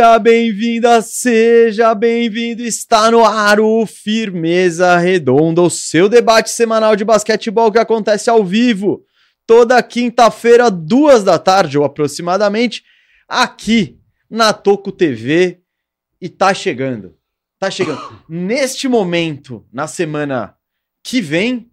Seja 0.00 0.18
bem-vinda, 0.18 1.02
seja 1.02 1.94
bem-vindo. 1.94 2.62
Está 2.62 3.10
no 3.10 3.22
ar 3.22 3.60
o 3.60 3.84
Firmeza 3.84 4.96
Redonda, 4.96 5.60
o 5.60 5.68
seu 5.68 6.08
debate 6.08 6.48
semanal 6.48 6.96
de 6.96 7.04
basquetebol 7.04 7.70
que 7.70 7.78
acontece 7.78 8.30
ao 8.30 8.42
vivo 8.42 9.04
toda 9.46 9.82
quinta-feira, 9.82 10.70
duas 10.70 11.22
da 11.22 11.38
tarde 11.38 11.76
ou 11.76 11.84
aproximadamente, 11.84 12.82
aqui 13.28 14.00
na 14.30 14.54
Toco 14.54 14.90
TV. 14.90 15.60
E 16.18 16.30
tá 16.30 16.54
chegando, 16.54 17.14
tá 17.58 17.70
chegando. 17.70 18.00
Neste 18.26 18.88
momento, 18.88 19.66
na 19.70 19.86
semana 19.86 20.56
que 21.04 21.20
vem, 21.20 21.70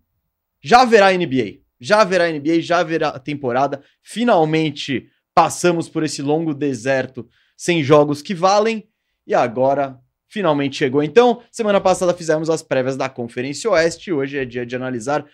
já 0.62 0.82
haverá 0.82 1.14
NBA. 1.14 1.60
Já 1.80 2.02
haverá 2.02 2.30
NBA, 2.30 2.60
já 2.60 2.80
haverá 2.80 3.18
temporada. 3.20 3.82
Finalmente 4.04 5.08
passamos 5.34 5.88
por 5.88 6.04
esse 6.04 6.22
longo 6.22 6.54
deserto 6.54 7.26
sem 7.58 7.84
jogos 7.84 8.22
que 8.22 8.36
valem 8.36 8.88
e 9.26 9.34
agora 9.34 10.00
finalmente 10.30 10.78
chegou. 10.78 11.02
Então, 11.02 11.42
semana 11.52 11.82
passada 11.82 12.14
fizemos 12.14 12.50
as 12.50 12.62
prévias 12.62 12.96
da 12.96 13.10
Conferência 13.10 13.70
Oeste, 13.72 14.12
hoje 14.12 14.38
é 14.38 14.46
dia 14.46 14.66
de 14.66 14.76
analisar 14.76 15.26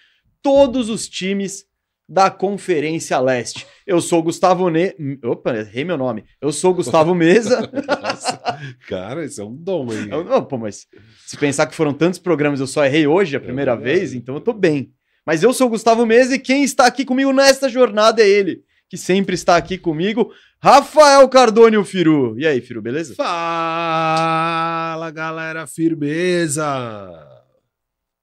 todos 0.42 0.90
os 0.90 1.08
times 1.08 1.66
da 2.08 2.30
Conferência 2.30 3.20
Leste. 3.20 3.66
Eu 3.88 4.02
sou 4.02 4.22
Gustavo 4.22 4.70
Ne... 4.70 4.94
Opa, 5.24 5.56
errei 5.56 5.84
meu 5.84 5.98
nome. 5.98 6.26
Eu 6.40 6.52
sou 6.52 6.74
Gustavo 6.74 7.16
Mesa. 7.16 7.70
Nossa, 7.88 8.60
cara, 8.88 9.26
isso 9.26 9.42
é 9.42 9.46
um 9.46 9.56
dom 9.56 9.90
aí. 9.90 10.10
Eu, 10.10 10.24
não, 10.24 10.44
pô, 10.44 10.58
mas 10.58 10.88
se 11.26 11.38
pensar 11.38 11.66
que 11.66 11.76
foram 11.76 11.94
tantos 11.94 12.20
programas, 12.20 12.60
eu 12.60 12.68
só 12.68 12.86
errei 12.86 13.08
hoje 13.08 13.36
a 13.36 13.40
primeira 13.40 13.72
é 13.72 13.78
vez, 13.78 14.14
então 14.14 14.36
eu 14.36 14.42
tô 14.42 14.54
bem. 14.54 14.92
Mas 15.26 15.42
eu 15.42 15.54
sou 15.54 15.70
Gustavo 15.70 16.06
Mesa 16.06 16.36
e 16.36 16.40
quem 16.40 16.64
está 16.64 16.86
aqui 16.86 17.06
comigo 17.06 17.32
nesta 17.32 17.70
jornada 17.70 18.22
é 18.22 18.28
ele, 18.28 18.64
que 18.94 18.98
sempre 19.00 19.34
está 19.34 19.58
aqui 19.58 19.76
comigo, 19.76 20.32
Rafael 20.62 21.28
Cardone, 21.28 21.78
o 21.78 21.84
Firu. 21.84 22.38
E 22.38 22.46
aí, 22.46 22.62
Firu, 22.62 22.80
beleza? 22.80 23.16
Fala, 23.16 25.10
galera, 25.10 25.66
firmeza! 25.66 26.64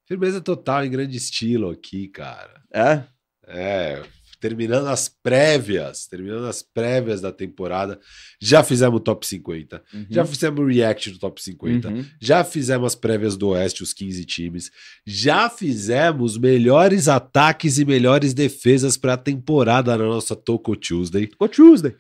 Firmeza 0.07 0.41
total, 0.41 0.85
em 0.85 0.91
grande 0.93 1.17
estilo 1.17 1.71
aqui, 1.71 2.07
cara. 2.07 2.63
É? 2.73 3.03
É, 3.49 4.01
terminando 4.41 4.87
as 4.87 5.09
prévias, 5.09 6.07
terminando 6.07 6.47
as 6.47 6.63
prévias 6.63 7.21
da 7.21 7.31
temporada, 7.31 8.01
já 8.41 8.65
fizemos 8.65 8.97
o 8.97 9.01
top 9.01 9.27
50, 9.27 9.83
uhum. 9.93 10.07
já 10.09 10.25
fizemos 10.25 10.61
o 10.61 10.67
react 10.67 11.11
do 11.11 11.19
top 11.19 11.43
50, 11.43 11.89
uhum. 11.89 12.05
já 12.21 12.43
fizemos 12.43 12.87
as 12.87 12.95
prévias 12.95 13.37
do 13.37 13.49
Oeste, 13.49 13.83
os 13.83 13.93
15 13.93 14.25
times, 14.25 14.71
já 15.07 15.51
fizemos 15.51 16.39
melhores 16.39 17.07
ataques 17.07 17.79
e 17.79 17.85
melhores 17.85 18.33
defesas 18.33 18.97
para 18.97 19.13
a 19.13 19.19
temporada 19.19 19.97
na 19.97 20.05
nossa 20.05 20.35
Toco 20.35 20.75
Tuesday. 20.75 21.27
Toco 21.27 21.49
Tuesday. 21.49 21.95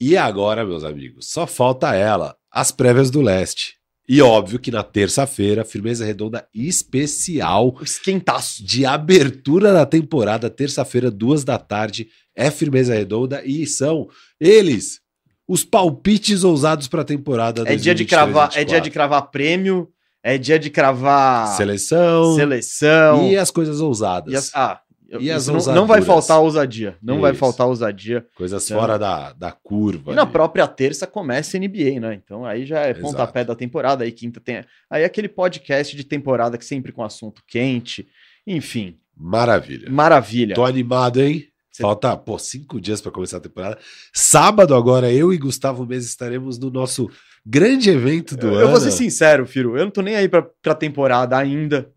E 0.00 0.16
agora, 0.16 0.66
meus 0.66 0.84
amigos, 0.84 1.30
só 1.30 1.46
falta 1.46 1.94
ela, 1.94 2.36
as 2.50 2.70
prévias 2.70 3.10
do 3.10 3.22
Leste. 3.22 3.75
E 4.08 4.22
óbvio 4.22 4.58
que 4.58 4.70
na 4.70 4.82
terça-feira, 4.82 5.64
firmeza 5.64 6.04
redonda 6.04 6.46
especial. 6.54 7.76
Esquentaço. 7.82 8.64
De 8.64 8.86
abertura 8.86 9.72
da 9.72 9.84
temporada, 9.84 10.48
terça-feira, 10.48 11.10
duas 11.10 11.42
da 11.42 11.58
tarde, 11.58 12.08
é 12.34 12.50
firmeza 12.50 12.94
redonda 12.94 13.42
e 13.44 13.66
são 13.66 14.08
eles, 14.38 15.00
os 15.48 15.64
palpites 15.64 16.44
ousados 16.44 16.86
para 16.86 17.02
a 17.02 17.04
temporada. 17.04 17.64
É 17.66 17.76
dia 17.76 17.94
de 17.94 18.04
cravar, 18.04 18.50
é 18.54 18.64
dia 18.64 18.80
de 18.80 18.90
cravar 18.90 19.30
prêmio, 19.30 19.88
é 20.22 20.36
dia 20.36 20.58
de 20.58 20.70
cravar 20.70 21.56
seleção, 21.56 22.34
seleção 22.34 23.30
e 23.30 23.36
as 23.36 23.50
coisas 23.50 23.80
ousadas. 23.80 24.34
As, 24.34 24.50
ah, 24.54 24.80
e 25.20 25.30
as 25.30 25.46
não, 25.46 25.58
não 25.74 25.86
vai 25.86 26.02
faltar 26.02 26.40
ousadia. 26.40 26.96
Não 27.00 27.14
Isso. 27.14 27.22
vai 27.22 27.34
faltar 27.34 27.66
ousadia. 27.66 28.26
Coisas 28.34 28.64
então, 28.64 28.80
fora 28.80 28.98
da, 28.98 29.32
da 29.32 29.52
curva. 29.52 30.06
E 30.06 30.08
ali. 30.10 30.16
na 30.16 30.26
própria 30.26 30.66
terça 30.66 31.06
começa 31.06 31.56
a 31.56 31.60
NBA, 31.60 32.00
né? 32.00 32.14
Então 32.14 32.44
aí 32.44 32.66
já 32.66 32.80
é 32.80 32.90
Exato. 32.90 33.02
pontapé 33.02 33.44
da 33.44 33.54
temporada. 33.54 34.04
Aí 34.04 34.10
quinta 34.10 34.40
tem. 34.40 34.64
Aí 34.90 35.04
aquele 35.04 35.28
podcast 35.28 35.96
de 35.96 36.02
temporada 36.02 36.58
que 36.58 36.64
sempre 36.64 36.90
com 36.90 37.04
assunto 37.04 37.42
quente. 37.46 38.08
Enfim. 38.46 38.98
Maravilha. 39.16 39.88
Maravilha. 39.90 40.54
Tô 40.54 40.64
animado, 40.64 41.22
hein? 41.22 41.46
Falta, 41.80 42.16
pô, 42.16 42.38
cinco 42.38 42.80
dias 42.80 43.00
para 43.00 43.12
começar 43.12 43.36
a 43.36 43.40
temporada. 43.40 43.78
Sábado 44.12 44.74
agora, 44.74 45.12
eu 45.12 45.32
e 45.32 45.38
Gustavo 45.38 45.84
Mendes 45.84 46.06
estaremos 46.06 46.58
no 46.58 46.70
nosso 46.70 47.10
grande 47.44 47.90
evento 47.90 48.36
do 48.36 48.46
eu, 48.46 48.54
ano. 48.54 48.60
Eu 48.62 48.68
vou 48.70 48.80
ser 48.80 48.90
sincero, 48.90 49.46
Firo. 49.46 49.76
Eu 49.76 49.84
não 49.84 49.90
tô 49.90 50.00
nem 50.00 50.16
aí 50.16 50.28
pra, 50.28 50.42
pra 50.62 50.74
temporada 50.74 51.36
ainda. 51.36 51.90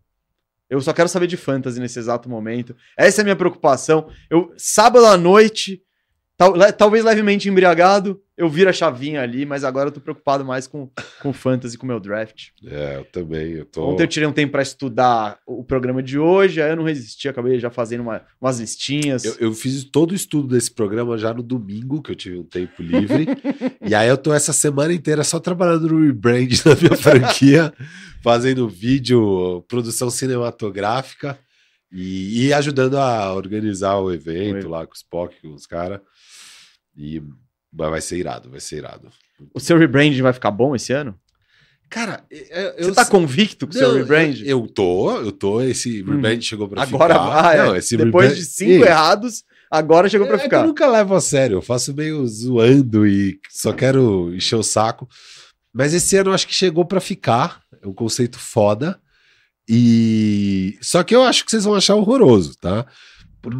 Eu 0.70 0.80
só 0.80 0.92
quero 0.92 1.08
saber 1.08 1.26
de 1.26 1.36
fantasy 1.36 1.80
nesse 1.80 1.98
exato 1.98 2.28
momento. 2.28 2.76
Essa 2.96 3.20
é 3.20 3.22
a 3.22 3.24
minha 3.24 3.36
preocupação. 3.36 4.08
Eu 4.30 4.52
sábado 4.56 5.04
à 5.04 5.16
noite, 5.16 5.82
tal, 6.40 6.54
talvez 6.72 7.04
levemente 7.04 7.50
embriagado, 7.50 8.18
eu 8.34 8.48
viro 8.48 8.70
a 8.70 8.72
chavinha 8.72 9.20
ali, 9.20 9.44
mas 9.44 9.62
agora 9.62 9.88
eu 9.88 9.92
tô 9.92 10.00
preocupado 10.00 10.42
mais 10.42 10.66
com 10.66 10.88
com 11.20 11.34
fantasy, 11.34 11.76
com 11.76 11.84
o 11.84 11.86
meu 11.86 12.00
draft. 12.00 12.48
É, 12.66 12.96
eu 12.96 13.04
também, 13.04 13.52
eu 13.52 13.66
tô... 13.66 13.86
Ontem 13.86 14.04
eu 14.04 14.08
tirei 14.08 14.26
um 14.26 14.32
tempo 14.32 14.52
para 14.52 14.62
estudar 14.62 15.38
o 15.46 15.62
programa 15.62 16.02
de 16.02 16.18
hoje, 16.18 16.62
aí 16.62 16.70
eu 16.70 16.76
não 16.76 16.84
resisti, 16.84 17.28
acabei 17.28 17.60
já 17.60 17.68
fazendo 17.68 18.00
uma, 18.00 18.22
umas 18.40 18.58
listinhas. 18.58 19.22
Eu, 19.22 19.36
eu, 19.38 19.52
fiz 19.52 19.84
todo 19.84 20.12
o 20.12 20.14
estudo 20.14 20.48
desse 20.48 20.70
programa 20.70 21.18
já 21.18 21.34
no 21.34 21.42
domingo, 21.42 22.00
que 22.00 22.12
eu 22.12 22.16
tive 22.16 22.38
um 22.38 22.44
tempo 22.44 22.82
livre, 22.82 23.26
e 23.86 23.94
aí 23.94 24.08
eu 24.08 24.16
tô 24.16 24.32
essa 24.32 24.54
semana 24.54 24.94
inteira 24.94 25.22
só 25.22 25.38
trabalhando 25.38 25.88
no 25.88 26.06
rebrand 26.06 26.48
da 26.64 26.74
minha 26.74 26.96
franquia, 26.96 27.70
fazendo 28.24 28.66
vídeo, 28.66 29.62
produção 29.68 30.08
cinematográfica 30.08 31.38
e, 31.92 32.46
e, 32.46 32.52
ajudando 32.52 32.96
a 32.96 33.34
organizar 33.34 33.98
o 33.98 34.12
evento 34.12 34.68
lá 34.68 34.86
com 34.86 34.94
os 34.94 35.02
POC, 35.02 35.34
com 35.42 35.54
os 35.54 35.66
caras. 35.66 36.00
E 37.00 37.22
vai 37.72 38.00
ser 38.02 38.18
irado, 38.18 38.50
vai 38.50 38.60
ser 38.60 38.76
irado. 38.76 39.10
O 39.54 39.60
seu 39.60 39.78
rebranding 39.78 40.20
vai 40.20 40.34
ficar 40.34 40.50
bom 40.50 40.76
esse 40.76 40.92
ano? 40.92 41.18
Cara, 41.88 42.22
eu, 42.30 42.84
você 42.84 42.92
tá 42.92 43.06
convicto 43.06 43.66
com 43.66 43.72
o 43.72 43.76
seu 43.76 43.94
rebrand? 43.94 44.40
Eu, 44.42 44.60
eu 44.60 44.68
tô, 44.68 45.18
eu 45.18 45.32
tô. 45.32 45.62
Esse 45.62 46.02
rebrand 46.02 46.38
hum. 46.38 46.42
chegou 46.42 46.68
pra 46.68 46.82
agora 46.82 47.14
ficar. 47.14 47.42
Vai, 47.42 47.56
Não, 47.56 47.74
esse 47.74 47.96
Depois 47.96 48.36
de 48.36 48.44
cinco 48.44 48.84
errados, 48.84 49.42
agora 49.68 50.08
chegou 50.08 50.26
pra 50.26 50.36
é, 50.36 50.38
ficar. 50.38 50.60
eu 50.60 50.66
nunca 50.68 50.86
levo 50.86 51.14
a 51.14 51.20
sério, 51.20 51.56
eu 51.56 51.62
faço 51.62 51.92
meio 51.94 52.24
zoando 52.28 53.06
e 53.06 53.40
só 53.50 53.72
quero 53.72 54.32
encher 54.34 54.56
o 54.56 54.62
saco. 54.62 55.08
Mas 55.72 55.94
esse 55.94 56.16
ano 56.16 56.30
eu 56.30 56.34
acho 56.34 56.46
que 56.46 56.54
chegou 56.54 56.84
para 56.84 57.00
ficar. 57.00 57.60
É 57.82 57.88
um 57.88 57.94
conceito 57.94 58.38
foda. 58.38 59.00
E 59.68 60.78
só 60.82 61.02
que 61.02 61.14
eu 61.14 61.24
acho 61.24 61.44
que 61.44 61.50
vocês 61.50 61.64
vão 61.64 61.74
achar 61.74 61.94
horroroso, 61.94 62.54
tá? 62.60 62.86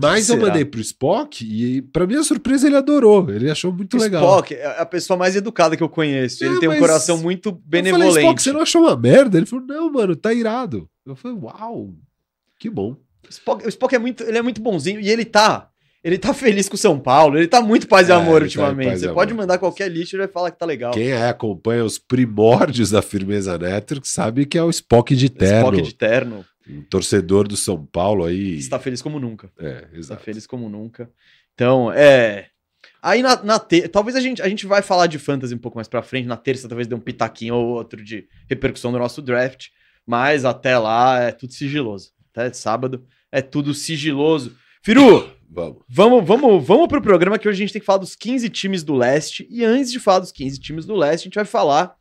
Mas 0.03 0.29
eu 0.29 0.37
mandei 0.37 0.65
pro 0.65 0.81
Spock 0.81 1.45
e, 1.45 1.81
para 1.81 2.07
minha 2.07 2.23
surpresa, 2.23 2.67
ele 2.67 2.77
adorou. 2.77 3.31
Ele 3.31 3.51
achou 3.51 3.73
muito 3.73 3.97
o 3.97 4.01
legal. 4.01 4.23
Spock 4.23 4.55
é 4.55 4.81
a 4.81 4.85
pessoa 4.85 5.17
mais 5.17 5.35
educada 5.35 5.77
que 5.77 5.83
eu 5.83 5.89
conheço. 5.89 6.45
É, 6.45 6.49
ele 6.49 6.61
tem 6.61 6.69
um 6.69 6.79
coração 6.79 7.17
muito 7.17 7.53
benevolente. 7.53 8.09
Eu 8.09 8.13
falei, 8.13 8.25
Spock, 8.25 8.43
você 8.43 8.53
não 8.53 8.61
achou 8.61 8.83
uma 8.83 8.97
merda? 8.97 9.39
Ele 9.39 9.47
falou, 9.47 9.65
não, 9.65 9.91
mano, 9.91 10.15
tá 10.15 10.35
irado. 10.35 10.89
Eu 11.07 11.17
falei, 11.17 11.39
uau, 11.39 11.95
que 12.59 12.69
bom. 12.69 12.97
O 13.27 13.31
Spock, 13.31 13.65
o 13.65 13.69
Spock 13.69 13.95
é 13.95 13.99
muito, 13.99 14.23
ele 14.23 14.37
é 14.37 14.43
muito 14.43 14.61
bonzinho 14.61 15.01
e 15.01 15.09
ele 15.09 15.25
tá 15.25 15.71
ele 16.03 16.17
tá 16.17 16.33
feliz 16.33 16.67
com 16.67 16.77
o 16.77 16.79
São 16.79 16.99
Paulo, 16.99 17.37
ele 17.37 17.47
tá 17.47 17.61
muito 17.61 17.87
paz 17.87 18.09
e 18.09 18.13
é, 18.13 18.15
amor 18.15 18.41
tá 18.41 18.45
ultimamente. 18.45 18.93
Tá 18.93 18.97
Você 18.97 19.13
pode 19.13 19.35
mandar 19.35 19.59
qualquer 19.59 19.91
lixo 19.91 20.15
e 20.15 20.17
ele 20.17 20.25
vai 20.25 20.33
falar 20.33 20.51
que 20.51 20.59
tá 20.59 20.65
legal. 20.65 20.93
Quem 20.93 21.09
é, 21.09 21.29
acompanha 21.29 21.85
os 21.85 21.99
primórdios 21.99 22.91
da 22.91 23.03
Firmeza 23.03 23.59
Network 23.59 24.09
sabe 24.09 24.47
que 24.47 24.57
é 24.57 24.63
o 24.63 24.71
Spock 24.71 25.15
de 25.15 25.29
terno. 25.29 25.69
Spock 25.69 25.83
de 25.83 25.95
terno. 25.95 26.45
Um 26.69 26.83
torcedor 26.83 27.49
do 27.49 27.57
São 27.57 27.85
Paulo 27.85 28.25
aí. 28.25 28.57
Está 28.57 28.79
feliz 28.79 29.01
como 29.03 29.19
nunca. 29.19 29.51
É, 29.59 29.89
exato. 29.93 29.99
Está 29.99 30.17
feliz 30.17 30.47
como 30.47 30.69
nunca. 30.69 31.11
Então, 31.55 31.93
é. 31.93 32.49
Aí 33.03 33.23
na, 33.23 33.43
na 33.43 33.59
te... 33.59 33.89
talvez 33.89 34.17
a 34.17 34.21
gente, 34.21 34.43
a 34.43 34.49
gente 34.49 34.67
vai 34.67 34.83
falar 34.83 35.07
de 35.07 35.19
fantasy 35.19 35.55
um 35.55 35.59
pouco 35.59 35.79
mais 35.79 35.89
pra 35.89 36.03
frente. 36.03 36.27
Na 36.27 36.37
terça, 36.37 36.69
talvez 36.69 36.87
dê 36.87 36.95
um 36.95 37.01
pitaquinho 37.01 37.55
ou 37.55 37.69
outro 37.69 38.03
de 38.03 38.29
repercussão 38.49 38.93
do 38.93 38.99
nosso 38.99 39.23
draft. 39.23 39.69
Mas 40.07 40.45
até 40.45 40.79
lá 40.79 41.21
é 41.21 41.33
tudo 41.33 41.53
sigiloso. 41.53 42.13
Até 42.33 42.53
sábado 42.53 43.07
é 43.31 43.41
tudo 43.41 43.75
sigiloso. 43.75 44.57
Firu! 44.83 45.31
Vamos. 45.53 45.83
Vamos, 45.89 46.25
vamos, 46.25 46.65
vamos 46.65 46.87
pro 46.87 47.03
programa 47.03 47.37
que 47.37 47.49
hoje 47.49 47.57
a 47.57 47.67
gente 47.67 47.73
tem 47.73 47.81
que 47.81 47.87
falar 47.87 47.99
dos 47.99 48.15
15 48.15 48.49
times 48.51 48.85
do 48.85 48.95
leste. 48.95 49.47
E 49.51 49.65
antes 49.65 49.91
de 49.91 49.99
falar 49.99 50.21
dos 50.21 50.31
15 50.31 50.61
times 50.61 50.87
do 50.87 50.95
leste, 50.95 51.25
a 51.25 51.27
gente 51.27 51.35
vai 51.35 51.45
falar 51.45 51.97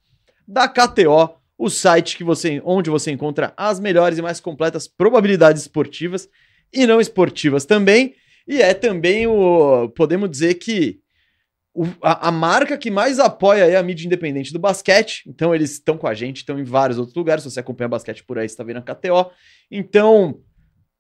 da 0.48 0.68
KTO, 0.68 1.39
o 1.60 1.70
site 1.70 2.16
que 2.16 2.24
você, 2.24 2.62
onde 2.64 2.90
você 2.90 3.12
encontra 3.12 3.54
as 3.58 3.82
melhores 3.82 4.18
e 4.18 4.22
mais 4.22 4.40
completas 4.40 4.88
probabilidades 4.88 5.64
esportivas 5.64 6.30
e 6.72 6.88
não 6.88 7.02
esportivas 7.02 7.66
também. 7.66 8.16
E 8.48 8.62
é 8.62 8.74
também 8.74 9.28
o. 9.28 9.90
Podemos 9.90 10.32
dizer 10.32 10.54
que 10.54 11.02
o, 11.76 11.84
a, 12.02 12.30
a, 12.30 12.32
marca 12.32 12.78
que 12.78 12.90
mais 12.90 13.20
apoia 13.20 13.78
a 13.78 13.84
mídia 13.84 14.06
independente 14.06 14.54
do 14.54 14.58
basquete. 14.58 15.24
Então, 15.28 15.54
eles 15.54 15.72
estão 15.74 15.98
com 15.98 16.08
a 16.08 16.14
gente, 16.14 16.38
estão 16.38 16.58
em 16.58 16.64
vários 16.64 16.98
outros 16.98 17.16
lugares. 17.16 17.44
Se 17.44 17.52
você 17.52 17.60
acompanha 17.60 17.90
basquete 17.90 18.24
por 18.24 18.40
aí, 18.40 18.48
você 18.48 18.54
está 18.54 18.64
vendo 18.64 18.78
a 18.78 18.82
KTO. 18.82 19.30
Então, 19.70 20.40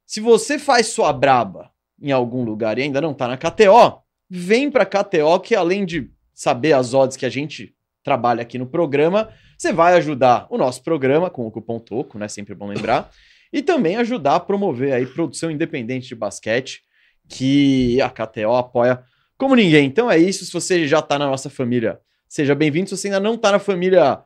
se 0.06 0.20
você 0.20 0.60
faz 0.60 0.88
sua 0.88 1.14
braba 1.14 1.72
em 2.02 2.12
algum 2.12 2.44
lugar 2.44 2.78
e 2.78 2.82
ainda 2.82 3.00
não 3.00 3.14
tá 3.14 3.30
na 3.30 3.38
KTO, 3.38 4.04
vem 4.30 4.70
pra 4.70 4.86
KTO 4.86 5.40
que 5.40 5.56
além 5.56 5.86
de 5.86 6.12
saber 6.34 6.74
as 6.74 6.94
odds 6.94 7.16
que 7.16 7.26
a 7.26 7.30
gente 7.30 7.74
trabalha 8.04 8.42
aqui 8.42 8.58
no 8.58 8.66
programa, 8.66 9.30
você 9.58 9.72
vai 9.74 9.94
ajudar 9.96 10.48
o 10.50 10.58
nosso 10.58 10.84
programa 10.84 11.30
com 11.30 11.46
o 11.46 11.52
cupom 11.52 11.80
TOCO, 11.80 12.18
né? 12.18 12.28
Sempre 12.28 12.56
bom 12.56 12.68
lembrar. 12.68 13.10
E 13.52 13.62
também 13.62 13.96
ajudar 13.98 14.36
a 14.36 14.40
promover 14.40 14.94
aí 14.94 15.06
produção 15.06 15.50
independente 15.50 16.08
de 16.08 16.16
basquete, 16.16 16.82
que 17.28 18.00
a 18.02 18.10
KTO 18.10 18.54
apoia 18.56 19.02
como 19.38 19.56
ninguém. 19.56 19.86
Então 19.86 20.10
é 20.10 20.18
isso, 20.18 20.46
se 20.46 20.52
você 20.54 20.88
já 20.88 21.02
tá 21.02 21.18
na 21.20 21.26
nossa 21.28 21.50
família 21.50 22.00
seja 22.28 22.54
bem-vindo. 22.54 22.90
Se 22.90 22.96
você 22.98 23.08
ainda 23.08 23.20
não 23.20 23.36
tá 23.38 23.52
na 23.52 23.60
família 23.60 24.20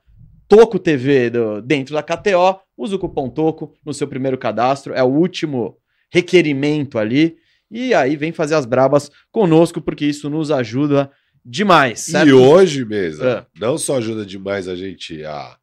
Toco 0.48 0.78
TV 0.78 1.30
do- 1.30 1.62
dentro 1.62 1.94
da 1.96 2.04
KTO, 2.04 2.60
usa 2.78 2.96
o 2.96 3.00
cupom 3.00 3.30
Toco 3.30 3.74
no 3.86 3.94
seu 3.94 4.08
primeiro 4.08 4.38
cadastro. 4.38 4.94
É 4.94 5.02
o 5.02 5.08
último 5.08 5.78
requerimento 6.12 7.00
ali. 7.00 7.38
E 7.72 7.94
aí 7.94 8.16
vem 8.16 8.31
fazer 8.31 8.56
as 8.56 8.66
brabas 8.66 9.10
conosco, 9.31 9.81
porque 9.81 10.06
isso 10.06 10.30
nos 10.30 10.52
ajuda 10.52 11.10
demais. 11.45 12.01
certo? 12.01 12.28
E 12.28 12.34
hoje, 12.34 12.86
mesa, 12.86 13.48
É. 13.56 13.60
não 13.60 13.78
só 13.78 13.98
ajuda 13.98 14.25
demais 14.25 14.68
a 14.68 14.75
gente 14.75 15.24
a, 15.25 15.57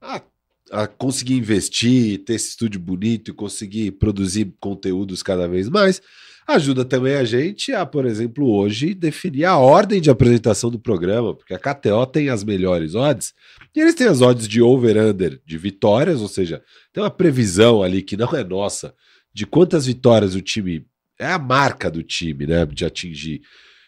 a, 0.00 0.22
a 0.70 0.86
conseguir 0.86 1.34
investir, 1.34 2.18
ter 2.24 2.34
esse 2.34 2.50
estúdio 2.50 2.80
bonito 2.80 3.30
e 3.30 3.34
conseguir 3.34 3.92
produzir 3.92 4.52
conteúdos 4.60 5.22
cada 5.22 5.46
vez 5.46 5.68
mais, 5.68 6.00
ajuda 6.46 6.84
também 6.84 7.14
a 7.14 7.24
gente 7.24 7.72
a, 7.72 7.86
por 7.86 8.04
exemplo, 8.04 8.50
hoje 8.50 8.94
definir 8.94 9.44
a 9.44 9.56
ordem 9.56 10.00
de 10.00 10.10
apresentação 10.10 10.70
do 10.70 10.78
programa, 10.78 11.34
porque 11.34 11.54
a 11.54 11.58
KTO 11.58 12.04
tem 12.06 12.28
as 12.30 12.42
melhores 12.42 12.94
odds 12.94 13.32
e 13.74 13.80
eles 13.80 13.94
têm 13.94 14.08
as 14.08 14.20
odds 14.20 14.48
de 14.48 14.60
over-under 14.60 15.40
de 15.46 15.56
vitórias, 15.56 16.20
ou 16.20 16.28
seja, 16.28 16.62
tem 16.92 17.02
uma 17.02 17.10
previsão 17.10 17.82
ali 17.82 18.02
que 18.02 18.16
não 18.16 18.28
é 18.34 18.42
nossa 18.42 18.92
de 19.32 19.46
quantas 19.46 19.86
vitórias 19.86 20.34
o 20.34 20.42
time. 20.42 20.84
É 21.18 21.26
a 21.26 21.38
marca 21.38 21.90
do 21.90 22.02
time, 22.02 22.46
né? 22.46 22.66
De 22.66 22.84
atingir 22.84 23.40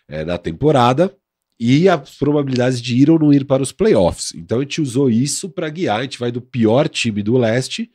é, 0.08 0.24
na 0.24 0.38
temporada 0.38 1.14
e 1.58 1.88
as 1.88 2.16
probabilidades 2.16 2.80
de 2.80 2.96
ir 2.96 3.10
ou 3.10 3.18
não 3.18 3.32
ir 3.32 3.44
para 3.44 3.62
os 3.62 3.72
playoffs. 3.72 4.32
Então 4.34 4.58
a 4.58 4.62
gente 4.62 4.80
usou 4.80 5.08
isso 5.08 5.48
para 5.48 5.68
guiar. 5.68 6.00
A 6.00 6.02
gente 6.02 6.18
vai 6.18 6.32
do 6.32 6.40
pior 6.40 6.88
time 6.88 7.22
do 7.22 7.36
leste 7.36 7.90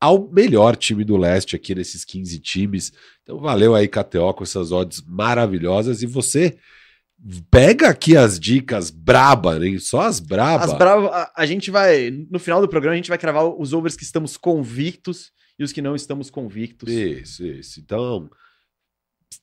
ao 0.00 0.30
melhor 0.30 0.76
time 0.76 1.04
do 1.04 1.16
leste 1.16 1.54
aqui 1.54 1.74
nesses 1.74 2.04
15 2.04 2.38
times. 2.38 2.92
Então 3.22 3.38
valeu 3.38 3.74
aí, 3.74 3.86
KTO, 3.86 4.32
com 4.32 4.44
essas 4.44 4.72
odds 4.72 5.02
maravilhosas. 5.06 6.02
E 6.02 6.06
você 6.06 6.56
pega 7.50 7.88
aqui 7.88 8.16
as 8.16 8.40
dicas 8.40 8.90
braba, 8.90 9.58
né? 9.58 9.78
Só 9.78 10.02
as 10.02 10.18
braba. 10.18 10.64
As 10.64 10.72
brava, 10.72 11.08
a, 11.08 11.32
a 11.36 11.46
gente 11.46 11.70
vai, 11.70 12.10
no 12.30 12.38
final 12.38 12.60
do 12.60 12.68
programa, 12.68 12.94
a 12.94 12.96
gente 12.96 13.10
vai 13.10 13.18
cravar 13.18 13.44
os 13.44 13.74
overs 13.74 13.96
que 13.96 14.04
estamos 14.04 14.36
convictos 14.36 15.32
e 15.58 15.64
os 15.64 15.72
que 15.72 15.82
não 15.82 15.94
estamos 15.94 16.30
convictos. 16.30 16.90
Isso, 16.90 17.44
isso. 17.44 17.80
Então, 17.80 18.30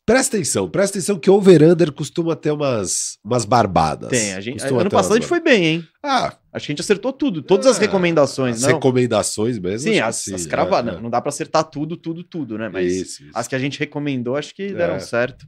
presta 0.06 0.38
atenção, 0.38 0.70
presta 0.70 0.98
atenção 0.98 1.20
que 1.20 1.30
over-under 1.30 1.92
costuma 1.92 2.36
ter 2.36 2.52
umas, 2.52 3.18
umas 3.24 3.46
barbadas. 3.46 4.10
Tem, 4.10 4.34
a 4.34 4.40
gente, 4.42 4.60
Costuma 4.60 4.82
ano 4.82 4.90
passado 4.90 5.14
a 5.14 5.16
gente 5.16 5.28
foi 5.28 5.40
bem, 5.40 5.66
hein? 5.66 5.88
Ah, 6.04 6.38
Acho 6.54 6.66
que 6.66 6.72
a 6.72 6.74
gente 6.74 6.82
acertou 6.82 7.14
tudo, 7.14 7.42
todas 7.44 7.68
as 7.68 7.78
Ah, 7.78 7.82
recomendações, 7.82 8.56
as 8.58 8.62
não? 8.64 8.70
recomendações 8.76 9.60
mesmo. 9.60 9.92
Sim, 9.92 10.00
as, 10.00 10.24
que 10.24 10.34
as 10.34 10.42
sim, 10.42 10.50
cravadas, 10.50 10.92
é, 10.94 10.96
não, 10.96 11.04
não 11.04 11.10
dá 11.10 11.22
pra 11.22 11.30
acertar 11.30 11.64
tudo, 11.64 11.96
tudo, 11.96 12.24
tudo, 12.24 12.58
né? 12.58 12.66
é. 12.66 12.70
Mas 12.70 12.94
Isso, 12.94 13.24
isso. 13.24 13.32
as 13.34 13.48
que 13.48 13.56
a 13.56 13.60
gente 13.60 13.78
recomendou, 13.78 14.36
acho 14.36 14.56
que 14.56 14.74
deram 14.74 14.96
É. 14.96 15.00
certo. 15.00 15.46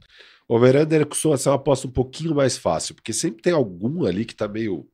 Over-under 0.48 1.06
costuma 1.06 1.36
ser 1.36 1.48
uma 1.48 1.56
aposta 1.56 1.86
um 1.86 1.90
pouquinho 1.90 2.34
mais 2.34 2.56
fácil, 2.56 2.94
porque 2.94 3.12
sempre 3.12 3.42
tem 3.42 3.52
algum 3.52 4.04
ali 4.04 4.24
que 4.24 4.34
tá 4.34 4.46
meio. 4.48 4.86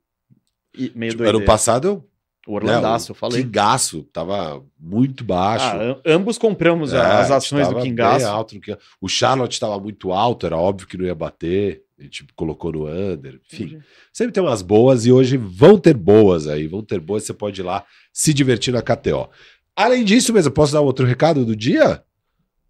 E 0.76 0.90
meio 0.94 1.12
Tipo, 1.12 1.22
doideira. 1.24 1.38
ano 1.38 1.44
passado 1.46 1.86
eu. 1.88 2.08
O 2.46 2.54
Orlandaço, 2.54 3.10
né, 3.10 3.10
eu 3.10 3.14
falei. 3.18 3.42
Kingaço 3.42 4.02
tava 4.12 4.62
muito 4.78 5.24
baixo. 5.24 5.64
Ah, 5.66 5.82
am- 5.82 6.00
ambos 6.06 6.38
compramos 6.38 6.92
É, 6.92 7.00
as 7.00 7.30
ações 7.30 7.68
do 7.68 7.80
Kingaço. 7.80 8.26
alto 8.26 8.54
no 8.54 8.60
Kingaço. 8.60 8.82
O 9.00 9.08
Charlotte 9.08 9.52
estava 9.54 9.78
muito 9.80 10.12
alto, 10.12 10.46
era 10.46 10.56
óbvio 10.56 10.86
que 10.86 10.96
não 10.96 11.04
ia 11.04 11.14
bater. 11.14 11.82
A 11.98 12.02
gente 12.02 12.24
colocou 12.36 12.70
no 12.70 12.86
under. 12.86 13.40
Enfim, 13.52 13.80
sempre 14.12 14.32
tem 14.32 14.42
umas 14.42 14.60
boas 14.62 15.06
e 15.06 15.12
hoje 15.12 15.36
vão 15.36 15.78
ter 15.78 15.94
boas 15.94 16.46
aí. 16.46 16.66
Vão 16.66 16.82
ter 16.82 17.00
boas, 17.00 17.24
você 17.24 17.32
pode 17.32 17.60
ir 17.60 17.64
lá 17.64 17.84
se 18.12 18.32
divertir 18.34 18.72
na 18.72 18.82
KTO. 18.82 19.28
Além 19.74 20.04
disso, 20.04 20.32
mesmo, 20.32 20.50
posso 20.52 20.72
dar 20.72 20.80
outro 20.82 21.06
recado 21.06 21.44
do 21.44 21.56
dia? 21.56 22.02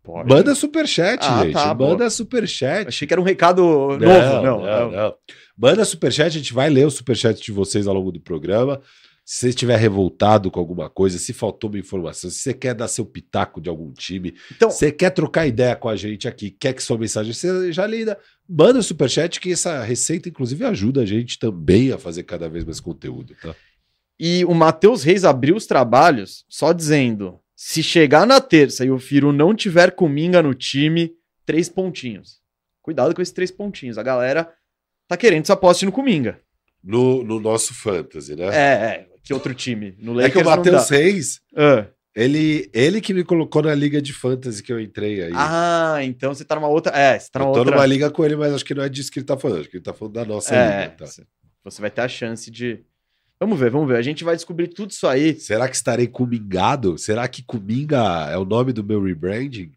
Pode. 0.03 0.29
Manda 0.33 0.55
superchat, 0.55 1.19
Ah, 1.27 1.43
gente. 1.43 1.53
tá, 1.55 1.75
boa. 1.75 1.91
Manda 1.91 2.09
superchat. 2.09 2.87
Achei 2.87 3.09
que 3.09 3.13
era 3.13 3.21
um 3.21 3.25
recado 3.25 3.61
novo. 3.63 3.99
Não, 3.99 4.43
Não, 4.43 4.61
não, 4.65 4.91
não. 4.93 5.15
Manda 5.59 5.85
superchat, 5.85 6.27
a 6.29 6.31
gente 6.41 6.53
vai 6.55 6.71
ler 6.71 6.87
o 6.87 6.91
superchat 6.91 7.43
de 7.43 7.51
vocês 7.51 7.89
ao 7.89 7.95
longo 7.95 8.13
do 8.13 8.21
programa. 8.21 8.81
Se 9.29 9.41
você 9.41 9.49
estiver 9.49 9.77
revoltado 9.77 10.53
com 10.53 10.61
alguma 10.61 10.89
coisa, 10.89 11.19
se 11.19 11.33
faltou 11.33 11.69
uma 11.69 11.81
informação, 11.81 12.31
se 12.31 12.37
você 12.37 12.55
quer 12.55 12.75
dar 12.75 12.87
seu 12.87 13.05
pitaco 13.05 13.61
de 13.61 13.69
algum 13.69 13.93
time, 13.93 14.37
Então, 14.55 14.71
você 14.71 14.93
quer 14.93 15.11
trocar 15.11 15.49
ideia 15.49 15.75
com 15.75 15.89
a 15.89 15.97
gente 15.97 16.29
aqui, 16.29 16.49
quer 16.49 16.73
que 16.73 16.81
sua 16.81 16.97
mensagem 16.97 17.33
seja 17.33 17.85
lida, 17.89 18.17
manda 18.49 18.79
o 18.79 18.83
superchat, 18.85 19.41
que 19.41 19.51
essa 19.51 19.83
receita, 19.83 20.29
inclusive, 20.29 20.65
ajuda 20.65 21.01
a 21.01 21.05
gente 21.05 21.41
também 21.41 21.91
a 21.91 21.99
fazer 21.99 22.23
cada 22.23 22.49
vez 22.49 22.65
mais 22.65 22.79
conteúdo, 22.79 23.35
tá? 23.43 23.53
E 24.17 24.45
o 24.45 24.55
Matheus 24.55 25.03
Reis 25.03 25.25
abriu 25.25 25.57
os 25.57 25.67
trabalhos 25.67 26.45
só 26.49 26.73
dizendo: 26.73 27.41
se 27.57 27.83
chegar 27.83 28.29
na 28.29 28.41
terça 28.41 28.85
e 28.85 28.93
o 28.93 28.99
Firu 28.99 29.33
não 29.33 29.57
tiver 29.57 29.91
cominga 29.91 30.41
no 30.41 30.55
time, 30.55 31.11
três 31.45 31.69
pontinhos. 31.69 32.41
Cuidado 32.81 33.13
com 33.13 33.21
esses 33.21 33.35
três 33.35 33.51
pontinhos. 33.51 33.99
A 33.99 34.05
galera 34.05 34.49
tá 35.09 35.17
querendo 35.17 35.43
que 35.43 35.49
você 35.49 35.53
aposte 35.53 35.85
no 35.85 35.91
cominga. 35.91 36.41
No, 36.83 37.25
no 37.25 37.41
nosso 37.41 37.75
fantasy, 37.75 38.37
né? 38.37 38.47
É, 38.47 38.85
é. 38.95 39.16
Que 39.27 39.35
outro 39.35 39.53
time? 39.55 39.95
No 39.99 40.21
É, 40.21 40.31
que 40.31 40.39
o 40.39 40.41
Lakers 40.41 40.47
Matheus 40.47 40.89
dá. 40.89 40.97
Reis, 40.97 41.41
Ah. 41.57 41.87
ele, 42.15 42.71
ele 42.73 43.01
que 43.01 43.13
me 43.13 43.25
colocou 43.25 43.61
na 43.63 43.75
liga 43.75 44.01
de 44.01 44.13
fantasy 44.13 44.63
que 44.63 44.73
eu 44.73 44.81
entrei 44.81 45.21
aí. 45.25 45.33
Ah, 45.35 45.99
então 46.03 46.33
você 46.33 46.45
tá 46.45 46.55
numa 46.55 46.69
outra. 46.69 46.97
É, 46.97 47.19
você 47.19 47.29
tá 47.31 47.41
eu 47.41 47.45
numa 47.45 47.53
tô 47.55 47.59
outra. 47.59 47.75
numa 47.75 47.87
liga 47.87 48.09
com 48.11 48.25
ele, 48.25 48.37
mas 48.37 48.55
acho 48.55 48.65
que 48.65 48.73
não 48.75 48.85
é 48.85 48.89
disso 48.89 49.11
que 49.11 49.19
ele 49.19 49.27
tá 49.27 49.37
falando, 49.37 49.61
acho 49.61 49.69
que 49.69 49.77
ele 49.79 49.85
tá 49.85 49.93
falando 49.93 50.15
da 50.15 50.25
nossa 50.25 50.55
É, 50.55 50.83
liga. 50.85 50.97
Tá? 50.97 51.07
você 51.65 51.81
vai 51.81 51.91
ter 51.91 52.03
a 52.03 52.09
chance 52.09 52.49
de. 52.51 52.85
Vamos 53.41 53.59
ver, 53.59 53.69
vamos 53.71 53.89
ver. 53.89 53.97
A 53.97 54.03
gente 54.03 54.23
vai 54.25 54.37
descobrir 54.37 54.69
tudo 54.69 54.93
isso 54.93 55.07
aí. 55.09 55.35
Será 55.39 55.69
que 55.69 55.75
estarei 55.77 56.07
comingado? 56.07 56.97
Será 56.97 57.27
que 57.29 57.43
Cominga 57.43 58.29
é 58.31 58.39
o 58.39 58.45
nome 58.47 58.73
do 58.73 58.83
meu 58.85 59.03
rebranding? 59.03 59.73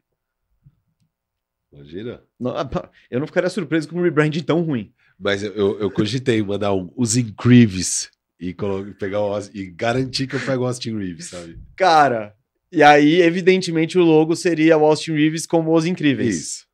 Imagina. 1.73 2.21
Não, 2.39 2.51
ah, 2.55 2.89
Eu 3.11 3.19
não 3.19 3.27
ficaria 3.27 3.49
surpreso 3.49 3.89
com 3.89 3.99
um 3.99 4.03
rebranding 4.03 4.41
tão 4.43 4.61
ruim. 4.61 4.93
Mas 5.19 5.43
eu, 5.43 5.51
eu, 5.53 5.79
eu 5.81 5.91
cogitei 5.91 6.41
mandar 6.41 6.73
um, 6.73 6.89
os 6.95 7.17
Increeves 7.17 8.09
e 8.39 8.55
pegar 8.97 9.21
o, 9.21 9.37
e 9.53 9.65
garantir 9.65 10.27
que 10.27 10.35
eu 10.35 10.39
pego 10.39 10.63
o 10.63 10.67
Austin 10.67 10.97
Reeves, 10.97 11.25
sabe? 11.27 11.59
Cara, 11.75 12.33
e 12.71 12.81
aí, 12.81 13.21
evidentemente, 13.21 13.97
o 13.97 14.03
logo 14.03 14.35
seria 14.35 14.77
o 14.77 14.85
Austin 14.85 15.11
Reeves 15.13 15.45
como 15.45 15.75
os 15.75 15.85
incríveis. 15.85 16.35
Isso. 16.35 16.69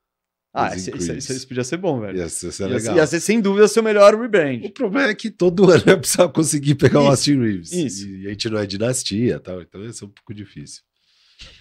Ah, 0.57 0.73
isso, 0.73 0.89
isso, 0.95 1.11
isso- 1.11 1.33
isso 1.33 1.47
podia 1.49 1.65
ser 1.65 1.75
bom, 1.77 1.99
velho. 1.99 2.17
Ia 2.17 2.29
ser, 2.29 2.49
ser 2.53 2.63
Ia, 2.63 2.67
legal. 2.77 2.81
ser- 2.93 2.95
ia 3.01 3.07
ser 3.07 3.19
sem 3.19 3.41
dúvida 3.41 3.67
seu 3.67 3.83
melhor 3.83 4.15
rebrand. 4.15 4.61
O 4.63 4.69
problema 4.71 5.09
é 5.09 5.15
que 5.15 5.29
todo 5.29 5.69
ano 5.69 5.83
eu 5.85 5.99
precisava 5.99 6.31
conseguir 6.31 6.75
pegar 6.75 6.99
o 6.99 7.03
Isso, 7.03 7.09
Austin 7.11 7.39
Reeves. 7.41 7.71
isso. 7.73 8.07
E 8.07 8.27
a 8.27 8.29
gente 8.29 8.49
não 8.49 8.57
é 8.59 8.65
dinastia 8.65 9.37
tal, 9.39 9.61
então 9.61 9.83
ia 9.83 9.91
ser 9.91 10.05
um 10.05 10.09
pouco 10.09 10.33
difícil. 10.33 10.81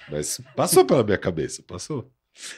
Mas 0.08 0.40
passou 0.54 0.84
pela 0.84 1.02
minha 1.02 1.18
cabeça, 1.18 1.60
passou. 1.66 2.08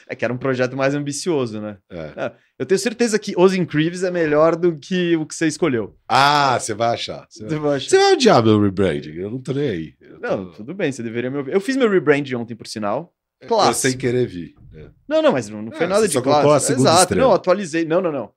É 0.07 0.15
que 0.15 0.25
era 0.25 0.33
um 0.33 0.37
projeto 0.37 0.75
mais 0.75 0.95
ambicioso, 0.95 1.61
né? 1.61 1.77
É. 1.89 2.31
Eu 2.57 2.65
tenho 2.65 2.79
certeza 2.79 3.19
que 3.19 3.33
os 3.37 3.53
Incríveis 3.53 4.03
é 4.03 4.09
melhor 4.11 4.55
do 4.55 4.77
que 4.77 5.15
o 5.15 5.25
que 5.25 5.35
você 5.35 5.45
escolheu. 5.47 5.95
Ah, 6.07 6.57
você 6.59 6.73
vai 6.73 6.93
achar. 6.95 7.25
Você 7.29 7.45
vai... 7.45 7.57
Eu 7.57 7.71
acho- 7.71 7.89
você 7.89 7.97
vai 7.97 8.13
odiar 8.13 8.43
meu 8.43 8.59
rebranding, 8.61 9.13
eu 9.15 9.29
não 9.29 9.39
tô 9.41 9.53
nem 9.53 9.69
aí. 9.69 9.93
Eu 10.01 10.19
tô- 10.19 10.27
Não, 10.27 10.51
tudo 10.51 10.73
bem, 10.73 10.91
você 10.91 11.03
deveria 11.03 11.29
me 11.29 11.37
ouvir. 11.37 11.53
Eu 11.53 11.61
fiz 11.61 11.75
meu 11.75 11.89
rebrand 11.89 12.25
ontem, 12.35 12.55
por 12.55 12.65
sinal. 12.67 13.13
Eu 13.39 13.47
clássico. 13.47 13.87
sem 13.89 13.97
querer 13.97 14.25
vi. 14.27 14.55
né? 14.71 14.89
Não, 15.07 15.21
não, 15.21 15.31
mas 15.31 15.47
não, 15.47 15.61
não 15.61 15.71
foi 15.71 15.85
É, 15.85 15.87
nada 15.89 16.07
de 16.07 16.19
clássico. 16.19 16.81
Exato, 16.81 17.01
estrela. 17.01 17.21
não, 17.27 17.33
atualizei. 17.35 17.85
Não, 17.85 18.01
não, 18.01 18.11
não. 18.11 18.31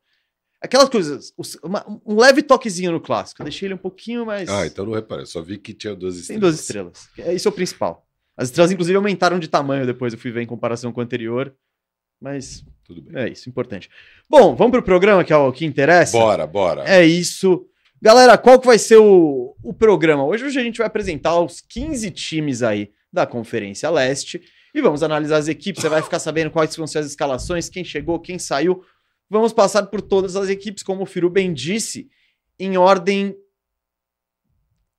Aquelas 0.62 0.90
coisas, 0.90 1.32
uma- 1.64 1.86
um 2.04 2.20
leve 2.20 2.42
toquezinho 2.42 2.92
no 2.92 3.00
clássico. 3.00 3.40
Eu 3.40 3.44
deixei 3.44 3.66
ele 3.66 3.74
um 3.74 3.78
pouquinho 3.78 4.26
mais. 4.26 4.46
Ah, 4.50 4.66
então 4.66 4.84
não 4.84 4.92
reparei. 4.92 5.22
Eu 5.22 5.26
só 5.26 5.40
vi 5.40 5.56
que 5.56 5.72
tinha 5.72 5.94
duas 5.96 6.16
estrelas. 6.16 6.28
Tem 6.28 6.38
duas 6.38 6.60
estrelas. 6.60 7.08
É, 7.16 7.32
Isso 7.32 7.48
é 7.48 7.50
o 7.50 7.54
principal. 7.54 8.06
As 8.36 8.48
estrelas, 8.48 8.72
inclusive, 8.72 8.96
aumentaram 8.96 9.38
de 9.38 9.48
tamanho 9.48 9.86
depois, 9.86 10.12
eu 10.12 10.18
fui 10.18 10.30
ver 10.30 10.42
em 10.42 10.46
comparação 10.46 10.92
com 10.92 11.00
o 11.00 11.04
anterior. 11.04 11.54
Mas 12.20 12.64
Tudo 12.84 13.02
bem. 13.02 13.22
é 13.22 13.28
isso, 13.28 13.48
importante. 13.48 13.88
Bom, 14.28 14.54
vamos 14.54 14.72
pro 14.72 14.82
programa, 14.82 15.24
que 15.24 15.32
é 15.32 15.36
o 15.36 15.52
que 15.52 15.64
interessa. 15.64 16.18
Bora, 16.18 16.46
bora. 16.46 16.84
É 16.84 17.04
isso. 17.04 17.66
Galera, 18.00 18.36
qual 18.38 18.58
que 18.60 18.66
vai 18.66 18.78
ser 18.78 18.96
o, 18.96 19.54
o 19.62 19.72
programa? 19.72 20.24
Hoje, 20.24 20.44
hoje 20.44 20.58
a 20.58 20.62
gente 20.62 20.78
vai 20.78 20.86
apresentar 20.86 21.38
os 21.40 21.60
15 21.60 22.10
times 22.10 22.62
aí 22.62 22.90
da 23.12 23.26
Conferência 23.26 23.90
Leste 23.90 24.40
e 24.74 24.80
vamos 24.80 25.02
analisar 25.02 25.38
as 25.38 25.48
equipes. 25.48 25.82
Você 25.82 25.88
vai 25.88 26.02
ficar 26.02 26.18
sabendo 26.18 26.50
quais 26.50 26.74
vão 26.76 26.86
ser 26.86 26.98
as 26.98 27.06
escalações, 27.06 27.68
quem 27.68 27.84
chegou, 27.84 28.18
quem 28.20 28.38
saiu. 28.38 28.82
Vamos 29.28 29.52
passar 29.52 29.84
por 29.86 30.00
todas 30.00 30.36
as 30.36 30.48
equipes, 30.48 30.82
como 30.82 31.02
o 31.02 31.06
Firu 31.06 31.30
bem 31.30 31.52
disse, 31.52 32.08
em 32.58 32.76
ordem 32.76 33.36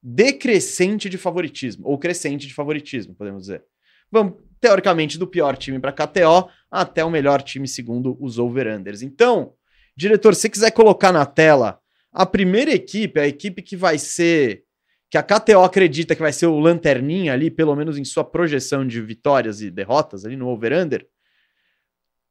decrescente 0.01 1.09
de 1.09 1.17
favoritismo, 1.17 1.87
ou 1.87 1.97
crescente 1.97 2.47
de 2.47 2.53
favoritismo, 2.53 3.13
podemos 3.13 3.43
dizer. 3.43 3.63
Vamos, 4.11 4.33
teoricamente, 4.59 5.17
do 5.17 5.27
pior 5.27 5.55
time 5.55 5.79
para 5.79 5.91
KTO 5.91 6.49
até 6.69 7.03
o 7.05 7.09
melhor 7.09 7.41
time 7.41 7.67
segundo 7.67 8.17
os 8.19 8.39
over-unders. 8.39 9.01
Então, 9.01 9.53
diretor, 9.95 10.35
se 10.35 10.41
você 10.41 10.49
quiser 10.49 10.71
colocar 10.71 11.11
na 11.11 11.25
tela 11.25 11.79
a 12.11 12.25
primeira 12.25 12.71
equipe, 12.71 13.19
a 13.19 13.27
equipe 13.27 13.61
que 13.61 13.75
vai 13.77 13.97
ser. 13.97 14.63
que 15.09 15.17
a 15.17 15.23
KTO 15.23 15.63
acredita 15.63 16.15
que 16.15 16.21
vai 16.21 16.33
ser 16.33 16.47
o 16.47 16.59
lanterninha 16.59 17.33
ali, 17.33 17.49
pelo 17.49 17.75
menos 17.75 17.97
em 17.97 18.03
sua 18.03 18.23
projeção 18.23 18.85
de 18.85 19.01
vitórias 19.01 19.61
e 19.61 19.69
derrotas 19.69 20.25
ali 20.25 20.35
no 20.35 20.47
over-under. 20.47 21.07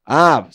Ah, 0.04 0.48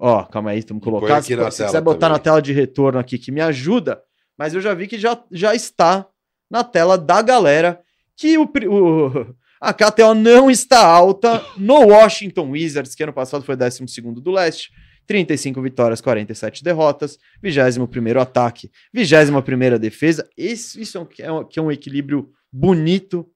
ó, 0.00 0.24
calma 0.24 0.50
aí, 0.50 0.60
estamos 0.60 0.82
colocando. 0.82 1.22
Se, 1.22 1.36
tela 1.36 1.50
quiser 1.50 1.80
botar 1.80 2.06
também. 2.06 2.12
na 2.12 2.18
tela 2.18 2.40
de 2.40 2.52
retorno 2.52 2.98
aqui 2.98 3.18
que 3.18 3.30
me 3.30 3.40
ajuda, 3.40 4.02
mas 4.38 4.54
eu 4.54 4.60
já 4.60 4.72
vi 4.74 4.86
que 4.86 4.98
já, 4.98 5.22
já 5.30 5.54
está 5.54 6.08
na 6.52 6.62
tela 6.62 6.98
da 6.98 7.22
galera 7.22 7.80
que 8.16 8.36
o, 8.36 8.44
o- 8.44 9.34
a 9.60 9.72
KTO 9.72 10.12
não 10.14 10.50
está 10.50 10.84
alta 10.84 11.42
no 11.56 11.86
Washington 11.88 12.50
Wizards, 12.50 12.94
que 12.94 13.02
ano 13.02 13.12
passado 13.12 13.42
foi 13.44 13.56
12 13.56 13.80
do 14.20 14.30
leste, 14.30 14.70
35 15.06 15.60
vitórias, 15.62 16.00
47 16.00 16.62
derrotas, 16.62 17.18
21 17.42 18.20
ataque, 18.20 18.70
21 18.92 19.78
defesa. 19.78 20.28
Esse, 20.36 20.80
isso 20.82 20.98
é 20.98 21.00
um, 21.00 21.06
é 21.20 21.32
um, 21.32 21.44
que 21.44 21.58
é 21.58 21.62
um 21.62 21.72
equilíbrio 21.72 22.30
bonito, 22.52 23.26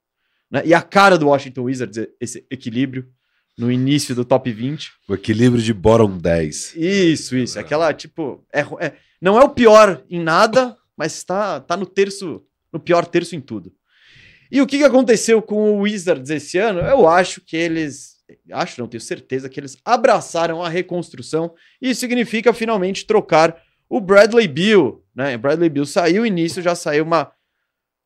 né? 0.51 0.63
E 0.65 0.75
a 0.75 0.83
cara 0.83 1.17
do 1.17 1.29
Washington 1.29 1.63
Wizards, 1.63 2.07
esse 2.21 2.47
equilíbrio 2.51 3.07
no 3.59 3.73
início 3.73 4.15
do 4.15 4.25
top 4.25 4.53
20. 4.53 4.91
O 5.09 5.15
equilíbrio 5.15 5.63
de 5.63 5.73
bottom 5.73 6.19
10. 6.19 6.75
Isso, 6.77 7.37
isso. 7.37 7.59
Aquela, 7.59 7.93
tipo, 7.95 8.45
é, 8.53 8.61
é, 8.81 8.93
não 9.21 9.39
é 9.41 9.43
o 9.45 9.49
pior 9.49 10.05
em 10.11 10.21
nada, 10.23 10.77
mas 10.97 11.15
está 11.17 11.59
tá 11.61 11.77
no 11.77 11.87
terço, 11.87 12.43
no 12.77 12.81
pior 12.81 13.07
terço 13.07 13.35
em 13.35 13.41
tudo. 13.41 13.73
E 14.51 14.61
o 14.61 14.67
que, 14.67 14.85
aconteceu 14.85 15.43
com 15.43 15.73
o 15.73 15.81
Wizards 15.81 16.31
esse 16.31 16.59
ano? 16.59 16.81
Eu 16.81 17.09
acho 17.09 17.41
que 17.41 17.57
eles. 17.57 18.17
Acho, 18.53 18.81
não 18.81 18.89
tenho 18.89 19.01
certeza, 19.01 19.49
que 19.49 19.59
eles 19.59 19.77
abraçaram 19.85 20.63
a 20.63 20.69
reconstrução. 20.69 21.55
E 21.81 21.95
significa 21.95 22.53
finalmente 22.53 23.07
trocar 23.07 23.57
o 23.89 24.01
Bradley 24.01 24.47
Bill. 24.47 25.05
Né? 25.15 25.37
Bradley 25.37 25.69
Bill 25.69 25.87
saiu, 25.87 26.27
início 26.27 26.63
já 26.63 26.75
saiu 26.75 27.05
uma, 27.05 27.33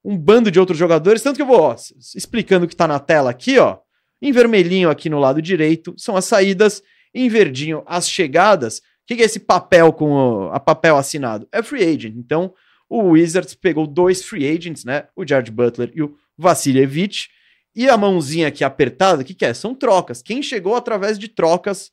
um 0.04 0.16
bando 0.16 0.50
de 0.50 0.60
outros 0.60 0.78
jogadores. 0.78 1.22
Tanto 1.22 1.36
que 1.36 1.42
eu 1.42 1.46
vou 1.46 1.60
ó, 1.60 1.76
explicando 2.14 2.64
o 2.64 2.68
que 2.68 2.74
está 2.74 2.86
na 2.86 2.98
tela 2.98 3.30
aqui, 3.30 3.58
ó. 3.58 3.78
Em 4.22 4.32
vermelhinho 4.32 4.90
aqui 4.90 5.08
no 5.08 5.18
lado 5.18 5.40
direito 5.40 5.94
são 5.96 6.14
as 6.14 6.26
saídas, 6.26 6.82
em 7.14 7.28
verdinho 7.28 7.82
as 7.86 8.08
chegadas. 8.08 8.78
O 8.78 8.82
que, 9.06 9.16
que 9.16 9.22
é 9.22 9.26
esse 9.26 9.40
papel 9.40 9.92
com 9.92 10.12
o, 10.12 10.52
a 10.52 10.60
papel 10.60 10.96
assinado? 10.96 11.48
É 11.50 11.62
free 11.62 11.82
agent. 11.82 12.14
Então, 12.16 12.54
o 12.90 13.10
Wizards 13.10 13.54
pegou 13.54 13.86
dois 13.86 14.24
free 14.24 14.46
agents, 14.46 14.84
né? 14.84 15.06
O 15.14 15.26
George 15.26 15.52
Butler 15.52 15.92
e 15.94 16.02
o 16.02 16.16
Vasilevich. 16.36 17.28
E 17.74 17.88
a 17.88 17.96
mãozinha 17.96 18.48
aqui 18.48 18.64
apertada, 18.64 19.22
o 19.22 19.24
que, 19.24 19.32
que 19.32 19.44
é? 19.44 19.54
São 19.54 19.76
trocas. 19.76 20.20
Quem 20.20 20.42
chegou 20.42 20.74
através 20.74 21.16
de 21.16 21.28
trocas 21.28 21.92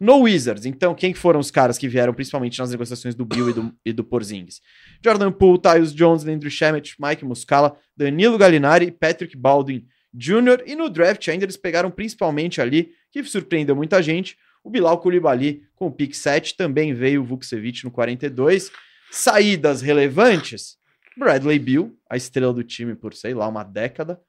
no 0.00 0.22
Wizards. 0.22 0.66
Então, 0.66 0.94
quem 0.94 1.14
foram 1.14 1.40
os 1.40 1.50
caras 1.50 1.78
que 1.78 1.88
vieram 1.88 2.14
principalmente 2.14 2.58
nas 2.58 2.70
negociações 2.70 3.14
do 3.14 3.24
Bill 3.24 3.50
e 3.50 3.52
do, 3.52 3.74
e 3.84 3.92
do 3.92 4.04
Porzingis? 4.04 4.60
Jordan 5.04 5.32
Poole, 5.32 5.60
Tyus 5.60 5.94
Jones, 5.94 6.26
Andrew 6.26 6.50
Shemet, 6.50 6.94
Mike 6.98 7.24
Muscala, 7.24 7.76
Danilo 7.96 8.38
Gallinari, 8.38 8.90
Patrick 8.90 9.36
Baldwin 9.36 9.86
Jr. 10.12 10.62
E 10.66 10.74
no 10.74 10.88
draft 10.88 11.28
ainda 11.28 11.44
eles 11.44 11.56
pegaram 11.56 11.90
principalmente 11.90 12.60
ali, 12.60 12.92
que 13.10 13.22
surpreendeu 13.24 13.76
muita 13.76 14.02
gente, 14.02 14.36
o 14.64 14.70
Bilal 14.70 14.98
Koulibaly 14.98 15.62
com 15.74 15.86
o 15.86 15.92
pick 15.92 16.14
7, 16.14 16.56
também 16.56 16.92
veio 16.92 17.22
o 17.22 17.24
Vukcevic 17.24 17.84
no 17.84 17.90
42. 17.90 18.72
Saídas 19.10 19.80
relevantes, 19.82 20.76
Bradley 21.16 21.58
Bill, 21.58 21.96
a 22.10 22.16
estrela 22.16 22.52
do 22.52 22.62
time 22.62 22.94
por, 22.94 23.14
sei 23.14 23.34
lá, 23.34 23.48
uma 23.48 23.64
década. 23.64 24.20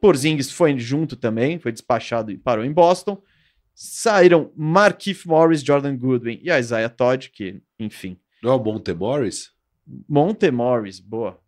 Porzingis 0.00 0.50
foi 0.50 0.78
junto 0.78 1.16
também, 1.16 1.58
foi 1.58 1.70
despachado 1.72 2.30
e 2.30 2.38
parou 2.38 2.64
em 2.64 2.72
Boston. 2.72 3.22
Saíram 3.74 4.52
Markif 4.56 5.26
Morris, 5.26 5.62
Jordan 5.62 5.96
Goodwin 5.96 6.40
e 6.42 6.50
Isaiah 6.50 6.88
Todd, 6.88 7.30
que, 7.30 7.62
enfim. 7.78 8.18
Não 8.42 8.52
é 8.52 8.54
o 8.54 8.62
Monte 8.62 8.92
Morris? 8.92 9.50
Monte 10.08 10.50
Morris, 10.50 10.98
boa. 10.98 11.40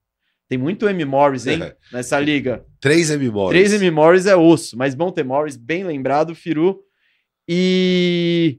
Tem 0.49 0.59
muito 0.59 0.89
M. 0.89 1.05
Morris, 1.05 1.47
hein? 1.47 1.63
É. 1.63 1.77
Nessa 1.93 2.21
liga. 2.21 2.65
Três 2.81 3.11
M. 3.11 3.29
Morris. 3.31 3.59
Três 3.59 3.73
M. 3.83 3.91
Morris 3.91 4.27
é 4.27 4.37
osso, 4.37 4.77
mas 4.77 4.95
Monte 4.95 5.23
Morris, 5.23 5.57
bem 5.57 5.85
lembrado, 5.85 6.35
Firu. 6.35 6.81
E. 7.49 8.59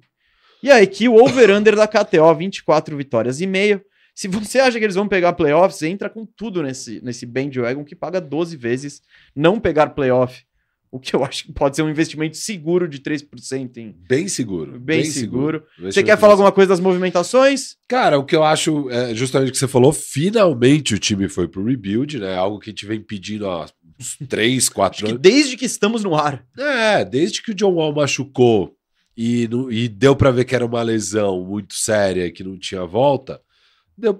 E 0.62 0.72
aí, 0.72 0.84
aqui 0.84 1.08
o 1.08 1.16
over-under 1.16 1.76
da 1.76 1.88
KTO, 1.88 2.34
24 2.36 2.98
vitórias 2.98 3.40
e 3.40 3.48
meio. 3.48 3.82
Se 4.16 4.30
você 4.30 4.60
acha 4.60 4.80
que 4.80 4.86
eles 4.86 4.96
vão 4.96 5.10
pegar 5.10 5.34
playoffs, 5.34 5.84
entra 5.84 6.10
com 6.10 6.26
tudo 6.26 6.64
nesse, 6.64 7.02
nesse 7.04 7.26
bandwagon 7.26 7.84
que 7.84 7.94
paga 7.94 8.22
12 8.22 8.56
vezes 8.56 9.02
não 9.36 9.60
pegar 9.60 9.88
playoff. 9.90 10.44
O 10.90 11.00
que 11.00 11.14
eu 11.14 11.26
acho 11.26 11.44
que 11.44 11.52
pode 11.52 11.76
ser 11.76 11.82
um 11.82 11.90
investimento 11.90 12.38
seguro 12.38 12.88
de 12.88 13.00
3% 13.00 13.76
em. 13.76 13.94
Bem 14.08 14.30
seguro. 14.30 14.72
Bem, 14.80 15.02
bem 15.02 15.04
seguro. 15.04 15.66
seguro. 15.76 15.92
Você 15.92 16.02
quer 16.02 16.18
falar 16.18 16.34
alguma 16.34 16.54
coisa 16.54 16.70
das 16.70 16.80
movimentações? 16.80 17.76
Cara, 17.86 18.18
o 18.18 18.24
que 18.24 18.34
eu 18.34 18.46
acho, 18.46 18.90
é 18.90 19.14
justamente 19.14 19.50
o 19.50 19.52
que 19.52 19.58
você 19.58 19.68
falou, 19.68 19.92
finalmente 19.92 20.94
o 20.94 21.00
time 21.00 21.28
foi 21.28 21.50
pro 21.50 21.66
rebuild, 21.66 22.18
né? 22.18 22.38
Algo 22.38 22.60
que 22.60 22.70
a 22.70 22.72
gente 22.72 22.86
vem 22.86 23.02
pedindo 23.02 23.46
há 23.50 23.66
uns 24.00 24.16
3, 24.30 24.70
4 24.70 25.08
anos. 25.10 25.20
desde 25.22 25.58
que 25.58 25.66
estamos 25.66 26.02
no 26.06 26.16
ar. 26.16 26.46
É, 26.58 27.04
desde 27.04 27.42
que 27.42 27.52
o 27.52 27.56
John 27.56 27.74
Wall 27.74 27.94
machucou 27.94 28.74
e, 29.18 29.50
e 29.72 29.90
deu 29.90 30.16
para 30.16 30.32
ver 30.32 30.46
que 30.46 30.56
era 30.56 30.66
uma 30.66 30.82
lesão 30.82 31.44
muito 31.44 31.74
séria 31.74 32.32
que 32.32 32.44
não 32.44 32.58
tinha 32.58 32.86
volta, 32.86 33.42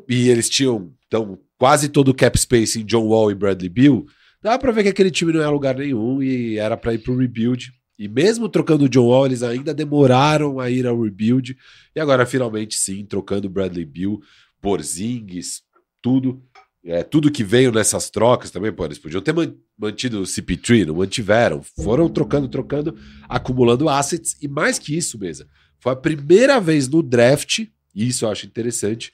e 0.08 0.30
eles 0.30 0.50
tinham 0.50 0.92
então, 1.08 1.38
quase 1.58 1.90
todo 1.90 2.10
o 2.10 2.14
cap 2.14 2.38
space 2.38 2.82
em 2.82 2.86
John 2.86 3.08
Wall 3.08 3.32
e 3.32 3.36
Bradley 3.36 3.70
Bill 3.70 4.08
Dá 4.46 4.60
pra 4.60 4.72
ver 4.72 4.84
que 4.84 4.90
aquele 4.90 5.10
time 5.10 5.34
não 5.34 5.42
é 5.42 5.48
lugar 5.48 5.76
nenhum 5.76 6.22
e 6.22 6.60
era 6.60 6.78
para 6.78 6.94
ir 6.94 7.00
pro 7.00 7.18
rebuild. 7.18 7.74
E 7.98 8.08
mesmo 8.08 8.48
trocando 8.48 8.86
o 8.86 8.90
John 8.90 9.08
Wall, 9.08 9.26
eles 9.26 9.42
ainda 9.42 9.74
demoraram 9.74 10.60
a 10.60 10.70
ir 10.70 10.86
ao 10.86 11.02
rebuild. 11.02 11.58
E 11.96 12.00
agora, 12.00 12.28
finalmente, 12.28 12.76
sim, 12.76 13.04
trocando 13.08 13.48
o 13.48 13.50
Bradley 13.50 13.86
Bill, 13.86 14.22
Porzingis, 14.62 15.64
tudo. 16.00 16.44
É, 16.86 17.02
tudo 17.02 17.32
que 17.32 17.44
veio 17.44 17.72
nessas 17.72 18.12
trocas 18.12 18.52
também, 18.52 18.72
pô, 18.72 18.86
eles 18.86 19.00
podiam 19.00 19.20
ter 19.20 19.34
mantido 19.76 20.20
o 20.20 20.26
CP3, 20.26 20.86
não 20.86 20.98
mantiveram. 20.98 21.64
Foram 21.64 22.08
trocando, 22.08 22.48
trocando, 22.48 22.96
acumulando 23.28 23.90
assets. 23.90 24.38
E 24.44 24.48
mais 24.48 24.78
que 24.78 24.96
isso, 24.96 25.18
mesa, 25.18 25.48
foi 25.80 25.94
a 25.94 25.96
primeira 25.96 26.60
vez 26.60 26.88
no 26.88 27.02
draft, 27.02 27.62
e 27.96 28.08
isso 28.08 28.26
eu 28.26 28.30
acho 28.30 28.46
interessante, 28.46 29.12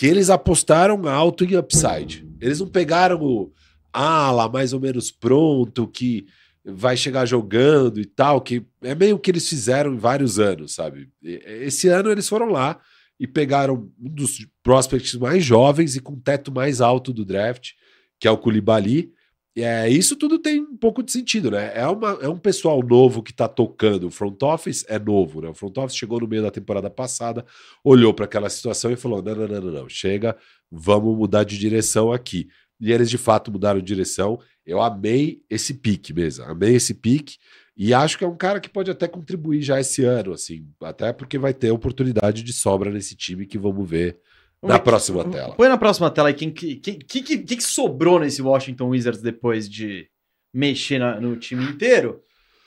que 0.00 0.06
eles 0.06 0.30
apostaram 0.30 1.06
alto 1.06 1.44
em 1.44 1.58
upside. 1.58 2.26
Eles 2.40 2.58
não 2.58 2.66
pegaram 2.66 3.20
o 3.20 3.52
ala 3.92 4.48
mais 4.48 4.72
ou 4.72 4.80
menos 4.80 5.10
pronto, 5.10 5.86
que 5.86 6.24
vai 6.64 6.96
chegar 6.96 7.26
jogando 7.26 8.00
e 8.00 8.06
tal, 8.06 8.40
que 8.40 8.64
é 8.80 8.94
meio 8.94 9.18
que 9.18 9.30
eles 9.30 9.46
fizeram 9.46 9.92
em 9.92 9.98
vários 9.98 10.38
anos, 10.38 10.74
sabe? 10.74 11.10
Esse 11.22 11.88
ano 11.88 12.10
eles 12.10 12.26
foram 12.26 12.48
lá 12.48 12.80
e 13.18 13.26
pegaram 13.26 13.90
um 14.00 14.08
dos 14.08 14.46
prospects 14.62 15.16
mais 15.16 15.44
jovens 15.44 15.94
e 15.94 16.00
com 16.00 16.18
teto 16.18 16.50
mais 16.50 16.80
alto 16.80 17.12
do 17.12 17.22
draft, 17.22 17.72
que 18.18 18.26
é 18.26 18.30
o 18.30 18.38
Koulibaly. 18.38 19.12
É, 19.56 19.88
isso 19.88 20.14
tudo 20.14 20.38
tem 20.38 20.60
um 20.60 20.76
pouco 20.76 21.02
de 21.02 21.10
sentido, 21.10 21.50
né? 21.50 21.72
É, 21.74 21.86
uma, 21.86 22.18
é 22.22 22.28
um 22.28 22.38
pessoal 22.38 22.80
novo 22.82 23.22
que 23.22 23.32
tá 23.32 23.48
tocando. 23.48 24.06
O 24.06 24.10
front 24.10 24.40
office 24.42 24.84
é 24.88 24.98
novo, 24.98 25.40
né? 25.40 25.48
O 25.48 25.54
front 25.54 25.76
office 25.76 25.96
chegou 25.96 26.20
no 26.20 26.28
meio 26.28 26.42
da 26.42 26.50
temporada 26.50 26.88
passada, 26.88 27.44
olhou 27.82 28.14
para 28.14 28.26
aquela 28.26 28.48
situação 28.48 28.92
e 28.92 28.96
falou: 28.96 29.22
não, 29.22 29.34
não, 29.34 29.48
não, 29.48 29.60
não, 29.60 29.72
não, 29.72 29.88
chega, 29.88 30.36
vamos 30.70 31.16
mudar 31.16 31.44
de 31.44 31.58
direção 31.58 32.12
aqui 32.12 32.48
e 32.80 32.92
eles 32.92 33.10
de 33.10 33.18
fato 33.18 33.52
mudaram 33.52 33.80
de 33.80 33.86
direção. 33.86 34.38
Eu 34.64 34.80
amei 34.80 35.42
esse 35.50 35.74
pique 35.74 36.12
mesmo, 36.12 36.44
amei 36.44 36.76
esse 36.76 36.94
pique 36.94 37.36
e 37.76 37.92
acho 37.92 38.16
que 38.16 38.24
é 38.24 38.28
um 38.28 38.36
cara 38.36 38.60
que 38.60 38.68
pode 38.68 38.90
até 38.90 39.08
contribuir 39.08 39.62
já 39.62 39.80
esse 39.80 40.04
ano, 40.04 40.32
assim, 40.32 40.66
até 40.82 41.12
porque 41.12 41.38
vai 41.38 41.52
ter 41.52 41.70
oportunidade 41.70 42.42
de 42.42 42.52
sobra 42.52 42.90
nesse 42.90 43.16
time 43.16 43.46
que 43.46 43.58
vamos 43.58 43.88
ver 43.88 44.18
na 44.62 44.78
próxima 44.78 45.24
tela. 45.24 45.54
Põe 45.54 45.68
na 45.68 45.78
próxima 45.78 46.10
tela 46.10 46.28
aí 46.28 46.34
quem 46.34 46.50
que, 46.50 46.76
que, 46.76 47.22
que, 47.22 47.38
que, 47.38 47.60
sobrou 47.62 48.18
nesse 48.18 48.42
Washington 48.42 48.88
Wizards 48.88 49.22
depois 49.22 49.68
de 49.68 50.08
mexer 50.52 50.98
na, 50.98 51.20
no 51.20 51.36
time 51.36 51.64
inteiro. 51.64 52.20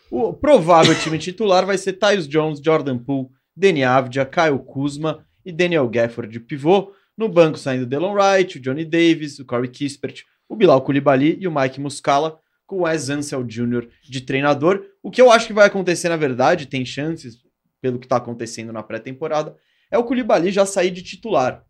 O 0.09 0.33
provável 0.33 0.95
time 0.95 1.17
titular 1.19 1.65
vai 1.65 1.77
ser 1.77 1.93
Tyus 1.93 2.27
Jones, 2.27 2.59
Jordan 2.63 2.97
Poole, 2.97 3.29
Danny 3.55 3.83
Avdia, 3.83 4.25
Kyle 4.25 4.59
Kuzma 4.59 5.25
e 5.45 5.51
Daniel 5.51 5.87
Gafford 5.87 6.31
de 6.31 6.39
pivô. 6.39 6.93
No 7.15 7.29
banco 7.29 7.59
saindo 7.59 7.85
Delon 7.85 8.13
Wright, 8.13 8.57
o 8.57 8.61
Johnny 8.61 8.85
Davis, 8.85 9.37
o 9.37 9.45
Corey 9.45 9.69
Kispert, 9.69 10.23
o 10.49 10.55
Bilal 10.55 10.81
Koulibaly 10.81 11.37
e 11.39 11.47
o 11.47 11.53
Mike 11.53 11.79
Muscala, 11.79 12.39
com 12.65 12.77
o 12.77 12.81
Wes 12.83 13.09
Ansel 13.09 13.43
Jr. 13.43 13.87
de 14.03 14.21
treinador. 14.21 14.83
O 15.03 15.11
que 15.11 15.21
eu 15.21 15.31
acho 15.31 15.45
que 15.45 15.53
vai 15.53 15.67
acontecer, 15.67 16.09
na 16.09 16.17
verdade, 16.17 16.65
tem 16.65 16.83
chances, 16.83 17.37
pelo 17.79 17.99
que 17.99 18.05
está 18.05 18.17
acontecendo 18.17 18.73
na 18.73 18.81
pré-temporada, 18.81 19.55
é 19.91 19.97
o 19.97 20.03
Koulibaly 20.03 20.51
já 20.51 20.65
sair 20.65 20.89
de 20.89 21.03
titular, 21.03 21.63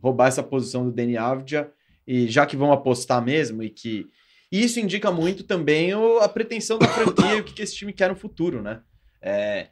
roubar 0.00 0.28
essa 0.28 0.42
posição 0.42 0.84
do 0.84 0.92
Danny 0.92 1.16
Avdia, 1.16 1.70
e 2.06 2.28
já 2.28 2.46
que 2.46 2.56
vão 2.56 2.72
apostar 2.72 3.22
mesmo, 3.24 3.62
e 3.62 3.70
que 3.70 4.06
e 4.50 4.64
isso 4.64 4.80
indica 4.80 5.10
muito 5.10 5.44
também 5.44 5.94
o, 5.94 6.18
a 6.20 6.28
pretensão 6.28 6.78
da 6.78 6.88
franquia 6.88 7.36
e 7.36 7.40
o 7.40 7.44
que, 7.44 7.52
que 7.52 7.62
esse 7.62 7.74
time 7.74 7.92
quer 7.92 8.08
no 8.08 8.16
futuro, 8.16 8.62
né? 8.62 8.80
É, 9.20 9.68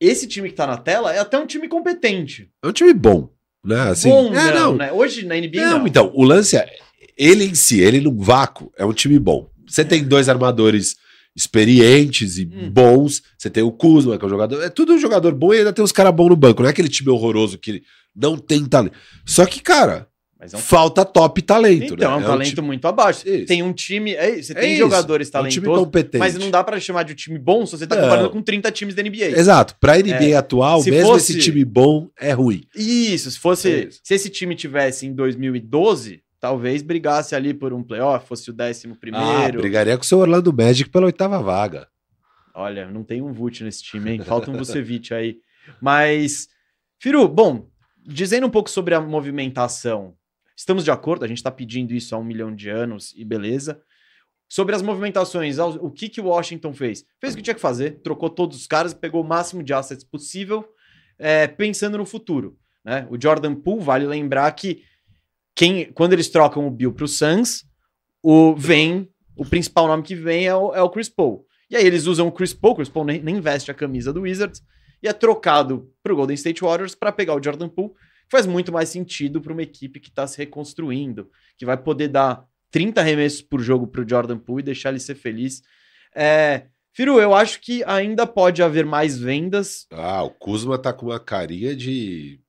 esse 0.00 0.26
time 0.26 0.48
que 0.48 0.54
tá 0.54 0.66
na 0.66 0.76
tela 0.76 1.12
é 1.12 1.18
até 1.18 1.38
um 1.38 1.46
time 1.46 1.68
competente. 1.68 2.50
É 2.62 2.66
um 2.66 2.72
time 2.72 2.92
bom. 2.92 3.30
Né? 3.64 3.80
Assim, 3.80 4.10
Bom, 4.10 4.34
é, 4.34 4.52
não, 4.52 4.54
não. 4.54 4.76
Né? 4.76 4.92
Hoje 4.92 5.24
na 5.24 5.34
NBA. 5.36 5.60
Não, 5.60 5.78
não, 5.78 5.86
então, 5.86 6.10
o 6.14 6.22
lance 6.22 6.56
é. 6.56 6.68
Ele 7.16 7.44
em 7.44 7.54
si, 7.54 7.80
ele 7.80 8.00
no 8.00 8.18
vácuo, 8.20 8.72
é 8.76 8.84
um 8.84 8.92
time 8.92 9.18
bom. 9.18 9.48
Você 9.66 9.84
tem 9.84 10.04
dois 10.04 10.28
armadores 10.28 10.96
experientes 11.34 12.38
e 12.38 12.44
hum. 12.44 12.70
bons. 12.70 13.22
Você 13.36 13.50
tem 13.50 13.62
o 13.62 13.72
Kuzma, 13.72 14.18
que 14.18 14.24
é 14.24 14.26
um 14.26 14.30
jogador. 14.30 14.62
É 14.62 14.68
tudo 14.68 14.94
um 14.94 14.98
jogador 14.98 15.34
bom 15.34 15.52
e 15.52 15.58
ainda 15.58 15.72
tem 15.72 15.84
os 15.84 15.92
caras 15.92 16.14
bons 16.14 16.28
no 16.28 16.36
banco. 16.36 16.62
Não 16.62 16.68
é 16.68 16.70
aquele 16.70 16.88
time 16.88 17.10
horroroso 17.10 17.58
que 17.58 17.82
não 18.14 18.36
tem 18.36 18.64
talento. 18.64 18.96
Só 19.24 19.44
que, 19.44 19.60
cara, 19.60 20.08
é 20.52 20.56
um... 20.56 20.60
Falta 20.60 21.04
top 21.04 21.40
talento, 21.40 21.94
então, 21.94 21.96
né? 21.96 22.04
é 22.04 22.08
um 22.08 22.20
é 22.20 22.24
talento 22.24 22.48
um 22.48 22.54
time... 22.54 22.66
muito 22.66 22.86
abaixo. 22.86 23.26
Isso. 23.26 23.46
Tem 23.46 23.62
um 23.62 23.72
time. 23.72 24.14
É, 24.14 24.42
você 24.42 24.52
é 24.52 24.56
tem 24.56 24.76
jogadores 24.76 25.30
talentosos. 25.30 25.56
É 25.56 25.60
um 25.60 25.72
time 25.72 25.84
competente. 25.84 26.18
Mas 26.18 26.34
não 26.36 26.50
dá 26.50 26.62
para 26.62 26.78
chamar 26.78 27.04
de 27.04 27.12
um 27.12 27.16
time 27.16 27.38
bom 27.38 27.64
se 27.64 27.78
você 27.78 27.86
tá 27.86 27.96
não. 27.96 28.02
comparando 28.02 28.30
com 28.30 28.42
30 28.42 28.70
times 28.70 28.94
da 28.94 29.02
NBA. 29.02 29.38
Exato. 29.38 29.74
Pra 29.80 29.96
NBA 29.96 30.30
é. 30.30 30.34
atual, 30.34 30.82
se 30.82 30.90
mesmo 30.90 31.08
fosse... 31.08 31.32
esse 31.32 31.40
time 31.40 31.64
bom 31.64 32.10
é 32.20 32.32
ruim. 32.32 32.62
Isso. 32.76 33.30
Se 33.30 33.38
fosse. 33.38 33.86
Isso. 33.86 34.00
Se 34.02 34.14
esse 34.14 34.28
time 34.28 34.54
tivesse 34.54 35.06
em 35.06 35.14
2012, 35.14 36.20
talvez 36.44 36.82
brigasse 36.82 37.34
ali 37.34 37.54
por 37.54 37.72
um 37.72 37.82
playoff, 37.82 38.28
fosse 38.28 38.50
o 38.50 38.52
décimo 38.52 38.94
primeiro. 38.94 39.26
Ah, 39.26 39.62
brigaria 39.62 39.96
com 39.96 40.02
o 40.02 40.06
seu 40.06 40.18
Orlando 40.18 40.52
Magic 40.52 40.90
pela 40.90 41.06
oitava 41.06 41.42
vaga. 41.42 41.88
Olha, 42.54 42.86
não 42.90 43.02
tem 43.02 43.22
um 43.22 43.32
Vult 43.32 43.64
nesse 43.64 43.82
time, 43.82 44.10
hein? 44.10 44.20
Falta 44.28 44.50
um 44.50 44.58
Vucevic 44.58 45.14
aí. 45.14 45.38
Mas, 45.80 46.50
Firu, 46.98 47.26
bom, 47.26 47.70
dizendo 48.06 48.46
um 48.46 48.50
pouco 48.50 48.68
sobre 48.68 48.94
a 48.94 49.00
movimentação, 49.00 50.14
estamos 50.54 50.84
de 50.84 50.90
acordo, 50.90 51.24
a 51.24 51.26
gente 51.26 51.38
está 51.38 51.50
pedindo 51.50 51.94
isso 51.94 52.14
há 52.14 52.18
um 52.18 52.24
milhão 52.24 52.54
de 52.54 52.68
anos 52.68 53.14
e 53.16 53.24
beleza. 53.24 53.80
Sobre 54.46 54.74
as 54.74 54.82
movimentações, 54.82 55.58
o 55.58 55.90
que, 55.90 56.10
que 56.10 56.20
o 56.20 56.26
Washington 56.26 56.74
fez? 56.74 57.06
Fez 57.18 57.32
o 57.32 57.38
que 57.38 57.42
tinha 57.42 57.54
que 57.54 57.60
fazer, 57.60 58.02
trocou 58.02 58.28
todos 58.28 58.58
os 58.58 58.66
caras, 58.66 58.92
pegou 58.92 59.22
o 59.22 59.26
máximo 59.26 59.62
de 59.62 59.72
assets 59.72 60.04
possível, 60.04 60.62
é, 61.18 61.46
pensando 61.46 61.96
no 61.96 62.04
futuro. 62.04 62.58
Né? 62.84 63.08
O 63.10 63.18
Jordan 63.18 63.54
Poole, 63.54 63.82
vale 63.82 64.06
lembrar 64.06 64.52
que 64.52 64.82
quem, 65.54 65.92
quando 65.92 66.12
eles 66.12 66.28
trocam 66.28 66.66
o 66.66 66.70
Bill 66.70 66.92
para 66.92 67.04
o 67.04 67.08
Suns, 67.08 67.64
o, 68.22 68.54
vem, 68.54 69.08
o 69.36 69.44
principal 69.44 69.86
nome 69.86 70.02
que 70.02 70.14
vem 70.14 70.46
é 70.46 70.54
o, 70.54 70.74
é 70.74 70.82
o 70.82 70.90
Chris 70.90 71.08
Paul. 71.08 71.46
E 71.70 71.76
aí 71.76 71.86
eles 71.86 72.06
usam 72.06 72.26
o 72.26 72.32
Chris 72.32 72.52
Paul, 72.52 72.74
Chris 72.74 72.88
Paul 72.88 73.04
nem, 73.04 73.22
nem 73.22 73.40
veste 73.40 73.70
a 73.70 73.74
camisa 73.74 74.12
do 74.12 74.22
Wizards, 74.22 74.62
e 75.02 75.08
é 75.08 75.12
trocado 75.12 75.92
para 76.02 76.12
o 76.12 76.16
Golden 76.16 76.34
State 76.34 76.62
Warriors 76.62 76.94
para 76.94 77.12
pegar 77.12 77.34
o 77.34 77.42
Jordan 77.42 77.68
Poole. 77.68 77.92
Faz 78.30 78.46
muito 78.46 78.72
mais 78.72 78.88
sentido 78.88 79.40
para 79.40 79.52
uma 79.52 79.62
equipe 79.62 80.00
que 80.00 80.08
está 80.08 80.26
se 80.26 80.38
reconstruindo, 80.38 81.30
que 81.58 81.66
vai 81.66 81.76
poder 81.76 82.08
dar 82.08 82.44
30 82.70 83.00
arremessos 83.00 83.42
por 83.42 83.60
jogo 83.60 83.86
para 83.86 84.02
o 84.02 84.08
Jordan 84.08 84.38
Poole 84.38 84.62
e 84.62 84.64
deixar 84.64 84.88
ele 84.88 84.98
ser 84.98 85.14
feliz. 85.14 85.62
É, 86.14 86.66
Firu, 86.92 87.20
eu 87.20 87.34
acho 87.34 87.60
que 87.60 87.84
ainda 87.84 88.26
pode 88.26 88.62
haver 88.62 88.86
mais 88.86 89.18
vendas. 89.18 89.86
Ah, 89.90 90.22
o 90.22 90.30
Kuzma 90.30 90.78
tá 90.78 90.92
com 90.92 91.06
uma 91.06 91.20
carinha 91.20 91.76
de 91.76 92.40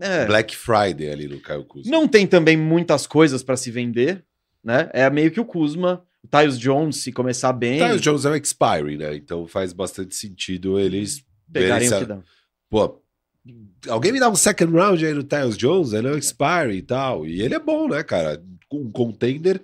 é. 0.00 0.26
Black 0.26 0.56
Friday 0.56 1.10
ali 1.10 1.28
no 1.28 1.40
Caio 1.40 1.64
Kuzma. 1.64 1.90
Não 1.90 2.06
tem 2.06 2.26
também 2.26 2.56
muitas 2.56 3.06
coisas 3.06 3.42
para 3.42 3.56
se 3.56 3.70
vender, 3.70 4.24
né? 4.62 4.90
É 4.92 5.08
meio 5.08 5.30
que 5.30 5.40
o 5.40 5.44
Kuzma, 5.44 6.04
o 6.22 6.28
Tyus 6.28 6.58
Jones, 6.58 6.96
se 6.96 7.12
começar 7.12 7.52
bem. 7.52 7.78
Tyus 7.78 8.00
Jones 8.00 8.24
é 8.24 8.30
um 8.30 8.36
expiring, 8.36 8.96
né? 8.96 9.16
Então 9.16 9.46
faz 9.46 9.72
bastante 9.72 10.14
sentido 10.14 10.78
eles 10.78 11.24
pegarem 11.50 11.88
o 11.88 11.98
que 11.98 12.04
dá. 12.04 12.18
Pô, 12.68 13.00
alguém 13.88 14.12
me 14.12 14.20
dá 14.20 14.28
um 14.28 14.36
second 14.36 14.72
round 14.72 15.04
aí 15.04 15.14
no 15.14 15.24
Tyus 15.24 15.56
Jones, 15.56 15.92
ele 15.92 16.08
é 16.08 16.12
um 16.12 16.18
expiring 16.18 16.76
e 16.76 16.82
tal. 16.82 17.26
E 17.26 17.40
ele 17.40 17.54
é 17.54 17.60
bom, 17.60 17.88
né, 17.88 18.02
cara? 18.02 18.42
Um 18.70 18.90
contender 18.90 19.62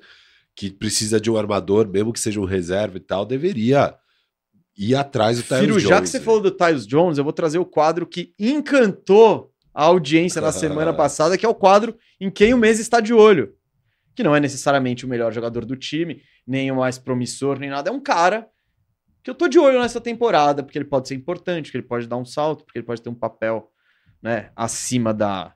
que 0.55 0.71
precisa 0.71 1.21
de 1.21 1.31
um 1.31 1.37
armador, 1.37 1.89
mesmo 1.89 2.13
que 2.13 2.21
seja 2.21 2.41
um 2.41 2.45
reserva 2.45 2.97
e 2.97 3.01
tal, 3.01 3.27
deveria 3.27 3.95
ir 4.77 4.95
atrás 4.95 5.37
do 5.37 5.43
Tyus 5.43 5.61
Firo, 5.61 5.73
Jones. 5.75 5.89
Já 5.89 6.01
que 6.01 6.09
você 6.09 6.19
né? 6.19 6.25
falou 6.25 6.41
do 6.41 6.51
Tyus 6.51 6.87
Jones, 6.87 7.19
eu 7.19 7.25
vou 7.25 7.33
trazer 7.33 7.59
o 7.59 7.65
quadro 7.65 8.07
que 8.07 8.35
encantou 8.39 9.52
a 9.75 9.85
audiência 9.85 10.41
na 10.41 10.53
semana 10.53 10.93
passada, 10.95 11.37
que 11.37 11.47
é 11.47 11.49
o 11.49 11.55
quadro 11.55 11.97
em 12.21 12.31
quem 12.31 12.55
o 12.55 12.59
mês 12.59 12.79
está 12.79 13.01
de 13.01 13.13
olho. 13.13 13.55
Que 14.15 14.23
não 14.23 14.37
é 14.37 14.41
necessariamente 14.41 15.07
o 15.07 15.09
melhor 15.09 15.33
jogador 15.33 15.65
do 15.65 15.77
time, 15.77 16.23
nem 16.47 16.71
o 16.71 16.77
mais 16.77 16.99
promissor, 16.99 17.59
nem 17.59 17.71
nada. 17.71 17.89
É 17.89 17.93
um 17.93 18.01
cara 18.01 18.49
que 19.23 19.31
eu 19.31 19.35
tô 19.35 19.49
de 19.49 19.59
olho 19.59 19.81
nessa 19.81 20.01
temporada, 20.01 20.63
porque 20.63 20.77
ele 20.77 20.85
pode 20.85 21.09
ser 21.09 21.15
importante, 21.15 21.67
porque 21.67 21.79
ele 21.79 21.87
pode 21.87 22.07
dar 22.07 22.17
um 22.17 22.25
salto, 22.25 22.65
porque 22.65 22.79
ele 22.79 22.87
pode 22.87 23.01
ter 23.01 23.09
um 23.09 23.15
papel 23.15 23.71
né, 24.21 24.51
acima 24.57 25.15
da, 25.15 25.55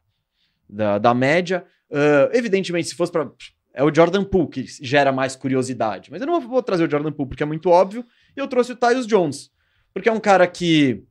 da, 0.68 0.98
da 0.98 1.12
média. 1.12 1.66
Uh, 1.90 2.30
evidentemente, 2.32 2.88
se 2.88 2.94
fosse 2.94 3.12
para. 3.12 3.30
É 3.74 3.84
o 3.84 3.94
Jordan 3.94 4.24
Poole 4.24 4.48
que 4.48 4.64
gera 4.80 5.12
mais 5.12 5.36
curiosidade. 5.36 6.10
Mas 6.10 6.22
eu 6.22 6.26
não 6.26 6.40
vou 6.40 6.62
trazer 6.62 6.86
o 6.86 6.90
Jordan 6.90 7.12
Poole 7.12 7.28
porque 7.28 7.42
é 7.42 7.46
muito 7.46 7.68
óbvio. 7.68 8.04
E 8.34 8.40
eu 8.40 8.48
trouxe 8.48 8.72
o 8.72 8.76
Tyus 8.76 9.06
Jones. 9.06 9.50
Porque 9.92 10.08
é 10.08 10.12
um 10.12 10.20
cara 10.20 10.46
que 10.46 11.04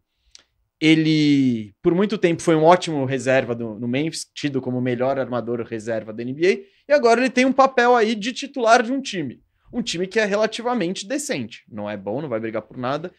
ele, 0.86 1.74
por 1.82 1.96
muito 1.96 2.16
tempo, 2.16 2.44
foi 2.44 2.56
um 2.56 2.64
ótimo 2.64 3.06
reserva 3.06 3.56
do, 3.56 3.80
no 3.80 3.88
Memphis, 3.88 4.28
tido 4.36 4.62
como 4.62 4.78
o 4.78 4.82
melhor 4.82 5.18
armador 5.18 5.62
reserva 5.64 6.14
da 6.14 6.24
NBA, 6.24 6.60
e 6.88 6.94
agora 6.94 7.20
ele 7.20 7.30
tem 7.32 7.44
um 7.44 7.52
papel 7.52 7.96
aí 7.96 8.14
de 8.14 8.32
titular 8.32 8.84
de 8.84 8.92
um 8.92 9.02
time. 9.02 9.42
Um 9.74 9.82
time 9.82 10.06
que 10.06 10.20
é 10.20 10.26
relativamente 10.26 11.08
decente. 11.08 11.64
Não 11.68 11.90
é 11.90 11.98
bom, 11.98 12.22
não 12.22 12.30
vai 12.30 12.40
brigar 12.40 12.62
por 12.62 12.78
nada. 12.78 13.12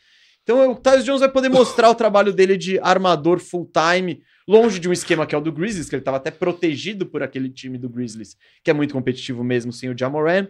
Então 0.44 0.70
o 0.70 0.76
Tyus 0.76 1.04
Jones 1.04 1.20
vai 1.20 1.28
poder 1.28 1.48
mostrar 1.48 1.90
o 1.90 1.94
trabalho 1.94 2.32
dele 2.32 2.56
de 2.56 2.78
armador 2.78 3.40
full-time, 3.40 4.22
longe 4.46 4.78
de 4.78 4.88
um 4.88 4.92
esquema 4.92 5.26
que 5.26 5.34
é 5.34 5.38
o 5.38 5.40
do 5.40 5.50
Grizzlies, 5.50 5.88
que 5.88 5.96
ele 5.96 6.02
estava 6.02 6.18
até 6.18 6.30
protegido 6.30 7.04
por 7.04 7.20
aquele 7.20 7.50
time 7.50 7.78
do 7.78 7.88
Grizzlies, 7.88 8.36
que 8.62 8.70
é 8.70 8.74
muito 8.74 8.94
competitivo 8.94 9.42
mesmo 9.42 9.72
sem 9.72 9.90
o 9.90 9.98
Jamoran. 9.98 10.46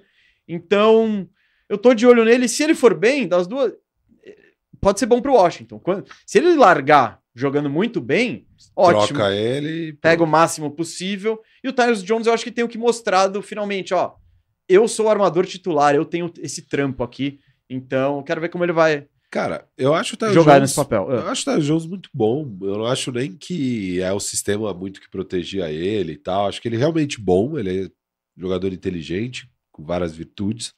Então, 0.47 1.27
eu 1.67 1.79
tô 1.79 1.95
de 1.95 2.07
olho 2.07 2.27
nele. 2.27 2.47
Se 2.47 2.63
ele 2.63 2.75
for 2.75 2.95
bem, 2.95 3.27
das 3.27 3.47
duas, 3.47 3.73
pode 4.87 5.01
ser 5.01 5.07
bom 5.07 5.21
para 5.21 5.33
o 5.33 5.35
Washington. 5.35 5.81
Quando, 5.81 6.07
se 6.25 6.39
ele 6.39 6.55
largar 6.55 7.21
jogando 7.35 7.69
muito 7.69 8.01
bem, 8.01 8.47
ótimo. 8.77 9.19
Troca 9.19 9.35
ele. 9.35 9.95
Pega 9.95 10.23
o 10.23 10.27
máximo 10.29 10.71
possível. 10.71 11.43
E 11.65 11.69
o 11.69 11.73
Tyus 11.73 12.05
Jones 12.05 12.29
eu 12.29 12.33
acho 12.33 12.45
que 12.45 12.53
tem 12.53 12.63
o 12.63 12.69
que 12.69 12.79
mostrado 12.79 13.43
finalmente, 13.43 13.93
ó. 13.93 14.15
Eu 14.69 14.87
sou 14.87 15.07
o 15.07 15.09
armador 15.09 15.45
titular, 15.45 15.97
eu 15.97 16.05
tenho 16.05 16.33
esse 16.39 16.63
trampo 16.63 17.03
aqui. 17.03 17.41
Então, 17.69 18.23
quero 18.23 18.41
ver 18.41 18.49
como 18.49 18.63
ele 18.63 18.73
vai. 18.73 19.09
Cara, 19.29 19.67
eu 19.77 19.93
acho 19.93 20.15
o 20.15 20.17
Tyus 20.17 20.33
jogar 20.33 20.59
Jones, 20.59 20.71
nesse 20.71 20.77
papel. 20.77 21.11
Eu 21.11 21.27
acho 21.27 21.43
o 21.43 21.53
Tyus 21.53 21.67
Jones 21.67 21.87
muito 21.87 22.09
bom. 22.15 22.57
Eu 22.61 22.79
não 22.79 22.87
acho 22.87 23.11
nem 23.11 23.33
que 23.33 24.01
é 24.01 24.13
o 24.13 24.21
sistema 24.21 24.73
muito 24.73 25.01
que 25.01 25.11
protegia 25.11 25.69
ele 25.69 26.13
e 26.13 26.17
tal. 26.17 26.47
Acho 26.47 26.63
que 26.63 26.69
ele 26.69 26.77
é 26.77 26.79
realmente 26.79 27.21
bom. 27.21 27.59
Ele 27.59 27.87
é 27.87 27.91
jogador 28.37 28.73
inteligente, 28.73 29.51
com 29.73 29.85
várias 29.85 30.15
virtudes. 30.15 30.75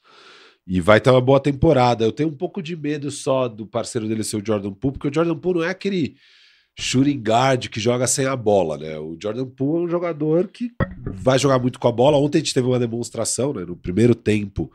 E 0.69 0.83
vai 0.83 1.01
ter 1.01 1.09
uma 1.09 1.21
boa 1.21 1.41
temporada. 1.41 2.05
Eu 2.05 2.13
tenho 2.13 2.29
um 2.29 2.37
pouco 2.37 2.63
de 2.63 2.77
medo 2.77 3.11
só 3.11 3.49
do 3.49 3.67
parceiro 3.67 4.07
dele 4.07 4.23
ser 4.23 4.37
o 4.37 4.45
Jordan 4.45 4.75
Poole, 4.75 4.99
porque 4.99 5.09
o 5.09 5.15
Jordan 5.15 5.35
Poole 5.35 5.61
não 5.61 5.65
é 5.65 5.71
aquele 5.71 6.15
shooting 6.79 7.23
guard 7.23 7.69
que 7.69 7.81
joga 7.81 8.07
sem 8.07 8.27
a 8.27 8.37
bola, 8.37 8.77
né? 8.77 8.99
O 8.99 9.17
Jordan 9.21 9.47
Poole 9.47 9.85
é 9.85 9.87
um 9.87 9.89
jogador 9.89 10.49
que 10.49 10.71
vai 11.07 11.39
jogar 11.39 11.59
muito 11.59 11.79
com 11.79 11.89
a 11.89 11.93
bola. 11.93 12.19
Ontem 12.19 12.37
a 12.37 12.41
gente 12.43 12.53
teve 12.53 12.67
uma 12.67 12.79
demonstração, 12.79 13.55
né? 13.55 13.65
No 13.65 13.77
primeiro 13.77 14.15
tempo, 14.15 14.71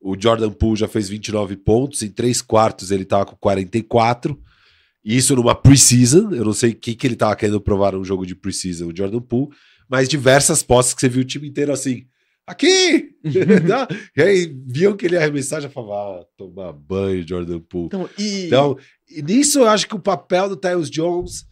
o 0.00 0.20
Jordan 0.20 0.50
Poole 0.50 0.80
já 0.80 0.88
fez 0.88 1.08
29 1.08 1.56
pontos, 1.58 2.02
em 2.02 2.10
três 2.10 2.42
quartos 2.42 2.90
ele 2.90 3.04
tava 3.04 3.24
com 3.24 3.36
44. 3.36 4.36
Isso 5.04 5.36
numa 5.36 5.54
preseason. 5.54 6.32
Eu 6.32 6.46
não 6.46 6.52
sei 6.52 6.72
o 6.72 6.74
que, 6.74 6.96
que 6.96 7.06
ele 7.06 7.14
tava 7.14 7.36
querendo 7.36 7.60
provar 7.60 7.92
num 7.92 8.04
jogo 8.04 8.26
de 8.26 8.34
preseason, 8.34 8.88
o 8.88 8.96
Jordan 8.96 9.20
Poole, 9.20 9.54
mas 9.88 10.08
diversas 10.08 10.64
postas 10.64 10.94
que 10.94 11.00
você 11.00 11.08
viu 11.08 11.22
o 11.22 11.24
time 11.24 11.48
inteiro 11.48 11.72
assim 11.72 12.08
aqui! 12.48 13.10
e 14.16 14.22
aí 14.22 14.56
viam 14.66 14.96
que 14.96 15.06
ele 15.06 15.14
ia 15.14 15.20
arremessar, 15.20 15.60
já 15.60 15.68
falava, 15.68 16.20
ah, 16.20 16.24
tomar 16.36 16.72
banho, 16.72 17.26
Jordan 17.26 17.60
Poole. 17.60 17.86
Então, 17.86 18.08
e... 18.18 18.46
então, 18.46 18.78
e 19.08 19.22
nisso 19.22 19.60
eu 19.60 19.68
acho 19.68 19.86
que 19.86 19.94
o 19.94 20.00
papel 20.00 20.48
do 20.48 20.56
Tyus 20.56 20.90
Jones, 20.90 21.46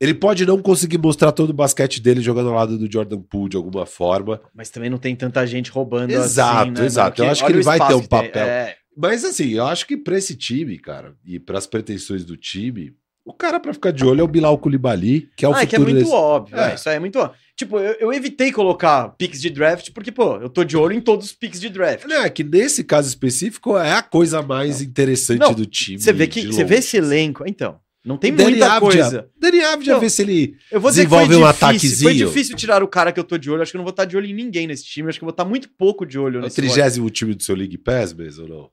ele 0.00 0.14
pode 0.14 0.44
não 0.46 0.60
conseguir 0.60 0.98
mostrar 0.98 1.32
todo 1.32 1.50
o 1.50 1.54
basquete 1.54 2.00
dele 2.00 2.20
jogando 2.20 2.48
ao 2.48 2.54
lado 2.54 2.78
do 2.78 2.90
Jordan 2.90 3.20
Poole 3.20 3.50
de 3.50 3.56
alguma 3.56 3.86
forma. 3.86 4.40
Mas 4.54 4.70
também 4.70 4.90
não 4.90 4.98
tem 4.98 5.14
tanta 5.14 5.46
gente 5.46 5.70
roubando 5.70 6.10
exato, 6.10 6.62
assim, 6.62 6.80
né? 6.80 6.86
Exato, 6.86 7.22
Eu 7.22 7.30
acho 7.30 7.44
que 7.44 7.52
ele 7.52 7.62
vai 7.62 7.78
ter 7.86 7.94
um 7.94 8.04
papel. 8.04 8.46
É... 8.46 8.76
Mas 8.96 9.24
assim, 9.24 9.50
eu 9.50 9.66
acho 9.66 9.86
que 9.86 9.96
para 9.96 10.18
esse 10.18 10.36
time, 10.36 10.78
cara, 10.78 11.14
e 11.24 11.38
para 11.38 11.56
as 11.58 11.66
pretensões 11.66 12.24
do 12.24 12.36
time, 12.36 12.94
o 13.24 13.32
cara 13.32 13.60
para 13.60 13.72
ficar 13.72 13.92
de 13.92 14.04
olho 14.04 14.20
é 14.20 14.24
o 14.24 14.28
Bilal 14.28 14.58
Koulibaly, 14.58 15.28
que 15.36 15.44
é 15.44 15.48
o 15.48 15.52
ah, 15.52 15.60
futuro 15.60 15.64
é 15.64 15.66
que 15.68 15.76
é 15.76 15.78
muito 15.78 15.98
desse... 15.98 16.12
óbvio, 16.12 16.58
é. 16.58 16.74
isso 16.74 16.88
aí 16.88 16.96
é 16.96 16.98
muito 16.98 17.18
óbvio. 17.18 17.38
Tipo, 17.54 17.78
eu, 17.78 17.92
eu, 18.00 18.12
evitei 18.12 18.50
colocar 18.50 19.10
picks 19.10 19.40
de 19.40 19.50
draft, 19.50 19.90
porque, 19.92 20.10
pô, 20.10 20.38
eu 20.38 20.48
tô 20.48 20.64
de 20.64 20.76
olho 20.76 20.94
em 20.94 21.00
todos 21.00 21.26
os 21.26 21.32
picks 21.32 21.60
de 21.60 21.68
draft. 21.68 22.04
Não, 22.06 22.24
é 22.24 22.30
que 22.30 22.42
nesse 22.42 22.82
caso 22.82 23.08
específico 23.08 23.78
é 23.78 23.92
a 23.92 24.02
coisa 24.02 24.42
mais 24.42 24.80
não. 24.80 24.86
interessante 24.86 25.40
não, 25.40 25.54
do 25.54 25.66
time. 25.66 26.00
Você 26.00 26.12
vê 26.12 26.26
que 26.26 26.46
você 26.46 26.64
vê 26.64 26.76
esse 26.76 26.96
elenco, 26.96 27.44
então. 27.46 27.78
Não 28.04 28.16
tem 28.16 28.34
Dani 28.34 28.50
muita 28.50 28.66
Avdia, 28.66 28.80
coisa. 28.80 29.30
Dani 29.38 29.60
Avdia, 29.60 29.98
ver 29.98 30.10
se 30.10 30.22
ele 30.22 30.56
eu 30.72 30.80
vou 30.80 30.90
desenvolve 30.90 31.36
um 31.36 31.44
ataquezinho. 31.44 32.10
Foi 32.10 32.14
difícil 32.14 32.56
tirar 32.56 32.82
o 32.82 32.88
cara 32.88 33.12
que 33.12 33.20
eu 33.20 33.24
tô 33.24 33.38
de 33.38 33.48
olho. 33.48 33.62
Acho 33.62 33.70
que 33.70 33.76
eu 33.76 33.78
não 33.78 33.84
vou 33.84 33.92
estar 33.92 34.04
de 34.04 34.16
olho 34.16 34.26
em 34.26 34.34
ninguém 34.34 34.66
nesse 34.66 34.84
time. 34.84 35.08
Acho 35.08 35.20
que 35.20 35.24
eu 35.24 35.26
vou 35.26 35.32
estar 35.32 35.44
muito 35.44 35.68
pouco 35.68 36.04
de 36.04 36.18
olho 36.18 36.40
é 36.40 36.42
nesse. 36.42 36.60
É 36.60 36.64
o 36.64 36.66
trigésimo 36.66 37.10
time 37.10 37.32
do 37.32 37.42
seu 37.44 37.54
League 37.54 37.78
Pass 37.78 38.12
mesmo 38.12 38.42
ou 38.42 38.48
não? 38.48 38.70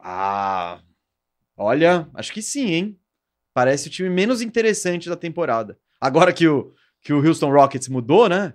Ah. 0.00 0.80
Olha, 1.58 2.08
acho 2.14 2.32
que 2.32 2.40
sim, 2.40 2.72
hein? 2.72 2.98
Parece 3.58 3.88
o 3.88 3.90
time 3.90 4.08
menos 4.08 4.40
interessante 4.40 5.08
da 5.08 5.16
temporada. 5.16 5.76
Agora 6.00 6.32
que 6.32 6.46
o, 6.46 6.72
que 7.02 7.12
o 7.12 7.26
Houston 7.26 7.50
Rockets 7.50 7.88
mudou, 7.88 8.28
né? 8.28 8.54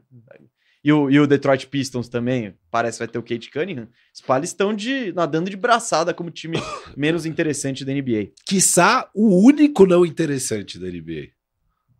E 0.81 0.93
o, 0.93 1.11
e 1.11 1.19
o 1.19 1.27
Detroit 1.27 1.67
Pistons 1.67 2.07
também, 2.07 2.53
parece 2.71 2.99
que 2.99 3.03
vai 3.03 3.07
ter 3.09 3.19
o 3.19 3.21
Kate 3.21 3.51
Cunningham. 3.51 3.89
Os 4.13 4.21
Pales 4.21 4.51
estão 4.51 4.73
de, 4.73 5.11
nadando 5.11 5.49
de 5.49 5.57
braçada 5.57 6.13
como 6.13 6.31
time 6.31 6.57
menos 6.95 7.25
interessante 7.25 7.83
da 7.83 7.91
NBA. 7.91 8.29
Quiçá 8.45 9.09
o 9.13 9.45
único 9.45 9.85
não 9.85 10.05
interessante 10.05 10.79
da 10.79 10.87
NBA. 10.87 11.31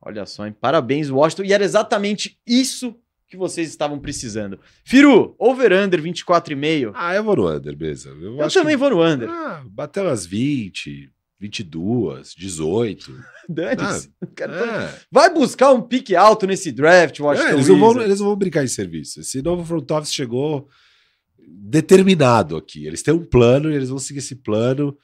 Olha 0.01 0.25
só, 0.25 0.47
hein? 0.47 0.55
Parabéns, 0.57 1.09
Washington. 1.09 1.43
E 1.43 1.51
era 1.51 1.65
exatamente 1.65 2.39
isso 2.47 2.95
que 3.27 3.35
vocês 3.35 3.67
estavam 3.67 3.99
precisando. 3.99 4.57
Firu, 4.85 5.35
over-under 5.37 6.01
24,5. 6.01 6.93
Ah, 6.95 7.13
eu 7.13 7.23
vou 7.25 7.35
no 7.35 7.51
under, 7.53 7.75
beleza. 7.75 8.11
Eu, 8.11 8.37
eu 8.37 8.49
também 8.49 8.75
que... 8.75 8.79
vou 8.79 8.91
no 8.91 9.03
under. 9.03 9.29
Ah, 9.29 9.61
bateu 9.65 10.05
umas 10.05 10.25
20, 10.25 11.11
22, 11.39 12.33
18. 12.35 13.23
Dane-se. 13.49 14.11
Ah, 14.41 14.43
é. 14.43 14.99
Vai 15.11 15.33
buscar 15.33 15.73
um 15.73 15.81
pique 15.81 16.15
alto 16.15 16.47
nesse 16.47 16.71
draft, 16.71 17.19
Washington 17.19 17.49
é, 17.49 17.53
eles, 17.53 17.67
não 17.67 17.79
vão, 17.79 18.01
eles 18.01 18.19
não 18.19 18.27
vão 18.27 18.35
brincar 18.35 18.63
em 18.63 18.67
serviço. 18.67 19.19
Esse 19.19 19.41
novo 19.41 19.65
front 19.65 19.89
office 19.91 20.13
chegou 20.13 20.67
determinado 21.47 22.55
aqui. 22.55 22.85
Eles 22.85 23.03
têm 23.03 23.13
um 23.13 23.25
plano 23.25 23.71
e 23.71 23.75
eles 23.75 23.89
vão 23.89 23.99
seguir 23.99 24.19
esse 24.19 24.35
plano. 24.35 24.97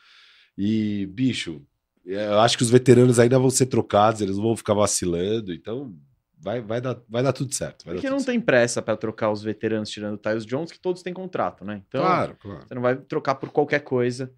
E, 0.58 1.06
bicho, 1.08 1.62
eu 2.06 2.40
acho 2.40 2.58
que 2.58 2.64
os 2.64 2.70
veteranos 2.70 3.20
ainda 3.20 3.38
vão 3.38 3.50
ser 3.50 3.68
trocados, 3.68 4.22
eles 4.22 4.38
não 4.38 4.44
vão 4.44 4.58
ficar 4.58 4.74
vacilando. 4.74 5.54
Então, 5.54 5.94
vai, 6.40 6.62
vai, 6.62 6.82
dar, 6.82 7.00
vai 7.08 7.22
dar 7.22 7.34
tudo 7.34 7.54
certo. 7.54 7.86
Vai 7.86 7.96
Porque 7.96 8.10
não 8.10 8.24
tem 8.24 8.40
pressa 8.40 8.82
para 8.82 8.98
trocar 8.98 9.32
os 9.32 9.44
veteranos 9.44 9.90
tirando 9.90 10.16
o 10.16 10.18
Tyus 10.18 10.46
Jones, 10.46 10.72
que 10.72 10.80
todos 10.80 11.04
têm 11.04 11.14
contrato, 11.14 11.64
né? 11.66 11.82
Então, 11.88 12.02
claro, 12.02 12.36
claro. 12.40 12.68
você 12.68 12.76
não 12.76 12.82
vai 12.82 12.96
trocar 12.96 13.36
por 13.36 13.50
qualquer 13.52 13.80
coisa. 13.80 14.32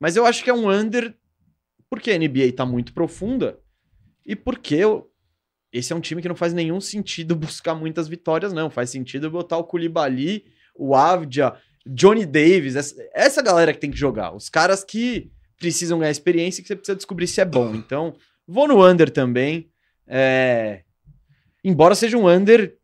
Mas 0.00 0.16
eu 0.16 0.26
acho 0.26 0.42
que 0.42 0.50
é 0.50 0.54
um 0.54 0.68
under 0.68 1.14
porque 1.92 2.10
a 2.10 2.18
NBA 2.18 2.44
está 2.44 2.64
muito 2.64 2.94
profunda 2.94 3.60
e 4.24 4.34
porque 4.34 4.76
eu, 4.76 5.12
esse 5.70 5.92
é 5.92 5.96
um 5.96 6.00
time 6.00 6.22
que 6.22 6.28
não 6.28 6.34
faz 6.34 6.54
nenhum 6.54 6.80
sentido 6.80 7.36
buscar 7.36 7.74
muitas 7.74 8.08
vitórias, 8.08 8.50
não. 8.50 8.70
Faz 8.70 8.88
sentido 8.88 9.30
botar 9.30 9.58
o 9.58 9.64
Koulibaly, 9.64 10.46
o 10.74 10.94
Avdia, 10.94 11.52
Johnny 11.84 12.24
Davis, 12.24 12.76
essa, 12.76 12.96
essa 13.12 13.42
galera 13.42 13.74
que 13.74 13.78
tem 13.78 13.90
que 13.90 13.98
jogar. 13.98 14.34
Os 14.34 14.48
caras 14.48 14.82
que 14.82 15.30
precisam 15.58 15.98
ganhar 15.98 16.10
experiência 16.10 16.60
e 16.60 16.62
que 16.62 16.68
você 16.68 16.76
precisa 16.76 16.96
descobrir 16.96 17.26
se 17.26 17.42
é 17.42 17.44
bom. 17.44 17.74
Então, 17.74 18.16
vou 18.48 18.66
no 18.66 18.82
under 18.82 19.10
também. 19.10 19.70
É... 20.06 20.84
Embora 21.62 21.94
seja 21.94 22.16
um 22.16 22.26
under 22.26 22.74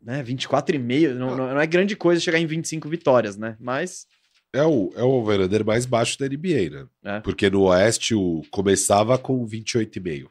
né, 0.00 0.22
24,5, 0.22 1.12
não, 1.14 1.36
não 1.36 1.60
é 1.60 1.66
grande 1.66 1.96
coisa 1.96 2.20
chegar 2.20 2.38
em 2.38 2.46
25 2.46 2.88
vitórias, 2.88 3.36
né? 3.36 3.56
Mas. 3.58 4.06
É 4.52 4.64
o, 4.64 4.92
é 4.96 5.02
o 5.02 5.08
over-under 5.08 5.64
mais 5.64 5.84
baixo 5.84 6.18
da 6.18 6.26
NBA, 6.26 6.70
né? 6.70 6.86
É. 7.04 7.20
Porque 7.20 7.50
no 7.50 7.64
Oeste 7.64 8.14
o 8.14 8.42
começava 8.50 9.18
com 9.18 9.46
28,5. 9.46 10.28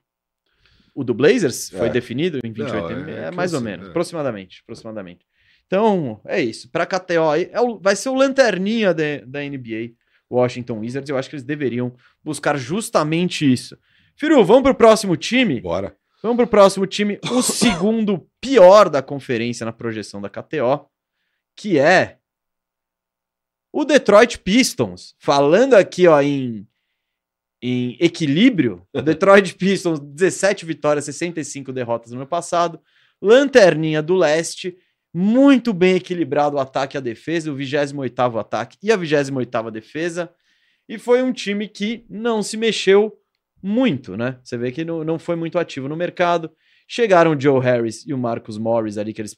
O 0.95 1.03
do 1.03 1.13
Blazers 1.13 1.73
é. 1.73 1.77
foi 1.77 1.89
definido 1.89 2.39
em 2.43 2.53
28,5? 2.53 3.07
É, 3.07 3.25
é, 3.25 3.31
mais 3.31 3.53
ou 3.53 3.61
menos, 3.61 3.87
é. 3.87 3.89
aproximadamente, 3.89 4.61
aproximadamente. 4.63 5.25
Então, 5.67 6.21
é 6.25 6.41
isso. 6.41 6.69
Para 6.71 6.85
KTO 6.85 7.29
aí, 7.29 7.49
é 7.51 7.59
o, 7.59 7.79
vai 7.79 7.95
ser 7.95 8.09
o 8.09 8.15
lanterninha 8.15 8.93
de, 8.93 9.19
da 9.25 9.41
NBA, 9.41 9.93
Washington 10.31 10.79
Wizards. 10.79 11.09
Eu 11.09 11.17
acho 11.17 11.29
que 11.29 11.35
eles 11.35 11.45
deveriam 11.45 11.93
buscar 12.23 12.57
justamente 12.57 13.51
isso. 13.51 13.77
Firu, 14.15 14.43
vamos 14.45 14.63
pro 14.63 14.75
próximo 14.75 15.17
time? 15.17 15.59
Bora. 15.59 15.95
Vamos 16.21 16.37
pro 16.37 16.47
próximo 16.47 16.87
time, 16.87 17.19
o 17.31 17.41
segundo 17.43 18.27
pior 18.41 18.89
da 18.89 18.99
conferência 18.99 19.63
na 19.63 19.71
projeção 19.71 20.19
da 20.19 20.27
KTO, 20.27 20.87
que 21.55 21.77
é 21.77 22.17
o 23.75 23.83
Detroit 23.83 24.39
Pistons. 24.39 25.13
Falando 25.19 25.73
aqui 25.73 26.07
ó, 26.07 26.21
em, 26.21 26.65
em 27.61 27.97
equilíbrio, 27.99 28.87
o 28.93 29.01
Detroit 29.03 29.53
Pistons, 29.55 29.99
17 29.99 30.65
vitórias, 30.65 31.03
65 31.03 31.73
derrotas 31.73 32.13
no 32.13 32.19
ano 32.19 32.25
passado. 32.25 32.79
Lanterninha 33.21 34.01
do 34.01 34.15
leste, 34.15 34.77
muito 35.13 35.73
bem 35.73 35.97
equilibrado 35.97 36.55
o 36.55 36.59
ataque 36.59 36.95
e 36.95 36.99
a 36.99 37.01
defesa, 37.01 37.51
o 37.51 37.57
28º 37.57 38.39
ataque 38.39 38.77
e 38.81 38.93
a 38.93 38.97
28ª 38.97 39.69
defesa. 39.69 40.33
E 40.87 40.97
foi 40.97 41.21
um 41.21 41.33
time 41.33 41.67
que 41.67 42.05
não 42.09 42.41
se 42.41 42.55
mexeu 42.55 43.19
muito, 43.61 44.15
né? 44.15 44.39
Você 44.41 44.57
vê 44.57 44.71
que 44.71 44.85
não, 44.85 45.03
não 45.03 45.19
foi 45.19 45.35
muito 45.35 45.59
ativo 45.59 45.89
no 45.89 45.97
mercado. 45.97 46.49
Chegaram 46.87 47.31
o 47.31 47.39
Joe 47.39 47.59
Harris 47.59 48.05
e 48.07 48.13
o 48.13 48.17
Marcus 48.17 48.57
Morris 48.57 48.97
ali, 48.97 49.11
que 49.11 49.19
eles. 49.19 49.35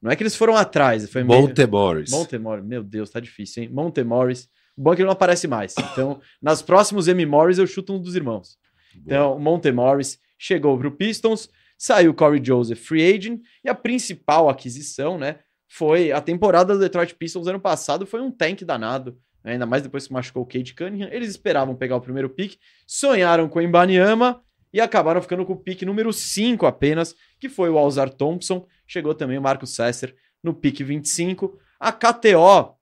Não 0.00 0.10
é 0.10 0.16
que 0.16 0.22
eles 0.22 0.36
foram 0.36 0.56
atrás, 0.56 1.08
foi 1.10 1.22
Monte 1.22 1.58
meio... 1.58 1.70
Morris. 1.70 2.10
Monte 2.10 2.38
Morris, 2.38 2.64
meu 2.64 2.82
Deus, 2.82 3.10
tá 3.10 3.20
difícil, 3.20 3.62
hein? 3.62 3.68
Monte 3.70 4.02
Morris. 4.02 4.48
O 4.76 4.82
bom 4.82 4.92
é 4.92 4.96
que 4.96 5.02
ele 5.02 5.06
não 5.06 5.12
aparece 5.12 5.46
mais. 5.46 5.74
Então, 5.92 6.20
nas 6.40 6.62
próximos 6.62 7.06
M 7.06 7.26
Morris, 7.26 7.58
eu 7.58 7.66
chuto 7.66 7.92
um 7.92 8.00
dos 8.00 8.16
irmãos. 8.16 8.56
Boa. 8.94 9.04
Então, 9.04 9.38
Monte 9.38 9.70
Morris 9.70 10.18
chegou 10.38 10.78
pro 10.78 10.90
Pistons, 10.90 11.50
saiu 11.76 12.14
Corey 12.14 12.42
Joseph, 12.42 12.78
free 12.78 13.14
agent, 13.14 13.40
e 13.62 13.68
a 13.68 13.74
principal 13.74 14.48
aquisição, 14.48 15.18
né? 15.18 15.40
Foi 15.68 16.10
a 16.10 16.20
temporada 16.20 16.74
do 16.74 16.80
Detroit 16.80 17.14
Pistons 17.14 17.46
ano 17.46 17.60
passado, 17.60 18.06
foi 18.06 18.20
um 18.20 18.30
tank 18.30 18.64
danado 18.64 19.16
ainda 19.44 19.66
mais 19.66 19.82
depois 19.82 20.06
que 20.06 20.12
machucou 20.12 20.42
o 20.42 20.46
Cade 20.46 20.74
Cunningham. 20.74 21.08
Eles 21.10 21.30
esperavam 21.30 21.74
pegar 21.74 21.96
o 21.96 22.00
primeiro 22.00 22.28
pick, 22.28 22.58
sonharam 22.86 23.48
com 23.48 23.58
o 23.58 23.62
Embanyama 23.62 24.42
e 24.72 24.80
acabaram 24.80 25.20
ficando 25.20 25.44
com 25.44 25.54
o 25.54 25.56
pick 25.56 25.82
número 25.82 26.12
5 26.12 26.66
apenas, 26.66 27.14
que 27.40 27.48
foi 27.48 27.70
o 27.70 27.78
Alzar 27.78 28.10
Thompson. 28.10 28.66
Chegou 28.86 29.14
também 29.14 29.38
o 29.38 29.42
Marcos 29.42 29.74
Sesser 29.74 30.14
no 30.42 30.54
pick 30.54 30.82
25. 30.82 31.58
A 31.78 31.90
KTO, 31.90 32.76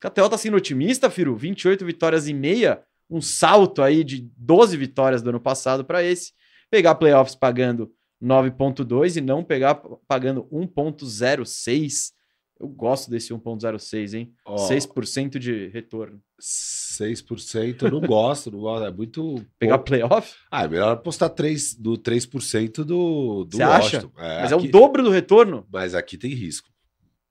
KTO 0.00 0.28
tá 0.30 0.38
sendo 0.38 0.56
otimista, 0.56 1.10
Firu, 1.10 1.36
28 1.36 1.84
vitórias 1.84 2.26
e 2.26 2.32
meia, 2.32 2.82
um 3.08 3.20
salto 3.20 3.82
aí 3.82 4.02
de 4.02 4.30
12 4.36 4.76
vitórias 4.76 5.20
do 5.20 5.28
ano 5.28 5.40
passado 5.40 5.84
para 5.84 6.02
esse. 6.02 6.32
Pegar 6.70 6.94
playoffs 6.94 7.34
pagando 7.34 7.92
9.2 8.22 9.16
e 9.16 9.20
não 9.20 9.44
pegar 9.44 9.74
pagando 10.08 10.44
1.06 10.52 12.12
eu 12.60 12.68
gosto 12.68 13.10
desse 13.10 13.32
1.06, 13.32 14.18
hein? 14.18 14.34
Oh, 14.44 14.56
6% 14.56 15.38
de 15.38 15.68
retorno. 15.68 16.20
6% 16.38 17.82
eu 17.82 17.90
não 17.90 18.00
gosto, 18.02 18.50
não 18.50 18.60
gosto. 18.60 18.84
É 18.84 18.92
muito. 18.92 19.42
Pegar 19.58 19.78
pouco. 19.78 19.86
playoff? 19.86 20.34
Ah, 20.50 20.64
é 20.64 20.68
melhor 20.68 20.92
apostar 20.92 21.30
3, 21.30 21.74
do 21.74 21.96
3% 21.96 22.84
do, 22.84 23.44
do 23.44 23.56
Você 23.56 23.62
acha? 23.62 24.10
É, 24.18 24.42
Mas 24.42 24.52
aqui, 24.52 24.66
é 24.66 24.68
o 24.68 24.70
dobro 24.70 25.02
do 25.02 25.10
retorno? 25.10 25.66
Mas 25.72 25.94
aqui 25.94 26.18
tem 26.18 26.34
risco. 26.34 26.68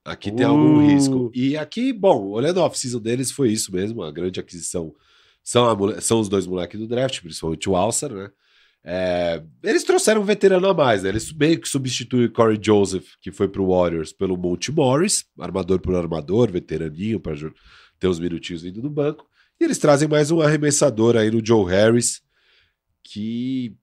Aqui 0.04 0.32
uh. 0.32 0.36
tem 0.36 0.46
algum 0.48 0.88
risco. 0.88 1.32
E 1.36 1.56
aqui, 1.56 1.94
bom, 1.94 2.30
olhando 2.30 2.60
a 2.60 2.66
off-season 2.66 3.00
deles, 3.00 3.32
foi 3.32 3.52
isso 3.52 3.72
mesmo, 3.72 4.02
a 4.02 4.12
grande 4.12 4.40
aquisição. 4.40 4.96
São, 5.44 5.70
a, 5.70 6.02
são 6.02 6.20
os 6.20 6.28
dois 6.28 6.48
moleques 6.48 6.80
do 6.80 6.88
draft, 6.88 7.22
principalmente 7.22 7.70
o 7.70 7.76
Alcer, 7.76 8.12
né? 8.12 8.32
É, 8.84 9.44
eles 9.64 9.84
trouxeram 9.84 10.22
um 10.22 10.26
veterano 10.26 10.68
a 10.68 10.74
mais, 10.74 11.04
né? 11.04 11.10
Eles 11.10 11.32
meio 11.34 11.60
que 11.60 11.68
substituem 11.68 12.26
o 12.26 12.32
Corey 12.32 12.60
Joseph, 12.62 13.06
que 13.22 13.32
foi 13.32 13.48
pro 13.48 13.68
Warriors, 13.68 14.14
pelo 14.14 14.38
Monte 14.38 14.72
Morris, 14.72 15.26
armador 15.40 15.80
por 15.80 15.96
armador, 15.96 16.52
veteraninho, 16.52 17.20
para 17.20 17.36
ter 18.00 18.08
uns 18.08 18.20
minutinhos 18.20 18.62
vindo 18.62 18.82
do 18.82 18.90
banco. 18.90 19.28
E 19.60 19.64
eles 19.66 19.78
trazem 19.78 20.08
mais 20.08 20.32
um 20.32 20.40
arremessador 20.40 21.18
aí 21.18 21.30
no 21.30 21.46
Joe 21.46 21.70
Harris, 21.70 22.22
que 23.04 23.76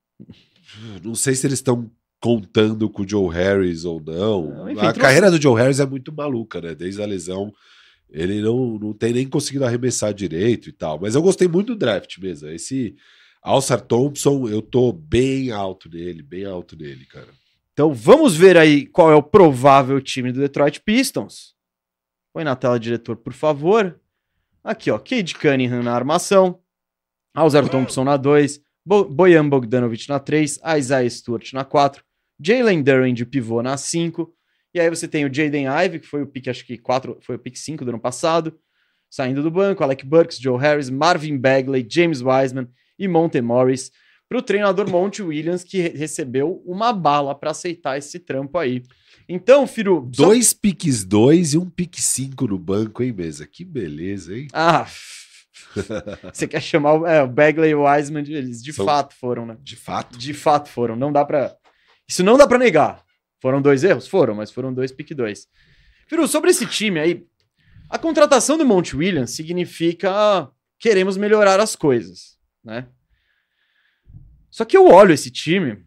não 1.04 1.14
sei 1.14 1.34
se 1.34 1.46
eles 1.46 1.58
estão 1.58 1.90
contando 2.18 2.88
com 2.88 3.02
o 3.02 3.08
Joe 3.08 3.32
Harris 3.32 3.84
ou 3.84 4.02
não. 4.02 4.48
não 4.48 4.70
enfim, 4.70 4.80
a 4.80 4.84
trouxe... 4.84 5.00
carreira 5.00 5.30
do 5.30 5.40
Joe 5.40 5.60
Harris 5.60 5.80
é 5.80 5.86
muito 5.86 6.12
maluca, 6.12 6.60
né? 6.60 6.74
Desde 6.74 7.02
a 7.02 7.06
lesão, 7.06 7.52
ele 8.10 8.40
não, 8.40 8.78
não 8.78 8.92
tem 8.94 9.12
nem 9.12 9.28
conseguido 9.28 9.64
arremessar 9.64 10.14
direito 10.14 10.68
e 10.68 10.72
tal. 10.72 10.98
Mas 10.98 11.14
eu 11.14 11.22
gostei 11.22 11.46
muito 11.46 11.74
do 11.74 11.78
draft 11.78 12.18
mesmo. 12.18 12.48
Esse 12.48 12.96
Alçar 13.46 13.80
Thompson, 13.80 14.48
eu 14.48 14.60
tô 14.60 14.92
bem 14.92 15.52
alto 15.52 15.88
nele, 15.88 16.20
bem 16.20 16.44
alto 16.44 16.76
nele, 16.76 17.06
cara. 17.06 17.28
Então 17.72 17.94
vamos 17.94 18.36
ver 18.36 18.56
aí 18.56 18.86
qual 18.86 19.08
é 19.08 19.14
o 19.14 19.22
provável 19.22 20.00
time 20.00 20.32
do 20.32 20.40
Detroit 20.40 20.80
Pistons. 20.80 21.54
Põe 22.32 22.42
na 22.42 22.56
tela, 22.56 22.80
diretor, 22.80 23.14
por 23.14 23.32
favor. 23.32 24.00
Aqui, 24.64 24.90
ó, 24.90 24.98
Cade 24.98 25.36
Cunningham 25.36 25.80
na 25.84 25.94
armação, 25.94 26.58
Alzar 27.32 27.68
Thompson 27.68 28.02
na 28.02 28.16
2, 28.16 28.60
Bo 28.84 29.04
Bojan 29.04 29.48
Bogdanovic 29.48 30.08
na 30.08 30.18
3, 30.18 30.58
Isaiah 30.78 31.08
Stewart 31.08 31.52
na 31.52 31.64
4, 31.64 32.02
Jalen 32.40 32.82
Duran 32.82 33.14
de 33.14 33.24
pivô 33.24 33.62
na 33.62 33.76
5, 33.76 34.34
e 34.74 34.80
aí 34.80 34.90
você 34.90 35.06
tem 35.06 35.24
o 35.24 35.32
Jaden 35.32 35.66
Ive, 35.68 36.00
que 36.00 36.06
foi 36.08 36.20
o 36.20 36.26
pick, 36.26 36.48
acho 36.48 36.66
que 36.66 36.76
4, 36.76 37.18
foi 37.20 37.36
o 37.36 37.38
pick 37.38 37.54
5 37.54 37.84
do 37.84 37.90
ano 37.90 38.00
passado, 38.00 38.58
saindo 39.08 39.40
do 39.40 39.52
banco, 39.52 39.84
Alec 39.84 40.04
Burks, 40.04 40.36
Joe 40.36 40.58
Harris, 40.60 40.90
Marvin 40.90 41.38
Bagley, 41.38 41.86
James 41.88 42.20
Wiseman 42.20 42.68
e 42.98 43.08
Monte 43.08 43.40
Morris 43.40 43.90
para 44.28 44.38
o 44.38 44.42
treinador 44.42 44.90
Monte 44.90 45.22
Williams, 45.22 45.62
que 45.62 45.80
recebeu 45.88 46.62
uma 46.66 46.92
bala 46.92 47.34
para 47.34 47.52
aceitar 47.52 47.96
esse 47.96 48.18
trampo 48.18 48.58
aí. 48.58 48.82
Então, 49.28 49.66
Firu. 49.66 50.08
Dois 50.14 50.48
só... 50.48 50.56
piques 50.60 51.04
dois 51.04 51.54
e 51.54 51.58
um 51.58 51.68
pique 51.68 52.02
cinco 52.02 52.46
no 52.46 52.58
banco, 52.58 53.02
hein, 53.02 53.12
mesa? 53.12 53.46
Que 53.46 53.64
beleza, 53.64 54.36
hein? 54.36 54.48
Ah. 54.52 54.86
Você 56.32 56.46
quer 56.46 56.60
chamar 56.60 56.94
o, 56.94 57.06
é, 57.06 57.22
o 57.22 57.28
Bagley 57.28 57.70
e 57.70 57.74
o 57.74 57.84
Wiseman? 57.84 58.24
Eles 58.28 58.62
de 58.62 58.72
São... 58.72 58.84
fato 58.84 59.14
foram, 59.14 59.46
né? 59.46 59.56
De 59.62 59.76
fato? 59.76 60.18
De 60.18 60.34
fato 60.34 60.68
foram. 60.68 60.96
Não 60.96 61.12
dá 61.12 61.24
para. 61.24 61.56
Isso 62.08 62.22
não 62.22 62.36
dá 62.36 62.46
para 62.46 62.58
negar. 62.58 63.04
Foram 63.40 63.60
dois 63.60 63.84
erros? 63.84 64.06
Foram, 64.08 64.34
mas 64.34 64.50
foram 64.50 64.72
dois 64.72 64.90
pique 64.90 65.14
dois. 65.14 65.46
Firu, 66.08 66.26
sobre 66.26 66.50
esse 66.50 66.66
time 66.66 67.00
aí, 67.00 67.24
a 67.90 67.98
contratação 67.98 68.56
do 68.56 68.64
Monte 68.64 68.96
Williams 68.96 69.30
significa 69.30 70.48
queremos 70.78 71.16
melhorar 71.16 71.58
as 71.58 71.74
coisas 71.74 72.35
né? 72.66 72.88
Só 74.50 74.64
que 74.64 74.76
eu 74.76 74.88
olho 74.88 75.12
esse 75.12 75.30
time 75.30 75.84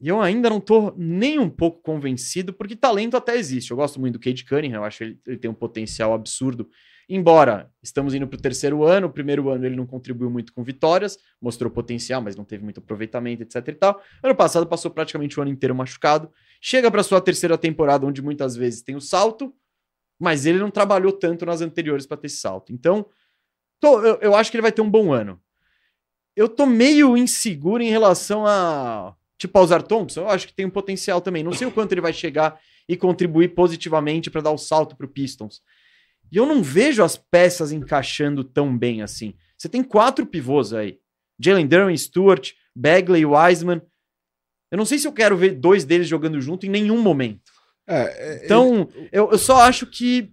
e 0.00 0.08
eu 0.08 0.20
ainda 0.20 0.48
não 0.48 0.60
tô 0.60 0.92
nem 0.96 1.38
um 1.38 1.50
pouco 1.50 1.82
convencido, 1.82 2.52
porque 2.52 2.76
talento 2.76 3.16
até 3.16 3.36
existe. 3.36 3.70
Eu 3.70 3.76
gosto 3.76 4.00
muito 4.00 4.14
do 4.14 4.20
Cade 4.20 4.44
Cunningham, 4.44 4.76
eu 4.76 4.84
acho 4.84 4.98
que 4.98 5.04
ele, 5.04 5.20
ele 5.26 5.36
tem 5.38 5.50
um 5.50 5.54
potencial 5.54 6.14
absurdo. 6.14 6.68
Embora 7.08 7.70
estamos 7.82 8.14
indo 8.14 8.26
para 8.26 8.38
o 8.38 8.40
terceiro 8.40 8.84
ano, 8.84 9.08
o 9.08 9.10
primeiro 9.10 9.50
ano 9.50 9.66
ele 9.66 9.76
não 9.76 9.86
contribuiu 9.86 10.30
muito 10.30 10.52
com 10.52 10.62
vitórias, 10.62 11.18
mostrou 11.40 11.70
potencial, 11.70 12.22
mas 12.22 12.36
não 12.36 12.44
teve 12.44 12.62
muito 12.62 12.78
aproveitamento, 12.78 13.42
etc 13.42 13.68
e 13.68 13.72
tal. 13.72 14.02
Ano 14.22 14.34
passado 14.34 14.66
passou 14.66 14.90
praticamente 14.90 15.38
o 15.38 15.42
ano 15.42 15.50
inteiro 15.50 15.74
machucado. 15.74 16.30
Chega 16.60 16.90
para 16.90 17.02
sua 17.02 17.20
terceira 17.20 17.58
temporada, 17.58 18.06
onde 18.06 18.22
muitas 18.22 18.56
vezes 18.56 18.82
tem 18.82 18.94
o 18.94 19.00
salto, 19.00 19.52
mas 20.18 20.46
ele 20.46 20.58
não 20.58 20.70
trabalhou 20.70 21.12
tanto 21.12 21.44
nas 21.44 21.60
anteriores 21.60 22.06
para 22.06 22.16
ter 22.16 22.28
esse 22.28 22.36
salto. 22.36 22.72
Então, 22.72 23.06
tô, 23.80 24.00
eu, 24.00 24.18
eu 24.20 24.34
acho 24.36 24.50
que 24.50 24.56
ele 24.56 24.62
vai 24.62 24.72
ter 24.72 24.80
um 24.80 24.90
bom 24.90 25.12
ano 25.12 25.40
eu 26.36 26.48
tô 26.48 26.66
meio 26.66 27.16
inseguro 27.16 27.82
em 27.82 27.90
relação 27.90 28.46
a. 28.46 29.14
Tipo, 29.38 29.58
Alzar 29.58 29.82
Thompson, 29.82 30.20
eu 30.20 30.28
acho 30.28 30.46
que 30.46 30.54
tem 30.54 30.66
um 30.66 30.70
potencial 30.70 31.20
também. 31.20 31.42
Não 31.42 31.52
sei 31.52 31.66
o 31.66 31.72
quanto 31.72 31.92
ele 31.92 32.00
vai 32.00 32.12
chegar 32.12 32.60
e 32.88 32.96
contribuir 32.96 33.48
positivamente 33.48 34.30
para 34.30 34.40
dar 34.40 34.52
o 34.52 34.58
salto 34.58 34.96
pro 34.96 35.08
Pistons. 35.08 35.60
E 36.30 36.36
eu 36.36 36.46
não 36.46 36.62
vejo 36.62 37.02
as 37.02 37.16
peças 37.16 37.72
encaixando 37.72 38.44
tão 38.44 38.76
bem 38.76 39.02
assim. 39.02 39.34
Você 39.58 39.68
tem 39.68 39.82
quatro 39.82 40.24
pivôs 40.24 40.72
aí: 40.72 40.98
Jalen 41.38 41.66
Duran, 41.66 41.96
Stewart, 41.96 42.52
Bagley, 42.74 43.26
Wiseman. 43.26 43.82
Eu 44.70 44.78
não 44.78 44.84
sei 44.84 44.98
se 44.98 45.06
eu 45.06 45.12
quero 45.12 45.36
ver 45.36 45.52
dois 45.52 45.84
deles 45.84 46.08
jogando 46.08 46.40
junto 46.40 46.64
em 46.64 46.70
nenhum 46.70 47.02
momento. 47.02 47.52
É, 47.86 48.00
é, 48.00 48.44
então, 48.44 48.88
ele... 48.94 49.08
eu, 49.12 49.30
eu 49.32 49.38
só 49.38 49.60
acho 49.60 49.86
que 49.86 50.32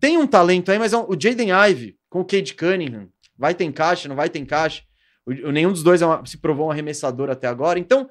tem 0.00 0.18
um 0.18 0.26
talento 0.26 0.72
aí, 0.72 0.78
mas 0.78 0.92
é 0.92 0.98
um, 0.98 1.08
o 1.08 1.18
Jaden 1.18 1.50
Ive 1.70 1.96
com 2.08 2.20
o 2.20 2.24
Cade 2.24 2.54
Cunningham 2.54 3.08
vai 3.38 3.54
ter 3.54 3.64
encaixe, 3.64 4.08
não 4.08 4.16
vai 4.16 4.28
ter 4.28 4.38
encaixe. 4.38 4.82
Nenhum 5.26 5.72
dos 5.72 5.82
dois 5.82 6.02
é 6.02 6.06
uma- 6.06 6.24
se 6.26 6.36
provou 6.38 6.66
um 6.66 6.70
arremessador 6.70 7.30
até 7.30 7.46
agora. 7.46 7.78
Então, 7.78 8.08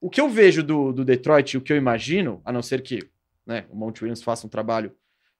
o 0.00 0.10
que 0.10 0.20
eu 0.20 0.28
vejo 0.28 0.62
do, 0.62 0.92
do 0.92 1.04
Detroit, 1.04 1.56
o 1.56 1.60
que 1.60 1.72
eu 1.72 1.76
imagino, 1.76 2.40
a 2.44 2.52
não 2.52 2.62
ser 2.62 2.82
que 2.82 3.08
né, 3.46 3.64
o 3.70 3.76
Mount 3.76 4.00
Williams 4.02 4.22
faça 4.22 4.46
um 4.46 4.50
trabalho 4.50 4.92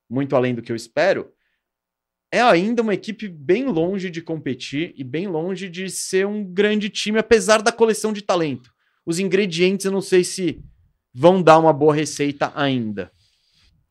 muito 0.09 0.37
além 0.37 0.55
do 0.55 0.63
que 0.63 0.71
eu 0.71 0.77
espero, 0.77 1.33
é 2.33 2.41
ainda 2.41 2.83
uma 2.83 2.95
equipe 2.95 3.29
bem 3.29 3.65
longe 3.67 4.11
de 4.11 4.23
competir 4.23 4.93
e 4.97 5.03
bem 5.03 5.27
longe 5.27 5.69
de 5.69 5.91
ser 5.91 6.27
um 6.27 6.45
grande 6.45 6.89
time, 6.89 7.19
apesar 7.19 7.63
da 7.63 7.73
coleção 7.73 8.13
de 8.13 8.23
talento. 8.23 8.73
Os 9.05 9.19
ingredientes 9.19 9.87
eu 9.87 9.93
não 9.93 10.01
sei 10.01 10.23
se 10.25 10.63
vão 11.13 11.43
dar 11.43 11.59
uma 11.59 11.73
boa 11.73 11.95
receita 11.95 12.53
ainda. 12.55 13.11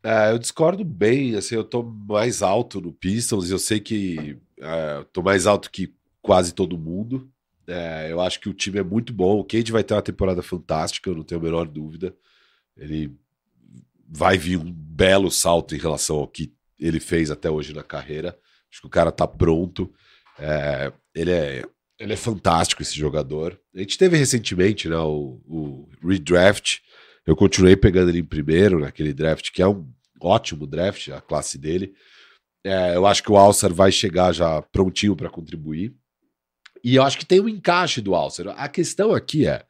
É, 0.04 0.32
eu 0.32 0.38
discordo 0.38 0.86
bem, 0.86 1.36
assim, 1.36 1.56
eu 1.56 1.64
tô 1.64 1.82
mais 1.82 2.42
alto 2.44 2.80
no 2.80 2.94
Pistons, 2.94 3.50
e 3.50 3.52
eu 3.52 3.58
sei 3.60 3.80
que 3.80 4.38
é, 4.60 5.06
tô 5.12 5.24
mais 5.24 5.48
alto 5.48 5.72
que 5.72 5.92
quase 6.26 6.56
todo 6.56 6.76
mundo. 6.76 7.30
É, 7.68 8.12
eu 8.12 8.20
acho 8.20 8.40
que 8.40 8.50
o 8.50 8.54
time 8.54 8.80
é 8.80 8.84
muito 8.84 9.14
bom. 9.14 9.40
O 9.40 9.44
Cade 9.44 9.72
vai 9.72 9.84
ter 9.84 9.94
uma 9.94 10.02
temporada 10.02 10.42
fantástica, 10.42 11.08
eu 11.08 11.16
não 11.16 11.24
tenho 11.24 11.40
a 11.40 11.44
menor 11.44 11.68
dúvida. 11.68 12.16
Ele 12.76 13.16
vai 14.10 14.36
vir 14.36 14.58
um 14.58 14.72
belo 14.72 15.30
salto 15.30 15.76
em 15.76 15.78
relação 15.78 16.18
ao 16.18 16.28
que 16.28 16.52
ele 16.80 17.00
fez 17.00 17.30
até 17.30 17.50
hoje 17.50 17.74
na 17.74 17.84
carreira. 17.84 18.38
Acho 18.72 18.82
que 18.82 18.88
o 18.88 18.90
cara 18.90 19.12
tá 19.12 19.28
pronto. 19.28 19.94
É, 20.40 20.92
ele, 21.14 21.32
é, 21.32 21.64
ele 22.00 22.14
é 22.14 22.18
fantástico, 22.18 22.82
esse 22.82 22.98
jogador. 22.98 23.60
A 23.76 23.80
gente 23.80 23.98
teve 23.98 24.18
recentemente 24.18 24.90
né, 24.90 24.98
o, 24.98 25.40
o 25.46 25.90
redraft. 26.04 26.80
Eu 27.24 27.36
continuei 27.36 27.76
pegando 27.76 28.10
ele 28.10 28.20
em 28.20 28.26
primeiro 28.26 28.80
naquele 28.80 29.14
draft, 29.14 29.52
que 29.52 29.62
é 29.62 29.68
um 29.68 29.88
ótimo 30.20 30.66
draft, 30.66 31.10
a 31.10 31.22
classe 31.22 31.60
dele. 31.60 31.94
É, 32.64 32.96
eu 32.96 33.06
acho 33.06 33.22
que 33.22 33.32
o 33.32 33.38
Alcer 33.38 33.72
vai 33.72 33.92
chegar 33.92 34.34
já 34.34 34.60
prontinho 34.60 35.16
para 35.16 35.30
contribuir. 35.30 35.96
E 36.86 36.98
eu 36.98 37.02
acho 37.02 37.18
que 37.18 37.26
tem 37.26 37.42
um 37.42 37.50
encaixe 37.50 38.00
do 38.00 38.14
Alcer. 38.14 38.48
A 38.50 38.70
questão 38.70 39.12
aqui 39.12 39.48
é: 39.48 39.66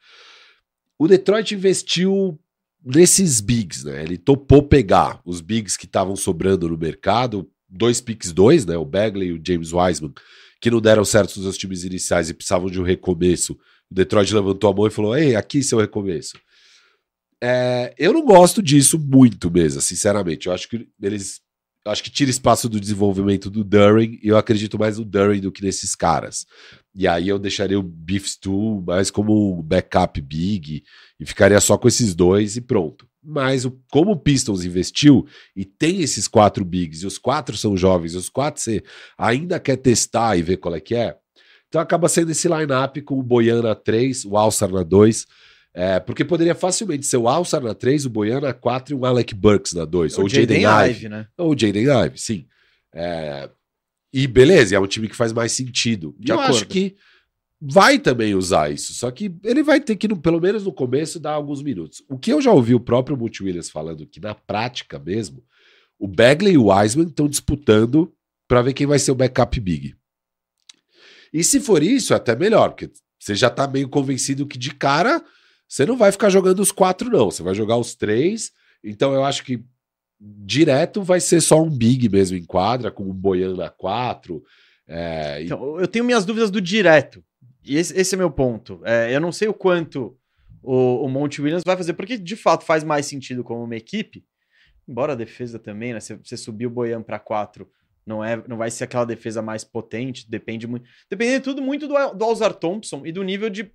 o 0.99 1.07
Detroit 1.07 1.55
investiu 1.55 2.37
nesses 2.83 3.39
bigs, 3.39 3.85
né? 3.85 4.03
Ele 4.03 4.17
topou 4.17 4.61
pegar 4.61 5.21
os 5.23 5.39
bigs 5.39 5.77
que 5.77 5.85
estavam 5.85 6.17
sobrando 6.17 6.67
no 6.67 6.77
mercado, 6.77 7.49
dois 7.69 8.01
picks 8.01 8.33
dois, 8.33 8.65
né? 8.65 8.77
O 8.77 8.83
Bagley 8.83 9.29
e 9.29 9.31
o 9.31 9.41
James 9.41 9.71
Wiseman, 9.71 10.13
que 10.59 10.69
não 10.69 10.81
deram 10.81 11.05
certo 11.05 11.37
nos 11.37 11.45
seus 11.45 11.57
times 11.57 11.85
iniciais 11.85 12.29
e 12.29 12.33
precisavam 12.33 12.69
de 12.69 12.81
um 12.81 12.83
recomeço. 12.83 13.53
O 13.89 13.95
Detroit 13.95 14.33
levantou 14.33 14.69
a 14.69 14.75
mão 14.75 14.85
e 14.85 14.91
falou: 14.91 15.17
Ei, 15.17 15.37
aqui 15.37 15.63
seu 15.63 15.79
recomeço. 15.79 16.37
É, 17.41 17.93
eu 17.97 18.11
não 18.11 18.25
gosto 18.25 18.61
disso 18.61 18.99
muito 18.99 19.49
mesmo, 19.49 19.79
sinceramente. 19.79 20.47
Eu 20.47 20.53
acho 20.53 20.67
que 20.67 20.85
eles. 21.01 21.39
Eu 21.85 21.91
acho 21.91 22.03
que 22.03 22.09
tira 22.09 22.31
espaço 22.31 22.67
do 22.67 22.79
desenvolvimento 22.79 23.49
do 23.49 23.63
Durin 23.63 24.19
e 24.23 24.29
eu 24.29 24.37
acredito 24.37 24.79
mais 24.79 24.97
no 24.97 25.05
Durin 25.05 25.39
do 25.39 25.51
que 25.51 25.63
nesses 25.63 25.93
caras. 25.95 26.47
E 26.95 27.07
aí 27.07 27.27
eu 27.27 27.37
deixaria 27.37 27.79
o 27.79 27.83
Beef 27.83 28.25
Stew 28.27 28.83
mais 28.85 29.11
como 29.11 29.59
um 29.59 29.61
backup 29.61 30.19
big 30.19 30.83
e 31.19 31.25
ficaria 31.25 31.61
só 31.61 31.77
com 31.77 31.87
esses 31.87 32.15
dois 32.15 32.57
e 32.57 32.61
pronto. 32.61 33.07
Mas 33.23 33.65
o, 33.65 33.79
como 33.91 34.11
o 34.11 34.19
Pistons 34.19 34.65
investiu 34.65 35.27
e 35.55 35.63
tem 35.63 36.01
esses 36.01 36.27
quatro 36.27 36.65
bigs 36.65 37.03
e 37.03 37.07
os 37.07 37.17
quatro 37.17 37.55
são 37.57 37.75
jovens, 37.75 38.13
e 38.13 38.17
os 38.17 38.29
quatro 38.29 38.61
você 38.61 38.83
ainda 39.17 39.59
quer 39.59 39.77
testar 39.77 40.37
e 40.37 40.43
ver 40.43 40.57
qual 40.57 40.75
é 40.75 40.79
que 40.79 40.93
é, 40.93 41.17
então 41.67 41.81
acaba 41.81 42.07
sendo 42.07 42.31
esse 42.31 42.47
line-up 42.47 43.01
com 43.01 43.19
o 43.19 43.23
Boyan 43.23 43.61
na 43.61 43.75
3, 43.75 44.23
o 44.25 44.37
Alsar 44.37 44.71
na 44.71 44.83
2, 44.83 45.25
é, 45.77 45.99
porque 45.99 46.23
poderia 46.23 46.55
facilmente 46.55 47.05
ser 47.05 47.17
o 47.17 47.27
Alsar 47.27 47.61
na 47.61 47.73
3, 47.73 48.05
o 48.05 48.09
Boyan 48.09 48.39
na 48.39 48.53
4 48.53 48.95
e 48.95 48.97
o 48.97 49.05
Alec 49.05 49.35
Burks 49.35 49.73
na 49.73 49.83
2, 49.83 50.17
ou 50.17 50.23
o 50.23 50.29
Jaden 50.29 50.63
Ive. 50.65 51.09
né? 51.09 51.27
Ou 51.37 51.53
o 51.53 51.59
Jaden 51.59 51.83
Ive, 51.83 52.17
sim. 52.17 52.47
É, 52.93 53.49
e 54.13 54.25
beleza, 54.25 54.73
é 54.73 54.79
um 54.79 54.87
time 54.87 55.09
que 55.09 55.15
faz 55.15 55.33
mais 55.33 55.51
sentido. 55.51 56.15
De 56.17 56.31
eu 56.31 56.39
acordo. 56.39 56.55
acho 56.55 56.67
que 56.67 56.95
vai 57.59 57.99
também 57.99 58.33
usar 58.33 58.71
isso, 58.71 58.93
só 58.93 59.11
que 59.11 59.35
ele 59.43 59.63
vai 59.63 59.81
ter 59.81 59.97
que, 59.97 60.07
pelo 60.07 60.39
menos 60.39 60.63
no 60.63 60.71
começo, 60.71 61.19
dar 61.19 61.33
alguns 61.33 61.61
minutos. 61.61 62.01
O 62.09 62.17
que 62.17 62.31
eu 62.31 62.41
já 62.41 62.53
ouvi 62.53 62.73
o 62.73 62.79
próprio 62.79 63.17
Multi 63.17 63.43
Williams 63.43 63.69
falando 63.69 64.07
que 64.07 64.21
na 64.21 64.33
prática 64.33 64.97
mesmo, 64.97 65.43
o 65.99 66.07
Bagley 66.07 66.53
e 66.53 66.57
o 66.57 66.67
Wiseman 66.67 67.07
estão 67.07 67.27
disputando 67.27 68.13
para 68.47 68.61
ver 68.61 68.71
quem 68.71 68.87
vai 68.87 68.97
ser 68.97 69.11
o 69.11 69.15
backup 69.15 69.59
big. 69.59 69.93
E 71.33 71.43
se 71.43 71.59
for 71.59 71.83
isso, 71.83 72.13
é 72.13 72.15
até 72.15 72.33
melhor, 72.33 72.69
porque 72.69 72.89
você 73.19 73.35
já 73.35 73.49
tá 73.49 73.67
meio 73.67 73.89
convencido 73.89 74.47
que 74.47 74.57
de 74.57 74.73
cara 74.73 75.21
você 75.67 75.85
não 75.85 75.97
vai 75.97 76.11
ficar 76.11 76.29
jogando 76.29 76.59
os 76.59 76.71
quatro, 76.71 77.09
não. 77.09 77.31
Você 77.31 77.41
vai 77.43 77.53
jogar 77.55 77.77
os 77.77 77.95
três. 77.95 78.51
Então 78.83 79.13
eu 79.13 79.23
acho 79.25 79.43
que 79.43 79.63
direto 80.19 81.01
vai 81.03 81.19
ser 81.19 81.41
só 81.41 81.61
um 81.61 81.69
big 81.69 82.07
mesmo 82.09 82.37
em 82.37 82.43
quadra, 82.45 82.91
com 82.91 83.03
um 83.03 83.13
Boyan 83.13 83.55
na 83.55 83.69
quatro. 83.69 84.43
É, 84.87 85.41
e- 85.41 85.45
Então, 85.45 85.79
eu 85.79 85.87
tenho 85.87 86.05
minhas 86.05 86.25
dúvidas 86.25 86.49
do 86.51 86.61
direto. 86.61 87.23
E 87.63 87.77
esse, 87.77 87.97
esse 87.99 88.15
é 88.15 88.17
meu 88.17 88.29
ponto. 88.31 88.79
É, 88.85 89.13
eu 89.15 89.19
não 89.19 89.31
sei 89.31 89.47
o 89.47 89.53
quanto 89.53 90.17
o, 90.61 91.03
o 91.05 91.09
Monte 91.09 91.41
Williams 91.41 91.63
vai 91.65 91.75
fazer, 91.75 91.93
porque 91.93 92.17
de 92.17 92.35
fato 92.35 92.63
faz 92.63 92.83
mais 92.83 93.05
sentido 93.07 93.43
como 93.43 93.63
uma 93.63 93.75
equipe. 93.75 94.23
Embora 94.87 95.13
a 95.13 95.15
defesa 95.15 95.57
também, 95.57 95.93
né? 95.93 95.99
Você 95.99 96.37
subir 96.37 96.67
o 96.67 96.69
Boyan 96.69 97.01
para 97.01 97.17
4, 97.17 97.67
não, 98.05 98.23
é, 98.23 98.41
não 98.47 98.55
vai 98.55 98.69
ser 98.69 98.83
aquela 98.83 99.03
defesa 99.05 99.41
mais 99.41 99.63
potente. 99.63 100.29
Depende 100.29 100.67
muito. 100.67 100.87
Depende 101.09 101.39
tudo 101.39 101.59
muito 101.61 101.87
do, 101.87 101.95
do 102.13 102.23
Alzar 102.23 102.53
Thompson 102.53 103.01
e 103.03 103.11
do 103.11 103.23
nível 103.23 103.49
de. 103.49 103.71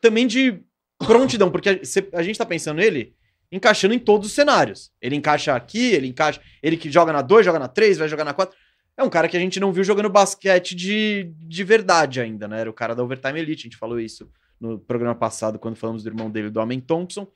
Também 0.00 0.24
de 0.26 0.62
prontidão, 0.98 1.50
porque 1.50 1.68
a, 1.68 2.18
a 2.18 2.22
gente 2.22 2.38
tá 2.38 2.46
pensando 2.46 2.78
nele 2.78 3.14
encaixando 3.50 3.94
em 3.94 3.98
todos 3.98 4.28
os 4.28 4.34
cenários. 4.34 4.90
Ele 5.00 5.14
encaixa 5.16 5.54
aqui, 5.54 5.92
ele 5.92 6.08
encaixa. 6.08 6.40
Ele 6.62 6.76
que 6.76 6.90
joga 6.90 7.12
na 7.12 7.22
2, 7.22 7.44
joga 7.46 7.58
na 7.58 7.68
3, 7.68 7.98
vai 7.98 8.08
jogar 8.08 8.24
na 8.24 8.34
4. 8.34 8.56
É 8.96 9.04
um 9.04 9.10
cara 9.10 9.28
que 9.28 9.36
a 9.36 9.40
gente 9.40 9.60
não 9.60 9.72
viu 9.72 9.84
jogando 9.84 10.08
basquete 10.08 10.74
de, 10.74 11.30
de 11.38 11.62
verdade 11.64 12.20
ainda, 12.20 12.48
né? 12.48 12.60
Era 12.60 12.70
o 12.70 12.72
cara 12.72 12.94
da 12.94 13.04
Overtime 13.04 13.38
Elite, 13.38 13.60
a 13.60 13.68
gente 13.68 13.76
falou 13.76 14.00
isso 14.00 14.28
no 14.58 14.78
programa 14.78 15.14
passado, 15.14 15.58
quando 15.58 15.76
falamos 15.76 16.02
do 16.02 16.08
irmão 16.08 16.30
dele, 16.30 16.50
do 16.50 16.60
Amen 16.60 16.80
Thompson. 16.80 17.28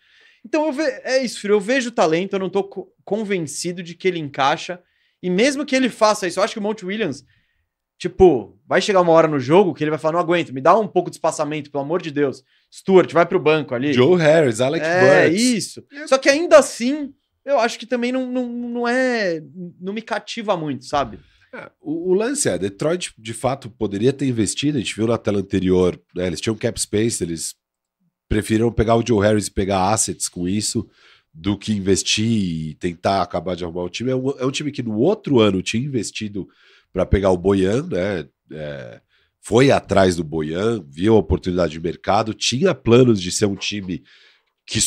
Então, 0.44 0.74
é 1.04 1.18
isso, 1.22 1.38
filho. 1.40 1.52
Eu 1.54 1.60
vejo 1.60 1.90
o 1.90 1.92
talento, 1.92 2.32
eu 2.32 2.38
não 2.38 2.48
tô 2.48 2.64
co- 2.64 2.90
convencido 3.04 3.82
de 3.82 3.94
que 3.94 4.08
ele 4.08 4.18
encaixa. 4.18 4.82
E 5.22 5.28
mesmo 5.28 5.66
que 5.66 5.76
ele 5.76 5.90
faça 5.90 6.26
isso, 6.26 6.40
eu 6.40 6.44
acho 6.44 6.54
que 6.54 6.58
o 6.58 6.62
Monte 6.62 6.84
Williams, 6.86 7.24
tipo, 8.00 8.58
vai 8.66 8.80
chegar 8.80 9.02
uma 9.02 9.12
hora 9.12 9.28
no 9.28 9.38
jogo 9.38 9.74
que 9.74 9.84
ele 9.84 9.90
vai 9.90 9.98
falar: 9.98 10.14
não 10.14 10.20
aguento, 10.20 10.54
me 10.54 10.60
dá 10.60 10.76
um 10.76 10.88
pouco 10.88 11.10
de 11.10 11.16
espaçamento, 11.16 11.70
pelo 11.70 11.84
amor 11.84 12.00
de 12.00 12.10
Deus. 12.10 12.42
Stuart, 12.72 13.12
vai 13.12 13.26
pro 13.26 13.38
banco 13.38 13.74
ali. 13.74 13.92
Joe 13.92 14.18
Harris, 14.18 14.60
Alec 14.60 14.84
é, 14.84 15.28
Burks. 15.28 15.40
isso. 15.40 15.84
Só 16.06 16.16
que 16.16 16.28
ainda 16.28 16.58
assim, 16.58 17.12
eu 17.44 17.58
acho 17.58 17.78
que 17.78 17.86
também 17.86 18.10
não, 18.10 18.26
não, 18.26 18.48
não 18.48 18.88
é. 18.88 19.42
Não 19.78 19.92
me 19.92 20.00
cativa 20.00 20.56
muito, 20.56 20.86
sabe? 20.86 21.20
É, 21.54 21.70
o, 21.80 22.12
o 22.12 22.14
lance 22.14 22.48
é, 22.48 22.56
Detroit 22.56 23.12
de 23.18 23.34
fato 23.34 23.68
poderia 23.68 24.12
ter 24.12 24.26
investido, 24.26 24.78
a 24.78 24.80
gente 24.80 24.96
viu 24.96 25.06
na 25.06 25.18
tela 25.18 25.40
anterior, 25.40 26.00
né, 26.14 26.28
eles 26.28 26.40
tinham 26.40 26.56
cap 26.56 26.80
space, 26.80 27.22
eles 27.24 27.56
preferiram 28.28 28.70
pegar 28.70 28.94
o 28.94 29.04
Joe 29.04 29.20
Harris 29.20 29.48
e 29.48 29.50
pegar 29.50 29.92
assets 29.92 30.28
com 30.28 30.48
isso 30.48 30.88
do 31.34 31.58
que 31.58 31.72
investir 31.72 32.24
e 32.24 32.74
tentar 32.76 33.20
acabar 33.20 33.56
de 33.56 33.64
arrumar 33.64 33.82
o 33.82 33.90
time. 33.90 34.12
É 34.12 34.16
um, 34.16 34.30
é 34.38 34.46
um 34.46 34.50
time 34.50 34.70
que 34.70 34.82
no 34.82 34.96
outro 34.96 35.40
ano 35.40 35.60
tinha 35.60 35.84
investido 35.84 36.48
para 36.92 37.06
pegar 37.06 37.30
o 37.30 37.36
Boyan, 37.36 37.86
né? 37.86 38.26
é, 38.52 39.00
foi 39.40 39.70
atrás 39.70 40.16
do 40.16 40.24
Boyan, 40.24 40.84
viu 40.88 41.14
a 41.14 41.18
oportunidade 41.18 41.72
de 41.72 41.80
mercado, 41.80 42.34
tinha 42.34 42.74
planos 42.74 43.20
de 43.20 43.32
ser 43.32 43.46
um 43.46 43.56
time 43.56 44.02
que. 44.66 44.78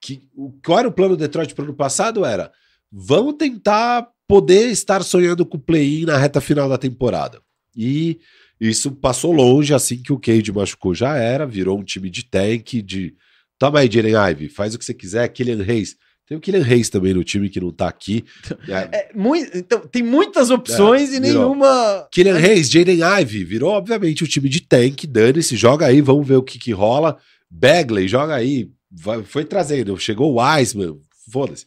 que 0.00 0.28
qual 0.64 0.78
era 0.78 0.88
o 0.88 0.92
plano 0.92 1.16
do 1.16 1.20
Detroit 1.20 1.54
para 1.54 1.62
o 1.62 1.66
ano 1.66 1.76
passado? 1.76 2.24
Era 2.24 2.50
vamos 2.90 3.34
tentar 3.34 4.08
poder 4.26 4.70
estar 4.70 5.02
sonhando 5.02 5.44
com 5.44 5.56
o 5.56 5.60
play-in 5.60 6.06
na 6.06 6.16
reta 6.16 6.40
final 6.40 6.68
da 6.68 6.78
temporada. 6.78 7.40
E 7.76 8.20
isso 8.60 8.92
passou 8.92 9.32
longe 9.32 9.74
assim 9.74 10.00
que 10.00 10.12
o 10.12 10.18
Cade 10.18 10.52
machucou 10.52 10.94
já 10.94 11.16
era, 11.16 11.44
virou 11.44 11.78
um 11.78 11.84
time 11.84 12.08
de 12.08 12.24
tank, 12.24 12.80
de 12.82 13.14
toma 13.58 13.80
aí, 13.80 13.90
Jalen 13.90 14.14
Ivey, 14.30 14.48
faz 14.48 14.74
o 14.74 14.78
que 14.78 14.84
você 14.84 14.94
quiser, 14.94 15.28
Killian 15.28 15.62
Hayes. 15.62 15.96
Tem 16.26 16.36
o 16.38 16.40
Killian 16.40 16.64
Hayes 16.64 16.88
também 16.88 17.12
no 17.12 17.22
time 17.22 17.50
que 17.50 17.60
não 17.60 17.70
tá 17.70 17.86
aqui. 17.88 18.24
É, 18.68 18.88
É, 18.96 19.10
mui- 19.14 19.50
então, 19.54 19.80
tem 19.80 20.02
muitas 20.02 20.50
opções 20.50 21.12
É, 21.12 21.16
e 21.16 21.20
nenhuma. 21.20 22.08
Killian 22.10 22.36
Hayes, 22.36 22.70
Jaden 22.70 23.00
Ivey, 23.20 23.44
virou 23.44 23.70
obviamente 23.72 24.24
o 24.24 24.28
time 24.28 24.48
de 24.48 24.60
tank, 24.60 25.04
dane-se, 25.06 25.54
joga 25.56 25.86
aí, 25.86 26.00
vamos 26.00 26.26
ver 26.26 26.36
o 26.36 26.42
que 26.42 26.58
que 26.58 26.72
rola. 26.72 27.18
Bagley, 27.50 28.08
joga 28.08 28.34
aí, 28.34 28.68
vai- 28.90 29.22
foi 29.22 29.44
trazendo, 29.44 29.96
chegou 29.98 30.32
o 30.34 30.40
Wiseman, 30.42 30.96
foda-se. 31.30 31.66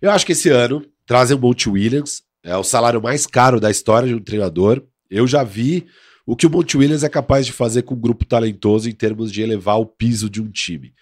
Eu 0.00 0.10
acho 0.10 0.24
que 0.24 0.32
esse 0.32 0.48
ano 0.48 0.84
trazem 1.06 1.36
o 1.36 1.40
Monte 1.40 1.68
Williams, 1.68 2.22
é 2.42 2.56
o 2.56 2.64
salário 2.64 3.02
mais 3.02 3.26
caro 3.26 3.60
da 3.60 3.70
história 3.70 4.08
de 4.08 4.14
um 4.14 4.20
treinador. 4.20 4.82
Eu 5.10 5.26
já 5.26 5.44
vi 5.44 5.86
o 6.26 6.34
que 6.36 6.46
o 6.46 6.50
Monte 6.50 6.76
Williams 6.76 7.02
é 7.04 7.08
capaz 7.08 7.44
de 7.46 7.52
fazer 7.52 7.82
com 7.82 7.94
um 7.94 8.00
grupo 8.00 8.24
talentoso 8.24 8.88
em 8.88 8.92
termos 8.94 9.30
de 9.32 9.42
elevar 9.42 9.78
o 9.78 9.86
piso 9.86 10.28
de 10.30 10.40
um 10.40 10.50
time. 10.50 10.92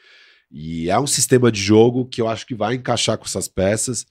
E 0.50 0.88
é 0.88 0.98
um 0.98 1.06
sistema 1.06 1.50
de 1.50 1.60
jogo 1.60 2.06
que 2.06 2.20
eu 2.20 2.28
acho 2.28 2.46
que 2.46 2.54
vai 2.54 2.74
encaixar 2.74 3.18
com 3.18 3.24
essas 3.24 3.48
peças. 3.48 4.06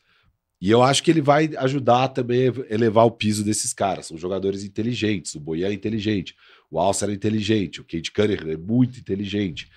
E 0.62 0.72
eu 0.72 0.82
acho 0.82 1.04
que 1.04 1.12
ele 1.12 1.22
vai 1.22 1.50
ajudar 1.58 2.10
também 2.10 2.50
a 2.50 2.74
elevar 2.74 3.06
o 3.06 3.12
piso 3.12 3.44
desses 3.44 3.74
caras. 3.74 4.08
São 4.08 4.18
jogadores 4.18 4.64
inteligentes. 4.64 5.36
O 5.36 5.40
Boyan 5.40 5.70
é 5.70 5.74
inteligente. 5.74 6.36
O 6.72 6.80
Alcer 6.80 7.10
é 7.10 7.14
inteligente. 7.14 7.82
O 7.82 7.84
Kate 7.84 8.12
Cunningham 8.12 8.52
é 8.52 8.58
muito 8.58 9.00
inteligente. 9.00 9.70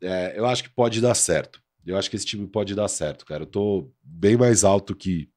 É, 0.00 0.38
eu 0.38 0.46
acho 0.46 0.62
que 0.62 0.70
pode 0.70 1.00
dar 1.00 1.14
certo. 1.14 1.60
Eu 1.84 1.96
acho 1.96 2.10
que 2.10 2.16
esse 2.16 2.26
time 2.26 2.46
pode 2.46 2.74
dar 2.74 2.88
certo, 2.88 3.24
cara. 3.24 3.44
Eu 3.44 3.46
tô 3.46 3.90
bem 4.02 4.36
mais 4.36 4.64
alto 4.64 4.94
que, 4.94 5.28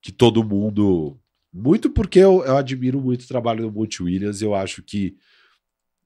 que 0.00 0.12
todo 0.12 0.44
mundo. 0.44 1.18
Muito 1.52 1.90
porque 1.90 2.18
eu, 2.18 2.44
eu 2.44 2.56
admiro 2.56 3.00
muito 3.00 3.22
o 3.22 3.28
trabalho 3.28 3.62
do 3.62 3.72
Monte 3.72 4.02
Williams. 4.02 4.40
Eu 4.40 4.54
acho 4.54 4.82
que 4.82 5.16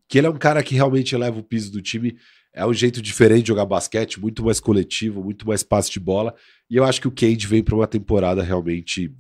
que 0.09 0.19
ele 0.19 0.27
é 0.27 0.31
um 0.31 0.39
cara 0.39 0.63
que 0.63 0.75
realmente 0.75 1.15
eleva 1.15 1.39
o 1.39 1.43
piso 1.43 1.73
do 1.73 1.83
time. 1.83 2.17
É 2.57 2.65
um 2.67 2.73
jeito 2.73 3.03
diferente 3.03 3.43
de 3.43 3.49
jogar 3.49 3.67
basquete, 3.67 4.19
muito 4.19 4.43
mais 4.43 4.59
coletivo, 4.59 5.23
muito 5.23 5.47
mais 5.47 5.63
passe 5.63 5.91
de 5.91 6.01
bola. 6.01 6.35
E 6.71 6.77
eu 6.77 6.85
acho 6.85 7.01
que 7.01 7.07
o 7.07 7.11
Cade 7.11 7.47
vem 7.47 7.63
para 7.63 7.75
uma 7.75 7.87
temporada 7.87 8.43
realmente 8.43 9.15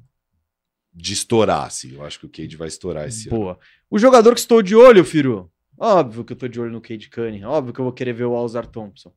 de 0.92 1.12
estourar, 1.12 1.64
assim. 1.66 1.94
Eu 1.94 2.03
acho 2.03 2.18
que 2.18 2.25
o 2.25 2.31
Cade 2.31 2.57
vai 2.57 2.68
estourar 2.68 3.07
esse 3.07 3.29
ano. 3.29 3.38
Boa. 3.38 3.59
O 3.90 3.99
jogador 3.99 4.33
que 4.33 4.40
estou 4.40 4.62
de 4.62 4.75
olho, 4.75 5.05
Firu. 5.05 5.51
Óbvio 5.79 6.25
que 6.25 6.33
eu 6.33 6.37
tô 6.37 6.49
de 6.49 6.59
olho 6.59 6.72
no 6.72 6.81
Cade 6.81 7.11
Cunningham. 7.11 7.51
Óbvio 7.51 7.75
que 7.75 7.81
eu 7.81 7.85
vou 7.85 7.92
querer 7.92 8.14
ver 8.14 8.25
o 8.25 8.35
Alzar 8.35 8.66
Thompson. 8.66 9.12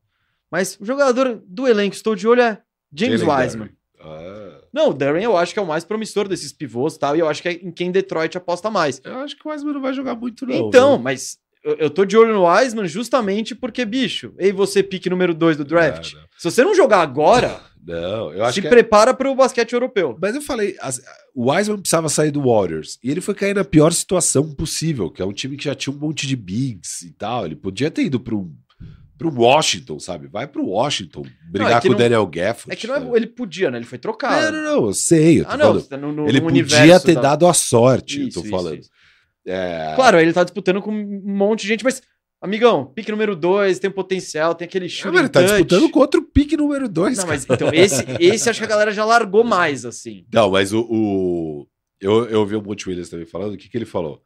Mas 0.50 0.78
o 0.78 0.84
jogador 0.84 1.42
do 1.46 1.66
elenco 1.66 1.92
que 1.92 1.96
estou 1.96 2.14
de 2.14 2.28
olho 2.28 2.42
é 2.42 2.60
James 2.92 3.20
Jalen 3.22 3.44
Wiseman. 3.44 3.70
Ah, 3.98 4.60
Não, 4.72 4.90
o 4.90 4.94
Darren 4.94 5.22
eu 5.24 5.36
acho 5.36 5.52
que 5.52 5.58
é 5.58 5.62
o 5.62 5.66
mais 5.66 5.84
promissor 5.84 6.28
desses 6.28 6.52
pivôs 6.52 6.94
e 6.96 6.98
tal. 6.98 7.16
E 7.16 7.20
eu 7.20 7.28
acho 7.28 7.40
que 7.40 7.48
é 7.48 7.52
em 7.52 7.70
quem 7.70 7.90
Detroit 7.90 8.36
aposta 8.36 8.70
mais. 8.70 9.00
eu 9.04 9.16
acho 9.18 9.36
que 9.36 9.46
o 9.46 9.50
Wiseman 9.50 9.74
não 9.74 9.80
vai 9.80 9.94
jogar 9.94 10.14
muito, 10.14 10.46
não. 10.46 10.68
então, 10.68 10.94
viu? 10.94 11.02
mas 11.04 11.38
eu, 11.64 11.76
eu 11.76 11.90
tô 11.90 12.04
de 12.04 12.16
olho 12.16 12.34
no 12.34 12.46
Wiseman 12.46 12.86
justamente 12.86 13.54
porque, 13.54 13.84
bicho, 13.84 14.32
ei 14.38 14.52
você 14.52 14.82
pique 14.82 15.10
número 15.10 15.34
2 15.34 15.56
do 15.58 15.64
draft. 15.64 16.12
Ah, 16.14 16.20
não. 16.20 16.24
Se 16.38 16.50
você 16.50 16.64
não 16.64 16.74
jogar 16.74 17.00
agora, 17.00 17.60
Não, 17.82 18.30
eu 18.34 18.44
acho 18.44 18.56
se 18.56 18.60
que. 18.60 18.66
é- 18.66 18.70
prepara 18.70 19.14
para 19.14 19.30
o 19.30 19.34
basquete 19.34 19.72
europeu. 19.72 20.14
Mas 20.20 20.34
eu 20.34 20.42
falei, 20.42 20.76
as- 20.82 21.00
o 21.34 21.50
Wiseman 21.50 21.78
precisava 21.80 22.10
sair 22.10 22.30
do 22.30 22.42
Warriors. 22.42 22.98
E 23.02 23.10
ele 23.10 23.22
foi 23.22 23.34
cair 23.34 23.54
na 23.54 23.64
pior 23.64 23.90
situação 23.92 24.52
possível, 24.54 25.10
que 25.10 25.22
é 25.22 25.24
um 25.24 25.32
time 25.32 25.56
que 25.56 25.64
já 25.64 25.74
tinha 25.74 25.94
um 25.94 25.98
monte 25.98 26.26
de 26.26 26.36
bigs 26.36 27.00
e 27.02 27.10
tal. 27.12 27.46
Ele 27.46 27.56
podia 27.56 27.90
ter 27.90 28.02
ido 28.02 28.20
pro, 28.20 28.50
pro 29.16 29.34
Washington, 29.34 29.98
sabe? 29.98 30.28
Vai 30.28 30.46
pro 30.46 30.66
Washington, 30.66 31.22
brigar 31.50 31.70
Não, 31.70 31.76
é 31.78 31.80
com 31.80 31.88
o 31.88 31.90
não- 31.92 31.98
Daniel 31.98 32.26
Gafford. 32.26 32.70
É 32.72 32.76
que 32.76 32.86
não 32.86 32.94
é, 32.96 32.98
sabe? 33.00 33.16
ele 33.16 33.26
podia, 33.26 33.70
né? 33.70 33.78
Ele 33.78 33.86
foi 33.86 33.98
trocado. 33.98 34.52
Não, 34.52 34.62
não, 34.62 34.74
não, 34.82 34.86
eu 34.88 34.92
sei. 34.92 35.40
Eu 35.40 35.46
ah, 35.48 35.56
não. 35.56 35.80
tá 35.80 35.96
no, 35.96 36.12
no- 36.12 36.28
Ele 36.28 36.40
podia 36.42 37.00
ter 37.00 37.14
da- 37.14 37.20
dado 37.22 37.46
a 37.46 37.54
sorte, 37.54 38.20
Isso, 38.28 38.38
eu 38.38 38.42
tô 38.42 38.48
isso, 38.48 38.50
falando. 38.50 38.78
isso. 38.78 38.90
É, 39.46 39.92
Claro, 39.96 40.18
ele 40.20 40.32
tá 40.32 40.44
disputando 40.44 40.80
com 40.82 40.90
um 40.92 41.20
monte 41.36 41.62
de 41.62 41.68
gente, 41.68 41.84
mas, 41.84 42.02
amigão, 42.42 42.86
pique 42.86 43.10
número 43.10 43.34
2, 43.34 43.78
tem 43.78 43.90
potencial, 43.90 44.54
tem 44.54 44.66
aquele 44.66 44.88
chute. 44.88 45.16
ele 45.16 45.28
tá 45.28 45.42
disputando 45.42 45.90
com 45.90 46.00
outro 46.00 46.22
pique 46.22 46.56
número 46.56 46.88
2. 46.88 47.18
Não, 47.18 47.26
mas 47.26 47.44
então, 47.48 47.70
esse, 47.72 48.04
esse 48.20 48.48
acho 48.50 48.60
que 48.60 48.64
a 48.66 48.68
galera 48.68 48.92
já 48.92 49.04
largou 49.04 49.42
mais, 49.44 49.84
assim. 49.84 50.24
Não, 50.32 50.50
mas 50.50 50.72
o. 50.72 50.80
o- 50.90 51.66
Eu, 52.00 52.26
eu 52.28 52.40
ouvi 52.40 52.56
o 52.56 52.62
Monte 52.62 52.88
Williams 52.88 53.08
também 53.10 53.26
falando, 53.26 53.54
o 53.54 53.56
que, 53.58 53.68
que 53.68 53.76
ele 53.76 53.84
falou? 53.84 54.22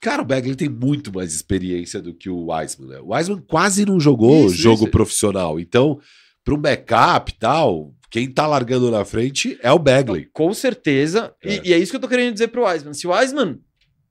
Cara, 0.00 0.22
o 0.22 0.24
Bagley 0.24 0.54
tem 0.54 0.68
muito 0.68 1.12
mais 1.12 1.34
experiência 1.34 2.00
do 2.00 2.14
que 2.14 2.30
o 2.30 2.52
Wiseman, 2.52 2.88
né? 2.88 3.00
O 3.00 3.12
Wiseman 3.12 3.42
quase 3.48 3.84
não 3.84 3.98
jogou 3.98 4.46
Isso, 4.46 4.54
jogo 4.54 4.82
isso. 4.84 4.90
profissional. 4.92 5.58
Então, 5.58 5.98
para 6.44 6.54
um 6.54 6.58
backup 6.58 7.32
e 7.32 7.36
tal, 7.38 7.92
quem 8.08 8.30
tá 8.30 8.46
largando 8.46 8.90
na 8.92 9.04
frente 9.04 9.58
é 9.60 9.72
o 9.72 9.78
Bagley. 9.78 10.26
Com 10.32 10.54
certeza. 10.54 11.34
É. 11.42 11.56
E, 11.56 11.68
e 11.70 11.72
é 11.72 11.78
isso 11.78 11.90
que 11.90 11.96
eu 11.96 12.00
tô 12.00 12.06
querendo 12.08 12.32
dizer 12.32 12.46
pro 12.48 12.64
Wiseman. 12.64 12.94
Se 12.94 13.08
o 13.08 13.10
Wiseman 13.10 13.58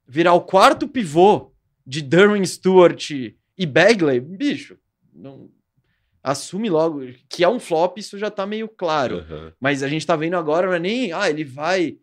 virar 0.08 0.32
o 0.34 0.40
quarto 0.40 0.88
pivô 0.88 1.52
de 1.86 2.00
Derwin 2.02 2.44
Stewart 2.44 3.10
e 3.10 3.66
Bagley, 3.66 4.20
bicho, 4.20 4.78
não- 5.12 5.50
assume 6.22 6.68
logo 6.68 7.00
que 7.28 7.42
é 7.44 7.48
um 7.48 7.60
flop, 7.60 7.98
isso 7.98 8.18
já 8.18 8.30
tá 8.30 8.46
meio 8.46 8.68
claro. 8.68 9.18
Aham. 9.18 9.52
Mas 9.60 9.82
a 9.82 9.88
gente 9.88 10.06
tá 10.06 10.16
vendo 10.16 10.34
agora, 10.36 10.66
não 10.66 10.74
é 10.74 10.78
nem, 10.78 11.12
ah, 11.12 11.28
ele 11.30 11.44
vai. 11.44 11.96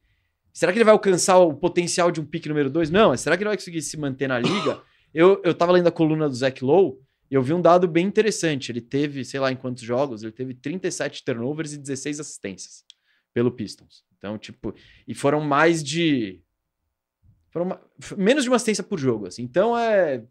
Será 0.53 0.71
que 0.71 0.77
ele 0.77 0.85
vai 0.85 0.93
alcançar 0.93 1.37
o 1.39 1.53
potencial 1.53 2.11
de 2.11 2.21
um 2.21 2.25
pique 2.25 2.47
número 2.49 2.69
2? 2.69 2.89
Não, 2.89 3.09
mas 3.09 3.21
será 3.21 3.35
que 3.35 3.43
ele 3.43 3.49
vai 3.49 3.57
conseguir 3.57 3.81
se 3.81 3.97
manter 3.97 4.27
na 4.27 4.39
liga? 4.39 4.81
Eu, 5.13 5.41
eu 5.45 5.53
tava 5.53 5.71
lendo 5.71 5.87
a 5.87 5.91
coluna 5.93 6.27
do 6.27 6.35
Zach 6.35 6.61
Lowe 6.61 6.97
e 7.31 7.35
eu 7.35 7.41
vi 7.41 7.53
um 7.53 7.61
dado 7.61 7.87
bem 7.87 8.05
interessante. 8.05 8.69
Ele 8.69 8.81
teve, 8.81 9.23
sei 9.23 9.39
lá 9.39 9.49
em 9.49 9.55
quantos 9.55 9.81
jogos, 9.81 10.23
ele 10.23 10.33
teve 10.33 10.53
37 10.53 11.23
turnovers 11.23 11.71
e 11.71 11.77
16 11.77 12.19
assistências 12.19 12.83
pelo 13.33 13.49
Pistons. 13.49 14.03
Então, 14.17 14.37
tipo, 14.37 14.75
e 15.07 15.13
foram 15.13 15.39
mais 15.39 15.81
de. 15.81 16.41
Foram 17.55 17.67
ma- 17.67 17.79
f- 18.01 18.15
menos 18.17 18.43
de 18.43 18.49
uma 18.49 18.57
assistência 18.57 18.83
por 18.83 18.99
jogo, 18.99 19.27
assim. 19.27 19.41
Então 19.41 19.77
é. 19.77 20.21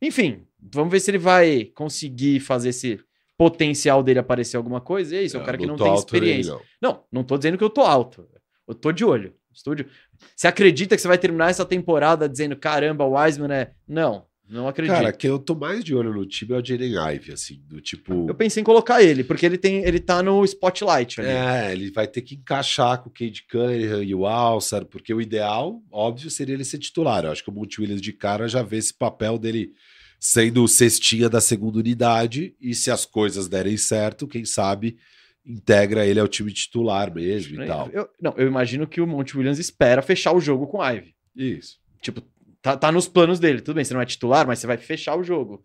Enfim, 0.00 0.46
vamos 0.58 0.90
ver 0.90 1.00
se 1.00 1.10
ele 1.10 1.18
vai 1.18 1.66
conseguir 1.66 2.40
fazer 2.40 2.70
esse 2.70 2.98
potencial 3.36 4.02
dele 4.02 4.18
aparecer 4.20 4.56
alguma 4.56 4.80
coisa. 4.80 5.14
E 5.14 5.18
é 5.18 5.22
isso, 5.22 5.36
é 5.36 5.40
um 5.40 5.44
cara 5.44 5.58
que 5.58 5.66
não 5.66 5.76
tem 5.76 5.92
experiência. 5.98 6.52
não. 6.80 6.90
Não, 6.94 7.04
não 7.12 7.24
tô 7.24 7.36
dizendo 7.36 7.58
que 7.58 7.64
eu 7.64 7.68
tô 7.70 7.82
alto. 7.82 8.26
Eu 8.66 8.74
tô 8.74 8.90
de 8.90 9.04
olho. 9.04 9.34
Estou 9.52 9.74
de... 9.74 9.86
Você 10.34 10.46
acredita 10.48 10.96
que 10.96 11.02
você 11.02 11.08
vai 11.08 11.18
terminar 11.18 11.50
essa 11.50 11.64
temporada 11.66 12.26
dizendo 12.26 12.56
caramba, 12.56 13.04
o 13.04 13.12
Wiseman 13.18 13.52
é. 13.52 13.72
Não, 13.86 14.24
não 14.52 14.68
acredito. 14.68 14.94
Cara, 14.94 15.12
quem 15.12 15.30
eu 15.30 15.38
tô 15.38 15.54
mais 15.54 15.82
de 15.82 15.94
olho 15.94 16.12
no 16.12 16.26
time 16.26 16.52
é 16.52 16.58
o 16.58 16.64
Jalen 16.64 16.94
Ive, 17.14 17.32
assim, 17.32 17.60
do 17.66 17.80
tipo. 17.80 18.28
eu 18.28 18.34
pensei 18.34 18.60
em 18.60 18.64
colocar 18.64 19.02
ele, 19.02 19.24
porque 19.24 19.46
ele 19.46 19.56
tem, 19.56 19.82
ele 19.84 19.98
tá 19.98 20.22
no 20.22 20.44
spotlight 20.44 21.20
ali. 21.20 21.30
É, 21.30 21.72
ele 21.72 21.90
vai 21.90 22.06
ter 22.06 22.20
que 22.20 22.34
encaixar 22.34 23.02
com 23.02 23.08
o 23.08 23.12
Cade 23.12 23.46
Cunningham 23.50 24.02
e 24.02 24.14
o 24.14 24.26
Alçar, 24.26 24.84
porque 24.84 25.14
o 25.14 25.22
ideal, 25.22 25.82
óbvio, 25.90 26.30
seria 26.30 26.54
ele 26.54 26.64
ser 26.64 26.78
titular. 26.78 27.24
Eu 27.24 27.32
acho 27.32 27.42
que 27.42 27.48
o 27.48 27.52
Monte 27.52 27.80
Williams 27.80 28.02
de 28.02 28.12
cara 28.12 28.46
já 28.46 28.62
vê 28.62 28.76
esse 28.76 28.92
papel 28.92 29.38
dele 29.38 29.72
sendo 30.20 30.62
o 30.62 30.68
cestinha 30.68 31.28
da 31.28 31.40
segunda 31.40 31.78
unidade, 31.78 32.54
e 32.60 32.74
se 32.74 32.90
as 32.90 33.06
coisas 33.06 33.48
derem 33.48 33.76
certo, 33.76 34.28
quem 34.28 34.44
sabe 34.44 34.98
integra 35.44 36.06
ele 36.06 36.20
ao 36.20 36.28
time 36.28 36.52
titular 36.52 37.12
mesmo 37.12 37.60
e 37.60 37.66
tal. 37.66 37.88
Eu, 37.90 38.08
não, 38.20 38.34
eu 38.36 38.46
imagino 38.46 38.86
que 38.86 39.00
o 39.00 39.06
Monte 39.06 39.36
Williams 39.36 39.58
espera 39.58 40.02
fechar 40.02 40.32
o 40.32 40.40
jogo 40.40 40.66
com 40.66 40.78
o 40.78 40.88
Ive. 40.88 41.14
Isso. 41.34 41.80
Tipo, 42.00 42.22
tá, 42.62 42.76
tá 42.76 42.90
nos 42.92 43.06
planos 43.08 43.38
dele. 43.38 43.60
Tudo 43.60 43.74
bem, 43.76 43.84
você 43.84 43.92
não 43.92 44.00
é 44.00 44.06
titular, 44.06 44.46
mas 44.46 44.58
você 44.60 44.66
vai 44.66 44.78
fechar 44.78 45.16
o 45.16 45.22
jogo. 45.24 45.62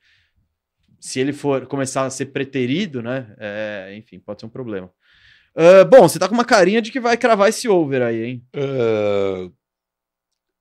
Se 1.00 1.20
ele 1.20 1.32
for 1.32 1.68
começar 1.68 2.06
a 2.06 2.10
ser 2.10 2.28
preterido, 2.28 3.02
né? 3.04 3.36
é, 3.40 3.96
enfim, 3.96 4.20
pode 4.20 4.42
ser 4.42 4.48
um 4.48 4.50
problema. 4.50 4.92
Ah, 5.56 5.86
bom, 5.86 6.02
você 6.10 6.20
tá 6.20 6.28
com 6.28 6.34
uma 6.34 6.44
carinha 6.46 6.82
de 6.82 6.92
que 6.92 7.00
vai 7.00 7.16
cravar 7.18 7.50
esse 7.50 7.68
over 7.70 8.02
aí, 8.02 8.24
hein? 8.24 8.46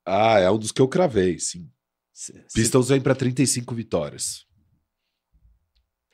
Ah, 0.05 0.39
é 0.39 0.51
um 0.51 0.59
dos 0.59 0.73
que 0.73 0.81
eu 0.81 0.89
cravei, 0.89 1.39
sim. 1.39 1.69
Cê- 2.13 2.45
Pistons 2.55 2.89
vem 2.89 3.01
para 3.01 3.15
35 3.15 3.75
vitórias. 3.75 4.47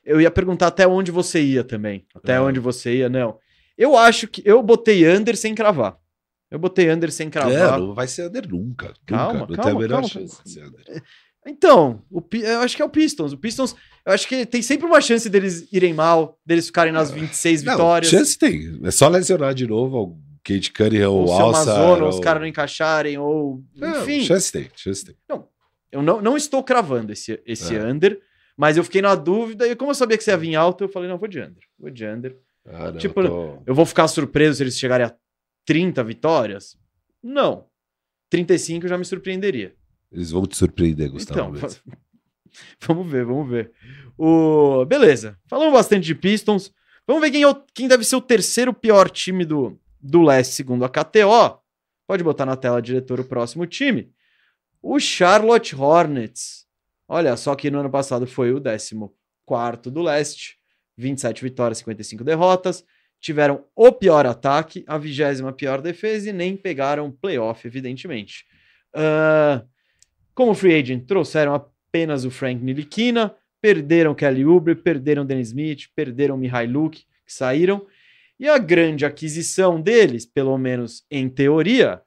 Eu 0.05 0.21
ia 0.21 0.31
perguntar 0.31 0.67
até 0.69 0.87
onde 0.87 1.11
você 1.13 1.41
ia 1.43 1.63
também. 1.63 2.07
Até 2.15 2.37
Ah. 2.37 2.43
onde 2.43 2.59
você 2.59 2.97
ia, 2.97 3.09
não. 3.09 3.39
Eu 3.79 3.97
acho 3.97 4.27
que. 4.27 4.43
Eu 4.45 4.63
botei 4.63 5.07
under 5.09 5.37
sem 5.37 5.55
cravar. 5.55 5.97
Eu 6.53 6.59
botei 6.59 6.91
under 6.91 7.11
sem 7.11 7.27
É, 7.29 7.31
cravar. 7.31 7.79
não 7.81 7.95
vai 7.95 8.07
ser 8.07 8.27
under 8.29 8.47
nunca. 8.49 8.93
Calma, 9.07 9.41
nunca. 9.41 9.47
Não 9.53 9.57
calma, 9.57 9.63
tem 9.63 9.71
a 9.73 9.79
menor 9.81 9.95
calma, 10.03 10.09
chance 10.09 10.45
de 10.45 10.51
ser 10.51 10.65
under. 10.67 11.03
Então, 11.47 12.03
o 12.11 12.23
eu 12.37 12.61
acho 12.61 12.77
que 12.77 12.83
é 12.83 12.85
o 12.85 12.89
Pistons. 12.91 13.33
O 13.33 13.37
Pistons, 13.39 13.75
eu 14.07 14.13
acho 14.13 14.29
que 14.29 14.47
tem 14.47 14.63
sempre 14.63 14.87
uma 14.87 15.01
chance 15.01 15.29
deles 15.29 15.67
irem 15.73 15.93
mal, 15.93 16.39
deles 16.47 16.67
ficarem 16.67 16.93
nas 16.93 17.11
26 17.11 17.63
Não, 17.65 17.73
vitórias. 17.73 18.11
chance 18.11 18.39
tem. 18.39 18.79
É 18.85 18.91
só 18.93 19.09
lesionar 19.09 19.53
de 19.55 19.67
novo 19.67 19.99
o 19.99 20.19
Cade 20.45 20.71
Cunningham 20.71 21.11
ou 21.11 21.25
o 21.25 21.27
zona, 21.27 22.05
ou 22.05 22.09
os 22.09 22.21
caras 22.21 22.41
não 22.41 22.47
encaixarem, 22.47 23.19
ou. 23.19 23.61
Não, 23.75 24.03
Enfim, 24.03 24.23
chance 24.25 24.53
tem, 24.53 24.69
chance 24.77 25.05
tem. 25.05 25.17
eu 25.91 26.01
não, 26.03 26.23
não 26.23 26.37
estou 26.37 26.63
cravando 26.63 27.13
esse, 27.13 27.41
esse 27.45 27.75
É. 27.75 27.83
under, 27.85 28.21
mas 28.57 28.77
eu 28.77 28.85
fiquei 28.85 29.03
na 29.03 29.15
dúvida, 29.17 29.67
e 29.67 29.75
como 29.75 29.91
eu 29.91 29.95
sabia 29.97 30.17
que 30.17 30.23
você 30.23 30.31
ia 30.31 30.37
vir 30.37 30.55
alto, 30.55 30.85
eu 30.85 30.89
falei, 30.89 31.09
não, 31.09 31.19
vou 31.19 31.29
de 31.29 31.41
under. 31.41 31.63
Vou 31.79 31.91
de 31.91 32.07
under. 32.07 32.37
Ah, 32.65 32.93
não, 32.93 32.99
Tipo, 32.99 33.21
tô- 33.23 33.59
Eu 33.67 33.75
vou 33.75 33.85
ficar 33.85 34.07
surpreso 34.07 34.59
se 34.59 34.63
eles 34.63 34.79
chegarem 34.79 35.07
a 35.07 35.15
30 35.65 36.03
vitórias? 36.05 36.77
Não. 37.23 37.67
35 38.31 38.85
eu 38.87 38.89
já 38.89 38.99
me 38.99 39.05
surpreenderia. 39.05 39.75
Eles 40.11 40.31
vão 40.31 40.47
te 40.47 40.57
surpreender, 40.57 41.11
Gustavo. 41.11 41.57
Então, 41.57 41.69
vamos 42.87 43.11
ver, 43.11 43.25
vamos 43.25 43.49
ver. 43.49 43.73
O... 44.17 44.85
Beleza, 44.87 45.39
falamos 45.47 45.73
bastante 45.73 46.05
de 46.07 46.15
Pistons. 46.15 46.73
Vamos 47.07 47.23
ver 47.23 47.31
quem, 47.31 47.43
é 47.43 47.49
o- 47.49 47.65
quem 47.75 47.89
deve 47.89 48.05
ser 48.05 48.17
o 48.17 48.21
terceiro 48.21 48.73
pior 48.73 49.11
time 49.11 49.45
do, 49.45 49.79
do 50.01 50.23
leste, 50.23 50.53
segundo 50.55 50.85
a 50.85 50.89
KTO. 50.89 51.59
Pode 52.07 52.23
botar 52.23 52.45
na 52.47 52.57
tela, 52.57 52.83
diretor, 52.83 53.21
o 53.21 53.25
próximo 53.25 53.67
time. 53.67 54.13
O 54.83 54.99
Charlotte 55.01 55.75
Hornets. 55.75 56.67
Olha, 57.09 57.37
só 57.37 57.55
que 57.55 57.71
no 57.71 57.81
ano 57.81 57.91
passado 57.91 58.27
foi 58.27 58.53
o 58.53 58.61
14 58.61 59.91
do 59.91 60.03
leste. 60.03 60.59
27 60.97 61.43
vitórias, 61.43 61.79
55 61.79 62.23
derrotas. 62.25 62.85
Tiveram 63.23 63.65
o 63.75 63.93
pior 63.93 64.27
ataque, 64.27 64.85
a 64.87 64.99
vigésima 64.99 65.53
pior 65.53 65.81
defesa 65.81 66.29
e 66.29 66.33
nem 66.33 66.57
pegaram 66.57 67.11
playoff, 67.11 67.67
evidentemente. 67.67 68.45
Ah, 68.93 69.65
como 70.35 70.55
free 70.55 70.75
agent, 70.75 71.07
trouxeram 71.07 71.55
apenas 71.55 72.25
o 72.25 72.31
Frank 72.31 72.63
Nilikina, 72.63 73.35
perderam 73.61 74.15
Kelly 74.15 74.45
Oubre, 74.45 74.75
perderam 74.75 75.25
Dennis 75.25 75.49
Smith, 75.49 75.87
perderam 75.95 76.37
Mihai 76.37 76.67
Luke, 76.67 77.05
que 77.25 77.33
saíram. 77.33 77.87
E 78.41 78.49
a 78.49 78.59
grande 78.59 79.07
aquisição 79.07 79.81
deles, 79.81 80.27
pelo 80.27 80.59
menos 80.59 81.05
em 81.09 81.29
teoria, 81.29 82.03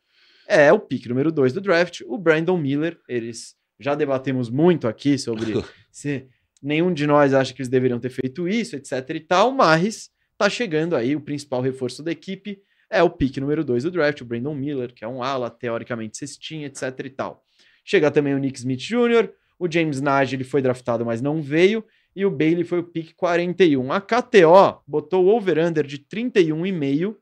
é 0.47 0.71
o 0.73 0.79
pick 0.79 1.05
número 1.07 1.31
2 1.31 1.53
do 1.53 1.61
draft, 1.61 2.01
o 2.05 2.17
Brandon 2.17 2.57
Miller. 2.57 2.99
Eles 3.07 3.55
já 3.79 3.95
debatemos 3.95 4.49
muito 4.49 4.85
aqui 4.87 5.17
sobre 5.17 5.53
se 5.89 6.27
nenhum 6.61 6.93
de 6.93 7.07
nós 7.07 7.33
acha 7.33 7.53
que 7.53 7.61
eles 7.61 7.69
deveriam 7.69 7.99
ter 7.99 8.09
feito 8.09 8.49
isso, 8.49 8.75
etc 8.75 9.09
e 9.11 9.19
tal, 9.21 9.51
mas 9.51 10.09
tá 10.37 10.49
chegando 10.49 10.95
aí 10.95 11.15
o 11.15 11.21
principal 11.21 11.61
reforço 11.61 12.03
da 12.03 12.11
equipe, 12.11 12.61
é 12.89 13.01
o 13.01 13.09
pick 13.09 13.37
número 13.37 13.63
2 13.63 13.83
do 13.83 13.91
draft, 13.91 14.21
o 14.21 14.25
Brandon 14.25 14.53
Miller, 14.53 14.93
que 14.93 15.03
é 15.03 15.07
um 15.07 15.23
ala, 15.23 15.49
teoricamente 15.49 16.17
cestinha, 16.17 16.67
etc 16.67 16.99
e 17.03 17.09
tal. 17.09 17.43
Chega 17.83 18.11
também 18.11 18.33
o 18.33 18.37
Nick 18.37 18.57
Smith 18.57 18.79
Jr., 18.79 19.29
o 19.57 19.71
James 19.71 20.01
Nagy 20.01 20.35
ele 20.35 20.43
foi 20.43 20.61
draftado, 20.61 21.05
mas 21.05 21.21
não 21.21 21.41
veio, 21.41 21.83
e 22.15 22.25
o 22.25 22.31
Bailey 22.31 22.63
foi 22.63 22.79
o 22.79 22.83
pick 22.83 23.13
41. 23.15 23.91
A 23.91 24.01
KTO 24.01 24.81
botou 24.87 25.25
o 25.25 25.35
over-under 25.35 25.85
de 25.85 25.99
31,5 25.99 27.15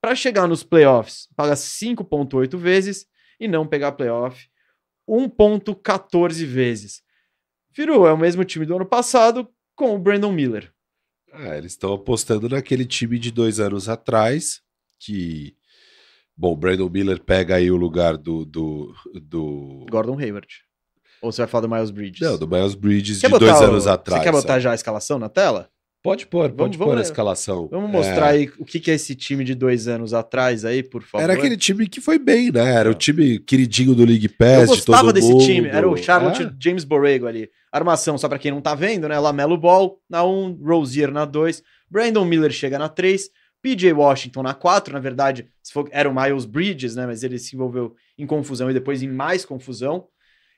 para 0.00 0.14
chegar 0.14 0.46
nos 0.46 0.62
playoffs, 0.62 1.28
paga 1.34 1.54
5,8 1.54 2.56
vezes 2.56 3.06
e 3.40 3.48
não 3.48 3.66
pegar 3.66 3.92
playoff. 3.92 4.48
1.14 5.08 6.44
vezes. 6.44 7.02
Firu, 7.72 8.06
é 8.06 8.12
o 8.12 8.18
mesmo 8.18 8.44
time 8.44 8.66
do 8.66 8.74
ano 8.74 8.86
passado 8.86 9.48
com 9.74 9.94
o 9.94 9.98
Brandon 9.98 10.32
Miller. 10.32 10.72
É, 11.38 11.58
eles 11.58 11.72
estão 11.72 11.92
apostando 11.92 12.48
naquele 12.48 12.84
time 12.84 13.18
de 13.18 13.30
dois 13.30 13.60
anos 13.60 13.88
atrás, 13.88 14.60
que. 14.98 15.54
Bom, 16.36 16.52
o 16.52 16.56
Brandon 16.56 16.88
Miller 16.88 17.20
pega 17.20 17.56
aí 17.56 17.70
o 17.70 17.76
lugar 17.76 18.16
do. 18.16 18.44
do, 18.44 18.94
do... 19.22 19.86
Gordon 19.90 20.18
Hayward. 20.18 20.48
Ou 21.22 21.32
você 21.32 21.42
vai 21.42 21.48
falar 21.48 21.66
do 21.66 21.74
Miles 21.74 21.90
Bridges? 21.90 22.20
Não, 22.20 22.38
do 22.38 22.46
Miles 22.46 22.74
Bridges 22.74 23.20
quer 23.20 23.30
de 23.30 23.38
dois 23.38 23.60
anos 23.60 23.86
o... 23.86 23.90
atrás. 23.90 24.20
Você 24.20 24.24
quer 24.24 24.32
botar 24.32 24.54
sabe? 24.54 24.60
já 24.62 24.72
a 24.72 24.74
escalação 24.74 25.18
na 25.18 25.28
tela? 25.28 25.68
Pode 26.02 26.26
pôr, 26.28 26.50
pode 26.50 26.56
vamos, 26.56 26.76
pôr 26.76 26.84
vamos, 26.84 27.00
a 27.00 27.02
escalação. 27.02 27.68
Vamos 27.68 27.90
mostrar 27.90 28.28
é... 28.28 28.38
aí 28.38 28.52
o 28.60 28.64
que, 28.64 28.78
que 28.78 28.92
é 28.92 28.94
esse 28.94 29.16
time 29.16 29.42
de 29.42 29.56
dois 29.56 29.88
anos 29.88 30.14
atrás 30.14 30.64
aí, 30.64 30.80
por 30.80 31.02
favor. 31.02 31.24
Era 31.24 31.32
aquele 31.32 31.56
time 31.56 31.88
que 31.88 32.00
foi 32.00 32.16
bem, 32.16 32.52
né? 32.52 32.74
Era 32.74 32.88
o 32.88 32.94
time 32.94 33.40
queridinho 33.40 33.92
do 33.92 34.04
League 34.04 34.28
Pass. 34.28 34.62
Eu 34.62 34.66
gostava 34.68 35.12
desse 35.12 35.32
mundo. 35.32 35.44
time. 35.44 35.66
Era 35.66 35.88
o 35.88 35.96
Charlotte 35.96 36.44
é? 36.44 36.52
James 36.60 36.84
Borrego 36.84 37.26
ali. 37.26 37.50
Armação, 37.76 38.18
só 38.18 38.28
pra 38.28 38.38
quem 38.38 38.50
não 38.50 38.60
tá 38.60 38.74
vendo, 38.74 39.08
né? 39.08 39.18
Lamelo 39.18 39.56
Ball 39.56 40.00
na 40.08 40.24
1, 40.24 40.28
um, 40.28 40.52
Rozier 40.64 41.10
na 41.10 41.24
2, 41.24 41.62
Brandon 41.90 42.24
Miller 42.24 42.50
chega 42.50 42.78
na 42.78 42.88
3, 42.88 43.30
PJ 43.62 43.92
Washington 43.92 44.42
na 44.42 44.54
4, 44.54 44.92
na 44.92 45.00
verdade, 45.00 45.48
for, 45.72 45.88
era 45.90 46.08
o 46.08 46.14
Miles 46.14 46.44
Bridges, 46.44 46.94
né? 46.94 47.06
Mas 47.06 47.22
ele 47.22 47.38
se 47.38 47.54
envolveu 47.54 47.94
em 48.16 48.26
confusão 48.26 48.70
e 48.70 48.74
depois 48.74 49.02
em 49.02 49.08
mais 49.08 49.44
confusão. 49.44 50.08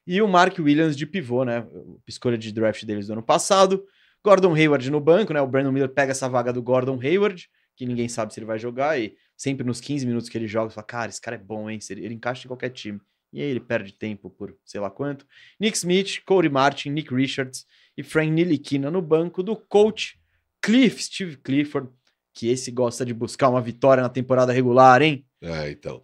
E 0.07 0.23
o 0.23 0.29
Mark 0.29 0.59
Williams 0.59 0.97
de 0.97 1.07
pivô, 1.07 1.45
né? 1.45 1.66
Escolha 2.07 2.39
de 2.39 2.53
draft 2.53 2.85
deles 2.85 3.07
do 3.07 3.12
ano 3.12 3.23
passado. 3.23 3.85
Gordon 4.25 4.55
Hayward 4.55 4.91
no 4.91 5.01
banco, 5.01 5.33
né? 5.33 5.41
O 5.41 5.47
Brandon 5.47 5.73
Miller 5.73 5.89
pega 5.89 6.12
essa 6.12 6.29
vaga 6.29 6.53
do 6.53 6.62
Gordon 6.62 6.99
Hayward, 7.01 7.49
que 7.77 7.87
ninguém 7.87 8.09
sabe 8.09 8.33
se 8.33 8.41
ele 8.41 8.47
vai 8.47 8.59
jogar, 8.59 8.99
e 8.99 9.14
sempre 9.37 9.64
nos 9.64 9.81
15 9.81 10.05
minutos 10.07 10.29
que 10.29 10.37
ele 10.37 10.49
joga, 10.49 10.71
você 10.71 10.75
fala, 10.75 10.87
cara, 10.87 11.09
esse 11.11 11.21
cara 11.21 11.37
é 11.37 11.39
bom, 11.39 11.71
hein? 11.71 11.79
Ele 11.91 12.14
encaixa 12.14 12.45
em 12.45 12.49
qualquer 12.49 12.71
time. 12.71 13.01
E 13.33 13.43
aí 13.43 13.49
ele 13.49 13.61
perde 13.61 13.93
tempo 13.93 14.31
por 14.31 14.57
sei 14.64 14.81
lá 14.81 14.91
quanto. 14.91 15.26
Nick 15.61 15.76
Smith, 15.76 16.22
Corey 16.24 16.51
Martin, 16.51 16.91
Nick 16.91 17.14
Richards 17.14 17.66
e 17.97 18.03
Frank 18.03 18.31
Nilikina 18.31 18.91
no 18.91 19.03
banco 19.03 19.43
do 19.43 19.55
coach 19.55 20.18
Cliff, 20.62 21.03
Steve 21.03 21.37
Clifford, 21.37 21.89
que 22.35 22.49
esse 22.49 22.70
gosta 22.70 23.05
de 23.05 23.14
buscar 23.14 23.49
uma 23.49 23.61
vitória 23.61 24.03
na 24.03 24.09
temporada 24.09 24.53
regular, 24.53 25.03
hein? 25.03 25.24
É, 25.41 25.70
então. 25.70 26.03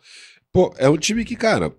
Pô, 0.52 0.72
é 0.78 0.88
um 0.88 0.96
time 0.96 1.24
que, 1.24 1.36
cara, 1.36 1.74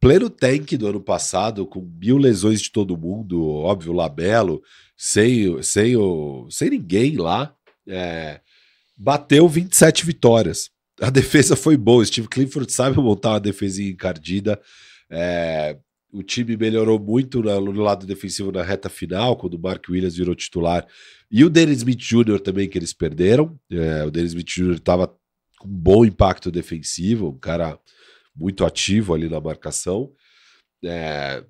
pleno 0.00 0.30
tank 0.30 0.76
do 0.76 0.86
ano 0.86 1.00
passado, 1.00 1.66
com 1.66 1.80
mil 1.80 2.18
lesões 2.18 2.60
de 2.60 2.70
todo 2.70 2.96
mundo, 2.96 3.48
óbvio, 3.48 3.92
Labelo, 3.92 4.62
sem, 4.96 5.62
sem, 5.62 5.96
o, 5.96 6.48
sem 6.50 6.70
ninguém 6.70 7.16
lá, 7.16 7.54
é, 7.86 8.40
bateu 8.96 9.48
27 9.48 10.06
vitórias. 10.06 10.70
A 11.00 11.10
defesa 11.10 11.54
foi 11.54 11.76
boa, 11.76 12.04
Steve 12.04 12.28
Clifford 12.28 12.72
sabe 12.72 12.96
montar 12.96 13.30
uma 13.30 13.40
defesinha 13.40 13.90
encardida. 13.90 14.60
É, 15.10 15.76
o 16.12 16.22
time 16.22 16.56
melhorou 16.56 16.98
muito 16.98 17.42
no, 17.42 17.82
lado 17.82 18.06
defensivo 18.06 18.50
na 18.50 18.62
reta 18.62 18.88
final, 18.88 19.36
quando 19.36 19.54
o 19.54 19.58
Mark 19.58 19.84
Williams 19.88 20.16
virou 20.16 20.34
titular. 20.34 20.86
E 21.30 21.44
o 21.44 21.50
Dennis 21.50 21.78
Smith 21.78 21.98
Jr. 21.98 22.40
também, 22.40 22.68
que 22.68 22.78
eles 22.78 22.92
perderam. 22.92 23.58
É, 23.70 24.04
o 24.04 24.10
Dennis 24.10 24.30
Smith 24.30 24.48
Jr. 24.48 24.76
estava 24.76 25.08
com 25.58 25.68
um 25.68 25.72
bom 25.72 26.04
impacto 26.04 26.50
defensivo, 26.50 27.28
um 27.28 27.38
cara 27.38 27.78
muito 28.34 28.64
ativo 28.64 29.12
ali 29.12 29.28
na 29.28 29.40
marcação. 29.40 30.10
É, 30.82 31.44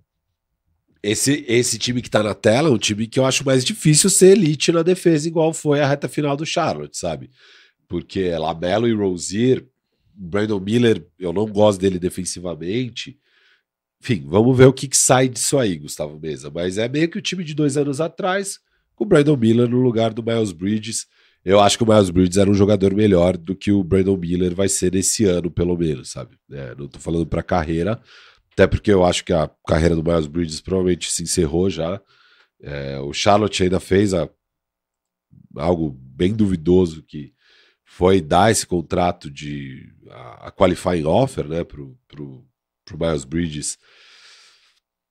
esse, 1.02 1.44
esse 1.46 1.78
time 1.78 2.02
que 2.02 2.10
tá 2.10 2.22
na 2.22 2.34
tela 2.34 2.68
é 2.68 2.72
um 2.72 2.78
time 2.78 3.06
que 3.06 3.20
eu 3.20 3.24
acho 3.24 3.44
mais 3.44 3.64
difícil 3.64 4.10
ser 4.10 4.32
elite 4.32 4.72
na 4.72 4.82
defesa, 4.82 5.28
igual 5.28 5.52
foi 5.52 5.80
a 5.80 5.86
reta 5.86 6.08
final 6.08 6.36
do 6.36 6.44
Charlotte, 6.44 6.98
sabe? 6.98 7.30
Porque 7.88 8.30
Labelo 8.30 8.88
e 8.88 8.94
Rozier, 8.94 9.66
Brandon 10.14 10.60
Miller, 10.60 11.06
eu 11.18 11.32
não 11.32 11.46
gosto 11.46 11.80
dele 11.80 11.98
defensivamente. 11.98 13.18
Enfim, 14.02 14.24
vamos 14.26 14.56
ver 14.56 14.66
o 14.66 14.72
que, 14.72 14.88
que 14.88 14.96
sai 14.96 15.28
disso 15.28 15.58
aí, 15.58 15.76
Gustavo 15.78 16.18
Mesa. 16.18 16.50
Mas 16.50 16.78
é 16.78 16.88
meio 16.88 17.08
que 17.08 17.18
o 17.18 17.22
time 17.22 17.44
de 17.44 17.54
dois 17.54 17.76
anos 17.76 18.00
atrás, 18.00 18.58
com 18.94 19.04
o 19.04 19.06
Brandon 19.06 19.36
Miller 19.36 19.68
no 19.68 19.80
lugar 19.80 20.12
do 20.12 20.22
Miles 20.22 20.52
Bridges. 20.52 21.06
Eu 21.44 21.60
acho 21.60 21.78
que 21.78 21.84
o 21.84 21.86
Miles 21.86 22.10
Bridges 22.10 22.38
era 22.38 22.50
um 22.50 22.54
jogador 22.54 22.94
melhor 22.94 23.36
do 23.36 23.54
que 23.54 23.70
o 23.70 23.84
Brandon 23.84 24.16
Miller 24.16 24.54
vai 24.54 24.68
ser 24.68 24.94
esse 24.94 25.24
ano, 25.24 25.50
pelo 25.50 25.76
menos, 25.76 26.10
sabe? 26.10 26.36
É, 26.50 26.74
não 26.74 26.88
tô 26.88 26.98
falando 26.98 27.26
pra 27.26 27.42
carreira, 27.42 28.00
até 28.52 28.66
porque 28.66 28.90
eu 28.90 29.04
acho 29.04 29.24
que 29.24 29.32
a 29.32 29.48
carreira 29.66 29.94
do 29.94 30.02
Miles 30.02 30.26
Bridges 30.26 30.60
provavelmente 30.60 31.10
se 31.12 31.22
encerrou 31.22 31.70
já. 31.70 32.00
É, 32.60 32.98
o 32.98 33.12
Charlotte 33.12 33.62
ainda 33.62 33.78
fez 33.78 34.12
a, 34.12 34.28
algo 35.54 35.90
bem 35.90 36.32
duvidoso 36.32 37.02
que 37.02 37.32
foi 37.96 38.20
dar 38.20 38.50
esse 38.50 38.66
contrato 38.66 39.30
de 39.30 39.92
a, 40.10 40.48
a 40.48 40.50
qualifying 40.52 41.04
offer 41.04 41.48
né, 41.48 41.64
pro, 41.64 41.96
pro 42.06 42.44
Miles 42.98 43.24
Bridges, 43.24 43.78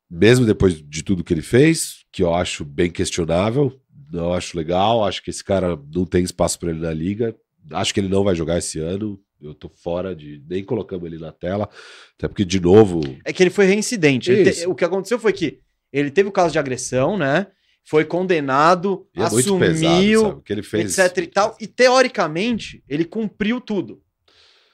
mesmo 0.09 0.45
depois 0.45 0.81
de 0.81 1.03
tudo 1.03 1.23
que 1.23 1.33
ele 1.33 1.41
fez, 1.41 2.05
que 2.11 2.23
eu 2.23 2.33
acho 2.33 2.63
bem 2.63 2.91
questionável 2.91 3.79
não 4.11 4.33
acho 4.33 4.57
legal. 4.57 5.03
Acho 5.03 5.21
que 5.21 5.29
esse 5.29 5.43
cara 5.43 5.79
não 5.93 6.05
tem 6.05 6.23
espaço 6.23 6.59
para 6.59 6.69
ele 6.69 6.79
na 6.79 6.93
liga. 6.93 7.35
Acho 7.71 7.93
que 7.93 7.99
ele 7.99 8.09
não 8.09 8.23
vai 8.23 8.35
jogar 8.35 8.57
esse 8.57 8.79
ano. 8.79 9.19
Eu 9.41 9.53
tô 9.53 9.69
fora 9.69 10.15
de. 10.15 10.41
Nem 10.47 10.63
colocamos 10.63 11.05
ele 11.05 11.19
na 11.19 11.31
tela. 11.31 11.69
Até 12.17 12.27
porque, 12.27 12.45
de 12.45 12.59
novo. 12.59 13.01
É 13.23 13.33
que 13.33 13.43
ele 13.43 13.49
foi 13.49 13.65
reincidente. 13.65 14.31
Te... 14.43 14.67
O 14.67 14.75
que 14.75 14.85
aconteceu 14.85 15.19
foi 15.19 15.33
que 15.33 15.59
ele 15.91 16.09
teve 16.09 16.29
o 16.29 16.31
caso 16.31 16.53
de 16.53 16.59
agressão, 16.59 17.17
né? 17.17 17.47
Foi 17.87 18.03
condenado, 18.03 19.07
e 19.15 19.21
é 19.21 19.25
assumiu, 19.25 19.59
pesado, 19.59 20.41
que 20.43 20.51
ele 20.51 20.63
fez... 20.63 20.97
etc 20.97 21.17
e 21.23 21.27
tal. 21.27 21.55
E 21.61 21.67
teoricamente, 21.67 22.83
ele 22.89 23.05
cumpriu 23.05 23.61
tudo. 23.61 24.01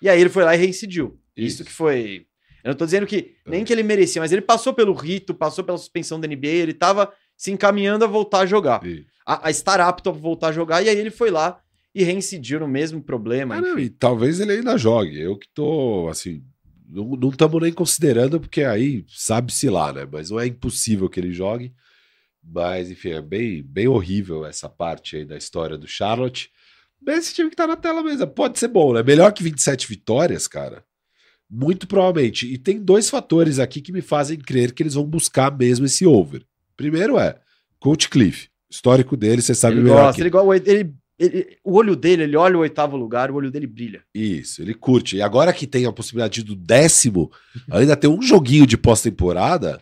E 0.01 0.09
aí 0.09 0.19
ele 0.19 0.29
foi 0.29 0.43
lá 0.45 0.55
e 0.55 0.57
reincidiu. 0.57 1.19
Isso, 1.35 1.55
Isso 1.55 1.65
que 1.65 1.71
foi. 1.71 2.25
Eu 2.63 2.69
não 2.69 2.75
tô 2.75 2.85
dizendo 2.85 3.05
que 3.05 3.35
nem 3.45 3.61
é. 3.61 3.65
que 3.65 3.73
ele 3.73 3.83
merecia, 3.83 4.21
mas 4.21 4.31
ele 4.31 4.41
passou 4.41 4.73
pelo 4.73 4.93
rito, 4.93 5.33
passou 5.33 5.63
pela 5.63 5.77
suspensão 5.77 6.19
da 6.19 6.27
NBA, 6.27 6.47
ele 6.47 6.73
tava 6.73 7.11
se 7.35 7.51
encaminhando 7.51 8.05
a 8.05 8.07
voltar 8.07 8.39
a 8.41 8.45
jogar. 8.45 8.81
A, 9.25 9.47
a 9.47 9.51
estar 9.51 9.79
apto 9.81 10.09
a 10.09 10.13
voltar 10.13 10.47
a 10.47 10.51
jogar, 10.51 10.81
e 10.81 10.89
aí 10.89 10.97
ele 10.97 11.11
foi 11.11 11.31
lá 11.31 11.59
e 11.93 12.03
reincidiu 12.03 12.59
no 12.59 12.67
mesmo 12.67 13.01
problema. 13.01 13.55
Ah, 13.55 13.61
não, 13.61 13.77
e 13.77 13.89
talvez 13.89 14.39
ele 14.39 14.53
ainda 14.53 14.77
jogue. 14.77 15.19
Eu 15.19 15.37
que 15.37 15.47
tô, 15.53 16.07
assim, 16.09 16.43
não 16.87 17.29
estamos 17.29 17.61
nem 17.61 17.73
considerando, 17.73 18.39
porque 18.39 18.63
aí 18.63 19.03
sabe-se 19.07 19.69
lá, 19.69 19.91
né? 19.91 20.07
Mas 20.09 20.29
não 20.29 20.39
é 20.39 20.47
impossível 20.47 21.09
que 21.09 21.19
ele 21.19 21.33
jogue. 21.33 21.73
Mas, 22.43 22.89
enfim, 22.89 23.11
é 23.11 23.21
bem, 23.21 23.63
bem 23.63 23.87
horrível 23.87 24.45
essa 24.45 24.67
parte 24.67 25.17
aí 25.17 25.25
da 25.25 25.37
história 25.37 25.77
do 25.77 25.87
Charlotte. 25.87 26.49
Mas 27.01 27.19
esse 27.19 27.35
time 27.35 27.49
que 27.49 27.55
tá 27.55 27.67
na 27.67 27.75
tela 27.75 28.03
mesmo 28.03 28.27
pode 28.27 28.59
ser 28.59 28.67
bom, 28.67 28.93
né? 28.93 29.03
Melhor 29.03 29.31
que 29.31 29.43
27 29.43 29.87
vitórias, 29.87 30.47
cara. 30.47 30.83
Muito 31.49 31.87
provavelmente. 31.87 32.51
E 32.51 32.57
tem 32.57 32.79
dois 32.81 33.09
fatores 33.09 33.59
aqui 33.59 33.81
que 33.81 33.91
me 33.91 34.01
fazem 34.01 34.39
crer 34.39 34.73
que 34.73 34.81
eles 34.83 34.93
vão 34.93 35.05
buscar 35.05 35.55
mesmo 35.55 35.85
esse 35.85 36.05
over. 36.05 36.43
Primeiro 36.75 37.19
é 37.19 37.39
Coach 37.79 38.09
Cliff 38.09 38.51
histórico 38.71 39.17
dele, 39.17 39.41
você 39.41 39.53
sabe 39.53 39.75
ele 39.75 39.83
melhor. 39.83 40.05
Gosta, 40.05 40.15
que... 40.15 40.21
ele, 40.21 40.29
igual, 40.29 40.53
ele, 40.53 40.93
ele, 41.19 41.57
o 41.63 41.73
olho 41.73 41.95
dele, 41.95 42.23
ele 42.23 42.37
olha 42.37 42.57
o 42.57 42.61
oitavo 42.61 42.95
lugar, 42.95 43.29
o 43.29 43.35
olho 43.35 43.51
dele 43.51 43.67
brilha. 43.67 44.01
Isso, 44.15 44.61
ele 44.61 44.73
curte. 44.73 45.17
E 45.17 45.21
agora 45.21 45.51
que 45.51 45.67
tem 45.67 45.85
a 45.85 45.91
possibilidade 45.91 46.41
do 46.41 46.55
décimo, 46.55 47.29
ainda 47.69 47.97
ter 47.97 48.07
um 48.07 48.21
joguinho 48.21 48.65
de 48.65 48.77
pós-temporada, 48.77 49.81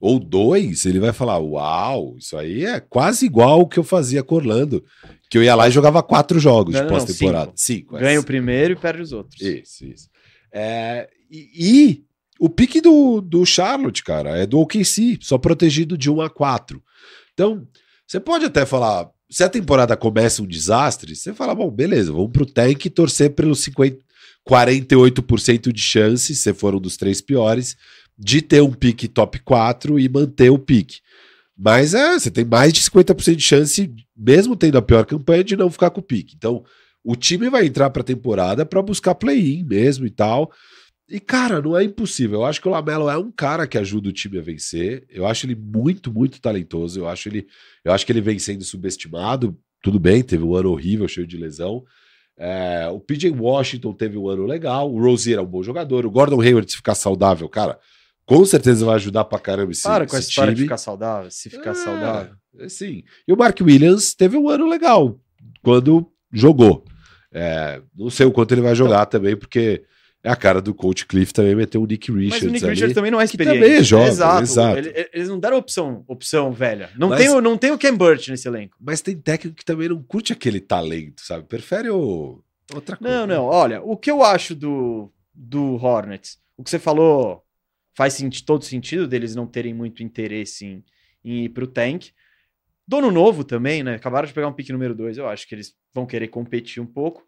ou 0.00 0.18
dois, 0.18 0.84
ele 0.86 0.98
vai 0.98 1.12
falar: 1.12 1.38
Uau, 1.38 2.16
isso 2.18 2.36
aí 2.36 2.64
é 2.64 2.80
quase 2.80 3.26
igual 3.26 3.60
o 3.60 3.66
que 3.66 3.78
eu 3.78 3.84
fazia 3.84 4.22
com 4.22 4.34
Orlando. 4.34 4.84
Que 5.30 5.38
eu 5.38 5.42
ia 5.42 5.54
lá 5.54 5.68
e 5.68 5.72
jogava 5.72 6.02
quatro 6.02 6.38
jogos 6.38 6.74
não, 6.74 6.82
de 6.82 6.88
pós-temporada. 6.88 7.52
Cinco. 7.56 7.92
cinco. 7.92 7.98
Ganha 7.98 8.16
é 8.16 8.18
o 8.18 8.24
primeiro 8.24 8.74
e 8.74 8.76
perde 8.76 9.02
os 9.02 9.12
outros. 9.12 9.40
Isso, 9.40 9.84
isso. 9.84 10.08
É, 10.52 11.08
e, 11.30 11.48
e, 11.56 12.04
o 12.38 12.48
pique 12.48 12.80
do, 12.80 13.20
do 13.20 13.44
Charlotte, 13.44 14.04
cara, 14.04 14.36
é 14.36 14.46
do 14.46 14.60
OKC, 14.60 15.18
só 15.20 15.38
protegido 15.38 15.98
de 15.98 16.10
1 16.10 16.20
a 16.20 16.30
4. 16.30 16.80
Então, 17.32 17.66
você 18.06 18.20
pode 18.20 18.44
até 18.44 18.64
falar, 18.64 19.10
se 19.28 19.42
a 19.42 19.48
temporada 19.48 19.96
começa 19.96 20.42
um 20.42 20.46
desastre, 20.46 21.16
você 21.16 21.32
fala, 21.34 21.54
bom, 21.54 21.70
beleza, 21.70 22.12
vamos 22.12 22.30
pro 22.30 22.46
tank 22.46 22.84
e 22.84 22.90
torcer 22.90 23.30
pelos 23.30 23.60
50, 23.60 23.98
48% 24.48 25.72
de 25.72 25.80
chance, 25.80 26.34
se 26.34 26.54
for 26.54 26.74
um 26.74 26.80
dos 26.80 26.96
três 26.96 27.20
piores, 27.20 27.76
de 28.18 28.40
ter 28.40 28.62
um 28.62 28.72
pique 28.72 29.08
top 29.08 29.38
4 29.40 29.98
e 29.98 30.08
manter 30.08 30.50
o 30.50 30.58
pique. 30.58 31.00
Mas 31.56 31.94
é, 31.94 32.18
você 32.18 32.30
tem 32.30 32.44
mais 32.44 32.72
de 32.72 32.80
50% 32.80 33.36
de 33.36 33.42
chance, 33.42 33.94
mesmo 34.16 34.56
tendo 34.56 34.78
a 34.78 34.82
pior 34.82 35.04
campanha, 35.04 35.44
de 35.44 35.56
não 35.56 35.70
ficar 35.70 35.90
com 35.90 36.00
o 36.00 36.04
pique. 36.04 36.34
Então, 36.36 36.64
o 37.04 37.14
time 37.14 37.48
vai 37.48 37.66
entrar 37.66 37.90
para 37.90 38.02
a 38.02 38.04
temporada 38.04 38.64
para 38.64 38.82
buscar 38.82 39.14
play-in 39.14 39.62
mesmo 39.62 40.06
e 40.06 40.10
tal. 40.10 40.50
E, 41.08 41.20
cara, 41.20 41.60
não 41.60 41.76
é 41.76 41.84
impossível. 41.84 42.40
Eu 42.40 42.44
acho 42.44 42.60
que 42.60 42.66
o 42.66 42.70
Lamelo 42.70 43.10
é 43.10 43.18
um 43.18 43.30
cara 43.30 43.66
que 43.66 43.76
ajuda 43.76 44.08
o 44.08 44.12
time 44.12 44.38
a 44.38 44.42
vencer. 44.42 45.04
Eu 45.10 45.26
acho 45.26 45.44
ele 45.44 45.54
muito, 45.54 46.12
muito 46.12 46.40
talentoso. 46.40 46.98
Eu 46.98 47.08
acho 47.08 47.28
ele, 47.28 47.46
eu 47.84 47.92
acho 47.92 48.06
que 48.06 48.12
ele 48.12 48.22
vem 48.22 48.38
sendo 48.38 48.64
subestimado. 48.64 49.56
Tudo 49.82 50.00
bem, 50.00 50.22
teve 50.22 50.42
um 50.42 50.54
ano 50.54 50.70
horrível, 50.70 51.06
cheio 51.06 51.26
de 51.26 51.36
lesão. 51.36 51.84
É, 52.38 52.88
o 52.88 52.98
PJ 52.98 53.30
Washington 53.30 53.92
teve 53.92 54.16
um 54.16 54.28
ano 54.28 54.46
legal. 54.46 54.90
O 54.90 54.98
Rozier 54.98 55.38
é 55.38 55.42
um 55.42 55.46
bom 55.46 55.62
jogador. 55.62 56.06
O 56.06 56.10
Gordon 56.10 56.40
Hayward, 56.40 56.70
se 56.70 56.78
ficar 56.78 56.94
saudável, 56.94 57.48
cara, 57.50 57.78
com 58.26 58.44
certeza 58.44 58.84
vai 58.86 58.94
ajudar 58.96 59.24
pra 59.24 59.38
caramba 59.38 59.72
esse 59.72 59.82
Para 59.82 60.06
com 60.06 60.16
essa 60.16 60.28
história 60.28 60.50
time. 60.52 60.56
de 60.56 60.62
ficar 60.64 60.78
saudável, 60.78 61.30
se 61.30 61.50
ficar 61.50 61.70
é, 61.70 61.74
saudável. 61.74 62.34
É, 62.58 62.68
sim. 62.68 63.02
E 63.26 63.32
o 63.32 63.36
Mark 63.36 63.58
Williams 63.60 64.14
teve 64.14 64.36
um 64.36 64.48
ano 64.48 64.66
legal 64.66 65.18
quando 65.62 66.10
jogou. 66.32 66.84
É, 67.32 67.80
não 67.96 68.10
sei 68.10 68.26
o 68.26 68.32
quanto 68.32 68.52
ele 68.52 68.60
vai 68.60 68.74
jogar 68.74 68.98
então, 69.02 69.06
também, 69.20 69.36
porque 69.36 69.82
É 70.26 70.30
a 70.30 70.36
cara 70.36 70.62
do 70.62 70.72
coach 70.72 71.04
Cliff 71.04 71.34
também 71.34 71.54
meter 71.54 71.76
o 71.76 71.84
Nick 71.84 72.10
Richards 72.10 72.30
Mas 72.44 72.50
o 72.50 72.52
Nick. 72.52 72.64
Richards 72.66 72.94
também 72.94 73.10
não 73.10 73.20
é 73.20 73.24
que 73.24 73.32
experiente. 73.32 73.58
também 73.58 73.76
é 73.76 73.82
jovem, 73.82 74.08
exato. 74.08 74.42
exato. 74.42 74.78
Ele- 74.78 74.88
ele- 74.88 75.10
eles 75.12 75.28
não 75.28 75.38
deram 75.38 75.58
opção, 75.58 76.02
opção 76.08 76.50
velha. 76.50 76.88
Não, 76.96 77.10
Mas- 77.10 77.18
tem, 77.20 77.28
o- 77.28 77.42
não 77.42 77.58
tem 77.58 77.72
o 77.72 77.76
Ken 77.76 77.92
Burt 77.94 78.28
nesse 78.28 78.48
elenco. 78.48 78.74
Mas 78.80 79.02
tem 79.02 79.14
técnico 79.18 79.54
que 79.58 79.64
também 79.66 79.86
não 79.90 80.02
curte 80.02 80.32
aquele 80.32 80.60
talento, 80.60 81.20
sabe? 81.20 81.44
Prefere 81.46 81.90
o... 81.90 82.42
outra 82.74 82.96
coisa. 82.96 83.14
Não, 83.14 83.26
não. 83.26 83.44
Olha, 83.44 83.82
o 83.82 83.98
que 83.98 84.10
eu 84.10 84.22
acho 84.22 84.54
do, 84.54 85.12
do 85.34 85.74
Hornets, 85.74 86.38
o 86.56 86.64
que 86.64 86.70
você 86.70 86.78
falou 86.78 87.43
faz 87.96 88.18
todo 88.44 88.64
sentido 88.64 89.06
deles 89.06 89.34
não 89.34 89.46
terem 89.46 89.72
muito 89.72 90.02
interesse 90.02 90.66
em, 90.66 90.84
em 91.24 91.44
ir 91.44 91.48
pro 91.50 91.66
tank. 91.66 92.10
Dono 92.86 93.10
novo 93.10 93.44
também, 93.44 93.82
né? 93.82 93.94
Acabaram 93.94 94.26
de 94.26 94.34
pegar 94.34 94.48
um 94.48 94.52
pique 94.52 94.72
número 94.72 94.94
2, 94.94 95.18
eu 95.18 95.28
acho 95.28 95.48
que 95.48 95.54
eles 95.54 95.74
vão 95.94 96.04
querer 96.04 96.28
competir 96.28 96.82
um 96.82 96.86
pouco. 96.86 97.26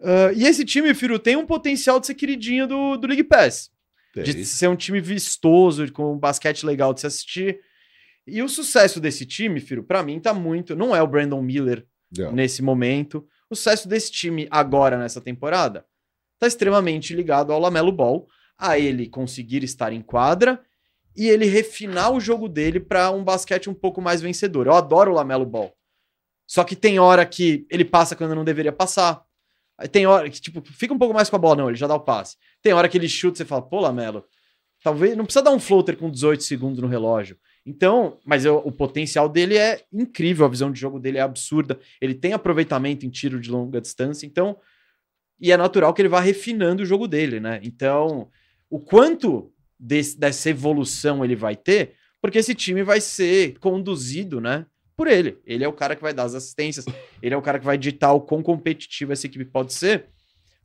Ah, 0.00 0.32
e 0.34 0.44
esse 0.44 0.64
time, 0.64 0.92
Firo, 0.94 1.18
tem 1.18 1.36
um 1.36 1.46
potencial 1.46 1.98
de 1.98 2.06
ser 2.06 2.14
queridinho 2.14 2.66
do, 2.66 2.96
do 2.96 3.06
League 3.06 3.24
Pass. 3.24 3.72
Tem. 4.12 4.22
de 4.22 4.44
ser 4.44 4.68
um 4.68 4.76
time 4.76 5.00
vistoso, 5.00 5.90
com 5.92 6.12
um 6.12 6.18
basquete 6.18 6.64
legal 6.64 6.94
de 6.94 7.00
se 7.00 7.06
assistir. 7.06 7.58
E 8.24 8.42
o 8.42 8.48
sucesso 8.48 9.00
desse 9.00 9.26
time, 9.26 9.58
Firo, 9.58 9.82
pra 9.82 10.04
mim 10.04 10.20
tá 10.20 10.32
muito. 10.32 10.76
Não 10.76 10.94
é 10.94 11.02
o 11.02 11.06
Brandon 11.06 11.42
Miller 11.42 11.84
Não. 12.16 12.30
nesse 12.30 12.62
momento. 12.62 13.26
O 13.50 13.56
sucesso 13.56 13.88
desse 13.88 14.12
time 14.12 14.46
agora 14.50 14.96
nessa 14.96 15.20
temporada 15.20 15.84
tá 16.38 16.46
extremamente 16.46 17.12
ligado 17.12 17.52
ao 17.52 17.58
Lamelo 17.58 17.90
Ball, 17.90 18.26
a 18.58 18.78
ele 18.78 19.08
conseguir 19.08 19.62
estar 19.64 19.92
em 19.92 20.00
quadra 20.00 20.60
e 21.16 21.28
ele 21.28 21.46
refinar 21.46 22.12
o 22.12 22.20
jogo 22.20 22.48
dele 22.48 22.80
pra 22.80 23.10
um 23.10 23.22
basquete 23.22 23.70
um 23.70 23.74
pouco 23.74 24.00
mais 24.00 24.20
vencedor. 24.20 24.66
Eu 24.66 24.74
adoro 24.74 25.12
o 25.12 25.14
Lamelo 25.14 25.46
Ball. 25.46 25.72
Só 26.46 26.62
que 26.64 26.76
tem 26.76 26.98
hora 26.98 27.24
que 27.24 27.66
ele 27.70 27.84
passa 27.84 28.14
quando 28.16 28.34
não 28.34 28.44
deveria 28.44 28.72
passar. 28.72 29.22
Tem 29.90 30.06
hora 30.06 30.28
que, 30.30 30.40
tipo, 30.40 30.62
fica 30.62 30.94
um 30.94 30.98
pouco 30.98 31.14
mais 31.14 31.28
com 31.30 31.36
a 31.36 31.38
bola, 31.38 31.56
não, 31.56 31.68
ele 31.68 31.76
já 31.78 31.86
dá 31.86 31.94
o 31.94 32.00
passe. 32.00 32.36
Tem 32.62 32.72
hora 32.72 32.88
que 32.88 32.96
ele 32.98 33.08
chuta 33.08 33.38
você 33.38 33.44
fala, 33.44 33.62
pô, 33.62 33.80
Lamelo, 33.80 34.24
talvez 34.82 35.16
não 35.16 35.24
precisa 35.24 35.42
dar 35.44 35.50
um 35.50 35.58
floater 35.58 35.96
com 35.96 36.10
18 36.10 36.42
segundos 36.44 36.80
no 36.80 36.86
relógio. 36.86 37.36
Então, 37.66 38.18
mas 38.24 38.44
eu- 38.44 38.58
o 38.58 38.70
potencial 38.70 39.28
dele 39.28 39.56
é 39.56 39.82
incrível, 39.92 40.44
a 40.44 40.48
visão 40.48 40.70
de 40.70 40.78
jogo 40.78 41.00
dele 41.00 41.18
é 41.18 41.22
absurda. 41.22 41.80
Ele 42.00 42.14
tem 42.14 42.32
aproveitamento 42.34 43.06
em 43.06 43.10
tiro 43.10 43.40
de 43.40 43.50
longa 43.50 43.80
distância, 43.80 44.26
então. 44.26 44.58
E 45.40 45.50
é 45.50 45.56
natural 45.56 45.92
que 45.94 46.02
ele 46.02 46.08
vá 46.08 46.20
refinando 46.20 46.82
o 46.82 46.86
jogo 46.86 47.08
dele, 47.08 47.40
né? 47.40 47.58
Então, 47.62 48.30
o 48.74 48.80
quanto 48.80 49.52
desse- 49.78 50.18
dessa 50.18 50.50
evolução 50.50 51.24
ele 51.24 51.36
vai 51.36 51.54
ter, 51.54 51.92
porque 52.20 52.38
esse 52.38 52.54
time 52.54 52.82
vai 52.82 53.00
ser 53.00 53.56
conduzido, 53.58 54.40
né? 54.40 54.66
Por 54.96 55.06
ele. 55.06 55.38
Ele 55.46 55.62
é 55.64 55.68
o 55.68 55.72
cara 55.72 55.94
que 55.94 56.02
vai 56.02 56.12
dar 56.14 56.24
as 56.24 56.34
assistências, 56.34 56.84
ele 57.22 57.34
é 57.34 57.36
o 57.36 57.42
cara 57.42 57.58
que 57.58 57.64
vai 57.64 57.76
ditar 57.78 58.12
o 58.12 58.20
quão 58.20 58.42
competitiva 58.42 59.12
essa 59.12 59.26
equipe 59.26 59.44
pode 59.44 59.72
ser. 59.74 60.06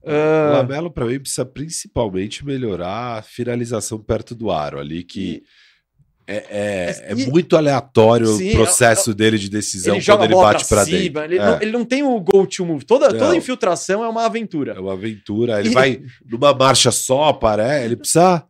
O 0.01 0.10
Ah, 0.10 0.51
Lamelo, 0.60 0.89
pra 0.89 1.05
mim, 1.05 1.20
precisa 1.20 1.45
principalmente 1.45 2.45
melhorar 2.45 3.18
a 3.18 3.22
finalização 3.22 3.99
perto 3.99 4.34
do 4.34 4.49
aro 4.49 4.80
ali, 4.80 5.03
que 5.03 5.43
é, 6.32 6.46
é, 6.50 7.12
é 7.12 7.14
E- 7.14 7.28
muito 7.28 7.58
aleatório 7.58 8.28
Sim, 8.28 8.52
o 8.52 8.54
processo 8.54 9.14
dele 9.14 9.38
de 9.40 9.50
decisão 9.50 9.96
ele 9.96 10.06
quando 10.06 10.24
ele 10.26 10.36
bate 10.36 10.64
cima, 10.66 10.86
dentro. 10.86 11.24
Ele, 11.24 11.38
É, 11.38 11.46
não, 11.46 11.62
ele 11.62 11.72
não 11.72 11.84
tem 11.86 12.04
o 12.04 12.20
go-to 12.20 12.66
move. 12.66 12.86
Toda, 12.86 13.10
toda 13.14 13.36
infiltração 13.36 14.04
é 14.04 14.08
uma 14.08 14.26
aventura. 14.26 14.74
é 14.74 14.80
uma 14.80 14.94
aventura. 14.94 15.60
Ele 15.60 15.70
E- 15.70 15.74
vai 15.74 16.02
numa 16.30 16.54
marcha 16.54 16.92
só, 16.92 17.34
parece. 17.34 17.86
Ele 17.86 17.96
precisa, 17.96 18.44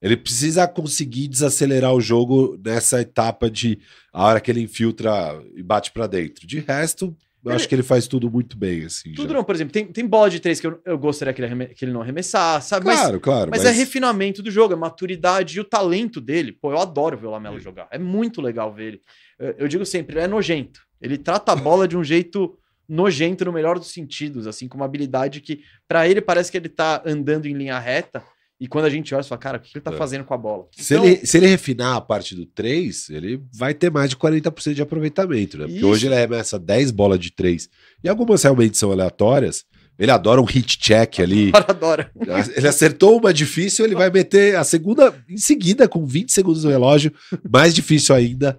ele 0.00 0.16
precisa 0.16 0.66
conseguir 0.66 1.28
desacelerar 1.28 1.92
o 1.94 2.00
jogo 2.00 2.58
nessa 2.64 3.00
etapa 3.00 3.50
de 3.50 3.78
a 4.12 4.24
hora 4.24 4.40
que 4.40 4.50
ele 4.50 4.62
infiltra 4.62 5.38
e 5.54 5.62
bate 5.62 5.90
pra 5.92 6.06
dentro. 6.06 6.46
De 6.46 6.60
resto, 6.60 7.14
eu 7.46 7.50
Ele- 7.52 7.56
acho 7.56 7.68
que 7.68 7.74
ele 7.74 7.82
faz 7.82 8.06
tudo 8.06 8.30
muito 8.30 8.56
bem, 8.56 8.84
assim. 8.84 9.12
Tudo 9.14 9.28
já. 9.30 9.34
não, 9.36 9.44
por 9.44 9.54
exemplo, 9.54 9.72
tem, 9.72 9.86
tem 9.86 10.06
bola 10.06 10.28
de 10.28 10.40
três 10.40 10.60
que 10.60 10.66
eu, 10.66 10.80
eu 10.84 10.98
gostaria 10.98 11.32
que 11.32 11.40
ele, 11.40 11.46
arreme- 11.46 11.66
que 11.68 11.84
ele 11.84 11.92
não 11.92 12.02
arremessasse, 12.02 12.68
sabe? 12.68 12.86
Mas- 12.86 13.00
Claro, 13.00 13.20
claro. 13.20 13.50
Mas, 13.50 13.64
é 13.64 13.70
refinamento 13.70 14.42
do 14.42 14.50
jogo, 14.50 14.74
é 14.74 14.76
maturidade 14.76 15.56
e 15.56 15.60
o 15.60 15.64
talento 15.64 16.20
dele. 16.20 16.52
Pô, 16.52 16.72
eu 16.72 16.78
adoro 16.78 17.16
ver 17.16 17.26
o 17.26 17.30
Lamelo 17.30 17.56
Sim. 17.58 17.62
jogar. 17.64 17.88
É 17.90 17.98
muito 17.98 18.42
legal 18.42 18.72
ver 18.74 18.84
ele. 18.84 19.00
Eu, 19.38 19.54
eu 19.58 19.68
digo 19.68 19.86
sempre, 19.86 20.16
ele 20.16 20.24
é 20.24 20.28
nojento. 20.28 20.80
Ele 21.00 21.16
trata 21.16 21.52
a 21.52 21.56
bola 21.56 21.86
de 21.88 21.96
um 21.96 22.02
jeito 22.04 22.58
nojento 22.88 23.44
no 23.44 23.52
melhor 23.52 23.78
dos 23.78 23.92
sentidos, 23.92 24.46
assim, 24.46 24.68
com 24.68 24.76
uma 24.76 24.84
habilidade 24.86 25.40
que, 25.40 25.60
pra 25.88 26.08
ele, 26.08 26.20
parece 26.20 26.50
que 26.50 26.56
ele 26.56 26.68
tá 26.68 27.02
andando 27.04 27.46
em 27.46 27.52
linha 27.52 27.78
reta. 27.78 28.22
E 28.58 28.66
quando 28.66 28.86
a 28.86 28.90
gente 28.90 29.14
olha, 29.14 29.22
você 29.22 29.28
fala, 29.28 29.38
cara, 29.38 29.58
o 29.58 29.60
que 29.60 29.70
ele 29.76 29.82
tá 29.82 29.92
É. 29.92 29.96
fazendo 29.96 30.24
com 30.24 30.32
a 30.32 30.38
bola? 30.38 30.66
Se, 30.72 30.94
Então, 30.94 31.04
ele, 31.06 31.26
se 31.26 31.36
ele 31.36 31.46
refinar 31.46 31.96
a 31.96 32.00
parte 32.00 32.34
do 32.34 32.46
3, 32.46 33.10
ele 33.10 33.42
vai 33.54 33.74
ter 33.74 33.90
mais 33.90 34.08
de 34.08 34.16
40% 34.16 34.72
de 34.74 34.80
aproveitamento, 34.82 35.58
né? 35.58 35.64
Porque 35.64 35.76
Isso. 35.78 35.86
hoje 35.86 36.06
ele 36.06 36.14
arremessa 36.14 36.58
10 36.58 36.90
bolas 36.90 37.18
de 37.20 37.30
3. 37.32 37.68
E 38.02 38.08
algumas 38.08 38.42
realmente 38.42 38.78
são 38.78 38.90
aleatórias. 38.90 39.64
Ele 39.98 40.10
adora 40.10 40.40
um 40.40 40.44
hit 40.44 40.78
check 40.78 41.20
ali. 41.20 41.48
o 41.48 41.52
cara 41.52 41.66
adora. 41.68 42.10
Ele 42.56 42.68
acertou 42.68 43.18
uma 43.18 43.32
difícil, 43.32 43.84
ele 43.84 43.94
vai 43.94 44.10
meter 44.10 44.56
a 44.56 44.64
segunda 44.64 45.14
em 45.28 45.36
seguida, 45.38 45.86
com 45.86 46.06
20 46.06 46.32
segundos 46.32 46.64
no 46.64 46.70
relógio, 46.70 47.12
mais 47.50 47.74
difícil 47.74 48.14
ainda. 48.14 48.58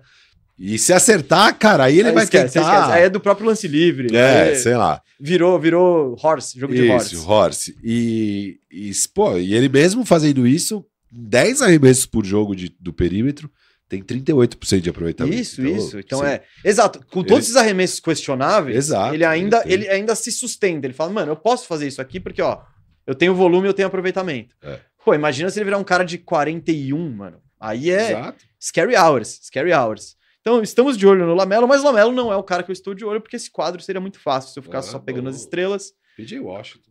E 0.59 0.77
se 0.79 0.91
acertar, 0.91 1.55
cara, 1.57 1.83
aí 1.85 1.99
ele 1.99 2.09
Aí 2.09 2.15
vai 2.15 2.23
esquece, 2.23 2.53
tentar. 2.55 2.73
esquece. 2.79 2.91
Aí 2.97 3.03
é 3.03 3.09
do 3.09 3.19
próprio 3.19 3.45
lance 3.47 3.67
livre. 3.67 4.15
É, 4.15 4.55
sei 4.55 4.75
lá. 4.75 5.01
virou, 5.19 5.59
virou 5.59 6.15
horse, 6.21 6.59
jogo 6.59 6.73
de 6.73 6.89
horse. 6.89 7.13
Isso, 7.15 7.29
Horse. 7.29 7.75
E, 7.83 8.59
e, 8.71 8.91
pô, 9.13 9.37
e 9.37 9.53
ele 9.53 9.69
mesmo 9.69 10.03
fazendo 10.03 10.47
isso, 10.47 10.83
10 11.11 11.61
arremessos 11.61 12.05
por 12.07 12.25
jogo 12.25 12.55
de, 12.55 12.75
do 12.79 12.91
perímetro, 12.91 13.51
tem 13.87 14.01
38% 14.01 14.81
de 14.81 14.89
aproveitamento. 14.89 15.37
Isso, 15.39 15.61
isso. 15.65 15.99
Então 15.99 16.19
sim. 16.19 16.25
é. 16.25 16.41
Exato. 16.65 16.99
Com 17.11 17.19
Ele- 17.19 17.29
todos 17.29 17.43
esses 17.45 17.55
arremessos 17.55 17.99
questionáveis, 17.99 18.75
Exato, 18.75 19.13
ele, 19.13 19.23
ainda, 19.23 19.61
ele 19.65 19.85
ele 19.85 19.89
ainda 19.89 20.15
se 20.15 20.31
sustenta. 20.31 20.87
Ele 20.87 20.93
fala, 20.93 21.11
mano, 21.11 21.31
eu 21.31 21.35
posso 21.37 21.67
fazer 21.67 21.87
isso 21.87 22.01
aqui 22.01 22.19
porque, 22.19 22.41
ó, 22.41 22.61
eu 23.05 23.13
tenho 23.15 23.33
volume, 23.35 23.67
eu 23.67 23.73
tenho 23.73 23.87
aproveitamento. 23.87 24.55
É. 24.63 24.79
Pô, 25.05 25.13
imagina 25.13 25.49
se 25.49 25.57
ele 25.59 25.65
virar 25.65 25.77
um 25.77 25.83
cara 25.85 26.03
de 26.03 26.17
41, 26.17 27.09
mano. 27.11 27.37
Aí 27.59 27.89
é 27.91 28.09
Exato. 28.11 28.43
scary 28.59 28.95
hours, 28.97 29.39
scary 29.43 29.71
hours. 29.71 30.16
Então, 30.47 30.61
estamos 30.61 30.97
de 30.97 31.05
olho 31.05 31.25
no 31.25 31.33
Lamelo, 31.35 31.67
mas 31.67 31.81
o 31.81 31.83
Lamelo 31.83 32.13
não 32.13 32.31
é 32.31 32.37
o 32.37 32.41
cara 32.43 32.63
que 32.63 32.71
eu 32.71 32.73
estou 32.73 32.93
de 32.93 33.03
olho, 33.03 33.19
porque 33.19 33.35
esse 33.35 33.51
quadro 33.51 33.81
seria 33.81 33.99
muito 33.99 34.17
fácil 34.17 34.53
se 34.53 34.57
eu 34.59 34.63
ficasse 34.63 34.87
Ah, 34.87 34.91
só 34.93 34.99
pegando 34.99 35.25
bom. 35.25 35.29
as 35.29 35.35
estrelas. 35.35 35.91
PJ 36.15 36.39
Washington. 36.39 36.89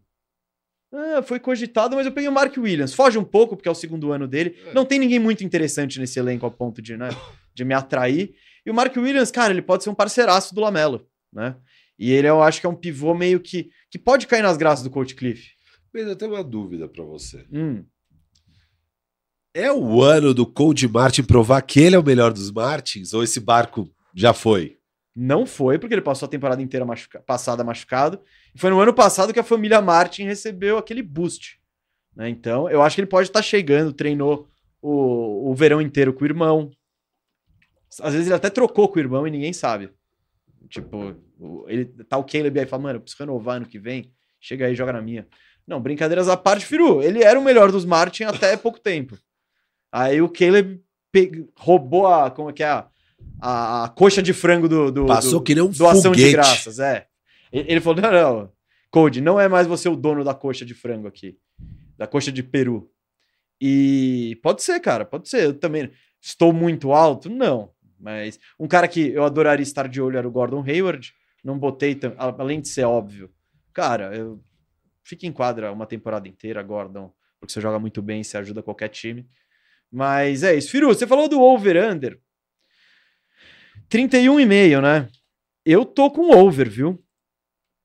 Ah, 0.92 1.22
foi 1.22 1.40
cogitado, 1.40 1.96
mas 1.96 2.04
eu 2.04 2.12
peguei 2.12 2.28
o 2.28 2.32
Mark 2.32 2.54
Williams. 2.58 2.92
Foge 2.92 3.16
um 3.18 3.24
pouco, 3.24 3.56
porque 3.56 3.66
é 3.66 3.72
o 3.72 3.74
segundo 3.74 4.12
ano 4.12 4.28
dele. 4.28 4.58
É. 4.66 4.74
Não 4.74 4.84
tem 4.84 4.98
ninguém 4.98 5.18
muito 5.18 5.42
interessante 5.42 5.98
nesse 5.98 6.18
elenco 6.18 6.44
ao 6.44 6.50
ponto 6.50 6.82
de, 6.82 6.98
né, 6.98 7.08
de 7.54 7.64
me 7.64 7.72
atrair. 7.72 8.34
E 8.66 8.70
o 8.70 8.74
Mark 8.74 8.94
Williams, 8.94 9.30
cara, 9.30 9.54
ele 9.54 9.62
pode 9.62 9.84
ser 9.84 9.88
um 9.88 9.94
parceiraço 9.94 10.54
do 10.54 10.60
Lamelo, 10.60 11.08
né? 11.32 11.56
E 11.98 12.12
ele 12.12 12.28
eu 12.28 12.42
acho 12.42 12.60
que 12.60 12.66
é 12.66 12.68
um 12.70 12.76
pivô 12.76 13.14
meio 13.14 13.40
que, 13.40 13.70
que 13.90 13.98
pode 13.98 14.26
cair 14.26 14.42
nas 14.42 14.58
graças 14.58 14.84
do 14.84 14.90
Coach 14.90 15.14
Cliff. 15.14 15.48
Mas 15.94 16.06
eu 16.06 16.14
tenho 16.14 16.32
uma 16.34 16.44
dúvida 16.44 16.86
pra 16.86 17.02
você. 17.04 17.46
Hum, 17.50 17.86
É 19.56 19.72
o 19.72 20.02
ano 20.02 20.34
do 20.34 20.44
Cold 20.44 20.86
Martin 20.86 21.22
provar 21.22 21.62
que 21.62 21.80
ele 21.80 21.96
é 21.96 21.98
o 21.98 22.04
melhor 22.04 22.30
dos 22.30 22.50
Martins? 22.50 23.14
Ou 23.14 23.22
esse 23.22 23.40
barco 23.40 23.90
já 24.14 24.34
foi? 24.34 24.76
não 25.18 25.46
foi, 25.46 25.78
porque 25.78 25.94
ele 25.94 26.02
passou 26.02 26.26
a 26.26 26.28
temporada 26.28 26.60
inteira 26.60 26.84
machuca- 26.84 27.20
passada 27.20 27.64
machucado. 27.64 28.20
E 28.54 28.58
foi 28.58 28.68
no 28.68 28.78
ano 28.78 28.92
passado 28.92 29.32
que 29.32 29.40
a 29.40 29.42
família 29.42 29.80
Martin 29.80 30.24
recebeu 30.24 30.76
aquele 30.76 31.02
boost. 31.02 31.58
Né? 32.14 32.28
Então, 32.28 32.68
eu 32.68 32.82
acho 32.82 32.94
que 32.96 33.00
ele 33.00 33.08
pode 33.08 33.30
estar 33.30 33.40
chegando, 33.40 33.94
treinou 33.94 34.46
o, 34.82 35.50
o 35.50 35.54
verão 35.54 35.80
inteiro 35.80 36.12
com 36.12 36.22
o 36.22 36.26
irmão. 36.26 36.70
Às 38.02 38.12
vezes 38.12 38.26
ele 38.26 38.36
até 38.36 38.50
trocou 38.50 38.88
com 38.90 38.98
o 38.98 39.02
irmão 39.02 39.26
e 39.26 39.30
ninguém 39.30 39.54
sabe. 39.54 39.88
Tipo, 40.68 41.16
ele 41.66 41.86
tá 42.06 42.18
o 42.18 42.24
Caleb 42.24 42.58
aí 42.58 42.66
e 42.66 42.68
fala, 42.68 42.82
mano, 42.82 42.96
eu 42.98 43.00
preciso 43.00 43.22
renovar 43.22 43.56
ano 43.56 43.66
que 43.66 43.78
vem. 43.78 44.12
Chega 44.38 44.66
aí 44.66 44.74
joga 44.74 44.92
na 44.92 45.00
minha. 45.00 45.26
Não, 45.66 45.80
brincadeiras 45.80 46.28
à 46.28 46.36
parte, 46.36 46.66
Firu, 46.66 47.02
ele 47.02 47.22
era 47.22 47.40
o 47.40 47.42
melhor 47.42 47.72
dos 47.72 47.86
Martin 47.86 48.24
até 48.24 48.54
pouco 48.54 48.78
tempo. 48.78 49.16
Aí 49.92 50.20
o 50.20 50.28
Caleb 50.28 50.80
pe- 51.12 51.48
roubou 51.56 52.06
a. 52.06 52.30
Como 52.30 52.50
é 52.50 52.52
que 52.52 52.62
é? 52.62 52.68
A, 52.68 52.88
a, 53.40 53.84
a 53.84 53.88
coxa 53.88 54.22
de 54.22 54.32
frango 54.32 54.68
do. 54.68 54.90
do 54.90 55.06
Passou 55.06 55.40
do, 55.40 55.42
que 55.44 55.54
nem 55.54 55.64
um 55.64 55.70
doação 55.70 56.12
de 56.12 56.18
foguete. 56.20 56.32
graças, 56.32 56.78
é. 56.78 57.06
Ele 57.52 57.80
falou: 57.80 58.02
não, 58.02 58.12
não, 58.12 58.52
Code, 58.90 59.20
não 59.20 59.40
é 59.40 59.48
mais 59.48 59.66
você 59.66 59.88
o 59.88 59.96
dono 59.96 60.22
da 60.24 60.34
coxa 60.34 60.64
de 60.64 60.74
frango 60.74 61.06
aqui. 61.06 61.38
Da 61.96 62.06
coxa 62.06 62.30
de 62.30 62.42
peru. 62.42 62.90
E 63.60 64.38
pode 64.42 64.62
ser, 64.62 64.78
cara, 64.80 65.04
pode 65.04 65.28
ser. 65.28 65.44
Eu 65.44 65.54
também 65.54 65.90
estou 66.20 66.52
muito 66.52 66.92
alto? 66.92 67.30
Não. 67.30 67.70
Mas 67.98 68.38
um 68.60 68.68
cara 68.68 68.86
que 68.86 69.08
eu 69.10 69.24
adoraria 69.24 69.62
estar 69.62 69.88
de 69.88 70.00
olho 70.02 70.18
era 70.18 70.28
o 70.28 70.30
Gordon 70.30 70.62
Hayward. 70.62 71.14
Não 71.42 71.58
botei, 71.58 71.94
tam- 71.94 72.14
além 72.18 72.60
de 72.60 72.68
ser 72.68 72.84
óbvio. 72.84 73.30
Cara, 73.72 74.14
eu 74.14 74.40
fica 75.04 75.26
em 75.26 75.32
quadra 75.32 75.72
uma 75.72 75.86
temporada 75.86 76.28
inteira, 76.28 76.62
Gordon, 76.62 77.12
porque 77.40 77.52
você 77.52 77.60
joga 77.60 77.78
muito 77.78 78.02
bem, 78.02 78.22
você 78.22 78.36
ajuda 78.36 78.62
qualquer 78.62 78.88
time. 78.88 79.26
Mas 79.96 80.42
é 80.42 80.54
isso. 80.54 80.70
Firu, 80.70 80.88
você 80.88 81.06
falou 81.06 81.26
do 81.26 81.40
over-under. 81.40 82.20
31,5, 83.88 84.82
né? 84.82 85.08
Eu 85.64 85.86
tô 85.86 86.10
com 86.10 86.36
over, 86.36 86.68
viu? 86.68 87.02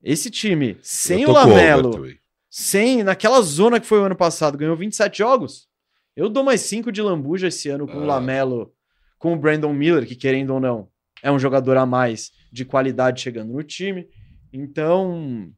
Esse 0.04 0.30
time, 0.30 0.78
sem 0.82 1.26
o 1.26 1.32
Lamelo, 1.32 2.06
sem 2.50 3.02
naquela 3.02 3.42
zona 3.42 3.80
que 3.80 3.86
foi 3.88 4.00
o 4.00 4.04
ano 4.04 4.16
passado, 4.16 4.58
ganhou 4.58 4.76
27 4.76 5.20
jogos. 5.20 5.70
Eu 6.14 6.28
dou 6.28 6.44
mais 6.44 6.60
5 6.62 6.92
de 6.92 7.02
lambuja 7.02 7.48
esse 7.48 7.70
ano 7.70 7.88
com 7.88 8.00
o 8.00 8.04
Ah. 8.04 8.16
Lamelo, 8.16 8.74
com 9.18 9.32
o 9.34 9.38
Brandon 9.38 9.72
Miller, 9.72 10.06
que 10.06 10.16
querendo 10.16 10.50
ou 10.56 10.60
não, 10.60 10.90
é 11.24 11.32
um 11.32 11.40
jogador 11.40 11.78
a 11.78 11.86
mais 11.86 12.30
de 12.52 12.66
qualidade 12.66 13.22
chegando 13.22 13.54
no 13.54 13.64
time. 13.64 14.06
Então, 14.52 15.50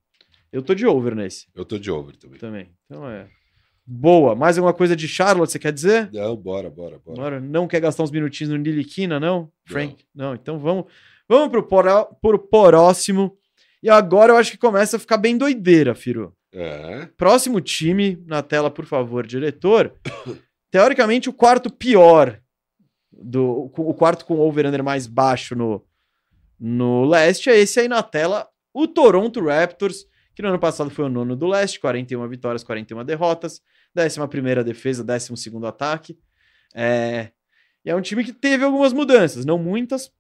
eu 0.51 0.61
tô 0.61 0.75
de 0.75 0.85
over 0.85 1.15
nesse 1.15 1.47
Eu 1.55 1.65
tô 1.65 1.79
de 1.79 1.89
over 1.89 2.15
também. 2.15 2.37
também. 2.37 2.69
Então 2.85 3.09
é. 3.09 3.27
Boa. 3.85 4.35
Mais 4.35 4.57
alguma 4.57 4.73
coisa 4.73 4.95
de 4.95 5.07
Charlotte, 5.07 5.51
você 5.51 5.59
quer 5.59 5.73
dizer? 5.73 6.09
Não, 6.11 6.35
bora, 6.35 6.69
bora, 6.69 6.99
bora. 7.03 7.21
Bora. 7.21 7.39
Não 7.39 7.67
quer 7.67 7.81
gastar 7.81 8.03
uns 8.03 8.11
minutinhos 8.11 8.51
no 8.51 8.57
Niliquina, 8.57 9.19
não? 9.19 9.51
Frank? 9.65 10.05
Não. 10.15 10.27
não. 10.29 10.35
Então 10.35 10.59
vamos, 10.59 10.85
vamos 11.27 11.49
pro, 11.49 11.63
poró, 11.63 12.05
pro 12.21 12.39
próximo. 12.39 13.37
E 13.81 13.89
agora 13.89 14.31
eu 14.31 14.37
acho 14.37 14.51
que 14.51 14.57
começa 14.57 14.95
a 14.95 14.99
ficar 14.99 15.17
bem 15.17 15.37
doideira, 15.37 15.93
Firu. 15.93 16.33
É. 16.53 17.07
Próximo 17.17 17.59
time, 17.59 18.23
na 18.25 18.41
tela, 18.41 18.71
por 18.71 18.85
favor, 18.85 19.27
diretor. 19.27 19.93
Teoricamente, 20.71 21.29
o 21.29 21.33
quarto 21.33 21.69
pior. 21.69 22.39
Do, 23.11 23.71
o 23.77 23.93
quarto 23.93 24.25
com 24.25 24.39
over-under 24.39 24.83
mais 24.83 25.05
baixo 25.05 25.55
no, 25.55 25.85
no 26.59 27.05
leste 27.05 27.49
é 27.49 27.59
esse 27.59 27.79
aí 27.79 27.87
na 27.87 28.01
tela, 28.01 28.47
o 28.73 28.87
Toronto 28.87 29.43
Raptors, 29.43 30.05
que 30.35 30.41
no 30.41 30.49
ano 30.49 30.59
passado 30.59 30.89
foi 30.89 31.05
o 31.05 31.09
nono 31.09 31.35
do 31.35 31.47
leste, 31.47 31.79
41 31.79 32.27
vitórias, 32.27 32.63
41 32.63 33.03
derrotas, 33.05 33.61
11 33.95 34.63
defesa, 34.63 35.03
12 35.03 35.65
ataque. 35.65 36.17
É, 36.73 37.31
e 37.85 37.89
é 37.89 37.95
um 37.95 38.01
time 38.01 38.23
que 38.23 38.33
teve 38.33 38.63
algumas 38.63 38.93
mudanças, 38.93 39.45
não 39.45 39.57
muitas, 39.57 40.11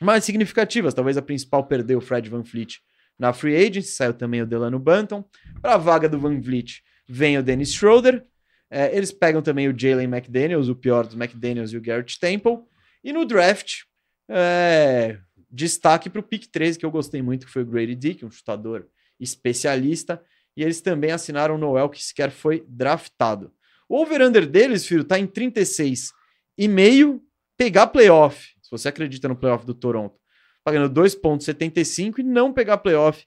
mas 0.00 0.24
significativas. 0.24 0.92
Talvez 0.92 1.16
a 1.16 1.22
principal 1.22 1.64
perdeu 1.64 1.98
o 1.98 2.00
Fred 2.00 2.28
Van 2.28 2.44
Fleet 2.44 2.80
na 3.18 3.32
free 3.32 3.56
agency, 3.56 3.92
saiu 3.92 4.14
também 4.14 4.42
o 4.42 4.46
Delano 4.46 4.78
Banton. 4.78 5.24
Para 5.60 5.74
a 5.74 5.78
vaga 5.78 6.08
do 6.08 6.18
Van 6.18 6.40
Vliet 6.40 6.82
vem 7.08 7.38
o 7.38 7.42
Dennis 7.42 7.72
Schroeder. 7.72 8.24
É, 8.70 8.96
eles 8.96 9.12
pegam 9.12 9.42
também 9.42 9.68
o 9.68 9.78
Jalen 9.78 10.06
McDaniels, 10.06 10.68
o 10.68 10.74
pior 10.74 11.04
dos 11.04 11.14
McDaniels 11.14 11.72
e 11.72 11.76
o 11.76 11.80
Garrett 11.80 12.18
Temple. 12.18 12.58
E 13.02 13.12
no 13.12 13.24
draft, 13.24 13.82
é, 14.28 15.18
destaque 15.50 16.08
para 16.08 16.20
o 16.20 16.22
pick 16.22 16.46
13, 16.46 16.78
que 16.78 16.86
eu 16.86 16.90
gostei 16.90 17.20
muito, 17.20 17.46
que 17.46 17.52
foi 17.52 17.62
o 17.62 17.66
Grady 17.66 17.94
Dick, 17.94 18.24
um 18.24 18.30
chutador 18.30 18.86
especialista. 19.20 20.22
E 20.56 20.62
eles 20.62 20.80
também 20.80 21.12
assinaram 21.12 21.54
o 21.54 21.58
Noel, 21.58 21.88
que 21.88 22.02
sequer 22.02 22.30
foi 22.30 22.64
draftado. 22.68 23.52
O 23.88 24.00
over-under 24.00 24.46
deles, 24.46 24.86
filho, 24.86 25.04
tá 25.04 25.18
em 25.18 25.26
36,5 25.26 27.20
pegar 27.56 27.88
playoff. 27.88 28.54
Se 28.62 28.70
você 28.70 28.88
acredita 28.88 29.28
no 29.28 29.36
playoff 29.36 29.66
do 29.66 29.74
Toronto 29.74 30.20
pagando 30.64 31.00
2,75 31.00 32.18
e 32.18 32.22
não 32.22 32.52
pegar 32.52 32.78
playoff 32.78 33.24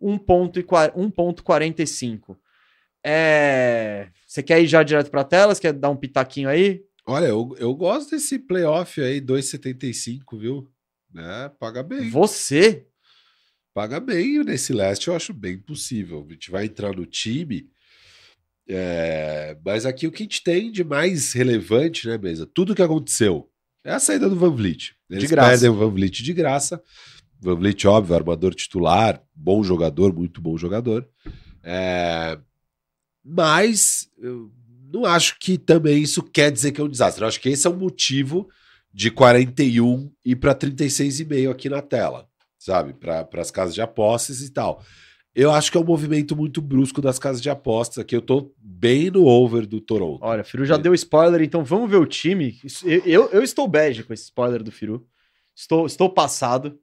1,45. 0.00 2.36
É... 3.04 4.08
Você 4.26 4.42
quer 4.42 4.62
ir 4.62 4.66
já 4.66 4.82
direto 4.82 5.10
para 5.10 5.24
telas? 5.24 5.60
Quer 5.60 5.72
dar 5.72 5.90
um 5.90 5.96
pitaquinho 5.96 6.48
aí? 6.48 6.82
Olha, 7.06 7.26
eu, 7.26 7.54
eu 7.58 7.74
gosto 7.74 8.10
desse 8.10 8.38
playoff 8.38 9.00
aí, 9.00 9.20
2,75, 9.20 10.38
viu? 10.38 10.68
É, 11.16 11.48
paga 11.48 11.82
bem. 11.82 12.10
Você? 12.10 12.86
Paga 13.76 14.00
bem 14.00 14.42
nesse 14.42 14.72
leste, 14.72 15.08
eu 15.08 15.14
acho 15.14 15.34
bem 15.34 15.58
possível. 15.58 16.24
A 16.26 16.32
gente 16.32 16.50
vai 16.50 16.64
entrar 16.64 16.96
no 16.96 17.04
time. 17.04 17.68
É... 18.66 19.54
Mas 19.62 19.84
aqui 19.84 20.06
o 20.06 20.10
que 20.10 20.22
a 20.22 20.24
gente 20.24 20.42
tem 20.42 20.72
de 20.72 20.82
mais 20.82 21.34
relevante, 21.34 22.08
né, 22.08 22.16
Mesa? 22.16 22.46
Tudo 22.46 22.74
que 22.74 22.80
aconteceu 22.80 23.50
é 23.84 23.92
a 23.92 23.98
saída 23.98 24.30
do 24.30 24.36
Van 24.36 24.50
Vliet. 24.50 24.94
Eles 25.10 25.24
de 25.24 25.28
graça. 25.28 25.50
perdem 25.50 25.68
o 25.68 25.74
Van 25.74 25.90
Vliet 25.90 26.22
de 26.22 26.32
graça. 26.32 26.82
Van 27.38 27.56
Vliet, 27.56 27.86
óbvio, 27.86 28.14
armador 28.14 28.54
titular, 28.54 29.22
bom 29.34 29.62
jogador, 29.62 30.10
muito 30.10 30.40
bom 30.40 30.56
jogador. 30.56 31.06
É... 31.62 32.38
Mas 33.22 34.08
eu 34.16 34.50
não 34.90 35.04
acho 35.04 35.36
que 35.38 35.58
também 35.58 36.02
isso 36.02 36.22
quer 36.22 36.50
dizer 36.50 36.72
que 36.72 36.80
é 36.80 36.84
um 36.84 36.88
desastre. 36.88 37.22
Eu 37.22 37.28
acho 37.28 37.38
que 37.38 37.50
esse 37.50 37.66
é 37.66 37.70
o 37.70 37.76
motivo 37.76 38.48
de 38.90 39.10
41 39.10 40.10
e 40.24 40.34
para 40.34 40.54
36,5 40.54 41.50
aqui 41.50 41.68
na 41.68 41.82
tela, 41.82 42.26
sabe? 42.66 42.92
Para 42.92 43.28
as 43.34 43.50
casas 43.50 43.74
de 43.74 43.80
apostas 43.80 44.40
e 44.40 44.52
tal. 44.52 44.82
Eu 45.34 45.52
acho 45.52 45.70
que 45.70 45.76
é 45.76 45.80
um 45.80 45.84
movimento 45.84 46.34
muito 46.34 46.60
brusco 46.60 47.00
das 47.00 47.18
casas 47.18 47.40
de 47.40 47.48
apostas 47.48 47.98
aqui. 47.98 48.16
Eu 48.16 48.22
tô 48.22 48.52
bem 48.58 49.10
no 49.10 49.26
over 49.26 49.66
do 49.66 49.80
Toronto. 49.80 50.18
Olha, 50.22 50.42
Firu 50.42 50.64
já 50.64 50.76
é. 50.76 50.78
deu 50.78 50.94
spoiler, 50.94 51.42
então 51.42 51.62
vamos 51.62 51.90
ver 51.90 51.98
o 51.98 52.06
time. 52.06 52.58
Eu, 52.84 53.02
eu, 53.04 53.28
eu 53.30 53.42
estou 53.42 53.68
bege 53.68 54.02
com 54.02 54.12
esse 54.12 54.24
spoiler 54.24 54.62
do 54.62 54.72
Firu. 54.72 55.06
Estou, 55.54 55.86
estou 55.86 56.10
passado. 56.10 56.78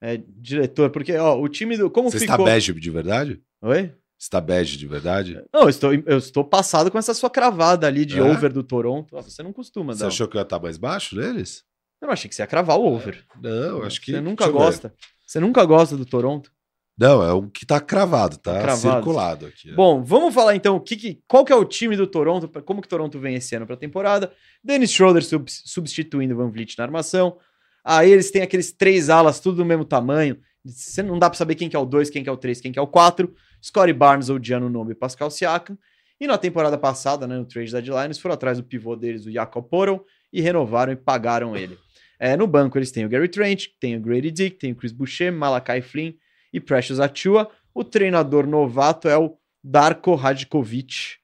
É, 0.00 0.20
diretor, 0.26 0.90
porque 0.90 1.16
ó, 1.16 1.38
o 1.38 1.48
time 1.48 1.76
do. 1.76 1.90
Como 1.90 2.10
Você 2.10 2.20
ficou... 2.20 2.34
está 2.34 2.44
bege 2.44 2.72
de 2.72 2.90
verdade? 2.90 3.42
Oi? 3.62 3.92
Está 4.18 4.40
bege 4.40 4.78
de 4.78 4.86
verdade? 4.86 5.42
Não, 5.52 5.62
eu 5.62 5.68
estou, 5.68 5.92
eu 5.92 6.18
estou 6.18 6.44
passado 6.44 6.90
com 6.90 6.98
essa 6.98 7.12
sua 7.12 7.28
cravada 7.28 7.86
ali 7.86 8.06
de 8.06 8.18
é? 8.18 8.22
over 8.22 8.52
do 8.52 8.62
Toronto. 8.62 9.16
Você 9.16 9.42
não 9.42 9.52
costuma, 9.52 9.94
Você 9.94 10.06
achou 10.06 10.28
que 10.28 10.36
eu 10.36 10.40
ia 10.40 10.44
estar 10.44 10.60
mais 10.60 10.78
baixo 10.78 11.16
neles? 11.16 11.64
Eu 12.00 12.10
achei 12.10 12.28
que 12.28 12.34
você 12.34 12.42
ia 12.42 12.46
cravar 12.46 12.78
o 12.78 12.84
over. 12.84 13.24
Não, 13.42 13.82
acho 13.82 14.00
que. 14.00 14.12
Você 14.12 14.20
nunca 14.20 14.48
gosta. 14.48 14.94
Você 15.26 15.40
nunca 15.40 15.64
gosta 15.64 15.96
do 15.96 16.06
Toronto? 16.06 16.52
Não, 16.96 17.22
é 17.22 17.34
um 17.34 17.50
que 17.50 17.66
tá 17.66 17.78
cravado, 17.78 18.38
tá, 18.38 18.58
cravado. 18.58 18.96
circulado 18.96 19.46
aqui. 19.46 19.70
É. 19.70 19.74
Bom, 19.74 20.02
vamos 20.02 20.32
falar 20.32 20.56
então 20.56 20.80
que, 20.80 20.96
que, 20.96 21.20
qual 21.28 21.44
que 21.44 21.52
é 21.52 21.56
o 21.56 21.64
time 21.64 21.94
do 21.94 22.06
Toronto, 22.06 22.48
como 22.62 22.80
que 22.80 22.86
o 22.86 22.88
Toronto 22.88 23.18
vem 23.18 23.34
esse 23.34 23.54
ano 23.54 23.66
para 23.66 23.74
a 23.74 23.78
temporada. 23.78 24.32
Dennis 24.64 24.90
Schroeder 24.90 25.22
sub, 25.22 25.44
substituindo 25.50 26.34
Van 26.34 26.48
Vliet 26.48 26.74
na 26.78 26.84
armação. 26.84 27.36
Aí 27.84 28.10
eles 28.10 28.30
têm 28.30 28.40
aqueles 28.40 28.72
três 28.72 29.10
alas, 29.10 29.40
tudo 29.40 29.56
do 29.58 29.64
mesmo 29.64 29.84
tamanho. 29.84 30.38
Você 30.64 31.02
não 31.02 31.18
dá 31.18 31.28
para 31.28 31.36
saber 31.36 31.54
quem 31.54 31.68
que 31.68 31.76
é 31.76 31.78
o 31.78 31.84
2, 31.84 32.08
quem 32.08 32.22
que 32.22 32.28
é 32.28 32.32
o 32.32 32.36
3, 32.36 32.60
quem 32.60 32.72
que 32.72 32.78
é 32.78 32.82
o 32.82 32.86
4. 32.86 33.32
Scottie 33.62 33.92
Barnes, 33.92 34.30
Odiano 34.30 34.70
Nome 34.70 34.92
e 34.92 34.94
Pascal 34.94 35.30
Siakam. 35.30 35.78
E 36.18 36.26
na 36.26 36.38
temporada 36.38 36.78
passada, 36.78 37.26
né, 37.26 37.36
no 37.36 37.44
trade 37.44 37.70
deadline, 37.70 38.06
eles 38.06 38.18
foram 38.18 38.34
atrás 38.34 38.56
do 38.56 38.64
pivô 38.64 38.96
deles, 38.96 39.26
o 39.26 39.30
Jacob 39.30 39.64
Portal, 39.68 40.04
e 40.32 40.40
renovaram 40.40 40.92
e 40.92 40.96
pagaram 40.96 41.54
ele. 41.54 41.78
É, 42.18 42.36
no 42.36 42.46
banco 42.46 42.78
eles 42.78 42.90
têm 42.90 43.04
o 43.04 43.08
Gary 43.08 43.28
Trent, 43.28 43.66
tem 43.78 43.96
o 43.96 44.00
Grady 44.00 44.30
Dick, 44.30 44.58
tem 44.58 44.72
o 44.72 44.76
Chris 44.76 44.92
Boucher, 44.92 45.32
Malakai 45.32 45.82
Flynn, 45.82 46.12
e 46.52 46.60
Precious 46.60 47.00
Achua. 47.00 47.50
O 47.74 47.84
treinador 47.84 48.46
novato 48.46 49.08
é 49.08 49.16
o 49.18 49.36
Darko 49.62 50.14
Radkovic. 50.14 51.16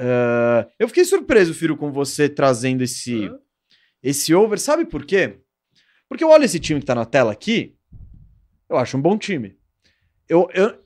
Uh, 0.00 0.68
eu 0.78 0.88
fiquei 0.88 1.04
surpreso, 1.04 1.54
Firo, 1.54 1.76
com 1.76 1.90
você 1.92 2.28
trazendo 2.28 2.82
esse, 2.82 3.28
uhum. 3.28 3.38
esse 4.02 4.34
over. 4.34 4.58
Sabe 4.58 4.84
por 4.84 5.04
quê? 5.04 5.38
Porque 6.08 6.24
eu 6.24 6.28
olho 6.28 6.44
esse 6.44 6.58
time 6.58 6.80
que 6.80 6.86
tá 6.86 6.94
na 6.94 7.04
tela 7.04 7.32
aqui, 7.32 7.76
eu 8.68 8.76
acho 8.76 8.96
um 8.96 9.00
bom 9.00 9.16
time. 9.16 9.56
Eu, 10.28 10.48
eu, 10.52 10.78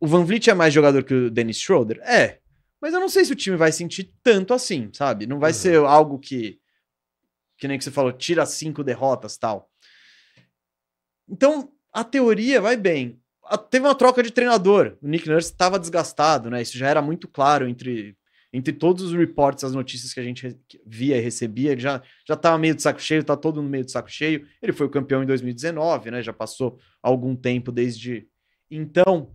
o 0.00 0.06
Van 0.06 0.24
Vliet 0.24 0.48
é 0.48 0.54
mais 0.54 0.72
jogador 0.72 1.02
que 1.04 1.14
o 1.14 1.30
Dennis 1.30 1.58
Schroeder? 1.58 1.98
É. 2.02 2.38
Mas 2.80 2.94
eu 2.94 3.00
não 3.00 3.08
sei 3.08 3.24
se 3.24 3.32
o 3.32 3.36
time 3.36 3.56
vai 3.56 3.72
sentir 3.72 4.14
tanto 4.22 4.54
assim, 4.54 4.90
sabe? 4.92 5.26
Não 5.26 5.38
vai 5.38 5.50
uhum. 5.50 5.56
ser 5.56 5.76
algo 5.78 6.18
que, 6.18 6.58
que 7.58 7.66
nem 7.66 7.76
que 7.76 7.84
você 7.84 7.90
falou, 7.90 8.12
tira 8.12 8.46
cinco 8.46 8.84
derrotas 8.84 9.36
tal. 9.36 9.68
Então, 11.28 11.70
a 11.92 12.04
teoria 12.04 12.60
vai 12.60 12.76
bem. 12.76 13.20
teve 13.70 13.84
uma 13.84 13.94
troca 13.94 14.22
de 14.22 14.30
treinador. 14.30 14.96
O 15.02 15.08
Nick 15.08 15.28
Nurse 15.28 15.50
estava 15.50 15.78
desgastado, 15.78 16.48
né? 16.48 16.62
Isso 16.62 16.78
já 16.78 16.88
era 16.88 17.02
muito 17.02 17.26
claro 17.26 17.68
entre, 17.68 18.16
entre 18.52 18.72
todos 18.72 19.04
os 19.04 19.12
reports, 19.12 19.64
as 19.64 19.74
notícias 19.74 20.14
que 20.14 20.20
a 20.20 20.22
gente 20.22 20.58
via 20.86 21.16
e 21.16 21.20
recebia. 21.20 21.72
Ele 21.72 21.80
já 21.80 22.02
estava 22.28 22.56
meio 22.56 22.74
de 22.74 22.82
saco 22.82 23.00
cheio, 23.00 23.24
tá 23.24 23.36
todo 23.36 23.60
no 23.60 23.68
meio 23.68 23.84
de 23.84 23.90
saco 23.90 24.10
cheio. 24.10 24.46
Ele 24.62 24.72
foi 24.72 24.86
o 24.86 24.90
campeão 24.90 25.22
em 25.22 25.26
2019, 25.26 26.10
né? 26.12 26.22
Já 26.22 26.32
passou 26.32 26.78
algum 27.02 27.34
tempo 27.34 27.72
desde 27.72 28.28
então. 28.70 29.34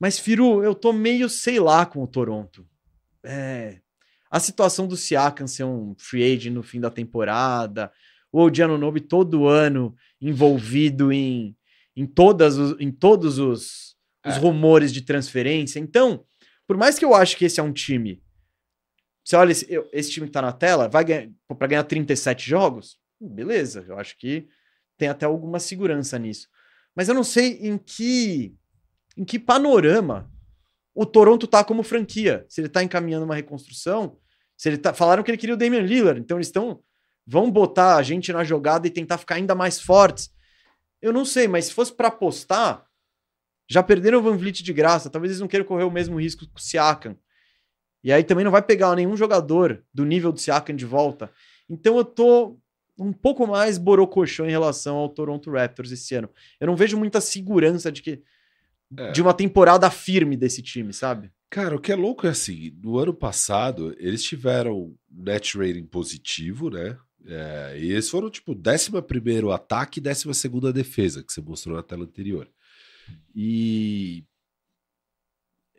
Mas, 0.00 0.18
Firu, 0.18 0.62
eu 0.62 0.74
tô 0.74 0.92
meio 0.92 1.28
sei 1.28 1.60
lá 1.60 1.86
com 1.86 2.02
o 2.02 2.06
Toronto. 2.06 2.66
É, 3.22 3.80
a 4.34 4.40
situação 4.40 4.88
do 4.88 4.96
Siakam 4.96 5.46
ser 5.46 5.62
um 5.62 5.94
free 5.96 6.24
agent 6.24 6.52
no 6.52 6.62
fim 6.64 6.80
da 6.80 6.90
temporada, 6.90 7.92
o 8.32 8.40
Odiano 8.40 8.76
Nobe 8.76 9.00
todo 9.00 9.46
ano 9.46 9.94
envolvido 10.20 11.12
em 11.12 11.56
em, 11.94 12.04
todas 12.04 12.58
os, 12.58 12.80
em 12.80 12.90
todos 12.90 13.38
os, 13.38 13.96
os 14.26 14.34
é. 14.34 14.38
rumores 14.38 14.92
de 14.92 15.02
transferência. 15.02 15.78
Então, 15.78 16.26
por 16.66 16.76
mais 16.76 16.98
que 16.98 17.04
eu 17.04 17.14
ache 17.14 17.36
que 17.36 17.44
esse 17.44 17.60
é 17.60 17.62
um 17.62 17.72
time. 17.72 18.20
Você 19.24 19.36
olha, 19.36 19.52
esse, 19.52 19.68
esse 19.92 20.10
time 20.10 20.26
que 20.26 20.32
tá 20.32 20.42
na 20.42 20.52
tela, 20.52 20.88
vai 20.88 21.04
ganhar 21.04 21.30
para 21.56 21.68
ganhar 21.68 21.84
37 21.84 22.50
jogos? 22.50 22.98
Beleza, 23.20 23.84
eu 23.86 23.96
acho 23.96 24.18
que 24.18 24.48
tem 24.98 25.06
até 25.06 25.26
alguma 25.26 25.60
segurança 25.60 26.18
nisso. 26.18 26.48
Mas 26.92 27.08
eu 27.08 27.14
não 27.14 27.22
sei 27.22 27.60
em 27.60 27.78
que 27.78 28.52
em 29.16 29.24
que 29.24 29.38
panorama 29.38 30.28
o 30.92 31.06
Toronto 31.06 31.46
tá 31.46 31.62
como 31.62 31.84
franquia. 31.84 32.44
Se 32.48 32.60
ele 32.60 32.68
tá 32.68 32.82
encaminhando 32.82 33.24
uma 33.24 33.36
reconstrução, 33.36 34.18
se 34.56 34.68
ele 34.68 34.78
tá, 34.78 34.92
falaram 34.92 35.22
que 35.22 35.30
ele 35.30 35.38
queria 35.38 35.54
o 35.54 35.58
Damian 35.58 35.80
Lillard, 35.80 36.20
então 36.20 36.36
eles 36.36 36.48
estão 36.48 36.82
vão 37.26 37.50
botar 37.50 37.96
a 37.96 38.02
gente 38.02 38.32
na 38.32 38.44
jogada 38.44 38.86
e 38.86 38.90
tentar 38.90 39.18
ficar 39.18 39.36
ainda 39.36 39.54
mais 39.54 39.80
fortes. 39.80 40.30
Eu 41.00 41.12
não 41.12 41.24
sei, 41.24 41.48
mas 41.48 41.66
se 41.66 41.72
fosse 41.72 41.92
para 41.92 42.08
apostar, 42.08 42.84
já 43.68 43.82
perderam 43.82 44.18
o 44.18 44.22
Van 44.22 44.36
Vliet 44.36 44.62
de 44.62 44.72
graça. 44.72 45.10
Talvez 45.10 45.30
eles 45.30 45.40
não 45.40 45.48
queiram 45.48 45.66
correr 45.66 45.84
o 45.84 45.90
mesmo 45.90 46.20
risco 46.20 46.46
com 46.46 46.58
o 46.58 46.60
Siakam. 46.60 47.16
E 48.02 48.12
aí 48.12 48.22
também 48.22 48.44
não 48.44 48.52
vai 48.52 48.62
pegar 48.62 48.94
nenhum 48.94 49.16
jogador 49.16 49.82
do 49.92 50.04
nível 50.04 50.30
do 50.30 50.38
Siakam 50.38 50.76
de 50.76 50.84
volta. 50.84 51.30
Então 51.68 51.96
eu 51.96 52.04
tô 52.04 52.58
um 52.98 53.12
pouco 53.12 53.46
mais 53.46 53.78
borocochô 53.78 54.44
em 54.44 54.50
relação 54.50 54.96
ao 54.96 55.08
Toronto 55.08 55.50
Raptors 55.50 55.90
esse 55.90 56.14
ano. 56.14 56.28
Eu 56.60 56.66
não 56.66 56.76
vejo 56.76 56.98
muita 56.98 57.20
segurança 57.20 57.90
de 57.90 58.02
que 58.02 58.22
é. 58.96 59.10
de 59.10 59.22
uma 59.22 59.34
temporada 59.34 59.90
firme 59.90 60.36
desse 60.36 60.62
time, 60.62 60.92
sabe? 60.92 61.32
Cara, 61.54 61.76
o 61.76 61.80
que 61.80 61.92
é 61.92 61.94
louco 61.94 62.26
é 62.26 62.30
assim, 62.30 62.76
no 62.82 62.98
ano 62.98 63.14
passado 63.14 63.94
eles 64.00 64.24
tiveram 64.24 64.92
net 65.08 65.56
rating 65.56 65.86
positivo, 65.86 66.68
né? 66.68 66.98
É, 67.24 67.78
e 67.78 67.92
eles 67.92 68.10
foram, 68.10 68.28
tipo, 68.28 68.50
11 68.52 68.90
ataque 69.54 70.00
e 70.00 70.02
12 70.02 70.72
defesa, 70.72 71.22
que 71.22 71.32
você 71.32 71.40
mostrou 71.40 71.76
na 71.76 71.82
tela 71.84 72.02
anterior. 72.02 72.50
E 73.32 74.24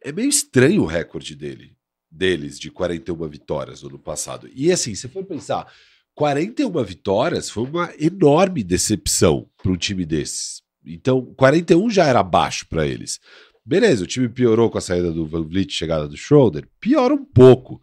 é 0.02 0.14
meio 0.14 0.30
estranho 0.30 0.84
o 0.84 0.86
recorde 0.86 1.36
dele 1.36 1.76
deles 2.10 2.58
de 2.58 2.72
41 2.72 3.28
vitórias 3.28 3.84
no 3.84 3.90
ano 3.90 4.00
passado. 4.00 4.50
E 4.56 4.72
assim, 4.72 4.96
se 4.96 5.10
for 5.10 5.26
pensar, 5.26 5.70
41 6.14 6.72
vitórias 6.86 7.50
foi 7.50 7.66
uma 7.66 7.94
enorme 8.00 8.64
decepção 8.64 9.50
para 9.62 9.74
um 9.74 9.78
time 9.78 10.06
desses. 10.06 10.64
Então, 10.86 11.34
41 11.36 11.90
já 11.90 12.06
era 12.06 12.24
baixo 12.24 12.66
para 12.70 12.88
eles. 12.88 13.20
Beleza, 13.66 14.04
o 14.04 14.08
time 14.08 14.30
piorou 14.30 14.70
com 14.70 14.78
a 14.78 14.82
saída 14.82 15.12
do 15.12 15.26
Van 15.26 15.42
Vliet, 15.42 15.74
chegada 15.74 16.08
do 16.08 16.16
Schroeder, 16.16 16.68
piora 16.80 17.14
um 17.14 17.26
pouco. 17.26 17.82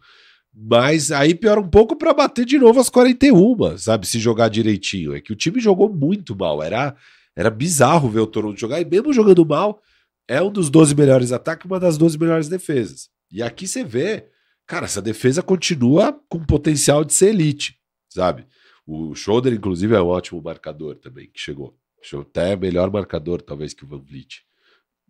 Mas 0.55 1.11
aí 1.11 1.35
piora 1.35 1.59
um 1.59 1.67
pouco 1.67 1.95
para 1.95 2.13
bater 2.13 2.45
de 2.45 2.57
novo 2.57 2.79
as 2.79 2.89
41, 2.89 3.77
sabe? 3.77 4.07
Se 4.07 4.19
jogar 4.19 4.49
direitinho. 4.49 5.13
É 5.13 5.19
que 5.19 5.33
o 5.33 5.35
time 5.35 5.59
jogou 5.59 5.93
muito 5.93 6.35
mal. 6.35 6.61
Era, 6.61 6.95
era 7.35 7.49
bizarro 7.49 8.09
ver 8.09 8.21
o 8.21 8.27
Toronto 8.27 8.59
jogar. 8.59 8.79
E 8.79 8.85
mesmo 8.85 9.11
jogando 9.11 9.45
mal, 9.45 9.81
é 10.27 10.41
um 10.41 10.51
dos 10.51 10.69
12 10.69 10.95
melhores 10.95 11.31
ataques, 11.31 11.65
uma 11.65 11.79
das 11.79 11.97
12 11.97 12.17
melhores 12.17 12.47
defesas. 12.47 13.09
E 13.31 13.41
aqui 13.41 13.67
você 13.67 13.83
vê, 13.83 14.27
cara, 14.65 14.85
essa 14.85 15.01
defesa 15.01 15.41
continua 15.41 16.17
com 16.29 16.45
potencial 16.45 17.03
de 17.03 17.13
ser 17.13 17.29
elite, 17.29 17.77
sabe? 18.07 18.45
O 18.85 19.15
Schroeder, 19.15 19.53
inclusive, 19.53 19.95
é 19.95 20.01
um 20.01 20.07
ótimo 20.07 20.41
marcador 20.41 20.95
também, 20.95 21.29
que 21.33 21.39
chegou. 21.39 21.75
Até 22.21 22.55
melhor 22.55 22.91
marcador, 22.91 23.41
talvez, 23.41 23.73
que 23.73 23.83
o 23.83 23.87
Van 23.87 23.99
Vliet. 23.99 24.43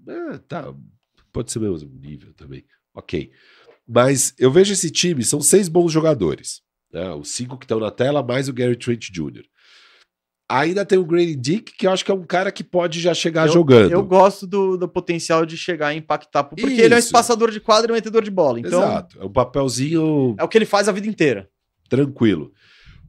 É, 0.08 0.38
tá, 0.40 0.74
pode 1.32 1.52
ser 1.52 1.60
o 1.60 1.62
mesmo 1.62 1.90
nível 2.00 2.34
também. 2.34 2.64
Ok. 2.94 3.32
Mas 3.88 4.34
eu 4.38 4.52
vejo 4.52 4.74
esse 4.74 4.90
time, 4.90 5.24
são 5.24 5.42
seis 5.42 5.68
bons 5.68 5.92
jogadores. 5.92 6.62
Né? 6.92 7.10
Os 7.14 7.30
cinco 7.30 7.58
que 7.58 7.66
estão 7.66 7.80
na 7.80 7.92
tela, 7.92 8.24
mais 8.24 8.48
o 8.48 8.54
Gary 8.54 8.76
Trent 8.76 9.10
Jr. 9.10 9.44
Ainda 10.50 10.86
tem 10.86 11.00
o 11.00 11.06
Grady 11.06 11.36
Dick, 11.36 11.76
que 11.76 11.88
eu 11.88 11.92
acho 11.92 12.06
que 12.06 12.12
é 12.12 12.14
um 12.14 12.26
cara 12.26 12.52
que 12.52 12.64
pode 12.64 13.00
já 13.00 13.14
chegar 13.14 13.48
eu, 13.48 13.54
jogando. 13.54 13.92
Eu 13.92 14.04
gosto 14.04 14.46
do, 14.46 14.78
do 14.78 14.88
potencial 14.88 15.46
de 15.46 15.58
chegar 15.58 15.94
e 15.94 15.98
impactar, 15.98 16.44
porque 16.44 16.66
Isso. 16.66 16.82
ele 16.82 16.94
é 16.94 16.98
um 16.98 17.00
espaçador 17.00 17.50
de 17.50 17.60
quadro 17.60 17.92
e 17.92 17.94
um 17.94 17.96
metedor 17.96 18.22
de 18.22 18.30
bola. 18.30 18.60
Então, 18.60 18.84
Exato, 18.84 19.20
é 19.20 19.26
um 19.26 19.32
papelzinho. 19.32 20.36
É 20.38 20.44
o 20.44 20.48
que 20.48 20.58
ele 20.58 20.66
faz 20.66 20.88
a 20.88 20.92
vida 20.92 21.08
inteira. 21.08 21.50
Tranquilo. 21.90 22.52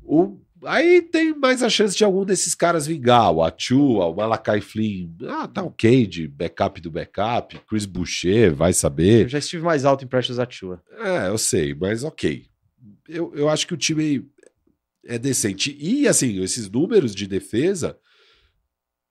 O, 0.03 0.41
aí 0.67 1.03
tem 1.03 1.35
mais 1.35 1.63
a 1.63 1.69
chance 1.69 1.97
de 1.97 2.05
algum 2.05 2.25
desses 2.25 2.55
caras 2.55 2.87
vingar. 2.87 3.33
O 3.33 3.43
Achua, 3.43 4.07
o 4.07 4.15
Malakai 4.15 4.61
Flynn. 4.61 5.11
Ah, 5.29 5.49
tá 5.49 5.63
ok 5.63 6.07
de 6.07 6.29
backup 6.29 6.81
do 6.81 6.91
backup. 6.91 7.59
Chris 7.69 7.87
Boucher, 7.87 8.55
vai 8.55 8.73
saber. 8.73 9.23
Eu 9.23 9.29
já 9.29 9.39
estive 9.39 9.63
mais 9.63 9.85
alto 9.85 10.05
em 10.05 10.09
Precious 10.09 10.39
Achua. 10.39 10.83
É, 10.99 11.29
eu 11.29 11.39
sei, 11.39 11.75
mas 11.75 12.05
ok. 12.05 12.47
Eu, 13.09 13.33
eu 13.35 13.49
acho 13.49 13.67
que 13.67 13.75
o 13.75 13.79
time 13.79 14.27
é 15.07 15.19
decente. 15.19 15.77
E, 15.79 16.09
assim, 16.09 16.43
esses 16.43 16.71
números 16.71 17.15
de 17.15 17.27
defesa, 17.27 17.99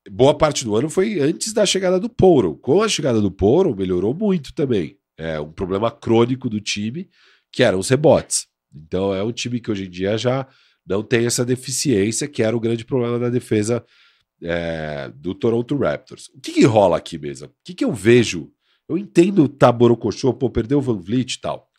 boa 0.10 0.36
parte 0.36 0.64
do 0.64 0.76
ano 0.76 0.90
foi 0.90 1.20
antes 1.20 1.54
da 1.54 1.66
chegada 1.66 2.00
do 2.00 2.10
Poro. 2.10 2.56
Com 2.56 2.82
a 2.82 2.90
chegada 2.90 3.22
do 3.22 3.32
Poro, 3.32 3.76
melhorou 3.76 4.14
muito 4.14 4.54
também. 4.54 4.98
É 5.18 5.40
um 5.40 5.52
problema 5.52 5.92
crônico 5.92 6.50
do 6.50 6.60
time, 6.60 7.10
que 7.52 7.64
eram 7.64 7.80
os 7.80 7.90
rebotes. 7.90 8.48
Então, 8.76 9.14
é 9.14 9.24
um 9.24 9.32
time 9.32 9.60
que 9.60 9.70
hoje 9.70 9.86
em 9.86 9.90
dia 9.90 10.18
já 10.18 10.48
não 10.86 11.02
tem 11.04 11.26
essa 11.26 11.46
deficiência, 11.46 12.28
que 12.28 12.44
era 12.44 12.56
o 12.56 12.60
grande 12.60 12.86
problema 12.86 13.18
da 13.18 13.30
defesa 13.30 13.84
é, 14.42 15.12
do 15.16 15.34
Toronto 15.34 15.78
Raptors. 15.78 16.30
O 16.36 16.40
que, 16.42 16.52
que 16.52 16.66
rola 16.66 16.98
aqui 16.98 17.18
mesmo? 17.18 17.48
O 17.48 17.52
que, 17.64 17.74
que 17.74 17.86
eu 17.86 17.94
vejo? 17.94 18.52
Eu 18.88 18.98
entendo 18.98 19.44
o 19.44 19.50
Taborocochô, 19.50 20.34
pô, 20.34 20.50
perdeu 20.50 20.80
o 20.80 20.82
Van 20.82 21.00
Vliet 21.00 21.36
e 21.36 21.42
tal. 21.42 21.70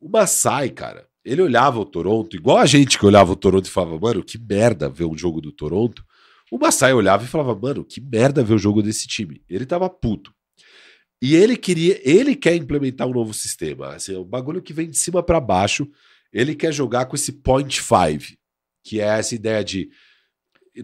O 0.00 0.08
Masai, 0.08 0.70
cara, 0.70 1.06
ele 1.24 1.42
olhava 1.42 1.78
o 1.78 1.84
Toronto, 1.84 2.36
igual 2.36 2.58
a 2.58 2.66
gente 2.66 2.98
que 2.98 3.04
olhava 3.04 3.32
o 3.32 3.36
Toronto 3.36 3.66
e 3.66 3.70
falava, 3.70 3.98
mano, 3.98 4.22
que 4.22 4.38
merda 4.38 4.88
ver 4.88 5.04
um 5.04 5.16
jogo 5.16 5.40
do 5.40 5.52
Toronto. 5.52 6.04
O 6.50 6.58
Masai 6.58 6.92
olhava 6.94 7.24
e 7.24 7.28
falava, 7.28 7.54
mano, 7.54 7.84
que 7.84 8.00
merda 8.00 8.42
ver 8.42 8.54
o 8.54 8.58
jogo 8.58 8.82
desse 8.82 9.06
time. 9.06 9.42
Ele 9.48 9.66
tava 9.66 9.90
puto. 9.90 10.32
E 11.20 11.34
ele 11.34 11.56
queria, 11.56 12.00
ele 12.04 12.36
quer 12.36 12.54
implementar 12.54 13.06
um 13.08 13.12
novo 13.12 13.34
sistema. 13.34 13.94
Assim, 13.94 14.14
é 14.14 14.18
um 14.18 14.24
bagulho 14.24 14.62
que 14.62 14.72
vem 14.72 14.88
de 14.88 14.96
cima 14.96 15.22
para 15.22 15.40
baixo. 15.40 15.88
Ele 16.32 16.54
quer 16.54 16.72
jogar 16.72 17.06
com 17.06 17.16
esse 17.16 17.32
point 17.32 17.80
five, 17.80 18.36
que 18.84 19.00
é 19.00 19.04
essa 19.04 19.34
ideia 19.34 19.64
de 19.64 19.88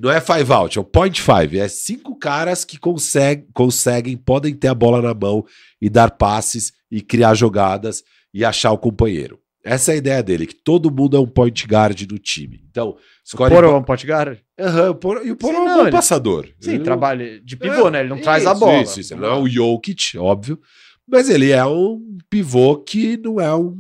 não 0.01 0.11
é 0.11 0.21
five 0.21 0.51
out, 0.53 0.79
é 0.79 0.81
o 0.81 0.85
point 0.85 1.21
five. 1.21 1.59
É 1.59 1.69
cinco 1.69 2.17
caras 2.17 2.65
que 2.65 2.79
consegue, 2.79 3.47
conseguem, 3.53 4.17
podem 4.17 4.55
ter 4.55 4.69
a 4.69 4.75
bola 4.75 5.03
na 5.03 5.15
mão 5.15 5.45
e 5.81 5.91
dar 5.91 6.11
passes 6.13 6.73
e 6.91 7.03
criar 7.03 7.35
jogadas 7.35 8.03
e 8.33 8.45
achar 8.45 8.73
o 8.73 8.79
companheiro. 8.79 9.39
Essa 9.65 9.93
é 9.93 9.95
a 9.95 9.99
ideia 9.99 10.23
dele, 10.23 10.47
que 10.47 10.55
todo 10.55 10.91
mundo 10.91 11.17
é 11.17 11.21
um 11.21 11.27
point 11.27 11.67
guard 11.67 12.01
no 12.11 12.19
time. 12.19 12.65
Então, 12.69 12.97
escolhe. 13.25 13.53
O 13.53 13.57
Poro 13.57 13.69
é 13.69 13.77
um 13.77 13.83
point 13.83 14.07
guard? 14.07 14.39
Uhum, 14.59 14.87
e 15.25 15.31
o 15.31 15.37
Poro 15.37 15.57
é 15.57 15.61
um 15.61 15.75
bom 15.75 15.83
ele... 15.83 15.91
passador. 15.93 16.49
Sim, 16.59 16.75
ele 16.75 16.83
trabalha 16.83 17.41
de 17.41 17.57
pivô, 17.57 17.87
é, 17.87 17.91
né? 17.93 18.01
Ele 18.01 18.09
não 18.09 18.17
isso, 18.17 18.25
traz 18.25 18.45
a 18.45 18.55
bola. 18.55 18.83
Isso, 18.83 18.99
isso. 18.99 19.15
Ele 19.15 19.21
não 19.21 19.29
é 19.29 19.37
o 19.37 19.49
Jokic, 19.49 20.19
óbvio. 20.19 20.59
Mas 21.07 21.29
ele 21.29 21.51
é 21.51 21.65
um 21.65 22.19
pivô 22.29 22.77
que 22.79 23.17
não 23.19 23.41
é 23.41 23.55
um 23.55 23.77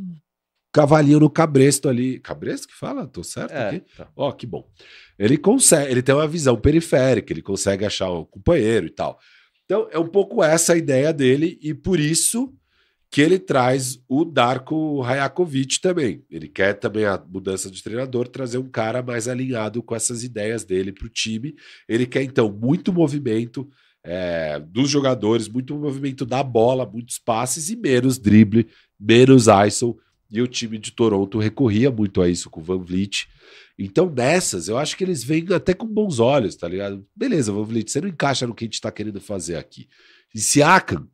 cavalinho 0.72 1.20
no 1.20 1.30
cabresto 1.30 1.88
ali. 1.88 2.18
Cabresto 2.18 2.66
que 2.66 2.74
fala? 2.74 3.06
Tô 3.06 3.22
certo 3.22 3.52
é, 3.52 3.68
aqui? 3.68 3.82
Tá. 3.96 4.08
Ó, 4.16 4.32
que 4.32 4.46
bom. 4.46 4.66
Ele 5.18 5.36
consegue, 5.36 5.90
ele 5.90 6.02
tem 6.02 6.14
uma 6.14 6.26
visão 6.26 6.56
periférica, 6.56 7.32
ele 7.32 7.42
consegue 7.42 7.84
achar 7.84 8.08
o 8.08 8.22
um 8.22 8.24
companheiro 8.24 8.86
e 8.86 8.90
tal. 8.90 9.18
Então, 9.64 9.88
é 9.90 9.98
um 9.98 10.08
pouco 10.08 10.42
essa 10.42 10.72
a 10.72 10.76
ideia 10.76 11.12
dele, 11.12 11.58
e 11.62 11.72
por 11.72 12.00
isso 12.00 12.52
que 13.10 13.20
ele 13.20 13.38
traz 13.38 14.02
o 14.08 14.24
Darko 14.24 15.00
Rajakovic 15.02 15.80
também. 15.82 16.24
Ele 16.30 16.48
quer 16.48 16.72
também 16.72 17.04
a 17.04 17.22
mudança 17.22 17.70
de 17.70 17.82
treinador, 17.82 18.26
trazer 18.26 18.56
um 18.56 18.68
cara 18.68 19.02
mais 19.02 19.28
alinhado 19.28 19.82
com 19.82 19.94
essas 19.94 20.24
ideias 20.24 20.64
dele 20.64 20.92
para 20.92 21.06
o 21.06 21.10
time. 21.10 21.54
Ele 21.86 22.06
quer, 22.06 22.22
então, 22.22 22.50
muito 22.50 22.90
movimento 22.90 23.68
é, 24.02 24.58
dos 24.58 24.88
jogadores, 24.88 25.46
muito 25.46 25.76
movimento 25.76 26.24
da 26.24 26.42
bola, 26.42 26.90
muitos 26.90 27.18
passes 27.18 27.68
e 27.68 27.76
menos 27.76 28.18
drible, 28.18 28.66
menos 28.98 29.46
ISO. 29.46 29.96
E 30.32 30.40
o 30.40 30.48
time 30.48 30.78
de 30.78 30.90
Toronto 30.90 31.38
recorria 31.38 31.90
muito 31.90 32.22
a 32.22 32.28
isso 32.28 32.48
com 32.48 32.60
o 32.60 32.64
Van 32.64 32.78
Vliet. 32.78 33.28
Então, 33.78 34.10
nessas, 34.10 34.66
eu 34.66 34.78
acho 34.78 34.96
que 34.96 35.04
eles 35.04 35.22
vêm 35.22 35.46
até 35.54 35.74
com 35.74 35.86
bons 35.86 36.18
olhos, 36.18 36.56
tá 36.56 36.66
ligado? 36.66 37.06
Beleza, 37.14 37.52
Van 37.52 37.64
Vliet, 37.64 37.90
você 37.90 38.00
não 38.00 38.08
encaixa 38.08 38.46
no 38.46 38.54
que 38.54 38.64
a 38.64 38.66
gente 38.66 38.74
está 38.74 38.90
querendo 38.90 39.20
fazer 39.20 39.56
aqui. 39.56 39.88
E 40.34 40.40
Siakam, 40.40 41.06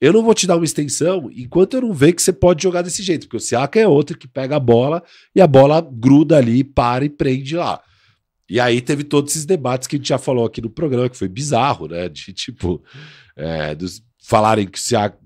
eu 0.00 0.12
não 0.12 0.22
vou 0.22 0.34
te 0.34 0.46
dar 0.46 0.56
uma 0.56 0.64
extensão 0.64 1.28
enquanto 1.34 1.74
eu 1.74 1.80
não 1.80 1.92
ver 1.92 2.12
que 2.12 2.22
você 2.22 2.32
pode 2.32 2.62
jogar 2.62 2.82
desse 2.82 3.02
jeito, 3.02 3.26
porque 3.26 3.38
o 3.38 3.40
Siaka 3.40 3.80
é 3.80 3.88
outro 3.88 4.16
que 4.16 4.28
pega 4.28 4.56
a 4.56 4.60
bola 4.60 5.02
e 5.34 5.40
a 5.40 5.46
bola 5.46 5.80
gruda 5.80 6.36
ali, 6.36 6.62
para 6.62 7.04
e 7.04 7.08
prende 7.08 7.56
lá. 7.56 7.82
E 8.48 8.60
aí 8.60 8.80
teve 8.80 9.02
todos 9.02 9.32
esses 9.32 9.44
debates 9.44 9.88
que 9.88 9.96
a 9.96 9.98
gente 9.98 10.08
já 10.08 10.18
falou 10.18 10.46
aqui 10.46 10.62
no 10.62 10.70
programa, 10.70 11.08
que 11.08 11.16
foi 11.16 11.28
bizarro, 11.28 11.88
né? 11.88 12.08
De 12.08 12.32
tipo, 12.32 12.82
é, 13.36 13.74
dos, 13.74 14.02
falarem 14.22 14.66
que 14.66 14.78
o 14.78 14.80
Siaka. 14.80 15.18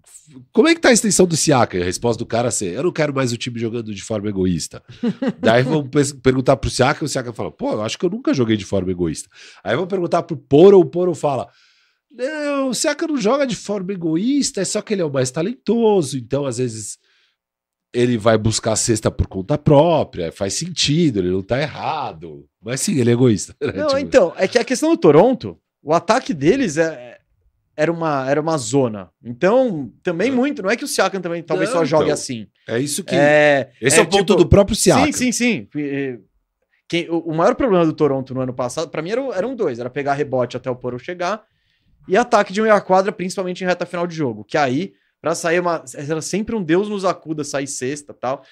Como 0.53 0.69
é 0.69 0.75
que 0.75 0.81
tá 0.81 0.89
a 0.89 0.93
extensão 0.93 1.27
do 1.27 1.37
Siaka? 1.37 1.79
A 1.79 1.85
resposta 1.85 2.19
do 2.19 2.27
cara 2.27 2.49
é 2.49 2.51
ser: 2.51 2.75
eu 2.75 2.83
não 2.83 2.93
quero 2.93 3.15
mais 3.15 3.33
o 3.33 3.37
time 3.37 3.59
jogando 3.59 3.95
de 3.95 4.03
forma 4.03 4.29
egoísta. 4.29 4.83
Daí 5.41 5.63
vão 5.63 5.89
perguntar 6.23 6.57
pro 6.57 6.71
Siaka, 6.71 7.05
o 7.05 7.09
Siaka 7.09 7.33
fala: 7.33 7.51
pô, 7.51 7.73
eu 7.73 7.83
acho 7.83 7.99
que 7.99 8.05
eu 8.05 8.11
nunca 8.11 8.35
joguei 8.35 8.57
de 8.57 8.65
forma 8.65 8.91
egoísta. 8.91 9.29
Aí 9.63 9.77
vão 9.77 9.87
perguntar 9.87 10.23
pro 10.23 10.37
Poro, 10.37 10.79
o 10.79 10.85
Poro 10.85 11.15
fala: 11.15 11.49
não, 12.11 12.69
o 12.69 12.75
Siaka 12.75 13.07
não 13.07 13.17
joga 13.17 13.47
de 13.47 13.57
forma 13.57 13.93
egoísta, 13.93 14.61
é 14.61 14.65
só 14.65 14.83
que 14.83 14.93
ele 14.93 15.03
é 15.03 15.05
o 15.05 15.13
mais 15.13 15.31
talentoso, 15.31 16.19
então 16.19 16.45
às 16.45 16.59
vezes 16.59 16.99
ele 17.93 18.17
vai 18.17 18.39
buscar 18.39 18.73
a 18.73 18.77
cesta 18.77 19.11
por 19.11 19.27
conta 19.27 19.59
própria, 19.59 20.33
faz 20.33 20.55
sentido, 20.55 21.19
ele 21.19 21.31
não 21.31 21.43
tá 21.43 21.61
errado. 21.61 22.47
Mas 22.61 22.81
sim, 22.81 22.99
ele 22.99 23.11
é 23.11 23.13
egoísta. 23.13 23.55
Né? 23.61 23.73
Não, 23.73 23.89
tipo... 23.89 23.99
então, 23.99 24.33
é 24.37 24.49
que 24.49 24.59
a 24.59 24.65
questão 24.65 24.91
do 24.91 24.97
Toronto, 24.97 25.59
o 25.83 25.93
ataque 25.93 26.33
deles 26.33 26.77
é, 26.77 27.19
era, 27.77 27.91
uma, 27.91 28.29
era 28.31 28.41
uma 28.41 28.57
zona. 28.59 29.11
Então, 29.25 29.93
também 30.03 30.29
é. 30.29 30.33
muito, 30.33 30.63
não 30.63 30.71
é 30.71 30.77
que 30.77 30.85
o 30.85 30.89
Siakam 30.89 31.21
também 31.21 31.43
talvez 31.43 31.71
não, 31.71 31.79
só 31.79 31.85
jogue 31.85 32.05
então, 32.05 32.15
assim. 32.15 32.47
É 32.69 32.79
isso 32.79 33.03
que. 33.03 33.15
É, 33.15 33.71
esse 33.81 33.97
é, 33.97 34.01
é 34.01 34.03
o 34.03 34.09
ponto 34.09 34.33
tipo, 34.33 34.37
do 34.37 34.49
próprio 34.49 34.77
Siakam. 34.77 35.07
Sim, 35.07 35.13
sim, 35.13 35.33
sim. 35.33 35.69
Quem, 36.89 37.09
o, 37.09 37.19
o, 37.21 37.35
maior 37.35 37.55
problema 37.55 37.87
do 37.87 37.93
Toronto 37.93 38.35
no 38.35 38.41
ano 38.41 38.53
passado, 38.53 38.91
para 38.91 39.01
mim, 39.01 39.11
eram, 39.11 39.33
eram 39.33 39.55
dois: 39.55 39.79
era 39.79 39.89
pegar 39.89 40.15
rebote 40.15 40.57
até 40.57 40.71
o 40.71 40.77
Poro 40.77 40.99
chegar 40.99 41.43
e 42.07 42.17
ataque 42.17 42.53
de 42.53 42.61
meia 42.61 42.81
quadra, 42.81 43.13
principalmente 43.13 43.65
em 43.65 43.67
reta 43.67 43.87
final 43.87 44.07
de 44.07 44.15
jogo. 44.15 44.45
Que 44.45 44.59
aí, 44.59 44.93
para 45.21 45.35
sair 45.35 45.61
uma. 45.61 45.83
Era 45.95 46.21
sempre 46.21 46.55
um 46.55 46.63
Deus 46.63 46.89
nos 46.89 47.05
acuda 47.05 47.45
sair 47.45 47.67
sexta 47.67 48.13
tal. 48.13 48.45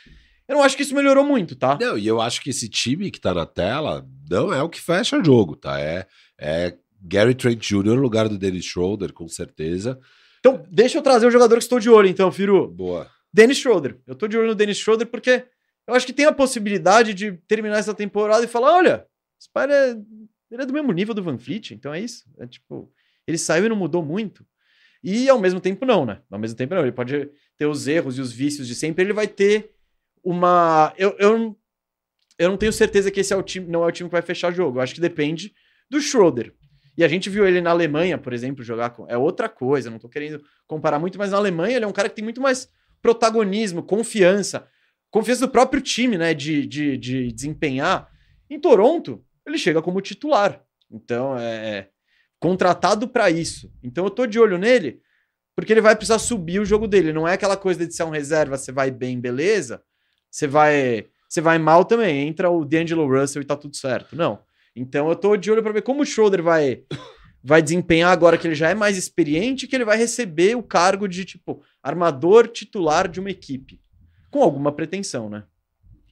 Eu 0.49 0.57
não 0.57 0.65
acho 0.65 0.77
que 0.77 0.83
isso 0.83 0.95
melhorou 0.95 1.25
muito, 1.25 1.55
tá? 1.55 1.79
Não, 1.81 1.97
e 1.97 2.07
eu 2.07 2.21
acho 2.21 2.41
que 2.41 2.51
esse 2.51 2.69
time 2.69 3.11
que 3.11 3.21
tá 3.21 3.33
na 3.33 3.47
tela 3.47 4.05
não 4.29 4.53
é 4.53 4.61
o 4.61 4.69
que 4.69 4.81
fecha 4.81 5.23
jogo, 5.23 5.55
tá? 5.55 5.79
É, 5.79 6.07
é 6.37 6.75
Gary 7.01 7.35
Trent 7.35 7.61
Jr. 7.61 7.85
no 7.85 7.95
lugar 7.97 8.29
do 8.29 8.39
Dennis 8.39 8.65
Schroeder, 8.65 9.13
com 9.13 9.29
certeza. 9.29 9.99
Então, 10.39 10.65
deixa 10.71 10.99
eu 10.99 11.03
trazer 11.03 11.27
o 11.27 11.31
jogador 11.31 11.57
que 11.57 11.63
estou 11.63 11.79
de 11.79 11.91
olho, 11.91 12.09
então, 12.09 12.31
Firu. 12.33 12.69
Boa. 12.69 13.11
Dennis 13.33 13.59
Schroeder. 13.59 13.99
Eu 14.07 14.15
tô 14.15 14.27
de 14.27 14.37
olho 14.37 14.49
no 14.49 14.55
Dennis 14.55 14.79
Schroeder 14.79 15.07
porque 15.07 15.45
eu 15.87 15.95
acho 15.95 16.07
que 16.07 16.13
tem 16.13 16.27
a 16.27 16.33
possibilidade 16.33 17.15
de 17.15 17.33
terminar 17.47 17.79
essa 17.79 17.95
temporada 17.95 18.45
e 18.45 18.49
falar: 18.49 18.75
olha, 18.75 19.07
esse 19.39 19.49
pai 19.53 19.71
é, 19.71 19.97
ele 20.51 20.63
é 20.63 20.67
do 20.67 20.73
mesmo 20.73 20.93
nível 20.93 21.15
do 21.15 21.23
Van 21.23 21.39
Fleet, 21.39 21.73
então 21.73 21.93
é 21.93 22.01
isso. 22.01 22.25
É 22.39 22.47
tipo, 22.47 22.93
ele 23.27 23.39
saiu 23.39 23.67
e 23.67 23.69
não 23.69 23.77
mudou 23.77 24.03
muito. 24.03 24.45
E 25.03 25.29
ao 25.29 25.41
mesmo 25.41 25.61
tempo 25.61 25.87
não, 25.87 26.05
né? 26.05 26.21
Ao 26.31 26.39
mesmo 26.39 26.57
tempo 26.57 26.75
não. 26.75 26.83
Ele 26.83 26.93
pode 26.93 27.31
ter 27.57 27.67
os 27.67 27.89
erros 27.89 28.19
e 28.19 28.21
os 28.21 28.33
vícios 28.33 28.67
de 28.67 28.75
sempre. 28.75 29.05
Ele 29.05 29.13
vai 29.13 29.27
ter 29.27 29.71
uma. 30.23 30.93
Eu, 30.97 31.17
eu, 31.19 31.57
eu 32.39 32.49
não 32.51 32.57
tenho 32.57 32.73
certeza 32.73 33.11
que 33.11 33.21
esse 33.21 33.33
é 33.33 33.37
o 33.37 33.43
time, 33.43 33.67
não 33.67 33.83
é 33.83 33.87
o 33.87 33.93
time 33.93 34.09
que 34.09 34.15
vai 34.15 34.23
fechar 34.23 34.53
jogo. 34.53 34.79
Eu 34.79 34.83
acho 34.83 34.95
que 34.95 35.01
depende 35.01 35.55
do 35.89 36.01
Schroeder. 36.01 36.55
E 37.01 37.05
a 37.05 37.09
gente 37.09 37.31
viu 37.31 37.49
ele 37.49 37.63
na 37.63 37.71
Alemanha, 37.71 38.19
por 38.19 38.31
exemplo, 38.31 38.63
jogar 38.63 38.91
com. 38.91 39.07
É 39.09 39.17
outra 39.17 39.49
coisa, 39.49 39.89
não 39.89 39.99
tô 39.99 40.07
querendo 40.07 40.45
comparar 40.67 40.99
muito, 40.99 41.17
mas 41.17 41.31
na 41.31 41.39
Alemanha 41.39 41.77
ele 41.77 41.87
é 41.87 41.89
um 41.89 41.93
cara 41.93 42.11
que 42.11 42.15
tem 42.15 42.23
muito 42.23 42.43
mais 42.43 42.69
protagonismo, 43.01 43.83
confiança, 43.83 44.69
confiança 45.11 45.47
do 45.47 45.51
próprio 45.51 45.81
time, 45.81 46.19
né, 46.19 46.35
de, 46.35 46.67
de, 46.67 46.99
de 46.99 47.33
desempenhar. 47.33 48.07
Em 48.51 48.61
Toronto, 48.61 49.25
ele 49.47 49.57
chega 49.57 49.81
como 49.81 49.99
titular. 50.03 50.63
Então, 50.91 51.39
é 51.39 51.89
contratado 52.39 53.09
para 53.09 53.31
isso. 53.31 53.73
Então, 53.83 54.05
eu 54.05 54.11
tô 54.11 54.27
de 54.27 54.39
olho 54.39 54.59
nele, 54.59 55.01
porque 55.57 55.73
ele 55.73 55.81
vai 55.81 55.97
precisar 55.97 56.19
subir 56.19 56.61
o 56.61 56.67
jogo 56.67 56.87
dele. 56.87 57.15
Não 57.15 57.27
é 57.27 57.33
aquela 57.33 57.57
coisa 57.57 57.87
de 57.87 57.95
ser 57.95 58.03
um 58.03 58.11
reserva, 58.11 58.59
você 58.59 58.73
vai 58.73 58.91
bem, 58.91 59.19
beleza. 59.19 59.83
Você 60.31 60.47
vai, 60.47 61.07
você 61.27 61.41
vai 61.41 61.59
mal 61.59 61.83
também. 61.83 62.29
Entra 62.29 62.51
o 62.51 62.63
D'Angelo 62.63 63.09
Russell 63.09 63.41
e 63.41 63.47
tá 63.47 63.57
tudo 63.57 63.75
certo. 63.75 64.15
Não. 64.15 64.39
Então, 64.75 65.09
eu 65.09 65.17
tô 65.17 65.37
de 65.37 65.51
olho 65.51 65.63
para 65.63 65.73
ver 65.73 65.83
como 65.83 66.03
o 66.03 66.07
Schroeder 66.07 66.43
vai 66.43 66.85
vai 67.43 67.63
desempenhar 67.63 68.13
agora 68.13 68.37
que 68.37 68.47
ele 68.47 68.55
já 68.55 68.69
é 68.69 68.75
mais 68.75 68.97
experiente, 68.97 69.67
que 69.67 69.75
ele 69.75 69.85
vai 69.85 69.97
receber 69.97 70.57
o 70.57 70.63
cargo 70.63 71.09
de 71.09 71.25
tipo 71.25 71.63
armador 71.83 72.47
titular 72.49 73.09
de 73.09 73.19
uma 73.19 73.31
equipe. 73.31 73.81
Com 74.31 74.43
alguma 74.43 74.71
pretensão, 74.71 75.29
né? 75.29 75.45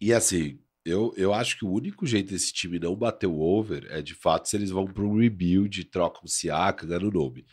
E 0.00 0.12
assim, 0.12 0.58
eu, 0.84 1.12
eu 1.16 1.34
acho 1.34 1.58
que 1.58 1.64
o 1.64 1.70
único 1.70 2.06
jeito 2.06 2.30
desse 2.30 2.52
time 2.52 2.78
não 2.78 2.96
bater 2.96 3.26
o 3.26 3.38
over 3.38 3.86
é 3.90 4.00
de 4.00 4.14
fato 4.14 4.48
se 4.48 4.56
eles 4.56 4.70
vão 4.70 4.86
para 4.86 5.04
um 5.04 5.18
rebuild, 5.18 5.84
trocam 5.84 6.22
o 6.24 6.28
Siaka, 6.28 6.86
ganhando 6.86 7.08
o 7.08 7.12
nome. 7.12 7.44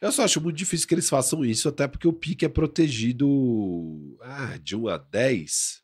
Eu 0.00 0.12
só 0.12 0.24
acho 0.24 0.40
muito 0.40 0.56
difícil 0.56 0.86
que 0.86 0.94
eles 0.94 1.08
façam 1.08 1.44
isso, 1.44 1.68
até 1.68 1.86
porque 1.86 2.08
o 2.08 2.12
pique 2.12 2.44
é 2.44 2.48
protegido 2.48 4.18
ah, 4.20 4.58
de 4.60 4.76
1 4.76 4.88
a 4.88 4.98
10. 4.98 5.81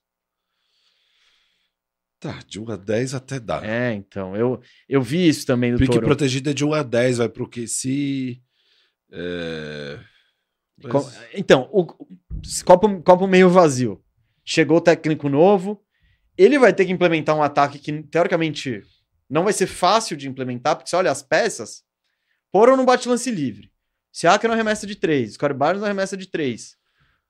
Tá, 2.20 2.40
de 2.46 2.60
1 2.60 2.70
a 2.70 2.76
10 2.76 3.14
até 3.14 3.38
dá. 3.38 3.64
É, 3.64 3.92
então, 3.92 4.34
eu, 4.34 4.60
eu 4.88 5.00
vi 5.00 5.28
isso 5.28 5.46
também 5.46 5.70
no 5.70 5.78
Pique 5.78 5.92
Toronto. 5.92 6.06
protegido 6.06 6.50
é 6.50 6.52
de 6.52 6.64
1 6.64 6.74
a 6.74 6.82
10, 6.82 7.18
vai 7.18 7.28
pro 7.28 7.48
QC. 7.48 8.40
É... 9.12 9.98
Mas... 10.82 11.20
Então, 11.34 11.68
o, 11.72 11.86
copo, 12.64 13.02
copo 13.02 13.26
meio 13.26 13.48
vazio. 13.48 14.02
Chegou 14.44 14.78
o 14.78 14.80
técnico 14.80 15.28
novo, 15.28 15.80
ele 16.36 16.58
vai 16.58 16.72
ter 16.72 16.86
que 16.86 16.92
implementar 16.92 17.36
um 17.36 17.42
ataque 17.42 17.78
que, 17.78 18.02
teoricamente, 18.02 18.82
não 19.30 19.44
vai 19.44 19.52
ser 19.52 19.66
fácil 19.66 20.16
de 20.16 20.28
implementar, 20.28 20.74
porque 20.74 20.90
você 20.90 20.96
olha 20.96 21.10
as 21.10 21.22
peças, 21.22 21.84
Poro 22.50 22.76
não 22.76 22.84
bate 22.84 23.08
lance 23.08 23.30
livre. 23.30 23.70
Siaka 24.10 24.48
não 24.48 24.54
arremessa 24.54 24.86
de 24.86 24.96
três. 24.96 25.34
Scottie 25.34 25.54
Barnes 25.54 25.80
não 25.80 25.86
arremessa 25.86 26.16
de 26.16 26.26
três. 26.26 26.76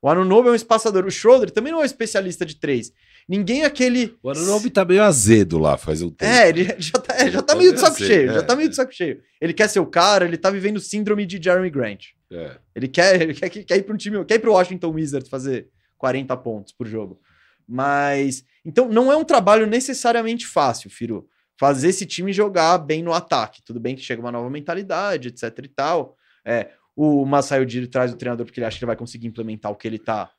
O 0.01 0.09
Anunobi 0.09 0.49
é 0.49 0.53
um 0.53 0.55
espaçador. 0.55 1.05
O 1.05 1.11
Schroeder 1.11 1.51
também 1.51 1.73
não 1.73 1.81
é 1.81 1.83
um 1.83 1.85
especialista 1.85 2.47
de 2.47 2.55
três. 2.55 2.93
Ninguém 3.29 3.63
é 3.63 3.67
aquele... 3.67 4.17
O 4.23 4.31
Anunobi 4.31 4.71
tá 4.71 4.85
meio 4.85 5.03
azedo 5.03 5.59
lá 5.59 5.77
faz 5.77 6.01
um 6.01 6.11
tempo. 6.11 6.33
É, 6.33 6.49
ele 6.49 6.65
já 6.79 6.99
tá, 6.99 7.15
é, 7.15 7.31
já 7.31 7.43
tá 7.43 7.53
Tá 7.53 7.57
meio 7.57 7.75
de 7.75 7.81
saco 7.81 7.97
assim, 7.97 8.07
cheio. 8.07 8.33
Já 8.33 8.39
é, 8.39 8.43
tá 8.43 8.57
meio 8.57 8.69
de 8.71 8.77
saco 8.77 8.93
cheio. 8.93 9.21
Ele 9.41 9.53
quer 9.53 9.69
ser 9.69 9.81
o 9.81 9.87
cara, 9.87 10.25
ele 10.25 10.39
tá 10.39 10.51
vivendo 10.51 10.81
síndrome 10.81 11.27
de 11.27 11.43
Jeremy 11.43 11.69
Grant. 11.69 12.07
É. 12.33 12.57
Ele 12.75 12.89
quer, 12.89 13.21
ele 13.21 13.35
quer, 13.35 13.51
quer 13.51 13.77
ir 13.77 13.83
para 13.83 13.95
um 13.95 13.97
time, 13.97 14.25
quer 14.25 14.37
ir 14.37 14.39
pro 14.39 14.53
Washington 14.53 14.93
Wizards 14.93 15.29
fazer 15.29 15.69
40 15.99 16.37
pontos 16.39 16.73
por 16.73 16.87
jogo. 16.87 17.21
Mas 17.67 18.45
então 18.65 18.89
não 18.89 19.13
é 19.13 19.17
um 19.17 19.25
trabalho 19.25 19.67
necessariamente 19.67 20.47
fácil, 20.47 20.89
Firu. 20.89 21.29
Fazer 21.59 21.89
esse 21.89 22.07
time 22.07 22.33
jogar 22.33 22.79
bem 22.79 23.03
no 23.03 23.13
ataque. 23.13 23.63
Tudo 23.63 23.81
bem 23.81 23.95
que 23.95 24.03
chega 24.03 24.23
uma 24.23 24.33
nova 24.33 24.49
mentalidade, 24.49 25.29
etc 25.29 25.53
e 25.65 25.69
tal. 25.69 26.17
É, 26.45 26.71
o 26.95 27.25
Masai 27.27 27.65
Ujiri 27.65 27.89
traz 27.89 28.13
o 28.13 28.17
treinador 28.17 28.47
porque 28.47 28.59
ele 28.59 28.67
acha 28.67 28.79
que 28.79 28.85
ele 28.85 28.89
vai 28.89 28.97
conseguir 28.97 29.27
implementar 29.27 29.71
o 29.71 29.77
que 29.77 29.87
ele 29.87 29.99
tá 29.99 30.31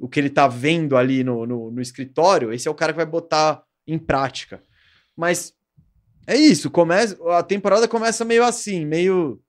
o 0.00 0.08
que 0.08 0.18
ele 0.18 0.30
tá 0.30 0.48
vendo 0.48 0.96
ali 0.96 1.22
no, 1.22 1.46
no, 1.46 1.70
no 1.70 1.80
escritório. 1.80 2.52
Esse 2.52 2.66
é 2.66 2.70
o 2.70 2.74
cara 2.74 2.92
que 2.92 2.96
vai 2.96 3.06
botar 3.06 3.62
em 3.86 3.98
prática. 3.98 4.62
Mas 5.14 5.54
é 6.26 6.36
isso, 6.36 6.70
começa, 6.70 7.18
a 7.36 7.42
temporada 7.42 7.86
começa 7.86 8.24
meio 8.24 8.42
assim, 8.42 8.86
meio 8.86 9.42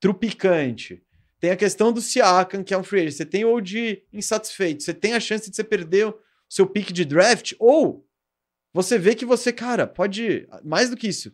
trupicante. 0.00 1.02
Tem 1.40 1.50
a 1.50 1.56
questão 1.56 1.92
do 1.92 2.00
Siakam, 2.00 2.62
que 2.62 2.72
é 2.72 2.78
um 2.78 2.84
free 2.84 3.00
agent. 3.00 3.16
Você 3.16 3.26
tem 3.26 3.44
o 3.44 3.60
de 3.60 4.04
insatisfeito. 4.12 4.84
Você 4.84 4.94
tem 4.94 5.14
a 5.14 5.20
chance 5.20 5.50
de 5.50 5.56
você 5.56 5.64
perder 5.64 6.06
o 6.06 6.18
seu 6.48 6.66
pick 6.66 6.92
de 6.92 7.04
draft. 7.04 7.54
Ou 7.58 8.06
você 8.72 8.96
vê 8.96 9.16
que 9.16 9.24
você, 9.24 9.52
cara, 9.52 9.84
pode... 9.84 10.46
Mais 10.62 10.88
do 10.88 10.96
que 10.96 11.08
isso. 11.08 11.32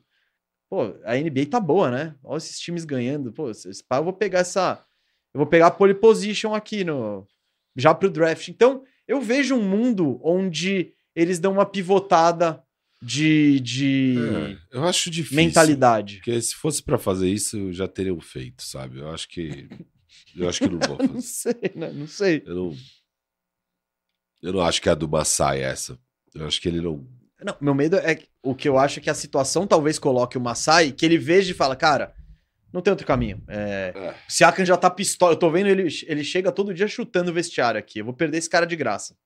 Pô, 0.70 0.94
a 1.04 1.14
NBA 1.14 1.46
tá 1.50 1.60
boa, 1.60 1.90
né? 1.90 2.14
Olha 2.24 2.38
esses 2.38 2.58
times 2.58 2.86
ganhando. 2.86 3.32
Pô, 3.32 3.50
eu 3.50 4.04
vou 4.04 4.14
pegar 4.14 4.38
essa... 4.38 4.82
Eu 5.34 5.38
vou 5.38 5.46
pegar 5.46 5.66
a 5.66 5.70
pole 5.70 5.92
position 5.92 6.54
aqui 6.54 6.84
no... 6.84 7.26
Já 7.78 7.94
pro 7.94 8.10
draft. 8.10 8.48
Então, 8.48 8.82
eu 9.06 9.20
vejo 9.20 9.54
um 9.54 9.62
mundo 9.66 10.20
onde 10.22 10.92
eles 11.14 11.38
dão 11.38 11.52
uma 11.52 11.64
pivotada 11.64 12.62
de, 13.00 13.60
de 13.60 14.16
É, 14.72 14.76
eu 14.78 14.84
acho 14.84 15.08
difícil. 15.10 15.36
mentalidade. 15.36 16.16
Porque 16.16 16.40
se 16.42 16.54
fosse 16.54 16.82
pra 16.82 16.98
fazer 16.98 17.28
isso, 17.30 17.72
já 17.72 17.86
teriam 17.86 18.20
feito, 18.20 18.62
sabe? 18.64 18.98
Eu 18.98 19.08
acho 19.10 19.28
que. 19.28 19.68
Eu 20.36 20.48
acho 20.48 20.58
que 20.58 20.68
não 20.68 20.78
vou 20.80 20.98
Não 21.06 21.14
fazer. 21.14 21.22
sei, 21.22 21.72
né? 21.74 21.90
Não 21.92 22.06
sei. 22.08 22.42
Eu 22.44 22.54
não. 22.54 22.76
Eu 24.42 24.52
não 24.52 24.60
acho 24.60 24.80
que 24.82 24.88
é 24.88 24.92
a 24.92 24.94
do 24.94 25.08
Massai 25.08 25.60
essa. 25.62 25.98
Eu 26.34 26.46
acho 26.46 26.60
que 26.60 26.68
ele 26.68 26.80
não. 26.80 27.06
Não, 27.44 27.56
meu 27.60 27.74
medo 27.74 27.96
é 27.96 28.18
o 28.42 28.54
que 28.54 28.68
eu 28.68 28.76
acho 28.78 28.98
é 28.98 29.02
que 29.02 29.10
a 29.10 29.14
situação 29.14 29.66
talvez 29.66 29.98
coloque 29.98 30.36
o 30.36 30.40
Masai, 30.40 30.90
que 30.90 31.06
ele 31.06 31.18
veja 31.18 31.52
e 31.52 31.54
fala, 31.54 31.76
cara, 31.76 32.12
não 32.72 32.80
tem 32.82 32.90
outro 32.90 33.06
caminho. 33.06 33.42
É, 33.48 33.92
É. 33.94 34.10
o 34.10 34.32
Siakam 34.32 34.64
já 34.64 34.76
tá 34.76 34.90
pistola. 34.90 35.32
Eu 35.32 35.38
tô 35.38 35.50
vendo 35.50 35.68
ele, 35.68 35.88
ele 36.06 36.24
chega 36.24 36.52
todo 36.52 36.74
dia 36.74 36.88
chutando 36.88 37.30
o 37.30 37.34
vestiário 37.34 37.78
aqui. 37.78 38.00
Eu 38.00 38.04
vou 38.04 38.14
perder 38.14 38.38
esse 38.38 38.48
cara 38.50 38.66
de 38.66 38.76
graça. 38.76 39.16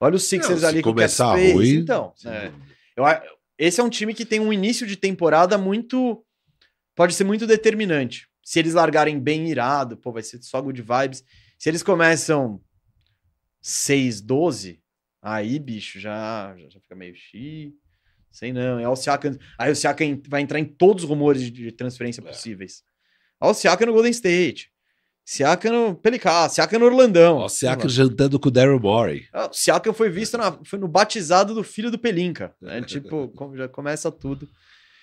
Olha 0.00 0.14
os 0.14 0.24
Sixers 0.24 0.60
É. 0.60 0.62
Não, 0.62 0.68
ali 0.68 0.82
com 0.82 0.90
o 0.90 0.94
cap 0.94 1.00
começar 1.00 1.36
space, 1.36 1.52
ruim. 1.52 1.74
Então, 1.74 2.12
é. 2.24 2.52
Eu 2.96 3.04
esse 3.58 3.80
é 3.80 3.82
um 3.82 3.90
time 3.90 4.14
que 4.14 4.24
tem 4.24 4.38
um 4.38 4.52
início 4.52 4.86
de 4.86 4.96
temporada 4.96 5.58
muito. 5.58 6.24
Pode 6.94 7.14
ser 7.14 7.24
muito 7.24 7.46
determinante. 7.46 8.28
Se 8.44 8.58
eles 8.60 8.74
largarem 8.74 9.18
bem 9.18 9.48
irado, 9.48 9.96
pô, 9.96 10.12
vai 10.12 10.22
ser 10.22 10.40
só 10.42 10.60
good 10.62 10.80
vibes. 10.80 11.24
Se 11.58 11.68
eles 11.68 11.82
começam 11.82 12.60
6-12, 13.62 14.80
aí, 15.20 15.58
bicho, 15.58 15.98
já, 15.98 16.54
já, 16.56 16.68
já 16.68 16.80
fica 16.80 16.94
meio 16.94 17.14
chi. 17.14 17.74
Sei 18.30 18.52
não. 18.52 18.78
É 18.78 18.88
o 18.88 18.94
Siakam, 18.96 19.36
aí 19.58 19.72
o 19.72 19.76
Siakam 19.76 20.20
vai 20.28 20.40
entrar 20.42 20.58
em 20.58 20.64
todos 20.64 21.04
os 21.04 21.08
rumores 21.10 21.50
de, 21.50 21.72
transferência 21.72 22.20
É. 22.20 22.24
possíveis. 22.24 22.82
Olha 23.40 23.52
o 23.52 23.54
Siakam 23.54 23.86
no 23.86 23.92
Golden 23.92 24.10
State. 24.10 24.70
Siakam 25.24 25.72
no 25.72 25.94
Pelicá, 25.94 26.48
Siakam 26.48 26.78
no 26.78 26.86
Orlandão. 26.86 27.36
Ó, 27.36 27.44
o 27.46 27.48
Siakam 27.48 27.88
jantando 27.88 28.40
com 28.40 28.48
o 28.48 28.50
Daryl 28.50 28.80
Morey. 28.80 29.26
Ah, 29.32 29.46
O 29.46 29.52
Siakam 29.52 29.92
foi 29.92 30.08
visto 30.08 30.38
na, 30.38 30.58
foi 30.64 30.78
no 30.78 30.88
batizado 30.88 31.54
do 31.54 31.62
filho 31.62 31.90
do 31.90 31.98
Pelinka. 31.98 32.54
Né? 32.60 32.80
tipo, 32.82 33.28
como 33.36 33.56
já 33.56 33.68
começa 33.68 34.10
tudo. 34.10 34.48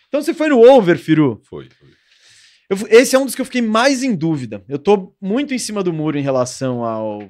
Então 0.07 0.21
você 0.21 0.33
foi 0.33 0.49
no 0.49 0.59
over, 0.61 0.97
Firu. 0.97 1.41
Foi, 1.43 1.69
foi. 1.69 1.89
Eu 2.69 2.77
esse 2.89 3.15
é 3.15 3.19
um 3.19 3.25
dos 3.25 3.35
que 3.35 3.41
eu 3.41 3.45
fiquei 3.45 3.61
mais 3.61 4.01
em 4.01 4.15
dúvida. 4.15 4.63
Eu 4.67 4.79
tô 4.79 5.15
muito 5.21 5.53
em 5.53 5.59
cima 5.59 5.83
do 5.83 5.93
muro 5.93 6.17
em 6.17 6.23
relação 6.23 6.83
ao 6.83 7.29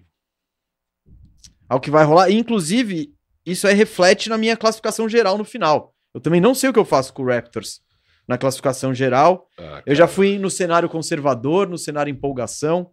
ao 1.68 1.80
que 1.80 1.90
vai 1.90 2.06
rolar. 2.06 2.30
E, 2.30 2.36
inclusive, 2.36 3.14
isso 3.46 3.68
aí 3.68 3.74
reflete 3.76 4.30
na 4.30 4.38
minha 4.38 4.58
classificação 4.58 5.08
geral 5.08 5.38
no 5.38 5.46
final. 5.46 5.94
Eu 6.14 6.22
também 6.22 6.40
não 6.42 6.56
sei 6.56 6.70
o 6.70 6.74
que 6.74 6.80
eu 6.80 6.86
faço 6.86 7.14
com 7.14 7.24
o 7.24 7.28
Raptors 7.28 7.82
na 8.28 8.38
classificação 8.38 8.94
geral. 8.94 9.48
Ah, 9.58 9.84
Eu 9.86 9.94
já 9.96 10.08
fui 10.08 10.40
no 10.40 10.50
cenário 10.50 10.90
conservador, 10.90 11.68
no 11.68 11.78
cenário 11.78 12.10
empolgação. 12.12 12.92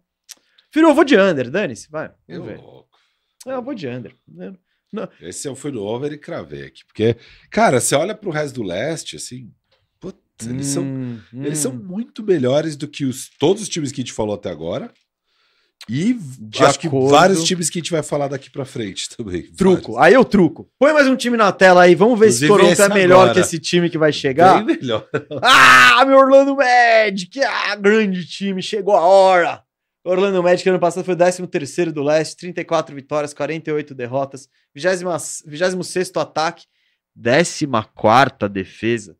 Firu, 0.71 0.89
eu 0.89 0.93
vou 0.93 1.03
de 1.03 1.17
under, 1.17 1.49
dane-se, 1.49 1.89
vai. 1.89 2.11
eu 2.27 2.43
ver. 2.43 2.57
louco. 2.57 2.89
É, 3.47 3.53
eu 3.53 3.61
vou 3.63 3.73
de 3.73 3.87
under. 3.87 4.15
Esse 5.21 5.47
eu 5.47 5.55
fui 5.55 5.71
no 5.71 5.81
over 5.81 6.11
e 6.11 6.17
cravei 6.17 6.65
aqui. 6.65 6.85
Porque, 6.85 7.15
cara, 7.49 7.79
você 7.79 7.95
olha 7.95 8.13
pro 8.13 8.29
resto 8.29 8.55
do 8.55 8.63
leste, 8.63 9.15
assim. 9.15 9.51
Putz, 9.99 10.19
eles, 10.47 10.67
são, 10.67 10.83
Hum, 10.83 11.19
eles 11.33 11.57
são 11.57 11.71
hum. 11.71 11.83
muito 11.83 12.23
melhores 12.23 12.75
do 12.75 12.87
que 12.87 13.05
os, 13.05 13.29
todos 13.39 13.63
os 13.63 13.69
times 13.69 13.91
que 13.91 14.01
a 14.01 14.03
gente 14.03 14.13
falou 14.13 14.35
até 14.35 14.49
agora. 14.49 14.93
E 15.89 16.13
De 16.13 16.63
acho 16.63 16.79
acordo. 16.87 17.05
que 17.07 17.11
vários 17.11 17.43
times 17.43 17.69
que 17.69 17.77
a 17.79 17.81
gente 17.81 17.91
vai 17.91 18.01
falar 18.01 18.29
daqui 18.29 18.49
pra 18.49 18.63
frente 18.63 19.09
também. 19.17 19.43
Truco. 19.51 19.93
Vários. 19.93 20.07
Aí 20.07 20.13
eu 20.13 20.23
truco. 20.23 20.69
Põe 20.79 20.93
mais 20.93 21.07
um 21.07 21.15
time 21.15 21.35
na 21.35 21.51
tela 21.51 21.81
aí. 21.83 21.93
Vamos 21.93 22.17
ver 22.17 22.31
se 22.31 22.45
Inclusive 22.45 22.75
Toronto 22.77 22.91
é 22.91 22.95
melhor 22.95 23.19
agora. 23.23 23.33
que 23.33 23.39
esse 23.41 23.59
time 23.59 23.89
que 23.89 23.97
vai 23.97 24.13
chegar. 24.13 24.63
Bem 24.63 24.77
melhor. 24.77 25.07
Ah, 25.43 26.05
meu 26.05 26.17
Orlando 26.17 26.55
Magic! 26.55 27.39
Ah, 27.43 27.75
grande 27.75 28.25
time. 28.25 28.61
Chegou 28.61 28.95
a 28.95 29.01
hora. 29.01 29.61
Orlando 30.05 30.41
Magic 30.43 30.67
ano 30.69 30.79
passado 30.79 31.03
foi 31.05 31.13
o 31.13 31.17
13º 31.17 31.91
do 31.91 32.01
leste. 32.03 32.35
34 32.37 32.95
vitórias, 32.95 33.33
48 33.33 33.93
derrotas. 33.93 34.47
26º 34.77 36.19
ataque. 36.21 36.65
14ª 37.17 38.47
defesa. 38.49 39.15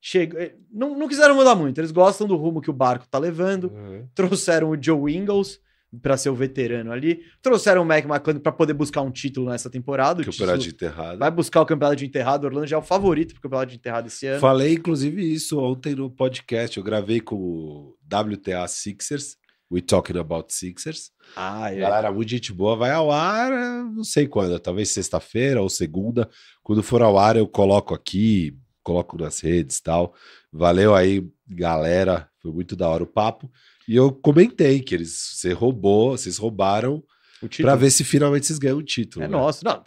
Chega... 0.00 0.42
eh, 0.42 0.54
Não, 0.72 0.96
não 0.98 1.08
quiseram 1.08 1.34
mudar 1.34 1.54
muito. 1.54 1.78
Eles 1.80 1.90
gostam 1.90 2.26
do 2.26 2.36
rumo 2.36 2.60
que 2.60 2.70
o 2.70 2.74
barco 2.74 3.06
tá 3.10 3.18
levando. 3.18 3.72
Trouxeram 4.14 4.70
o 4.70 4.82
Joe 4.82 5.14
Ingles 5.14 5.58
para 6.02 6.16
ser 6.16 6.30
o 6.30 6.34
veterano 6.34 6.92
ali. 6.92 7.22
Trouxeram 7.40 7.82
o 7.82 7.84
Mac 7.84 8.04
McClung 8.04 8.40
para 8.40 8.52
poder 8.52 8.74
buscar 8.74 9.00
um 9.02 9.10
título 9.10 9.50
nessa 9.50 9.70
temporada. 9.70 10.22
Campeonato 10.22 10.58
de 10.58 10.70
enterrado. 10.70 11.18
Vai 11.18 11.30
buscar 11.30 11.62
o 11.62 11.66
campeonato 11.66 11.96
de 11.96 12.06
enterrado. 12.06 12.44
O 12.44 12.46
Orlando 12.46 12.66
já 12.66 12.76
é 12.76 12.78
o 12.78 12.82
favorito 12.82 13.32
pro 13.32 13.42
campeonato 13.42 13.70
de 13.70 13.76
enterrado 13.76 14.06
esse 14.06 14.26
ano. 14.26 14.40
Falei, 14.40 14.74
inclusive, 14.74 15.32
isso 15.32 15.58
ontem 15.58 15.94
no 15.94 16.10
podcast. 16.10 16.76
Eu 16.76 16.84
gravei 16.84 17.20
com 17.20 17.36
o 17.36 17.96
WTA 18.06 18.66
Sixers. 18.68 19.36
We 19.70 19.82
Talking 19.82 20.18
About 20.18 20.52
Sixers. 20.52 21.10
Ah, 21.36 21.70
é. 21.70 21.76
Galera, 21.76 22.10
muito 22.10 22.30
gente 22.30 22.52
boa. 22.52 22.74
Vai 22.74 22.90
ao 22.90 23.10
ar, 23.10 23.50
não 23.84 24.02
sei 24.02 24.26
quando, 24.26 24.58
talvez 24.58 24.88
sexta-feira 24.88 25.60
ou 25.60 25.68
segunda. 25.68 26.28
Quando 26.62 26.82
for 26.82 27.02
ao 27.02 27.18
ar, 27.18 27.36
eu 27.36 27.46
coloco 27.46 27.94
aqui, 27.94 28.56
coloco 28.82 29.18
nas 29.18 29.40
redes 29.40 29.76
e 29.76 29.82
tal. 29.82 30.14
Valeu 30.50 30.94
aí, 30.94 31.26
galera. 31.46 32.30
Foi 32.40 32.50
muito 32.50 32.74
da 32.74 32.88
hora 32.88 33.04
o 33.04 33.06
papo. 33.06 33.50
E 33.88 33.96
eu 33.96 34.12
comentei 34.12 34.80
que 34.80 34.94
eles 34.94 35.32
você 35.34 35.52
roubou, 35.52 36.10
vocês 36.10 36.36
roubaram 36.36 37.02
O 37.42 37.48
Pra 37.48 37.74
ver 37.74 37.90
se 37.90 38.04
finalmente 38.04 38.46
vocês 38.46 38.58
ganham 38.58 38.76
o 38.78 38.82
título. 38.82 39.24
É 39.24 39.28
né? 39.28 39.32
nosso. 39.32 39.64
Não, 39.64 39.82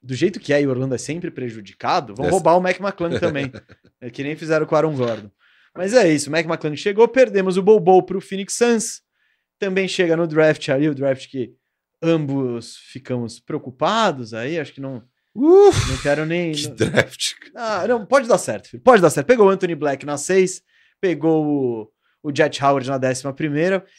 do 0.00 0.14
jeito 0.14 0.38
que 0.38 0.52
é 0.52 0.62
e 0.62 0.66
o 0.66 0.70
Orlando 0.70 0.94
é 0.94 0.98
sempre 0.98 1.30
prejudicado, 1.30 2.14
vão 2.14 2.24
Dessa- 2.24 2.30
roubar 2.36 2.56
o 2.56 2.60
Mac 2.60 2.78
McClung 2.78 3.18
também. 3.18 3.50
é 4.00 4.08
que 4.08 4.22
nem 4.22 4.36
fizeram 4.36 4.64
com 4.64 4.74
o 4.74 4.78
Aaron 4.78 4.94
Gordon. 4.94 5.30
Mas 5.76 5.92
é 5.92 6.08
isso, 6.12 6.28
o 6.28 6.32
Mac 6.32 6.46
McClung 6.46 6.76
chegou, 6.76 7.08
perdemos 7.08 7.56
o 7.56 7.62
Bobo 7.62 8.02
pro 8.04 8.20
Phoenix 8.20 8.54
Suns. 8.54 9.02
Também 9.58 9.88
chega 9.88 10.16
no 10.16 10.26
draft 10.26 10.68
ali, 10.68 10.88
o 10.88 10.94
draft 10.94 11.28
que 11.28 11.52
ambos 12.00 12.76
ficamos 12.76 13.40
preocupados 13.40 14.32
aí, 14.32 14.58
acho 14.60 14.72
que 14.72 14.80
não, 14.80 15.02
Uf, 15.34 15.90
não 15.90 15.98
quero 15.98 16.24
nem... 16.24 16.52
que 16.52 16.68
não- 16.68 16.76
draft. 16.76 17.32
Ah, 17.56 17.86
não, 17.88 18.06
pode 18.06 18.28
dar 18.28 18.38
certo, 18.38 18.68
filho. 18.70 18.82
Pode 18.82 19.02
dar 19.02 19.10
certo. 19.10 19.26
Pegou 19.26 19.46
o 19.46 19.50
Anthony 19.50 19.74
Black 19.74 20.06
na 20.06 20.16
6, 20.16 20.62
pegou 21.00 21.44
o, 21.46 21.90
o 22.28 22.34
Jet 22.34 22.62
Howard 22.62 22.88
na 22.88 22.96
11 22.96 23.22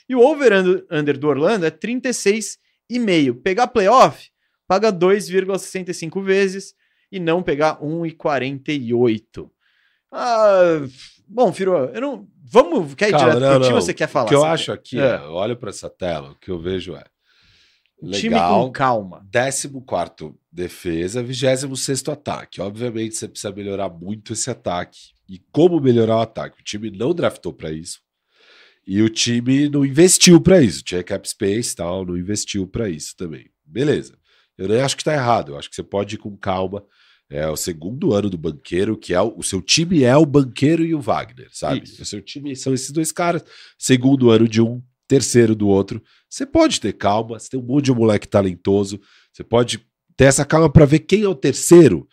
e 0.07 0.15
o 0.15 0.19
over-under 0.19 1.17
do 1.17 1.27
Orlando 1.27 1.65
é 1.65 1.71
36,5. 1.71 3.41
Pegar 3.41 3.67
playoff, 3.67 4.29
paga 4.67 4.91
2,65 4.91 6.23
vezes 6.23 6.73
e 7.11 7.19
não 7.19 7.41
pegar 7.41 7.79
1,48. 7.81 9.49
Ah, 10.11 10.81
bom, 11.27 11.51
Firo, 11.53 11.73
eu 11.93 12.01
não. 12.01 12.27
Vamos. 12.51 12.95
Quer 12.95 13.09
ir 13.09 13.11
Calma, 13.11 13.27
direto 13.27 13.41
não, 13.41 13.59
pro 13.59 13.67
time 13.67 13.81
você 13.81 13.93
quer 13.93 14.07
falar? 14.07 14.25
O 14.25 14.29
que 14.29 14.35
eu 14.35 14.43
acho 14.43 14.71
aqui, 14.71 14.99
É. 14.99 15.15
é, 15.15 15.21
olho 15.21 15.55
pra 15.55 15.69
essa 15.69 15.89
tela, 15.89 16.31
o 16.31 16.35
que 16.35 16.49
eu 16.49 16.59
vejo 16.59 16.95
é. 16.95 17.03
Time 18.11 18.35
Legal. 18.35 18.65
com 18.65 18.71
calma. 18.71 19.27
14 19.31 19.69
defesa, 20.51 21.21
26 21.21 22.07
ataque. 22.07 22.61
Obviamente 22.61 23.15
você 23.15 23.27
precisa 23.27 23.53
melhorar 23.53 23.89
muito 23.89 24.33
esse 24.33 24.49
ataque. 24.49 24.97
E 25.27 25.37
como 25.51 25.79
melhorar 25.81 26.17
o 26.17 26.21
ataque? 26.21 26.59
O 26.59 26.63
time 26.63 26.89
não 26.89 27.13
draftou 27.13 27.53
para 27.53 27.71
isso. 27.71 27.99
E 28.85 29.01
o 29.01 29.09
time 29.09 29.69
não 29.69 29.85
investiu 29.85 30.41
para 30.41 30.61
isso. 30.61 30.83
Tinha 30.83 31.03
cap 31.03 31.27
space 31.27 31.73
e 31.73 31.75
tal, 31.75 32.05
não 32.05 32.17
investiu 32.17 32.67
para 32.67 32.89
isso 32.89 33.15
também. 33.15 33.49
Beleza. 33.65 34.17
Eu 34.57 34.67
nem 34.67 34.81
acho 34.81 34.97
que 34.97 35.03
tá 35.03 35.13
errado. 35.13 35.51
Eu 35.51 35.59
acho 35.59 35.69
que 35.69 35.75
você 35.75 35.83
pode 35.83 36.15
ir 36.15 36.17
com 36.17 36.35
calma. 36.35 36.83
É 37.29 37.47
o 37.47 37.55
segundo 37.55 38.13
ano 38.13 38.29
do 38.29 38.37
banqueiro, 38.37 38.97
que 38.97 39.13
é 39.13 39.21
o, 39.21 39.35
o 39.37 39.43
seu 39.43 39.61
time 39.61 40.03
é 40.03 40.17
o 40.17 40.25
banqueiro 40.25 40.83
e 40.83 40.95
o 40.95 40.99
Wagner, 40.99 41.47
sabe? 41.51 41.83
Isso. 41.83 42.01
O 42.01 42.05
seu 42.05 42.21
time 42.21 42.55
são 42.55 42.73
esses 42.73 42.89
dois 42.89 43.11
caras. 43.11 43.43
Segundo 43.77 44.31
ano 44.31 44.47
de 44.47 44.59
um, 44.59 44.81
terceiro 45.09 45.55
do 45.55 45.67
outro. 45.67 46.01
Você 46.29 46.45
pode 46.45 46.79
ter 46.79 46.93
calma, 46.93 47.39
você 47.39 47.49
tem 47.49 47.59
um 47.59 47.63
monte 47.63 47.85
de 47.85 47.91
moleque 47.91 48.27
talentoso, 48.27 49.01
você 49.33 49.43
pode 49.43 49.79
ter 50.15 50.25
essa 50.25 50.45
calma 50.45 50.71
para 50.71 50.85
ver 50.85 50.99
quem 50.99 51.23
é 51.23 51.27
o 51.27 51.35
terceiro. 51.35 52.07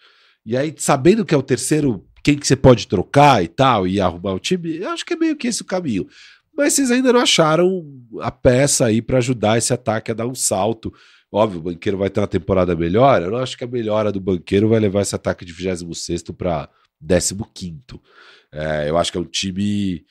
E 0.45 0.57
aí, 0.57 0.75
sabendo 0.79 1.25
que 1.25 1.35
é 1.35 1.37
o 1.37 1.43
terceiro, 1.43 2.09
quem 2.25 2.39
que 2.39 2.47
você 2.47 2.57
pode 2.57 2.89
trocar 2.89 3.45
e 3.45 3.49
tal, 3.49 3.87
e 3.87 4.01
arrumar 4.01 4.33
o 4.33 4.41
time, 4.41 4.79
eu 4.79 4.89
acho 4.89 5.05
que 5.05 5.13
é 5.13 5.17
meio 5.17 5.37
que 5.37 5.47
esse 5.47 5.61
o 5.61 5.67
caminho. 5.67 6.09
Mas 6.57 6.73
vocês 6.73 6.91
ainda 6.91 7.13
não 7.13 7.21
acharam 7.21 7.85
a 8.21 8.31
peça 8.31 8.87
aí 8.87 9.03
para 9.03 9.19
ajudar 9.19 9.59
esse 9.59 9.73
ataque 9.73 10.11
a 10.11 10.15
dar 10.15 10.27
um 10.27 10.35
salto. 10.35 10.93
Óbvio, 11.31 11.59
o 11.61 11.63
banqueiro 11.63 11.99
vai 11.99 12.09
ter 12.09 12.21
uma 12.21 12.27
temporada 12.27 12.75
melhor. 12.75 13.21
Eu 13.23 13.31
não 13.33 13.39
acho 13.39 13.57
que 13.59 13.65
a 13.65 13.67
melhora 13.69 14.11
do 14.11 14.21
banqueiro 14.21 14.69
vai 14.69 14.81
levar 14.81 15.03
esse 15.03 15.15
ataque 15.15 15.45
de 15.45 15.53
26 15.53 16.23
para 16.37 16.69
15. 17.55 18.01
É, 18.53 18.89
eu 18.89 18.97
acho 18.97 19.13
que 19.13 19.19
é 19.19 19.21
um 19.21 19.25
time 19.25 20.05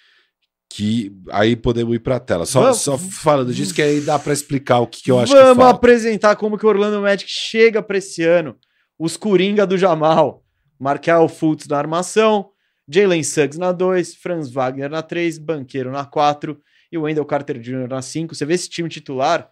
que 0.69 1.11
aí 1.31 1.55
podemos 1.55 1.95
ir 1.95 1.99
para 1.99 2.17
a 2.17 2.19
tela. 2.19 2.45
Só, 2.45 2.61
Vamos- 2.61 2.81
só 2.81 2.97
falando 2.97 3.53
disso, 3.53 3.73
que 3.73 3.81
aí 3.81 4.01
dá 4.01 4.19
para 4.19 4.33
explicar 4.33 4.79
o 4.79 4.87
que, 4.87 5.01
que 5.03 5.11
eu 5.11 5.19
acho 5.19 5.33
Vamos 5.33 5.63
que 5.63 5.69
apresentar 5.71 6.35
como 6.35 6.57
que 6.57 6.65
o 6.65 6.69
Orlando 6.69 7.01
Magic 7.01 7.29
chega 7.31 7.81
para 7.81 7.97
esse 7.97 8.23
ano. 8.23 8.55
Os 8.99 9.15
Coringa 9.17 9.65
do 9.65 9.77
Jamal. 9.77 10.43
Markel 10.77 11.29
Fultz 11.29 11.67
na 11.67 11.77
armação, 11.77 12.49
Jalen 12.88 13.23
Suggs 13.23 13.57
na 13.57 13.71
2, 13.71 14.15
Franz 14.15 14.49
Wagner 14.51 14.89
na 14.89 15.01
3, 15.01 15.38
Banqueiro 15.38 15.91
na 15.91 16.05
4 16.05 16.59
e 16.91 16.97
o 16.97 17.01
Wendell 17.01 17.25
Carter 17.25 17.59
Jr. 17.59 17.88
na 17.89 18.01
5. 18.01 18.36
Você 18.36 18.45
vê 18.45 18.53
esse 18.53 18.69
time 18.69 18.88
titular, 18.89 19.49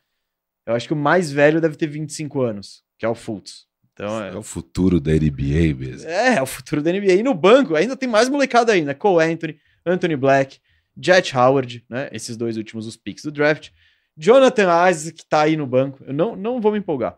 eu 0.66 0.74
acho 0.76 0.88
que 0.88 0.94
o 0.94 0.98
mais 0.98 1.32
velho 1.32 1.60
deve 1.60 1.76
ter 1.76 1.88
25 1.88 2.42
anos, 2.42 2.84
que 2.98 3.06
é 3.06 3.10
o 3.10 3.16
Fultz. 3.16 3.66
Então 3.94 4.24
É 4.24 4.30
é, 4.30 4.36
o 4.36 4.42
futuro 4.44 5.00
da 5.00 5.12
NBA 5.12 5.76
mesmo. 5.78 6.10
é, 6.10 6.36
é 6.38 6.42
o 6.42 6.46
futuro 6.48 6.82
da 6.82 6.92
NBA. 6.92 7.14
E 7.14 7.24
no 7.24 7.34
banco 7.34 7.76
ainda 7.76 7.96
tem 7.96 8.10
mais 8.10 8.28
molecada 8.30 8.72
ainda. 8.72 8.96
Cole 8.96 9.24
Anthony, 9.32 9.60
Anthony 9.86 10.16
Black, 10.16 10.60
Jet 11.00 11.36
Howard, 11.36 11.86
né? 11.90 12.10
Esses 12.12 12.36
dois 12.38 12.58
últimos 12.58 12.88
os 12.88 12.96
picks 12.98 13.24
do 13.24 13.32
draft. 13.32 13.70
Jonathan 14.18 14.90
Isaac 14.90 15.18
que 15.18 15.26
tá 15.28 15.42
aí 15.42 15.58
no 15.58 15.68
banco. 15.68 16.04
Eu 16.06 16.14
não, 16.14 16.36
não 16.36 16.62
vou 16.62 16.72
me 16.72 16.80
empolgar. 16.80 17.18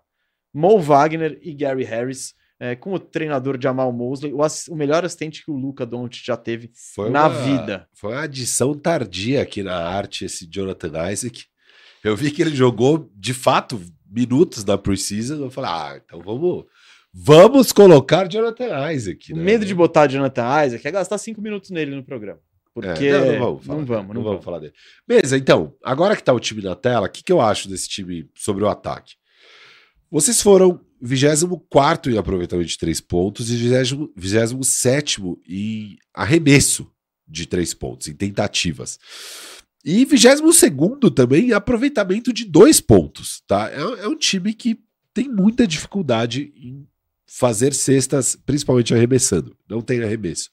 Mo 0.53 0.79
Wagner 0.79 1.37
e 1.41 1.53
Gary 1.53 1.83
Harris, 1.83 2.33
é, 2.59 2.75
com 2.75 2.93
o 2.93 2.99
treinador 2.99 3.57
Jamal 3.61 3.91
Mosley, 3.91 4.33
o, 4.33 4.39
o 4.69 4.75
melhor 4.75 5.03
assistente 5.03 5.43
que 5.43 5.51
o 5.51 5.55
Luca 5.55 5.85
Doncic 5.85 6.25
já 6.25 6.37
teve 6.37 6.71
Foi 6.93 7.09
na 7.09 7.27
uma- 7.27 7.29
vida. 7.29 7.87
Foi 7.93 8.13
uma 8.13 8.21
adição 8.23 8.73
tardia 8.73 9.41
aqui 9.41 9.61
na 9.63 9.75
arte, 9.75 10.25
esse 10.25 10.47
Jonathan 10.47 11.11
Isaac. 11.11 11.45
Eu 12.03 12.15
vi 12.15 12.31
que 12.31 12.41
ele 12.41 12.55
jogou, 12.55 13.09
de 13.15 13.33
fato, 13.33 13.81
minutos 14.09 14.63
na 14.63 14.77
preseason. 14.77 15.35
Eu 15.43 15.49
falei, 15.51 15.71
ah, 15.71 16.01
então 16.05 16.21
vamos, 16.21 16.65
vamos 17.13 17.71
colocar 17.71 18.27
Jonathan 18.29 18.91
Isaac. 18.91 19.33
O 19.33 19.35
né? 19.37 19.43
medo 19.43 19.65
de 19.65 19.73
botar 19.73 20.07
Jonathan 20.07 20.65
Isaac 20.65 20.87
é 20.87 20.91
gastar 20.91 21.17
cinco 21.17 21.41
minutos 21.41 21.71
nele 21.71 21.95
no 21.95 22.03
programa. 22.03 22.39
Porque 22.73 23.05
É, 23.07 23.17
não, 23.17 23.25
não 23.25 23.39
vamos 23.39 23.65
falar 23.65 23.77
não 23.79 23.85
vamos, 23.85 24.15
não 24.15 24.23
vamos. 24.23 24.43
falar 24.45 24.59
dele. 24.59 24.73
Beleza, 25.07 25.37
então, 25.37 25.73
agora 25.83 26.15
que 26.15 26.23
tá 26.23 26.31
o 26.33 26.39
time 26.39 26.61
na 26.61 26.75
tela, 26.75 27.07
o 27.07 27.09
que, 27.09 27.23
que 27.23 27.31
eu 27.31 27.41
acho 27.41 27.67
desse 27.69 27.87
time 27.89 28.29
sobre 28.35 28.63
o 28.63 28.67
ataque? 28.69 29.15
Vocês 30.11 30.41
foram 30.41 30.79
24 31.01 32.11
em 32.11 32.17
aproveitamento 32.17 32.69
de 32.69 32.77
três 32.77 33.01
pontos 33.01 33.49
e 33.51 33.55
27 34.15 35.21
em 35.47 35.97
arremesso 36.13 36.89
de 37.27 37.45
três 37.45 37.73
pontos, 37.73 38.07
em 38.07 38.13
tentativas. 38.13 38.99
E 39.83 40.03
22 40.05 40.61
também 41.13 41.49
em 41.49 41.53
aproveitamento 41.53 42.33
de 42.33 42.45
dois 42.45 42.79
pontos. 42.79 43.43
Tá? 43.47 43.69
É, 43.69 44.03
é 44.03 44.07
um 44.07 44.17
time 44.17 44.53
que 44.53 44.79
tem 45.13 45.29
muita 45.29 45.67
dificuldade 45.67 46.51
em 46.55 46.87
fazer 47.27 47.73
cestas, 47.73 48.37
principalmente 48.45 48.93
arremessando. 48.93 49.55
Não 49.69 49.81
tem 49.81 50.01
arremesso. 50.01 50.49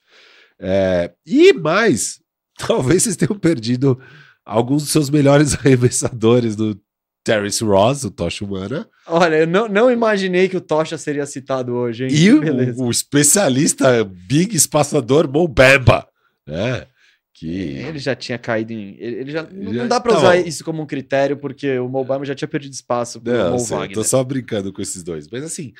É, 0.58 1.12
e 1.26 1.52
mais, 1.52 2.20
talvez 2.58 3.04
vocês 3.04 3.16
tenham 3.16 3.38
perdido 3.38 3.98
alguns 4.44 4.82
dos 4.82 4.92
seus 4.92 5.10
melhores 5.10 5.54
arremessadores 5.56 6.56
do 6.56 6.80
Terrence 7.24 7.62
Ross, 7.62 8.04
o 8.04 8.10
Tocha 8.10 8.44
Humana, 8.44 8.88
Olha, 9.06 9.36
eu 9.36 9.46
não, 9.46 9.68
não 9.68 9.90
imaginei 9.90 10.48
que 10.48 10.56
o 10.56 10.60
Tocha 10.60 10.98
seria 10.98 11.24
citado 11.26 11.72
hoje, 11.74 12.04
hein? 12.04 12.10
e 12.12 12.32
o, 12.32 12.84
o 12.86 12.90
especialista 12.90 14.04
Big 14.04 14.56
Espaçador 14.56 15.28
Mo 15.30 15.46
Bamba, 15.46 16.08
né? 16.46 16.86
Que 17.34 17.48
Ele 17.78 17.98
já 17.98 18.14
tinha 18.14 18.38
caído 18.38 18.72
em. 18.72 18.96
Ele, 19.00 19.16
ele 19.16 19.32
já, 19.32 19.42
não 19.44 19.72
Já- 19.72 19.80
não 19.82 19.88
dá 19.88 20.00
pra 20.00 20.16
usar 20.16 20.36
bom. 20.36 20.46
isso 20.46 20.64
como 20.64 20.82
um 20.82 20.86
critério, 20.86 21.36
porque 21.36 21.78
o 21.78 21.88
Mobama 21.88 22.24
já 22.24 22.34
tinha 22.34 22.46
perdido 22.48 22.72
espaço 22.72 23.20
pro 23.20 23.32
Não, 23.32 23.52
Mo 23.56 23.64
Wagner. 23.64 23.94
tô 23.94 24.04
só 24.04 24.22
brincando 24.22 24.72
com 24.72 24.80
esses 24.82 25.02
dois. 25.02 25.26
Mas 25.28 25.42
assim, 25.42 25.72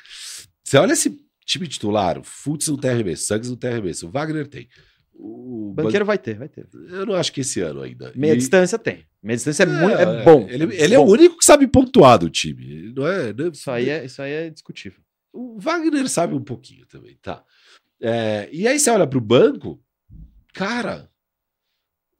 você 0.63 0.77
olha 0.77 0.91
esse 0.93 1.15
time 1.45 1.67
titular, 1.67 2.17
o 2.17 2.23
Fultz 2.23 2.67
não 2.67 2.75
tem 2.77 2.91
arremesso, 2.91 3.25
Suggs 3.25 3.49
não 3.49 3.55
tem 3.57 3.69
arremesso, 3.71 4.07
o 4.07 4.11
Wagner 4.11 4.47
tem. 4.47 4.67
O 5.15 5.69
O 5.69 5.73
banqueiro 5.73 6.05
vai 6.05 6.17
ter, 6.17 6.37
vai 6.37 6.49
ter. 6.49 6.65
Ban- 6.67 6.87
Eu 6.89 7.05
não 7.05 7.13
acho 7.15 7.31
que 7.31 7.41
esse 7.41 7.61
ano 7.61 7.81
ainda. 7.81 8.11
Meia 8.15 8.33
E- 8.33 8.37
distância 8.37 8.77
tem. 8.79 9.05
Meia 9.21 9.35
distância 9.37 9.63
é, 9.63 9.65
muito, 9.65 9.95
É, 9.97 10.01
é 10.03 10.23
bom. 10.23 10.47
Ele, 10.49 10.75
ele 10.75 10.93
é 10.93 10.99
o 10.99 11.05
Bom. 11.05 11.11
único 11.11 11.37
que 11.37 11.45
sabe 11.45 11.67
pontuar 11.67 12.17
do 12.19 12.29
time. 12.29 12.91
Não 12.95 13.07
é, 13.07 13.31
não 13.33 13.45
é- 13.45 13.49
Isso 13.49 13.71
aí 13.71 13.89
é, 13.89 14.05
isso 14.05 14.21
aí 14.21 14.31
é 14.31 14.49
discutível. 14.49 14.99
O 15.31 15.59
Wagner 15.59 16.07
sabe 16.09 16.33
um 16.35 16.43
pouquinho 16.43 16.85
também, 16.87 17.17
tá? 17.21 17.43
É, 18.01 18.49
e 18.51 18.67
aí 18.67 18.77
você 18.79 18.89
olha 18.91 19.07
pro 19.07 19.21
banco, 19.21 19.81
cara, 20.53 21.09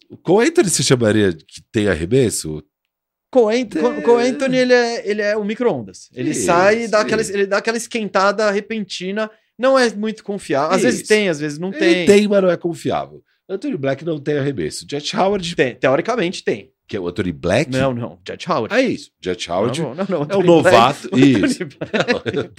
o 0.09 0.39
Anthony 0.39 0.69
se 0.69 0.83
chamaria 0.83 1.33
que 1.33 1.61
tem 1.71 1.87
arremesso? 1.87 2.63
Cole 3.31 3.61
Ant- 3.63 3.75
É. 3.75 4.29
Anthony, 4.29 4.57
ele 4.57 4.73
é, 4.73 5.09
ele 5.09 5.21
é 5.21 5.35
o 5.35 5.43
micro-ondas. 5.43 6.09
Ele 6.13 6.33
sai 6.35 6.83
e 6.83 6.87
dá 6.87 7.01
aquela, 7.01 7.21
ele 7.21 7.47
dá 7.47 7.57
aquela 7.57 7.77
esquentada 7.77 8.49
repentina. 8.51 9.29
Não 9.57 9.77
é 9.77 9.89
muito 9.93 10.23
confiável. 10.23 10.75
Às 10.75 10.81
vezes 10.81 10.99
Isso. 11.01 11.09
tem, 11.09 11.29
às 11.29 11.39
vezes 11.39 11.59
não 11.59 11.69
Ele 11.69 11.77
tem. 11.79 12.05
tem, 12.05 12.27
mas 12.27 12.41
não 12.41 12.49
é 12.49 12.57
confiável. 12.57 13.21
Anthony 13.49 13.77
Black 13.77 14.03
não 14.05 14.19
tem 14.19 14.37
arremesso. 14.37 14.85
Jet 14.89 15.15
Howard, 15.15 15.55
Tem, 15.55 15.75
Teoricamente 15.75 16.43
tem. 16.43 16.71
que 16.87 16.95
é 16.97 16.99
o 16.99 17.07
Anthony 17.07 17.31
Black? 17.31 17.69
Não, 17.71 17.93
não. 17.93 18.19
Jet 18.27 18.49
Howard. 18.49 18.73
É 18.73 18.81
isso. 18.81 19.11
Jet 19.21 19.51
Howard 19.51 19.81
Não, 19.81 19.93
não, 19.95 20.05
não, 20.09 20.27
é 20.29 20.35
o 20.37 20.43
novato. 20.43 21.09
Black- 21.11 21.45
Isso. 21.45 21.59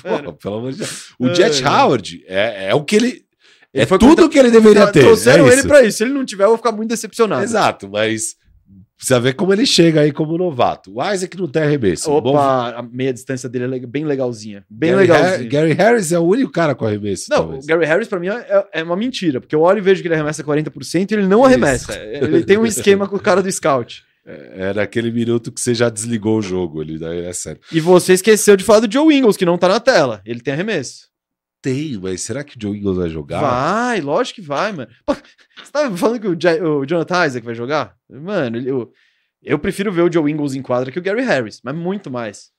Porra, 0.03 0.33
pelo 0.35 0.57
amor 0.57 0.73
de 0.73 0.79
Deus. 0.79 1.15
O 1.19 1.35
Jet 1.35 1.65
Howard 1.65 2.25
é, 2.29 2.69
é 2.71 2.75
o 2.75 2.85
que 2.85 2.97
ele. 2.97 3.25
É 3.73 3.79
Ele 3.81 3.87
foi 3.87 3.99
tudo 3.99 4.11
contra- 4.11 4.29
que 4.29 4.39
ele 4.39 4.51
deveria 4.53 4.87
ter. 4.93 5.01
Trouxeram 5.01 5.49
é 5.49 5.53
ele 5.53 5.63
pra 5.65 5.83
isso. 5.83 5.99
Se 5.99 6.05
ele 6.05 6.13
não 6.13 6.25
tiver, 6.25 6.45
eu 6.45 6.49
vou 6.49 6.57
ficar 6.59 6.71
muito 6.71 6.91
decepcionado. 6.91 7.43
Exato, 7.43 7.89
mas 7.91 8.37
precisa 9.05 9.21
ver 9.21 9.35
como 9.35 9.53
ele 9.53 9.67
chega 9.67 10.01
aí 10.01 10.11
como 10.13 10.37
novato. 10.39 10.93
O 10.97 11.13
Isaac 11.13 11.37
não 11.39 11.47
tem 11.47 11.63
arremesso. 11.63 12.11
Opa, 12.11 12.21
Bom- 12.31 12.39
a 12.39 12.83
meia 12.91 13.13
distância 13.13 13.49
dele 13.49 13.77
é 13.77 13.87
bem 13.87 14.05
legalzinha. 14.05 14.65
Bem 14.69 14.91
Gary, 14.93 15.03
legalzinha. 15.03 15.37
Har- 15.39 15.45
Gary 15.49 15.73
Harris 15.73 16.13
é 16.13 16.19
o 16.19 16.23
único 16.25 16.51
cara 16.51 16.75
com 16.75 16.87
arremesso. 16.87 17.27
Não, 17.31 17.37
talvez. 17.39 17.65
o 17.65 17.67
Gary 17.69 17.85
Harris 17.87 18.09
pra 18.09 18.19
mim 18.19 18.29
é, 18.29 18.67
é 18.73 18.83
uma 18.83 18.97
mentira, 18.97 19.41
porque 19.41 19.55
eu 19.55 19.61
olho 19.61 19.79
e 19.79 19.83
vejo 19.83 20.01
que 20.03 20.09
ele 20.09 20.15
arremessa 20.15 20.43
40% 20.43 21.11
e 21.11 21.15
ele 21.15 21.27
não 21.27 21.41
Isso. 21.41 21.47
arremessa. 21.47 21.93
Ele 22.01 22.45
tem 22.45 22.57
um 22.59 22.67
esquema 22.67 23.07
com 23.07 23.17
o 23.17 23.21
cara 23.21 23.43
do 23.43 23.51
scout. 23.53 24.03
É, 24.27 24.71
é 24.71 24.75
naquele 24.75 25.11
minuto 25.13 25.53
que 25.53 25.61
você 25.61 25.75
já 25.75 25.91
desligou 25.91 26.39
o 26.39 26.43
jogo. 26.43 26.81
Ele, 26.81 26.99
daí 26.99 27.25
é 27.27 27.33
sério. 27.35 27.61
E 27.71 27.79
você 27.81 28.15
esqueceu 28.15 28.57
de 28.57 28.65
falar 28.65 28.81
do 28.81 28.91
Joe 28.93 29.15
Ingles, 29.15 29.37
que 29.37 29.45
não 29.45 29.59
tá 29.59 29.69
na 29.69 29.79
tela. 29.81 30.23
Ele 30.25 30.41
tem 30.41 30.55
arremesso. 30.55 31.13
Tem, 31.65 31.97
mas 31.99 32.21
será 32.21 32.45
que 32.45 32.59
o 32.59 32.61
Joe 32.61 32.77
Ingles 32.79 32.97
vai 32.99 33.09
jogar? 33.09 33.41
Vai, 33.41 34.01
lógico 34.03 34.37
que 34.43 34.47
vai, 34.47 34.71
mano. 34.71 34.91
Pô, 35.07 35.15
você 35.15 35.73
tá 35.73 35.91
falando 35.97 36.21
que 36.21 36.29
o, 36.29 36.37
Ja- 36.39 36.63
o 36.63 36.85
Jonathan 36.85 37.25
Isaac 37.27 37.45
vai 37.47 37.55
jogar? 37.55 37.97
Mano, 38.11 38.59
eu, 38.59 38.93
eu 39.43 39.59
prefiro 39.59 39.91
ver 39.91 40.03
o 40.03 40.13
Joe 40.13 40.31
Ingles 40.31 40.55
em 40.55 40.61
quadra 40.61 40.93
que 40.93 40.99
o 40.99 41.03
Gary 41.03 41.23
Harris, 41.23 41.61
mas 41.65 41.75
muito 41.75 42.11
mais. 42.11 42.53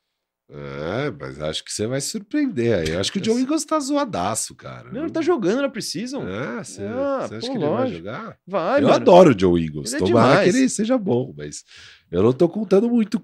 É, 0.49 1.11
mas 1.19 1.39
acho 1.39 1.63
que 1.63 1.71
você 1.71 1.85
vai 1.87 2.01
surpreender 2.01 2.79
aí. 2.79 2.95
Acho 2.95 3.11
que 3.11 3.19
o 3.19 3.23
Joe 3.23 3.39
Ingles 3.39 3.63
tá 3.65 3.79
zoadaço, 3.79 4.55
cara. 4.55 4.91
Não, 4.91 5.01
ele 5.03 5.11
tá 5.11 5.21
jogando 5.21 5.61
na 5.61 5.69
Precision. 5.69 6.27
É, 6.27 6.63
você, 6.63 6.83
Ah, 6.83 7.27
você 7.27 7.35
acha 7.35 7.47
pô, 7.47 7.51
que 7.53 7.57
ele 7.59 7.65
vai 7.67 7.69
lógico. 7.79 7.97
jogar? 7.99 8.37
Vai, 8.47 8.79
eu 8.79 8.83
mano. 8.87 8.95
adoro 8.95 9.35
o 9.35 9.39
Joe 9.39 9.63
Ingles. 9.63 9.93
Ele 9.93 10.03
é 10.03 10.07
Tomara 10.07 10.29
demais. 10.29 10.51
que 10.51 10.57
ele 10.59 10.69
seja 10.69 10.97
bom, 10.97 11.33
mas 11.37 11.63
eu 12.11 12.23
não 12.23 12.33
tô 12.33 12.47
contando 12.49 12.89
muito. 12.89 13.19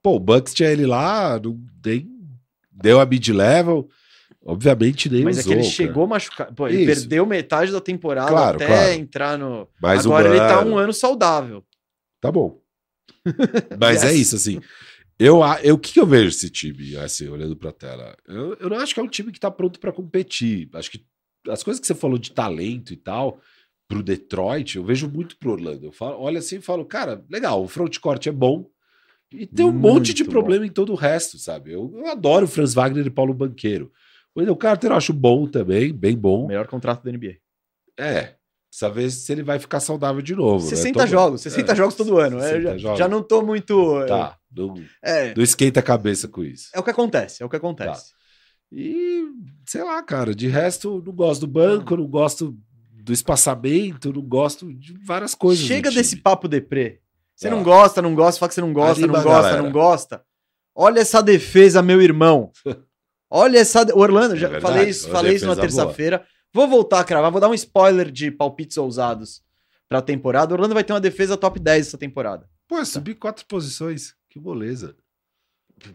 Pô, 0.00 0.14
o 0.16 0.20
Bucks 0.20 0.54
tinha 0.54 0.70
ele 0.70 0.86
lá, 0.86 1.40
não, 1.42 1.60
nem 1.84 2.08
deu 2.70 3.00
a 3.00 3.06
mid-level. 3.06 3.88
Obviamente 4.46 5.08
nem 5.08 5.24
Mas 5.24 5.38
é 5.38 5.40
usou. 5.40 5.52
que 5.52 5.58
ele 5.58 5.62
cara. 5.62 5.74
chegou 5.74 6.06
machucado. 6.06 6.54
Pô, 6.54 6.68
ele 6.68 6.82
Isso. 6.82 6.86
perdeu 7.00 7.24
metade 7.24 7.72
da 7.72 7.80
temporada 7.80 8.28
Claro, 8.30 8.56
até 8.56 8.66
claro. 8.66 8.92
entrar 8.92 9.38
no. 9.38 9.66
Mas 9.80 10.04
o 10.04 10.10
Agora 10.12 10.28
ele 10.28 10.38
tá 10.38 10.64
um 10.64 10.76
ano 10.76 10.92
saudável. 10.92 11.64
Tá 12.20 12.30
bom. 12.30 12.60
Mas 13.80 14.02
é 14.04 14.08
Yes. 14.10 14.20
isso, 14.20 14.36
assim. 14.36 14.60
Eu, 15.18 15.40
eu, 15.62 15.76
o 15.76 15.78
que, 15.78 15.92
que 15.94 16.00
eu 16.00 16.06
vejo 16.06 16.28
esse 16.28 16.50
time, 16.50 16.96
assim, 16.96 17.28
olhando 17.28 17.56
pra 17.56 17.72
tela? 17.72 18.16
Eu, 18.26 18.54
eu 18.60 18.68
não 18.68 18.78
acho 18.78 18.92
que 18.92 19.00
é 19.00 19.02
um 19.02 19.08
time 19.08 19.30
que 19.32 19.40
tá 19.40 19.50
pronto 19.50 19.78
pra 19.78 19.92
competir. 19.92 20.68
Acho 20.74 20.90
que 20.90 21.04
as 21.48 21.62
coisas 21.62 21.80
que 21.80 21.86
você 21.86 21.94
falou 21.94 22.18
de 22.18 22.32
talento 22.32 22.92
e 22.92 22.96
tal, 22.96 23.40
pro 23.88 24.02
Detroit, 24.02 24.76
eu 24.76 24.84
vejo 24.84 25.08
muito 25.08 25.36
pro 25.38 25.52
Orlando. 25.52 25.86
Eu 25.86 25.92
falo, 25.92 26.20
olho 26.20 26.38
assim 26.38 26.56
e 26.56 26.60
falo, 26.62 26.84
cara, 26.84 27.24
legal, 27.30 27.62
o 27.62 27.68
frontcourt 27.68 28.26
é 28.26 28.32
bom. 28.32 28.68
E 29.32 29.46
tem 29.46 29.64
um 29.64 29.72
monte 29.72 30.12
de 30.12 30.22
Muito 30.24 30.32
problema 30.32 30.66
em 30.66 30.70
todo 30.70 30.92
o 30.92 30.96
resto, 30.96 31.38
sabe? 31.38 31.72
Eu, 31.72 31.92
eu 31.96 32.06
adoro 32.08 32.44
o 32.44 32.48
Franz 32.48 32.74
Wagner 32.74 33.06
e 33.06 33.10
Paulo 33.10 33.32
Banqueiro. 33.32 33.90
O 34.34 34.40
Wendell 34.40 34.56
Carter 34.56 34.90
eu 34.90 34.96
acho 34.96 35.12
bom 35.12 35.46
também, 35.46 35.92
bem 35.92 36.14
O 36.14 36.18
bom. 36.18 36.46
melhor 36.46 36.66
contrato 36.66 37.02
da 37.04 37.10
NBA. 37.12 37.36
É. 37.98 38.34
Precisa 38.68 38.90
ver 38.90 39.10
se 39.10 39.30
ele 39.32 39.44
vai 39.44 39.58
ficar 39.60 39.78
saudável 39.78 40.20
de 40.20 40.34
novo. 40.34 40.64
né? 40.64 40.70
60 40.70 40.94
Toma- 40.94 41.06
jogos, 41.06 41.40
60 41.42 41.72
É, 41.72 41.76
jogos 41.76 41.94
todo 41.94 42.18
ano. 42.18 42.38
É, 42.38 42.48
60 42.48 42.62
já, 42.62 42.76
jogos. 42.78 42.98
já 42.98 43.08
não 43.08 43.22
tô 43.22 43.40
muito. 43.42 44.04
Tá. 44.06 44.36
Não, 44.54 44.74
É, 45.02 45.32
não 45.34 45.42
esquenta 45.44 45.78
a 45.78 45.82
cabeça 45.82 46.26
com 46.26 46.42
isso. 46.42 46.70
é 46.74 46.80
o 46.80 46.82
que 46.82 46.90
acontece, 46.90 47.42
é 47.42 47.46
o 47.46 47.48
que 47.48 47.54
acontece. 47.56 48.12
E, 48.72 49.22
sei 49.66 49.84
lá, 49.84 50.02
cara, 50.02 50.34
de 50.34 50.48
resto, 50.48 51.00
não 51.06 51.12
gosto 51.12 51.42
do 51.42 51.46
banco, 51.46 51.96
não 51.96 52.08
gosto 52.08 52.56
do 52.90 53.12
espaçamento, 53.12 54.12
não 54.12 54.22
gosto 54.22 54.72
de 54.74 54.94
várias 55.04 55.34
coisas. 55.36 55.64
Chega 55.64 55.90
desse 55.92 56.16
papo 56.16 56.48
deprê. 56.48 57.00
Você 57.36 57.46
Ah. 57.46 57.50
não 57.52 57.62
gosta, 57.62 58.02
não 58.02 58.14
gosta, 58.14 58.40
fala 58.40 58.48
que 58.48 58.54
você 58.56 58.60
não 58.60 58.72
gosta, 58.72 59.00
Anima 59.04 59.18
não 59.18 59.24
gosta, 59.24 59.42
galera. 59.42 59.62
não 59.62 59.70
gosta. 59.70 60.24
Olha 60.74 60.98
essa 61.00 61.22
defesa, 61.22 61.80
meu 61.82 62.02
irmão. 62.02 62.50
Olha 63.30 63.58
essa. 63.58 63.84
de- 63.84 63.92
Orlando, 63.92 64.36
já 64.36 64.46
É 64.46 64.50
verdade, 64.50 64.74
falei 64.74 64.88
isso, 64.90 65.08
falei 65.10 65.34
isso 65.34 65.46
na 65.46 65.56
terça-feira. 65.56 66.24
Vou 66.52 66.68
voltar 66.68 67.00
a 67.00 67.04
cravar, 67.04 67.30
vou 67.32 67.40
dar 67.40 67.48
um 67.48 67.54
spoiler 67.54 68.10
de 68.10 68.30
palpites 68.30 68.76
ousados 68.76 69.42
pra 69.88 70.00
temporada. 70.00 70.54
Orlando 70.54 70.74
vai 70.74 70.84
ter 70.84 70.92
uma 70.92 71.00
defesa 71.00 71.36
top 71.36 71.58
10 71.58 71.88
essa 71.88 71.98
temporada. 71.98 72.48
Pô, 72.68 72.78
é 72.78 72.84
subir 72.84 73.14
quatro 73.14 73.44
posições. 73.46 74.14
Que 74.30 74.38
moleza. 74.38 74.94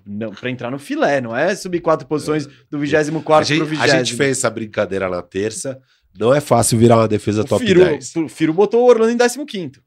Não, 0.05 0.32
pra 0.32 0.49
entrar 0.49 0.69
no 0.69 0.77
filé, 0.77 1.21
não 1.21 1.36
é 1.36 1.55
subir 1.55 1.80
quatro 1.80 2.05
posições 2.07 2.45
do 2.69 2.77
24 2.77 3.13
A 3.32 3.45
pro 3.57 3.65
gente, 3.65 3.65
20. 3.69 3.82
a 3.82 3.88
gente 3.88 4.13
fez 4.15 4.38
essa 4.38 4.49
brincadeira 4.49 5.09
na 5.09 5.21
terça. 5.21 5.82
Não 6.17 6.34
é 6.34 6.41
fácil 6.41 6.77
virar 6.77 6.97
uma 6.97 7.07
defesa 7.07 7.41
O 7.41 7.45
top 7.45 7.65
Firo, 7.65 7.84
10. 7.86 8.15
o 8.17 8.27
Firo 8.27 8.53
botou 8.53 8.82
o 8.84 8.89
Orlando 8.89 9.11
em 9.11 9.45
15. 9.45 9.82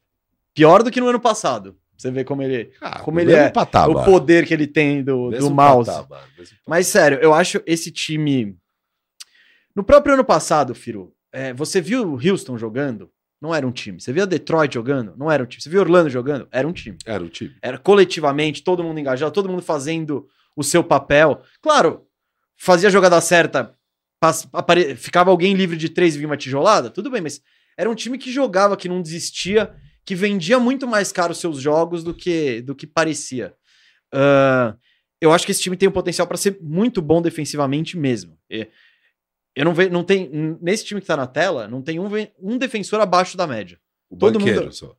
Pior 0.55 0.83
do 0.83 0.91
que 0.91 1.01
no 1.01 1.09
ano 1.09 1.21
passado. 1.21 1.77
Você 2.03 2.11
vê 2.11 2.25
como 2.25 2.43
ele. 2.43 2.73
Ah, 2.81 2.99
como 2.99 3.21
ele 3.21 3.33
é, 3.33 3.53
o 3.89 4.05
poder 4.05 4.45
que 4.45 4.53
ele 4.53 4.67
tem 4.67 5.05
do, 5.05 5.29
mesmo 5.31 5.51
do 5.51 5.55
mouse. 5.55 5.89
Mas 6.67 6.89
sério, 6.89 7.19
eu 7.23 7.33
acho 7.33 7.63
esse 7.65 7.93
time. 7.93 8.57
No 9.75 9.85
próprio 9.85 10.15
ano 10.15 10.25
passado, 10.25 10.75
Firo, 10.75 11.15
é, 11.33 11.53
você 11.53 11.81
viu 11.81 12.03
o 12.03 12.15
Houston 12.15 12.59
jogando? 12.59 13.09
Não 13.41 13.55
era 13.55 13.65
um 13.65 13.71
time. 13.71 14.01
Você 14.01 14.13
viu 14.13 14.25
a 14.25 14.27
Detroit 14.27 14.75
jogando? 14.75 15.15
Não 15.17 15.31
era 15.31 15.45
um 15.45 15.47
time. 15.47 15.63
Você 15.63 15.71
viu 15.71 15.81
Orlando 15.81 16.11
jogando? 16.11 16.49
Era 16.51 16.67
um 16.67 16.73
time. 16.73 16.99
Era 17.07 17.23
o 17.23 17.29
time. 17.29 17.55
Era 17.63 17.79
coletivamente, 17.79 18.65
todo 18.65 18.83
mundo 18.83 18.99
engajado, 18.99 19.33
todo 19.33 19.49
mundo 19.49 19.63
fazendo 19.63 20.27
o 20.57 20.65
seu 20.65 20.83
papel. 20.83 21.41
Claro, 21.61 22.05
fazia 22.57 22.89
a 22.89 22.93
jogada 22.93 23.21
certa, 23.21 23.75
ficava 24.97 25.31
alguém 25.31 25.55
livre 25.55 25.77
de 25.77 25.89
três 25.89 26.15
e 26.15 26.19
vinha 26.19 26.29
uma 26.29 26.37
tijolada, 26.37 26.91
tudo 26.91 27.11
bem, 27.11 27.21
mas 27.21 27.41
era 27.77 27.89
um 27.89 27.95
time 27.95 28.19
que 28.19 28.31
jogava, 28.31 28.77
que 28.77 28.89
não 28.89 29.01
desistia, 29.01 29.73
que 30.05 30.15
vendia 30.15 30.59
muito 30.59 30.87
mais 30.87 31.13
caro 31.13 31.35
seus 31.35 31.61
jogos 31.61 32.03
do 32.03 32.13
que, 32.15 32.61
do 32.63 32.75
que 32.75 32.87
parecia. 32.87 33.55
Ah, 34.13 34.75
eu 35.21 35.33
acho 35.33 35.47
que 35.47 35.53
esse 35.53 35.63
time 35.63 35.77
tem 35.77 35.89
o 35.89 35.93
potencial 35.93 36.27
para 36.27 36.37
ser 36.37 36.59
muito 36.61 37.01
bom 37.01 37.23
defensivamente 37.23 37.97
mesmo. 37.97 38.37
E 38.51 38.69
eu 39.55 39.65
não 39.65 39.73
vejo, 39.75 39.91
não 39.91 40.03
tem 40.03 40.29
nesse 40.61 40.85
time 40.85 41.01
que 41.01 41.07
tá 41.07 41.17
na 41.17 41.27
tela, 41.27 41.69
não 41.69 41.81
tem 41.83 42.01
um, 42.01 42.09
um 42.41 42.59
defensor 42.59 43.01
abaixo 43.01 43.37
da 43.37 43.47
média. 43.47 43.79
O 44.11 44.17
Todo 44.17 44.39
banqueiro 44.39 44.63
mundo- 44.65 44.73
só. 44.75 44.95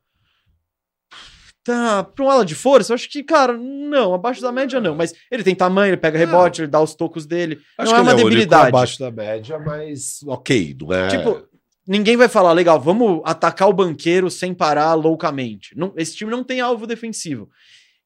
Tá, 1.62 2.04
pra 2.04 2.24
um 2.24 2.28
ala 2.30 2.44
de 2.44 2.54
força, 2.54 2.92
eu 2.92 2.94
acho 2.94 3.08
que, 3.08 3.22
cara, 3.22 3.56
não, 3.56 4.12
abaixo 4.12 4.42
da 4.42 4.52
média 4.52 4.78
não. 4.82 4.94
Mas 4.94 5.14
ele 5.30 5.42
tem 5.42 5.54
tamanho, 5.54 5.90
ele 5.90 5.96
pega 5.96 6.18
Não. 6.18 6.26
rebote, 6.26 6.60
ele 6.60 6.68
dá 6.68 6.78
os 6.80 6.94
tocos 6.94 7.24
dele. 7.24 7.58
Acho 7.78 7.90
não 7.90 7.98
é 7.98 8.02
uma 8.02 8.12
é 8.12 8.16
debilidade. 8.16 8.68
abaixo 8.68 8.98
da 8.98 9.10
média, 9.10 9.58
mas 9.58 10.20
ok, 10.26 10.76
não 10.78 10.92
é. 10.92 11.08
Tipo, 11.08 11.48
ninguém 11.86 12.16
vai 12.16 12.28
falar, 12.28 12.52
legal, 12.52 12.80
vamos 12.80 13.20
atacar 13.24 13.68
o 13.68 13.72
banqueiro 13.72 14.30
sem 14.30 14.54
parar 14.54 14.94
loucamente. 14.94 15.76
Não, 15.76 15.92
esse 15.96 16.16
time 16.16 16.30
não 16.30 16.44
tem 16.44 16.60
alvo 16.60 16.86
defensivo. 16.86 17.50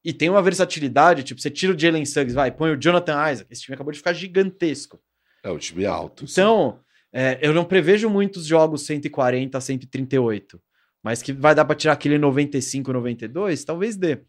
E 0.03 0.13
tem 0.13 0.29
uma 0.29 0.41
versatilidade, 0.41 1.23
tipo, 1.23 1.41
você 1.41 1.49
tira 1.49 1.73
o 1.73 1.79
Jalen 1.79 2.05
Suggs, 2.05 2.33
vai, 2.33 2.51
põe 2.51 2.71
o 2.71 2.81
Jonathan 2.81 3.31
Isaac. 3.31 3.51
Esse 3.51 3.63
time 3.63 3.75
acabou 3.75 3.91
de 3.91 3.97
ficar 3.97 4.13
gigantesco. 4.13 4.99
é 5.43 5.49
o 5.49 5.57
time 5.57 5.85
alto. 5.85 6.27
sim. 6.27 6.33
Então, 6.41 6.79
é, 7.11 7.39
eu 7.41 7.53
não 7.53 7.65
prevejo 7.65 8.09
muitos 8.09 8.45
jogos 8.45 8.85
140, 8.85 9.59
138. 9.59 10.61
Mas 11.03 11.21
que 11.21 11.33
vai 11.33 11.55
dar 11.55 11.65
pra 11.65 11.75
tirar 11.75 11.93
aquele 11.93 12.17
95, 12.17 12.91
92, 12.91 13.63
talvez 13.63 13.95
dê. 13.95 14.19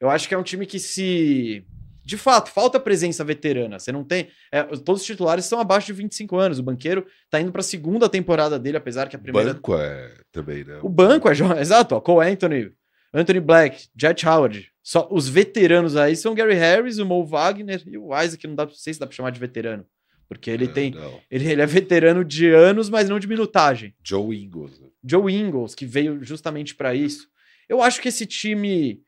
Eu 0.00 0.10
acho 0.10 0.28
que 0.28 0.34
é 0.34 0.38
um 0.38 0.42
time 0.42 0.66
que 0.66 0.78
se. 0.78 1.64
De 2.08 2.16
fato, 2.16 2.50
falta 2.50 2.80
presença 2.80 3.22
veterana. 3.22 3.78
Você 3.78 3.92
não 3.92 4.02
tem. 4.02 4.28
é, 4.50 4.62
todos 4.62 5.02
os 5.02 5.06
titulares 5.06 5.44
estão 5.44 5.60
abaixo 5.60 5.88
de 5.88 5.92
25 5.92 6.36
anos. 6.38 6.58
O 6.58 6.62
banqueiro 6.62 7.06
tá 7.28 7.38
indo 7.38 7.52
pra 7.52 7.62
segunda 7.62 8.08
temporada 8.08 8.58
dele, 8.58 8.78
apesar 8.78 9.08
que 9.10 9.16
a 9.16 9.18
o 9.18 9.22
primeira. 9.22 9.52
banco 9.52 9.76
é 9.76 10.14
também, 10.32 10.64
né? 10.64 10.78
O 10.82 10.88
banco 10.88 11.28
é 11.28 11.34
jovem. 11.34 11.58
Exato, 11.60 11.94
ó, 11.94 12.00
Cole 12.00 12.26
Anthony, 12.30 12.72
Anthony 13.12 13.40
Black, 13.40 13.88
Jet 13.94 14.26
Howard. 14.26 14.72
Só 14.82 15.06
os 15.10 15.28
veteranos 15.28 15.96
aí 15.96 16.16
são 16.16 16.32
o 16.32 16.34
Gary 16.34 16.54
Harris, 16.54 16.96
o 16.96 17.04
Mo 17.04 17.22
Wagner 17.26 17.82
e 17.86 17.98
o 17.98 18.18
Isaac, 18.18 18.46
não 18.46 18.54
dá, 18.54 18.64
não 18.64 18.72
sei 18.72 18.94
se 18.94 19.00
dá 19.00 19.06
pra 19.06 19.14
chamar 19.14 19.28
de 19.30 19.38
veterano. 19.38 19.84
Porque 20.26 20.50
ele 20.50 20.64
É, 20.64 20.68
tem. 20.68 20.94
Ele, 21.30 21.46
ele 21.52 21.60
é 21.60 21.66
veterano 21.66 22.24
de 22.24 22.48
anos, 22.48 22.88
mas 22.88 23.06
não 23.06 23.18
de 23.18 23.26
minutagem. 23.28 23.94
Joe 24.02 24.34
Ingles. 24.34 24.80
né? 24.80 24.88
Joe 25.04 25.30
Ingles, 25.30 25.74
que 25.74 25.84
veio 25.84 26.24
justamente 26.24 26.74
pra 26.74 26.94
isso. 26.94 27.28
Eu 27.68 27.82
acho 27.82 28.00
que 28.00 28.08
esse 28.08 28.24
time, 28.24 29.02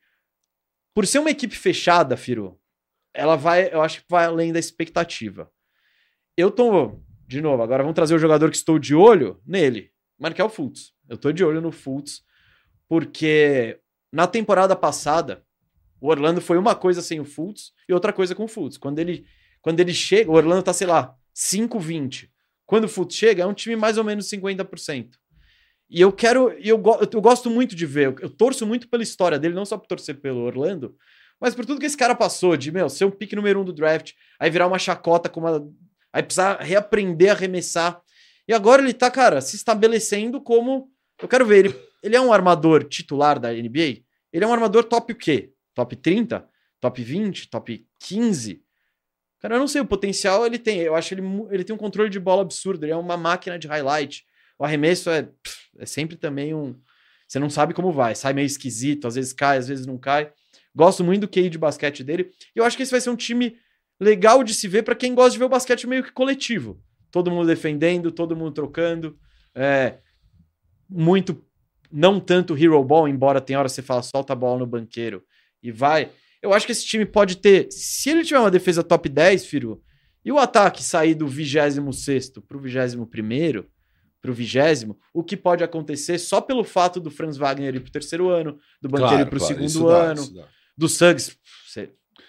por 0.93 1.07
ser 1.07 1.17
uma 1.17 1.31
equipe 1.31 1.55
fechada, 1.55 2.15
Firu, 2.15 2.59
ela 3.13 3.35
vai, 3.35 3.73
eu 3.73 3.81
acho 3.81 3.99
que 3.99 4.05
vai 4.09 4.25
além 4.25 4.51
da 4.53 4.59
expectativa. 4.59 5.51
Eu 6.37 6.49
tô, 6.51 6.99
de 7.27 7.41
novo, 7.41 7.61
agora 7.61 7.83
vamos 7.83 7.95
trazer 7.95 8.15
o 8.15 8.19
jogador 8.19 8.49
que 8.49 8.55
estou 8.57 8.79
de 8.79 8.95
olho 8.95 9.41
nele, 9.45 9.91
Markel 10.19 10.49
Fultz. 10.49 10.93
Eu 11.09 11.17
tô 11.17 11.31
de 11.31 11.43
olho 11.43 11.61
no 11.61 11.71
Fultz, 11.71 12.23
porque 12.87 13.79
na 14.11 14.27
temporada 14.27 14.75
passada, 14.75 15.43
o 15.99 16.07
Orlando 16.07 16.41
foi 16.41 16.57
uma 16.57 16.75
coisa 16.75 17.01
sem 17.01 17.19
o 17.19 17.25
Fultz 17.25 17.73
e 17.87 17.93
outra 17.93 18.11
coisa 18.13 18.33
com 18.33 18.45
o 18.45 18.47
Fultz. 18.47 18.77
Quando 18.77 18.99
ele, 18.99 19.25
quando 19.61 19.79
ele 19.79 19.93
chega, 19.93 20.31
o 20.31 20.35
Orlando 20.35 20.63
tá, 20.63 20.73
sei 20.73 20.87
lá, 20.87 21.15
5-20. 21.35 22.29
Quando 22.65 22.85
o 22.85 22.89
Fultz 22.89 23.15
chega, 23.15 23.43
é 23.43 23.45
um 23.45 23.53
time 23.53 23.75
mais 23.75 23.97
ou 23.97 24.03
menos 24.03 24.27
50%. 24.29 25.09
E 25.89 25.99
eu 25.99 26.11
quero, 26.11 26.49
eu, 26.59 26.77
go- 26.77 26.99
eu 27.11 27.21
gosto 27.21 27.49
muito 27.49 27.75
de 27.75 27.85
ver, 27.85 28.05
eu, 28.07 28.15
eu 28.21 28.29
torço 28.29 28.65
muito 28.65 28.87
pela 28.87 29.03
história 29.03 29.37
dele, 29.37 29.53
não 29.53 29.65
só 29.65 29.77
por 29.77 29.87
torcer 29.87 30.15
pelo 30.21 30.39
Orlando, 30.39 30.95
mas 31.41 31.55
por 31.55 31.65
tudo 31.65 31.79
que 31.79 31.87
esse 31.87 31.97
cara 31.97 32.13
passou, 32.13 32.55
de, 32.55 32.71
meu, 32.71 32.87
ser 32.87 33.05
um 33.05 33.11
pique 33.11 33.35
número 33.35 33.59
um 33.61 33.65
do 33.65 33.73
draft, 33.73 34.13
aí 34.39 34.51
virar 34.51 34.67
uma 34.67 34.77
chacota 34.77 35.27
com 35.27 35.39
uma. 35.39 35.67
Aí 36.13 36.21
precisar 36.21 36.61
reaprender 36.61 37.31
a 37.31 37.33
arremessar. 37.33 37.99
E 38.47 38.53
agora 38.53 38.81
ele 38.81 38.93
tá, 38.93 39.09
cara, 39.09 39.41
se 39.41 39.55
estabelecendo 39.55 40.39
como. 40.39 40.91
Eu 41.19 41.27
quero 41.27 41.45
ver, 41.45 41.65
ele, 41.65 41.75
ele 42.03 42.15
é 42.15 42.21
um 42.21 42.31
armador 42.31 42.83
titular 42.83 43.39
da 43.39 43.51
NBA? 43.51 44.03
Ele 44.31 44.45
é 44.45 44.47
um 44.47 44.53
armador 44.53 44.83
top 44.83 45.13
o 45.13 45.15
quê? 45.15 45.51
Top 45.73 45.95
30? 45.95 46.47
Top 46.79 47.03
20? 47.03 47.49
Top 47.49 47.87
15? 47.99 48.63
Cara, 49.39 49.55
eu 49.55 49.59
não 49.59 49.67
sei, 49.67 49.81
o 49.81 49.85
potencial 49.85 50.45
ele 50.45 50.59
tem. 50.59 50.79
Eu 50.79 50.95
acho 50.95 51.13
ele, 51.15 51.23
ele 51.49 51.63
tem 51.63 51.75
um 51.75 51.79
controle 51.79 52.09
de 52.09 52.19
bola 52.19 52.43
absurdo, 52.43 52.85
ele 52.85 52.91
é 52.91 52.95
uma 52.95 53.17
máquina 53.17 53.57
de 53.57 53.67
highlight. 53.67 54.23
O 54.59 54.63
arremesso 54.63 55.09
é, 55.09 55.27
é 55.79 55.85
sempre 55.87 56.15
também 56.15 56.53
um. 56.53 56.79
Você 57.27 57.39
não 57.39 57.49
sabe 57.49 57.73
como 57.73 57.91
vai, 57.91 58.13
sai 58.13 58.33
meio 58.33 58.45
esquisito, 58.45 59.07
às 59.07 59.15
vezes 59.15 59.33
cai, 59.33 59.57
às 59.57 59.67
vezes 59.67 59.87
não 59.87 59.97
cai. 59.97 60.31
Gosto 60.75 61.03
muito 61.03 61.21
do 61.21 61.27
QI 61.27 61.49
de 61.49 61.57
basquete 61.57 62.03
dele. 62.03 62.31
E 62.55 62.59
eu 62.59 62.63
acho 62.63 62.77
que 62.77 62.83
esse 62.83 62.91
vai 62.91 63.01
ser 63.01 63.09
um 63.09 63.15
time 63.15 63.57
legal 63.99 64.43
de 64.43 64.53
se 64.53 64.67
ver 64.67 64.83
para 64.83 64.95
quem 64.95 65.13
gosta 65.13 65.31
de 65.31 65.39
ver 65.39 65.45
o 65.45 65.49
basquete 65.49 65.87
meio 65.87 66.03
que 66.03 66.11
coletivo. 66.11 66.81
Todo 67.11 67.29
mundo 67.29 67.47
defendendo, 67.47 68.11
todo 68.11 68.35
mundo 68.35 68.51
trocando. 68.51 69.17
É, 69.53 69.97
muito, 70.89 71.43
não 71.91 72.19
tanto 72.19 72.57
hero 72.57 72.83
ball, 72.83 73.07
embora 73.07 73.41
tem 73.41 73.55
hora 73.55 73.67
que 73.67 73.73
você 73.73 73.81
fala 73.81 74.01
solta 74.01 74.33
a 74.33 74.35
bola 74.35 74.59
no 74.59 74.65
banqueiro 74.65 75.23
e 75.61 75.71
vai. 75.71 76.09
Eu 76.41 76.53
acho 76.53 76.65
que 76.65 76.71
esse 76.71 76.85
time 76.85 77.05
pode 77.05 77.37
ter, 77.37 77.67
se 77.71 78.09
ele 78.09 78.23
tiver 78.23 78.39
uma 78.39 78.49
defesa 78.49 78.83
top 78.83 79.07
10, 79.07 79.45
Firu, 79.45 79.81
e 80.23 80.31
o 80.31 80.39
ataque 80.39 80.83
sair 80.83 81.13
do 81.13 81.27
26 81.27 81.79
para 82.47 82.57
o 82.57 82.59
21 82.59 83.05
para 84.21 84.29
o 84.29 84.33
20, 84.33 84.95
o 85.13 85.23
que 85.23 85.35
pode 85.35 85.63
acontecer 85.63 86.19
só 86.19 86.39
pelo 86.39 86.63
fato 86.63 86.99
do 86.99 87.09
Franz 87.09 87.37
Wagner 87.37 87.75
ir 87.75 87.79
para 87.79 87.89
o 87.89 87.91
terceiro 87.91 88.29
ano, 88.29 88.57
do 88.81 88.87
banqueiro 88.87 89.23
ir 89.23 89.25
para 89.25 89.37
o 89.37 89.39
claro, 89.39 89.67
segundo 89.67 89.87
dá, 89.87 90.03
ano. 90.03 90.47
Do 90.77 90.87
Suggs. 90.89 91.35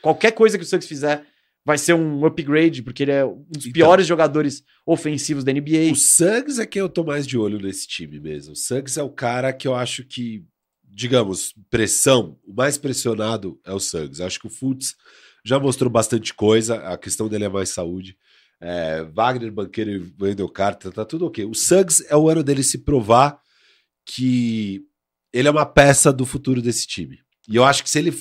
qualquer 0.01 0.33
coisa 0.33 0.59
que 0.59 0.65
o 0.65 0.67
Suggs 0.67 0.87
fizer 0.89 1.25
vai 1.65 1.79
ser 1.79 1.95
um 1.95 2.25
upgrade, 2.27 2.83
porque 2.83 3.05
ele 3.05 3.13
é 3.13 3.25
um 3.25 3.45
dos 3.49 3.67
Então. 3.67 3.73
piores 3.73 4.07
jogadores 4.07 4.65
ofensivos 4.85 5.45
da 5.45 5.53
NBA. 5.53 5.93
O 5.93 5.97
Suggs 5.97 6.61
é 6.61 6.67
quem 6.67 6.81
eu 6.81 6.89
tô 6.89 7.05
mais 7.05 7.25
de 7.27 7.39
olho 7.39 7.59
nesse 7.61 7.87
time 7.87 8.19
mesmo. 8.19 8.53
O 8.53 8.57
Suggs 8.57 8.99
é 8.99 9.03
o 9.03 9.11
cara 9.11 9.53
que 9.53 9.69
eu 9.69 9.75
acho 9.75 10.05
que, 10.05 10.45
digamos, 10.85 11.55
pressão, 11.71 12.37
o 12.45 12.53
mais 12.53 12.77
pressionado 12.77 13.61
é 13.65 13.73
o 13.73 13.79
Suggs. 13.79 14.21
Eu 14.21 14.27
acho 14.27 14.41
que 14.41 14.47
o 14.49 14.51
Fultz 14.51 14.97
já 15.45 15.59
mostrou 15.61 15.89
bastante 15.91 16.35
coisa, 16.35 16.77
a 16.89 16.99
questão 16.99 17.29
dele 17.29 17.45
é 17.45 17.49
mais 17.49 17.69
saúde. 17.69 18.17
É, 18.61 19.03
Wagner, 19.05 19.51
Banqueiro 19.53 19.91
e 19.91 20.15
Wendell 20.25 20.49
Carter, 20.49 20.93
tá 20.93 21.05
tudo 21.05 21.27
ok. 21.27 21.45
O 21.45 21.55
Suggs 21.55 22.05
é 22.09 22.17
o 22.17 22.29
ano 22.29 22.43
dele 22.43 22.63
se 22.65 22.79
provar 22.79 23.41
que 24.05 24.83
ele 25.33 25.47
é 25.49 25.51
uma 25.51 25.67
peça 25.67 26.13
do 26.13 26.27
futuro 26.27 26.61
desse 26.61 26.87
time. 26.87 27.19
E 27.49 27.57
eu 27.57 27.65
acho 27.65 27.83
que 27.83 27.91
se 27.91 27.99
ele. 27.99 28.17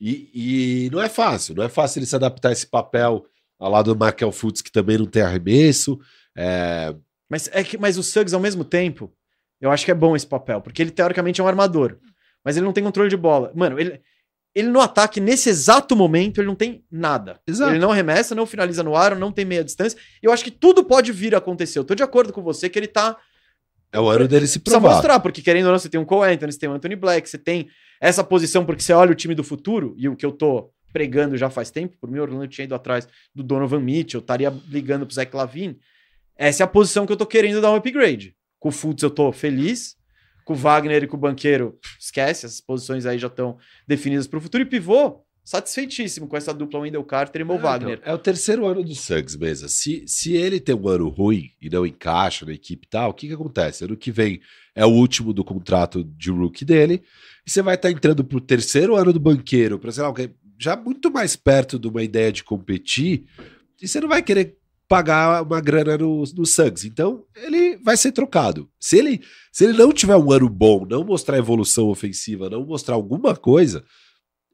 E, 0.00 0.86
e 0.86 0.90
não 0.90 1.02
é 1.02 1.08
fácil, 1.08 1.54
não 1.54 1.64
é 1.64 1.68
fácil 1.68 1.98
ele 1.98 2.06
se 2.06 2.14
adaptar 2.14 2.50
a 2.50 2.52
esse 2.52 2.66
papel 2.66 3.24
ao 3.58 3.70
lado 3.70 3.92
do 3.92 3.98
Markel 3.98 4.30
Fultz, 4.30 4.62
que 4.62 4.70
também 4.70 4.96
não 4.98 5.06
tem 5.06 5.22
arremesso. 5.22 5.98
É, 6.36 6.94
Mas, 7.28 7.50
é 7.52 7.64
que, 7.64 7.76
mas 7.76 7.98
o 7.98 8.02
Suggs, 8.02 8.32
ao 8.32 8.40
mesmo 8.40 8.64
tempo, 8.64 9.12
eu 9.60 9.70
acho 9.72 9.84
que 9.84 9.90
é 9.90 9.94
bom 9.94 10.14
esse 10.14 10.26
papel, 10.26 10.60
porque 10.60 10.80
ele 10.80 10.92
teoricamente 10.92 11.40
é 11.40 11.44
um 11.44 11.48
armador, 11.48 11.98
mas 12.44 12.56
ele 12.56 12.64
não 12.64 12.72
tem 12.72 12.84
controle 12.84 13.10
de 13.10 13.16
bola. 13.16 13.50
Mano, 13.56 13.78
ele, 13.80 14.00
ele 14.54 14.68
no 14.68 14.80
ataque, 14.80 15.20
nesse 15.20 15.48
exato 15.48 15.96
momento, 15.96 16.38
ele 16.40 16.46
não 16.46 16.54
tem 16.54 16.84
nada. 16.88 17.40
Exato. 17.44 17.72
Ele 17.72 17.80
não 17.80 17.90
arremessa, 17.90 18.36
não 18.36 18.46
finaliza 18.46 18.84
no 18.84 18.94
ar, 18.94 19.16
não 19.16 19.32
tem 19.32 19.44
meia 19.44 19.64
distância. 19.64 19.98
Eu 20.22 20.32
acho 20.32 20.44
que 20.44 20.50
tudo 20.52 20.84
pode 20.84 21.10
vir 21.10 21.34
a 21.34 21.38
acontecer. 21.38 21.80
Eu 21.80 21.84
tô 21.84 21.96
de 21.96 22.04
acordo 22.04 22.32
com 22.32 22.40
você 22.42 22.68
que 22.68 22.78
ele 22.78 22.86
tá. 22.86 23.16
É 23.92 23.98
o 23.98 24.08
ano 24.08 24.28
dele 24.28 24.46
se 24.46 24.60
Precisa 24.60 24.80
provar. 24.80 24.94
mostrar, 24.94 25.18
porque 25.18 25.42
querendo 25.42 25.66
ou 25.66 25.72
não, 25.72 25.78
você 25.78 25.88
tem 25.88 25.98
um 25.98 26.04
Cole 26.04 26.32
Anthony, 26.32 26.52
você 26.52 26.58
tem 26.58 26.68
um 26.68 26.74
Anthony 26.74 26.94
Black, 26.94 27.28
você 27.28 27.38
tem 27.38 27.68
essa 28.00 28.22
posição, 28.24 28.64
porque 28.64 28.82
você 28.82 28.92
olha 28.92 29.12
o 29.12 29.14
time 29.14 29.34
do 29.34 29.44
futuro, 29.44 29.94
e 29.98 30.08
o 30.08 30.16
que 30.16 30.24
eu 30.24 30.32
tô 30.32 30.70
pregando 30.92 31.36
já 31.36 31.50
faz 31.50 31.70
tempo, 31.70 31.96
por 32.00 32.10
mim, 32.10 32.18
o 32.18 32.22
Orlando 32.22 32.48
tinha 32.48 32.64
ido 32.64 32.74
atrás 32.74 33.06
do 33.34 33.42
Donovan 33.42 33.80
Mitchell, 33.80 34.20
estaria 34.20 34.50
ligando 34.68 35.04
pro 35.06 35.14
Zach 35.14 35.34
Lavine. 35.36 35.78
Essa 36.36 36.62
é 36.62 36.64
a 36.64 36.68
posição 36.68 37.04
que 37.06 37.12
eu 37.12 37.16
tô 37.16 37.26
querendo 37.26 37.60
dar 37.60 37.72
um 37.72 37.76
upgrade. 37.76 38.34
Com 38.58 38.68
o 38.70 38.72
Fultz 38.72 39.02
eu 39.02 39.10
tô 39.10 39.30
feliz, 39.32 39.96
com 40.44 40.54
o 40.54 40.56
Wagner 40.56 41.02
e 41.02 41.06
com 41.06 41.16
o 41.16 41.20
Banqueiro, 41.20 41.78
esquece, 42.00 42.46
essas 42.46 42.60
posições 42.60 43.04
aí 43.04 43.18
já 43.18 43.26
estão 43.26 43.58
definidas 43.86 44.26
pro 44.26 44.40
futuro. 44.40 44.62
E 44.62 44.66
pivô, 44.66 45.20
satisfeitíssimo 45.44 46.26
com 46.26 46.36
essa 46.36 46.54
dupla 46.54 46.80
Wendell 46.80 47.04
Carter 47.04 47.40
e 47.42 47.44
Mo 47.44 47.54
É, 47.54 47.58
Wagner. 47.58 47.98
então, 48.00 48.12
é 48.12 48.14
o 48.14 48.18
terceiro 48.18 48.66
ano 48.66 48.82
do 48.82 48.94
Suggs 48.94 49.36
mesmo. 49.38 49.68
Se, 49.68 50.04
se 50.06 50.34
ele 50.34 50.58
tem 50.60 50.74
um 50.74 50.88
ano 50.88 51.08
ruim 51.08 51.50
e 51.60 51.68
não 51.68 51.84
encaixa 51.86 52.46
na 52.46 52.52
equipe 52.52 52.86
e 52.86 52.88
tal, 52.88 53.10
o 53.10 53.14
que, 53.14 53.28
que 53.28 53.34
acontece? 53.34 53.84
Ano 53.84 53.96
que 53.96 54.10
vem 54.10 54.40
é 54.74 54.86
o 54.86 54.90
último 54.90 55.32
do 55.32 55.44
contrato 55.44 56.02
de 56.04 56.30
rookie 56.30 56.64
dele, 56.64 57.02
e 57.48 57.50
você 57.50 57.62
vai 57.62 57.76
estar 57.76 57.90
entrando 57.90 58.22
pro 58.22 58.42
terceiro 58.42 58.94
ano 58.94 59.10
do 59.10 59.18
banqueiro, 59.18 59.78
para 59.78 59.90
sei 59.90 60.02
lá, 60.02 60.10
o 60.10 60.14
já 60.58 60.76
muito 60.76 61.10
mais 61.10 61.34
perto 61.34 61.78
de 61.78 61.88
uma 61.88 62.02
ideia 62.02 62.30
de 62.30 62.44
competir, 62.44 63.24
e 63.80 63.88
você 63.88 64.02
não 64.02 64.08
vai 64.08 64.20
querer 64.22 64.58
pagar 64.86 65.42
uma 65.42 65.58
grana 65.58 65.96
no, 65.96 66.24
no 66.36 66.44
Suggs. 66.44 66.86
Então, 66.86 67.24
ele 67.34 67.78
vai 67.78 67.96
ser 67.96 68.12
trocado. 68.12 68.68
Se 68.78 68.98
ele, 68.98 69.22
se 69.50 69.64
ele 69.64 69.72
não 69.72 69.92
tiver 69.92 70.16
um 70.16 70.30
ano 70.30 70.46
bom, 70.46 70.84
não 70.84 71.02
mostrar 71.02 71.38
evolução 71.38 71.88
ofensiva, 71.88 72.50
não 72.50 72.66
mostrar 72.66 72.96
alguma 72.96 73.34
coisa, 73.34 73.82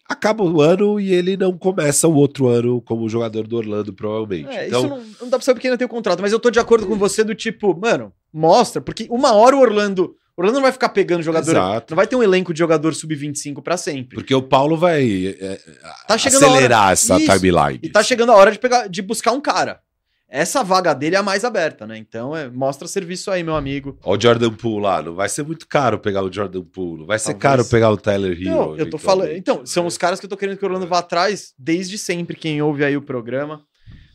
acaba 0.08 0.44
o 0.44 0.60
ano 0.60 1.00
e 1.00 1.12
ele 1.12 1.36
não 1.36 1.58
começa 1.58 2.06
o 2.06 2.14
outro 2.14 2.46
ano 2.46 2.80
como 2.80 3.08
jogador 3.08 3.48
do 3.48 3.56
Orlando, 3.56 3.92
provavelmente. 3.92 4.56
É, 4.56 4.68
então, 4.68 4.80
isso 4.80 4.88
não, 4.88 5.04
não 5.22 5.30
dá 5.30 5.36
pra 5.36 5.44
saber 5.44 5.56
porque 5.56 5.66
ainda 5.66 5.78
tem 5.78 5.86
o 5.86 5.90
contrato, 5.90 6.20
mas 6.20 6.30
eu 6.30 6.38
tô 6.38 6.48
de 6.48 6.60
acordo 6.60 6.86
com 6.86 6.96
você 6.96 7.24
do 7.24 7.34
tipo, 7.34 7.76
mano, 7.76 8.12
mostra, 8.32 8.80
porque 8.80 9.08
uma 9.10 9.32
hora 9.32 9.56
o 9.56 9.60
Orlando. 9.60 10.14
O 10.36 10.40
Orlando 10.42 10.56
não 10.56 10.62
vai 10.62 10.72
ficar 10.72 10.88
pegando 10.88 11.22
jogador. 11.22 11.50
Exato. 11.50 11.92
Não 11.92 11.96
vai 11.96 12.06
ter 12.06 12.16
um 12.16 12.22
elenco 12.22 12.52
de 12.52 12.58
jogador 12.58 12.92
sub-25 12.94 13.62
pra 13.62 13.76
sempre. 13.76 14.16
Porque 14.16 14.34
o 14.34 14.42
Paulo 14.42 14.76
vai 14.76 15.36
é, 15.40 15.60
Tá 16.08 16.18
chegando 16.18 16.44
a 16.44 16.48
acelerar 16.48 16.92
essa 16.92 17.16
Isso. 17.18 17.32
timeline. 17.32 17.78
E 17.82 17.88
tá 17.88 18.02
chegando 18.02 18.32
a 18.32 18.34
hora 18.36 18.50
de, 18.50 18.58
pegar, 18.58 18.88
de 18.88 19.00
buscar 19.00 19.30
um 19.32 19.40
cara. 19.40 19.80
Essa 20.28 20.64
vaga 20.64 20.92
dele 20.92 21.14
é 21.14 21.18
a 21.18 21.22
mais 21.22 21.44
aberta, 21.44 21.86
né? 21.86 21.96
Então, 21.96 22.36
é, 22.36 22.50
mostra 22.50 22.88
serviço 22.88 23.30
aí, 23.30 23.44
meu 23.44 23.54
amigo. 23.54 23.96
Ó, 24.02 24.16
o 24.16 24.20
Jordan 24.20 24.50
Poole 24.52 24.82
lá, 24.82 25.00
não 25.00 25.14
vai 25.14 25.28
ser 25.28 25.44
muito 25.44 25.68
caro 25.68 26.00
pegar 26.00 26.24
o 26.24 26.32
Jordan 26.32 26.64
Poole, 26.64 27.00
não 27.00 27.06
vai 27.06 27.20
ser 27.20 27.34
Talvez. 27.34 27.42
caro 27.42 27.64
pegar 27.66 27.90
o 27.92 27.96
Tyler 27.96 28.32
Hero. 28.32 28.50
Não, 28.50 28.76
eu 28.76 28.90
tô 28.90 28.98
falando. 28.98 29.30
Então, 29.30 29.64
são 29.64 29.86
os 29.86 29.96
caras 29.96 30.18
que 30.18 30.26
eu 30.26 30.30
tô 30.30 30.36
querendo 30.36 30.58
que 30.58 30.64
o 30.64 30.66
Orlando 30.66 30.88
vá 30.88 30.98
atrás 30.98 31.54
desde 31.56 31.96
sempre, 31.96 32.36
quem 32.36 32.60
ouve 32.60 32.84
aí 32.84 32.96
o 32.96 33.02
programa. 33.02 33.62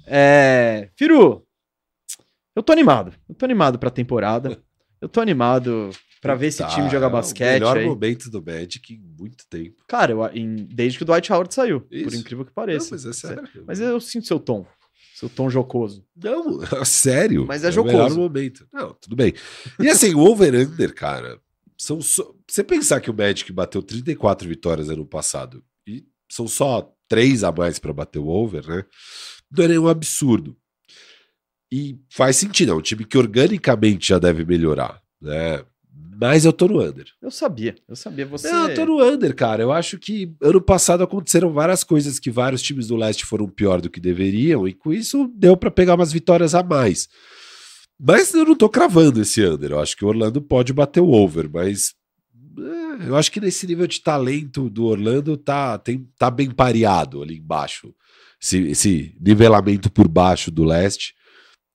É. 0.06 0.90
Firu, 0.98 1.46
eu 2.54 2.64
tô 2.64 2.74
animado. 2.74 3.14
Eu 3.30 3.36
tô 3.36 3.46
animado 3.46 3.80
pra 3.80 3.90
temporada. 3.90 4.60
Eu 5.02 5.08
tô 5.08 5.22
animado 5.22 5.92
pra 6.22 6.36
ver 6.36 6.48
esse 6.48 6.58
Tá, 6.60 6.68
time 6.70 6.90
jogar 6.90 7.08
é 7.08 7.10
basquete. 7.10 7.50
O 7.50 7.54
melhor 7.54 7.78
aí. 7.78 7.86
momento 7.86 8.30
do 8.30 8.44
Magic 8.44 8.94
em 8.94 9.00
muito 9.20 9.46
tempo. 9.50 9.84
Cara, 9.88 10.12
eu, 10.12 10.26
em- 10.34 10.66
desde 10.66 10.98
que 10.98 11.04
o 11.04 11.06
Dwight 11.06 11.32
Howard 11.32 11.54
saiu, 11.54 11.82
por 11.82 11.94
Isso. 11.96 12.16
incrível 12.18 12.44
que 12.46 12.52
Não, 12.52 12.56
pareça. 12.56 12.90
mas 12.92 13.06
é 13.06 13.14
sério. 13.14 13.48
Mas 13.66 13.80
eu 13.80 14.00
sinto 14.00 14.28
seu 14.28 14.40
tom. 14.40 14.66
Seu 15.16 15.30
tom 15.30 15.50
jocoso. 15.50 16.06
Não, 16.16 16.60
sério. 16.86 17.46
Mas 17.46 17.64
é 17.64 17.70
o 17.70 17.72
jocoso. 17.72 17.94
melhor 17.98 18.12
momento. 18.16 18.66
Não, 18.72 18.94
tudo 18.94 19.16
bem. 19.16 19.34
E 19.80 19.90
assim, 19.90 20.14
o 20.14 20.20
over-under, 20.22 20.94
cara, 20.94 21.40
são 21.78 22.02
só... 22.02 22.34
Você 22.50 22.64
pensar 22.64 23.02
que 23.02 23.12
o 23.12 23.14
Magic 23.14 23.52
bateu 23.52 23.82
34 23.84 24.48
vitórias 24.48 24.90
ano 24.90 25.06
passado 25.06 25.64
e 25.86 26.06
são 26.32 26.48
só 26.48 26.94
três 27.08 27.44
a 27.44 27.52
mais 27.52 27.80
para 27.80 27.92
bater 27.94 28.20
o 28.20 28.28
over, 28.28 28.66
né? 28.68 28.86
Não 29.52 29.66
é 29.66 29.68
nenhum 29.68 29.88
absurdo. 29.88 30.56
E 31.72 32.00
faz 32.10 32.38
sentido, 32.38 32.72
é 32.72 32.76
um 32.76 32.82
time 32.82 33.04
que 33.06 33.18
organicamente 33.18 34.08
já 34.10 34.18
deve 34.20 34.44
melhorar, 34.46 35.02
né? 35.22 35.64
Mas 36.22 36.44
eu 36.44 36.52
tô 36.52 36.68
no 36.68 36.82
under. 36.82 37.06
Eu 37.22 37.32
sabia, 37.32 37.76
eu 37.88 37.96
sabia. 37.96 38.26
Você. 38.26 38.52
Não, 38.52 38.68
eu 38.68 38.76
tô 38.76 38.86
no 38.86 39.02
under, 39.02 39.34
cara. 39.34 39.64
Eu 39.64 39.72
acho 39.72 39.98
que 39.98 40.36
ano 40.42 40.62
passado 40.62 41.02
aconteceram 41.02 41.54
várias 41.54 41.84
coisas 41.84 42.20
que 42.20 42.30
vários 42.30 42.62
times 42.62 42.88
do 42.88 42.98
leste 42.98 43.26
foram 43.26 43.48
pior 43.48 43.80
do 43.80 43.90
que 43.90 44.02
deveriam, 44.02 44.68
e 44.68 44.74
com 44.74 44.92
isso 44.92 45.32
deu 45.34 45.56
pra 45.56 45.72
pegar 45.72 45.96
umas 45.96 46.12
vitórias 46.12 46.54
a 46.54 46.62
mais. 46.62 47.08
Mas 47.98 48.34
eu 48.34 48.46
não 48.46 48.56
tô 48.56 48.68
cravando 48.68 49.22
esse 49.22 49.46
under. 49.46 49.72
Eu 49.72 49.80
acho 49.80 49.96
que 49.96 50.04
o 50.04 50.08
Orlando 50.08 50.42
pode 50.42 50.74
bater 50.74 51.00
o 51.00 51.12
over, 51.12 51.50
mas 51.50 51.94
é, 52.60 53.10
eu 53.10 53.16
acho 53.16 53.32
que 53.32 53.40
nesse 53.40 53.66
nível 53.66 53.88
de 53.88 54.02
talento 54.02 54.70
do 54.70 54.86
Orlando 54.86 55.38
tá, 55.38 55.78
tem, 55.78 56.08
tá 56.18 56.30
bem 56.30 56.52
pareado 56.52 57.22
ali 57.22 57.38
embaixo. 57.38 57.94
Esse, 58.42 58.58
esse 58.70 59.16
nivelamento 59.20 59.90
por 59.90 60.08
baixo 60.08 60.52
do 60.52 60.64
leste. 60.64 61.14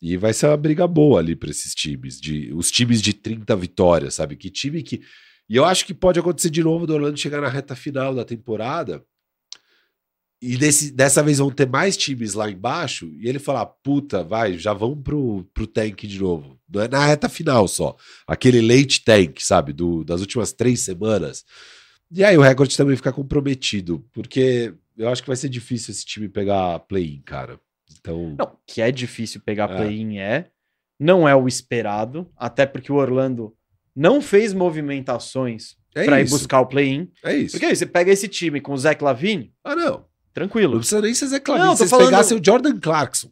E 0.06 0.18
vai 0.18 0.34
ser 0.34 0.48
uma 0.48 0.56
briga 0.58 0.86
boa 0.86 1.18
ali 1.18 1.34
para 1.34 1.48
esses 1.48 1.74
times, 1.74 2.20
de 2.20 2.52
os 2.52 2.70
times 2.70 3.00
de 3.00 3.14
30 3.14 3.56
vitórias, 3.56 4.12
sabe? 4.12 4.36
Que 4.36 4.50
time 4.50 4.82
que 4.82 5.00
e 5.48 5.56
eu 5.56 5.64
acho 5.64 5.86
que 5.86 5.94
pode 5.94 6.20
acontecer 6.20 6.50
de 6.50 6.62
novo 6.62 6.86
do 6.86 6.92
Orlando 6.92 7.18
chegar 7.18 7.40
na 7.40 7.48
reta 7.48 7.74
final 7.74 8.14
da 8.14 8.22
temporada 8.22 9.02
e 10.42 10.58
desse, 10.58 10.90
dessa 10.90 11.22
vez 11.22 11.38
vão 11.38 11.50
ter 11.50 11.66
mais 11.66 11.96
times 11.96 12.34
lá 12.34 12.50
embaixo 12.50 13.10
e 13.14 13.26
ele 13.26 13.38
falar, 13.38 13.64
puta, 13.64 14.22
vai, 14.22 14.58
já 14.58 14.74
vão 14.74 14.94
pro, 14.94 15.42
pro 15.54 15.66
tank 15.66 16.06
de 16.06 16.18
novo. 16.20 16.60
Não 16.68 16.82
é 16.82 16.88
na 16.88 17.06
reta 17.06 17.30
final 17.30 17.66
só. 17.66 17.96
Aquele 18.26 18.60
late 18.60 19.02
tank, 19.02 19.40
sabe? 19.40 19.72
Do, 19.72 20.04
das 20.04 20.20
últimas 20.20 20.52
três 20.52 20.80
semanas. 20.80 21.46
E 22.10 22.22
aí 22.22 22.36
o 22.36 22.42
recorde 22.42 22.76
também 22.76 22.94
fica 22.94 23.10
comprometido, 23.10 24.04
porque 24.12 24.74
eu 24.98 25.08
acho 25.08 25.22
que 25.22 25.28
vai 25.28 25.36
ser 25.36 25.48
difícil 25.48 25.92
esse 25.92 26.04
time 26.04 26.28
pegar 26.28 26.78
play-in, 26.80 27.22
cara. 27.22 27.58
Então, 28.00 28.34
Não, 28.38 28.56
que 28.66 28.80
é 28.82 28.90
difícil 28.90 29.40
pegar 29.44 29.70
É. 29.70 29.76
play-in 29.76 30.18
é. 30.18 30.50
Não 30.98 31.28
é 31.28 31.34
o 31.34 31.48
esperado, 31.48 32.30
até 32.36 32.64
porque 32.66 32.90
o 32.92 32.96
Orlando 32.96 33.54
não 33.94 34.20
fez 34.20 34.52
movimentações 34.52 35.76
é 35.94 36.04
pra 36.04 36.20
ir 36.20 36.28
buscar 36.28 36.60
o 36.60 36.66
play-in. 36.66 37.10
É 37.24 37.36
isso. 37.36 37.52
Porque 37.52 37.66
aí 37.66 37.76
você 37.76 37.86
pega 37.86 38.10
esse 38.12 38.28
time 38.28 38.60
com 38.60 38.72
o 38.72 38.78
Zach 38.78 39.02
Lavine, 39.02 39.52
Ah, 39.62 39.74
não. 39.76 39.84
Não 39.84 40.04
tranquilo. 40.32 40.78
precisa 40.78 41.00
nem 41.00 41.14
ser 41.14 41.26
Zé 41.28 41.36
Não, 41.36 41.42
Clavin. 41.44 41.76
tô 41.76 41.84
Se 41.84 41.88
falando- 41.88 42.06
pegassem 42.06 42.38
o 42.38 42.44
Jordan 42.44 42.78
Clarkson, 42.80 43.30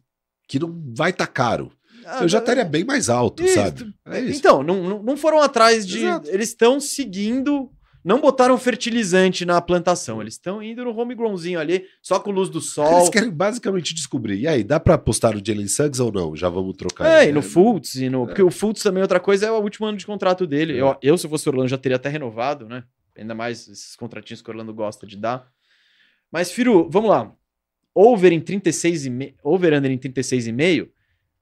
que 0.48 0.58
não 0.58 0.82
vai 0.96 1.10
estar 1.10 1.26
caro, 1.26 1.72
eu 2.20 2.28
já 2.28 2.38
estaria 2.38 2.64
bem 2.64 2.84
mais 2.84 3.08
alto, 3.08 3.42
Isso. 3.42 3.54
sabe? 3.54 3.92
É 4.06 4.20
isso. 4.20 4.38
Então, 4.38 4.62
não, 4.62 4.82
não- 4.82 5.02
não 5.02 5.16
foram 5.16 5.40
atrás 5.40 5.86
de. 5.86 5.98
Exato. 5.98 6.28
Eles 6.30 6.48
estão 6.48 6.78
seguindo. 6.80 7.70
Não 8.04 8.20
botaram 8.20 8.58
fertilizante 8.58 9.44
na 9.44 9.60
plantação. 9.60 10.20
Eles 10.20 10.34
estão 10.34 10.62
indo 10.62 10.84
no 10.84 10.98
homegrownzinho 10.98 11.60
ali, 11.60 11.86
só 12.02 12.18
com 12.18 12.32
luz 12.32 12.48
do 12.48 12.60
sol. 12.60 12.98
Eles 12.98 13.08
querem 13.08 13.30
basicamente 13.30 13.94
descobrir. 13.94 14.40
E 14.40 14.48
aí, 14.48 14.64
dá 14.64 14.80
pra 14.80 14.94
apostar 14.94 15.34
no 15.34 15.42
Jalen 15.44 15.68
Suggs 15.68 16.02
ou 16.02 16.10
não? 16.10 16.34
Já 16.34 16.48
vamos 16.48 16.76
trocar. 16.76 17.06
É, 17.06 17.28
e 17.28 17.32
no? 17.32 17.42
Fultz, 17.42 17.94
e 17.94 18.10
no... 18.10 18.26
porque 18.26 18.42
o 18.42 18.50
Fultz 18.50 18.82
também, 18.82 19.02
outra 19.02 19.20
coisa, 19.20 19.46
é 19.46 19.50
o 19.52 19.60
último 19.60 19.86
ano 19.86 19.96
de 19.96 20.04
contrato 20.04 20.46
dele. 20.46 20.74
É. 20.74 20.80
Eu, 20.80 20.96
eu, 21.00 21.16
se 21.16 21.28
fosse 21.28 21.48
o 21.48 21.52
Orlando, 21.52 21.68
já 21.68 21.78
teria 21.78 21.96
até 21.96 22.08
renovado, 22.08 22.68
né? 22.68 22.82
Ainda 23.16 23.34
mais 23.34 23.68
esses 23.68 23.94
contratinhos 23.94 24.42
que 24.42 24.50
o 24.50 24.52
Orlando 24.52 24.74
gosta 24.74 25.06
de 25.06 25.16
dar. 25.16 25.46
Mas, 26.30 26.50
Firu, 26.50 26.88
vamos 26.90 27.10
lá. 27.10 27.32
Over 27.94 28.32
em 28.32 28.40
36 28.40 29.06
e 29.06 29.10
me... 29.10 29.36
over 29.44 29.74
under 29.74 29.90
em 29.90 29.98
36,5, 29.98 30.88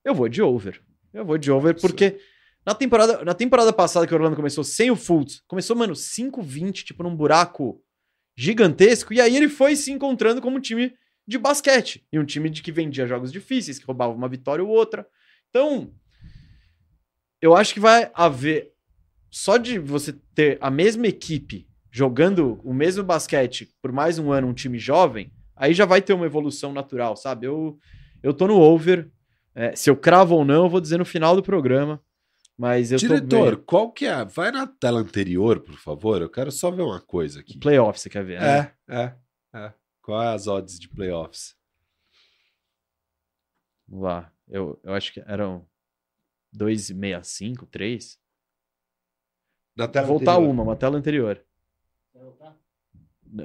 eu 0.05 0.15
vou 0.15 0.28
de 0.28 0.43
over. 0.43 0.82
Eu 1.12 1.24
vou 1.24 1.39
de 1.39 1.51
over 1.51 1.74
porque 1.81 2.19
na 2.65 2.74
temporada, 2.74 3.24
na 3.24 3.35
temporada 3.35 3.73
passada 3.73 4.07
que 4.07 4.12
o 4.12 4.16
Orlando 4.16 4.37
começou 4.37 4.62
sem 4.62 4.91
o 4.91 4.97
Fultz, 4.97 5.43
começou, 5.47 5.74
mano, 5.77 5.95
5-20, 5.95 6.85
tipo 6.85 7.03
num 7.03 7.16
buraco 7.16 7.82
gigantesco, 8.37 9.12
e 9.12 9.20
aí 9.20 9.37
ele 9.37 9.49
foi 9.49 9.77
se 9.77 9.91
encontrando 9.91 10.41
como 10.41 10.59
um 10.59 10.61
time 10.61 10.95
de 11.27 11.39
basquete, 11.39 12.07
e 12.12 12.19
um 12.19 12.24
time 12.24 12.51
de 12.51 12.62
que 12.62 12.73
vendia 12.73 13.07
jogos 13.07 13.32
difíceis, 13.32 13.78
que 13.78 13.87
roubava 13.87 14.12
uma 14.12 14.28
vitória 14.28 14.65
ou 14.65 14.70
outra. 14.70 15.07
Então, 15.49 15.93
eu 17.41 17.57
acho 17.57 17.73
que 17.73 17.81
vai 17.81 18.11
haver 18.15 18.73
só 19.31 19.57
de 19.57 19.78
você 19.78 20.12
ter 20.35 20.59
a 20.61 20.70
mesma 20.70 21.07
equipe 21.07 21.69
jogando 21.91 22.61
o 22.65 22.73
mesmo 22.74 23.03
basquete 23.03 23.69
por 23.81 23.93
mais 23.93 24.19
um 24.19 24.32
ano, 24.32 24.49
um 24.49 24.55
time 24.55 24.78
jovem, 24.78 25.32
aí 25.57 25.73
já 25.74 25.85
vai 25.85 26.01
ter 26.01 26.12
uma 26.12 26.27
evolução 26.27 26.73
natural, 26.73 27.16
sabe? 27.16 27.47
Eu, 27.47 27.78
eu 28.23 28.32
tô 28.32 28.47
no 28.47 28.59
over. 28.59 29.11
É, 29.55 29.74
se 29.74 29.91
eu 29.91 29.97
cravo 29.97 30.37
ou 30.37 30.45
não, 30.45 30.65
eu 30.65 30.70
vou 30.70 30.81
dizer 30.81 30.99
no 30.99 31.05
final 31.05 31.35
do 31.35 31.43
programa. 31.43 32.01
Mas 32.61 32.93
eu 32.93 32.99
Diretor, 32.99 33.57
tô 33.57 33.62
qual 33.62 33.91
que 33.91 34.05
é? 34.05 34.23
Vai 34.23 34.53
na 34.53 34.66
tela 34.66 35.01
anterior, 35.01 35.61
por 35.61 35.78
favor. 35.78 36.20
Eu 36.20 36.28
quero 36.28 36.53
só 36.53 36.70
ver 36.70 36.82
uma 36.82 37.01
coisa 37.01 37.41
aqui. 37.41 37.59
Playoff, 37.59 37.99
você 37.99 38.11
quer 38.11 38.23
ver? 38.23 38.39
Né? 38.39 38.77
É, 38.87 38.99
é, 38.99 39.16
é. 39.55 39.74
Qual 40.03 40.23
é 40.23 40.35
as 40.35 40.47
odds 40.47 40.78
de 40.78 40.87
playoffs? 40.87 41.57
Vamos 43.89 44.05
lá. 44.05 44.31
Eu, 44.47 44.78
eu 44.85 44.93
acho 44.93 45.11
que 45.11 45.20
eram 45.20 45.66
2,65, 46.55 47.66
3. 47.66 48.20
Na 49.74 49.89
tela 49.89 50.07
Voltar 50.07 50.32
anterior. 50.32 50.51
uma, 50.51 50.62
uma 50.62 50.77
tela 50.77 50.99
anterior. 50.99 51.43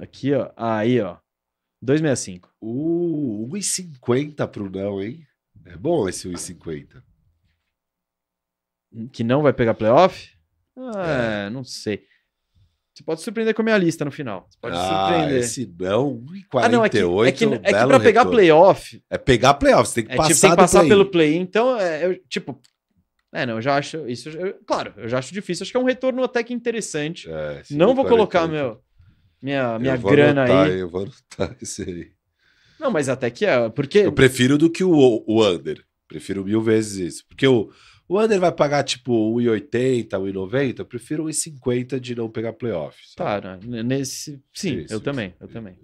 Aqui, 0.02 0.34
ó. 0.34 0.52
Aí, 0.58 1.00
ó. 1.00 1.20
2,65. 1.82 2.50
Uh, 2.60 3.48
1,50 3.50 4.46
pro 4.50 4.70
não, 4.70 5.02
hein? 5.02 5.26
É 5.64 5.78
bom 5.78 6.10
esse 6.10 6.28
1,50. 6.28 7.02
Que 9.12 9.24
não 9.24 9.42
vai 9.42 9.54
pegar 9.54 9.74
playoff? 9.74 10.30
Ah, 10.78 11.48
é. 11.48 11.50
não 11.50 11.64
sei. 11.64 12.04
Você 12.96 13.04
pode 13.04 13.22
surpreender 13.22 13.54
com 13.54 13.62
a 13.62 13.66
minha 13.66 13.78
lista 13.78 14.06
no 14.06 14.12
final. 14.12 14.48
Você 14.50 14.58
pode 14.62 14.78
ah, 14.78 14.88
surpreender. 14.88 15.40
Esse 15.40 15.76
não, 15.78 16.16
1,48. 16.16 16.46
Ah, 16.54 16.70
não, 16.70 16.86
é 16.86 16.90
que, 16.90 16.98
é 16.98 17.32
que, 17.32 17.44
é 17.44 17.60
que 17.60 17.88
pra 17.88 18.00
pegar 18.00 18.22
retorno. 18.22 18.32
playoff. 18.32 19.04
É 19.10 19.18
pegar 19.18 19.54
playoff, 19.56 19.90
você 19.90 19.96
tem 19.96 20.06
que 20.06 20.14
é, 20.14 20.16
passar, 20.16 20.30
tipo, 20.30 20.42
tem 20.42 20.50
que 20.52 20.56
passar 20.56 20.80
play 20.80 20.90
pelo 20.90 21.06
play. 21.06 21.36
Então, 21.36 21.78
é, 21.78 22.06
eu, 22.06 22.18
tipo. 22.30 22.58
É, 23.34 23.46
não, 23.46 23.56
eu 23.56 23.62
já 23.62 23.76
acho. 23.76 24.08
Isso, 24.08 24.30
eu, 24.30 24.58
claro, 24.66 24.94
eu 24.96 25.10
já 25.10 25.20
acho 25.20 25.34
difícil. 25.34 25.64
Acho 25.64 25.72
que 25.72 25.78
é 25.78 25.80
um 25.82 25.86
retorno 25.86 26.24
até 26.24 26.42
que 26.42 26.54
interessante. 26.54 27.30
É, 27.30 27.64
não 27.72 27.94
vou 27.94 28.06
colocar 28.06 28.48
meu, 28.48 28.80
minha, 29.42 29.78
minha 29.78 29.98
grana 29.98 30.44
anotar, 30.44 30.68
aí. 30.68 30.80
Eu 30.80 30.90
vou 30.90 31.02
anotar 31.02 31.58
isso 31.62 31.82
aí. 31.82 32.12
Não, 32.80 32.90
mas 32.90 33.10
até 33.10 33.30
que 33.30 33.46
é. 33.46 33.68
Porque. 33.68 34.00
Eu 34.00 34.14
prefiro 34.14 34.58
do 34.58 34.70
que 34.70 34.86
o, 34.86 35.22
o 35.28 35.46
under. 35.46 35.84
Prefiro 36.08 36.46
mil 36.46 36.62
vezes 36.62 37.14
isso. 37.14 37.26
Porque 37.28 37.46
o, 37.46 37.70
o 38.08 38.20
under 38.20 38.40
vai 38.40 38.52
pagar 38.52 38.84
tipo 38.84 39.12
1,80, 39.36 40.10
1,90. 40.10 40.80
Eu 40.80 40.86
prefiro 40.86 41.26
1,50 41.26 42.00
de 42.00 42.16
não 42.16 42.30
pegar 42.30 42.54
playoff. 42.54 42.98
Tá, 43.16 43.60
né? 43.64 43.82
nesse. 43.82 44.42
Sim, 44.54 44.80
isso, 44.80 44.94
eu 44.94 44.98
isso, 44.98 45.02
também. 45.02 45.34
Eu 45.40 45.46
isso. 45.46 45.54
também. 45.54 45.78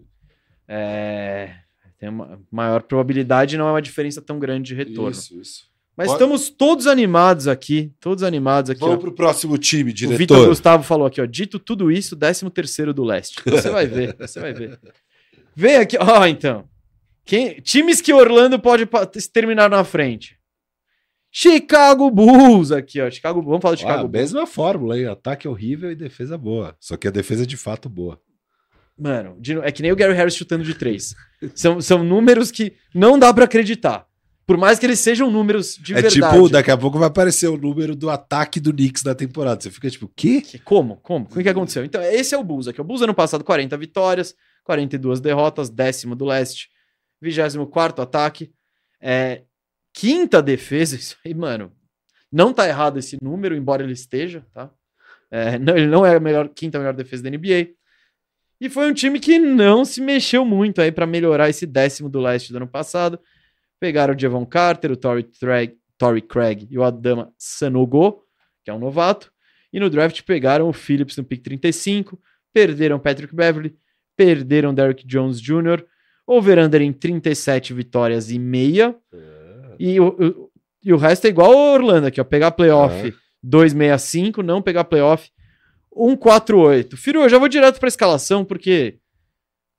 É. 0.68 1.56
Tem 1.98 2.10
uma 2.10 2.40
maior 2.52 2.82
probabilidade, 2.84 3.58
não 3.58 3.68
é 3.68 3.72
uma 3.72 3.82
diferença 3.82 4.22
tão 4.22 4.40
grande 4.40 4.70
de 4.70 4.76
retorno. 4.76 5.12
Isso, 5.12 5.40
isso. 5.40 5.72
Mas 5.96 6.08
Pode... 6.08 6.18
estamos 6.18 6.50
todos 6.50 6.88
animados 6.88 7.48
aqui, 7.48 7.92
todos 8.00 8.24
animados 8.24 8.72
aqui. 8.72 8.80
Vamos 8.80 8.96
ó. 8.96 9.00
pro 9.00 9.12
próximo 9.12 9.58
time, 9.58 9.94
diretor. 9.94 10.16
O 10.16 10.18
Vitor 10.18 10.48
Gustavo 10.48 10.84
falou 10.84 11.06
aqui, 11.06 11.22
ó, 11.22 11.26
dito 11.26 11.60
tudo 11.60 11.92
isso, 11.92 12.16
13 12.16 12.50
terceiro 12.50 12.94
do 12.94 13.04
leste. 13.04 13.42
Você 13.46 13.70
vai 13.70 13.86
ver, 13.86 14.16
você 14.20 14.40
vai 14.40 14.54
ver. 14.54 14.80
Vem 15.56 15.76
aqui, 15.76 15.98
ó, 16.00 16.26
então. 16.26 16.68
Quem... 17.24 17.62
Times 17.62 18.02
que 18.02 18.14
Orlando 18.14 18.58
pode 18.58 18.88
terminar 19.32 19.70
na 19.70 19.84
frente. 19.84 20.41
Chicago 21.32 22.12
Bulls 22.12 22.72
aqui, 22.72 23.00
ó. 23.00 23.10
Chicago, 23.10 23.42
vamos 23.42 23.62
falar 23.62 23.76
de 23.76 23.82
Chicago 23.82 24.00
ah, 24.00 24.08
Bulls. 24.08 24.22
Mesma 24.22 24.46
fórmula 24.46 24.96
aí, 24.96 25.06
ataque 25.06 25.48
horrível 25.48 25.92
e 25.92 25.96
defesa 25.96 26.38
boa. 26.38 26.76
Só 26.80 26.98
que 26.98 27.08
a 27.08 27.12
defesa 27.12 27.44
é 27.44 27.46
de 27.46 27.56
fato 27.56 27.88
boa. 27.88 28.20
Mano, 28.98 29.38
é 29.64 29.72
que 29.72 29.82
nem 29.82 29.92
o 29.92 29.96
Gary 29.96 30.14
Harris 30.14 30.36
chutando 30.36 30.64
de 30.64 30.76
três. 30.76 31.16
são, 31.56 31.82
são 31.82 32.04
números 32.04 32.52
que 32.52 32.74
não 32.94 33.18
dá 33.18 33.34
para 33.34 33.46
acreditar. 33.46 34.06
Por 34.46 34.58
mais 34.58 34.78
que 34.78 34.86
eles 34.86 35.00
sejam 35.00 35.32
números 35.32 35.76
de 35.76 35.94
é 35.94 36.02
verdade. 36.02 36.22
É 36.22 36.30
tipo, 36.30 36.50
daqui 36.50 36.70
a 36.70 36.78
pouco 36.78 37.00
vai 37.00 37.08
aparecer 37.08 37.48
o 37.48 37.58
número 37.58 37.96
do 37.96 38.10
ataque 38.10 38.60
do 38.60 38.74
Knicks 38.74 39.04
na 39.04 39.16
temporada. 39.16 39.62
Você 39.62 39.72
fica 39.72 39.90
tipo, 39.90 40.08
o 40.08 40.12
quê? 40.14 40.44
Como? 40.66 40.98
Como? 40.98 41.26
O 41.26 41.42
que 41.42 41.48
aconteceu? 41.48 41.86
Então, 41.86 42.02
esse 42.02 42.36
é 42.36 42.38
o 42.38 42.44
Bulls 42.44 42.68
aqui. 42.68 42.82
O 42.82 42.84
Bulls 42.84 43.02
ano 43.02 43.14
passado, 43.14 43.44
40 43.46 43.78
vitórias, 43.78 44.36
42 44.66 45.22
derrotas, 45.22 45.70
décimo 45.70 46.16
do 46.16 46.26
leste, 46.26 46.70
24 47.22 48.04
ataque, 48.04 48.52
é, 49.00 49.44
quinta 49.94 50.42
defesa. 50.42 50.96
Isso 50.98 51.18
aí, 51.26 51.34
mano, 51.34 51.72
não 52.32 52.54
tá 52.54 52.68
errado 52.68 52.98
esse 52.98 53.18
número, 53.22 53.56
embora 53.56 53.84
ele 53.84 53.94
esteja, 53.94 54.46
tá? 54.54 54.72
É, 55.30 55.58
não, 55.58 55.78
ele 55.78 55.88
não 55.88 56.06
é 56.06 56.16
a 56.16 56.20
melhor, 56.20 56.50
quinta 56.50 56.78
melhor 56.78 56.94
defesa 56.94 57.24
da 57.24 57.30
NBA. 57.30 57.70
E 58.60 58.70
foi 58.70 58.90
um 58.90 58.94
time 58.94 59.20
que 59.20 59.40
não 59.40 59.84
se 59.84 60.02
mexeu 60.02 60.46
muito 60.46 60.82
aí 60.82 60.92
para 60.92 61.08
melhorar 61.08 61.50
esse 61.50 61.66
décimo 61.66 62.10
do 62.10 62.20
leste 62.20 62.52
do 62.52 62.58
ano 62.58 62.68
passado. 62.68 63.20
Pegaram 63.80 64.14
o 64.14 64.20
Javon 64.20 64.46
Carter, 64.46 64.92
o 64.92 64.98
Torrey, 64.98 65.28
Torrey 65.98 66.22
Craig 66.22 66.68
e 66.70 66.78
o 66.78 66.84
Adama 66.84 67.34
Sanogo, 67.38 68.24
que 68.64 68.70
é 68.70 68.74
um 68.74 68.80
novato. 68.80 69.32
E 69.74 69.80
no 69.80 69.90
draft 69.90 70.22
pegaram 70.24 70.68
o 70.68 70.74
Phillips 70.74 71.18
no 71.18 71.24
pick 71.24 71.42
35, 71.42 72.22
perderam 72.54 73.00
Patrick 73.00 73.34
Beverly, 73.34 73.76
perderam 74.16 74.74
Derrick 74.74 75.08
Jones 75.08 75.42
Jr., 75.42 75.84
over-under 76.28 76.82
em 76.82 76.94
37 76.94 77.74
vitórias 77.74 78.30
e 78.30 78.38
meia. 78.38 78.96
É. 79.12 79.31
E, 79.82 80.00
o, 80.00 80.08
o, 80.10 80.52
e 80.84 80.94
o 80.94 80.98
resto 80.98 81.26
é 81.26 81.30
igual 81.30 81.52
ao 81.52 81.74
Orlando 81.74 82.08
aqui, 82.08 82.22
ó. 82.22 82.24
Pegar 82.24 82.52
playoff 82.52 83.08
é. 83.08 83.14
265, 83.42 84.44
não 84.44 84.62
pegar 84.62 84.84
playoff 84.84 85.30
148. 85.92 86.96
Firu, 86.96 87.22
eu 87.22 87.30
já 87.30 87.40
vou 87.40 87.48
direto 87.48 87.80
pra 87.80 87.88
escalação, 87.88 88.46
porque 88.46 89.00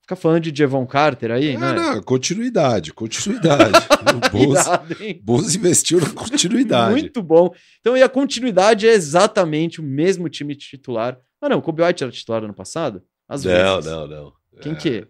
fica 0.01 0.17
falando 0.17 0.41
de 0.43 0.57
Jevon 0.57 0.85
Carter 0.87 1.31
aí, 1.31 1.51
é, 1.51 1.59
né? 1.59 1.73
Não, 1.73 2.03
continuidade, 2.03 2.93
continuidade. 2.93 3.73
o 4.43 5.23
Bulls 5.23 5.55
investiu 5.55 6.01
na 6.01 6.11
continuidade. 6.11 6.91
Muito 6.91 7.23
bom. 7.23 7.55
Então, 7.81 7.97
e 7.97 8.03
a 8.03 8.09
continuidade 8.09 8.89
é 8.89 8.93
exatamente 8.93 9.81
o 9.81 9.85
mesmo 9.85 10.29
time 10.29 10.57
titular. 10.57 11.17
Ah, 11.41 11.49
não, 11.49 11.59
o 11.59 11.63
Kobe 11.63 11.83
White 11.83 12.03
era 12.03 12.13
titular 12.13 12.43
ano 12.43 12.55
passado? 12.55 13.03
Às 13.29 13.45
não, 13.45 13.53
vezes. 13.53 13.91
não, 13.91 14.07
não. 14.09 14.33
Quem 14.61 14.73
é... 14.73 14.75
que? 14.75 15.07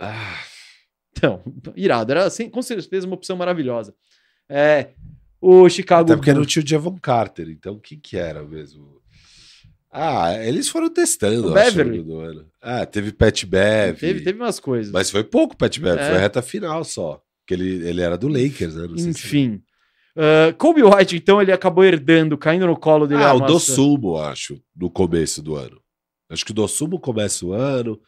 Ah. 0.00 0.49
Então, 1.20 1.42
irado. 1.76 2.12
Era 2.12 2.24
assim, 2.24 2.48
com 2.48 2.62
certeza 2.62 3.06
uma 3.06 3.14
opção 3.14 3.36
maravilhosa. 3.36 3.94
É, 4.48 4.88
o 5.40 5.68
Chicago. 5.68 6.04
Até 6.10 6.16
porque 6.16 6.32
não 6.32 6.44
tinha 6.44 6.64
o 6.64 6.66
Javon 6.66 6.98
Carter, 6.98 7.48
então 7.48 7.78
quem 7.78 7.98
que 7.98 8.16
era 8.16 8.42
mesmo? 8.42 9.00
Ah, 9.92 10.34
eles 10.44 10.68
foram 10.68 10.88
testando 10.88 11.48
o 11.48 11.52
Beverly. 11.52 12.02
do 12.02 12.20
ano. 12.20 12.46
Ah, 12.62 12.86
teve 12.86 13.12
Pat 13.12 13.44
Bev. 13.44 13.98
Teve, 13.98 14.20
teve 14.20 14.38
umas 14.38 14.60
coisas. 14.60 14.92
Mas 14.92 15.10
foi 15.10 15.24
pouco 15.24 15.56
Pat 15.56 15.78
Bev, 15.78 15.98
é. 15.98 16.06
foi 16.06 16.16
a 16.16 16.20
reta 16.20 16.40
final 16.40 16.84
só. 16.84 17.20
Que 17.46 17.54
ele, 17.54 17.88
ele 17.88 18.00
era 18.00 18.16
do 18.16 18.28
Lakers, 18.28 18.76
né? 18.76 18.86
Enfim. 18.96 19.60
Uh, 20.16 20.54
Kobe 20.56 20.82
White, 20.82 21.16
então, 21.16 21.42
ele 21.42 21.50
acabou 21.50 21.84
herdando, 21.84 22.38
caindo 22.38 22.66
no 22.66 22.76
colo 22.76 23.06
dele. 23.06 23.22
Ah, 23.22 23.34
o 23.34 23.40
Dossumo, 23.40 24.16
acho, 24.16 24.60
no 24.76 24.90
começo 24.90 25.42
do 25.42 25.56
ano. 25.56 25.80
Acho 26.28 26.44
que 26.44 26.52
o 26.52 26.54
Dossumo 26.54 27.00
começa 27.00 27.44
o 27.44 27.52
ano, 27.52 28.00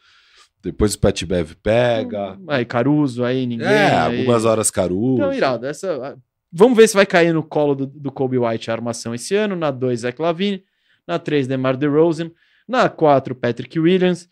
depois 0.63 0.95
o 0.95 0.99
Pat 0.99 1.25
Bev 1.25 1.55
pega. 1.61 2.37
Hum, 2.39 2.45
aí 2.47 2.63
Caruso, 2.63 3.25
aí 3.25 3.45
ninguém. 3.45 3.67
É, 3.67 3.91
aí... 3.91 4.19
algumas 4.19 4.45
horas 4.45 4.71
Caruso. 4.71 5.15
Então, 5.15 5.33
irado. 5.33 5.65
Essa... 5.65 6.17
Vamos 6.49 6.77
ver 6.77 6.87
se 6.87 6.95
vai 6.95 7.05
cair 7.05 7.33
no 7.33 7.43
colo 7.43 7.75
do, 7.75 7.85
do 7.85 8.11
Kobe 8.11 8.37
White 8.37 8.71
a 8.71 8.73
armação 8.73 9.13
esse 9.13 9.35
ano. 9.35 9.57
Na 9.57 9.69
2, 9.69 9.99
Zach 9.99 10.21
Lavine. 10.21 10.63
Na 11.05 11.19
3, 11.19 11.47
DeMar 11.47 11.75
DeRozan. 11.75 12.31
Na 12.65 12.87
4, 12.87 13.35
Patrick 13.35 13.77
Williams. 13.77 14.29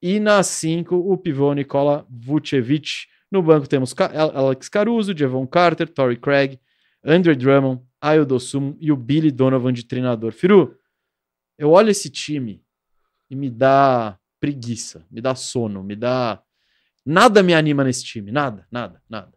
E 0.00 0.18
na 0.18 0.42
5, 0.42 0.96
o 0.96 1.16
pivô 1.18 1.52
Nikola 1.52 2.06
Vucevic. 2.08 3.06
No 3.30 3.42
banco 3.42 3.68
temos 3.68 3.94
Alex 4.34 4.68
Caruso, 4.70 5.16
Javon 5.16 5.46
Carter, 5.46 5.88
Torrey 5.88 6.16
Craig, 6.16 6.58
Andre 7.04 7.34
Drummond, 7.34 7.82
Ayo 8.00 8.24
Dosum 8.24 8.76
e 8.80 8.90
o 8.90 8.96
Billy 8.96 9.30
Donovan 9.30 9.72
de 9.72 9.84
treinador. 9.84 10.32
Firu, 10.32 10.74
eu 11.58 11.70
olho 11.72 11.90
esse 11.90 12.08
time 12.08 12.62
e 13.28 13.36
me 13.36 13.50
dá 13.50 14.18
preguiça, 14.40 15.06
me 15.10 15.20
dá 15.20 15.34
sono, 15.34 15.82
me 15.82 15.96
dá. 15.96 16.42
Nada 17.04 17.42
me 17.42 17.54
anima 17.54 17.84
nesse 17.84 18.04
time, 18.04 18.32
nada, 18.32 18.66
nada, 18.70 19.02
nada. 19.08 19.32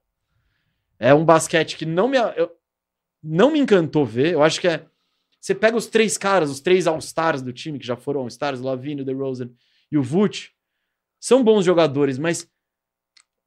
É 0.98 1.14
um 1.14 1.24
basquete 1.24 1.78
que 1.78 1.86
não 1.86 2.08
me, 2.08 2.18
eu, 2.36 2.52
não 3.24 3.52
me 3.52 3.60
encantou 3.60 4.06
ver. 4.06 4.34
Eu 4.34 4.44
acho 4.44 4.60
que 4.60 4.68
é 4.68 4.86
você 5.40 5.56
pega 5.56 5.78
os 5.78 5.88
três 5.88 6.18
caras, 6.18 6.50
os 6.50 6.60
três 6.60 6.86
All-Stars 6.86 7.42
do 7.42 7.54
time, 7.54 7.80
que 7.80 7.88
já 7.88 7.96
foram 7.96 8.22
All-Stars, 8.22 8.60
o 8.60 8.76
DeRozan 9.06 9.50
e 9.92 9.98
o 9.98 10.04
Vult, 10.04 10.52
são 11.20 11.44
bons 11.44 11.66
jogadores, 11.66 12.18
mas 12.18 12.50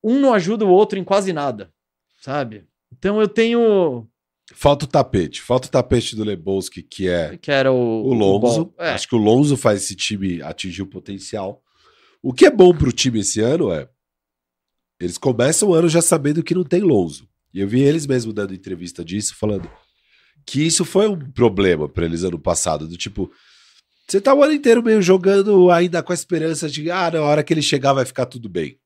um 0.02 0.18
não 0.18 0.32
ajuda 0.32 0.64
o 0.64 0.70
outro 0.70 0.98
em 0.98 1.04
quase 1.04 1.32
nada, 1.32 1.72
sabe? 2.20 2.66
Então 2.90 3.20
eu 3.20 3.28
tenho... 3.28 4.08
Falta 4.54 4.84
o 4.84 4.88
tapete, 4.88 5.40
falta 5.40 5.68
o 5.68 5.70
tapete 5.70 6.14
do 6.14 6.24
Lebowski, 6.24 6.82
que 6.82 7.08
é 7.08 7.36
que 7.36 7.50
era 7.50 7.72
o, 7.72 8.04
o 8.04 8.14
Lonzo. 8.14 8.72
O 8.78 8.82
é. 8.82 8.90
Acho 8.90 9.08
que 9.08 9.14
o 9.14 9.18
Lonzo 9.18 9.56
faz 9.56 9.82
esse 9.82 9.96
time 9.96 10.42
atingir 10.42 10.82
o 10.82 10.86
potencial. 10.86 11.62
O 12.22 12.32
que 12.32 12.46
é 12.46 12.50
bom 12.50 12.74
pro 12.74 12.92
time 12.92 13.20
esse 13.20 13.40
ano 13.40 13.72
é 13.72 13.88
eles 15.00 15.18
começam 15.18 15.70
o 15.70 15.74
ano 15.74 15.88
já 15.88 16.00
sabendo 16.00 16.42
que 16.42 16.54
não 16.54 16.62
tem 16.62 16.80
Lonzo. 16.80 17.28
E 17.52 17.60
eu 17.60 17.68
vi 17.68 17.80
eles 17.80 18.06
mesmo 18.06 18.32
dando 18.32 18.54
entrevista 18.54 19.04
disso, 19.04 19.34
falando 19.34 19.68
que 20.46 20.64
isso 20.64 20.84
foi 20.84 21.08
um 21.08 21.18
problema 21.18 21.88
para 21.88 22.04
eles 22.04 22.22
ano 22.22 22.38
passado, 22.38 22.86
do 22.86 22.96
tipo, 22.96 23.30
você 24.06 24.20
tá 24.20 24.34
o 24.34 24.42
ano 24.42 24.52
inteiro 24.52 24.82
meio 24.82 25.02
jogando 25.02 25.70
ainda 25.70 26.02
com 26.02 26.12
a 26.12 26.14
esperança 26.14 26.68
de, 26.68 26.90
ah, 26.90 27.10
na 27.10 27.22
hora 27.22 27.42
que 27.42 27.52
ele 27.52 27.62
chegar 27.62 27.92
vai 27.92 28.04
ficar 28.04 28.26
tudo 28.26 28.48
bem. 28.48 28.78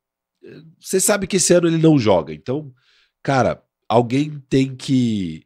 Você 0.80 1.01
sabe 1.01 1.26
que 1.26 1.36
esse 1.36 1.52
ano 1.52 1.66
ele 1.66 1.78
não 1.78 1.98
joga, 1.98 2.32
então, 2.32 2.72
cara, 3.22 3.62
alguém 3.88 4.43
tem 4.48 4.74
que 4.74 5.45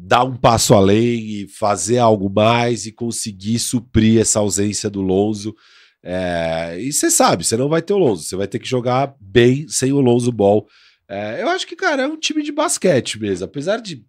dar 0.00 0.24
um 0.24 0.36
passo 0.36 0.74
além 0.74 1.18
e 1.42 1.48
fazer 1.48 1.98
algo 1.98 2.30
mais 2.30 2.86
e 2.86 2.92
conseguir 2.92 3.58
suprir 3.58 4.20
essa 4.20 4.38
ausência 4.38 4.88
do 4.88 5.00
Lonzo. 5.02 5.54
É, 6.02 6.76
e 6.80 6.92
você 6.92 7.10
sabe, 7.10 7.44
você 7.44 7.56
não 7.56 7.68
vai 7.68 7.82
ter 7.82 7.92
o 7.92 7.98
Lonzo, 7.98 8.22
você 8.22 8.36
vai 8.36 8.46
ter 8.46 8.58
que 8.60 8.68
jogar 8.68 9.14
bem 9.20 9.66
sem 9.68 9.92
o 9.92 10.00
Lonzo 10.00 10.30
Ball. 10.30 10.66
É, 11.08 11.42
eu 11.42 11.48
acho 11.48 11.66
que, 11.66 11.74
cara, 11.74 12.02
é 12.02 12.06
um 12.06 12.16
time 12.16 12.42
de 12.42 12.52
basquete 12.52 13.18
mesmo. 13.20 13.44
Apesar 13.44 13.78
de. 13.78 14.04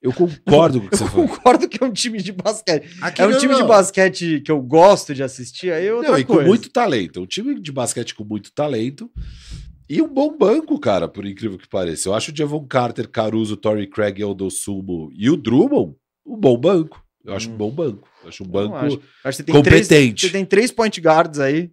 Eu 0.00 0.12
concordo 0.12 0.80
com 0.80 0.86
o 0.86 0.90
que 0.90 0.94
Eu 0.96 0.98
você 0.98 1.08
falou. 1.10 1.28
concordo 1.28 1.68
que 1.68 1.82
é 1.82 1.86
um 1.86 1.92
time 1.92 2.22
de 2.22 2.32
basquete. 2.32 2.88
Aqui 3.00 3.20
É 3.22 3.26
um 3.26 3.30
não, 3.30 3.38
time 3.38 3.54
de 3.54 3.60
não. 3.60 3.66
basquete 3.68 4.40
que 4.44 4.50
eu 4.50 4.60
gosto 4.60 5.14
de 5.14 5.22
assistir, 5.22 5.72
aí 5.72 5.86
é 5.86 5.92
outra 5.94 6.12
Não, 6.12 6.18
e 6.18 6.24
com 6.24 6.34
coisa. 6.34 6.48
muito 6.48 6.70
talento. 6.70 7.20
Um 7.20 7.26
time 7.26 7.60
de 7.60 7.72
basquete 7.72 8.14
com 8.14 8.24
muito 8.24 8.52
talento. 8.52 9.10
E 9.88 10.02
um 10.02 10.08
bom 10.08 10.36
banco, 10.36 10.78
cara, 10.78 11.08
por 11.08 11.24
incrível 11.26 11.56
que 11.58 11.68
pareça. 11.68 12.08
Eu 12.08 12.14
acho 12.14 12.30
o 12.30 12.36
Javon 12.36 12.66
Carter, 12.66 13.08
Caruso, 13.08 13.56
Torrey 13.56 13.86
Craig, 13.86 14.22
Aldo 14.22 14.50
Sumo 14.50 15.10
e 15.14 15.30
o 15.30 15.36
Drummond 15.36 15.94
um 16.26 16.36
bom 16.36 16.58
banco. 16.58 17.02
Eu 17.24 17.34
acho 17.34 17.48
Hum. 17.48 17.54
um 17.54 17.56
bom 17.56 17.70
banco. 17.70 18.08
Eu 18.22 18.28
acho 18.28 18.44
um 18.44 18.46
banco. 18.48 18.74
acho. 18.76 19.00
Acho 19.24 19.42
tem 19.44 19.62
Três, 19.62 19.86
competente. 19.88 20.26
você 20.26 20.32
tem 20.32 20.44
três 20.44 20.70
point 20.70 21.00
guards 21.00 21.40
aí. 21.40 21.70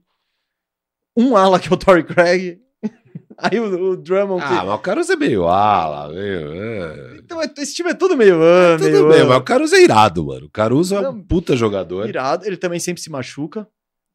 Um 1.18 1.36
ala 1.36 1.60
que 1.60 1.68
é 1.68 1.74
o 1.74 1.78
Torrey 1.78 2.04
Craig. 2.04 2.60
Aí 3.38 3.60
o, 3.60 3.92
o 3.92 3.98
Drummond 3.98 4.42
que... 4.46 4.54
Ah, 4.54 4.64
mas 4.64 4.76
o 4.76 4.78
Caruso 4.78 5.12
é 5.12 5.16
meio 5.18 5.46
ala, 5.48 6.08
meio. 6.14 6.54
é. 6.54 7.18
Então, 7.20 7.42
é- 7.42 7.52
esse 7.58 7.74
time 7.76 7.90
é 7.90 7.94
tudo 7.94 8.16
meio... 8.16 8.36
ah, 8.42 8.78
Tudo 8.78 9.08
meio 9.08 9.24
ah. 9.26 9.28
mas 9.28 9.38
o 9.38 9.44
Caruso 9.44 9.76
é 9.76 9.84
irado, 9.84 10.26
mano. 10.26 10.46
O 10.46 10.50
Caruso 10.50 10.96
é 10.96 11.10
um 11.10 11.22
puta 11.22 11.54
jogador. 11.56 12.08
Irado. 12.08 12.46
Ele 12.46 12.56
também 12.56 12.80
sempre 12.80 13.02
se 13.02 13.10
machuca. 13.10 13.68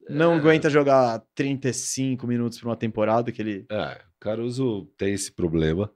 Não 0.08 0.34
É. 0.34 0.36
aguenta 0.36 0.68
jogar 0.70 1.22
35 1.34 2.26
minutos 2.26 2.58
por 2.58 2.68
uma 2.68 2.76
temporada, 2.76 3.30
que 3.30 3.40
ele... 3.42 3.66
É, 3.70 4.00
o 4.16 4.20
Caruso 4.20 4.86
tem 4.96 5.14
esse 5.14 5.30
problema. 5.32 5.90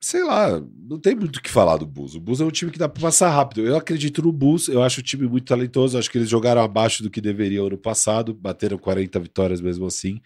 Sei 0.00 0.22
lá, 0.22 0.62
não 0.86 0.98
tem 1.00 1.14
muito 1.16 1.36
o 1.36 1.42
que 1.42 1.50
falar 1.50 1.78
do 1.78 1.86
Bulls. 1.86 2.14
O 2.14 2.20
Bulls 2.20 2.40
é 2.40 2.44
um 2.44 2.50
time 2.50 2.70
que 2.70 2.78
dá 2.78 2.88
pra 2.88 3.00
passar 3.00 3.30
rápido. 3.30 3.62
Eu 3.66 3.74
acredito 3.74 4.20
no 4.22 4.30
Bulls, 4.30 4.68
eu 4.68 4.82
acho 4.82 5.00
o 5.00 5.02
time 5.02 5.26
muito 5.26 5.46
talentoso. 5.46 5.96
Acho 5.96 6.10
que 6.10 6.18
eles 6.18 6.28
jogaram 6.28 6.60
abaixo 6.62 7.02
do 7.02 7.10
que 7.10 7.22
deveriam 7.22 7.66
ano 7.66 7.78
passado, 7.78 8.34
bateram 8.34 8.76
40 8.76 9.18
vitórias 9.18 9.62
mesmo 9.62 9.86
assim. 9.86 10.20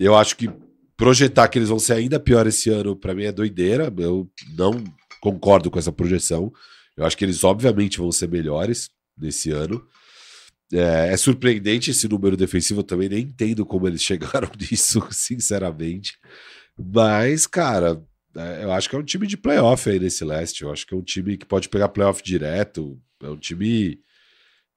Eu 0.00 0.16
acho 0.16 0.34
que 0.36 0.50
projetar 0.96 1.48
que 1.48 1.58
eles 1.58 1.68
vão 1.68 1.78
ser 1.78 1.92
ainda 1.94 2.18
pior 2.18 2.46
esse 2.46 2.70
ano, 2.70 2.96
pra 2.96 3.14
mim, 3.14 3.24
é 3.24 3.32
doideira. 3.32 3.92
Eu 3.98 4.26
não 4.56 4.82
concordo 5.20 5.70
com 5.70 5.78
essa 5.78 5.92
projeção. 5.92 6.50
Eu 6.96 7.04
acho 7.04 7.16
que 7.16 7.26
eles, 7.26 7.44
obviamente, 7.44 7.98
vão 7.98 8.10
ser 8.10 8.28
melhores 8.30 8.88
nesse 9.18 9.50
ano. 9.50 9.86
É, 10.72 11.12
é 11.12 11.16
surpreendente 11.16 11.90
esse 11.90 12.08
número 12.08 12.36
defensivo, 12.36 12.80
eu 12.80 12.84
também 12.84 13.08
nem 13.08 13.22
entendo 13.22 13.64
como 13.66 13.86
eles 13.86 14.02
chegaram 14.02 14.50
nisso, 14.58 15.06
sinceramente. 15.10 16.18
Mas, 16.76 17.46
cara, 17.46 18.02
é, 18.36 18.64
eu 18.64 18.72
acho 18.72 18.88
que 18.88 18.96
é 18.96 18.98
um 18.98 19.04
time 19.04 19.26
de 19.26 19.36
playoff 19.36 19.88
aí 19.88 19.98
nesse 19.98 20.24
leste. 20.24 20.62
Eu 20.62 20.72
acho 20.72 20.86
que 20.86 20.94
é 20.94 20.96
um 20.96 21.02
time 21.02 21.36
que 21.36 21.46
pode 21.46 21.68
pegar 21.68 21.88
playoff 21.88 22.22
direto. 22.22 23.00
É 23.22 23.28
um 23.28 23.36
time 23.36 23.98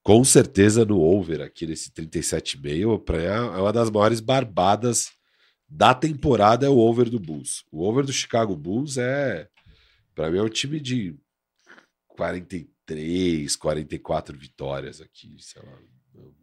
com 0.03 0.23
certeza 0.23 0.85
no 0.85 0.99
over 0.99 1.41
aqui 1.41 1.65
nesse 1.65 1.91
37,5. 1.91 3.03
Pra 3.03 3.17
mim, 3.17 3.23
É 3.25 3.61
uma 3.61 3.73
das 3.73 3.89
maiores 3.89 4.19
barbadas 4.19 5.09
da 5.69 5.93
temporada 5.93 6.65
é 6.65 6.69
o 6.69 6.77
over 6.77 7.09
do 7.09 7.19
Bulls. 7.19 7.63
O 7.71 7.83
over 7.83 8.05
do 8.05 8.13
Chicago 8.13 8.55
Bulls 8.55 8.97
é, 8.97 9.49
Pra 10.17 10.31
mim, 10.31 10.39
é 10.39 10.41
um 10.41 10.49
time 10.49 10.79
de 10.79 11.15
43, 12.07 12.67
44 13.59 14.37
vitórias 14.37 15.01
aqui, 15.01 15.35
sei 15.39 15.61
lá. 15.61 15.77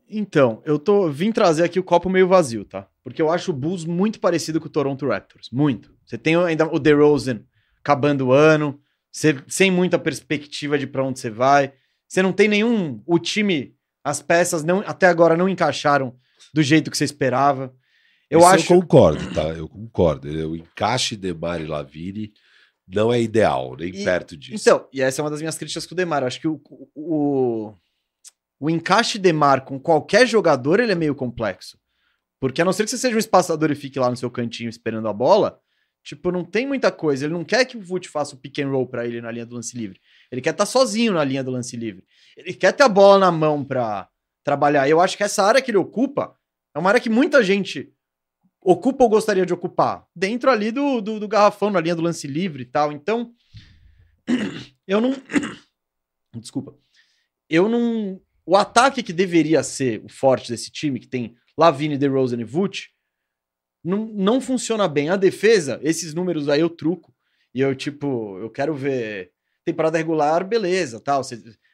Então, 0.08 0.62
eu 0.64 0.78
tô 0.78 1.08
vim 1.10 1.32
trazer 1.32 1.64
aqui 1.64 1.80
o 1.80 1.84
copo 1.84 2.10
meio 2.10 2.28
vazio, 2.28 2.64
tá? 2.64 2.86
Porque 3.02 3.20
eu 3.20 3.30
acho 3.30 3.50
o 3.50 3.54
Bulls 3.54 3.84
muito 3.84 4.20
parecido 4.20 4.60
com 4.60 4.66
o 4.66 4.70
Toronto 4.70 5.08
Raptors, 5.08 5.48
muito. 5.50 5.94
Você 6.04 6.18
tem 6.18 6.36
ainda 6.36 6.66
o 6.66 6.78
DeRozan 6.78 7.40
acabando 7.80 8.26
o 8.26 8.32
ano, 8.32 8.78
você, 9.10 9.36
sem 9.46 9.70
muita 9.70 9.98
perspectiva 9.98 10.78
de 10.78 10.86
pra 10.86 11.04
onde 11.04 11.20
você 11.20 11.30
vai. 11.30 11.72
Você 12.06 12.22
não 12.22 12.32
tem 12.32 12.48
nenhum 12.48 13.02
o 13.06 13.18
time, 13.18 13.74
as 14.02 14.20
peças 14.20 14.62
não 14.62 14.80
até 14.80 15.06
agora 15.06 15.36
não 15.36 15.48
encaixaram 15.48 16.14
do 16.52 16.62
jeito 16.62 16.90
que 16.90 16.96
você 16.96 17.04
esperava. 17.04 17.74
Eu 18.30 18.40
Isso 18.40 18.48
acho 18.48 18.72
eu 18.72 18.80
concordo, 18.80 19.34
tá? 19.34 19.42
Eu 19.48 19.68
concordo. 19.68 20.28
O 20.48 20.56
encaixe 20.56 21.16
de 21.16 21.32
Mari 21.32 21.66
Lavini 21.66 22.32
não 22.86 23.12
é 23.12 23.20
ideal, 23.20 23.76
nem 23.78 23.88
E- 23.90 24.04
perto 24.04 24.36
disso. 24.36 24.54
Então, 24.68 24.86
e 24.92 25.00
essa 25.00 25.20
é 25.20 25.24
uma 25.24 25.30
das 25.30 25.40
minhas 25.40 25.56
críticas 25.56 25.86
com 25.86 25.94
o 25.94 25.96
Demar. 25.96 26.22
Eu 26.22 26.26
acho 26.26 26.40
que 26.40 26.48
o, 26.48 26.60
o, 26.94 27.74
o 28.60 28.70
encaixe 28.70 29.18
Demar 29.18 29.64
com 29.64 29.78
qualquer 29.78 30.26
jogador 30.26 30.80
ele 30.80 30.92
é 30.92 30.96
meio 30.96 31.14
complexo. 31.14 31.78
Porque 32.40 32.60
a 32.60 32.64
não 32.64 32.72
ser 32.72 32.84
que 32.84 32.90
você 32.90 32.98
seja 32.98 33.16
um 33.16 33.18
espaçador 33.18 33.70
e 33.70 33.74
fique 33.74 33.98
lá 33.98 34.10
no 34.10 34.16
seu 34.16 34.30
cantinho 34.30 34.68
esperando 34.68 35.08
a 35.08 35.12
bola, 35.14 35.58
tipo, 36.02 36.30
não 36.30 36.44
tem 36.44 36.66
muita 36.66 36.92
coisa. 36.92 37.24
Ele 37.24 37.32
não 37.32 37.44
quer 37.44 37.64
que 37.64 37.76
o 37.76 37.80
Vult 37.80 38.06
faça 38.08 38.34
o 38.34 38.38
pick 38.38 38.58
and 38.58 38.68
roll 38.68 38.86
pra 38.86 39.06
ele 39.06 39.20
na 39.22 39.30
linha 39.30 39.46
do 39.46 39.54
lance 39.54 39.76
livre. 39.76 39.98
Ele 40.30 40.42
quer 40.42 40.50
estar 40.50 40.66
sozinho 40.66 41.14
na 41.14 41.24
linha 41.24 41.42
do 41.42 41.50
lance 41.50 41.74
livre. 41.76 42.04
Ele 42.36 42.52
quer 42.52 42.72
ter 42.72 42.82
a 42.82 42.88
bola 42.88 43.18
na 43.18 43.32
mão 43.32 43.64
pra 43.64 44.08
trabalhar. 44.44 44.86
E 44.86 44.90
eu 44.90 45.00
acho 45.00 45.16
que 45.16 45.22
essa 45.22 45.42
área 45.42 45.62
que 45.62 45.70
ele 45.70 45.78
ocupa 45.78 46.36
é 46.74 46.78
uma 46.78 46.90
área 46.90 47.00
que 47.00 47.08
muita 47.08 47.42
gente 47.42 47.90
ocupa 48.64 49.04
ou 49.04 49.10
gostaria 49.10 49.44
de 49.44 49.52
ocupar. 49.52 50.06
Dentro 50.16 50.50
ali 50.50 50.72
do, 50.72 51.02
do, 51.02 51.20
do 51.20 51.28
garrafão, 51.28 51.70
na 51.70 51.80
linha 51.80 51.94
do 51.94 52.02
lance 52.02 52.26
livre 52.26 52.62
e 52.62 52.66
tal. 52.66 52.90
Então, 52.90 53.32
eu 54.88 55.00
não. 55.00 55.14
Desculpa. 56.34 56.74
Eu 57.48 57.68
não. 57.68 58.20
O 58.46 58.56
ataque 58.56 59.02
que 59.02 59.12
deveria 59.12 59.62
ser 59.62 60.02
o 60.04 60.08
forte 60.08 60.50
desse 60.50 60.70
time, 60.70 60.98
que 60.98 61.06
tem 61.06 61.36
Lavine, 61.56 61.96
DeRozan 61.96 62.40
e 62.40 62.44
Vult, 62.44 62.88
não, 63.82 64.06
não 64.06 64.40
funciona 64.40 64.88
bem. 64.88 65.10
A 65.10 65.16
defesa, 65.16 65.78
esses 65.82 66.14
números 66.14 66.48
aí 66.48 66.60
eu 66.60 66.70
truco. 66.70 67.14
E 67.54 67.60
eu, 67.60 67.74
tipo, 67.74 68.38
eu 68.38 68.50
quero 68.50 68.74
ver. 68.74 69.32
Temporada 69.64 69.96
regular, 69.96 70.46
beleza, 70.46 71.00
tal. 71.00 71.22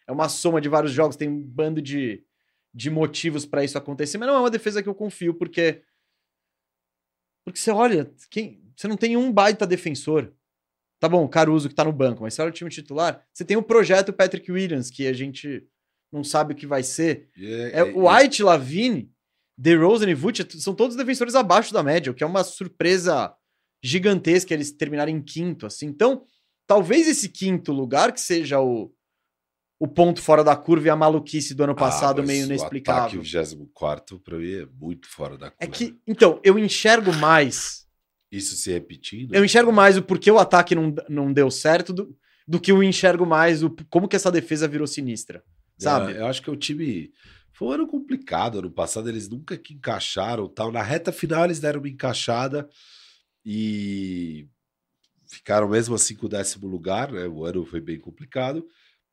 É 0.07 0.13
uma 0.13 0.29
soma 0.29 0.61
de 0.61 0.69
vários 0.69 0.93
jogos, 0.93 1.17
tem 1.17 1.29
um 1.29 1.41
bando 1.41 1.83
de, 1.83 2.23
de 2.73 2.89
motivos 2.89 3.45
pra 3.45 3.65
isso 3.65 3.77
acontecer, 3.77 4.17
mas 4.17 4.29
não 4.29 4.37
é 4.37 4.41
uma 4.41 4.51
defesa 4.51 4.83
que 4.83 4.89
eu 4.89 4.95
confio, 4.95 5.35
porque. 5.35 5.83
Porque 7.45 7.59
você 7.59 7.71
olha, 7.71 8.11
quem, 8.31 8.63
você 8.77 8.89
não 8.89 8.97
tem 8.97 9.17
um 9.17 9.33
baita 9.33 9.67
defensor. 9.67 10.33
Tá 10.99 11.09
bom, 11.09 11.25
o 11.25 11.29
Caruso 11.29 11.69
que 11.69 11.75
tá 11.75 11.85
no 11.85 11.93
banco, 11.93 12.23
mas 12.23 12.35
você 12.35 12.43
olha 12.43 12.51
o 12.51 12.55
time 12.55 12.69
titular, 12.69 13.25
você 13.33 13.45
tem 13.45 13.57
o 13.57 13.63
projeto 13.63 14.13
Patrick 14.13 14.53
Williams, 14.53 14.91
que 14.91 15.07
a 15.07 15.13
gente 15.13 15.67
não 16.13 16.23
sabe 16.23 16.53
o 16.53 16.57
que 16.57 16.67
vai 16.67 16.83
ser. 16.83 17.31
E 17.37 17.47
É, 17.73 17.83
o 17.83 18.11
White, 18.11 18.43
Lavine, 18.43 19.11
DeRozan 19.57 20.11
e 20.11 20.15
Vult 20.15 20.41
são 20.59 20.75
todos 20.75 20.97
defensores 20.97 21.35
abaixo 21.35 21.73
da 21.73 21.83
média, 21.83 22.13
o 22.13 22.15
que 22.15 22.25
é 22.25 22.27
uma 22.27 22.45
surpresa 22.45 23.35
gigantesca 23.83 24.53
eles 24.53 24.73
terminarem 24.73 25.17
em 25.17 25.23
quinto, 25.23 25.67
assim. 25.67 25.87
Então, 25.87 26.25
talvez 26.67 27.09
esse 27.09 27.29
quinto 27.29 27.73
lugar 27.73 28.13
que 28.13 28.21
seja 28.21 28.61
o, 28.61 28.93
o 29.81 29.89
ponto 29.89 30.21
fora 30.21 30.45
da 30.45 30.55
curva 30.55 30.89
e 30.89 30.91
a 30.91 30.95
maluquice 30.95 31.55
do 31.55 31.65
ano 31.65 31.75
passado 31.75 32.21
Ah, 32.21 32.25
meio 32.25 32.43
O 32.43 32.45
ataque 32.45 32.55
inexplicável. 32.55 33.23
24 33.23 34.21
pra 34.21 34.37
mim 34.37 34.53
é 34.53 34.67
muito 34.79 35.09
fora 35.09 35.39
da 35.39 35.51
curva. 35.51 35.57
É 35.59 35.67
que, 35.67 35.99
então, 36.07 36.39
eu 36.45 36.59
enxergo 36.59 37.15
mais 37.15 37.87
Isso 38.31 38.55
se 38.57 38.71
repetindo. 38.71 39.35
Eu 39.35 39.43
enxergo 39.43 39.73
mais 39.73 39.97
o 39.97 40.03
porquê 40.03 40.31
o 40.31 40.39
ataque 40.39 40.75
não, 40.75 40.95
não 41.09 41.33
deu 41.33 41.51
certo 41.51 41.95
do, 41.95 42.15
do 42.47 42.61
que 42.61 42.71
eu 42.71 42.83
enxergo 42.83 43.25
mais 43.25 43.63
o 43.63 43.71
como 43.89 44.07
que 44.07 44.15
essa 44.15 44.31
defesa 44.31 44.69
virou 44.69 44.87
sinistra. 44.87 45.43
Sabe? 45.79 46.13
É, 46.13 46.21
eu 46.21 46.27
acho 46.27 46.43
que 46.43 46.51
o 46.51 46.57
time. 46.57 47.11
Foi 47.51 47.69
um 47.69 47.73
ano 47.73 47.89
complicado. 47.89 48.59
Ano 48.59 48.71
passado 48.71 49.09
eles 49.09 49.31
nunca 49.31 49.57
que 49.57 49.73
encaixaram 49.73 50.47
tal. 50.47 50.71
Na 50.71 50.83
reta 50.83 51.11
final 51.11 51.47
eles 51.47 51.59
deram 51.59 51.81
uma 51.81 51.89
encaixada 51.89 52.69
e 53.45 54.47
ficaram 55.27 55.71
mesmo 55.71 55.95
assim 55.95 56.15
com 56.15 56.27
o 56.27 56.29
décimo 56.29 56.69
lugar, 56.69 57.11
né? 57.11 57.27
O 57.27 57.47
ano 57.47 57.65
foi 57.65 57.81
bem 57.81 57.99
complicado. 57.99 58.67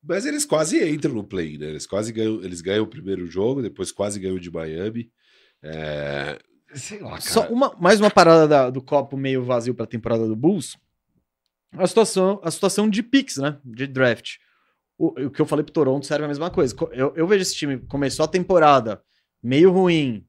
Mas 0.03 0.25
eles 0.25 0.45
quase 0.45 0.83
entram 0.89 1.13
no 1.13 1.23
play, 1.23 1.57
né? 1.57 1.67
Eles 1.67 1.85
quase 1.87 2.11
ganham, 2.11 2.41
eles 2.43 2.61
ganham 2.61 2.83
o 2.83 2.87
primeiro 2.87 3.25
jogo, 3.27 3.61
depois 3.61 3.91
quase 3.91 4.19
ganham 4.19 4.39
de 4.39 4.49
Miami. 4.51 5.11
É, 5.63 6.39
Sei 6.73 6.99
lá, 6.99 7.11
cara. 7.11 7.21
Só 7.21 7.47
uma, 7.49 7.75
mais 7.79 7.99
uma 7.99 8.11
parada 8.11 8.47
da- 8.47 8.69
do 8.69 8.81
copo 8.81 9.17
meio 9.17 9.43
vazio 9.43 9.73
para 9.73 9.85
a 9.85 9.87
temporada 9.87 10.27
do 10.27 10.35
Bulls. 10.35 10.77
A 11.73 11.87
situação, 11.87 12.39
a 12.43 12.51
situação 12.51 12.89
de 12.89 13.01
picks, 13.03 13.37
né? 13.37 13.57
De 13.65 13.87
draft. 13.87 14.35
O, 14.97 15.07
o 15.25 15.29
que 15.31 15.39
eu 15.41 15.45
falei 15.45 15.63
pro 15.63 15.73
Toronto 15.73 16.05
serve 16.05 16.25
a 16.25 16.27
mesma 16.27 16.49
coisa. 16.49 16.73
Co- 16.75 16.89
Eu, 16.93 17.13
eu 17.15 17.27
vejo 17.27 17.41
esse 17.41 17.55
time, 17.55 17.77
começou 17.79 18.23
a 18.23 18.27
temporada 18.27 19.01
meio 19.43 19.71
ruim. 19.71 20.25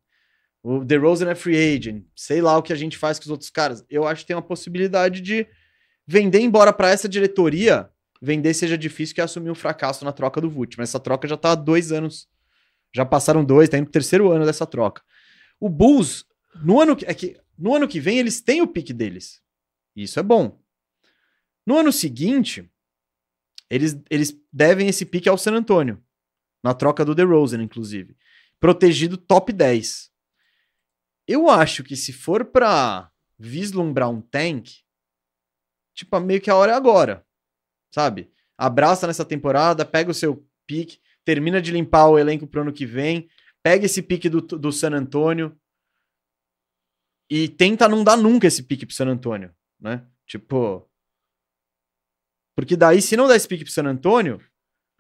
O 0.62 0.85
DeRozan 0.85 1.31
é 1.31 1.35
free 1.35 1.57
agent. 1.77 2.05
Sei 2.16 2.40
lá 2.43 2.57
o 2.59 2.62
que 2.62 2.73
a 2.73 2.77
gente 2.77 2.99
faz 2.99 3.19
com 3.19 3.24
os 3.24 3.31
outros 3.31 3.51
caras. 3.51 3.85
Eu 3.89 4.07
acho 4.07 4.23
que 4.23 4.27
tem 4.28 4.36
uma 4.36 4.43
possibilidade 4.43 5.20
de 5.20 5.47
vender 6.07 6.40
embora 6.40 6.73
para 6.73 6.90
essa 6.90 7.09
diretoria. 7.09 7.89
Vender 8.20 8.53
seja 8.55 8.77
difícil 8.77 9.15
que 9.15 9.20
é 9.20 9.24
assumir 9.24 9.51
um 9.51 9.55
fracasso 9.55 10.05
na 10.05 10.12
troca 10.12 10.40
do 10.40 10.51
Vult. 10.51 10.77
Mas 10.77 10.90
essa 10.90 11.01
troca 11.01 11.28
já 11.28 11.36
tá 11.36 11.53
há 11.53 11.55
dois 11.55 11.93
anos. 11.93 12.28
Já 12.95 13.05
passaram 13.05 13.45
dois, 13.45 13.69
tá 13.69 13.78
indo 13.78 13.85
pro 13.85 13.93
terceiro 13.93 14.31
ano 14.31 14.45
dessa 14.45 14.66
troca. 14.66 15.03
O 15.61 15.69
Bulls, 15.69 16.24
no 16.62 16.81
ano 16.81 16.97
que, 16.97 17.05
é 17.05 17.15
que 17.15 17.39
no 17.57 17.74
ano 17.74 17.89
que 17.89 18.01
vem, 18.01 18.19
eles 18.19 18.40
têm 18.40 18.62
o 18.62 18.66
pique 18.66 18.93
deles. 18.93 19.43
Isso 19.95 20.19
é 20.19 20.23
bom. 20.23 20.61
No 21.66 21.77
ano 21.77 21.93
seguinte, 21.93 22.70
eles, 23.69 24.01
eles 24.09 24.35
devem 24.53 24.89
esse 24.89 25.05
pique 25.05 25.28
ao 25.28 25.36
San 25.36 25.53
Antonio. 25.53 26.03
Na 26.62 26.73
troca 26.73 27.05
do 27.05 27.15
DeRozan, 27.15 27.62
inclusive. 27.62 28.16
Protegido 28.59 29.16
top 29.16 29.53
10. 29.53 30.11
Eu 31.27 31.49
acho 31.49 31.85
que 31.85 31.95
se 31.95 32.12
for 32.12 32.45
pra 32.47 33.11
vislumbrar 33.39 34.09
um 34.09 34.20
tank, 34.20 34.78
tipo, 35.95 36.19
meio 36.20 36.40
que 36.40 36.51
a 36.51 36.57
hora 36.57 36.73
é 36.73 36.74
agora. 36.74 37.24
Sabe? 37.99 38.31
Abraça 38.57 39.09
nessa 39.09 39.25
temporada, 39.25 39.85
pega 39.85 40.09
o 40.09 40.15
seu 40.15 40.47
pique, 40.69 41.01
termina 41.25 41.61
de 41.61 41.73
limpar 41.73 42.07
o 42.07 42.16
elenco 42.16 42.47
pro 42.47 42.61
ano 42.61 42.73
que 42.73 42.87
vem, 42.87 43.29
pega 43.61 43.87
esse 43.87 44.01
pique 44.01 44.29
do, 44.29 44.41
do 44.41 44.70
San 44.70 44.93
Antônio 44.93 45.59
e 47.29 47.49
tenta 47.49 47.89
não 47.89 48.05
dar 48.05 48.16
nunca 48.16 48.47
esse 48.47 48.62
pique 48.62 48.87
pro 48.87 48.95
San 48.95 49.09
Antônio, 49.09 49.53
né? 49.81 50.07
Tipo. 50.29 50.89
Porque 52.57 52.77
daí, 52.77 53.03
se 53.03 53.16
não 53.16 53.27
der 53.27 53.35
esse 53.35 53.49
pique 53.49 53.65
pro 53.65 53.73
San 53.73 53.85
Antônio, 53.87 54.41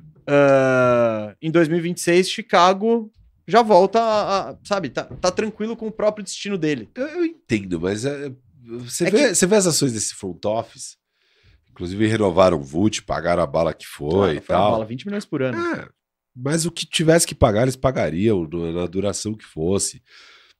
uh, 0.00 1.36
em 1.40 1.52
2026, 1.52 2.28
Chicago 2.28 3.12
já 3.46 3.62
volta 3.62 4.00
a, 4.00 4.50
a, 4.50 4.58
sabe, 4.64 4.90
tá, 4.90 5.04
tá 5.04 5.30
tranquilo 5.30 5.76
com 5.76 5.86
o 5.86 5.92
próprio 5.92 6.24
destino 6.24 6.58
dele. 6.58 6.90
Eu, 6.96 7.06
eu 7.06 7.24
entendo, 7.24 7.80
mas 7.80 8.04
é, 8.04 8.32
você, 8.64 9.06
É 9.06 9.10
vê, 9.10 9.28
que- 9.28 9.34
você 9.36 9.46
vê 9.46 9.54
as 9.54 9.66
ações 9.68 9.92
desse 9.92 10.14
front 10.16 10.44
office, 10.44 10.98
inclusive 11.78 12.08
renovaram 12.08 12.58
o 12.58 12.62
VUT, 12.62 13.02
pagaram 13.04 13.40
a 13.40 13.46
bala 13.46 13.72
que 13.72 13.86
foi 13.86 14.34
e 14.34 14.38
Ah, 14.38 14.40
uma 14.40 14.46
tal. 14.48 14.70
bala, 14.72 14.84
20 14.84 15.06
milhões 15.06 15.24
por 15.24 15.42
ano. 15.42 15.56
É, 15.76 15.88
mas 16.34 16.66
o 16.66 16.72
que 16.72 16.84
tivesse 16.84 17.24
que 17.24 17.36
pagar, 17.36 17.62
eles 17.62 17.76
pagariam 17.76 18.48
na 18.74 18.84
duração 18.86 19.32
que 19.32 19.44
fosse. 19.44 20.02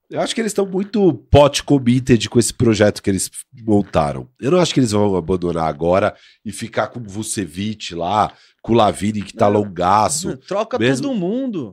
Eu 0.08 0.20
acho 0.20 0.32
que 0.34 0.40
eles 0.40 0.52
estão 0.52 0.64
muito 0.64 1.12
pot 1.12 1.62
committed 1.64 2.28
com 2.30 2.38
esse 2.38 2.54
projeto 2.54 3.02
que 3.02 3.10
eles 3.10 3.28
montaram. 3.66 4.28
Eu 4.40 4.52
não 4.52 4.58
acho 4.60 4.72
que 4.72 4.78
eles 4.80 4.92
vão 4.92 5.16
abandonar 5.16 5.66
agora 5.66 6.16
e 6.44 6.52
ficar 6.52 6.86
com 6.86 7.00
o 7.00 7.04
Vucevic 7.04 7.94
lá, 7.96 8.32
com 8.62 8.72
o 8.72 8.76
Lavini 8.76 9.20
que 9.22 9.34
tá 9.34 9.50
Não. 9.50 9.60
longaço. 9.60 10.36
Troca 10.38 10.78
mesmo- 10.78 11.08
todo 11.08 11.16
mundo. 11.18 11.72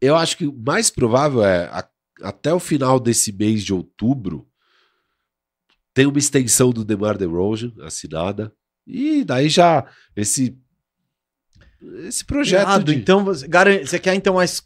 Eu 0.00 0.16
acho 0.16 0.36
que 0.38 0.46
o 0.46 0.52
mais 0.56 0.90
provável 0.90 1.44
é 1.44 1.64
a- 1.66 1.88
até 2.22 2.54
o 2.54 2.60
final 2.60 2.98
desse 3.00 3.30
mês 3.32 3.62
de 3.64 3.74
outubro 3.74 4.46
tem 5.92 6.06
uma 6.06 6.18
extensão 6.18 6.70
do 6.70 6.84
DeMar 6.84 7.18
DeRozan 7.18 7.72
assinada 7.82 8.52
e 8.90 9.24
daí 9.24 9.48
já 9.48 9.86
esse 10.16 10.56
esse 12.06 12.24
projeto 12.24 12.62
Errado, 12.68 12.84
de- 12.84 12.94
Então 12.96 13.24
você, 13.24 13.46
você 13.48 13.98
quer 13.98 14.14
então 14.14 14.34
mais 14.34 14.62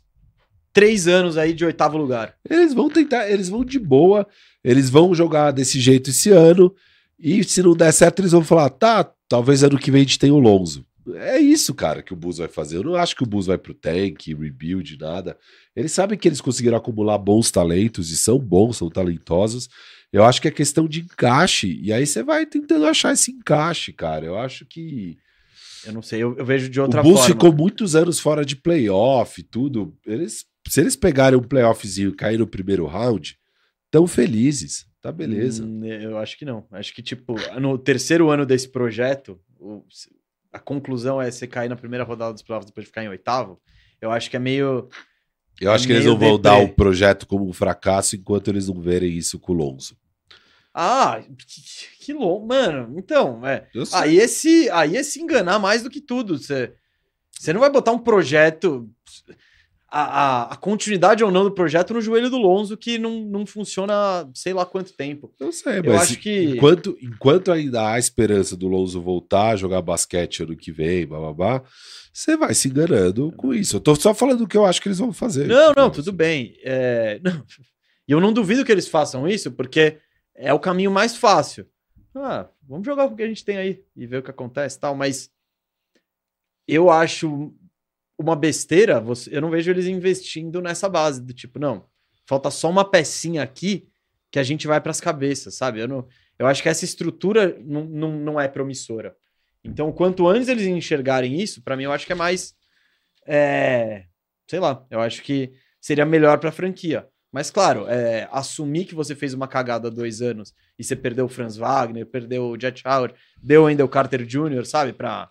três 0.72 1.06
anos 1.06 1.36
aí 1.36 1.52
de 1.52 1.64
oitavo 1.64 1.96
lugar. 1.96 2.34
Eles 2.48 2.74
vão 2.74 2.90
tentar, 2.90 3.30
eles 3.30 3.48
vão 3.48 3.64
de 3.64 3.78
boa, 3.78 4.26
eles 4.62 4.90
vão 4.90 5.14
jogar 5.14 5.52
desse 5.52 5.80
jeito 5.80 6.10
esse 6.10 6.30
ano, 6.30 6.74
e 7.18 7.44
se 7.44 7.62
não 7.62 7.76
der 7.76 7.92
certo, 7.92 8.20
eles 8.20 8.32
vão 8.32 8.42
falar: 8.42 8.68
tá, 8.70 9.08
talvez 9.28 9.62
ano 9.62 9.78
que 9.78 9.90
vem 9.90 10.00
a 10.00 10.04
gente 10.04 10.18
tenha 10.18 10.34
o 10.34 10.40
Lonzo. 10.40 10.84
É 11.16 11.38
isso, 11.38 11.74
cara, 11.74 12.02
que 12.02 12.14
o 12.14 12.16
Bulls 12.16 12.38
vai 12.38 12.48
fazer. 12.48 12.78
Eu 12.78 12.82
não 12.82 12.94
acho 12.96 13.14
que 13.14 13.22
o 13.22 13.26
Bulls 13.26 13.46
vai 13.46 13.58
pro 13.58 13.74
tank, 13.74 14.26
rebuild, 14.28 14.96
nada. 14.98 15.36
Eles 15.76 15.92
sabem 15.92 16.16
que 16.18 16.26
eles 16.26 16.40
conseguiram 16.40 16.78
acumular 16.78 17.18
bons 17.18 17.50
talentos 17.50 18.10
e 18.10 18.16
são 18.16 18.38
bons, 18.38 18.78
são 18.78 18.88
talentosos. 18.88 19.68
Eu 20.14 20.24
acho 20.24 20.40
que 20.40 20.46
é 20.46 20.50
questão 20.52 20.86
de 20.86 21.00
encaixe. 21.00 21.76
E 21.82 21.92
aí 21.92 22.06
você 22.06 22.22
vai 22.22 22.46
tentando 22.46 22.86
achar 22.86 23.12
esse 23.12 23.32
encaixe, 23.32 23.92
cara. 23.92 24.24
Eu 24.24 24.38
acho 24.38 24.64
que 24.64 25.18
Eu 25.84 25.92
não 25.92 26.02
sei, 26.02 26.22
eu, 26.22 26.36
eu 26.38 26.46
vejo 26.46 26.70
de 26.70 26.80
outra 26.80 27.00
o 27.00 27.02
Bulls 27.02 27.22
forma. 27.22 27.34
ficou 27.34 27.52
muitos 27.52 27.96
anos 27.96 28.20
fora 28.20 28.44
de 28.44 28.54
playoff 28.54 29.40
e 29.40 29.42
tudo. 29.42 29.92
Eles, 30.06 30.46
se 30.68 30.80
eles 30.80 30.94
pegarem 30.94 31.36
um 31.36 31.42
playoffzinho 31.42 32.10
e 32.10 32.14
cair 32.14 32.38
no 32.38 32.46
primeiro 32.46 32.86
round, 32.86 33.36
tão 33.90 34.06
felizes. 34.06 34.86
Tá 35.02 35.10
beleza. 35.10 35.64
Hum, 35.64 35.84
eu 35.84 36.16
acho 36.16 36.38
que 36.38 36.44
não. 36.44 36.64
Acho 36.70 36.94
que, 36.94 37.02
tipo, 37.02 37.34
no 37.60 37.76
terceiro 37.76 38.30
ano 38.30 38.46
desse 38.46 38.68
projeto, 38.68 39.40
a 40.52 40.60
conclusão 40.60 41.20
é 41.20 41.28
você 41.28 41.48
cair 41.48 41.68
na 41.68 41.74
primeira 41.74 42.04
rodada 42.04 42.32
dos 42.32 42.42
playoffs 42.42 42.70
depois 42.70 42.84
de 42.84 42.88
ficar 42.88 43.02
em 43.02 43.08
oitavo. 43.08 43.60
Eu 44.00 44.12
acho 44.12 44.30
que 44.30 44.36
é 44.36 44.38
meio. 44.38 44.88
Eu 45.60 45.72
acho 45.72 45.88
que 45.88 45.92
eles 45.92 46.04
não 46.04 46.16
vão 46.16 46.36
deprê. 46.36 46.42
dar 46.42 46.58
o 46.62 46.68
projeto 46.68 47.26
como 47.26 47.48
um 47.48 47.52
fracasso 47.52 48.14
enquanto 48.14 48.46
eles 48.46 48.68
não 48.68 48.80
verem 48.80 49.12
isso 49.12 49.40
com 49.40 49.52
o 49.52 49.56
Lonzo. 49.56 49.96
Ah, 50.74 51.22
que, 51.22 52.04
que 52.06 52.12
louco. 52.12 52.46
Mano, 52.46 52.94
então, 52.98 53.46
é. 53.46 53.68
Eu. 53.74 53.84
Aí 53.92 54.18
é 54.18 54.26
se, 54.26 54.68
aí 54.70 54.96
é 54.96 55.02
se 55.04 55.20
enganar 55.20 55.58
mais 55.60 55.82
do 55.82 55.88
que 55.90 56.00
tudo. 56.00 56.36
Você, 56.36 56.72
você 57.32 57.52
não 57.52 57.60
vai 57.60 57.70
botar 57.70 57.92
um 57.92 57.98
projeto. 57.98 58.90
A, 59.96 60.00
a, 60.02 60.42
a 60.54 60.56
continuidade 60.56 61.22
ou 61.22 61.30
não 61.30 61.44
do 61.44 61.52
projeto 61.52 61.94
no 61.94 62.00
joelho 62.00 62.28
do 62.28 62.36
Lonzo 62.36 62.76
que 62.76 62.98
não, 62.98 63.20
não 63.20 63.46
funciona 63.46 63.94
há 63.94 64.28
sei 64.34 64.52
lá 64.52 64.66
quanto 64.66 64.92
tempo. 64.92 65.32
Eu 65.38 65.52
sei, 65.52 65.78
Eu 65.78 65.84
mas 65.92 66.02
acho 66.02 66.18
que- 66.18 66.46
enquanto, 66.56 66.98
enquanto 67.00 67.52
ainda 67.52 67.90
há 67.92 67.96
esperança 67.96 68.56
do 68.56 68.66
Lonzo 68.66 69.00
voltar 69.00 69.50
a 69.50 69.56
jogar 69.56 69.80
basquete 69.82 70.42
ano 70.42 70.56
que 70.56 70.72
vem, 70.72 71.06
bababá, 71.06 71.62
você 72.12 72.36
vai 72.36 72.52
se 72.54 72.66
enganando 72.66 73.30
com 73.36 73.54
isso. 73.54 73.76
Eu 73.76 73.80
tô 73.80 73.94
só 73.94 74.12
falando 74.12 74.40
o 74.40 74.48
que 74.48 74.56
eu 74.56 74.64
acho 74.64 74.82
que 74.82 74.88
eles 74.88 74.98
vão 74.98 75.12
fazer. 75.12 75.46
Não, 75.46 75.72
não, 75.76 75.88
tudo 75.90 76.10
bem. 76.10 76.56
É, 76.64 77.20
não. 77.22 77.44
E 78.06 78.12
eu 78.12 78.20
não 78.20 78.34
duvido 78.34 78.66
que 78.66 78.70
eles 78.72 78.86
façam 78.86 79.26
isso, 79.26 79.50
porque 79.52 79.96
é 80.34 80.52
o 80.52 80.60
caminho 80.60 80.90
mais 80.90 81.16
fácil. 81.16 81.68
Ah, 82.14 82.48
vamos 82.62 82.86
jogar 82.86 83.08
com 83.08 83.14
o 83.14 83.16
que 83.16 83.22
a 83.22 83.28
gente 83.28 83.44
tem 83.44 83.56
aí 83.56 83.84
e 83.96 84.06
ver 84.06 84.18
o 84.18 84.22
que 84.22 84.30
acontece 84.30 84.78
tal, 84.78 84.94
mas 84.94 85.30
eu 86.66 86.90
acho 86.90 87.52
uma 88.16 88.36
besteira, 88.36 89.02
eu 89.30 89.40
não 89.40 89.50
vejo 89.50 89.70
eles 89.70 89.86
investindo 89.86 90.62
nessa 90.62 90.88
base, 90.88 91.20
do 91.20 91.34
tipo, 91.34 91.58
não, 91.58 91.86
falta 92.26 92.50
só 92.50 92.70
uma 92.70 92.88
pecinha 92.88 93.42
aqui 93.42 93.88
que 94.30 94.38
a 94.38 94.42
gente 94.42 94.66
vai 94.66 94.80
para 94.80 94.90
as 94.90 95.00
cabeças, 95.00 95.56
sabe? 95.56 95.80
Eu, 95.80 95.88
não, 95.88 96.06
eu 96.38 96.46
acho 96.46 96.62
que 96.62 96.68
essa 96.68 96.84
estrutura 96.84 97.56
não, 97.60 97.84
não, 97.84 98.12
não 98.12 98.40
é 98.40 98.48
promissora. 98.48 99.16
Então, 99.62 99.92
quanto 99.92 100.28
antes 100.28 100.48
eles 100.48 100.66
enxergarem 100.66 101.40
isso, 101.40 101.62
para 101.62 101.76
mim 101.76 101.84
eu 101.84 101.92
acho 101.92 102.06
que 102.06 102.12
é 102.12 102.16
mais. 102.16 102.54
é, 103.26 104.04
sei 104.46 104.60
lá, 104.60 104.84
eu 104.90 105.00
acho 105.00 105.22
que 105.22 105.52
seria 105.80 106.04
melhor 106.04 106.38
para 106.38 106.50
a 106.50 106.52
franquia. 106.52 107.08
Mas, 107.34 107.50
claro, 107.50 107.88
é, 107.88 108.28
assumir 108.30 108.84
que 108.84 108.94
você 108.94 109.12
fez 109.12 109.34
uma 109.34 109.48
cagada 109.48 109.88
há 109.88 109.90
dois 109.90 110.22
anos 110.22 110.54
e 110.78 110.84
você 110.84 110.94
perdeu 110.94 111.24
o 111.24 111.28
Franz 111.28 111.56
Wagner, 111.56 112.06
perdeu 112.06 112.50
o 112.50 112.56
Jet 112.56 112.80
Howard, 112.86 113.12
deu 113.42 113.66
ainda 113.66 113.84
o 113.84 113.88
Carter 113.88 114.24
Jr., 114.24 114.64
sabe? 114.64 114.92
Pra... 114.92 115.28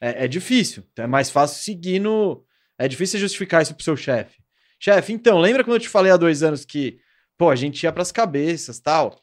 É, 0.00 0.24
é 0.24 0.28
difícil. 0.28 0.82
Então 0.90 1.04
é 1.04 1.06
mais 1.06 1.30
fácil 1.30 1.62
seguir 1.62 2.00
no. 2.00 2.44
É 2.76 2.88
difícil 2.88 3.20
justificar 3.20 3.62
isso 3.62 3.76
pro 3.76 3.84
seu 3.84 3.96
chefe. 3.96 4.40
Chefe, 4.80 5.12
então, 5.12 5.38
lembra 5.38 5.62
quando 5.62 5.76
eu 5.76 5.80
te 5.80 5.88
falei 5.88 6.10
há 6.10 6.16
dois 6.16 6.42
anos 6.42 6.64
que, 6.64 6.98
pô, 7.38 7.48
a 7.48 7.54
gente 7.54 7.80
ia 7.84 7.92
pras 7.92 8.10
cabeças 8.10 8.80
tal? 8.80 9.22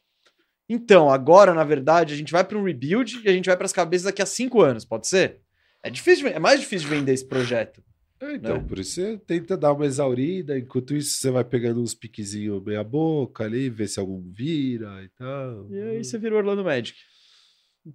Então, 0.66 1.10
agora, 1.10 1.52
na 1.52 1.62
verdade, 1.62 2.14
a 2.14 2.16
gente 2.16 2.32
vai 2.32 2.42
para 2.42 2.56
um 2.56 2.64
rebuild 2.64 3.20
e 3.22 3.28
a 3.28 3.32
gente 3.34 3.44
vai 3.50 3.56
pras 3.58 3.72
cabeças 3.72 4.04
daqui 4.04 4.22
a 4.22 4.26
cinco 4.26 4.62
anos, 4.62 4.86
pode 4.86 5.06
ser? 5.06 5.42
É 5.82 5.90
difícil, 5.90 6.28
é 6.28 6.38
mais 6.38 6.58
difícil 6.58 6.88
de 6.88 6.94
vender 6.94 7.12
esse 7.12 7.28
projeto. 7.28 7.82
É, 8.20 8.34
então, 8.34 8.56
né? 8.56 8.64
por 8.68 8.78
isso 8.78 8.94
você 8.94 9.16
tenta 9.18 9.56
dar 9.56 9.72
uma 9.72 9.86
exaurida, 9.86 10.58
enquanto 10.58 10.94
isso 10.94 11.18
você 11.18 11.30
vai 11.30 11.44
pegando 11.44 11.80
uns 11.80 11.94
piquezinhos 11.94 12.62
meia 12.64 12.82
boca 12.82 13.44
ali, 13.44 13.70
ver 13.70 13.88
se 13.88 14.00
algum 14.00 14.20
vira 14.32 15.02
e 15.04 15.08
tal. 15.10 15.70
E 15.70 15.80
aí 15.80 16.04
você 16.04 16.18
vira 16.18 16.34
o 16.34 16.38
Orlando 16.38 16.64
Magic. 16.64 16.98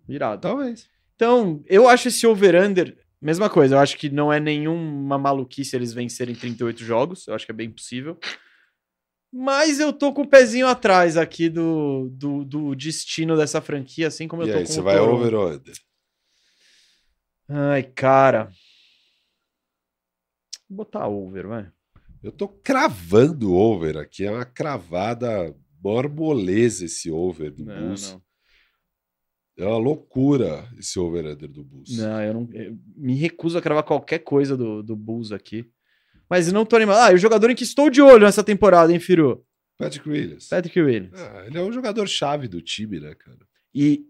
Virado. 0.08 0.42
Talvez. 0.42 0.88
Então, 1.16 1.64
eu 1.68 1.88
acho 1.88 2.08
esse 2.08 2.26
over-under, 2.26 2.98
mesma 3.22 3.50
coisa, 3.50 3.76
eu 3.76 3.80
acho 3.80 3.98
que 3.98 4.10
não 4.10 4.32
é 4.32 4.40
nenhuma 4.40 5.18
maluquice 5.18 5.76
eles 5.76 5.94
vencerem 5.94 6.34
38 6.36 6.84
jogos, 6.84 7.28
eu 7.28 7.36
acho 7.36 7.46
que 7.46 7.52
é 7.52 7.56
bem 7.56 7.70
possível. 7.70 8.18
Mas 9.32 9.80
eu 9.80 9.92
tô 9.92 10.14
com 10.14 10.22
o 10.22 10.28
pezinho 10.28 10.68
atrás 10.68 11.18
aqui 11.18 11.50
do, 11.50 12.10
do, 12.12 12.46
do 12.46 12.76
destino 12.76 13.36
dessa 13.36 13.60
franquia, 13.62 14.08
assim 14.08 14.28
como 14.28 14.44
eu 14.44 14.48
E 14.48 14.52
tô 14.52 14.58
aí, 14.60 14.64
com 14.66 14.72
você 14.72 14.80
o 14.80 14.84
vai 14.84 14.96
Toronto. 14.98 15.16
over 15.22 15.34
ou 15.36 15.52
under? 15.52 15.76
Ai, 17.50 17.84
cara. 17.84 18.50
Botar 20.74 21.08
over, 21.08 21.48
vai. 21.48 21.72
Eu 22.22 22.32
tô 22.32 22.48
cravando 22.48 23.54
over 23.54 23.98
aqui, 23.98 24.26
é 24.26 24.32
uma 24.32 24.46
cravada 24.46 25.56
maior 25.84 26.10
moleza 26.10 26.86
esse 26.86 27.12
over 27.12 27.52
do 27.52 27.66
Não, 27.66 27.76
Bulls. 27.88 28.14
não. 28.14 28.22
É 29.56 29.66
uma 29.68 29.78
loucura 29.78 30.68
esse 30.80 31.00
over-under 31.00 31.48
do 31.48 31.64
Bulls. 31.64 31.96
Não, 31.98 32.22
eu 32.24 32.34
não. 32.34 32.50
eu 32.54 32.76
me 32.96 33.14
recuso 33.14 33.58
a 33.58 33.62
cravar 33.62 33.84
qualquer 33.84 34.20
coisa 34.20 34.58
do, 34.58 34.82
do 34.82 34.96
Bulls 34.96 35.32
aqui. 35.32 35.70
Mas 36.28 36.52
não 36.52 36.66
tô 36.66 36.76
animado. 36.76 36.98
Ah, 36.98 37.12
e 37.12 37.16
o 37.16 37.20
jogador 37.20 37.52
em 37.52 37.56
que 37.56 37.64
estou 37.64 37.90
de 37.90 38.02
olho 38.02 38.26
nessa 38.26 38.44
temporada, 38.44 38.92
hein, 38.92 39.00
Firu? 39.00 39.46
Patrick 39.78 40.10
Williams. 40.10 40.48
Patrick 40.48 40.82
Williams. 40.82 41.20
Ah, 41.22 41.44
ele 41.46 41.58
é 41.58 41.62
um 41.62 41.72
jogador 41.72 42.08
chave 42.08 42.48
do 42.48 42.62
time, 42.62 43.00
né, 43.00 43.14
cara? 43.14 43.46
E 43.76 44.06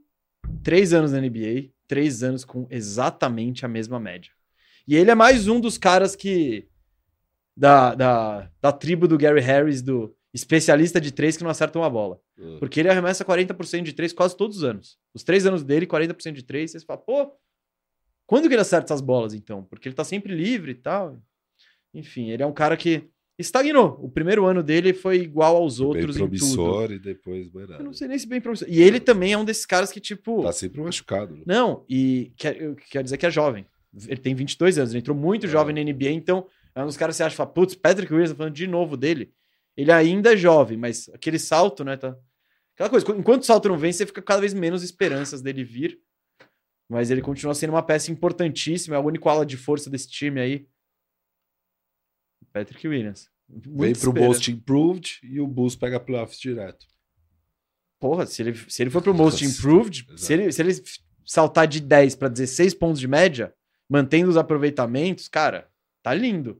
três 0.63 0.93
anos 0.93 1.11
na 1.11 1.19
NBA, 1.19 1.71
três 1.87 2.23
anos 2.23 2.45
com 2.45 2.65
exatamente 2.69 3.65
a 3.65 3.67
mesma 3.67 3.99
média. 3.99 4.31
E 4.87 4.95
ele 4.95 5.11
é 5.11 5.15
mais 5.15 5.47
um 5.47 5.59
dos 5.59 5.77
caras 5.77 6.15
que. 6.15 6.67
Da, 7.55 7.93
da, 7.93 8.49
da 8.59 8.71
tribo 8.71 9.07
do 9.07 9.17
Gary 9.17 9.39
Harris, 9.39 9.81
do 9.81 10.15
especialista 10.33 10.99
de 10.99 11.11
três 11.11 11.37
que 11.37 11.43
não 11.43 11.51
acerta 11.51 11.77
uma 11.77 11.89
bola. 11.89 12.19
Ah, 12.39 12.57
Porque 12.59 12.79
ele 12.79 12.89
arremessa 12.89 13.23
40% 13.23 13.83
de 13.83 13.93
três 13.93 14.11
quase 14.11 14.35
todos 14.35 14.57
os 14.57 14.63
anos. 14.63 14.97
Os 15.13 15.23
três 15.23 15.45
anos 15.45 15.63
dele, 15.63 15.85
40% 15.85 16.31
de 16.31 16.43
três. 16.43 16.71
Você 16.71 16.79
fala, 16.79 16.99
pô, 16.99 17.31
quando 18.25 18.47
que 18.47 18.55
ele 18.55 18.61
acerta 18.61 18.85
essas 18.91 19.01
bolas 19.01 19.35
então? 19.35 19.63
Porque 19.63 19.87
ele 19.87 19.95
tá 19.95 20.03
sempre 20.03 20.33
livre 20.33 20.71
e 20.71 20.75
tal. 20.75 21.19
Enfim, 21.93 22.31
ele 22.31 22.41
é 22.41 22.45
um 22.45 22.51
cara 22.53 22.75
que 22.75 23.07
estagnou. 23.37 23.99
O 24.01 24.09
primeiro 24.09 24.45
ano 24.45 24.63
dele 24.63 24.93
foi 24.93 25.17
igual 25.17 25.55
aos 25.57 25.77
bem 25.77 25.85
outros 25.87 26.15
em 26.17 26.19
tudo. 26.19 26.37
promissor 26.39 26.91
e 26.91 26.97
depois 26.97 27.51
mais 27.51 27.69
Eu 27.69 27.83
não 27.83 27.93
sei 27.93 28.07
nem 28.07 28.17
se 28.17 28.27
bem 28.27 28.41
promissor. 28.41 28.67
E 28.67 28.81
ele 28.81 28.99
também 28.99 29.33
é 29.33 29.37
um 29.37 29.45
desses 29.45 29.67
caras 29.67 29.91
que, 29.91 29.99
tipo. 29.99 30.41
Tá 30.41 30.51
sempre 30.51 30.81
machucado. 30.81 31.35
Né? 31.35 31.43
Não, 31.45 31.85
e 31.87 32.33
quer, 32.35 32.75
quer 32.89 33.03
dizer 33.03 33.17
que 33.17 33.25
é 33.27 33.31
jovem. 33.31 33.67
Ele 34.07 34.17
tem 34.17 34.33
22 34.33 34.77
anos, 34.77 34.91
ele 34.91 34.99
entrou 34.99 35.15
muito 35.15 35.45
É. 35.45 35.49
jovem 35.49 35.75
na 35.75 35.81
NBA, 35.81 36.09
então 36.11 36.47
é 36.73 36.81
um 36.81 36.87
dos 36.87 36.97
caras 36.97 37.15
que 37.15 37.17
você 37.17 37.23
acha, 37.23 37.35
fala, 37.35 37.49
putz, 37.49 37.75
Patrick 37.75 38.11
Williams, 38.11 38.31
tá 38.31 38.37
falando 38.37 38.53
de 38.55 38.65
novo 38.67 38.97
dele. 38.97 39.31
Ele 39.77 39.91
ainda 39.91 40.33
é 40.33 40.37
jovem, 40.37 40.77
mas 40.77 41.09
aquele 41.13 41.37
salto, 41.39 41.83
né, 41.83 41.97
tá... 41.97 42.17
Aquela 42.73 42.89
coisa, 42.89 43.05
enquanto 43.11 43.43
o 43.43 43.45
salto 43.45 43.69
não 43.69 43.77
vem, 43.77 43.91
você 43.93 44.05
fica 44.05 44.21
cada 44.21 44.41
vez 44.41 44.53
menos 44.53 44.83
esperanças 44.83 45.41
dele 45.41 45.63
vir. 45.63 45.99
Mas 46.89 47.11
ele 47.11 47.21
continua 47.21 47.53
sendo 47.53 47.69
uma 47.69 47.83
peça 47.83 48.11
importantíssima, 48.11 48.95
é 48.95 48.99
o 48.99 49.03
único 49.05 49.29
ala 49.29 49.45
de 49.45 49.57
força 49.57 49.89
desse 49.89 50.09
time 50.09 50.39
aí. 50.39 50.67
Patrick 52.51 52.87
Williams. 52.87 53.29
Vem 53.47 53.93
pro. 53.93 54.13
Most 54.13 54.51
Improved 54.51 55.19
e 55.23 55.39
o 55.39 55.47
Bulls 55.47 55.75
pega 55.75 55.99
playoffs 55.99 56.39
direto. 56.39 56.85
Porra, 57.99 58.25
se 58.25 58.41
ele, 58.41 58.55
se 58.67 58.81
ele 58.81 58.89
for 58.89 59.01
pro 59.01 59.13
Most 59.13 59.45
Improved, 59.45 60.07
se 60.17 60.33
ele, 60.33 60.51
se 60.51 60.61
ele 60.61 60.73
saltar 61.25 61.67
de 61.67 61.79
10 61.79 62.15
para 62.15 62.27
16 62.27 62.73
pontos 62.73 62.99
de 62.99 63.07
média, 63.07 63.53
mantendo 63.93 64.27
os 64.29 64.37
aproveitamentos, 64.37 65.27
cara, 65.27 65.69
tá 66.01 66.13
lindo. 66.15 66.59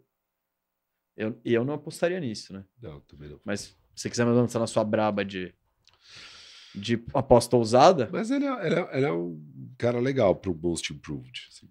Eu, 1.18 1.40
eu 1.44 1.66
não 1.66 1.74
apostaria 1.74 2.20
nisso, 2.20 2.54
né? 2.54 2.64
Não, 2.80 3.00
também 3.02 3.28
não. 3.30 3.40
Mas 3.44 3.62
se 3.62 3.76
você 3.96 4.10
quiser 4.10 4.24
me 4.26 4.32
lançar 4.32 4.60
na 4.60 4.68
sua 4.68 4.84
braba 4.84 5.26
de, 5.26 5.52
de 6.76 7.04
aposta 7.14 7.56
ousada, 7.58 8.08
Mas 8.12 8.30
ele 8.30 8.46
é, 8.46 8.66
ele 8.68 8.76
é- 8.76 8.98
ele 8.98 9.06
é 9.08 9.12
um 9.12 9.40
cara 9.80 10.00
legal 10.00 10.36
pro 10.36 10.54
Most 10.56 10.94
Improved. 10.94 11.48
assim. 11.50 11.68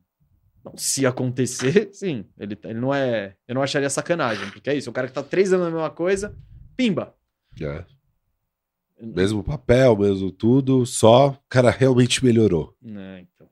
não, 0.65 0.77
se 0.77 1.07
acontecer, 1.07 1.91
sim. 1.95 2.25
Ele, 2.39 2.59
ele 2.65 2.81
não 2.81 2.93
é. 2.93 3.37
Eu 3.47 3.55
não 3.55 3.63
acharia 3.63 3.89
sacanagem, 3.89 4.51
porque 4.51 4.69
é 4.71 4.75
isso. 4.77 4.91
O 4.91 4.93
cara 4.93 5.07
que 5.07 5.15
tá 5.15 5.23
três 5.23 5.53
anos 5.53 5.67
na 5.67 5.71
mesma 5.73 5.91
coisa, 5.91 6.37
pimba. 6.77 7.15
É. 7.61 7.85
Mesmo 9.01 9.43
papel, 9.43 9.97
mesmo 9.97 10.31
tudo, 10.31 10.87
só 10.87 11.31
o 11.31 11.39
cara 11.49 11.71
realmente 11.71 12.25
melhorou. 12.25 12.77
É, 12.85 13.21
então. 13.21 13.49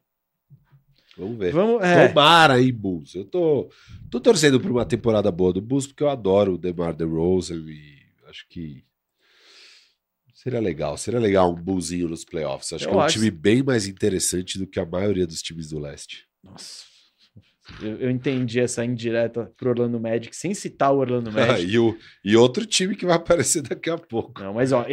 Vamos 1.20 1.38
ver. 1.38 1.52
Vamos. 1.52 1.82
É, 1.84 2.08
Tomara 2.08 2.54
aí, 2.54 2.72
Bulls. 2.72 3.14
Eu 3.14 3.24
tô, 3.24 3.70
tô 4.10 4.18
torcendo 4.20 4.58
por 4.60 4.70
uma 4.70 4.84
temporada 4.86 5.30
boa 5.30 5.52
do 5.52 5.60
Bulls, 5.60 5.86
porque 5.86 6.02
eu 6.02 6.08
adoro 6.08 6.54
o 6.54 6.58
DeMar 6.58 6.94
DeRozan 6.94 7.56
e 7.68 7.98
acho 8.28 8.46
que 8.48 8.84
seria 10.34 10.60
legal. 10.60 10.96
Seria 10.96 11.20
legal 11.20 11.50
um 11.52 11.54
Bullzinho 11.54 12.08
nos 12.08 12.24
playoffs. 12.24 12.72
Acho 12.72 12.84
Eu 12.84 12.88
que 12.90 12.94
é 12.94 12.98
um 12.98 13.02
acho. 13.02 13.18
time 13.18 13.30
bem 13.30 13.62
mais 13.62 13.86
interessante 13.86 14.58
do 14.58 14.66
que 14.66 14.80
a 14.80 14.86
maioria 14.86 15.26
dos 15.26 15.42
times 15.42 15.68
do 15.68 15.78
leste. 15.78 16.24
Nossa. 16.42 16.84
Eu, 17.80 17.98
eu 17.98 18.10
entendi 18.10 18.58
essa 18.58 18.84
indireta 18.84 19.52
pro 19.56 19.70
Orlando 19.70 20.00
Magic, 20.00 20.34
sem 20.34 20.52
citar 20.54 20.92
o 20.92 20.98
Orlando 20.98 21.30
Magic. 21.32 21.70
e, 21.70 21.78
o, 21.78 21.96
e 22.24 22.36
outro 22.36 22.66
time 22.66 22.96
que 22.96 23.06
vai 23.06 23.14
aparecer 23.16 23.62
daqui 23.62 23.88
a 23.90 23.96
pouco. 23.98 24.42
Não, 24.42 24.54
mas 24.54 24.72
ó, 24.72 24.84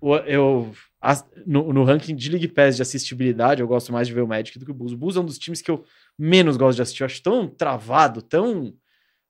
o- 0.00 0.16
eu, 0.18 0.72
as- 1.02 1.28
no, 1.46 1.72
no 1.72 1.82
ranking 1.84 2.14
de 2.14 2.30
League 2.30 2.48
Pass 2.48 2.76
de 2.76 2.82
assistibilidade, 2.82 3.60
eu 3.60 3.66
gosto 3.68 3.92
mais 3.92 4.06
de 4.06 4.14
ver 4.14 4.22
o 4.22 4.26
Magic 4.28 4.58
do 4.58 4.64
que 4.64 4.70
o 4.70 4.74
Bulls. 4.74 4.92
O 4.92 4.96
Bulls 4.96 5.16
é 5.16 5.20
um 5.20 5.24
dos 5.24 5.38
times 5.38 5.60
que 5.60 5.70
eu 5.70 5.84
menos 6.18 6.56
gosto 6.56 6.76
de 6.76 6.82
assistir. 6.82 7.02
Eu 7.02 7.06
acho 7.06 7.22
tão 7.22 7.48
travado, 7.48 8.22
tão 8.22 8.72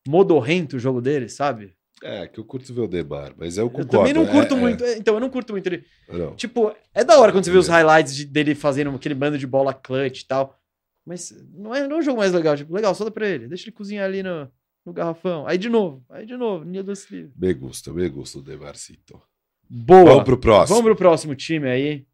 modorrento 0.07 0.77
o 0.77 0.79
jogo 0.79 1.01
dele, 1.01 1.29
sabe? 1.29 1.75
É, 2.03 2.27
que 2.27 2.41
eu 2.41 2.45
curto 2.45 2.75
ver 2.75 2.81
o 2.81 2.89
DeMar, 2.89 3.33
mas 3.39 3.57
eu 3.57 3.65
Eu 3.67 3.71
concordo. 3.71 3.91
também 3.99 4.13
não 4.13 4.25
é- 4.25 4.33
curto 4.33 4.55
é- 4.55 4.59
muito. 4.59 4.85
é, 4.85 4.99
Então, 4.99 5.15
eu 5.15 5.21
não 5.21 5.31
curto 5.31 5.53
muito 5.53 5.67
ele. 5.69 5.85
não. 6.09 6.35
Tipo, 6.35 6.75
é 6.93 7.05
da 7.05 7.19
hora 7.19 7.31
quando 7.31 7.45
você 7.45 7.51
vê 7.53 7.59
os 7.59 7.69
highlights 7.69 8.15
de- 8.15 8.25
dele 8.27 8.55
fazendo 8.57 8.91
aquele 8.91 9.15
bando 9.15 9.39
de 9.39 9.47
bola 9.47 9.73
clutch 9.73 10.23
e 10.23 10.27
tal. 10.27 10.59
Mas 11.07 11.33
não 11.55 11.75
é, 11.75 11.87
não 11.87 11.97
é 11.97 11.99
o 12.01 12.03
jogo 12.03 12.19
mais 12.19 12.33
legal. 12.33 12.57
Tipo, 12.57 12.73
legal, 12.75 12.95
solta 12.95 13.11
pra 13.13 13.29
ele. 13.29 13.49
Deixa 13.49 13.65
ele 13.65 13.73
cozinhar 13.73 14.05
ali 14.05 14.23
no, 14.23 14.49
no 14.85 14.93
garrafão. 14.93 15.47
Aí 15.47 15.57
de 15.59 15.69
novo, 15.69 16.05
aí 16.11 16.27
de 16.27 16.37
novo, 16.37 16.65
linha 16.65 16.83
do 16.83 16.93
livre. 17.11 17.33
Me 17.37 17.55
gusta, 17.55 17.93
me 17.93 18.09
gusta 18.09 18.39
o 18.39 18.43
DeMarcito. 18.43 19.21
Boa. 19.75 20.05
Vamos 20.05 20.25
pro 20.25 20.37
próximo. 20.39 20.77
Vamos 20.77 20.91
pro 20.91 20.97
próximo 20.97 21.35
time 21.35 21.67
aí. 21.67 22.07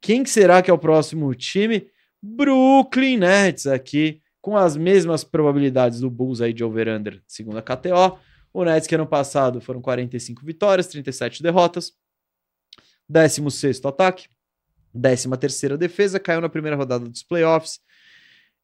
Quem 0.00 0.22
que 0.22 0.30
será 0.30 0.62
que 0.62 0.70
é 0.70 0.72
o 0.74 0.78
próximo 0.78 1.34
time? 1.34 1.86
Brooklyn 2.22 3.18
Nets 3.18 3.66
aqui, 3.66 4.22
com 4.40 4.56
as 4.56 4.74
mesmas 4.74 5.22
probabilidades 5.22 6.00
do 6.00 6.08
Bulls 6.10 6.40
aí 6.40 6.52
de 6.54 6.64
over-under, 6.64 7.22
segundo 7.26 7.58
a 7.58 7.62
KTO. 7.62 8.18
O 8.54 8.64
Nets 8.64 8.86
que 8.86 8.94
ano 8.94 9.06
passado 9.06 9.60
foram 9.60 9.82
45 9.82 10.44
vitórias, 10.46 10.86
37 10.86 11.42
derrotas. 11.42 11.92
16º 13.10 13.86
ataque, 13.88 14.26
13ª 14.96 15.76
defesa, 15.76 16.18
caiu 16.18 16.40
na 16.40 16.48
primeira 16.48 16.76
rodada 16.76 17.06
dos 17.08 17.22
playoffs. 17.22 17.80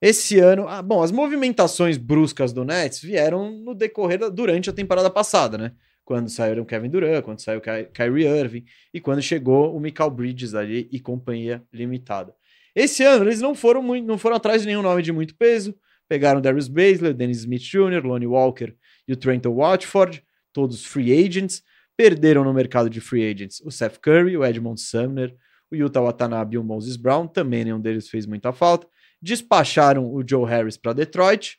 Esse 0.00 0.38
ano, 0.38 0.66
ah, 0.68 0.82
bom, 0.82 1.02
as 1.02 1.10
movimentações 1.10 1.96
bruscas 1.96 2.52
do 2.52 2.64
Nets 2.64 3.00
vieram 3.00 3.50
no 3.50 3.74
decorrer 3.74 4.18
da- 4.18 4.28
durante 4.28 4.68
a 4.68 4.72
temporada 4.72 5.10
passada, 5.10 5.56
né? 5.58 5.72
Quando 6.04 6.28
saíram 6.28 6.64
Kevin 6.64 6.90
Durant, 6.90 7.22
quando 7.24 7.40
saiu 7.40 7.60
Ky- 7.60 7.88
Kyrie 7.92 8.26
Irving 8.26 8.64
e 8.92 9.00
quando 9.00 9.22
chegou 9.22 9.74
o 9.74 9.80
Michael 9.80 10.10
Bridges 10.10 10.54
ali 10.54 10.88
e 10.92 11.00
companhia 11.00 11.62
limitada. 11.72 12.34
Esse 12.74 13.02
ano 13.02 13.24
eles 13.24 13.40
não 13.40 13.54
foram 13.54 13.82
muito, 13.82 14.06
não 14.06 14.18
foram 14.18 14.36
atrás 14.36 14.62
de 14.62 14.68
nenhum 14.68 14.82
nome 14.82 15.00
de 15.02 15.12
muito 15.12 15.34
peso. 15.36 15.74
Pegaram 16.08 16.40
Darius 16.40 16.68
Baszler, 16.68 17.14
Dennis 17.14 17.38
Smith 17.38 17.62
Jr., 17.62 18.04
Lonnie 18.04 18.26
Walker 18.26 18.74
e 19.08 19.12
o 19.12 19.16
Trenton 19.16 19.54
Watford, 19.54 20.22
todos 20.52 20.84
free 20.84 21.12
agents. 21.26 21.62
Perderam 21.96 22.42
no 22.44 22.52
mercado 22.52 22.90
de 22.90 23.00
free 23.00 23.30
agents 23.30 23.60
o 23.64 23.70
Seth 23.70 23.98
Curry, 23.98 24.36
o 24.36 24.44
Edmond 24.44 24.80
Sumner, 24.80 25.34
o 25.70 25.76
Utah 25.76 26.00
Watanabe 26.02 26.56
e 26.56 26.58
o 26.58 26.64
Moses 26.64 26.96
Brown. 26.96 27.26
Também 27.28 27.64
nenhum 27.64 27.80
deles 27.80 28.08
fez 28.08 28.26
muita 28.26 28.52
falta. 28.52 28.86
Despacharam 29.22 30.12
o 30.12 30.22
Joe 30.28 30.44
Harris 30.44 30.76
para 30.76 30.92
Detroit. 30.92 31.56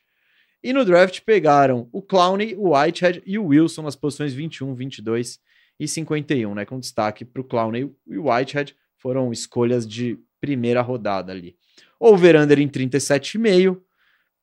E 0.66 0.72
no 0.72 0.84
draft 0.84 1.20
pegaram 1.20 1.88
o 1.92 2.02
Clowney, 2.02 2.56
o 2.56 2.76
Whitehead 2.76 3.22
e 3.24 3.38
o 3.38 3.46
Wilson 3.46 3.82
nas 3.82 3.94
posições 3.94 4.34
21, 4.34 4.74
22 4.74 5.38
e 5.78 5.86
51, 5.86 6.56
né? 6.56 6.64
Com 6.64 6.80
destaque 6.80 7.24
para 7.24 7.40
o 7.40 7.44
Clowney 7.44 7.88
e 8.04 8.18
o 8.18 8.28
Whitehead 8.28 8.74
foram 8.96 9.30
escolhas 9.30 9.86
de 9.86 10.18
primeira 10.40 10.82
rodada 10.82 11.30
ali. 11.30 11.56
Over-under 12.00 12.58
em 12.58 12.68
37,5. 12.68 13.80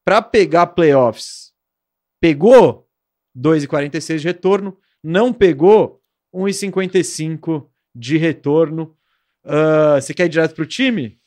Para 0.06 0.22
pegar 0.22 0.68
playoffs, 0.68 1.52
pegou 2.22 2.88
2,46 3.38 4.20
de 4.20 4.26
retorno. 4.26 4.78
Não 5.04 5.34
pegou 5.34 6.02
1,55 6.34 7.68
de 7.94 8.16
retorno. 8.16 8.96
Ah, 9.44 10.00
você 10.00 10.14
quer 10.14 10.28
ir 10.28 10.30
direto 10.30 10.56
para 10.56 10.64
o 10.64 10.68
time? 10.68 11.20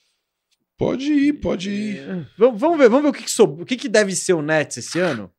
Pode 0.78 1.10
ir, 1.12 1.32
pode 1.34 1.70
ir. 1.70 1.98
É, 1.98 2.26
Vamos, 2.36 2.60
vamos 2.60 2.78
ver, 2.78 2.88
vamos 2.88 3.02
ver 3.04 3.08
o 3.08 3.12
que, 3.12 3.22
que, 3.24 3.30
sob- 3.30 3.62
o 3.62 3.66
que, 3.66 3.76
que 3.76 3.88
deve 3.88 4.14
ser 4.14 4.34
o 4.34 4.42
Nets 4.42 4.76
esse 4.76 4.98
ano? 4.98 5.30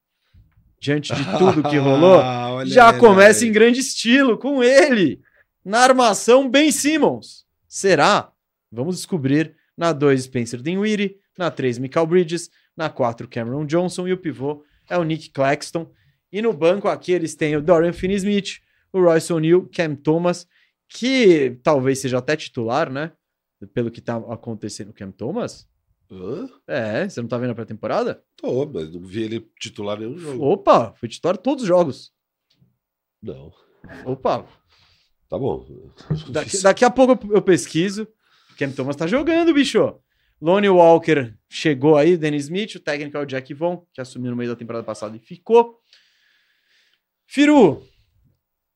Diante 0.79 1.13
de 1.13 1.23
tudo 1.37 1.63
que 1.69 1.77
rolou. 1.77 2.19
Ah, 2.59 2.63
já 2.65 2.89
ele 2.89 2.99
começa 2.99 3.43
aí. 3.43 3.49
em 3.49 3.51
grande 3.51 3.79
estilo 3.79 4.37
com 4.37 4.63
ele. 4.63 5.21
Na 5.63 5.79
armação, 5.81 6.49
Ben 6.49 6.71
Simmons. 6.71 7.45
Será? 7.67 8.31
Vamos 8.71 8.95
descobrir 8.95 9.55
na 9.77 9.93
2 9.93 10.23
Spencer 10.23 10.59
Dinwiddie, 10.61 11.17
na 11.37 11.51
3 11.51 11.77
Michael 11.77 12.07
Bridges, 12.07 12.49
na 12.75 12.89
4 12.89 13.27
Cameron 13.27 13.65
Johnson 13.65 14.07
e 14.07 14.13
o 14.13 14.17
pivô 14.17 14.63
é 14.89 14.97
o 14.97 15.03
Nick 15.03 15.29
Claxton. 15.29 15.91
E 16.31 16.41
no 16.41 16.51
banco 16.51 16.87
aqui 16.87 17.11
eles 17.11 17.35
têm 17.35 17.55
o 17.55 17.61
Dorian 17.61 17.93
Finney-Smith, 17.93 18.57
o 18.91 18.99
Royce 19.01 19.31
O'Neal, 19.31 19.67
Cam 19.71 19.93
Thomas, 19.95 20.47
que 20.89 21.59
talvez 21.61 21.99
seja 21.99 22.17
até 22.17 22.35
titular, 22.35 22.91
né? 22.91 23.11
Pelo 23.73 23.89
que 23.91 24.01
tá 24.01 24.17
acontecendo. 24.17 24.93
Cam 24.93 25.11
Thomas? 25.11 25.67
Hã? 26.11 26.47
É, 26.67 27.09
você 27.09 27.21
não 27.21 27.27
tá 27.27 27.37
vendo 27.37 27.51
a 27.51 27.55
pré-temporada? 27.55 28.23
Tô, 28.37 28.65
mas 28.65 28.91
não 28.93 29.01
vi 29.01 29.23
ele 29.23 29.51
titular 29.59 29.99
nenhum 29.99 30.17
jogo. 30.17 30.43
Opa, 30.45 30.93
foi 30.93 31.09
titular 31.09 31.35
todos 31.37 31.63
os 31.63 31.67
jogos. 31.67 32.13
Não. 33.21 33.51
Opa, 34.05 34.47
Tá 35.29 35.37
bom. 35.37 35.91
Daqui, 36.29 36.61
daqui 36.61 36.85
a 36.85 36.89
pouco 36.89 37.33
eu- 37.33 37.41
pesquiso. 37.41 38.07
Cam 38.57 38.71
Thomas 38.71 38.95
tá 38.95 39.05
jogando, 39.05 39.53
bicho. 39.53 39.99
Lonnie 40.41 40.69
Walker 40.69 41.33
chegou 41.49 41.97
aí, 41.97 42.15
Dennis 42.15 42.43
Smith, 42.45 42.75
o 42.75 42.79
técnico 42.79 43.17
é 43.17 43.19
o 43.21 43.25
Jack 43.25 43.53
Vaughn, 43.53 43.83
que 43.91 43.99
assumiu 43.99 44.31
no 44.31 44.37
meio 44.37 44.49
da 44.51 44.55
temporada 44.55 44.85
passada 44.85 45.17
e 45.17 45.19
ficou. 45.19 45.79
Firu, 47.25 47.83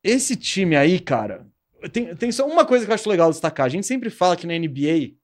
esse 0.03 0.35
time 0.35 0.75
aí, 0.75 0.99
cara, 0.99 1.47
tem, 1.89 2.15
tem 2.15 2.31
só 2.31 2.47
uma 2.47 2.65
coisa 2.65 2.85
que 2.85 2.91
eu 2.91 2.95
acho 2.95 3.09
legal 3.09 3.29
destacar. 3.29 3.65
A 3.65 3.69
gente 3.69 3.87
sempre 3.87 4.09
fala 4.09 4.35
que 4.35 4.47
na 4.47 4.57
NBA, 4.57 5.15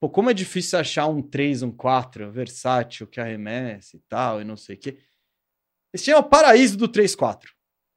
pô, 0.00 0.08
como 0.08 0.30
é 0.30 0.34
difícil 0.34 0.78
achar 0.78 1.06
um 1.06 1.22
3, 1.22 1.62
um 1.62 1.70
4 1.70 2.30
versátil 2.30 3.06
que 3.06 3.20
arremessa 3.20 3.96
e 3.96 4.00
tal, 4.08 4.40
e 4.40 4.44
não 4.44 4.56
sei 4.56 4.76
o 4.76 4.78
quê. 4.78 4.98
Esse 5.92 6.10
é 6.10 6.16
o 6.16 6.22
paraíso 6.22 6.76
do 6.76 6.88
3-4. 6.88 7.46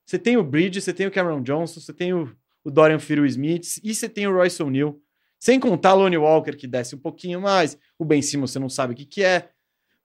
Você 0.06 0.18
tem 0.18 0.38
o 0.38 0.44
Bridge, 0.44 0.82
você 0.82 0.94
tem 0.94 1.08
o 1.08 1.12
Cameron 1.12 1.42
Johnson, 1.42 1.80
você 1.80 1.94
tem 1.94 2.14
o, 2.14 2.36
o 2.64 2.72
Dorian 2.72 3.00
Finney-Smith 3.00 3.80
e 3.84 3.94
você 3.94 4.10
tem 4.10 4.28
o 4.28 4.34
Royce 4.34 4.62
O'Neal. 4.62 5.00
Sem 5.40 5.60
contar 5.60 5.94
Lonnie 5.94 6.18
Walker, 6.18 6.56
que 6.56 6.68
desce 6.68 6.96
um 6.96 7.00
pouquinho 7.00 7.42
mais. 7.42 7.78
O 7.98 8.06
Ben 8.06 8.22
Simmons, 8.22 8.52
você 8.52 8.60
não 8.60 8.70
sabe 8.70 8.94
o 8.94 8.96
que, 8.96 9.06
que 9.06 9.24
é. 9.24 9.50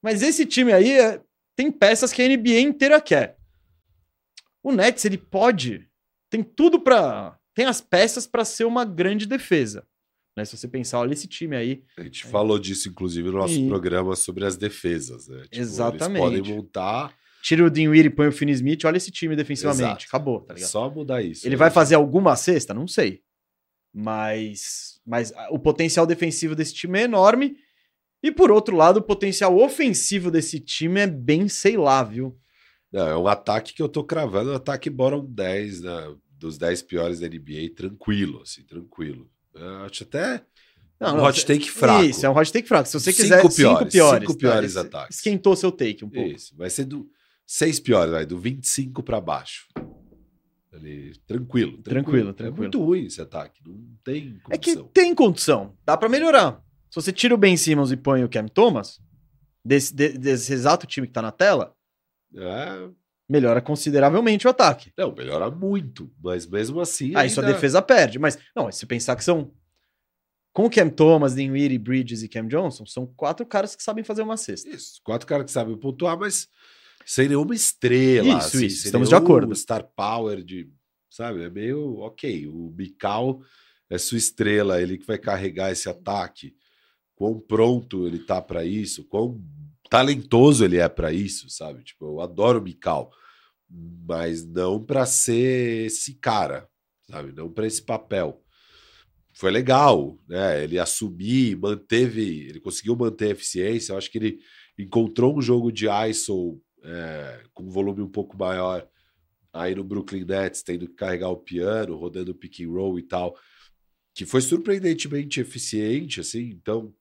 Mas 0.02 0.22
esse 0.22 0.46
time 0.46 0.72
aí 0.72 0.92
é- 0.92 1.20
tem 1.54 1.70
peças 1.70 2.12
que 2.12 2.22
a 2.22 2.24
NBA 2.24 2.60
inteira 2.60 3.00
quer. 3.00 3.36
O 4.62 4.72
Nets, 4.72 5.04
ele 5.04 5.18
pode. 5.18 5.88
Tem 6.30 6.42
tudo 6.42 6.80
pra. 6.80 7.38
Tem 7.56 7.64
as 7.64 7.80
peças 7.80 8.26
pra 8.26 8.44
ser 8.44 8.66
uma 8.66 8.84
grande 8.84 9.26
defesa. 9.26 9.84
Né? 10.36 10.44
Se 10.44 10.54
você 10.56 10.68
pensar, 10.68 11.00
olha 11.00 11.14
esse 11.14 11.26
time 11.26 11.56
aí. 11.56 11.82
A 11.96 12.02
gente 12.02 12.26
falou 12.26 12.58
disso, 12.58 12.90
inclusive, 12.90 13.30
no 13.30 13.38
nosso 13.38 13.58
E- 13.58 13.66
programa 13.66 14.14
sobre 14.14 14.44
as 14.44 14.56
defesas, 14.56 15.26
né? 15.26 15.42
Tipo, 15.44 15.56
Exatamente. 15.56 16.26
Eles 16.26 16.40
podem 16.40 16.56
montar, 16.56 17.16
Tira 17.42 17.64
o 17.64 17.70
Dinwiddie 17.70 18.08
e 18.08 18.10
põe 18.10 18.26
o 18.26 18.32
Finney 18.32 18.54
Smith, 18.54 18.84
olha 18.84 18.96
esse 18.96 19.10
time 19.10 19.36
defensivamente. 19.36 19.82
Exato. 19.82 20.04
Acabou, 20.08 20.40
tá 20.40 20.52
é 20.52 20.56
ligado? 20.56 20.68
só 20.68 20.90
mudar 20.90 21.22
isso. 21.22 21.46
Ele 21.46 21.54
né? 21.54 21.58
vai 21.58 21.70
fazer 21.70 21.94
alguma 21.94 22.34
cesta? 22.34 22.74
Não 22.74 22.88
sei. 22.88 23.22
Mas, 23.94 25.00
mas 25.06 25.32
o 25.50 25.58
potencial 25.58 26.04
defensivo 26.06 26.56
desse 26.56 26.74
time 26.74 26.98
é 26.98 27.02
enorme. 27.04 27.56
E 28.20 28.32
por 28.32 28.50
outro 28.50 28.76
lado, 28.76 28.96
o 28.98 29.02
potencial 29.02 29.56
ofensivo 29.56 30.28
desse 30.28 30.58
time 30.58 31.00
é 31.00 31.06
bem, 31.06 31.48
sei 31.48 31.76
lá, 31.76 32.02
viu? 32.02 32.36
Não, 32.92 33.08
é 33.08 33.16
um 33.16 33.28
ataque 33.28 33.72
que 33.72 33.82
eu 33.82 33.88
tô 33.88 34.02
cravando, 34.02 34.50
um 34.50 34.56
ataque 34.56 34.90
bottom 34.90 35.24
10, 35.24 35.82
né? 35.82 36.16
Dos 36.38 36.58
10 36.58 36.82
piores 36.82 37.20
da 37.20 37.26
NBA, 37.28 37.74
tranquilo, 37.74 38.42
assim, 38.42 38.62
tranquilo. 38.62 39.30
Eu 39.54 39.84
acho 39.84 40.02
até 40.04 40.44
Não, 41.00 41.14
um 41.14 41.16
não, 41.18 41.24
hot 41.24 41.44
take 41.46 41.70
fraco. 41.70 42.04
Isso, 42.04 42.26
é 42.26 42.28
um 42.28 42.36
hot 42.36 42.52
take 42.52 42.68
fraco. 42.68 42.86
Se 42.88 42.92
você 43.00 43.10
Cinco 43.10 43.22
quiser, 43.22 43.36
piores, 43.40 43.54
cinco 43.56 43.90
piores. 43.90 44.28
cinco 44.28 44.38
piores 44.38 44.74
tá? 44.74 44.80
ataques. 44.82 45.16
Esquentou 45.16 45.56
seu 45.56 45.72
take 45.72 46.04
um 46.04 46.10
pouco. 46.10 46.28
Isso, 46.28 46.54
vai 46.56 46.68
ser 46.68 46.84
do 46.84 47.08
6 47.46 47.80
piores, 47.80 48.10
vai, 48.12 48.26
do 48.26 48.38
25 48.38 49.02
para 49.02 49.20
baixo. 49.20 49.66
Ali, 50.72 51.12
tranquilo, 51.26 51.80
Tranquilo, 51.82 52.34
tranquilo. 52.34 52.56
É 52.56 52.60
muito 52.60 52.84
ruim 52.84 53.06
esse 53.06 53.20
ataque. 53.20 53.62
Não 53.66 53.80
tem 54.04 54.38
É 54.50 54.58
que 54.58 54.72
condição. 54.74 54.88
tem 54.92 55.14
condição. 55.14 55.76
Dá 55.86 55.96
pra 55.96 56.08
melhorar. 56.08 56.60
Se 56.90 56.96
você 57.00 57.12
tira 57.12 57.34
o 57.34 57.38
Ben 57.38 57.56
Simmons 57.56 57.90
e 57.90 57.96
põe 57.96 58.22
o 58.22 58.28
Cam 58.28 58.46
Thomas, 58.46 59.00
desse, 59.64 59.94
de- 59.94 60.18
desse 60.18 60.52
exato 60.52 60.86
time 60.86 61.06
que 61.06 61.12
tá 61.14 61.22
na 61.22 61.32
tela, 61.32 61.74
É, 62.36 62.88
melhora 63.28 63.60
consideravelmente 63.60 64.46
o 64.46 64.50
ataque. 64.50 64.92
não, 64.96 65.14
melhora 65.14 65.50
muito, 65.50 66.10
mas 66.22 66.46
mesmo 66.46 66.80
assim. 66.80 67.12
Aí 67.16 67.28
sua 67.30 67.42
ainda- 67.42 67.54
defesa 67.54 67.82
perde. 67.82 68.18
Mas, 68.18 68.38
não, 68.54 68.70
se 68.70 68.86
pensar 68.86 69.16
que 69.16 69.24
são. 69.24 69.52
Com 70.52 70.64
o 70.66 70.70
Cam 70.70 70.88
Thomas, 70.88 71.34
Dinwiddie, 71.34 71.76
Bridges 71.78 72.22
e 72.22 72.28
Cam 72.28 72.46
Johnson, 72.46 72.86
são 72.86 73.06
quatro 73.06 73.44
caras 73.44 73.76
que 73.76 73.82
sabem 73.82 74.02
fazer 74.02 74.22
uma 74.22 74.38
cesta. 74.38 74.68
Isso, 74.70 75.00
quatro 75.04 75.26
caras 75.26 75.44
que 75.44 75.52
sabem 75.52 75.76
pontuar, 75.76 76.18
mas 76.18 76.48
sem 77.04 77.28
nenhuma 77.28 77.54
estrela. 77.54 78.26
Isso, 78.38 78.56
assim, 78.56 78.66
isso, 78.66 78.86
estamos 78.86 79.10
de 79.10 79.14
acordo. 79.14 79.54
Star 79.54 79.84
power 79.94 80.42
de. 80.42 80.70
Sabe? 81.10 81.42
É 81.44 81.50
meio 81.50 81.98
ok. 81.98 82.46
O 82.48 82.70
Bical 82.70 83.42
é 83.90 83.98
sua 83.98 84.16
estrela, 84.18 84.80
ele 84.80 84.96
que 84.98 85.06
vai 85.06 85.18
carregar 85.18 85.70
esse 85.70 85.88
ataque. 85.90 86.54
Quão 87.14 87.38
pronto 87.38 88.06
ele 88.06 88.18
tá 88.20 88.40
pra 88.42 88.64
isso, 88.64 89.04
quão 89.04 89.38
talentoso 89.88 90.64
ele 90.64 90.78
é 90.78 90.88
pra 90.88 91.12
isso, 91.12 91.48
sabe? 91.50 91.84
Tipo, 91.84 92.06
eu 92.06 92.20
adoro 92.20 92.58
o 92.58 92.62
Bical, 92.62 93.10
mas 93.68 94.44
não 94.46 94.82
pra 94.84 95.06
ser 95.06 95.86
esse 95.86 96.14
cara, 96.14 96.68
sabe? 97.10 97.32
Não 97.32 97.50
pra 97.50 97.66
esse 97.66 97.82
papel. 97.82 98.42
Foi 99.32 99.50
legal, 99.50 100.18
né? 100.28 100.64
Ele 100.64 100.78
assumir, 100.78 101.56
manteve, 101.56 102.48
ele 102.48 102.60
conseguiu 102.60 102.96
manter 102.96 103.28
a 103.28 103.32
eficiência. 103.32 103.92
Eu 103.92 103.98
acho 103.98 104.10
que 104.10 104.18
ele 104.18 104.38
encontrou 104.78 105.36
um 105.36 105.42
jogo 105.42 105.70
de 105.70 105.86
ISO 105.88 106.60
é, 106.82 107.42
com 107.52 107.64
um 107.64 107.70
volume 107.70 108.02
um 108.02 108.08
pouco 108.08 108.36
maior 108.36 108.88
aí 109.52 109.74
no 109.74 109.84
Brooklyn 109.84 110.24
Nets, 110.24 110.62
tendo 110.62 110.86
que 110.86 110.94
carregar 110.94 111.28
o 111.30 111.36
piano, 111.36 111.96
rodando 111.96 112.34
pick 112.34 112.60
and 112.60 112.70
roll 112.70 112.98
e 112.98 113.02
tal, 113.02 113.36
que 114.14 114.24
foi 114.24 114.40
surpreendentemente 114.40 115.40
eficiente, 115.40 116.20
assim, 116.20 116.50
então 116.50 116.94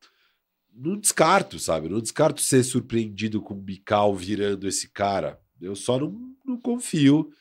não 0.76 0.97
descarto, 0.97 1.57
sabe? 1.57 1.88
Não 1.88 2.02
descarto 2.02 2.41
ser 2.41 2.64
surpreendido 2.64 3.41
com 3.41 3.53
o 3.53 3.61
Bical 3.61 4.14
virando 4.15 4.68
esse 4.68 4.89
cara. 4.89 5.39
Eu 5.61 5.76
só 5.76 5.97
não, 5.97 6.35
não 6.45 6.57
confio 6.60 7.31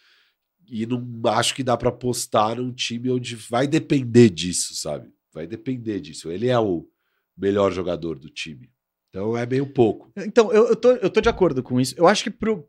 e 0.68 0.86
não 0.86 1.04
acho 1.26 1.54
que 1.54 1.64
dá 1.64 1.76
para 1.76 1.88
apostar 1.88 2.56
num 2.56 2.72
time 2.72 3.10
onde 3.10 3.34
vai 3.34 3.66
depender 3.66 4.30
disso, 4.30 4.74
sabe? 4.74 5.12
Vai 5.32 5.46
depender 5.46 6.00
disso. 6.00 6.30
Ele 6.30 6.48
é 6.48 6.58
o 6.58 6.88
melhor 7.36 7.72
jogador 7.72 8.18
do 8.18 8.28
time. 8.28 8.70
Então 9.10 9.36
é 9.36 9.44
meio 9.44 9.66
pouco. 9.66 10.10
Então, 10.16 10.52
eu, 10.52 10.68
eu, 10.68 10.76
tô, 10.76 10.92
eu 10.92 11.10
tô 11.10 11.20
de 11.20 11.28
acordo 11.28 11.62
com 11.62 11.80
isso. 11.80 11.94
Eu 11.96 12.06
acho 12.06 12.22
que 12.24 12.30
pro, 12.30 12.68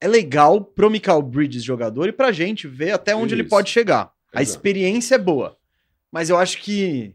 é 0.00 0.08
legal 0.08 0.64
pro 0.64 0.90
Michael 0.90 1.22
Bridges 1.22 1.62
jogador 1.62 2.08
e 2.08 2.12
pra 2.12 2.32
gente 2.32 2.68
ver 2.68 2.92
até 2.92 3.14
onde 3.14 3.34
ele 3.34 3.42
Isso. 3.42 3.50
pode 3.50 3.70
chegar. 3.70 4.12
A 4.32 4.42
Exato. 4.42 4.56
experiência 4.56 5.14
é 5.14 5.18
boa. 5.18 5.56
Mas 6.10 6.30
eu 6.30 6.36
acho 6.36 6.60
que 6.60 7.14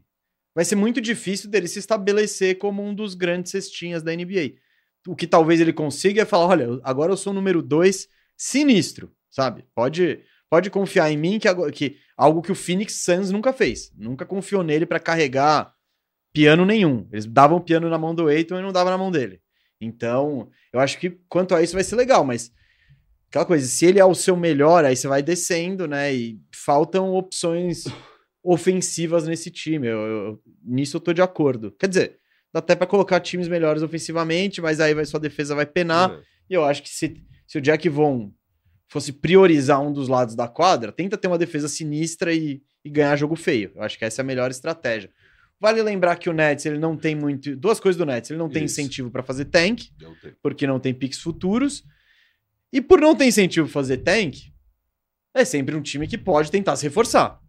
vai 0.60 0.66
ser 0.66 0.76
muito 0.76 1.00
difícil 1.00 1.50
dele 1.50 1.70
se 1.70 1.80
estabelecer 1.80 2.58
como 2.58 2.84
um 2.84 2.94
dos 2.94 3.16
grandes 3.16 3.50
cestinhas 3.50 4.04
da 4.04 4.14
NBA. 4.14 4.56
O 5.08 5.16
que 5.16 5.26
talvez 5.26 5.62
ele 5.62 5.72
consiga 5.72 6.24
é 6.24 6.26
falar: 6.26 6.48
olha, 6.48 6.82
agora 6.84 7.14
eu 7.14 7.16
sou 7.16 7.32
o 7.32 7.34
número 7.34 7.62
dois 7.62 8.10
sinistro, 8.36 9.10
sabe? 9.32 9.64
Pode, 9.74 10.20
pode 10.50 10.70
confiar 10.70 11.10
em 11.10 11.16
mim, 11.16 11.40
que, 11.40 11.48
que 11.72 11.96
algo 12.18 12.42
que 12.42 12.52
o 12.52 12.56
Phoenix 12.56 12.96
Suns 12.96 13.32
nunca 13.32 13.54
fez. 13.54 13.94
Nunca 13.96 14.26
confiou 14.26 14.62
nele 14.62 14.86
pra 14.86 15.00
carregar 15.00 15.74
piano 16.34 16.66
nenhum. 16.66 17.08
Eles 17.10 17.26
davam 17.26 17.62
piano 17.62 17.90
na 17.90 17.98
mão 17.98 18.14
do 18.14 18.28
Aiton 18.28 18.60
e 18.60 18.62
não 18.62 18.74
dava 18.74 18.90
na 18.90 18.98
mão 18.98 19.10
dele. 19.10 19.42
Então, 19.80 20.50
eu 20.74 20.82
acho 20.82 21.00
que 21.00 21.22
quanto 21.30 21.56
a 21.56 21.64
isso 21.64 21.74
vai 21.74 21.86
ser 21.86 21.96
legal, 21.96 22.26
mas 22.26 22.52
aquela 23.30 23.46
coisa, 23.46 23.66
se 23.66 23.86
ele 23.86 23.98
é 23.98 24.04
o 24.04 24.14
seu 24.14 24.36
melhor, 24.36 24.84
aí 24.84 24.98
você 24.98 25.08
vai 25.08 25.24
descendo, 25.24 25.88
né? 25.88 26.14
E 26.14 26.38
faltam 26.54 27.14
opções 27.14 27.86
ofensivas 28.44 29.28
nesse 29.28 29.50
time. 29.52 29.88
Eu, 29.88 29.98
eu- 30.00 30.42
nisso 30.64 30.98
eu 30.98 31.02
tô 31.02 31.14
de 31.14 31.22
acordo. 31.22 31.72
Quer 31.72 31.88
dizer, 31.88 32.18
dá 32.54 32.60
até 32.60 32.76
pra 32.76 32.88
colocar 32.88 33.20
times 33.20 33.48
melhores 33.48 33.82
ofensivamente, 33.84 34.62
mas 34.62 34.80
aí 34.80 34.94
vai, 34.94 35.06
sua 35.06 35.20
defesa 35.20 35.56
vai 35.56 35.66
penar. 35.66 36.12
É. 36.12 36.22
E 36.50 36.54
eu 36.54 36.64
acho 36.64 36.82
que 36.84 36.90
se, 36.90 37.22
se 37.48 37.58
o 37.58 37.62
Jack 37.62 37.88
Vaughn 37.90 38.32
fosse 38.88 39.12
priorizar 39.14 39.82
um 39.82 39.94
dos 39.94 40.08
lados 40.08 40.36
da 40.36 40.48
quadra, 40.48 40.92
tenta 40.92 41.18
ter 41.18 41.28
uma 41.28 41.38
defesa 41.38 41.68
sinistra 41.68 42.34
e, 42.34 42.62
e 42.84 42.90
ganhar 42.90 43.16
jogo 43.16 43.36
feio. 43.36 43.72
Eu 43.76 43.84
acho 43.84 43.98
que 44.00 44.06
essa 44.06 44.22
é 44.22 44.24
a 44.24 44.26
melhor 44.26 44.50
estratégia. 44.50 45.12
Vale 45.62 45.82
lembrar 45.84 46.16
que 46.16 46.30
o 46.30 46.34
Nets 46.34 46.66
ele 46.66 46.80
não 46.80 46.96
tem 46.96 47.14
muito. 47.14 47.54
Duas 47.56 47.80
coisas 47.82 47.98
do 47.98 48.06
Nets. 48.06 48.32
Ele 48.32 48.40
não 48.40 48.50
tem 48.50 48.64
Isso. 48.64 48.80
incentivo 48.80 49.12
para 49.12 49.22
fazer 49.22 49.46
tank, 49.46 49.90
Não 50.02 50.16
tem. 50.16 50.34
porque 50.42 50.66
não 50.66 50.80
tem 50.80 50.94
picks 50.94 51.20
futuros. 51.20 51.84
E 52.72 52.80
por 52.82 53.00
não 53.02 53.14
ter 53.16 53.26
incentivo 53.26 53.68
pra 53.68 53.74
fazer 53.74 53.98
tank, 53.98 54.38
é 55.36 55.44
sempre 55.44 55.76
um 55.76 55.82
time 55.82 56.08
que 56.08 56.18
pode 56.18 56.50
tentar 56.50 56.76
se 56.78 56.84
reforçar. 56.84 57.40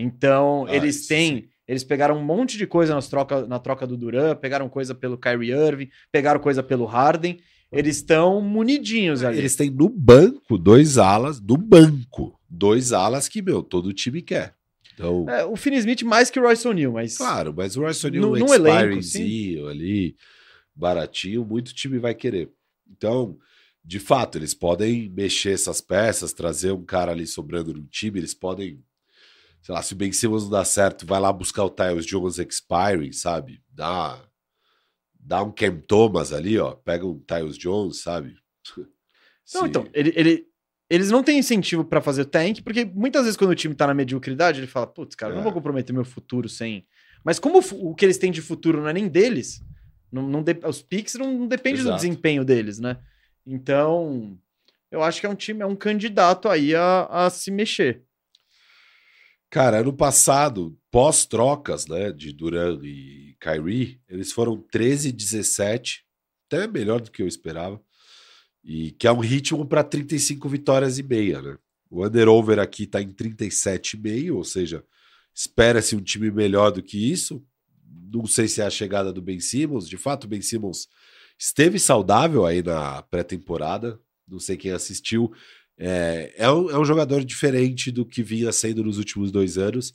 Então, 0.00 0.64
Ah, 0.68 0.76
eles 0.76 1.06
têm. 1.06 1.36
sim. 1.42 1.48
Eles 1.66 1.84
pegaram 1.84 2.16
um 2.16 2.24
monte 2.24 2.56
de 2.56 2.66
coisa 2.66 2.94
nas 2.94 3.08
troca, 3.08 3.46
na 3.46 3.58
troca 3.58 3.86
do 3.86 3.96
Duran, 3.96 4.34
pegaram 4.36 4.68
coisa 4.70 4.94
pelo 4.94 5.18
Kyrie 5.18 5.50
Irving, 5.50 5.90
pegaram 6.10 6.40
coisa 6.40 6.62
pelo 6.62 6.86
Harden. 6.86 7.38
Eles 7.70 7.96
estão 7.96 8.40
munidinhos 8.40 9.22
ali. 9.22 9.36
Eles 9.38 9.54
têm 9.54 9.68
no 9.68 9.90
banco 9.90 10.56
dois 10.56 10.96
alas, 10.96 11.38
no 11.38 11.58
banco, 11.58 12.40
dois 12.48 12.94
alas 12.94 13.28
que, 13.28 13.42
meu, 13.42 13.62
todo 13.62 13.92
time 13.92 14.22
quer. 14.22 14.54
Então, 14.94 15.28
É, 15.28 15.44
o 15.44 15.56
Finney 15.56 15.78
Smith 15.80 16.02
mais 16.04 16.30
que 16.30 16.40
o 16.40 16.42
Royce 16.42 16.66
O'Neal, 16.66 16.92
mas. 16.92 17.18
claro, 17.18 17.52
mas 17.54 17.76
o 17.76 17.80
Royce 17.82 18.06
O'Neal 18.06 18.22
No- 18.22 18.30
um 18.32 18.36
expiringzinho 18.54 19.66
ali, 19.68 20.16
baratinho, 20.74 21.44
muito 21.44 21.74
time 21.74 21.98
vai 21.98 22.14
querer. 22.14 22.50
Então, 22.90 23.36
de 23.84 23.98
fato, 24.00 24.38
eles 24.38 24.54
podem 24.54 25.10
mexer 25.10 25.50
essas 25.50 25.80
peças, 25.82 26.32
trazer 26.32 26.72
um 26.72 26.82
cara 26.84 27.12
ali 27.12 27.26
sobrando 27.26 27.74
no 27.74 27.84
time, 27.84 28.18
eles 28.18 28.32
podem, 28.34 28.80
sei 29.68 29.74
lá, 29.74 29.82
se 29.82 29.92
o 29.92 29.96
Ben 29.96 30.10
Simmons 30.10 30.44
não 30.44 30.50
dá 30.50 30.64
certo, 30.64 31.04
vai 31.04 31.20
lá 31.20 31.30
buscar 31.30 31.62
o 31.62 31.68
Tyus 31.68 32.06
Jones 32.06 32.38
expiring, 32.38 33.12
sabe? 33.12 33.60
Dá, 33.68 34.18
dá 35.20 35.42
um 35.42 35.52
Cam 35.52 35.76
Thomas 35.86 36.32
ali, 36.32 36.58
ó, 36.58 36.72
pega 36.72 37.06
um 37.06 37.18
Tyus 37.18 37.58
Jones, 37.58 38.00
sabe? 38.00 38.34
Não, 39.54 39.60
Se- 39.62 39.68
então, 39.68 39.86
ele, 39.92 40.10
ele- 40.16 40.46
eles 40.88 41.10
não 41.10 41.22
têm 41.22 41.38
incentivo 41.38 41.84
pra 41.84 42.00
fazer 42.00 42.24
tank, 42.24 42.62
porque 42.62 42.82
muitas 42.86 43.24
vezes 43.24 43.36
quando 43.36 43.50
o 43.50 43.54
time 43.54 43.74
tá 43.74 43.86
na 43.86 43.92
mediocridade, 43.92 44.58
ele 44.60 44.66
fala, 44.66 44.86
putz, 44.86 45.14
cara, 45.14 45.32
eu 45.32 45.34
não 45.34 45.42
É. 45.42 45.44
vou 45.44 45.52
comprometer 45.52 45.94
meu 45.94 46.02
futuro 46.04 46.48
sem. 46.48 46.86
Mas 47.22 47.38
como 47.38 47.58
o 47.58 47.94
que 47.94 48.06
eles 48.06 48.16
têm 48.16 48.32
de 48.32 48.40
futuro 48.40 48.80
não 48.80 48.88
é 48.88 48.92
nem 48.94 49.06
deles, 49.06 49.62
não, 50.10 50.22
não 50.22 50.42
de- 50.42 50.58
os 50.66 50.80
picks 50.80 51.14
não, 51.16 51.40
não 51.40 51.46
depende 51.46 51.82
do 51.82 51.94
desempenho 51.94 52.42
deles, 52.42 52.78
né? 52.78 52.96
Então, 53.46 54.38
eu 54.90 55.02
acho 55.02 55.20
que 55.20 55.26
é 55.26 55.28
um 55.28 55.34
time, 55.34 55.60
é 55.60 55.66
um 55.66 55.76
candidato 55.76 56.48
aí 56.48 56.74
a, 56.74 57.04
a 57.10 57.28
se 57.28 57.50
mexer. 57.50 58.02
Cara, 59.50 59.80
ano 59.80 59.94
passado, 59.94 60.78
pós-trocas, 60.90 61.86
né, 61.86 62.12
de 62.12 62.32
Duran 62.32 62.78
e 62.82 63.34
Kyrie, 63.40 63.98
eles 64.06 64.30
foram 64.30 64.60
13 64.70 65.10
17, 65.10 66.04
até 66.46 66.66
melhor 66.66 67.00
do 67.00 67.10
que 67.10 67.22
eu 67.22 67.26
esperava, 67.26 67.80
e 68.62 68.90
que 68.92 69.06
é 69.06 69.12
um 69.12 69.20
ritmo 69.20 69.64
para 69.64 69.82
35 69.82 70.46
vitórias 70.50 70.98
e 70.98 71.02
meia, 71.02 71.40
né? 71.40 71.58
O 71.90 72.04
under-over 72.04 72.58
aqui 72.58 72.86
tá 72.86 73.00
em 73.00 73.08
37,5, 73.08 74.34
ou 74.34 74.44
seja, 74.44 74.84
espera-se 75.34 75.96
um 75.96 76.02
time 76.02 76.30
melhor 76.30 76.70
do 76.70 76.82
que 76.82 77.10
isso. 77.10 77.42
Não 78.12 78.26
sei 78.26 78.48
se 78.48 78.60
é 78.60 78.66
a 78.66 78.70
chegada 78.70 79.10
do 79.10 79.22
Ben 79.22 79.40
Simmons, 79.40 79.88
de 79.88 79.96
fato, 79.96 80.24
o 80.24 80.28
Ben 80.28 80.42
Simmons 80.42 80.88
esteve 81.38 81.78
saudável 81.78 82.44
aí 82.44 82.62
na 82.62 83.00
pré-temporada, 83.00 83.98
não 84.26 84.38
sei 84.38 84.58
quem 84.58 84.72
assistiu, 84.72 85.32
é, 85.78 86.34
é, 86.36 86.50
um, 86.50 86.70
é 86.70 86.78
um 86.78 86.84
jogador 86.84 87.24
diferente 87.24 87.92
do 87.92 88.04
que 88.04 88.22
vinha 88.22 88.50
sendo 88.50 88.82
nos 88.82 88.98
últimos 88.98 89.30
dois 89.30 89.56
anos. 89.56 89.94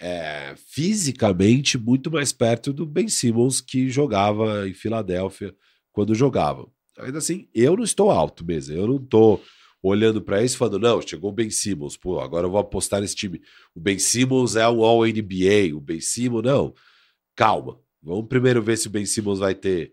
É, 0.00 0.54
fisicamente, 0.56 1.78
muito 1.78 2.10
mais 2.10 2.32
perto 2.32 2.72
do 2.72 2.84
Ben 2.84 3.08
Simmons 3.08 3.60
que 3.60 3.88
jogava 3.88 4.68
em 4.68 4.74
Filadélfia 4.74 5.54
quando 5.92 6.14
jogava. 6.14 6.66
Ainda 6.98 7.18
assim, 7.18 7.48
eu 7.54 7.76
não 7.76 7.84
estou 7.84 8.10
alto 8.10 8.44
mesmo. 8.44 8.74
Eu 8.74 8.88
não 8.88 8.96
estou 8.96 9.40
olhando 9.80 10.20
para 10.20 10.42
isso 10.42 10.56
e 10.56 10.58
falando, 10.58 10.78
não, 10.78 11.00
chegou 11.00 11.30
o 11.30 11.34
Ben 11.34 11.50
Simmons, 11.50 11.96
pô, 11.96 12.18
agora 12.18 12.46
eu 12.46 12.50
vou 12.50 12.58
apostar 12.58 13.00
nesse 13.00 13.14
time. 13.14 13.40
O 13.74 13.80
Ben 13.80 13.98
Simmons 13.98 14.56
é 14.56 14.66
um 14.66 14.82
All-NBA, 14.82 15.74
o 15.74 15.80
Ben 15.80 16.00
Simmons, 16.00 16.42
não. 16.42 16.74
Calma, 17.36 17.78
vamos 18.02 18.26
primeiro 18.26 18.62
ver 18.62 18.78
se 18.78 18.86
o 18.86 18.90
Ben 18.90 19.04
Simmons 19.04 19.38
vai 19.38 19.54
ter 19.54 19.92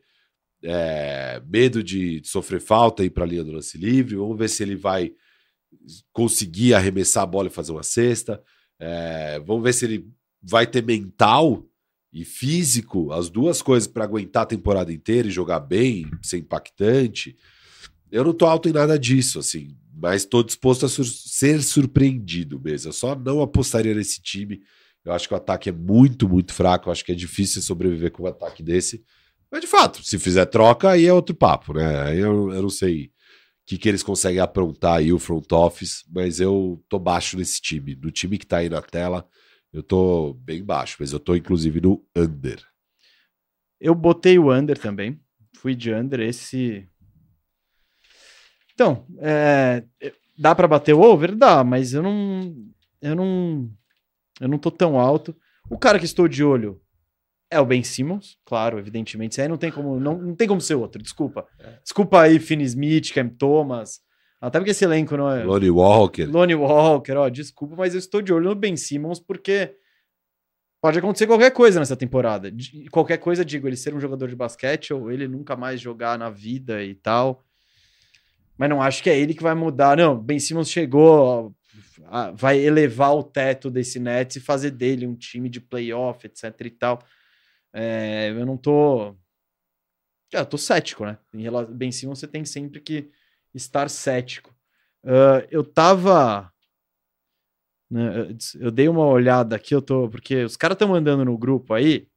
é, 0.63 1.41
medo 1.47 1.83
de 1.83 2.21
sofrer 2.23 2.61
falta 2.61 3.03
e 3.03 3.07
ir 3.07 3.09
para 3.09 3.23
a 3.23 3.27
linha 3.27 3.43
do 3.43 3.51
lance 3.51 3.77
livre. 3.77 4.15
Vamos 4.15 4.37
ver 4.37 4.49
se 4.49 4.63
ele 4.63 4.75
vai 4.75 5.11
conseguir 6.11 6.73
arremessar 6.73 7.23
a 7.23 7.27
bola 7.27 7.47
e 7.47 7.51
fazer 7.51 7.71
uma 7.71 7.83
cesta. 7.83 8.41
É, 8.79 9.39
vamos 9.39 9.63
ver 9.63 9.73
se 9.73 9.85
ele 9.85 10.07
vai 10.41 10.65
ter 10.67 10.83
mental 10.83 11.65
e 12.13 12.25
físico, 12.25 13.11
as 13.11 13.29
duas 13.29 13.61
coisas 13.61 13.87
para 13.87 14.03
aguentar 14.03 14.43
a 14.43 14.47
temporada 14.47 14.91
inteira 14.91 15.27
e 15.27 15.31
jogar 15.31 15.61
bem, 15.61 16.09
ser 16.21 16.39
impactante. 16.39 17.37
Eu 18.11 18.25
não 18.25 18.33
tô 18.33 18.45
alto 18.45 18.67
em 18.67 18.73
nada 18.73 18.99
disso, 18.99 19.39
assim, 19.39 19.77
mas 19.93 20.25
tô 20.25 20.43
disposto 20.43 20.85
a 20.85 20.89
sur- 20.89 21.05
ser 21.05 21.63
surpreendido 21.63 22.59
mesmo. 22.59 22.89
Eu 22.89 22.93
só 22.93 23.15
não 23.15 23.41
apostaria 23.41 23.95
nesse 23.95 24.21
time. 24.21 24.61
Eu 25.05 25.13
acho 25.13 25.27
que 25.27 25.33
o 25.33 25.37
ataque 25.37 25.69
é 25.69 25.71
muito, 25.71 26.27
muito 26.27 26.53
fraco. 26.53 26.89
Eu 26.89 26.91
acho 26.91 27.05
que 27.05 27.13
é 27.13 27.15
difícil 27.15 27.61
sobreviver 27.61 28.11
com 28.11 28.23
um 28.23 28.27
ataque 28.27 28.61
desse. 28.61 29.03
Mas 29.51 29.61
de 29.61 29.67
fato, 29.67 30.01
se 30.03 30.17
fizer 30.17 30.45
troca, 30.45 30.91
aí 30.91 31.05
é 31.05 31.13
outro 31.13 31.35
papo, 31.35 31.73
né? 31.73 32.03
Aí 32.03 32.19
eu, 32.19 32.53
eu 32.53 32.61
não 32.61 32.69
sei 32.69 33.11
que, 33.65 33.77
que 33.77 33.89
eles 33.89 34.01
conseguem 34.01 34.39
aprontar 34.39 34.97
aí 34.97 35.11
o 35.11 35.19
front 35.19 35.51
office, 35.51 36.05
mas 36.09 36.39
eu 36.39 36.81
tô 36.87 36.97
baixo 36.97 37.37
nesse 37.37 37.61
time. 37.61 37.95
No 37.95 38.09
time 38.11 38.37
que 38.37 38.45
tá 38.45 38.57
aí 38.57 38.69
na 38.69 38.81
tela, 38.81 39.27
eu 39.73 39.83
tô 39.83 40.33
bem 40.35 40.63
baixo, 40.63 40.97
mas 40.99 41.11
eu 41.11 41.19
tô 41.19 41.35
inclusive 41.35 41.81
no 41.81 42.01
under. 42.15 42.65
Eu 43.79 43.93
botei 43.93 44.39
o 44.39 44.53
under 44.53 44.77
também. 44.77 45.19
Fui 45.57 45.75
de 45.75 45.93
under. 45.93 46.21
Esse. 46.21 46.87
Então, 48.73 49.05
é, 49.19 49.83
dá 50.37 50.55
para 50.55 50.67
bater 50.67 50.93
o 50.93 51.01
over? 51.01 51.35
Dá, 51.35 51.63
mas 51.63 51.93
eu 51.93 52.01
não. 52.01 52.55
Eu 53.01 53.15
não. 53.15 53.69
Eu 54.39 54.47
não 54.47 54.57
tô 54.57 54.71
tão 54.71 54.99
alto. 54.99 55.35
O 55.69 55.77
cara 55.77 55.99
que 55.99 56.05
estou 56.05 56.27
de 56.27 56.43
olho 56.43 56.81
é 57.51 57.59
o 57.59 57.65
Ben 57.65 57.83
Simmons, 57.83 58.37
claro, 58.45 58.79
evidentemente. 58.79 59.33
Isso 59.33 59.41
aí 59.41 59.47
não 59.47 59.57
tem 59.57 59.69
como, 59.69 59.99
não, 59.99 60.17
não 60.17 60.35
tem 60.35 60.47
como 60.47 60.61
ser 60.61 60.75
outro, 60.75 61.01
desculpa. 61.01 61.45
É. 61.59 61.77
Desculpa 61.83 62.21
aí, 62.21 62.39
Finn 62.39 62.61
Smith, 62.61 63.13
Cam 63.13 63.29
Thomas. 63.29 63.99
Até 64.39 64.57
porque 64.57 64.71
esse 64.71 64.83
elenco 64.83 65.15
não 65.15 65.29
é. 65.29 65.43
Lonnie 65.43 65.69
Walker. 65.69 66.25
Lonnie 66.25 66.55
Walker, 66.55 67.13
ó, 67.13 67.29
desculpa, 67.29 67.75
mas 67.75 67.93
eu 67.93 67.99
estou 67.99 68.21
de 68.21 68.33
olho 68.33 68.49
no 68.49 68.55
Ben 68.55 68.75
Simmons 68.75 69.19
porque 69.19 69.75
Pode 70.81 70.97
acontecer 70.97 71.27
qualquer 71.27 71.51
coisa 71.51 71.79
nessa 71.79 71.95
temporada. 71.95 72.51
Qualquer 72.89 73.17
coisa, 73.17 73.45
digo, 73.45 73.67
ele 73.67 73.75
ser 73.77 73.93
um 73.93 73.99
jogador 73.99 74.27
de 74.27 74.35
basquete 74.35 74.91
ou 74.91 75.11
ele 75.11 75.27
nunca 75.27 75.55
mais 75.55 75.79
jogar 75.79 76.17
na 76.17 76.31
vida 76.31 76.83
e 76.83 76.95
tal. 76.95 77.43
Mas 78.57 78.67
não 78.67 78.81
acho 78.81 79.03
que 79.03 79.09
é 79.09 79.17
ele 79.17 79.35
que 79.35 79.43
vai 79.43 79.53
mudar. 79.53 79.95
Não, 79.95 80.17
Ben 80.17 80.39
Simmons 80.39 80.71
chegou, 80.71 81.55
vai 82.33 82.57
elevar 82.57 83.15
o 83.15 83.21
teto 83.21 83.69
desse 83.69 83.99
Nets 83.99 84.37
e 84.37 84.39
fazer 84.39 84.71
dele 84.71 85.05
um 85.05 85.13
time 85.13 85.49
de 85.49 85.61
playoff, 85.61 86.25
etc 86.25 86.51
e 86.61 86.71
tal. 86.71 86.99
É, 87.73 88.29
eu 88.29 88.45
não 88.45 88.57
tô. 88.57 89.15
Já 90.31 90.45
tô 90.45 90.57
cético, 90.57 91.05
né? 91.05 91.17
Em 91.33 91.41
relação... 91.41 91.73
Ben 91.73 91.91
Simmons 91.91 92.19
você 92.19 92.27
tem 92.27 92.45
sempre 92.45 92.79
que 92.79 93.11
estar 93.53 93.89
cético. 93.89 94.55
Uh, 95.03 95.45
eu 95.49 95.63
tava 95.63 96.51
né? 97.91 98.29
Eu 98.57 98.71
dei 98.71 98.87
uma 98.87 99.05
olhada 99.05 99.57
aqui, 99.57 99.75
eu 99.75 99.81
tô. 99.81 100.09
Porque 100.09 100.45
os 100.45 100.55
caras 100.55 100.75
estão 100.75 100.87
mandando 100.87 101.25
no 101.25 101.37
grupo 101.37 101.73
aí, 101.73 102.07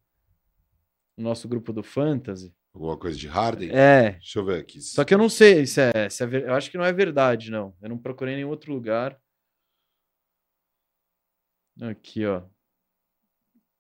no 1.17 1.25
nosso 1.25 1.49
grupo 1.49 1.73
do 1.73 1.83
Fantasy. 1.83 2.55
Alguma 2.73 2.97
coisa 2.97 3.19
de 3.19 3.27
Harden? 3.27 3.71
É. 3.73 4.13
Deixa 4.13 4.39
eu 4.39 4.45
ver 4.45 4.61
aqui. 4.61 4.81
Só 4.81 5.05
que 5.05 5.13
eu 5.13 5.19
não 5.19 5.29
sei 5.29 5.67
se 5.67 5.81
é, 5.81 6.09
se 6.09 6.25
é. 6.25 6.49
Eu 6.49 6.55
acho 6.55 6.71
que 6.71 6.79
não 6.79 6.85
é 6.85 6.93
verdade, 6.93 7.51
não. 7.51 7.77
Eu 7.83 7.89
não 7.89 7.99
procurei 7.99 8.35
em 8.35 8.37
nenhum 8.37 8.51
outro 8.51 8.73
lugar. 8.73 9.21
Aqui, 11.81 12.25
ó. 12.25 12.45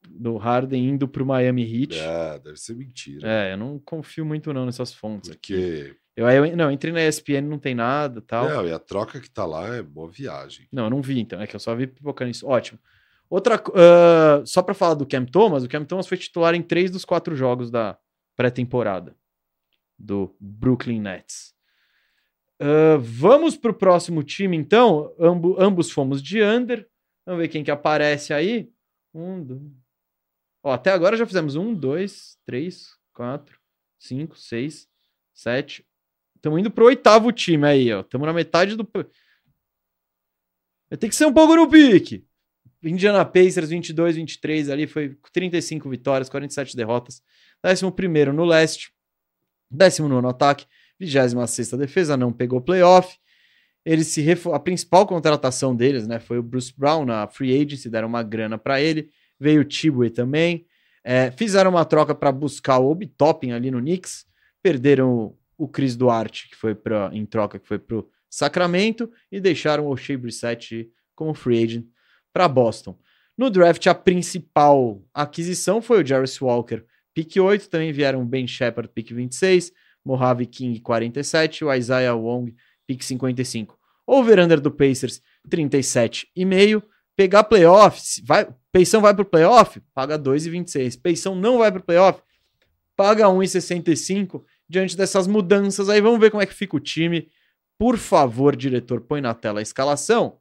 Do 0.09 0.37
Harden 0.37 0.89
indo 0.89 1.09
pro 1.09 1.27
Miami 1.27 1.63
Heat. 1.63 1.99
Ah, 2.01 2.39
deve 2.39 2.57
ser 2.57 2.75
mentira. 2.75 3.29
É, 3.29 3.53
eu 3.53 3.57
não 3.57 3.79
confio 3.79 4.25
muito 4.25 4.53
não 4.53 4.67
nessas 4.67 4.93
fontes 4.93 5.31
Porque... 5.31 5.55
aqui. 5.55 5.97
Eu, 6.17 6.29
eu, 6.29 6.57
não, 6.57 6.71
entrei 6.71 6.93
na 6.93 7.05
ESPN, 7.05 7.43
não 7.43 7.59
tem 7.59 7.75
nada 7.75 8.21
tal. 8.21 8.49
Não, 8.49 8.67
e 8.67 8.73
a 8.73 8.79
troca 8.79 9.21
que 9.21 9.29
tá 9.29 9.45
lá 9.45 9.75
é 9.75 9.83
boa 9.83 10.09
viagem. 10.09 10.69
Não, 10.71 10.85
eu 10.85 10.91
não 10.91 11.03
vi, 11.03 11.19
então. 11.19 11.41
É 11.41 11.47
que 11.47 11.57
eu 11.57 11.61
só 11.61 11.75
vi 11.75 11.89
pipocando 11.89 12.31
isso. 12.31 12.47
Ótimo. 12.47 12.79
Outra, 13.29 13.57
uh, 13.57 14.47
só 14.47 14.63
para 14.63 14.75
falar 14.75 14.95
do 14.95 15.07
Cam 15.07 15.25
Thomas, 15.25 15.65
o 15.65 15.69
Cam 15.69 15.85
Thomas 15.85 16.07
foi 16.07 16.17
titular 16.17 16.55
em 16.55 16.63
três 16.63 16.91
dos 16.91 17.05
quatro 17.05 17.35
jogos 17.35 17.69
da 17.71 17.99
pré-temporada 18.37 19.17
do 19.99 20.35
Brooklyn 20.39 21.01
Nets. 21.01 21.53
Uh, 22.61 22.99
vamos 23.01 23.57
para 23.57 23.73
o 23.73 23.75
próximo 23.75 24.23
time, 24.23 24.57
então. 24.57 25.13
Ambo, 25.19 25.57
ambos 25.59 25.91
fomos 25.91 26.23
de 26.23 26.41
under. 26.43 26.87
Vamos 27.27 27.41
ver 27.43 27.49
quem 27.49 27.65
que 27.65 27.71
aparece 27.73 28.33
aí. 28.33 28.71
Um, 29.13 29.43
dois. 29.43 29.84
Ó, 30.65 30.73
até 30.73 30.91
agora 30.91 31.17
já 31.17 31.27
fizemos 31.27 31.55
um, 31.55 31.73
dois, 31.73 32.37
três, 32.45 32.97
quatro, 33.13 33.61
cinco, 33.99 34.37
seis, 34.37 34.89
sete, 35.33 35.87
Estamos 36.45 36.61
indo 36.61 36.71
pro 36.71 36.85
oitavo 36.85 37.33
time 37.33 37.67
aí, 37.67 37.91
ó. 37.91 38.03
Estamos 38.03 38.27
na 38.27 38.33
metade 38.35 38.77
do. 38.77 38.85
Ter 38.85 39.09
que 41.09 41.15
ser 41.15 41.25
um 41.25 41.33
pouco 41.33 41.57
no 41.57 41.67
pique. 41.67 42.23
Indiana 42.83 43.25
Pacers 43.25 43.71
22, 43.71 44.17
23 44.17 44.69
ali, 44.69 44.87
foi 44.87 45.17
35 45.33 45.89
vitórias, 45.89 46.29
47 46.29 46.77
derrotas. 46.77 47.23
11 47.65 48.31
no 48.31 48.45
leste, 48.45 48.93
19 49.71 50.21
no 50.21 50.29
ataque, 50.29 50.67
26 51.01 51.71
defesa, 51.79 52.15
não 52.15 52.31
pegou 52.31 52.61
playoff. 52.61 53.17
Eles 53.83 54.09
se. 54.09 54.23
A 54.53 54.61
principal 54.61 55.07
contratação 55.07 55.75
deles 55.75 56.07
né, 56.07 56.21
foi 56.21 56.37
o 56.37 56.43
Bruce 56.43 56.75
Brown 56.77 57.07
na 57.07 57.27
free 57.27 57.59
agency, 57.59 57.89
deram 57.89 58.09
uma 58.09 58.23
grana 58.23 58.59
para 58.59 58.83
ele. 58.83 59.11
Veio 59.39 59.63
o 59.63 59.65
Tibue 59.65 60.11
também. 60.11 60.67
É, 61.03 61.31
fizeram 61.31 61.71
uma 61.71 61.85
troca 61.85 62.15
para 62.15 62.33
buscar 62.33 62.79
o 62.79 62.91
Obi 62.91 63.07
Topping 63.07 63.53
ali 63.53 63.71
no 63.71 63.81
Knicks. 63.81 64.27
Perderam 64.63 65.37
o 65.57 65.69
Chris 65.69 65.97
Duarte, 65.97 66.49
que 66.49 66.57
foi 66.57 66.75
para 66.75 67.11
em 67.13 67.25
troca, 67.27 67.59
que 67.59 67.69
foi 67.69 67.79
para 67.79 67.99
o 67.99 68.09
Sacramento, 68.29 69.11
e 69.31 69.41
deixaram 69.41 69.87
o 69.87 69.97
Shea 69.97 70.19
Brissett 70.19 70.91
como 71.15 71.35
free 71.35 71.63
agent 71.63 71.87
para 72.33 72.49
Boston. 72.49 72.99
No 73.37 73.51
draft, 73.51 73.87
a 73.87 73.95
principal 73.95 75.03
aquisição 75.13 75.83
foi 75.83 76.03
o 76.03 76.07
Jarvis 76.07 76.41
Walker, 76.41 76.85
pick 77.13 77.37
8, 77.37 77.69
também 77.69 77.93
vieram 77.93 78.23
o 78.23 78.25
Ben 78.25 78.47
Shepard, 78.47 78.91
pick 78.93 79.13
26, 79.13 79.73
Mojave 80.05 80.47
King, 80.47 80.81
47, 80.81 81.65
o 81.65 81.73
Isaiah 81.73 82.15
Wong, 82.15 82.55
pick 82.87 83.03
55. 83.03 83.79
Over-under 84.07 84.61
do 84.61 84.71
Pacers, 84.71 85.23
37,5. 85.49 86.83
Pegar 87.17 87.45
playoffs, 87.45 88.21
vai, 88.25 88.47
Peição 88.75 89.01
vai 89.01 89.15
para 89.15 89.23
o 89.23 89.25
playoff, 89.25 89.81
paga 89.95 90.19
2,26. 90.19 91.01
Peição 91.01 91.37
não 91.37 91.59
vai 91.59 91.71
para 91.71 91.81
o 91.81 91.85
playoff, 91.85 92.21
paga 92.97 93.27
1,65 93.27 94.43
diante 94.69 94.97
dessas 94.97 95.29
mudanças. 95.29 95.89
Aí 95.89 96.01
vamos 96.01 96.19
ver 96.19 96.33
como 96.33 96.43
é 96.43 96.47
que 96.47 96.53
fica 96.53 96.77
o 96.77 96.81
time. 96.81 97.29
Por 97.79 97.97
favor, 97.97 98.57
diretor, 98.57 99.01
põe 99.03 99.21
na 99.21 99.33
tela 99.33 99.61
a 99.61 99.63
escalação. 99.63 100.41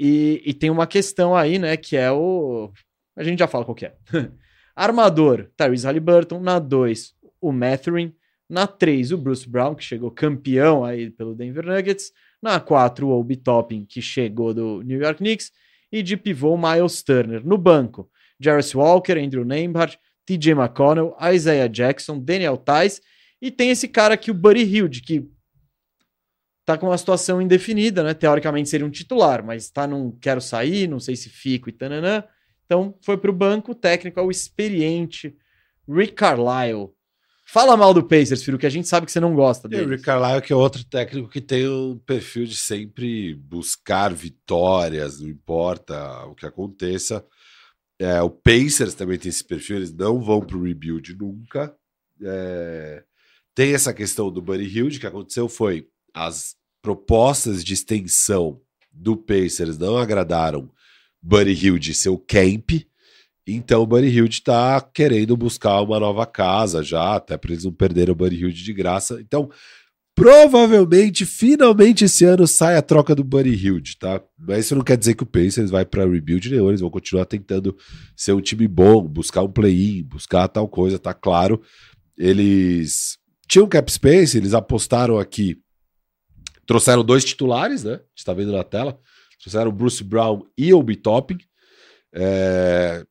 E, 0.00 0.42
e 0.46 0.54
tem 0.54 0.70
uma 0.70 0.86
questão 0.86 1.36
aí, 1.36 1.58
né, 1.58 1.76
que 1.76 1.98
é 1.98 2.10
o... 2.10 2.72
A 3.14 3.22
gente 3.22 3.40
já 3.40 3.46
fala 3.46 3.66
qual 3.66 3.74
que 3.74 3.84
é. 3.84 3.94
Armador, 4.74 5.50
Tyrese 5.54 5.84
Halliburton. 5.84 6.40
Na 6.40 6.58
2, 6.58 7.14
o 7.42 7.52
Mathurin. 7.52 8.14
Na 8.48 8.66
3, 8.66 9.12
o 9.12 9.18
Bruce 9.18 9.46
Brown, 9.46 9.74
que 9.74 9.84
chegou 9.84 10.10
campeão 10.10 10.82
aí 10.82 11.10
pelo 11.10 11.34
Denver 11.34 11.66
Nuggets. 11.66 12.10
Na 12.40 12.58
4, 12.58 13.06
o 13.06 13.10
Obi 13.10 13.36
Toppin, 13.36 13.84
que 13.84 14.00
chegou 14.00 14.54
do 14.54 14.80
New 14.80 14.98
York 14.98 15.18
Knicks. 15.18 15.52
E 15.90 16.02
de 16.02 16.16
pivô, 16.16 16.56
Miles 16.56 17.02
Turner. 17.02 17.46
No 17.46 17.56
banco, 17.56 18.10
Jarvis 18.40 18.74
Walker, 18.74 19.12
Andrew 19.12 19.44
Nembhard, 19.44 19.98
TJ 20.26 20.52
McConnell, 20.52 21.16
Isaiah 21.32 21.68
Jackson, 21.68 22.18
Daniel 22.18 22.56
Tice 22.56 23.00
e 23.40 23.50
tem 23.50 23.70
esse 23.70 23.86
cara 23.86 24.14
aqui, 24.14 24.30
o 24.30 24.34
Buddy 24.34 24.62
Hilde, 24.62 25.00
que 25.00 25.28
tá 26.64 26.76
com 26.76 26.86
uma 26.86 26.98
situação 26.98 27.40
indefinida, 27.40 28.02
né? 28.02 28.12
Teoricamente 28.12 28.68
seria 28.68 28.86
um 28.86 28.90
titular, 28.90 29.44
mas 29.44 29.70
tá 29.70 29.86
não 29.86 30.10
quero 30.10 30.40
sair, 30.40 30.88
não 30.88 30.98
sei 30.98 31.14
se 31.14 31.28
fico 31.28 31.68
e 31.68 31.72
tananã. 31.72 32.24
Então 32.64 32.98
foi 33.02 33.16
pro 33.16 33.32
banco, 33.32 33.72
o 33.72 33.74
técnico 33.74 34.18
é 34.18 34.22
o 34.22 34.30
experiente 34.30 35.36
Rick 35.88 36.14
Carlisle. 36.14 36.95
Fala 37.48 37.76
mal 37.76 37.94
do 37.94 38.02
Pacers, 38.02 38.42
filho, 38.42 38.58
que 38.58 38.66
a 38.66 38.70
gente 38.70 38.88
sabe 38.88 39.06
que 39.06 39.12
você 39.12 39.20
não 39.20 39.32
gosta 39.32 39.68
dele. 39.68 39.84
O 39.84 39.88
Rick 39.90 40.02
Carlisle 40.02 40.42
que 40.42 40.52
é 40.52 40.56
outro 40.56 40.84
técnico 40.84 41.28
que 41.28 41.40
tem 41.40 41.68
um 41.68 41.96
perfil 41.96 42.44
de 42.44 42.56
sempre 42.56 43.34
buscar 43.36 44.12
vitórias, 44.12 45.20
não 45.20 45.28
importa 45.28 46.24
o 46.26 46.34
que 46.34 46.44
aconteça. 46.44 47.24
É, 48.00 48.20
o 48.20 48.28
Pacers 48.28 48.94
também 48.94 49.16
tem 49.16 49.28
esse 49.28 49.44
perfil, 49.44 49.76
eles 49.76 49.92
não 49.92 50.20
vão 50.20 50.40
para 50.40 50.56
o 50.56 50.62
rebuild 50.64 51.16
nunca. 51.16 51.72
É, 52.20 53.04
tem 53.54 53.74
essa 53.74 53.94
questão 53.94 54.30
do 54.30 54.42
Buddy 54.42 54.64
Hilde, 54.64 54.98
que 54.98 55.06
aconteceu 55.06 55.48
foi 55.48 55.88
as 56.12 56.56
propostas 56.82 57.64
de 57.64 57.74
extensão 57.74 58.60
do 58.92 59.16
Pacers 59.16 59.78
não 59.78 59.96
agradaram 59.96 60.68
Buddy 61.22 61.52
Hilde 61.52 61.94
seu 61.94 62.18
camp, 62.18 62.70
então 63.46 63.82
o 63.82 63.86
Buddy 63.86 64.08
Hilde 64.08 64.38
está 64.38 64.80
querendo 64.80 65.36
buscar 65.36 65.80
uma 65.82 66.00
nova 66.00 66.26
casa 66.26 66.82
já, 66.82 67.16
até 67.16 67.36
para 67.36 67.52
eles 67.52 67.64
não 67.64 67.72
perderem 67.72 68.12
o 68.12 68.16
Buddy 68.16 68.36
Hilde 68.36 68.64
de 68.64 68.72
graça. 68.72 69.20
Então, 69.20 69.50
Provavelmente, 70.16 71.26
finalmente 71.26 72.06
esse 72.06 72.24
ano 72.24 72.46
sai 72.46 72.74
a 72.78 72.80
troca 72.80 73.14
do 73.14 73.22
Buddy 73.22 73.50
Hilde, 73.50 73.98
tá? 73.98 74.18
Mas 74.38 74.64
isso 74.64 74.74
não 74.74 74.82
quer 74.82 74.96
dizer 74.96 75.14
que 75.14 75.22
o 75.22 75.26
Pacers 75.26 75.70
vai 75.70 75.84
para 75.84 76.08
rebuild 76.08 76.48
nenhum, 76.48 76.70
eles 76.70 76.80
vão 76.80 76.88
continuar 76.88 77.26
tentando 77.26 77.76
ser 78.16 78.32
um 78.32 78.40
time 78.40 78.66
bom, 78.66 79.06
buscar 79.06 79.42
um 79.42 79.52
play-in, 79.52 80.02
buscar 80.04 80.48
tal 80.48 80.66
coisa, 80.66 80.98
tá 80.98 81.12
claro. 81.12 81.60
Eles 82.16 83.18
tinham 83.46 83.68
cap 83.68 83.92
space, 83.92 84.38
eles 84.38 84.54
apostaram 84.54 85.18
aqui, 85.18 85.60
trouxeram 86.66 87.04
dois 87.04 87.22
titulares, 87.22 87.84
né? 87.84 88.00
Está 88.16 88.32
vendo 88.32 88.52
na 88.52 88.64
tela. 88.64 88.98
Trouxeram 89.38 89.68
o 89.68 89.72
Bruce 89.72 90.02
Brown 90.02 90.46
e 90.56 90.72
o 90.72 90.82
B 90.82 90.96
Topping. 90.96 91.38
É... 92.14 93.04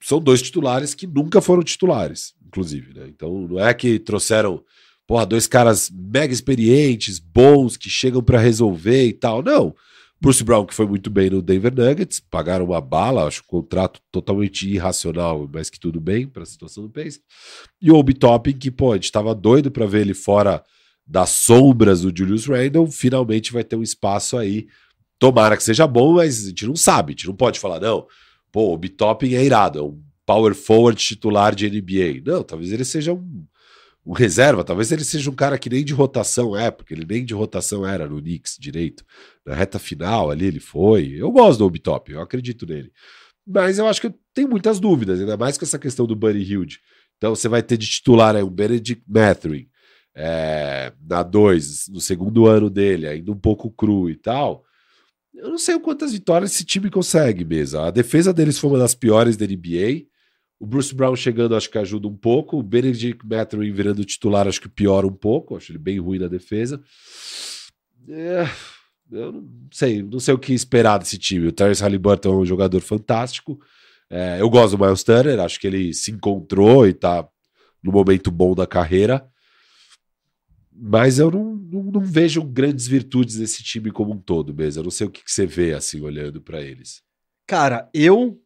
São 0.00 0.20
dois 0.20 0.40
titulares 0.42 0.94
que 0.94 1.06
nunca 1.06 1.40
foram 1.40 1.62
titulares, 1.62 2.34
inclusive, 2.46 2.94
né? 2.94 3.06
Então 3.08 3.48
não 3.48 3.58
é 3.58 3.72
que 3.74 3.98
trouxeram 3.98 4.62
porra, 5.08 5.24
dois 5.24 5.46
caras 5.46 5.90
mega 5.90 6.34
experientes, 6.34 7.18
bons, 7.18 7.78
que 7.78 7.88
chegam 7.88 8.22
para 8.22 8.38
resolver 8.38 9.06
e 9.06 9.12
tal. 9.14 9.42
Não. 9.42 9.74
Bruce 10.20 10.42
Brown, 10.42 10.66
que 10.66 10.74
foi 10.74 10.86
muito 10.86 11.08
bem 11.08 11.30
no 11.30 11.40
Denver 11.40 11.72
Nuggets, 11.74 12.20
pagaram 12.20 12.66
uma 12.66 12.80
bala, 12.80 13.26
acho 13.26 13.40
um 13.42 13.46
contrato 13.46 14.00
totalmente 14.10 14.68
irracional, 14.68 15.48
mas 15.50 15.70
que 15.70 15.78
tudo 15.78 16.00
bem 16.00 16.26
para 16.26 16.42
a 16.42 16.46
situação 16.46 16.82
do 16.82 16.90
Pace. 16.90 17.20
E 17.80 17.90
o 17.90 17.94
Obi 17.94 18.14
Toppin, 18.14 18.52
que, 18.52 18.70
pô, 18.70 18.92
a 18.92 18.96
gente 18.96 19.04
estava 19.04 19.34
doido 19.34 19.70
para 19.70 19.86
ver 19.86 20.00
ele 20.00 20.14
fora 20.14 20.62
das 21.06 21.30
sombras 21.30 22.02
do 22.02 22.12
Julius 22.14 22.46
Randle, 22.46 22.90
finalmente 22.90 23.52
vai 23.52 23.64
ter 23.64 23.76
um 23.76 23.82
espaço 23.82 24.36
aí. 24.36 24.66
Tomara 25.18 25.56
que 25.56 25.62
seja 25.62 25.86
bom, 25.86 26.14
mas 26.14 26.44
a 26.44 26.48
gente 26.48 26.66
não 26.66 26.76
sabe, 26.76 27.12
a 27.12 27.12
gente 27.12 27.28
não 27.28 27.34
pode 27.34 27.58
falar, 27.58 27.80
não. 27.80 28.06
Pô, 28.50 28.72
o 28.72 28.78
Bitopping 28.78 29.34
é 29.34 29.44
irado, 29.44 29.78
é 29.78 29.82
um 29.82 30.02
power 30.24 30.54
forward 30.54 31.00
titular 31.00 31.54
de 31.54 31.68
NBA. 31.68 32.22
Não, 32.24 32.42
talvez 32.42 32.72
ele 32.72 32.84
seja 32.84 33.12
um, 33.12 33.44
um 34.04 34.12
reserva, 34.12 34.64
talvez 34.64 34.90
ele 34.92 35.04
seja 35.04 35.30
um 35.30 35.34
cara 35.34 35.58
que 35.58 35.70
nem 35.70 35.84
de 35.84 35.92
rotação 35.92 36.56
é, 36.56 36.70
porque 36.70 36.94
ele 36.94 37.06
nem 37.08 37.24
de 37.24 37.34
rotação 37.34 37.86
era 37.86 38.08
no 38.08 38.20
Knicks 38.20 38.56
direito. 38.58 39.04
Na 39.44 39.54
reta 39.54 39.78
final 39.78 40.30
ali 40.30 40.46
ele 40.46 40.60
foi. 40.60 41.14
Eu 41.16 41.30
gosto 41.30 41.58
do 41.58 41.66
Obitop, 41.66 42.12
eu 42.12 42.20
acredito 42.20 42.66
nele. 42.66 42.92
Mas 43.46 43.78
eu 43.78 43.86
acho 43.86 44.00
que 44.00 44.06
eu 44.06 44.14
tenho 44.34 44.48
muitas 44.48 44.78
dúvidas, 44.78 45.18
ainda 45.20 45.36
mais 45.36 45.56
com 45.56 45.64
essa 45.64 45.78
questão 45.78 46.06
do 46.06 46.14
Buddy 46.14 46.42
Hilde. 46.42 46.80
Então 47.16 47.34
você 47.34 47.48
vai 47.48 47.62
ter 47.62 47.76
de 47.76 47.86
titular 47.86 48.36
aí 48.36 48.42
um 48.42 48.50
Benedict 48.50 49.02
Mathurin 49.08 49.66
é, 50.14 50.92
na 51.06 51.22
2, 51.22 51.88
no 51.88 52.00
segundo 52.00 52.46
ano 52.46 52.68
dele, 52.68 53.06
ainda 53.06 53.30
um 53.30 53.38
pouco 53.38 53.70
cru 53.70 54.10
e 54.10 54.16
tal. 54.16 54.64
Eu 55.38 55.50
não 55.50 55.58
sei 55.58 55.78
quantas 55.78 56.12
vitórias 56.12 56.52
esse 56.52 56.64
time 56.64 56.90
consegue 56.90 57.44
mesmo. 57.44 57.78
A 57.78 57.90
defesa 57.92 58.32
deles 58.32 58.58
foi 58.58 58.70
uma 58.70 58.78
das 58.78 58.94
piores 58.94 59.36
da 59.36 59.46
NBA. 59.46 60.06
O 60.58 60.66
Bruce 60.66 60.92
Brown 60.92 61.14
chegando, 61.14 61.54
acho 61.54 61.70
que 61.70 61.78
ajuda 61.78 62.08
um 62.08 62.16
pouco. 62.16 62.58
O 62.58 62.62
Benedict 62.62 63.24
Mathurin 63.24 63.72
virando 63.72 64.04
titular, 64.04 64.48
acho 64.48 64.60
que 64.60 64.68
piora 64.68 65.06
um 65.06 65.12
pouco. 65.12 65.56
Acho 65.56 65.70
ele 65.70 65.78
bem 65.78 66.00
ruim 66.00 66.18
na 66.18 66.26
defesa. 66.26 66.82
É, 68.08 68.48
eu 69.12 69.30
não 69.30 69.48
sei, 69.70 70.02
não 70.02 70.18
sei 70.18 70.34
o 70.34 70.38
que 70.38 70.52
esperar 70.52 70.98
desse 70.98 71.16
time. 71.16 71.46
O 71.46 71.52
Terence 71.52 71.82
Halliburton 71.82 72.32
é 72.32 72.36
um 72.38 72.46
jogador 72.46 72.80
fantástico. 72.80 73.60
É, 74.10 74.40
eu 74.40 74.50
gosto 74.50 74.76
do 74.76 74.84
Miles 74.84 75.04
Turner, 75.04 75.38
acho 75.38 75.60
que 75.60 75.66
ele 75.66 75.94
se 75.94 76.10
encontrou 76.10 76.86
e 76.86 76.92
tá 76.92 77.28
no 77.82 77.92
momento 77.92 78.30
bom 78.30 78.54
da 78.54 78.66
carreira. 78.66 79.24
Mas 80.80 81.18
eu 81.18 81.30
não, 81.30 81.54
não, 81.56 81.82
não 81.84 82.00
vejo 82.00 82.42
grandes 82.42 82.86
virtudes 82.86 83.36
desse 83.36 83.62
time 83.62 83.90
como 83.90 84.12
um 84.12 84.18
todo 84.18 84.54
mesmo. 84.54 84.80
Eu 84.80 84.84
não 84.84 84.90
sei 84.90 85.06
o 85.06 85.10
que, 85.10 85.24
que 85.24 85.30
você 85.32 85.44
vê 85.46 85.72
assim 85.74 86.00
olhando 86.00 86.40
para 86.40 86.60
eles. 86.62 87.02
Cara, 87.46 87.88
eu 87.92 88.40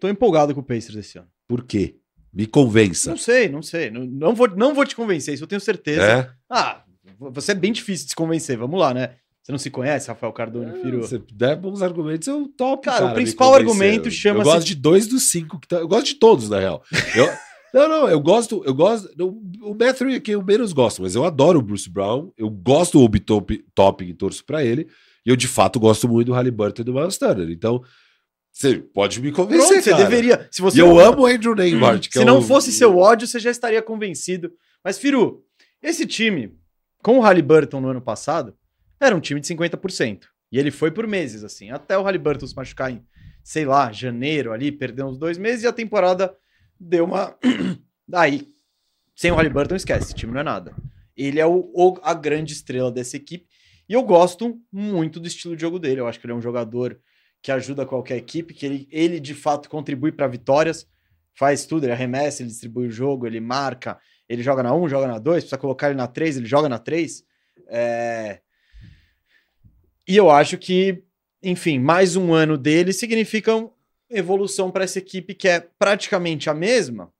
tô 0.00 0.08
empolgado 0.08 0.54
com 0.54 0.60
o 0.60 0.64
Pacers 0.64 0.96
esse 0.96 1.18
ano. 1.18 1.28
Por 1.46 1.64
quê? 1.64 1.96
Me 2.32 2.46
convença. 2.46 3.10
Não 3.10 3.16
sei, 3.18 3.48
não 3.48 3.62
sei. 3.62 3.90
Não, 3.90 4.04
não, 4.04 4.34
vou, 4.34 4.48
não 4.48 4.74
vou 4.74 4.84
te 4.86 4.94
convencer, 4.96 5.34
isso 5.34 5.42
eu 5.44 5.48
tenho 5.48 5.60
certeza. 5.60 6.02
É? 6.02 6.30
Ah, 6.48 6.84
você 7.18 7.52
é 7.52 7.54
bem 7.54 7.72
difícil 7.72 8.06
de 8.06 8.10
se 8.10 8.16
convencer. 8.16 8.56
Vamos 8.56 8.78
lá, 8.78 8.94
né? 8.94 9.16
Você 9.42 9.52
não 9.52 9.58
se 9.58 9.70
conhece, 9.70 10.08
Rafael 10.08 10.32
Cardone, 10.32 10.70
É, 10.78 10.82
Firo? 10.82 11.06
Se 11.06 11.18
der 11.32 11.56
bons 11.56 11.82
argumentos, 11.82 12.28
eu 12.28 12.46
topo. 12.48 12.84
Cara, 12.84 13.06
o 13.06 13.08
me 13.08 13.14
principal 13.14 13.54
argumento 13.54 14.10
chama-se- 14.10 14.48
Eu 14.48 14.54
gosto 14.54 14.66
de 14.66 14.74
dois 14.74 15.06
dos 15.06 15.30
cinco. 15.30 15.58
Que 15.58 15.66
tá, 15.66 15.76
eu 15.76 15.88
gosto 15.88 16.06
de 16.06 16.14
todos, 16.16 16.48
na 16.48 16.60
real. 16.60 16.84
Eu- 17.16 17.28
não, 17.74 17.88
não, 17.88 18.08
eu 18.08 18.20
gosto. 18.20 18.62
Eu 18.64 18.74
gosto 18.74 19.08
o 19.62 19.74
Matthew 19.74 20.10
é 20.10 20.20
quem 20.20 20.34
eu 20.34 20.42
menos 20.44 20.72
gosto, 20.72 21.02
mas 21.02 21.14
eu 21.14 21.24
adoro 21.24 21.58
o 21.58 21.62
Bruce 21.62 21.88
Brown. 21.88 22.32
Eu 22.36 22.48
gosto 22.50 22.98
do 22.98 23.04
Obi 23.04 23.20
Top- 23.20 23.64
Topping 23.74 24.06
e 24.08 24.14
torço 24.14 24.44
pra 24.44 24.64
ele. 24.64 24.88
E 25.24 25.30
eu, 25.30 25.36
de 25.36 25.46
fato, 25.48 25.78
gosto 25.78 26.08
muito 26.08 26.28
do 26.28 26.32
Halliburton 26.32 26.82
e 26.82 26.84
do 26.84 26.94
Miles 26.94 27.18
Turner. 27.18 27.50
Então, 27.50 27.82
você 28.52 28.78
pode 28.78 29.20
me 29.20 29.30
convencer. 29.32 29.66
Pronto, 29.68 29.82
você 29.84 29.90
cara. 29.90 30.02
deveria. 30.04 30.48
Se 30.50 30.60
E 30.60 30.62
você 30.62 30.80
eu 30.80 30.98
amo 30.98 31.22
o 31.22 31.26
Andrew 31.26 31.54
Neymar. 31.54 32.00
que 32.00 32.12
Se 32.12 32.20
é 32.20 32.24
não 32.24 32.38
o- 32.38 32.42
fosse 32.42 32.72
seu 32.72 32.96
ódio, 32.98 33.26
você 33.28 33.38
já 33.38 33.50
estaria 33.50 33.80
convencido. 33.82 34.52
Mas, 34.84 34.98
Firu, 34.98 35.44
esse 35.82 36.06
time, 36.06 36.54
com 37.02 37.18
o 37.18 37.20
Halliburton 37.20 37.80
no 37.80 37.88
ano 37.88 38.00
passado, 38.00 38.54
era 39.00 39.14
um 39.14 39.20
time 39.20 39.40
de 39.40 39.46
50%. 39.46 40.26
E 40.52 40.58
ele 40.58 40.70
foi 40.70 40.90
por 40.90 41.06
meses, 41.06 41.44
assim, 41.44 41.70
até 41.70 41.96
o 41.96 42.02
Halliburton 42.02 42.46
se 42.46 42.56
machucar 42.56 42.90
em, 42.90 43.02
sei 43.44 43.64
lá, 43.64 43.92
janeiro 43.92 44.52
ali, 44.52 44.72
perdeu 44.72 45.06
uns 45.06 45.16
dois 45.18 45.38
meses 45.38 45.62
e 45.62 45.66
a 45.66 45.72
temporada 45.72 46.34
deu 46.80 47.04
uma. 47.04 47.36
Daí, 48.08 48.48
sem 49.14 49.30
o 49.30 49.34
Halliburton, 49.36 49.76
esquece, 49.76 50.06
esse 50.06 50.14
time 50.14 50.32
não 50.32 50.40
é 50.40 50.44
nada. 50.44 50.74
Ele 51.16 51.38
é 51.38 51.46
o, 51.46 51.70
o- 51.74 51.98
a 52.02 52.14
grande 52.14 52.52
estrela 52.54 52.90
dessa 52.90 53.16
equipe. 53.16 53.46
E 53.88 53.92
eu 53.92 54.02
gosto 54.02 54.58
muito 54.72 55.20
do 55.20 55.28
estilo 55.28 55.54
de 55.54 55.60
jogo 55.62 55.78
dele. 55.78 56.00
Eu 56.00 56.08
acho 56.08 56.18
que 56.18 56.26
ele 56.26 56.32
é 56.32 56.36
um 56.36 56.40
jogador 56.40 56.98
que 57.42 57.52
ajuda 57.52 57.84
qualquer 57.86 58.16
equipe, 58.16 58.54
que 58.54 58.64
ele, 58.66 58.88
ele 58.90 59.20
de 59.20 59.34
fato 59.34 59.68
contribui 59.68 60.12
para 60.12 60.26
vitórias 60.26 60.86
faz 61.32 61.64
tudo, 61.64 61.84
ele 61.84 61.92
arremessa, 61.92 62.42
ele 62.42 62.50
distribui 62.50 62.88
o 62.88 62.90
jogo, 62.90 63.26
ele 63.26 63.40
marca, 63.40 63.98
ele 64.28 64.42
joga 64.42 64.62
na 64.62 64.74
1, 64.74 64.88
joga 64.90 65.06
na 65.06 65.18
2, 65.18 65.44
precisa 65.44 65.56
colocar 65.56 65.86
ele 65.88 65.96
na 65.96 66.06
3, 66.06 66.36
ele 66.36 66.44
joga 66.46 66.68
na 66.68 66.78
3. 66.78 67.24
É... 67.68 68.40
E 70.06 70.16
eu 70.16 70.30
acho 70.30 70.58
que, 70.58 71.02
enfim, 71.42 71.78
mais 71.78 72.14
um 72.16 72.34
ano 72.34 72.58
dele 72.58 72.92
significa 72.92 73.54
um- 73.56 73.70
evolução 74.10 74.70
para 74.70 74.84
essa 74.84 74.98
equipe 74.98 75.34
que 75.34 75.48
é 75.48 75.60
praticamente 75.78 76.50
a 76.50 76.54
mesma, 76.54 77.12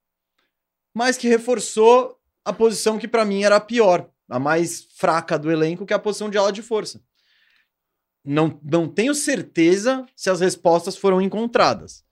mas 0.93 1.17
que 1.17 1.27
reforçou 1.27 2.19
a 2.43 2.51
posição 2.51 2.97
que 2.97 3.07
para 3.07 3.23
mim 3.25 3.43
era 3.43 3.55
a 3.55 3.61
pior, 3.61 4.09
a 4.29 4.39
mais 4.39 4.85
fraca 4.97 5.37
do 5.39 5.51
elenco, 5.51 5.85
que 5.85 5.93
é 5.93 5.95
a 5.95 5.99
posição 5.99 6.29
de 6.29 6.37
ala 6.37 6.51
de 6.51 6.61
força. 6.61 7.01
Não, 8.23 8.59
não 8.63 8.87
tenho 8.87 9.15
certeza 9.15 10.05
se 10.15 10.29
as 10.29 10.39
respostas 10.41 10.95
foram 10.97 11.21
encontradas. 11.21 12.03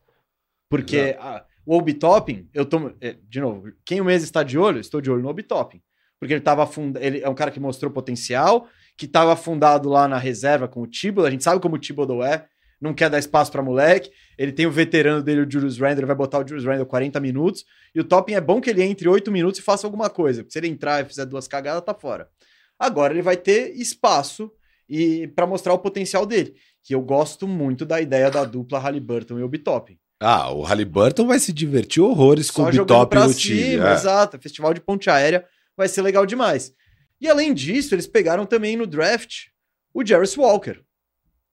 Porque 0.69 1.15
a- 1.19 1.45
o 1.65 1.77
Obi-Topping, 1.77 2.49
eu 2.53 2.65
tô. 2.65 2.91
é, 2.99 3.13
De 3.27 3.39
novo, 3.39 3.71
quem 3.85 4.01
o 4.01 4.05
mês 4.05 4.23
está 4.23 4.41
de 4.41 4.57
olho? 4.57 4.79
Estou 4.79 5.01
de 5.01 5.11
olho 5.11 5.21
no 5.21 5.29
Obi-Topping. 5.29 5.81
Porque 6.19 6.33
ele 6.33 6.41
tava 6.41 6.65
funda, 6.65 6.99
ele 7.03 7.21
é 7.21 7.29
um 7.29 7.35
cara 7.35 7.51
que 7.51 7.59
mostrou 7.59 7.91
potencial, 7.91 8.67
que 8.97 9.05
estava 9.05 9.35
fundado 9.35 9.87
lá 9.87 10.07
na 10.07 10.17
reserva 10.17 10.67
com 10.67 10.81
o 10.81 10.87
Thibodeau. 10.87 11.27
A 11.27 11.31
gente 11.31 11.43
sabe 11.43 11.61
como 11.61 11.75
o 11.75 11.79
Thibodeau 11.79 12.23
é, 12.23 12.47
não 12.81 12.93
quer 12.93 13.09
dar 13.09 13.19
espaço 13.19 13.51
para 13.51 13.61
moleque. 13.61 14.11
Ele 14.37 14.51
tem 14.51 14.65
o 14.65 14.71
veterano 14.71 15.21
dele, 15.21 15.41
o 15.41 15.51
Julius 15.51 15.77
Randle, 15.77 15.99
ele 15.99 16.05
vai 16.05 16.15
botar 16.15 16.39
o 16.39 16.47
Julius 16.47 16.65
Randle 16.65 16.85
40 16.85 17.19
minutos. 17.19 17.65
E 17.93 17.99
o 17.99 18.03
Topping 18.03 18.33
é 18.33 18.41
bom 18.41 18.61
que 18.61 18.69
ele 18.69 18.81
entre 18.83 19.07
8 19.07 19.31
minutos 19.31 19.59
e 19.59 19.63
faça 19.63 19.85
alguma 19.85 20.09
coisa. 20.09 20.45
Se 20.47 20.57
ele 20.59 20.67
entrar 20.67 21.01
e 21.03 21.05
fizer 21.07 21.25
duas 21.25 21.47
cagadas, 21.47 21.83
tá 21.83 21.93
fora. 21.93 22.29
Agora 22.77 23.13
ele 23.13 23.21
vai 23.21 23.35
ter 23.35 23.75
espaço 23.75 24.51
e 24.87 25.27
para 25.27 25.45
mostrar 25.45 25.73
o 25.73 25.79
potencial 25.79 26.25
dele. 26.25 26.55
Que 26.83 26.95
eu 26.95 27.01
gosto 27.01 27.47
muito 27.47 27.85
da 27.85 27.99
ideia 27.99 28.31
da 28.31 28.45
dupla 28.45 28.79
Halliburton 28.79 29.37
e 29.39 29.43
Obi-Topping. 29.43 29.97
Ah, 30.21 30.51
o 30.51 30.63
Halliburton 30.63 31.27
vai 31.27 31.39
se 31.39 31.53
divertir 31.53 32.01
horrores 32.01 32.49
com 32.49 32.63
Só 32.63 32.69
o 32.69 32.71
jogando 32.71 33.05
Bitop 33.09 33.15
no 33.15 33.33
cima, 33.33 33.35
time. 33.37 33.85
é. 33.85 33.93
exato. 33.93 34.39
Festival 34.41 34.73
de 34.73 34.81
ponte 34.81 35.09
aérea 35.09 35.45
vai 35.77 35.87
ser 35.87 36.01
legal 36.01 36.25
demais. 36.25 36.73
E 37.21 37.27
além 37.27 37.53
disso, 37.53 37.93
eles 37.93 38.07
pegaram 38.07 38.45
também 38.45 38.75
no 38.77 38.87
draft 38.87 39.47
o 39.93 40.05
Jarvis 40.05 40.37
Walker, 40.37 40.81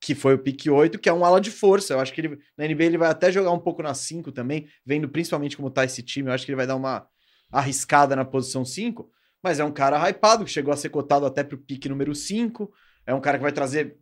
que 0.00 0.14
foi 0.14 0.34
o 0.34 0.38
pick 0.38 0.66
8, 0.66 0.98
que 0.98 1.08
é 1.08 1.12
um 1.12 1.24
ala 1.24 1.40
de 1.40 1.50
força. 1.50 1.94
Eu 1.94 2.00
acho 2.00 2.12
que 2.12 2.20
ele 2.20 2.38
na 2.56 2.66
NBA 2.66 2.84
ele 2.84 2.98
vai 2.98 3.10
até 3.10 3.32
jogar 3.32 3.50
um 3.50 3.58
pouco 3.58 3.82
na 3.82 3.94
5 3.94 4.30
também, 4.32 4.68
vendo 4.84 5.08
principalmente 5.08 5.56
como 5.56 5.70
tá 5.70 5.84
esse 5.84 6.02
time. 6.02 6.28
Eu 6.28 6.34
acho 6.34 6.44
que 6.44 6.50
ele 6.50 6.56
vai 6.56 6.66
dar 6.66 6.76
uma 6.76 7.06
arriscada 7.50 8.14
na 8.14 8.24
posição 8.24 8.64
5, 8.64 9.10
mas 9.42 9.60
é 9.60 9.64
um 9.64 9.72
cara 9.72 9.98
hypado, 10.08 10.44
que 10.44 10.50
chegou 10.50 10.72
a 10.72 10.76
ser 10.76 10.90
cotado 10.90 11.24
até 11.26 11.42
pro 11.42 11.58
pick 11.58 11.86
número 11.86 12.14
5. 12.14 12.72
É 13.06 13.14
um 13.14 13.20
cara 13.20 13.38
que 13.38 13.42
vai 13.42 13.52
trazer 13.52 13.96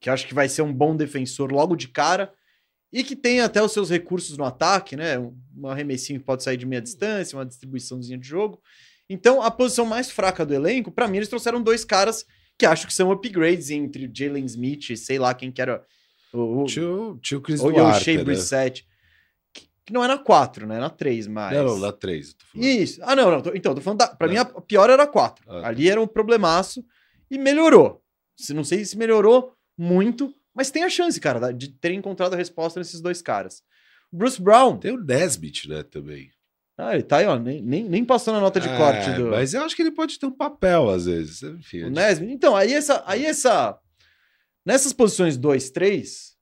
que 0.00 0.08
eu 0.08 0.12
acho 0.12 0.26
que 0.26 0.34
vai 0.34 0.48
ser 0.48 0.62
um 0.62 0.72
bom 0.72 0.96
defensor 0.96 1.52
logo 1.52 1.76
de 1.76 1.86
cara 1.86 2.32
e 2.92 3.04
que 3.04 3.14
tem 3.14 3.40
até 3.40 3.62
os 3.62 3.72
seus 3.72 3.88
recursos 3.88 4.36
no 4.36 4.44
ataque, 4.44 4.96
né? 4.96 5.16
Um 5.18 5.68
arremessinho 5.68 6.18
que 6.18 6.26
pode 6.26 6.42
sair 6.42 6.56
de 6.56 6.66
meia 6.66 6.82
distância, 6.82 7.38
uma 7.38 7.46
distribuiçãozinha 7.46 8.18
de 8.18 8.26
jogo. 8.26 8.60
Então, 9.08 9.40
a 9.40 9.50
posição 9.50 9.86
mais 9.86 10.10
fraca 10.10 10.44
do 10.44 10.52
elenco, 10.52 10.90
pra 10.90 11.06
mim, 11.06 11.18
eles 11.18 11.28
trouxeram 11.28 11.62
dois 11.62 11.84
caras 11.84 12.26
que 12.58 12.66
acho 12.66 12.86
que 12.86 12.94
são 12.94 13.10
upgrades 13.10 13.70
entre 13.70 14.06
o 14.06 14.10
Jalen 14.14 14.44
Smith 14.44 14.90
e 14.90 14.96
sei 14.96 15.18
lá 15.18 15.34
quem 15.34 15.50
que 15.50 15.60
era 15.60 15.84
o, 16.32 16.62
o, 16.62 16.64
Tio, 16.64 17.18
tio 17.22 17.40
Chris 17.40 17.60
o 17.60 17.70
Duarte, 17.70 18.04
Shea 18.04 18.18
né? 18.18 18.24
Brissett. 18.24 18.86
Que, 19.52 19.66
que 19.86 19.92
não 19.92 20.02
é 20.04 20.08
na 20.08 20.18
4, 20.18 20.66
né? 20.66 20.76
É 20.76 20.80
na 20.80 20.88
3, 20.90 21.26
mas... 21.26 21.56
Não, 21.56 21.64
não, 21.64 21.78
na 21.78 21.92
3. 21.92 22.28
eu 22.28 22.34
tô 22.34 22.44
falando. 22.46 22.66
Isso. 22.68 23.00
Ah, 23.02 23.16
não, 23.16 23.30
não. 23.30 23.42
tô- 23.42 23.52
então, 23.54 23.74
tô 23.74 23.80
falando 23.80 23.98
da, 23.98 24.08
pra 24.08 24.26
É. 24.28 24.30
mim 24.30 24.36
a 24.38 24.44
pior 24.44 24.88
era 24.88 25.02
a 25.02 25.06
4. 25.06 25.44
Ah. 25.48 25.68
Ali 25.68 25.90
era 25.90 26.00
um 26.00 26.06
problemaço 26.06 26.84
e 27.30 27.36
melhorou. 27.38 28.02
Não 28.54 28.64
sei 28.64 28.84
se 28.84 28.96
melhorou 28.96 29.54
muito, 29.76 30.34
mas 30.54 30.70
tem 30.70 30.84
a 30.84 30.90
chance, 30.90 31.20
cara, 31.20 31.52
de 31.52 31.68
ter 31.68 31.92
encontrado 31.92 32.34
a 32.34 32.36
resposta 32.36 32.80
nesses 32.80 33.00
dois 33.00 33.20
caras. 33.20 33.62
O 34.12 34.16
Bruce 34.16 34.40
Brown, 34.40 34.78
Tem 34.78 34.92
o 34.92 35.02
Nesbitt, 35.02 35.68
né, 35.68 35.82
também. 35.82 36.30
Ah, 36.88 36.94
ele 36.94 37.02
tá 37.02 37.18
aí, 37.18 37.26
ó, 37.26 37.38
nem, 37.38 37.62
nem, 37.62 37.84
nem 37.84 38.04
passou 38.04 38.32
na 38.34 38.40
nota 38.40 38.58
de 38.60 38.68
É, 38.68 38.76
corte 38.76 39.10
do 39.12 39.30
Mas 39.30 39.54
eu 39.54 39.62
acho 39.62 39.74
que 39.76 39.82
ele 39.82 39.90
pode 39.92 40.18
ter 40.18 40.26
um 40.26 40.30
papel, 40.32 40.88
às 40.90 41.06
vezes. 41.06 41.42
Enfim, 41.42 41.84
o 41.84 41.90
Nesbitt. 41.90 42.32
Então, 42.32 42.54
aí 42.56 42.72
essa, 42.72 43.02
aí 43.06 43.24
essa 43.24 43.78
nessas 44.64 44.92
posições 44.92 45.36
2, 45.36 45.70
3, 45.70 46.32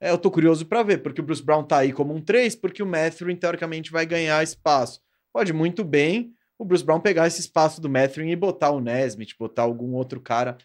é, 0.00 0.10
eu 0.10 0.18
tô 0.18 0.30
curioso 0.30 0.64
pra 0.66 0.82
ver, 0.82 0.98
porque 1.02 1.20
o 1.20 1.24
Bruce 1.24 1.42
Brown 1.42 1.62
tá 1.64 1.78
aí 1.78 1.92
como 1.92 2.14
um 2.14 2.20
3, 2.22 2.54
porque 2.56 2.82
o 2.82 2.86
Mathurin 2.86 3.36
teoricamente 3.36 3.90
vai 3.90 4.06
ganhar 4.06 4.42
espaço. 4.42 5.00
Pode 5.32 5.52
muito 5.52 5.84
bem 5.84 6.32
o 6.58 6.64
Bruce 6.64 6.84
Brown 6.84 7.00
pegar 7.00 7.26
esse 7.26 7.40
espaço 7.40 7.80
do 7.80 7.88
Mathurin 7.88 8.30
e 8.30 8.36
botar 8.36 8.70
o 8.70 8.80
Nesmith, 8.80 9.34
botar 9.38 9.62
algum 9.62 9.94
outro 9.94 10.20
cara 10.20 10.56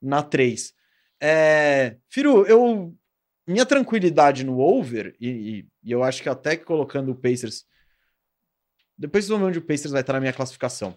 na 0.00 0.22
3. 0.22 0.72
É, 1.20 1.96
Firu, 2.08 2.46
eu 2.46 2.94
minha 3.46 3.64
tranquilidade 3.64 4.44
no 4.44 4.58
over, 4.60 5.14
e, 5.18 5.28
e- 5.28 5.66
e 5.84 5.90
eu 5.92 6.02
acho 6.02 6.22
que 6.22 6.28
até 6.28 6.54
que 6.56 6.64
colocando 6.64 7.10
o 7.12 7.14
Pacers. 7.14 7.64
Depois 8.98 9.24
vocês 9.24 9.30
vão 9.30 9.38
ver 9.38 9.50
onde 9.50 9.58
o 9.58 9.62
Pacers 9.62 9.92
vai 9.92 10.00
estar 10.00 10.14
na 10.14 10.20
minha 10.20 10.32
classificação. 10.32 10.96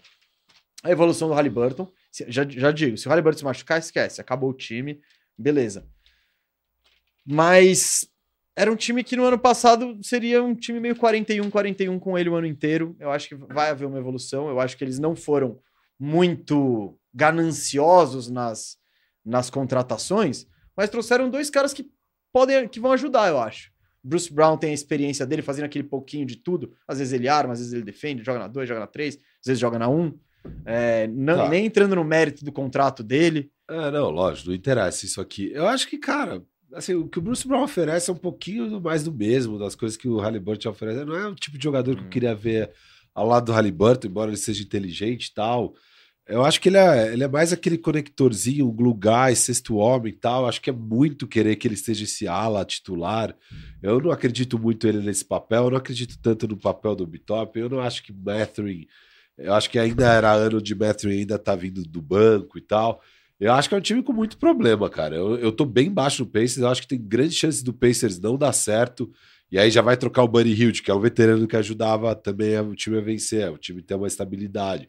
A 0.83 0.89
evolução 0.89 1.27
do 1.27 1.33
Halliburton. 1.33 1.91
Já, 2.27 2.43
já 2.47 2.71
digo, 2.71 2.97
se 2.97 3.07
o 3.07 3.09
Halliburton 3.09 3.37
se 3.37 3.43
machucar, 3.43 3.79
esquece. 3.79 4.19
Acabou 4.19 4.49
o 4.49 4.53
time. 4.53 4.99
Beleza. 5.37 5.87
Mas 7.25 8.09
era 8.55 8.71
um 8.71 8.75
time 8.75 9.03
que 9.03 9.15
no 9.15 9.25
ano 9.25 9.37
passado 9.37 9.99
seria 10.01 10.43
um 10.43 10.55
time 10.55 10.79
meio 10.79 10.95
41-41 10.95 11.99
com 11.99 12.17
ele 12.17 12.29
o 12.29 12.35
ano 12.35 12.47
inteiro. 12.47 12.95
Eu 12.99 13.11
acho 13.11 13.29
que 13.29 13.35
vai 13.35 13.69
haver 13.69 13.85
uma 13.85 13.99
evolução. 13.99 14.49
Eu 14.49 14.59
acho 14.59 14.75
que 14.75 14.83
eles 14.83 14.97
não 14.97 15.15
foram 15.15 15.59
muito 15.99 16.97
gananciosos 17.13 18.29
nas, 18.29 18.77
nas 19.23 19.49
contratações, 19.49 20.47
mas 20.75 20.89
trouxeram 20.89 21.29
dois 21.29 21.49
caras 21.49 21.73
que 21.73 21.91
podem 22.33 22.67
que 22.67 22.79
vão 22.79 22.91
ajudar, 22.93 23.27
eu 23.27 23.39
acho. 23.39 23.71
Bruce 24.03 24.33
Brown 24.33 24.57
tem 24.57 24.71
a 24.71 24.73
experiência 24.73 25.25
dele 25.25 25.41
fazendo 25.41 25.65
aquele 25.65 25.83
pouquinho 25.83 26.25
de 26.25 26.35
tudo. 26.35 26.73
Às 26.87 26.99
vezes 26.99 27.13
ele 27.13 27.27
arma, 27.27 27.53
às 27.53 27.59
vezes 27.59 27.73
ele 27.73 27.83
defende, 27.83 28.23
joga 28.23 28.39
na 28.39 28.47
2, 28.47 28.67
joga 28.67 28.79
na 28.81 28.87
3, 28.87 29.15
às 29.15 29.45
vezes 29.45 29.59
joga 29.59 29.77
na 29.77 29.87
1. 29.87 29.99
Um. 29.99 30.19
É, 30.65 31.07
não, 31.07 31.37
tá. 31.37 31.49
Nem 31.49 31.65
entrando 31.65 31.95
no 31.95 32.03
mérito 32.03 32.43
do 32.43 32.51
contrato 32.51 33.03
dele. 33.03 33.51
É, 33.69 33.91
não, 33.91 34.09
lógico, 34.09 34.49
não 34.49 34.55
interessa 34.55 35.05
isso 35.05 35.21
aqui. 35.21 35.51
Eu 35.53 35.67
acho 35.67 35.87
que, 35.87 35.97
cara, 35.97 36.43
assim, 36.73 36.95
o 36.95 37.07
que 37.07 37.19
o 37.19 37.21
Bruce 37.21 37.47
Brown 37.47 37.63
oferece 37.63 38.09
é 38.09 38.13
um 38.13 38.17
pouquinho 38.17 38.81
mais 38.81 39.03
do 39.03 39.11
mesmo, 39.11 39.59
das 39.59 39.75
coisas 39.75 39.97
que 39.97 40.07
o 40.07 40.19
Halliburton 40.19 40.69
oferece. 40.69 41.05
Não 41.05 41.15
é 41.15 41.27
o 41.27 41.35
tipo 41.35 41.57
de 41.57 41.63
jogador 41.63 41.95
que 41.95 42.01
eu 42.01 42.05
hum. 42.05 42.09
queria 42.09 42.35
ver 42.35 42.71
ao 43.13 43.27
lado 43.27 43.45
do 43.45 43.51
Halliburton, 43.51 44.07
embora 44.07 44.31
ele 44.31 44.37
seja 44.37 44.63
inteligente 44.63 45.27
e 45.27 45.33
tal. 45.33 45.75
Eu 46.31 46.45
acho 46.45 46.61
que 46.61 46.69
ele 46.69 46.77
é, 46.77 47.11
ele 47.11 47.23
é 47.23 47.27
mais 47.27 47.51
aquele 47.51 47.77
conectorzinho, 47.77 48.67
um 48.67 48.71
glue 48.71 48.93
guy, 48.93 49.35
sexto 49.35 49.75
homem 49.75 50.13
e 50.13 50.15
tal. 50.15 50.47
Acho 50.47 50.61
que 50.61 50.69
é 50.69 50.73
muito 50.73 51.27
querer 51.27 51.57
que 51.57 51.67
ele 51.67 51.75
esteja 51.75 52.05
esse 52.05 52.25
ala 52.25 52.63
titular. 52.63 53.35
Eu 53.83 53.99
não 53.99 54.11
acredito 54.11 54.57
muito 54.57 54.87
ele 54.87 54.99
nesse 54.99 55.25
papel, 55.25 55.65
eu 55.65 55.71
não 55.71 55.77
acredito 55.77 56.17
tanto 56.21 56.47
no 56.47 56.55
papel 56.55 56.95
do 56.95 57.05
Bitop. 57.05 57.59
Eu 57.59 57.69
não 57.69 57.81
acho 57.81 58.01
que 58.01 58.13
Mathurin. 58.13 58.87
Eu 59.37 59.53
acho 59.53 59.69
que 59.69 59.77
ainda 59.77 60.07
era 60.07 60.31
ano 60.31 60.61
de 60.61 60.73
Mathurin, 60.73 61.19
ainda 61.19 61.37
tá 61.37 61.53
vindo 61.53 61.83
do 61.83 62.01
banco 62.01 62.57
e 62.57 62.61
tal. 62.61 63.01
Eu 63.37 63.51
acho 63.51 63.67
que 63.67 63.75
é 63.75 63.77
um 63.77 63.81
time 63.81 64.01
com 64.01 64.13
muito 64.13 64.37
problema, 64.37 64.89
cara. 64.89 65.15
Eu, 65.15 65.35
eu 65.37 65.51
tô 65.51 65.65
bem 65.65 65.91
baixo 65.91 66.23
no 66.23 66.29
Pacers, 66.29 66.59
eu 66.59 66.69
acho 66.69 66.81
que 66.81 66.87
tem 66.87 67.01
grandes 67.01 67.35
chances 67.35 67.61
do 67.61 67.73
Pacers 67.73 68.19
não 68.19 68.37
dar 68.37 68.53
certo. 68.53 69.11
E 69.51 69.59
aí 69.59 69.69
já 69.69 69.81
vai 69.81 69.97
trocar 69.97 70.23
o 70.23 70.27
Buddy 70.29 70.53
Hield, 70.53 70.81
que 70.81 70.89
é 70.89 70.93
um 70.93 71.01
veterano 71.01 71.45
que 71.45 71.57
ajudava 71.57 72.15
também 72.15 72.57
o 72.59 72.73
time 72.73 72.99
a 72.99 73.01
vencer, 73.01 73.51
o 73.51 73.57
time 73.57 73.81
ter 73.81 73.95
uma 73.95 74.07
estabilidade. 74.07 74.87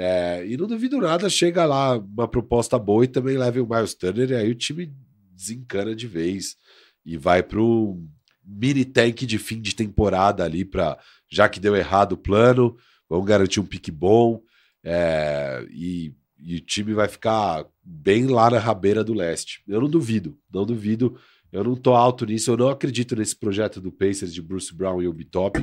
É, 0.00 0.46
e 0.46 0.56
não 0.56 0.68
duvido 0.68 0.96
nada, 0.98 1.28
chega 1.28 1.64
lá 1.64 1.98
uma 1.98 2.28
proposta 2.28 2.78
boa 2.78 3.04
e 3.04 3.08
também 3.08 3.36
leva 3.36 3.60
o 3.60 3.68
Miles 3.68 3.94
Turner, 3.94 4.30
e 4.30 4.34
aí 4.36 4.48
o 4.48 4.54
time 4.54 4.94
desencana 5.34 5.92
de 5.92 6.06
vez 6.06 6.56
e 7.04 7.16
vai 7.16 7.42
para 7.42 7.60
um 7.60 8.08
mini 8.44 8.84
tank 8.84 9.26
de 9.26 9.38
fim 9.38 9.60
de 9.60 9.74
temporada 9.74 10.44
ali, 10.44 10.64
para 10.64 10.96
já 11.28 11.48
que 11.48 11.58
deu 11.58 11.74
errado 11.74 12.12
o 12.12 12.16
plano, 12.16 12.76
vamos 13.08 13.26
garantir 13.26 13.58
um 13.58 13.66
pique 13.66 13.90
bom. 13.90 14.40
É, 14.84 15.66
e, 15.68 16.14
e 16.38 16.56
o 16.56 16.60
time 16.60 16.94
vai 16.94 17.08
ficar 17.08 17.66
bem 17.82 18.26
lá 18.26 18.50
na 18.50 18.58
rabeira 18.60 19.02
do 19.02 19.12
leste. 19.12 19.64
Eu 19.66 19.80
não 19.80 19.90
duvido, 19.90 20.38
não 20.52 20.64
duvido. 20.64 21.18
Eu 21.50 21.64
não 21.64 21.74
tô 21.74 21.94
alto 21.94 22.24
nisso, 22.24 22.50
eu 22.50 22.56
não 22.56 22.68
acredito 22.68 23.16
nesse 23.16 23.34
projeto 23.34 23.80
do 23.80 23.90
Pacers 23.90 24.32
de 24.32 24.42
Bruce 24.42 24.72
Brown 24.72 25.02
e 25.02 25.08
o 25.08 25.24
Top. 25.24 25.58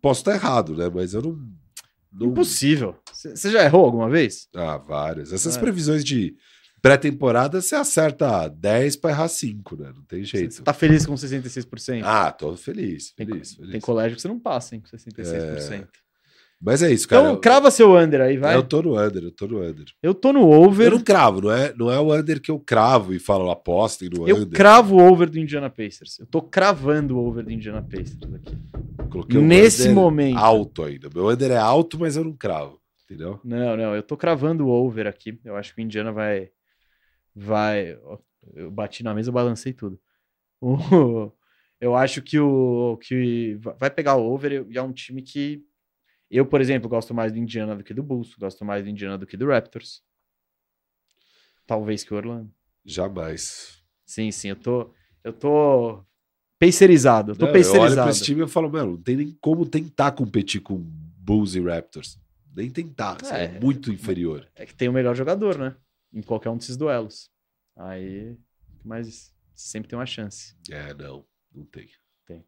Posso 0.00 0.20
estar 0.20 0.34
errado, 0.34 0.76
né? 0.76 0.90
Mas 0.92 1.14
eu 1.14 1.22
não. 1.22 1.61
Não... 2.12 2.28
Impossível. 2.28 2.96
Você 3.12 3.50
já 3.50 3.64
errou 3.64 3.84
alguma 3.84 4.08
vez? 4.08 4.48
Ah, 4.54 4.76
várias. 4.76 5.32
Essas 5.32 5.56
é. 5.56 5.60
previsões 5.60 6.04
de 6.04 6.36
pré-temporada 6.82 7.62
você 7.62 7.76
acerta 7.76 8.48
10 8.48 8.96
para 8.96 9.10
errar 9.10 9.28
5, 9.28 9.76
né? 9.76 9.92
Não 9.94 10.02
tem 10.02 10.24
jeito. 10.24 10.54
Você 10.54 10.62
tá 10.62 10.72
feliz 10.72 11.06
com 11.06 11.14
66%? 11.14 12.02
Ah, 12.04 12.32
tô 12.32 12.56
feliz. 12.56 13.12
Tem, 13.12 13.24
feliz, 13.24 13.54
feliz. 13.54 13.70
tem 13.70 13.80
colégio 13.80 14.16
que 14.16 14.22
você 14.22 14.28
não 14.28 14.38
passa, 14.40 14.74
hein, 14.74 14.82
com 14.82 14.96
66%. 14.96 15.72
É... 15.72 16.01
Mas 16.62 16.80
é 16.80 16.92
isso, 16.92 17.08
cara. 17.08 17.24
Então, 17.24 17.40
crava 17.40 17.72
seu 17.72 17.96
under 17.96 18.20
aí, 18.20 18.36
vai. 18.36 18.54
Eu 18.54 18.62
tô 18.62 18.80
no 18.80 18.96
under, 18.96 19.24
eu 19.24 19.32
tô 19.32 19.48
no 19.48 19.60
under. 19.60 19.84
Eu 20.00 20.14
tô 20.14 20.32
no 20.32 20.48
over. 20.48 20.86
Eu 20.86 20.98
não 20.98 21.04
cravo, 21.04 21.40
não 21.40 21.50
é, 21.50 21.74
não 21.74 21.90
é 21.90 21.98
o 21.98 22.14
under 22.14 22.40
que 22.40 22.52
eu 22.52 22.60
cravo 22.60 23.12
e 23.12 23.18
falo 23.18 23.50
apostem 23.50 24.08
no 24.08 24.28
eu 24.28 24.36
under. 24.36 24.46
Eu 24.46 24.54
cravo 24.54 24.96
o 24.96 25.02
over 25.02 25.28
do 25.28 25.40
Indiana 25.40 25.68
Pacers. 25.68 26.20
Eu 26.20 26.26
tô 26.26 26.40
cravando 26.40 27.18
o 27.18 27.26
over 27.26 27.44
do 27.44 27.50
Indiana 27.50 27.82
Pacers 27.82 28.32
aqui. 28.34 28.56
Coloquei 29.10 29.40
Nesse 29.40 29.88
momento. 29.88 30.38
Alto 30.38 30.84
ainda. 30.84 31.08
Meu 31.12 31.28
under 31.28 31.50
é 31.50 31.58
alto, 31.58 31.98
mas 31.98 32.16
eu 32.16 32.22
não 32.22 32.32
cravo, 32.32 32.80
entendeu? 33.04 33.40
Não, 33.42 33.76
não, 33.76 33.96
eu 33.96 34.02
tô 34.02 34.16
cravando 34.16 34.68
o 34.68 34.70
over 34.70 35.08
aqui. 35.08 35.40
Eu 35.44 35.56
acho 35.56 35.74
que 35.74 35.82
o 35.82 35.84
Indiana 35.84 36.12
vai 36.12 36.48
vai 37.34 37.98
eu 38.54 38.70
bati 38.70 39.02
na 39.02 39.14
mesa, 39.14 39.30
eu 39.30 39.34
balancei 39.34 39.72
tudo. 39.72 39.98
eu 41.80 41.96
acho 41.96 42.22
que 42.22 42.38
o 42.38 42.96
que 42.98 43.58
vai 43.78 43.90
pegar 43.90 44.14
o 44.14 44.32
over 44.32 44.64
e 44.68 44.78
é 44.78 44.82
um 44.82 44.92
time 44.92 45.22
que 45.22 45.64
eu, 46.36 46.46
por 46.46 46.60
exemplo, 46.60 46.88
gosto 46.88 47.12
mais 47.12 47.32
do 47.32 47.38
Indiana 47.38 47.76
do 47.76 47.84
que 47.84 47.92
do 47.92 48.02
Bulls, 48.02 48.34
gosto 48.34 48.64
mais 48.64 48.82
do 48.84 48.90
Indiana 48.90 49.18
do 49.18 49.26
que 49.26 49.36
do 49.36 49.46
Raptors. 49.46 50.02
Talvez 51.66 52.04
que 52.04 52.12
o 52.12 52.16
Orlando. 52.16 52.52
Jamais. 52.84 53.82
Sim, 54.04 54.30
sim, 54.30 54.48
eu 54.48 54.56
tô 54.56 54.92
eu 55.24 55.32
tô 55.32 56.04
pacerizado, 56.58 57.32
eu 57.32 57.36
tô 57.36 57.46
não, 57.46 57.52
pacerizado. 57.52 57.78
Eu 57.78 57.82
olho 57.92 58.02
pra 58.02 58.10
esse 58.10 58.24
time 58.24 58.44
e 58.44 58.48
falo, 58.48 58.70
mano, 58.70 58.92
não 58.92 59.02
tem 59.02 59.16
nem 59.16 59.36
como 59.40 59.64
tentar 59.66 60.12
competir 60.12 60.60
com 60.60 60.76
Bulls 60.76 61.54
e 61.54 61.60
Raptors. 61.60 62.18
Nem 62.54 62.70
tentar, 62.70 63.18
é, 63.32 63.44
é 63.44 63.60
muito 63.60 63.90
inferior. 63.90 64.46
É 64.54 64.66
que 64.66 64.74
tem 64.74 64.88
o 64.88 64.92
melhor 64.92 65.14
jogador, 65.14 65.56
né? 65.56 65.74
Em 66.12 66.22
qualquer 66.22 66.50
um 66.50 66.56
desses 66.56 66.76
duelos. 66.76 67.30
Aí, 67.76 68.36
mas 68.84 69.32
sempre 69.54 69.88
tem 69.88 69.98
uma 69.98 70.06
chance. 70.06 70.54
É, 70.70 70.92
não, 70.92 71.24
não 71.54 71.64
tem. 71.64 71.88
Tem. 72.26 72.44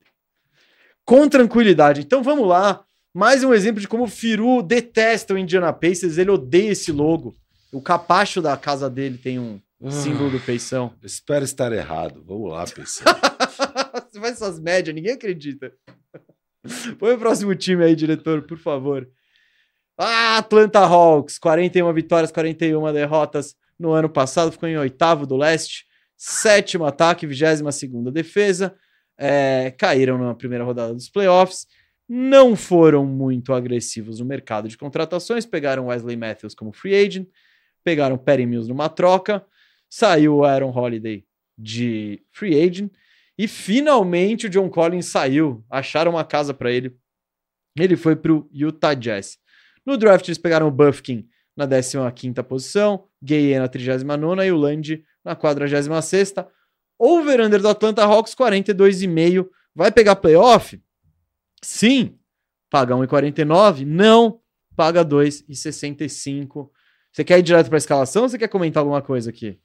Com 1.05 1.29
tranquilidade. 1.29 2.01
Então 2.01 2.23
vamos 2.23 2.47
lá. 2.47 2.85
Mais 3.17 3.45
um 3.45 3.55
exemplo 3.55 3.81
de 3.81 3.87
como 3.87 4.03
o 4.03 4.09
Firu 4.09 4.61
detesta 4.61 5.35
o 5.35 5.39
Indiana 5.39 5.73
Pacers, 5.73 6.19
ele 6.19 6.33
odeia 6.33 6.73
esse 6.73 6.91
logo. 6.91 7.33
O 7.73 7.81
capacho 7.81 8.43
da 8.43 8.57
casa 8.57 8.91
dele 8.91 9.17
tem 9.17 9.39
um 9.39 9.61
ah, 9.85 9.91
símbolo 9.93 10.31
do 10.31 10.41
peição. 10.41 10.93
Espero 11.01 11.45
estar 11.45 11.71
errado. 11.71 12.25
Vamos 12.27 12.51
lá, 12.51 12.65
peição. 12.65 13.05
Você 14.11 14.19
faz 14.19 14.33
essas 14.33 14.59
médias, 14.59 14.93
ninguém 14.93 15.13
acredita. 15.13 15.73
Põe 16.99 17.13
o 17.13 17.19
próximo 17.19 17.55
time 17.55 17.85
aí, 17.85 17.95
diretor, 17.95 18.43
por 18.43 18.59
favor. 18.59 19.09
Ah, 19.97 20.39
Atlanta 20.39 20.81
Hawks, 20.81 21.39
41 21.39 21.93
vitórias, 21.93 22.33
41 22.33 22.93
derrotas 22.93 23.55
no 23.79 23.93
ano 23.93 24.09
passado, 24.09 24.51
ficou 24.51 24.69
em 24.69 24.77
oitavo 24.77 25.25
do 25.25 25.37
leste, 25.37 25.87
sétimo 26.17 26.85
ataque, 26.85 27.29
vigésima 27.29 27.71
segunda 27.71 28.11
defesa, 28.11 28.75
é, 29.17 29.73
caíram 29.79 30.19
na 30.19 30.35
primeira 30.35 30.65
rodada 30.65 30.93
dos 30.93 31.09
playoffs 31.09 31.69
não 32.09 32.55
foram 32.55 33.07
muito 33.07 33.53
agressivos 33.53 34.21
no 34.21 34.27
mercado 34.27 34.69
de 34.69 34.77
contratações, 34.77 35.47
pegaram 35.47 35.87
Wesley 35.87 36.17
Matthews 36.17 36.55
como 36.55 36.73
free 36.73 36.95
agent, 36.95 37.29
pegaram 37.83 38.19
Perry 38.19 38.47
Mills 38.47 38.69
numa 38.69 38.89
troca, 38.89 39.45
saiu 39.89 40.37
o 40.37 40.45
Aaron 40.45 40.71
Holiday 40.71 41.25
de 41.57 42.23
free 42.33 42.61
agent 42.61 42.91
e 43.39 43.49
finalmente 43.49 44.47
o 44.47 44.51
John 44.51 44.69
Collins 44.69 45.07
saiu, 45.07 45.65
acharam 45.71 46.13
uma 46.13 46.25
casa 46.25 46.53
para 46.53 46.71
ele. 46.71 46.97
Ele 47.79 47.97
foi 47.97 48.15
para 48.15 48.33
o 48.33 48.49
Utah 48.53 48.95
Jazz. 48.95 49.39
No 49.85 49.97
draft 49.97 50.29
eles 50.29 50.39
pegaram 50.39 50.69
o 50.69 50.71
Buffkin 50.71 51.29
na 51.57 51.67
15ª 51.67 52.43
posição, 52.43 53.07
Gaye 53.23 53.59
na 53.59 53.69
39ª 53.69 54.47
e 54.47 54.53
o 54.53 54.57
Land 54.57 55.05
na 55.25 55.35
46ª. 55.35 56.47
Over-under 56.99 57.61
do 57.61 57.69
Atlanta 57.69 58.05
Hawks 58.05 58.35
42,5. 58.35 59.49
Vai 59.75 59.91
pegar 59.91 60.17
playoff? 60.17 60.81
Sim. 61.65 62.19
Paga 62.71 62.95
1,49? 62.95 63.85
Não. 63.85 64.41
Paga 64.77 65.05
2,65. 65.05 66.69
Você 67.13 67.25
quer 67.25 67.39
ir 67.39 67.43
direto 67.43 67.69
para 67.69 67.77
a 67.77 67.79
escalação 67.79 68.25
ou 68.25 68.29
você 68.29 68.39
quer 68.39 68.49
comentar 68.49 68.81
alguma 68.81 69.01
coisa 69.01 69.31
aqui? 69.31 69.59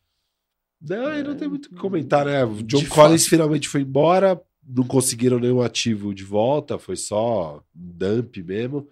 Não, 0.81 1.23
não 1.23 1.35
tem 1.35 1.47
muito 1.47 1.65
o 1.65 1.69
que 1.69 1.76
comentar, 1.76 2.26
né? 2.26 2.45
O 2.45 2.63
John 2.63 2.85
Collins 2.85 3.23
fato. 3.23 3.30
finalmente 3.31 3.67
foi 3.67 3.81
embora, 3.81 4.41
não 4.63 4.85
conseguiram 4.85 5.39
nenhum 5.39 5.61
ativo 5.61 6.13
de 6.13 6.23
volta, 6.23 6.80
foi 6.80 6.95
só 6.95 7.61
dump 7.73 8.38
mesmo. 8.38 8.88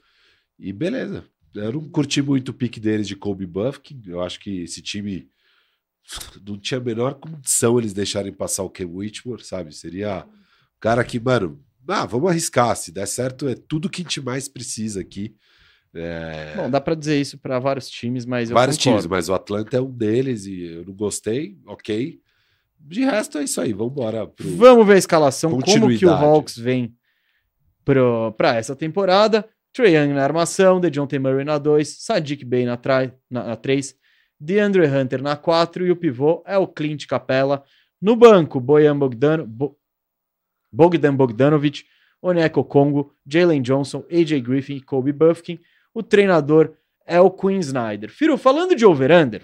E 0.60 0.74
beleza. 0.74 1.24
Eu 1.56 1.74
não 1.74 1.90
curti 1.90 2.22
muito 2.22 2.50
o 2.50 2.54
pique 2.54 2.80
deles 2.80 3.08
de 3.08 3.16
Kobe 3.16 3.46
Buffkin. 3.46 4.02
Eu 4.06 4.22
acho 4.22 4.40
que 4.40 4.64
esse 4.64 4.82
time 4.82 5.30
não 6.46 6.58
tinha 6.58 6.80
a 6.80 6.84
menor 6.84 7.14
condição 7.16 7.78
eles 7.78 7.94
deixarem 7.94 8.34
passar 8.34 8.64
o 8.64 8.70
Ken 8.70 8.86
Whitmore, 8.86 9.44
sabe? 9.44 9.74
Seria 9.74 10.26
o 10.26 10.80
cara 10.80 11.04
que, 11.04 11.20
mano, 11.20 11.64
ah, 11.88 12.06
vamos 12.06 12.30
arriscar. 12.30 12.76
Se 12.76 12.92
der 12.92 13.08
certo, 13.08 13.48
é 13.48 13.56
tudo 13.56 13.90
que 13.90 14.02
a 14.02 14.04
gente 14.04 14.22
mais 14.22 14.48
precisa 14.48 15.02
aqui. 15.02 15.36
É... 15.94 16.54
Bom, 16.56 16.70
dá 16.70 16.80
para 16.80 16.96
dizer 16.96 17.20
isso 17.20 17.38
para 17.38 17.60
vários 17.60 17.90
times, 17.90 18.26
mas 18.26 18.50
vários 18.50 18.78
times, 18.78 19.06
mas 19.06 19.30
o 19.30 19.34
Atlanta 19.34 19.78
é 19.78 19.82
um 19.82 19.92
deles 19.92 20.46
e 20.46 20.64
eu 20.64 20.86
não 20.86 20.94
gostei, 20.94 21.58
ok. 21.66 22.20
De 22.80 23.04
resto 23.04 23.40
é 23.40 23.44
isso 23.44 23.60
aí, 23.60 23.74
vamos 23.74 23.94
embora. 23.94 24.32
Vamos 24.40 24.86
ver 24.86 24.94
a 24.94 24.98
escalação, 24.98 25.60
como 25.60 25.98
que 25.98 26.06
o 26.06 26.12
Hawks 26.12 26.58
vem 26.58 26.94
para 27.84 28.56
essa 28.56 28.76
temporada. 28.76 29.48
Trae 29.74 29.96
Young 29.96 30.14
na 30.14 30.24
armação, 30.24 30.80
DeJounte 30.80 31.20
Murray 31.20 31.44
na 31.44 31.58
2, 31.58 32.04
Sadiq 32.04 32.44
Bey 32.46 32.66
na 32.66 32.78
3, 32.78 33.12
na, 33.30 33.44
na 33.44 33.60
DeAndre 34.40 34.88
Hunter 34.88 35.22
na 35.22 35.36
4 35.36 35.86
e 35.86 35.92
o 35.92 35.96
pivô 35.96 36.44
é 36.46 36.58
o 36.58 36.68
Clint 36.68 37.06
Capella. 37.06 37.64
No 38.02 38.16
banco, 38.16 38.60
Boyan 38.60 38.98
Bogdano, 38.98 39.46
Bo 39.46 39.76
Bogdan 40.78 41.16
Bogdanovic, 41.16 41.84
Oneko 42.22 42.64
Congo, 42.64 43.12
Jalen 43.26 43.62
Johnson, 43.62 44.06
AJ 44.12 44.42
Griffin 44.42 44.76
e 44.76 44.82
Kobe 44.82 45.12
Buffkin. 45.12 45.60
O 45.94 46.04
treinador 46.04 46.76
é 47.06 47.20
o 47.20 47.32
Queen 47.32 47.60
Snyder. 47.60 48.10
Firo, 48.12 48.38
falando 48.38 48.76
de 48.76 48.86
over-under, 48.86 49.44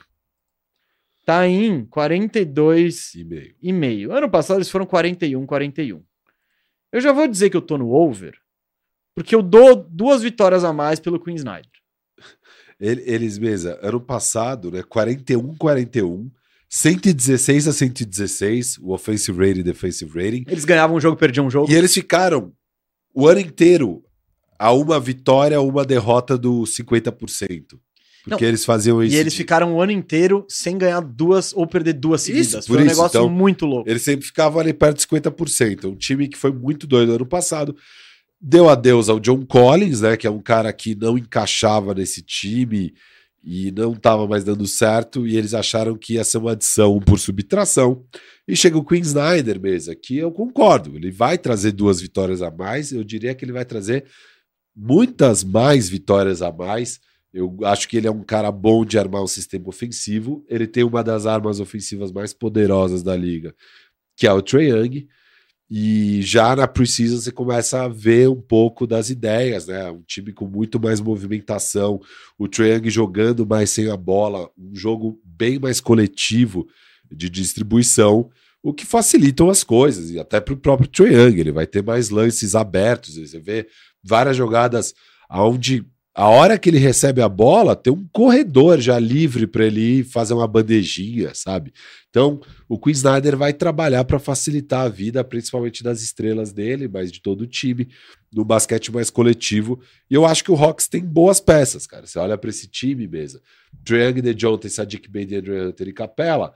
tá 1.26 1.48
em 1.48 1.86
42 1.86 3.16
e 3.16 3.24
meio. 3.24 3.56
e 3.62 3.74
meio. 3.74 4.12
Ano 4.12 4.30
passado 4.30 4.58
eles 4.58 4.70
foram 4.70 4.86
41, 4.86 5.46
41. 5.46 6.04
Eu 6.92 7.02
já 7.02 7.12
vou 7.12 7.28
dizer 7.28 7.50
que 7.50 7.58
eu 7.58 7.62
tô 7.62 7.78
no 7.78 7.90
over, 7.92 8.38
porque 9.16 9.34
eu 9.34 9.42
dou 9.42 9.76
duas 9.76 10.22
vitórias 10.22 10.64
a 10.64 10.72
mais 10.72 11.00
pelo 11.00 11.20
Queen 11.20 11.36
Snyder. 11.36 11.72
Ele- 12.80 13.04
Eles, 13.06 13.40
mesa, 13.40 13.80
ano 13.82 14.00
passado, 14.02 14.70
né? 14.72 14.84
41-41, 14.84 16.30
116 16.76 17.68
a 17.68 17.72
116, 17.72 18.80
o 18.82 18.94
offensive 18.94 19.38
rating 19.38 19.60
e 19.60 19.64
defensive 19.64 20.12
rating. 20.12 20.44
Eles 20.48 20.66
ganhavam 20.66 20.98
um 20.98 21.00
jogo, 21.00 21.16
perdiam 21.16 21.46
um 21.46 21.50
jogo. 21.50 21.72
E 21.72 21.76
eles 21.76 21.94
ficaram 21.94 22.52
o 23.14 23.28
ano 23.28 23.42
inteiro 23.42 24.02
a 24.58 24.74
uma 24.74 25.00
vitória, 25.00 25.62
uma 25.62 25.86
derrota 25.86 26.36
do 26.36 26.64
50%. 26.64 27.78
Porque 28.24 28.44
Não, 28.44 28.50
eles 28.50 28.66
faziam 28.66 29.04
isso. 29.04 29.16
E 29.16 29.20
eles 29.20 29.36
ficaram 29.36 29.76
o 29.76 29.82
ano 29.84 29.92
inteiro 29.92 30.48
sem 30.50 30.76
ganhar 30.76 31.02
duas 31.02 31.54
ou 31.54 31.68
perder 31.68 31.94
duas 31.94 32.24
seguidas. 32.24 32.48
Isso, 32.48 32.68
Foi 32.68 32.78
um 32.78 32.80
isso, 32.80 32.90
negócio 32.90 33.20
então, 33.20 33.30
muito 33.30 33.68
louco. 33.68 33.88
Eles 33.88 34.02
sempre 34.02 34.26
ficavam 34.26 34.60
ali 34.60 34.74
perto 34.74 34.98
de 34.98 35.06
50%. 35.06 35.86
Um 35.86 35.96
time 35.96 36.28
que 36.28 36.38
foi 36.40 36.52
muito 36.52 36.88
doido 36.88 37.14
ano 37.14 37.26
passado. 37.26 37.76
Deu 38.42 38.68
adeus 38.68 39.10
ao 39.10 39.20
John 39.20 39.46
Collins, 39.46 40.02
né? 40.02 40.18
Que 40.18 40.26
é 40.26 40.32
um 40.32 40.42
cara 40.42 40.74
que 40.74 40.96
não 40.96 41.20
encaixava 41.20 41.94
nesse 41.94 42.24
time 42.24 42.96
e 43.44 43.72
não 43.72 43.92
estava 43.92 44.26
mais 44.28 44.44
dando 44.44 44.66
certo. 44.66 45.28
E 45.28 45.36
eles 45.36 45.54
acharam 45.54 45.98
que 45.98 46.14
ia 46.14 46.24
ser 46.24 46.38
uma 46.38 46.54
adição 46.54 47.00
por 47.00 47.20
subtração. 47.20 48.06
E 48.48 48.56
chega 48.56 48.78
o 48.78 48.86
Queen 48.86 49.02
Snyder, 49.02 49.60
mesa, 49.60 49.94
que 49.96 50.18
eu 50.18 50.32
concordo. 50.32 50.96
Ele 50.96 51.12
vai 51.12 51.38
trazer 51.38 51.74
duas 51.74 52.00
vitórias 52.00 52.42
a 52.42 52.50
mais. 52.50 52.92
Eu 52.92 53.04
diria 53.04 53.36
que 53.36 53.44
ele 53.44 53.52
vai 53.52 53.66
trazer 53.66 54.06
muitas 54.76 55.44
mais 55.44 55.90
vitórias 55.90 56.42
a 56.42 56.52
mais. 56.52 57.00
Eu 57.34 57.58
acho 57.64 57.90
que 57.90 57.98
ele 57.98 58.08
é 58.08 58.12
um 58.12 58.24
cara 58.24 58.52
bom 58.52 58.86
de 58.86 58.98
armar 58.98 59.24
um 59.24 59.28
sistema 59.28 59.68
ofensivo. 59.68 60.46
Ele 60.48 60.68
tem 60.68 60.84
uma 60.84 61.04
das 61.04 61.26
armas 61.26 61.60
ofensivas 61.60 62.12
mais 62.12 62.34
poderosas 62.34 63.04
da 63.04 63.16
liga, 63.16 63.54
que 64.16 64.28
é 64.28 64.32
o 64.32 64.42
Trae 64.42 64.70
Young. 64.70 65.08
E 65.76 66.22
já 66.22 66.56
na 66.56 66.68
preseason 66.68 67.20
você 67.20 67.32
começa 67.32 67.82
a 67.82 67.88
ver 67.88 68.30
um 68.30 68.40
pouco 68.40 68.86
das 68.86 69.10
ideias, 69.10 69.66
né? 69.66 69.90
Um 69.90 70.04
time 70.04 70.32
com 70.32 70.46
muito 70.46 70.80
mais 70.80 71.02
movimentação, 71.02 72.00
o 72.38 72.48
Trae 72.48 72.80
jogando 72.92 73.44
mais 73.44 73.72
sem 73.72 73.90
a 73.90 73.98
bola, 73.98 74.52
um 74.56 74.76
jogo 74.76 75.20
bem 75.26 75.58
mais 75.58 75.82
coletivo 75.82 76.68
de 77.12 77.28
distribuição, 77.28 78.30
o 78.62 78.72
que 78.72 78.86
facilitam 78.86 79.50
as 79.50 79.64
coisas, 79.64 80.12
e 80.12 80.20
até 80.20 80.40
para 80.40 80.54
o 80.54 80.58
próprio 80.58 80.88
Trae 80.88 81.40
ele 81.40 81.52
vai 81.52 81.66
ter 81.66 81.82
mais 81.82 82.12
lances 82.12 82.54
abertos, 82.54 83.18
você 83.18 83.40
vê 83.40 83.68
várias 84.04 84.38
jogadas 84.38 84.94
onde 85.28 85.84
a 86.16 86.28
hora 86.28 86.60
que 86.60 86.70
ele 86.70 86.78
recebe 86.78 87.22
a 87.22 87.28
bola, 87.28 87.76
tem 87.76 87.92
um 87.92 88.08
corredor 88.12 88.80
já 88.80 89.00
livre 89.00 89.48
para 89.48 89.66
ele 89.66 90.04
fazer 90.04 90.36
uma 90.36 90.48
bandejinha, 90.48 91.34
sabe? 91.34 91.74
Então, 92.10 92.40
o 92.70 92.78
Queen 92.78 92.94
Snyder 92.94 93.36
vai 93.36 93.52
trabalhar 93.52 94.04
para 94.04 94.20
facilitar 94.20 94.82
a 94.82 94.90
vida, 94.90 95.24
principalmente 95.24 95.84
das 95.84 96.04
estrelas 96.04 96.54
dele, 96.54 96.88
mas 96.88 97.12
de 97.12 97.20
todo 97.20 97.42
o 97.42 97.48
time, 97.48 97.90
no 98.32 98.46
basquete 98.46 98.92
mais 98.92 99.10
coletivo. 99.10 99.82
E 100.08 100.14
eu 100.14 100.24
acho 100.24 100.44
que 100.44 100.52
o 100.52 100.56
Hawks 100.56 100.88
tem 100.88 101.04
boas 101.04 101.40
peças, 101.40 101.88
cara. 101.88 102.06
Você 102.06 102.20
olha 102.20 102.38
para 102.38 102.52
esse 102.52 102.68
time, 102.68 103.08
mesa. 103.08 103.42
Triang, 103.84 104.22
DeJounte, 104.22 104.70
Sadiq 104.70 105.10
Bey, 105.10 105.24
Andrew 105.36 105.68
Hunter 105.68 105.88
e 105.88 105.94
Capella. 105.94 106.54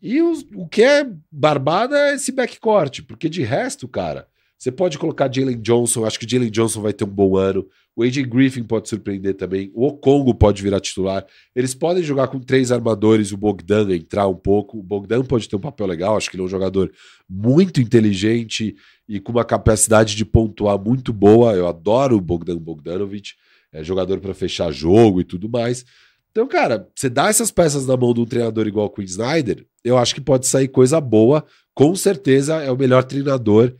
E 0.00 0.22
o 0.22 0.68
que 0.68 0.82
é 0.82 1.10
barbada 1.30 1.96
é 2.08 2.14
esse 2.14 2.30
backcourt, 2.30 3.02
porque 3.02 3.28
de 3.28 3.42
resto, 3.42 3.88
cara, 3.88 4.28
você 4.56 4.70
pode 4.70 4.98
colocar 4.98 5.32
Jalen 5.32 5.60
Johnson, 5.60 6.04
acho 6.04 6.20
que 6.20 6.28
Jalen 6.28 6.50
Johnson 6.50 6.82
vai 6.82 6.92
ter 6.92 7.04
um 7.04 7.08
bom 7.08 7.36
ano. 7.36 7.66
O 7.96 8.02
AJ 8.02 8.22
Griffin 8.22 8.62
pode 8.62 8.88
surpreender 8.88 9.34
também. 9.34 9.70
O 9.74 9.86
Okongo 9.86 10.34
pode 10.34 10.62
virar 10.62 10.80
titular. 10.80 11.26
Eles 11.54 11.74
podem 11.74 12.02
jogar 12.02 12.28
com 12.28 12.38
três 12.38 12.70
armadores, 12.72 13.32
o 13.32 13.36
Bogdan 13.36 13.92
entrar 13.94 14.26
um 14.28 14.34
pouco. 14.34 14.78
O 14.78 14.82
Bogdan 14.82 15.22
pode 15.24 15.48
ter 15.48 15.56
um 15.56 15.60
papel 15.60 15.86
legal, 15.86 16.16
acho 16.16 16.30
que 16.30 16.36
ele 16.36 16.42
é 16.42 16.46
um 16.46 16.48
jogador 16.48 16.90
muito 17.28 17.80
inteligente 17.80 18.74
e 19.08 19.20
com 19.20 19.32
uma 19.32 19.44
capacidade 19.44 20.14
de 20.16 20.24
pontuar 20.24 20.78
muito 20.78 21.12
boa. 21.12 21.52
Eu 21.54 21.66
adoro 21.66 22.16
o 22.16 22.20
Bogdan 22.20 22.56
Bogdanovic, 22.56 23.32
é 23.72 23.82
jogador 23.82 24.20
para 24.20 24.32
fechar 24.34 24.72
jogo 24.72 25.20
e 25.20 25.24
tudo 25.24 25.48
mais. 25.48 25.84
Então, 26.30 26.46
cara, 26.46 26.88
você 26.94 27.08
dá 27.08 27.28
essas 27.28 27.50
peças 27.50 27.86
na 27.86 27.96
mão 27.96 28.14
de 28.14 28.20
um 28.20 28.24
treinador 28.24 28.66
igual 28.66 28.86
o 28.86 28.90
Quinn 28.90 29.04
Snyder, 29.04 29.66
eu 29.84 29.98
acho 29.98 30.14
que 30.14 30.20
pode 30.20 30.46
sair 30.46 30.68
coisa 30.68 31.00
boa. 31.00 31.44
Com 31.74 31.94
certeza 31.96 32.62
é 32.62 32.70
o 32.70 32.76
melhor 32.76 33.02
treinador 33.02 33.74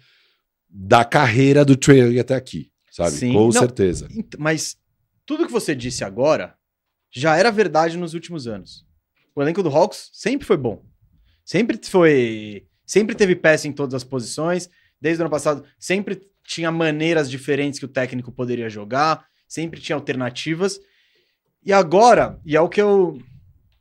da 0.68 1.04
carreira 1.04 1.64
do 1.64 1.76
Trae 1.76 1.98
Young 1.98 2.18
até 2.18 2.34
aqui, 2.34 2.70
sabe? 2.90 3.12
Sim. 3.12 3.32
Com 3.32 3.44
Não, 3.46 3.52
certeza. 3.52 4.08
Mas 4.38 4.76
tudo 5.24 5.46
que 5.46 5.52
você 5.52 5.74
disse 5.74 6.04
agora 6.04 6.54
já 7.10 7.36
era 7.36 7.50
verdade 7.50 7.96
nos 7.96 8.14
últimos 8.14 8.46
anos. 8.46 8.84
O 9.34 9.42
elenco 9.42 9.62
do 9.62 9.68
Hawks 9.68 10.10
sempre 10.12 10.46
foi 10.46 10.56
bom. 10.56 10.84
Sempre 11.44 11.78
foi. 11.82 12.66
Sempre 12.84 13.14
teve 13.14 13.34
peça 13.36 13.68
em 13.68 13.72
todas 13.72 13.94
as 13.94 14.04
posições. 14.04 14.68
Desde 15.00 15.22
o 15.22 15.24
ano 15.24 15.30
passado, 15.30 15.64
sempre 15.78 16.20
tinha 16.44 16.70
maneiras 16.70 17.30
diferentes 17.30 17.78
que 17.78 17.84
o 17.84 17.88
técnico 17.88 18.32
poderia 18.32 18.68
jogar. 18.68 19.24
Sempre 19.48 19.80
tinha 19.80 19.96
alternativas. 19.96 20.80
E 21.64 21.72
agora, 21.72 22.40
e 22.44 22.56
é 22.56 22.60
o 22.60 22.68
que 22.68 22.80
eu. 22.80 23.20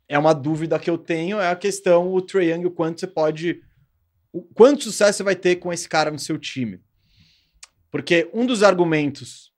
É 0.07 0.17
uma 0.17 0.33
dúvida 0.33 0.79
que 0.79 0.89
eu 0.89 0.97
tenho, 0.97 1.39
é 1.39 1.51
a 1.51 1.55
questão, 1.55 2.11
o 2.11 2.19
Trae 2.19 2.49
Young, 2.49 2.65
o 2.65 2.71
quanto 2.71 2.99
você 2.99 3.07
pode. 3.07 3.61
O 4.33 4.41
quanto 4.41 4.83
sucesso 4.83 5.17
você 5.17 5.23
vai 5.23 5.35
ter 5.35 5.57
com 5.57 5.71
esse 5.71 5.87
cara 5.87 6.09
no 6.09 6.17
seu 6.19 6.37
time. 6.37 6.79
Porque 7.91 8.29
um 8.33 8.45
dos 8.45 8.63
argumentos 8.63 9.49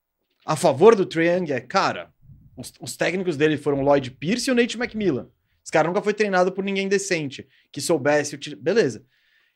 a 0.45 0.55
favor 0.55 0.95
do 0.95 1.03
Young 1.21 1.51
é, 1.51 1.59
cara, 1.59 2.13
os, 2.57 2.73
os 2.79 2.97
técnicos 2.97 3.37
dele 3.37 3.57
foram 3.57 3.79
o 3.79 3.81
Lloyd 3.81 4.11
Pierce 4.11 4.49
e 4.49 4.53
o 4.53 4.55
Nate 4.55 4.77
McMillan. 4.77 5.29
Esse 5.63 5.71
cara 5.71 5.87
nunca 5.87 6.01
foi 6.01 6.13
treinado 6.13 6.51
por 6.51 6.63
ninguém 6.63 6.87
decente, 6.87 7.47
que 7.71 7.79
soubesse. 7.79 8.37
Beleza. 8.55 9.05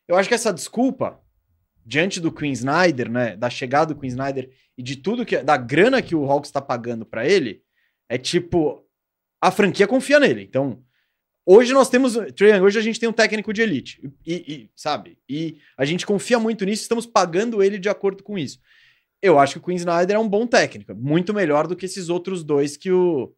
Eu 0.06 0.16
acho 0.16 0.28
que 0.28 0.34
essa 0.34 0.52
desculpa, 0.52 1.20
diante 1.84 2.20
do 2.20 2.30
Queen 2.30 2.52
Snyder, 2.52 3.10
né, 3.10 3.36
da 3.36 3.50
chegada 3.50 3.92
do 3.92 4.00
Queen 4.00 4.10
Snyder 4.10 4.50
e 4.78 4.82
de 4.82 4.96
tudo 4.96 5.26
que. 5.26 5.38
da 5.42 5.56
grana 5.56 6.00
que 6.00 6.14
o 6.14 6.24
Hawks 6.30 6.50
tá 6.50 6.60
pagando 6.60 7.04
pra 7.04 7.26
ele, 7.26 7.62
é 8.08 8.16
tipo. 8.16 8.84
A 9.40 9.50
franquia 9.50 9.86
confia 9.86 10.18
nele. 10.18 10.42
Então, 10.42 10.82
hoje 11.46 11.72
nós 11.72 11.88
temos. 11.88 12.14
Trae 12.34 12.60
hoje 12.60 12.78
a 12.78 12.82
gente 12.82 13.00
tem 13.00 13.08
um 13.08 13.12
técnico 13.12 13.52
de 13.52 13.62
elite. 13.62 14.02
E, 14.26 14.34
e, 14.34 14.70
sabe? 14.74 15.16
E 15.28 15.58
a 15.78 15.84
gente 15.84 16.04
confia 16.04 16.38
muito 16.38 16.64
nisso, 16.64 16.82
estamos 16.82 17.06
pagando 17.06 17.62
ele 17.62 17.78
de 17.78 17.88
acordo 17.88 18.22
com 18.24 18.36
isso. 18.36 18.58
Eu 19.22 19.38
acho 19.38 19.54
que 19.54 19.58
o 19.58 19.62
Queen 19.62 19.76
Snyder 19.76 20.16
é 20.16 20.18
um 20.18 20.28
bom 20.28 20.46
técnico, 20.46 20.94
muito 20.94 21.32
melhor 21.32 21.66
do 21.66 21.76
que 21.76 21.86
esses 21.86 22.08
outros 22.08 22.44
dois 22.44 22.76
que 22.76 22.90
o 22.90 23.32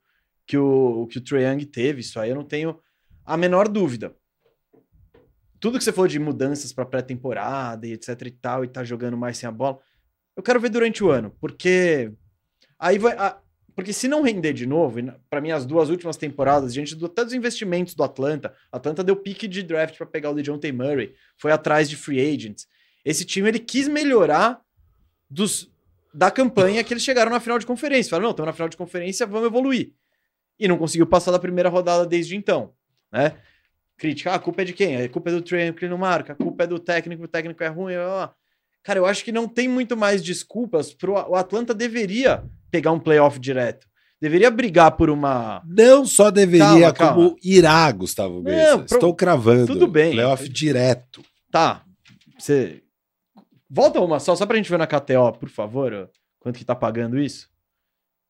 que 0.47 0.57
o, 0.57 1.07
que 1.07 1.19
o 1.19 1.21
Trae 1.21 1.65
teve. 1.67 2.01
Isso 2.01 2.19
aí 2.19 2.31
eu 2.31 2.35
não 2.35 2.45
tenho 2.45 2.81
a 3.25 3.37
menor 3.37 3.69
dúvida. 3.69 4.17
Tudo 5.61 5.77
que 5.77 5.85
você 5.85 5.93
falou 5.93 6.09
de 6.09 6.19
mudanças 6.19 6.73
para 6.73 6.87
pré-temporada 6.87 7.87
e 7.87 7.93
etc 7.93 8.23
e 8.23 8.31
tal, 8.31 8.65
e 8.65 8.69
tá 8.69 8.83
jogando 8.83 9.17
mais 9.17 9.37
sem 9.37 9.49
a 9.49 9.53
bola, 9.53 9.79
eu 10.37 10.43
quero 10.43 10.61
ver 10.61 10.71
durante 10.71 11.05
o 11.05 11.11
ano, 11.11 11.37
porque 11.41 12.13
aí 12.79 12.99
vai. 12.99 13.15
Porque 13.79 13.93
se 13.93 14.09
não 14.09 14.23
render 14.23 14.53
de 14.53 14.67
novo, 14.67 14.99
para 15.31 15.41
mim 15.41 15.53
as 15.53 15.65
duas 15.65 15.89
últimas 15.89 16.17
temporadas, 16.17 16.75
diante 16.75 16.97
do, 16.97 17.07
até 17.07 17.25
dos 17.25 17.33
investimentos 17.33 17.95
do 17.95 18.03
Atlanta, 18.03 18.53
Atlanta 18.73 19.05
deu 19.05 19.15
pique 19.15 19.47
de 19.47 19.63
draft 19.63 19.97
para 19.97 20.05
pegar 20.05 20.31
o 20.31 20.35
DeJounte 20.35 20.73
Murray, 20.73 21.15
foi 21.37 21.53
atrás 21.53 21.89
de 21.89 21.95
free 21.95 22.19
agents. 22.19 22.67
Esse 23.05 23.25
time 23.25 23.49
ele 23.49 23.61
quis 23.61 23.87
melhorar 23.87 24.61
dos, 25.31 25.71
da 26.13 26.29
campanha 26.29 26.83
que 26.83 26.93
eles 26.93 27.05
chegaram 27.05 27.31
na 27.31 27.39
final 27.39 27.57
de 27.57 27.67
conferência. 27.67 28.11
Falaram, 28.11 28.25
não, 28.25 28.31
estamos 28.33 28.49
na 28.49 28.53
final 28.53 28.69
de 28.69 28.77
conferência, 28.77 29.25
vamos 29.29 29.47
evoluir. 29.47 29.93
E 30.59 30.67
não 30.67 30.77
conseguiu 30.77 31.07
passar 31.07 31.31
da 31.31 31.39
primeira 31.39 31.69
rodada 31.69 32.05
desde 32.05 32.35
então, 32.35 32.73
né? 33.13 33.37
Crítica, 33.97 34.33
ah, 34.33 34.35
a 34.35 34.39
culpa 34.41 34.63
é 34.63 34.65
de 34.65 34.73
quem? 34.73 34.97
A 34.97 35.09
culpa 35.09 35.31
é 35.31 35.35
do 35.35 35.41
treino 35.41 35.73
que 35.73 35.85
ele 35.85 35.93
não 35.93 35.99
marca, 35.99 36.33
a 36.33 36.37
culpa 36.37 36.65
é 36.65 36.67
do 36.67 36.81
técnico, 36.81 37.23
o 37.23 37.29
técnico 37.29 37.63
é 37.63 37.69
ruim. 37.69 37.95
blá. 37.95 38.35
Cara, 38.83 38.99
eu 38.99 39.07
acho 39.07 39.25
que 39.25 39.31
não 39.31 39.47
tem 39.47 39.69
muito 39.69 39.97
mais 39.97 40.21
desculpas 40.21 40.93
pro 40.93 41.13
o 41.13 41.37
Atlanta 41.37 41.73
deveria 41.73 42.43
pegar 42.71 42.93
um 42.93 42.99
playoff 43.01 43.39
direto. 43.39 43.87
Deveria 44.21 44.51
brigar 44.51 44.93
por 44.97 45.11
uma. 45.11 45.63
Não 45.67 46.05
só 46.05 46.31
deveria, 46.31 46.67
Calma, 46.67 46.93
calma. 46.93 47.15
como 47.15 47.37
irá, 47.43 47.91
Gustavo. 47.93 48.43
Não, 48.43 48.79
pro- 48.85 48.95
Estou 48.97 49.15
cravando. 49.15 49.67
Tudo 49.67 49.87
bem. 49.87 50.13
Playoff 50.13 50.49
direto. 50.49 51.23
Tá. 51.51 51.85
Você. 52.39 52.83
Volta 53.71 54.01
uma 54.01 54.19
só, 54.19 54.35
só 54.35 54.45
pra 54.47 54.57
gente 54.57 54.71
ver 54.71 54.79
na 54.79 54.87
KTO, 54.87 55.33
por 55.39 55.49
favor, 55.49 56.11
quanto 56.41 56.59
que 56.59 56.65
tá 56.65 56.75
pagando 56.75 57.19
isso. 57.19 57.49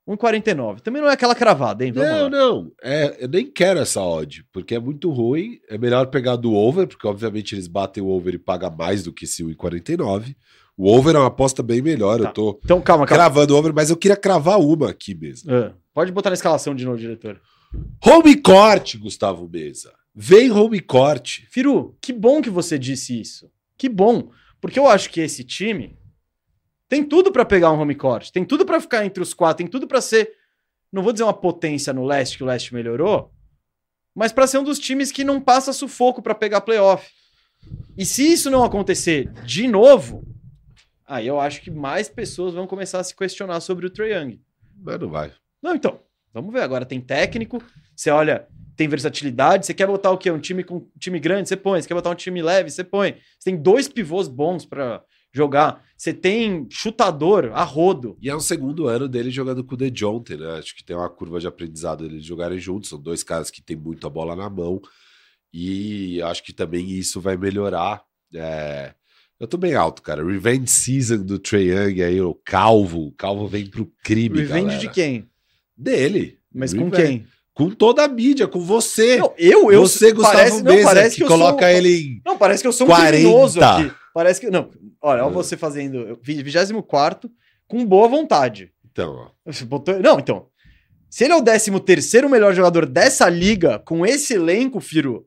1,49. 0.06 0.80
Também 0.80 1.02
não 1.02 1.08
é 1.08 1.12
aquela 1.12 1.34
cravada, 1.34 1.84
hein? 1.84 1.92
Vamos 1.92 2.10
não, 2.10 2.22
lá. 2.24 2.30
não. 2.30 2.72
É, 2.82 3.24
eu 3.24 3.28
nem 3.28 3.46
quero 3.50 3.78
essa 3.78 4.00
odd, 4.02 4.42
porque 4.52 4.74
é 4.74 4.78
muito 4.78 5.10
ruim. 5.10 5.58
É 5.68 5.76
melhor 5.76 6.06
pegar 6.06 6.36
do 6.36 6.54
over, 6.54 6.86
porque 6.86 7.06
obviamente 7.06 7.54
eles 7.54 7.68
batem 7.68 8.02
o 8.02 8.08
over 8.08 8.34
e 8.34 8.38
pagam 8.38 8.74
mais 8.74 9.02
do 9.02 9.12
que 9.12 9.24
esse 9.26 9.44
1,49. 9.44 10.34
O 10.80 10.88
over 10.96 11.16
é 11.16 11.18
uma 11.18 11.26
aposta 11.26 11.60
bem 11.60 11.82
melhor. 11.82 12.20
Tá. 12.20 12.28
Eu 12.28 12.32
tô 12.32 12.60
Então, 12.64 12.80
calma, 12.80 13.04
calma. 13.04 13.06
cravando 13.06 13.52
o 13.52 13.58
over, 13.58 13.74
mas 13.74 13.90
eu 13.90 13.96
queria 13.96 14.16
cravar 14.16 14.60
uma 14.60 14.90
aqui 14.90 15.12
mesmo. 15.12 15.52
Ah, 15.52 15.74
pode 15.92 16.12
botar 16.12 16.30
na 16.30 16.34
escalação 16.34 16.72
de 16.72 16.84
novo, 16.84 16.96
diretor. 16.96 17.40
Home 18.06 18.40
court, 18.40 18.96
Gustavo 18.96 19.48
Mesa. 19.48 19.92
Vem 20.14 20.52
home 20.52 20.78
court. 20.80 21.40
Firu, 21.50 21.96
que 22.00 22.12
bom 22.12 22.40
que 22.40 22.48
você 22.48 22.78
disse 22.78 23.20
isso. 23.20 23.50
Que 23.76 23.88
bom. 23.88 24.30
Porque 24.60 24.78
eu 24.78 24.86
acho 24.86 25.10
que 25.10 25.20
esse 25.20 25.42
time 25.42 25.98
tem 26.88 27.02
tudo 27.04 27.32
pra 27.32 27.44
pegar 27.44 27.72
um 27.72 27.80
home 27.80 27.94
court. 27.96 28.30
Tem 28.30 28.44
tudo 28.44 28.64
pra 28.64 28.80
ficar 28.80 29.04
entre 29.04 29.20
os 29.22 29.34
quatro. 29.34 29.58
Tem 29.58 29.66
tudo 29.66 29.86
pra 29.88 30.00
ser. 30.00 30.30
Não 30.92 31.02
vou 31.02 31.12
dizer 31.12 31.24
uma 31.24 31.34
potência 31.34 31.92
no 31.92 32.04
leste, 32.06 32.36
que 32.38 32.44
o 32.44 32.46
leste 32.46 32.72
melhorou. 32.72 33.32
Mas 34.14 34.32
pra 34.32 34.46
ser 34.46 34.58
um 34.58 34.64
dos 34.64 34.78
times 34.78 35.10
que 35.12 35.22
não 35.24 35.40
passa 35.40 35.72
sufoco 35.72 36.22
pra 36.22 36.34
pegar 36.36 36.60
playoff. 36.60 37.08
E 37.96 38.06
se 38.06 38.32
isso 38.32 38.48
não 38.48 38.64
acontecer 38.64 39.30
de 39.44 39.68
novo, 39.68 40.24
aí 41.08 41.26
eu 41.26 41.40
acho 41.40 41.62
que 41.62 41.70
mais 41.70 42.08
pessoas 42.08 42.54
vão 42.54 42.66
começar 42.66 43.00
a 43.00 43.04
se 43.04 43.16
questionar 43.16 43.60
sobre 43.60 43.86
o 43.86 43.90
Trae 43.90 44.12
Young. 44.12 44.40
Mas 44.80 45.00
não 45.00 45.08
vai. 45.08 45.32
Não, 45.62 45.74
então. 45.74 46.00
Vamos 46.32 46.52
ver. 46.52 46.60
Agora 46.60 46.84
tem 46.84 47.00
técnico, 47.00 47.62
você 47.96 48.10
olha, 48.10 48.46
tem 48.76 48.86
versatilidade. 48.86 49.66
Você 49.66 49.74
quer 49.74 49.86
botar 49.86 50.10
o 50.10 50.18
quê? 50.18 50.30
Um 50.30 50.38
time 50.38 50.62
com 50.62 50.76
um 50.76 50.90
time 50.98 51.18
grande, 51.18 51.48
você 51.48 51.56
põe. 51.56 51.80
Você 51.80 51.88
quer 51.88 51.94
botar 51.94 52.10
um 52.10 52.14
time 52.14 52.40
leve, 52.40 52.70
você 52.70 52.84
põe. 52.84 53.16
Você 53.38 53.50
tem 53.50 53.56
dois 53.56 53.88
pivôs 53.88 54.28
bons 54.28 54.64
para 54.64 55.02
jogar. 55.32 55.84
Você 55.96 56.12
tem 56.12 56.66
chutador 56.70 57.50
a 57.52 57.64
rodo. 57.64 58.16
E 58.22 58.30
é 58.30 58.34
o 58.34 58.40
segundo 58.40 58.86
ano 58.86 59.08
dele 59.08 59.30
jogando 59.30 59.64
com 59.64 59.74
o 59.74 59.76
De 59.76 59.90
Jonte, 59.90 60.36
né? 60.36 60.58
Acho 60.58 60.76
que 60.76 60.84
tem 60.84 60.94
uma 60.94 61.10
curva 61.10 61.40
de 61.40 61.46
aprendizado 61.46 62.06
deles 62.06 62.24
jogarem 62.24 62.58
juntos. 62.58 62.90
São 62.90 63.00
dois 63.00 63.24
caras 63.24 63.50
que 63.50 63.60
têm 63.60 63.76
muito 63.76 64.06
a 64.06 64.10
bola 64.10 64.36
na 64.36 64.48
mão. 64.48 64.80
E 65.52 66.22
acho 66.22 66.44
que 66.44 66.52
também 66.52 66.88
isso 66.88 67.20
vai 67.20 67.36
melhorar. 67.36 68.04
É... 68.32 68.94
Eu 69.40 69.46
tô 69.46 69.56
bem 69.56 69.74
alto, 69.74 70.02
cara. 70.02 70.24
Revenge 70.24 70.66
Season 70.66 71.18
do 71.18 71.38
Trae 71.38 71.68
Young 71.68 72.02
aí, 72.02 72.20
o 72.20 72.34
Calvo. 72.34 73.06
O 73.06 73.12
Calvo 73.12 73.46
vem 73.46 73.66
pro 73.66 73.90
crime, 74.02 74.40
Revenge 74.40 74.62
galera. 74.62 74.78
de 74.80 74.88
quem? 74.90 75.30
Dele. 75.76 76.38
Mas 76.52 76.74
com 76.74 76.88
Revenge. 76.88 77.02
quem? 77.02 77.26
Com 77.54 77.70
toda 77.70 78.04
a 78.04 78.08
mídia, 78.08 78.48
com 78.48 78.60
você. 78.60 79.16
Não, 79.18 79.32
eu, 79.36 79.70
eu 79.70 79.80
você, 79.80 80.12
Gustavo 80.12 80.36
parece, 80.36 80.62
Mesa, 80.62 80.76
não, 80.76 80.84
parece 80.84 81.16
que, 81.16 81.22
que, 81.22 81.28
coloca 81.28 81.66
sou, 81.66 81.68
ele 81.68 81.96
em... 81.96 82.22
Não, 82.24 82.38
parece 82.38 82.62
que 82.62 82.68
eu 82.68 82.72
sou 82.72 82.86
um 82.86 82.90
40. 82.90 83.12
criminoso 83.16 83.60
aqui. 83.60 83.92
Parece 84.14 84.40
que 84.40 84.50
não. 84.50 84.70
Olha, 85.00 85.24
olha 85.24 85.32
você 85.32 85.56
fazendo 85.56 86.18
24 86.22 87.30
com 87.66 87.84
boa 87.84 88.08
vontade. 88.08 88.72
Então, 88.90 89.32
ó. 89.46 89.52
Botou- 89.66 90.00
Não, 90.00 90.18
então. 90.18 90.46
Se 91.10 91.24
ele 91.24 91.32
é 91.32 91.36
o 91.36 91.42
13 91.42 91.80
terceiro 91.80 92.28
melhor 92.28 92.54
jogador 92.54 92.84
dessa 92.84 93.28
liga, 93.28 93.78
com 93.78 94.04
esse 94.04 94.34
elenco, 94.34 94.80
Firo, 94.80 95.26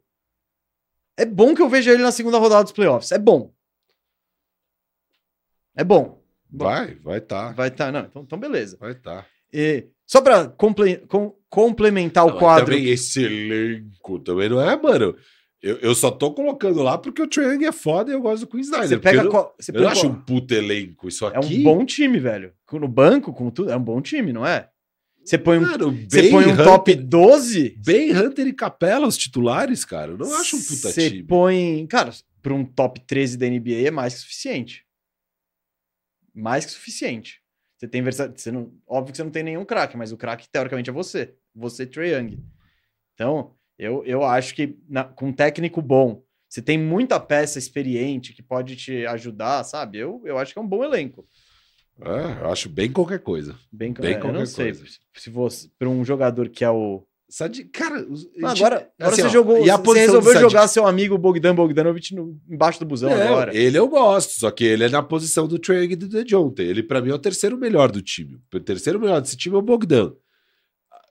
é 1.17 1.25
bom 1.25 1.55
que 1.55 1.61
eu 1.61 1.69
veja 1.69 1.91
ele 1.91 2.03
na 2.03 2.11
segunda 2.11 2.37
rodada 2.37 2.63
dos 2.63 2.71
playoffs. 2.71 3.11
É 3.11 3.17
bom. 3.17 3.51
É 5.75 5.83
bom. 5.83 6.21
Bom, 6.49 6.65
Vai, 6.65 6.95
vai 6.95 7.21
tá. 7.21 7.51
Vai 7.53 7.69
estar. 7.69 7.91
não, 7.91 8.01
então, 8.01 8.23
então 8.23 8.39
beleza. 8.39 8.77
Vai 8.79 8.93
tá. 8.95 9.25
E 9.53 9.85
só 10.05 10.21
pra 10.21 10.47
comple- 10.47 10.97
com- 11.07 11.33
complementar 11.49 12.23
o 12.25 12.27
Não, 12.27 12.33
mas 12.35 12.39
quadro. 12.43 12.65
Também 12.75 12.89
esse 12.89 13.23
elenco 13.23 14.19
também 14.19 14.49
não 14.49 14.61
é, 14.61 14.75
mano. 14.81 15.15
Eu, 15.61 15.77
eu 15.77 15.93
só 15.93 16.09
tô 16.09 16.33
colocando 16.33 16.81
lá 16.81 16.97
porque 16.97 17.21
o 17.21 17.29
Young 17.41 17.65
é 17.65 17.71
foda 17.71 18.09
e 18.09 18.13
eu 18.15 18.21
gosto 18.21 18.41
do 18.45 18.47
Queen 18.51 18.61
Snyder. 18.61 18.87
Você 18.89 18.97
pega. 18.97 19.19
eu 19.19 19.23
não, 19.25 19.31
você 19.59 19.69
eu 19.71 19.73
pega 19.75 19.85
não 19.85 19.91
acho 19.91 20.07
um 20.07 20.15
puto 20.15 20.53
elenco. 20.53 21.07
Isso 21.07 21.23
É 21.27 21.37
aqui. 21.37 21.59
um 21.59 21.63
bom 21.63 21.85
time, 21.85 22.19
velho. 22.19 22.51
No 22.73 22.87
banco, 22.87 23.31
com 23.31 23.49
tudo, 23.51 23.71
é 23.71 23.77
um 23.77 23.83
bom 23.83 24.01
time, 24.01 24.33
não 24.33 24.45
é? 24.45 24.67
Você 25.23 25.37
põe 25.37 25.59
um, 25.59 25.61
Mano, 25.61 25.95
você 26.09 26.29
põe 26.31 26.45
um 26.47 26.53
Hunter, 26.53 26.65
top 26.65 26.95
12, 26.95 27.75
Bem 27.85 28.11
Hunter 28.17 28.47
e 28.47 28.53
Capela, 28.53 29.05
os 29.05 29.15
titulares, 29.15 29.85
cara. 29.85 30.13
Eu 30.13 30.17
não 30.17 30.33
acho 30.35 30.55
um 30.57 30.61
puta 30.61 30.89
você 30.89 31.09
time. 31.11 31.23
põe. 31.23 31.85
Cara, 31.87 32.11
para 32.41 32.53
um 32.55 32.65
top 32.65 32.99
13 33.05 33.37
da 33.37 33.47
NBA 33.47 33.87
é 33.87 33.91
mais 33.91 34.15
que 34.15 34.19
suficiente. 34.21 34.83
Mais 36.33 36.65
que 36.65 36.71
suficiente. 36.71 37.41
Você 37.77 37.87
tem 37.87 38.01
versa... 38.01 38.31
você 38.35 38.51
não... 38.51 38.73
Óbvio 38.87 39.11
que 39.11 39.17
você 39.17 39.23
não 39.23 39.31
tem 39.31 39.43
nenhum 39.43 39.65
craque, 39.65 39.97
mas 39.97 40.11
o 40.11 40.17
craque, 40.17 40.47
teoricamente, 40.49 40.89
é 40.89 40.93
você. 40.93 41.35
Você, 41.55 41.85
Trae 41.85 42.11
Young. 42.13 42.39
Então, 43.13 43.55
eu, 43.77 44.03
eu 44.05 44.23
acho 44.23 44.53
que 44.55 44.77
na- 44.87 45.03
com 45.03 45.27
um 45.27 45.33
técnico 45.33 45.81
bom, 45.81 46.23
você 46.47 46.61
tem 46.61 46.77
muita 46.77 47.19
peça 47.19 47.57
experiente 47.57 48.33
que 48.33 48.43
pode 48.43 48.75
te 48.75 49.05
ajudar, 49.07 49.63
sabe? 49.63 49.97
Eu, 49.97 50.21
eu 50.25 50.37
acho 50.37 50.53
que 50.53 50.59
é 50.59 50.61
um 50.61 50.67
bom 50.67 50.83
elenco. 50.83 51.25
É, 51.99 52.43
eu 52.43 52.51
acho 52.51 52.69
bem 52.69 52.91
qualquer 52.91 53.19
coisa. 53.19 53.57
Bem, 53.71 53.93
Bem 53.93 54.13
é, 54.13 54.17
eu 54.17 54.21
qualquer 54.21 54.39
não 54.39 54.45
sei. 54.45 54.73
coisa. 54.73 54.85
Se 55.15 55.29
você, 55.29 55.69
para 55.77 55.89
um 55.89 56.03
jogador 56.03 56.49
que 56.49 56.63
é 56.63 56.69
o. 56.69 57.05
Sadi... 57.33 57.63
Cara, 57.63 58.05
os- 58.09 58.25
Não, 58.37 58.49
a 58.49 58.53
gente- 58.53 58.63
agora 58.65 58.91
agora 58.99 59.13
assim, 59.13 59.21
você 59.21 59.27
ó, 59.27 59.31
jogou. 59.31 59.65
E 59.65 59.69
a 59.69 59.77
você 59.77 59.99
resolveu 59.99 60.39
jogar 60.41 60.67
seu 60.67 60.85
amigo 60.85 61.17
Bogdan 61.17 61.55
Bogdanovic 61.55 62.13
no- 62.13 62.37
embaixo 62.49 62.79
do 62.79 62.85
busão 62.85 63.09
Não, 63.09 63.21
agora. 63.21 63.55
Ele 63.55 63.77
eu 63.77 63.87
gosto, 63.87 64.31
só 64.37 64.51
que 64.51 64.65
ele 64.65 64.83
é 64.83 64.89
na 64.89 65.01
posição 65.01 65.47
do 65.47 65.55
Young 65.55 65.93
e 65.93 65.95
do 65.95 66.09
DeJounte. 66.09 66.61
Ele, 66.61 66.83
pra 66.83 67.01
mim, 67.01 67.09
é 67.11 67.13
o 67.13 67.19
terceiro 67.19 67.57
melhor 67.57 67.89
do 67.89 68.01
time. 68.01 68.37
O 68.53 68.59
terceiro 68.59 68.99
melhor 68.99 69.21
desse 69.21 69.37
time 69.37 69.55
é 69.55 69.59
o 69.59 69.61
Bogdan. 69.61 70.11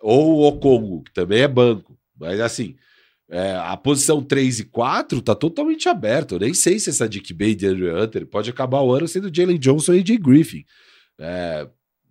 Ou 0.02 0.36
o 0.36 0.42
Okongo, 0.48 1.02
que 1.04 1.12
também 1.12 1.40
é 1.40 1.48
banco. 1.48 1.96
Mas, 2.18 2.38
assim, 2.40 2.76
é, 3.30 3.54
a 3.56 3.76
posição 3.76 4.22
3 4.22 4.60
e 4.60 4.64
4 4.64 5.22
tá 5.22 5.34
totalmente 5.34 5.88
aberta. 5.88 6.34
Eu 6.34 6.38
nem 6.40 6.52
sei 6.54 6.78
se 6.78 6.90
essa 6.90 7.08
Dick 7.08 7.32
Bay 7.32 7.56
e 7.60 7.66
Andrew 7.66 7.96
Hunter 8.02 8.26
pode 8.26 8.50
acabar 8.50 8.80
o 8.82 8.92
ano 8.92 9.08
sendo 9.08 9.34
Jalen 9.34 9.58
Johnson 9.58 9.94
e 9.94 10.04
Jay 10.06 10.18
Griffin. 10.18 10.64
É, 11.18 11.66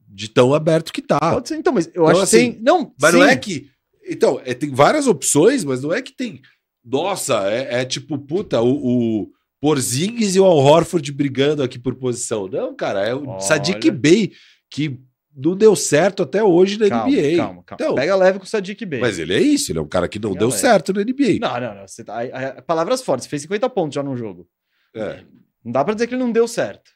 de 0.08 0.28
tão 0.30 0.54
aberto 0.54 0.92
que 0.92 1.02
tá. 1.02 1.20
Pode 1.20 1.48
ser, 1.50 1.58
então, 1.58 1.74
mas 1.74 1.86
eu 1.88 1.92
Então, 2.04 2.08
acho 2.08 2.22
assim, 2.22 2.48
que 2.50 2.54
tem. 2.56 2.64
Não, 2.64 2.92
Mas 3.00 3.12
sim. 3.12 3.18
não 3.20 3.26
é 3.26 3.36
que. 3.36 3.70
Então, 4.10 4.42
é, 4.44 4.54
tem 4.54 4.72
várias 4.72 5.08
opções, 5.08 5.64
mas 5.64 5.82
não 5.84 5.94
é 5.94 6.02
que 6.02 6.12
tem. 6.12 6.42
Nossa, 6.84 7.50
é, 7.50 7.82
é 7.82 7.86
tipo, 7.86 8.18
puta, 8.18 8.62
o, 8.62 9.22
o 9.24 9.32
Porzingis 9.62 10.36
e 10.36 10.40
o 10.40 10.46
Al 10.46 10.58
Horford 10.58 11.12
brigando 11.12 11.62
aqui 11.62 11.78
por 11.78 11.96
posição. 11.96 12.48
Não, 12.48 12.76
cara, 12.76 13.06
é 13.06 13.14
o 13.14 13.28
Olha. 13.28 13.40
Sadiq 13.42 13.92
Bey 13.92 14.32
que 14.72 15.00
não 15.36 15.56
deu 15.56 15.76
certo 15.76 16.24
até 16.24 16.44
hoje 16.44 16.78
na 16.80 16.90
Calma, 16.90 17.08
NBA. 17.12 17.38
calma, 17.38 17.64
calma. 17.64 17.78
Então, 17.82 17.96
Pega 17.96 18.16
leve 18.16 18.40
com 18.40 18.46
o 18.46 18.48
Sadiq 18.48 18.86
Bey. 18.86 19.00
mas 19.00 19.20
ele 19.20 19.34
é 19.34 19.40
isso, 19.42 19.72
ele 19.72 19.80
é 19.80 19.82
um 19.82 19.88
cara 19.88 20.08
que 20.08 20.20
não 20.20 20.32
Pega 20.32 20.40
deu 20.40 20.50
leve. 20.50 20.60
certo 20.62 20.94
na 20.94 21.02
NBA. 21.02 21.40
Não, 21.40 21.60
não, 21.60 21.76
não. 21.76 21.88
Você 21.88 22.04
tá, 22.04 22.18
palavras 22.66 23.02
fortes. 23.02 23.28
Fez 23.28 23.42
50 23.44 23.70
pontos 23.70 23.96
já 23.96 24.04
no 24.04 24.16
jogo. 24.18 24.48
É. 24.96 25.24
Não 25.64 25.72
dá 25.72 25.84
pra 25.84 25.94
dizer 25.94 26.08
que 26.08 26.14
ele 26.16 26.24
não 26.24 26.32
deu 26.32 26.48
certo. 26.48 26.92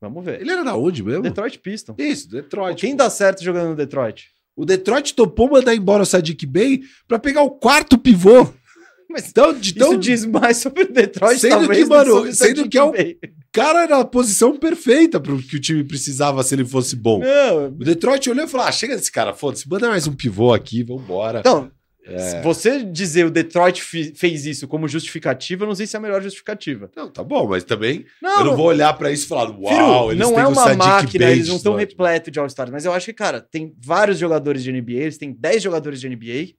Vamos 0.00 0.24
ver. 0.24 0.40
Ele 0.40 0.50
era 0.50 0.62
da 0.64 0.76
onde 0.76 1.02
mesmo? 1.02 1.22
Detroit 1.22 1.58
Pistons. 1.58 1.96
Isso, 1.98 2.28
Detroit. 2.28 2.78
Quem 2.80 2.90
pô. 2.92 2.98
dá 2.98 3.08
certo 3.10 3.42
jogando 3.42 3.70
no 3.70 3.76
Detroit? 3.76 4.33
O 4.56 4.64
Detroit 4.64 5.14
topou 5.14 5.50
mandar 5.50 5.74
embora 5.74 6.02
o 6.02 6.06
Sadiq 6.06 6.46
Bey 6.46 6.82
pra 7.08 7.18
pegar 7.18 7.42
o 7.42 7.50
quarto 7.50 7.98
pivô. 7.98 8.46
Mas 9.10 9.28
Então, 9.28 9.52
de 9.52 9.74
tão 9.74 9.90
isso 9.92 9.98
diz 10.00 10.24
mais 10.24 10.56
sobre 10.56 10.84
o 10.84 10.92
Detroit, 10.92 11.38
Sendo 11.38 11.50
talvez, 11.50 11.84
que, 11.84 11.88
mano, 11.88 12.20
o 12.22 12.32
sendo 12.32 12.68
que 12.68 12.76
é 12.78 12.82
o- 12.82 12.90
Bey. 12.90 13.16
cara 13.52 13.82
era 13.84 13.98
a 14.00 14.04
posição 14.04 14.56
perfeita 14.56 15.20
pro 15.20 15.40
que 15.40 15.56
o 15.56 15.60
time 15.60 15.84
precisava 15.84 16.42
se 16.42 16.54
ele 16.54 16.64
fosse 16.64 16.96
bom. 16.96 17.20
Não, 17.20 17.66
O 17.66 17.84
Detroit 17.84 18.28
olhou 18.28 18.44
e 18.44 18.48
falou: 18.48 18.66
ah, 18.66 18.72
chega 18.72 18.96
desse 18.96 19.12
cara, 19.12 19.32
foda-se, 19.32 19.68
manda 19.68 19.88
mais 19.88 20.06
um 20.08 20.12
pivô 20.14 20.52
aqui, 20.52 20.82
vambora. 20.82 21.40
então, 21.40 21.70
É. 22.06 22.42
você 22.42 22.84
dizer 22.84 23.24
o 23.24 23.30
Detroit 23.30 23.82
fez 23.82 24.44
isso 24.44 24.68
como 24.68 24.86
justificativa, 24.86 25.64
eu 25.64 25.68
não 25.68 25.74
sei 25.74 25.86
se 25.86 25.96
é 25.96 25.98
a 25.98 26.02
melhor 26.02 26.22
justificativa. 26.22 26.90
Não, 26.94 27.10
tá 27.10 27.24
bom, 27.24 27.48
mas 27.48 27.64
também 27.64 28.04
Não, 28.20 28.40
eu 28.40 28.44
não 28.44 28.56
vou 28.56 28.66
olhar 28.66 28.92
pra 28.92 29.10
isso 29.10 29.24
e 29.24 29.28
falar, 29.28 29.46
Firo, 29.46 29.62
uau, 29.62 30.12
eles 30.12 30.20
não 30.20 30.38
é 30.38 30.46
uma 30.46 30.54
Sadiq 30.54 30.78
máquina, 30.78 31.24
Bey 31.26 31.34
eles 31.34 31.48
não 31.48 31.56
estão 31.56 31.72
de 31.72 31.78
repleto 31.80 32.30
de 32.30 32.38
All-Stars, 32.38 32.70
mas 32.70 32.84
eu 32.84 32.92
acho 32.92 33.06
que, 33.06 33.14
cara, 33.14 33.40
tem 33.40 33.74
vários 33.78 34.18
jogadores 34.18 34.62
de 34.62 34.70
NBA, 34.70 34.92
eles 34.92 35.18
têm 35.18 35.32
10 35.32 35.62
jogadores 35.62 36.00
de 36.00 36.08
NBA, 36.08 36.54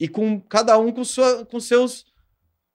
e 0.00 0.08
com 0.08 0.40
cada 0.40 0.76
um 0.78 0.92
com, 0.92 1.04
sua, 1.04 1.44
com, 1.44 1.60
seus, 1.60 2.04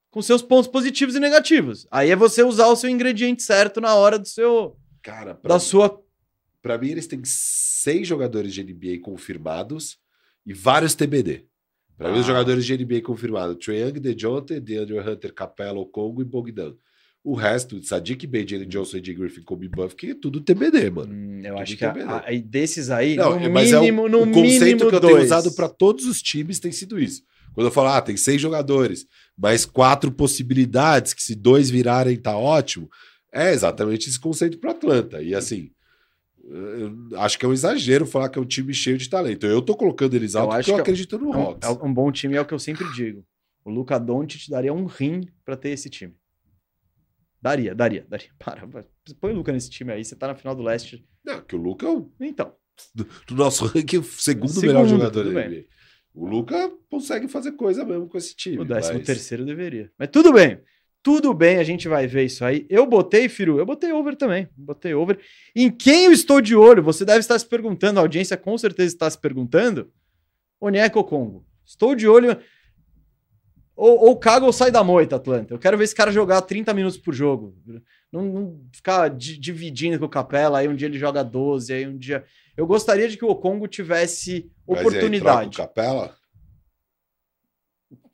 com 0.09 0.21
seus 0.21 0.41
pontos 0.41 0.69
positivos 0.69 1.15
e 1.15 1.19
negativos. 1.19 1.87
Aí 1.91 2.11
é 2.11 2.15
você 2.15 2.43
usar 2.43 2.67
o 2.67 2.75
seu 2.75 2.89
ingrediente 2.89 3.43
certo 3.43 3.79
na 3.81 3.95
hora 3.95 4.17
do 4.17 4.27
seu, 4.27 4.77
Cara, 5.01 5.35
pra, 5.35 5.55
da 5.55 5.59
sua... 5.59 6.01
pra 6.61 6.77
mim 6.77 6.89
eles 6.89 7.07
têm 7.07 7.21
seis 7.25 8.07
jogadores 8.07 8.53
de 8.53 8.63
NBA 8.63 9.01
confirmados 9.01 9.97
e 10.45 10.53
vários 10.53 10.95
TBD. 10.95 11.45
Pra 11.97 12.11
mim, 12.11 12.19
os 12.19 12.25
jogadores 12.25 12.65
de 12.65 12.73
NBA 12.77 13.01
confirmados: 13.01 13.63
Trae 13.63 13.79
Young, 13.81 13.99
DeJounte, 13.99 14.59
DeAndre 14.59 14.99
Hunter, 14.99 15.33
Capella, 15.33 15.79
Okongo 15.79 16.21
e 16.21 16.25
Bogdan. 16.25 16.73
O 17.23 17.35
resto, 17.35 17.81
Sadiq 17.81 18.27
Bey, 18.27 18.45
Jalen 18.45 18.67
Johnson 18.67 18.97
e 18.97 19.05
Jay 19.05 19.15
Griffin, 19.15 19.43
Kobe 19.43 19.69
Buff, 19.69 19.95
que 19.95 20.07
é 20.11 20.13
tudo 20.15 20.41
TBD, 20.41 20.89
mano. 20.89 21.13
Hum, 21.13 21.37
eu 21.41 21.53
Tudo 21.53 21.61
acho 21.61 21.77
que 21.77 21.85
a- 21.85 22.17
a- 22.17 22.31
desses 22.43 22.89
aí, 22.89 23.15
Não, 23.15 23.39
no 23.39 23.49
mas 23.49 23.71
é 23.71 23.77
o- 23.77 23.81
mínimo, 23.81 24.09
no 24.09 24.23
o 24.23 24.31
conceito 24.31 24.63
mínimo 24.65 24.89
que 24.89 24.95
eu 24.95 24.99
tenho 24.99 25.13
dois. 25.13 25.25
usado 25.25 25.51
para 25.53 25.69
todos 25.69 26.05
os 26.05 26.21
times 26.21 26.59
tem 26.59 26.71
sido 26.73 26.99
isso. 26.99 27.21
Quando 27.53 27.67
eu 27.67 27.71
falo, 27.71 27.89
ah, 27.89 28.01
tem 28.01 28.17
seis 28.17 28.41
jogadores, 28.41 29.05
mais 29.37 29.65
quatro 29.65 30.11
possibilidades, 30.11 31.13
que 31.13 31.23
se 31.23 31.33
dois 31.35 31.69
virarem 31.69 32.17
tá 32.17 32.35
ótimo, 32.37 32.89
é 33.31 33.53
exatamente 33.53 34.09
esse 34.09 34.19
conceito 34.19 34.57
para 34.59 34.71
Atlanta. 34.71 35.21
E 35.21 35.33
assim, 35.33 35.69
eu 36.43 37.19
acho 37.19 37.39
que 37.39 37.45
é 37.45 37.47
um 37.47 37.53
exagero 37.53 38.05
falar 38.05 38.29
que 38.29 38.37
é 38.37 38.41
um 38.41 38.45
time 38.45 38.73
cheio 38.73 38.97
de 38.97 39.09
talento. 39.09 39.45
Eu 39.45 39.61
tô 39.61 39.75
colocando 39.75 40.13
eles 40.15 40.33
Eu 40.33 40.41
alto 40.41 40.53
acho 40.53 40.59
porque 40.65 40.71
eu 40.71 40.77
é- 40.77 40.81
acredito 40.81 41.17
no 41.19 41.33
É 41.33 41.37
um, 41.37 41.41
Hawks. 41.41 41.69
é 41.69 41.71
um 41.85 41.93
bom 41.93 42.11
time, 42.11 42.35
é 42.35 42.41
o 42.41 42.45
que 42.45 42.53
eu 42.53 42.59
sempre 42.59 42.85
digo. 42.93 43.25
O 43.65 43.69
Luca 43.71 43.97
Doncic 43.97 44.49
daria 44.49 44.73
um 44.73 44.85
rim 44.85 45.21
pra 45.45 45.55
ter 45.55 45.69
esse 45.69 45.89
time. 45.89 46.13
Daria, 47.41 47.75
daria, 47.75 48.05
daria. 48.07 48.29
Para, 48.39 48.67
põe 49.19 49.31
o 49.31 49.35
Luca 49.35 49.51
nesse 49.51 49.69
time 49.69 49.91
aí, 49.91 50.03
você 50.03 50.15
tá 50.15 50.27
na 50.27 50.35
final 50.35 50.55
do 50.55 50.63
leste. 50.63 51.05
Não, 51.25 51.41
que 51.41 51.55
o 51.55 51.59
Luca 51.59 51.85
é 51.85 51.89
o, 51.89 52.11
Então, 52.19 52.53
do, 52.93 53.05
do 53.27 53.35
nosso 53.35 53.65
ranking 53.65 53.97
o 53.97 54.03
segundo, 54.03 54.49
Segundo, 54.49 54.67
melhor 54.67 54.87
jogador 54.87 55.23
da. 55.25 55.29
NBA. 55.47 55.65
O 56.13 56.27
Luca 56.27 56.71
consegue 56.89 57.27
fazer 57.27 57.53
coisa 57.53 57.83
mesmo 57.83 58.07
com 58.07 58.17
esse 58.17 58.35
time. 58.35 58.59
o 58.59 58.65
décimo 58.65 58.97
mas- 58.99 59.07
terceiro 59.07 59.43
deveria. 59.45 59.91
Mas 59.97 60.09
tudo 60.09 60.31
bem. 60.31 60.59
Tudo 61.03 61.33
bem, 61.33 61.57
a 61.57 61.63
gente 61.65 61.87
vai 61.89 62.07
ver 62.07 62.23
isso 62.23 62.45
aí. 62.45 62.65
Eu 62.69 62.85
botei, 62.87 63.27
Firu, 63.27 63.59
eu 63.59 63.65
botei 63.65 63.91
over 63.91 64.15
também. 64.15 64.47
Botei 64.55 64.93
over. 64.93 65.19
Em 65.53 65.69
quem 65.69 66.05
eu 66.05 66.13
estou 66.13 66.39
de 66.39 66.55
olho? 66.55 66.81
Você 66.81 67.03
deve 67.03 67.19
estar 67.19 67.37
se 67.37 67.45
perguntando, 67.45 67.99
a 67.99 68.01
audiência 68.03 68.37
com 68.37 68.57
certeza 68.57 68.95
está 68.95 69.09
se 69.09 69.17
perguntando. 69.17 69.91
Onyeko 70.61 71.03
Congo. 71.03 71.45
Estou 71.65 71.93
de 71.93 72.07
olho. 72.07 72.39
Ou, 73.75 73.99
ou 74.05 74.17
caga 74.17 74.45
ou 74.45 74.53
sai 74.53 74.71
da 74.71 74.81
moita, 74.81 75.17
Atlanta. 75.17 75.53
Eu 75.53 75.59
quero 75.59 75.77
ver 75.77 75.83
esse 75.83 75.95
cara 75.95 76.09
jogar 76.11 76.41
30 76.43 76.73
minutos 76.73 76.97
por 76.97 77.13
jogo. 77.13 77.53
Não, 78.09 78.21
não 78.23 78.61
ficar 78.71 79.09
di- 79.09 79.37
dividindo 79.37 79.99
com 79.99 80.05
o 80.05 80.09
Capela, 80.09 80.59
aí 80.59 80.69
um 80.69 80.75
dia 80.75 80.87
ele 80.87 80.97
joga 80.97 81.21
12, 81.21 81.73
aí 81.73 81.85
um 81.85 81.97
dia. 81.97 82.23
Eu 82.55 82.65
gostaria 82.65 83.09
de 83.09 83.17
que 83.17 83.25
o 83.25 83.35
Congo 83.35 83.67
tivesse 83.67 84.49
Mas 84.65 84.77
e 84.77 84.79
aí, 84.79 84.87
oportunidade. 84.87 85.51
troca 85.51 85.63
o 85.63 85.67
Capela? 85.67 86.15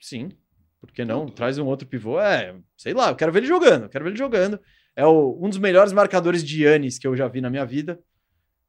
Sim. 0.01 0.31
Por 0.80 0.91
que 0.91 1.03
não? 1.03 1.27
Traz 1.27 1.57
um 1.57 1.65
outro 1.65 1.88
pivô. 1.88 2.19
É, 2.19 2.56
sei 2.77 2.93
lá, 2.93 3.10
eu 3.10 3.15
quero 3.15 3.31
ver 3.31 3.39
ele 3.39 3.47
jogando. 3.47 3.84
eu 3.84 3.89
Quero 3.89 4.03
ver 4.06 4.11
ele 4.11 4.18
jogando. 4.18 4.60
É 4.95 5.06
o- 5.06 5.38
um 5.41 5.49
dos 5.49 5.57
melhores 5.57 5.91
marcadores 5.93 6.43
de 6.43 6.64
Yannis 6.64 6.97
que 6.97 7.07
eu 7.07 7.15
já 7.15 7.27
vi 7.27 7.41
na 7.41 7.49
minha 7.49 7.65
vida. 7.65 7.99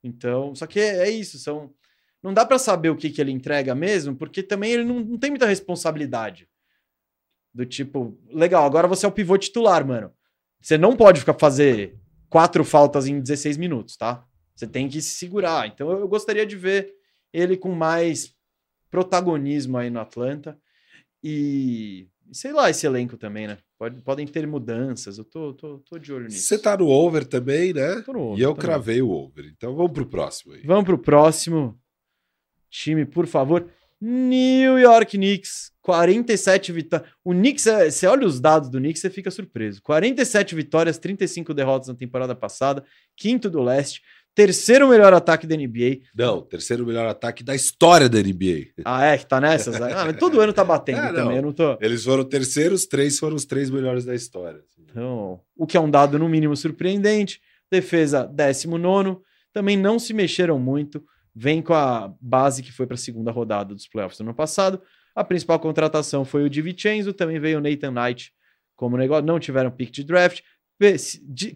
Então, 0.02 0.54
só 0.54 0.66
que 0.66 0.80
é, 0.80 1.08
é 1.08 1.10
isso, 1.10 1.38
são. 1.38 1.72
não 2.22 2.32
dá 2.34 2.44
para 2.44 2.58
saber 2.58 2.90
o 2.90 2.96
que, 2.96 3.10
que 3.10 3.20
ele 3.20 3.30
entrega 3.30 3.74
mesmo, 3.74 4.14
porque 4.16 4.42
também 4.42 4.72
ele 4.72 4.84
não, 4.84 5.00
não 5.00 5.18
tem 5.18 5.30
muita 5.30 5.46
responsabilidade. 5.46 6.48
Do 7.52 7.66
tipo, 7.66 8.16
legal, 8.32 8.64
agora 8.64 8.86
você 8.86 9.04
é 9.06 9.08
o 9.08 9.12
pivô 9.12 9.36
titular, 9.36 9.84
mano. 9.86 10.12
Você 10.60 10.78
não 10.78 10.96
pode 10.96 11.20
ficar 11.20 11.34
fazer 11.38 11.96
quatro 12.28 12.64
faltas 12.64 13.06
em 13.06 13.20
16 13.20 13.56
minutos, 13.56 13.96
tá? 13.96 14.24
Você 14.54 14.66
tem 14.66 14.88
que 14.88 15.00
se 15.00 15.14
segurar. 15.16 15.66
Então 15.66 15.90
eu 15.90 16.06
gostaria 16.06 16.46
de 16.46 16.56
ver 16.56 16.92
ele 17.32 17.56
com 17.56 17.72
mais 17.72 18.34
protagonismo 18.90 19.78
aí 19.78 19.90
no 19.90 20.00
Atlanta. 20.00 20.58
E 21.22 22.08
sei 22.32 22.52
lá, 22.52 22.70
esse 22.70 22.86
elenco 22.86 23.16
também, 23.16 23.46
né? 23.46 23.58
Pode, 23.78 24.00
podem 24.02 24.26
ter 24.26 24.46
mudanças. 24.46 25.18
Eu 25.18 25.24
tô, 25.24 25.52
tô, 25.54 25.78
tô 25.78 25.98
de 25.98 26.12
olho 26.12 26.24
nisso. 26.26 26.42
Você 26.42 26.58
tá 26.58 26.76
no 26.76 26.86
over 26.88 27.24
também, 27.26 27.72
né? 27.72 28.02
Tô 28.02 28.12
no 28.12 28.20
over, 28.20 28.38
e 28.38 28.42
eu 28.42 28.50
tô 28.50 28.56
no 28.56 28.60
cravei 28.60 29.02
o 29.02 29.10
over. 29.10 29.46
Então 29.46 29.74
vamos 29.74 29.92
pro 29.92 30.06
próximo 30.06 30.52
aí. 30.54 30.62
Vamos 30.64 30.84
pro 30.84 30.98
próximo 30.98 31.78
time, 32.70 33.04
por 33.04 33.26
favor. 33.26 33.68
New 34.00 34.78
York 34.78 35.18
Knicks, 35.18 35.72
47 35.82 36.72
vitórias. 36.72 37.10
O 37.22 37.32
Knicks, 37.32 37.66
é- 37.66 37.90
você 37.90 38.06
olha 38.06 38.26
os 38.26 38.40
dados 38.40 38.70
do 38.70 38.78
Knicks, 38.78 39.02
você 39.02 39.10
fica 39.10 39.30
surpreso. 39.30 39.82
47 39.82 40.54
vitórias, 40.54 40.96
35 40.96 41.52
derrotas 41.52 41.88
na 41.88 41.94
temporada 41.94 42.34
passada, 42.34 42.82
quinto 43.14 43.50
do 43.50 43.60
leste, 43.62 44.00
terceiro 44.34 44.88
melhor 44.88 45.12
ataque 45.12 45.46
da 45.46 45.56
NBA. 45.56 46.00
Não, 46.14 46.40
terceiro 46.42 46.86
melhor 46.86 47.06
ataque 47.06 47.42
da 47.42 47.54
história 47.54 48.08
da 48.08 48.18
NBA. 48.18 48.68
Ah, 48.84 49.04
é, 49.04 49.18
que 49.18 49.26
tá 49.26 49.40
nessas? 49.40 49.80
Ah, 49.80 50.04
mas 50.06 50.16
todo 50.16 50.40
ano 50.40 50.52
tá 50.52 50.64
batendo 50.64 50.98
É, 51.00 51.12
não. 51.12 51.14
também, 51.14 51.36
eu 51.36 51.42
não 51.42 51.52
tô... 51.52 51.76
Eles 51.80 52.04
foram 52.04 52.24
terceiros, 52.24 52.86
três 52.86 53.18
foram 53.18 53.36
os 53.36 53.44
três 53.44 53.70
melhores 53.70 54.04
da 54.04 54.14
história. 54.14 54.60
Então, 54.78 55.40
o 55.56 55.66
que 55.66 55.76
é 55.76 55.80
um 55.80 55.90
dado 55.90 56.18
no 56.18 56.28
mínimo 56.28 56.56
surpreendente. 56.56 57.40
Defesa 57.70 58.26
19, 58.26 59.18
também 59.52 59.76
não 59.76 59.98
se 59.98 60.12
mexeram 60.12 60.58
muito. 60.58 61.04
Vem 61.34 61.62
com 61.62 61.74
a 61.74 62.12
base 62.20 62.62
que 62.62 62.72
foi 62.72 62.86
para 62.86 62.94
a 62.94 62.98
segunda 62.98 63.30
rodada 63.30 63.74
dos 63.74 63.86
playoffs 63.86 64.18
do 64.18 64.22
ano 64.22 64.34
passado. 64.34 64.82
A 65.14 65.22
principal 65.22 65.58
contratação 65.60 66.24
foi 66.24 66.44
o 66.44 66.50
Di 66.50 66.62
Vincenzo, 66.62 67.12
também 67.12 67.38
veio 67.38 67.58
o 67.58 67.60
Nathan 67.60 67.92
Knight 67.92 68.32
como 68.74 68.96
negócio. 68.96 69.24
Não 69.24 69.38
tiveram 69.38 69.70
pick 69.70 69.90
de 69.90 70.04
draft. 70.04 70.40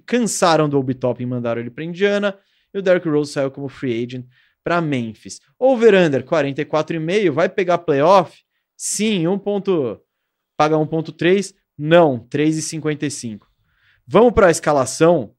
Cansaram 0.06 0.68
do 0.68 0.78
Obi 0.78 0.94
Top 0.94 1.22
e 1.22 1.26
mandaram 1.26 1.60
ele 1.60 1.70
para 1.70 1.84
Indiana. 1.84 2.38
E 2.74 2.78
o 2.78 2.82
Derrick 2.82 3.09
Rose 3.09 3.32
saiu 3.32 3.51
como 3.51 3.68
free 3.68 4.05
agent 4.05 4.26
para 4.62 4.80
Memphis. 4.80 5.40
Over-under 5.59 6.24
44,5. 6.24 7.30
Vai 7.30 7.48
pegar 7.48 7.78
playoff? 7.78 8.36
Sim, 8.76 9.28
1 9.28 9.38
ponto. 9.38 10.01
Paga 10.56 10.76
1,3. 10.76 11.55
Não, 11.78 12.26
3,55. 12.28 13.46
Vamos 14.06 14.32
para 14.32 14.48
a 14.48 14.51
escalação 14.51 15.34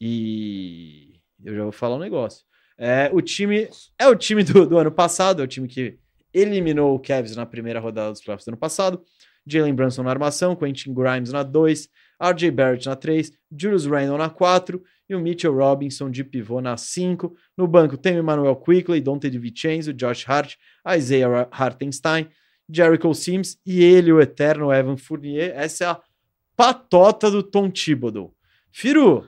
e 0.00 1.20
eu 1.44 1.54
já 1.54 1.62
vou 1.62 1.72
falar 1.72 1.96
um 1.96 2.00
negócio. 2.00 2.44
É, 2.78 3.10
o 3.12 3.20
time 3.20 3.68
é 3.98 4.06
o 4.06 4.14
time 4.14 4.42
do, 4.42 4.66
do 4.66 4.78
ano 4.78 4.92
passado, 4.92 5.40
é 5.40 5.44
o 5.44 5.48
time 5.48 5.66
que 5.66 5.98
eliminou 6.32 6.94
o 6.94 6.98
Cavs 6.98 7.36
na 7.36 7.46
primeira 7.46 7.80
rodada 7.80 8.12
dos 8.12 8.22
playoffs 8.22 8.44
do 8.44 8.50
ano 8.50 8.58
passado. 8.58 9.02
Jalen 9.46 9.74
Brunson 9.74 10.02
na 10.02 10.10
armação, 10.10 10.56
Quentin 10.56 10.92
Grimes 10.92 11.32
na 11.32 11.42
2, 11.42 11.88
RJ 12.20 12.50
Barrett 12.50 12.86
na 12.86 12.96
3, 12.96 13.32
Julius 13.50 13.86
Randle 13.86 14.18
na 14.18 14.28
4 14.28 14.82
e 15.08 15.14
o 15.14 15.20
Mitchell 15.20 15.54
Robinson 15.54 16.10
de 16.10 16.24
pivô 16.24 16.60
na 16.60 16.76
5. 16.76 17.34
No 17.56 17.66
banco 17.66 17.96
tem 17.96 18.16
o 18.16 18.20
Emmanuel 18.20 18.56
Quickley, 18.56 19.00
Dante 19.00 19.30
DiVincenzo, 19.30 19.92
Josh 19.92 20.28
Hart, 20.28 20.56
Isaiah 20.96 21.48
Hartenstein, 21.50 22.28
Jericho 22.68 23.14
Sims 23.14 23.58
e 23.64 23.82
ele, 23.82 24.12
o 24.12 24.20
eterno 24.20 24.72
Evan 24.72 24.96
Fournier. 24.96 25.52
Essa 25.54 25.84
é 25.84 25.86
a 25.88 26.02
patota 26.56 27.30
do 27.30 27.42
Tom 27.42 27.70
Thibodeau. 27.70 28.34
Firu, 28.72 29.26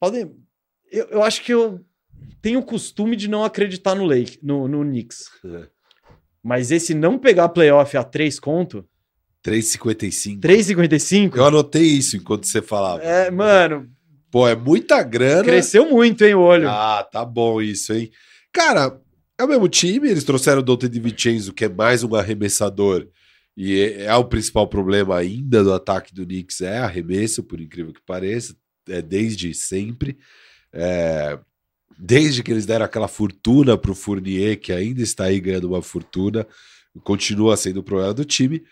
podem, 0.00 0.34
eu, 0.90 1.06
eu 1.06 1.22
acho 1.22 1.42
que 1.42 1.52
eu 1.52 1.84
tenho 2.40 2.60
o 2.60 2.64
costume 2.64 3.16
de 3.16 3.28
não 3.28 3.44
acreditar 3.44 3.94
no 3.94 4.04
Lake, 4.04 4.38
no, 4.42 4.66
no 4.66 4.82
Knicks. 4.82 5.28
É. 5.44 5.68
Mas 6.42 6.70
esse 6.70 6.94
não 6.94 7.18
pegar 7.18 7.50
playoff 7.50 7.96
a 7.96 8.04
3 8.04 8.40
conto, 8.40 8.88
3,55. 9.48 10.40
3,55, 10.40 11.36
Eu 11.36 11.44
anotei 11.46 11.82
isso 11.82 12.16
enquanto 12.16 12.46
você 12.46 12.60
falava. 12.62 13.02
é, 13.02 13.30
mano, 13.30 13.88
Pô, 14.30 14.46
é 14.46 14.54
muita 14.54 15.02
grana. 15.02 15.44
cresceu 15.44 15.88
muito, 15.88 16.22
hein, 16.24 16.34
o 16.34 16.40
olho. 16.40 16.68
Ah, 16.68 17.06
tá 17.10 17.24
bom 17.24 17.62
isso, 17.62 17.92
hein? 17.94 18.10
Cara, 18.52 19.00
é 19.38 19.44
o 19.44 19.48
mesmo 19.48 19.68
time, 19.68 20.08
eles 20.08 20.24
trouxeram 20.24 20.60
o 20.60 20.62
Dante 20.62 20.88
Di 20.88 21.00
Vincenzo, 21.00 21.52
que 21.52 21.64
é 21.64 21.68
mais 21.68 22.02
um 22.04 22.14
arremessador, 22.14 23.06
e 23.56 23.80
é, 23.80 24.04
é 24.04 24.14
o 24.14 24.24
principal 24.24 24.66
problema 24.68 25.16
ainda 25.16 25.64
do 25.64 25.72
ataque 25.72 26.14
do 26.14 26.24
Knicks, 26.26 26.60
é 26.60 26.78
arremesso, 26.78 27.42
por 27.42 27.60
incrível 27.60 27.92
que 27.92 28.00
pareça, 28.04 28.54
é 28.88 29.00
desde 29.00 29.54
sempre. 29.54 30.18
É, 30.72 31.38
desde 31.98 32.42
que 32.42 32.50
eles 32.50 32.66
deram 32.66 32.84
aquela 32.84 33.08
fortuna 33.08 33.76
pro 33.76 33.94
Fournier, 33.94 34.60
que 34.60 34.72
ainda 34.72 35.02
está 35.02 35.24
aí 35.24 35.40
ganhando 35.40 35.68
uma 35.68 35.82
fortuna, 35.82 36.46
continua 37.02 37.56
sendo 37.56 37.80
o 37.80 37.82
problema 37.82 38.14
do 38.14 38.24
time. 38.24 38.62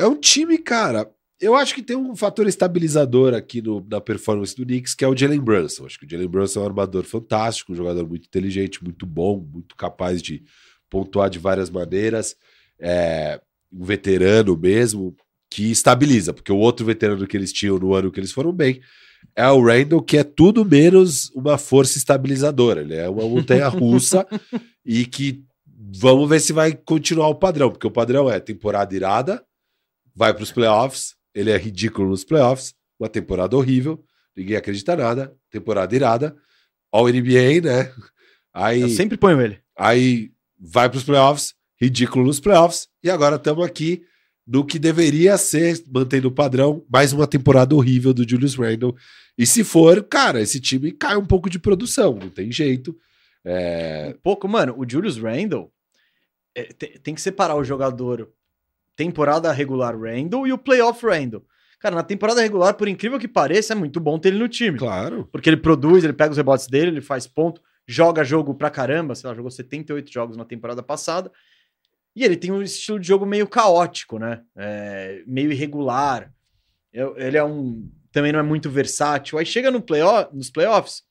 É 0.00 0.06
um 0.06 0.16
time, 0.16 0.56
cara, 0.58 1.10
eu 1.40 1.54
acho 1.54 1.74
que 1.74 1.82
tem 1.82 1.96
um 1.96 2.16
fator 2.16 2.46
estabilizador 2.46 3.34
aqui 3.34 3.60
no- 3.62 3.84
na 3.88 4.00
performance 4.00 4.54
do 4.56 4.64
Knicks, 4.64 4.94
que 4.94 5.04
é 5.04 5.08
o 5.08 5.16
Jalen 5.16 5.40
Brunson. 5.40 5.86
Acho 5.86 5.98
que 5.98 6.06
o 6.06 6.10
Jalen 6.10 6.28
Brunson 6.28 6.60
é 6.60 6.62
um 6.62 6.66
armador 6.66 7.04
fantástico, 7.04 7.72
um 7.72 7.76
jogador 7.76 8.08
muito 8.08 8.26
inteligente, 8.26 8.82
muito 8.82 9.04
bom, 9.06 9.38
muito 9.52 9.76
capaz 9.76 10.22
de 10.22 10.42
pontuar 10.88 11.28
de 11.30 11.38
várias 11.38 11.70
maneiras. 11.70 12.34
É 12.78 13.40
um 13.72 13.84
veterano 13.84 14.56
mesmo, 14.56 15.14
que 15.52 15.70
estabiliza, 15.70 16.32
porque 16.32 16.52
o 16.52 16.56
outro 16.58 16.86
veterano 16.86 17.26
que 17.26 17.36
eles 17.36 17.52
tinham 17.52 17.78
no 17.78 17.92
ano 17.94 18.10
que 18.10 18.20
eles 18.20 18.30
foram 18.32 18.52
bem 18.52 18.80
é 19.34 19.46
o 19.48 19.60
Randall, 19.62 20.00
que 20.02 20.16
é 20.16 20.22
tudo 20.24 20.64
menos 20.64 21.28
uma 21.34 21.58
força 21.58 21.98
estabilizadora. 21.98 22.80
Ele 22.82 22.94
é 22.94 23.08
uma 23.08 23.24
montanha 23.28 23.68
russa 23.68 24.26
e 24.86 25.04
que 25.04 25.42
vamos 25.76 26.28
ver 26.28 26.40
se 26.40 26.52
vai 26.52 26.72
continuar 26.72 27.28
o 27.28 27.34
padrão, 27.34 27.70
porque 27.70 27.86
o 27.86 27.90
padrão 27.90 28.30
é 28.30 28.38
temporada 28.40 28.94
irada, 28.94 29.42
vai 30.14 30.32
para 30.34 30.42
os 30.42 30.52
playoffs, 30.52 31.14
ele 31.34 31.50
é 31.50 31.56
ridículo 31.56 32.08
nos 32.08 32.24
playoffs, 32.24 32.74
uma 32.98 33.08
temporada 33.08 33.56
horrível, 33.56 34.02
ninguém 34.36 34.56
acredita 34.56 34.96
nada, 34.96 35.34
temporada 35.50 35.94
irada, 35.94 36.36
All 36.92 37.08
NBA, 37.08 37.60
né? 37.62 37.92
Aí, 38.52 38.80
Eu 38.82 38.88
sempre 38.88 39.16
ponho 39.16 39.40
ele. 39.40 39.58
aí 39.78 40.32
vai 40.58 40.88
para 40.88 40.98
os 40.98 41.04
playoffs, 41.04 41.54
ridículo 41.80 42.24
nos 42.26 42.40
playoffs, 42.40 42.88
e 43.02 43.08
agora 43.08 43.36
estamos 43.36 43.64
aqui 43.64 44.02
no 44.46 44.64
que 44.66 44.78
deveria 44.78 45.38
ser, 45.38 45.80
mantendo 45.86 46.26
o 46.28 46.32
padrão, 46.32 46.84
mais 46.92 47.12
uma 47.12 47.26
temporada 47.26 47.74
horrível 47.74 48.12
do 48.12 48.28
Julius 48.28 48.56
Randle. 48.56 48.96
E 49.38 49.46
se 49.46 49.62
for, 49.62 50.02
cara, 50.02 50.40
esse 50.40 50.58
time 50.60 50.90
cai 50.90 51.16
um 51.16 51.24
pouco 51.24 51.48
de 51.48 51.58
produção, 51.58 52.14
não 52.14 52.28
tem 52.28 52.50
jeito. 52.50 52.96
É, 53.44 54.12
Um 54.16 54.20
pouco, 54.20 54.48
mano, 54.48 54.74
o 54.76 54.84
Julius 54.88 55.16
Randle 55.16 55.72
é, 56.54 56.64
te- 56.64 56.98
tem 56.98 57.14
que 57.14 57.20
separar 57.20 57.54
o 57.54 57.62
jogador 57.64 58.28
temporada 59.04 59.50
regular 59.52 59.98
Randle 59.98 60.46
e 60.46 60.52
o 60.52 60.58
playoff 60.58 61.04
Randle. 61.06 61.44
Cara, 61.78 61.94
na 61.96 62.02
temporada 62.02 62.42
regular, 62.42 62.74
por 62.74 62.86
incrível 62.88 63.18
que 63.18 63.26
pareça, 63.26 63.72
é 63.72 63.76
muito 63.76 63.98
bom 63.98 64.18
ter 64.18 64.28
ele 64.28 64.38
no 64.38 64.48
time. 64.48 64.76
claro. 64.78 65.26
Porque 65.32 65.48
ele 65.48 65.56
produz, 65.56 66.04
ele 66.04 66.12
pega 66.12 66.30
os 66.32 66.36
rebotes 66.36 66.66
dele, 66.66 66.90
ele 66.90 67.00
faz 67.00 67.26
ponto, 67.26 67.62
joga 67.88 68.22
jogo 68.22 68.54
pra 68.54 68.68
caramba, 68.68 69.14
sei 69.14 69.28
lá, 69.28 69.34
jogou 69.34 69.50
78 69.50 70.12
jogos 70.12 70.36
na 70.36 70.44
temporada 70.44 70.82
passada. 70.82 71.32
E 72.14 72.22
ele 72.24 72.36
tem 72.36 72.50
um 72.52 72.60
estilo 72.60 72.98
de 73.00 73.06
jogo 73.08 73.24
meio 73.24 73.48
caótico, 73.48 74.18
né? 74.18 74.42
É, 74.56 75.22
meio 75.26 75.50
irregular. 75.50 76.30
Eu- 76.92 77.16
Ele 77.16 77.38
é 77.38 77.44
um. 77.44 77.88
Também 78.12 78.32
não 78.32 78.40
é 78.40 78.42
muito 78.42 78.68
versátil. 78.68 79.38
Aí 79.38 79.46
chega 79.46 79.70
no 79.70 79.80
playoff, 79.80 80.34
nos 80.36 80.50
playoffs, 80.50 81.02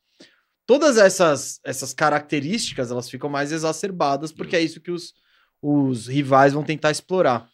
todas 0.68 0.98
essas, 0.98 1.60
essas 1.66 1.94
características 1.94 2.91
elas 2.91 3.10
ficam 3.10 3.30
mais 3.30 3.52
exacerbadas, 3.52 4.32
porque 4.32 4.56
é 4.56 4.61
isso 4.61 4.82
que 4.82 4.91
os, 4.91 5.14
os 5.61 6.07
rivais 6.07 6.53
vão 6.53 6.64
tentar 6.64 6.91
explorar. 6.91 7.48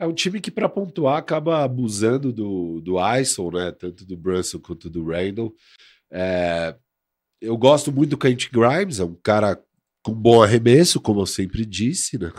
É 0.00 0.06
um 0.06 0.14
time 0.14 0.40
que, 0.40 0.50
para 0.50 0.66
pontuar, 0.66 1.18
acaba 1.18 1.62
abusando 1.62 2.32
do, 2.32 2.80
do 2.80 2.96
Ison, 3.18 3.50
né? 3.50 3.70
Tanto 3.70 4.06
do 4.06 4.16
Brunson 4.16 4.58
quanto 4.58 4.88
do 4.88 5.04
Randall. 5.04 5.54
É, 6.10 6.74
eu 7.38 7.56
gosto 7.56 7.92
muito 7.92 8.10
do 8.10 8.18
Kent 8.18 8.48
Grimes, 8.50 8.98
é 8.98 9.04
um 9.04 9.14
cara 9.14 9.62
com 10.02 10.14
bom 10.14 10.42
arremesso, 10.42 11.00
como 11.00 11.20
eu 11.20 11.26
sempre 11.26 11.66
disse, 11.66 12.18
né? 12.18 12.32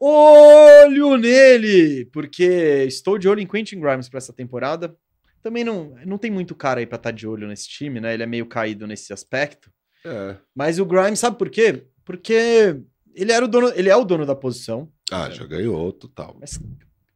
Olho 0.00 1.16
nele! 1.16 2.06
Porque 2.06 2.84
estou 2.86 3.18
de 3.18 3.28
olho 3.28 3.40
em 3.40 3.46
Quentin 3.46 3.80
Grimes 3.80 4.08
para 4.08 4.18
essa 4.18 4.32
temporada. 4.32 4.94
Também 5.42 5.62
não, 5.62 5.94
não 6.04 6.18
tem 6.18 6.30
muito 6.30 6.54
cara 6.54 6.80
aí 6.80 6.86
pra 6.86 6.96
estar 6.96 7.10
de 7.10 7.26
olho 7.26 7.46
nesse 7.46 7.68
time, 7.68 8.00
né? 8.00 8.14
Ele 8.14 8.22
é 8.22 8.26
meio 8.26 8.46
caído 8.46 8.86
nesse 8.86 9.12
aspecto. 9.12 9.70
É. 10.04 10.36
Mas 10.54 10.78
o 10.78 10.84
Grimes, 10.84 11.20
sabe 11.20 11.38
por 11.38 11.48
quê? 11.48 11.86
Porque 12.04 12.80
ele 13.14 13.32
era 13.32 13.44
o 13.44 13.48
dono, 13.48 13.72
ele 13.74 13.88
é 13.88 13.96
o 13.96 14.04
dono 14.04 14.26
da 14.26 14.34
posição. 14.34 14.90
Ah, 15.14 15.30
já 15.30 15.44
ganhou, 15.46 15.92
total. 15.92 16.36
Mas, 16.40 16.58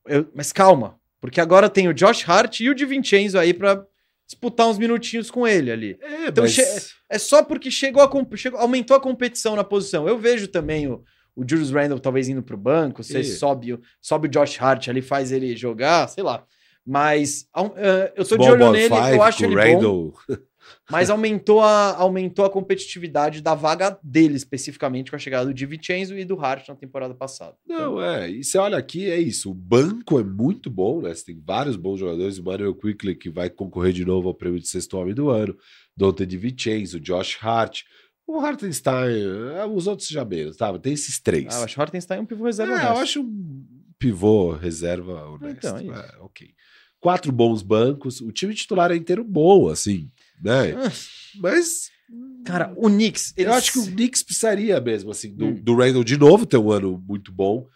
eu- 0.07 0.31
mas 0.35 0.53
calma, 0.53 0.99
porque 1.21 1.41
agora 1.41 1.69
tem 1.69 1.89
o 1.89 1.95
Josh 1.95 2.29
Hart 2.29 2.61
e 2.61 2.71
o 2.71 2.75
DiVincenzo 2.75 3.39
aí 3.39 3.53
pra 3.55 3.85
disputar 4.27 4.69
uns 4.69 4.79
minutinhos 4.79 5.31
com 5.31 5.47
ele 5.47 5.71
ali. 5.71 5.99
É, 6.01 6.27
Então, 6.29 6.45
mas... 6.45 6.95
É 7.11 7.19
só 7.19 7.43
porque 7.43 7.71
chegou 7.71 8.03
a, 8.03 8.37
chegou- 8.37 8.61
aumentou 8.61 8.95
a 8.97 9.01
competição 9.01 9.57
na 9.57 9.65
posição. 9.65 10.07
Eu 10.07 10.19
vejo 10.19 10.47
também 10.49 10.87
o, 10.87 11.03
o 11.35 11.43
Julius 11.49 11.71
Randle 11.71 11.99
talvez 11.99 12.29
indo 12.29 12.43
pro 12.43 12.57
banco, 12.57 13.03
você 13.03 13.21
E- 13.21 13.25
sobe, 13.25 13.73
o- 13.73 13.81
sobe 14.01 14.29
o 14.29 14.31
Josh 14.31 14.61
Hart 14.61 14.89
ali, 14.89 15.01
faz 15.01 15.33
ele 15.33 15.57
jogar, 15.57 16.07
sei 16.09 16.23
lá. 16.23 16.45
Mas 16.87 17.47
eh, 17.77 18.13
eu 18.17 18.25
tô 18.25 18.37
de 18.37 18.43
olho 18.51 18.73
nele, 18.73 18.95
eu 19.15 19.23
acho 19.23 19.45
ele 19.45 19.55
o 19.55 19.59
bom. 19.81 20.13
Mas 20.91 21.11
aumentou 21.11 21.61
a, 21.61 21.95
aumentou 21.97 22.45
a 22.45 22.51
competitividade 22.51 23.41
da 23.41 23.55
vaga 23.55 23.99
dele, 24.03 24.37
especificamente, 24.37 25.11
com 25.11 25.17
a 25.17 25.19
chegada 25.19 25.47
do 25.47 25.55
DiVincenzo 25.55 26.17
e 26.19 26.25
do 26.25 26.39
Hart 26.39 26.69
na 26.69 26.75
temporada 26.75 27.15
passada. 27.15 27.57
Não, 27.67 28.03
é. 28.03 28.31
E 28.31 28.43
você 28.45 28.59
olha 28.59 28.77
aqui, 28.79 29.11
é 29.11 29.19
isso. 29.19 29.51
O 29.51 29.55
banco 29.55 30.19
é 30.19 30.25
muito 30.25 30.71
bom, 30.71 31.01
né? 31.03 31.15
Você 31.15 31.27
tem 31.27 31.43
vários 31.45 31.77
bons 31.77 31.99
jogadores. 31.99 32.39
O 32.39 32.45
Manuel 32.45 32.75
Quickly, 32.75 33.15
que 33.15 33.31
vai 33.31 33.51
concorrer 33.51 33.93
de 33.93 34.05
novo 34.05 34.29
ao 34.29 34.35
prêmio 34.35 34.61
de 34.61 34.69
sexto 34.69 34.97
homem 34.97 35.15
do 35.15 35.31
ano. 35.31 35.57
Dante 35.97 36.25
DiVincenzo, 36.27 37.01
Josh 37.01 37.39
Hart. 37.41 37.83
O 38.27 38.39
Hartenstein, 38.41 39.23
é, 39.57 39.65
os 39.65 39.87
outros 39.87 40.07
já 40.09 40.23
menos, 40.25 40.57
tá? 40.57 40.79
Tem 40.79 40.93
esses 40.93 41.19
três. 41.19 41.47
Ah, 41.55 41.61
eu 41.61 41.65
acho 41.65 41.79
o 41.79 41.83
Hartenstein 41.83 42.19
é 42.19 42.21
um 42.21 42.27
pivô 42.27 42.45
reserva 42.45 42.73
É, 42.73 42.77
honesto. 42.77 42.91
eu 42.95 42.99
acho 42.99 43.21
um 43.23 43.67
pivô 43.99 44.53
reserva 44.53 45.25
honesto. 45.31 45.57
Então, 45.57 45.77
é 45.79 45.83
isso. 45.85 45.93
É, 45.93 46.19
ok. 46.21 46.49
Quatro 47.01 47.33
bons 47.33 47.63
bancos. 47.63 48.21
O 48.21 48.31
time 48.31 48.55
titular 48.55 48.91
é 48.91 48.97
inteiro 48.97 49.25
bom, 49.25 49.69
assim, 49.69 50.11
né? 50.43 50.75
Mas 51.41 51.91
Cara, 52.45 52.73
o 52.77 52.89
Knicks... 52.89 53.35
eu 53.37 53.45
eles- 53.45 53.55
acho 53.57 53.73
que 53.73 53.79
o 53.81 53.87
Knicks 53.87 54.23
precisaria 54.23 54.81
mesmo, 54.81 55.11
assim, 55.11 55.35
do, 55.35 55.47
Hum. 55.47 55.55
do 55.63 55.77
Randall 55.77 56.03
de 56.05 56.17
novo 56.17 56.47
ter 56.47 56.57
um 56.57 56.71
ano 56.71 57.03
muito 57.07 57.31
bom. 57.31 57.67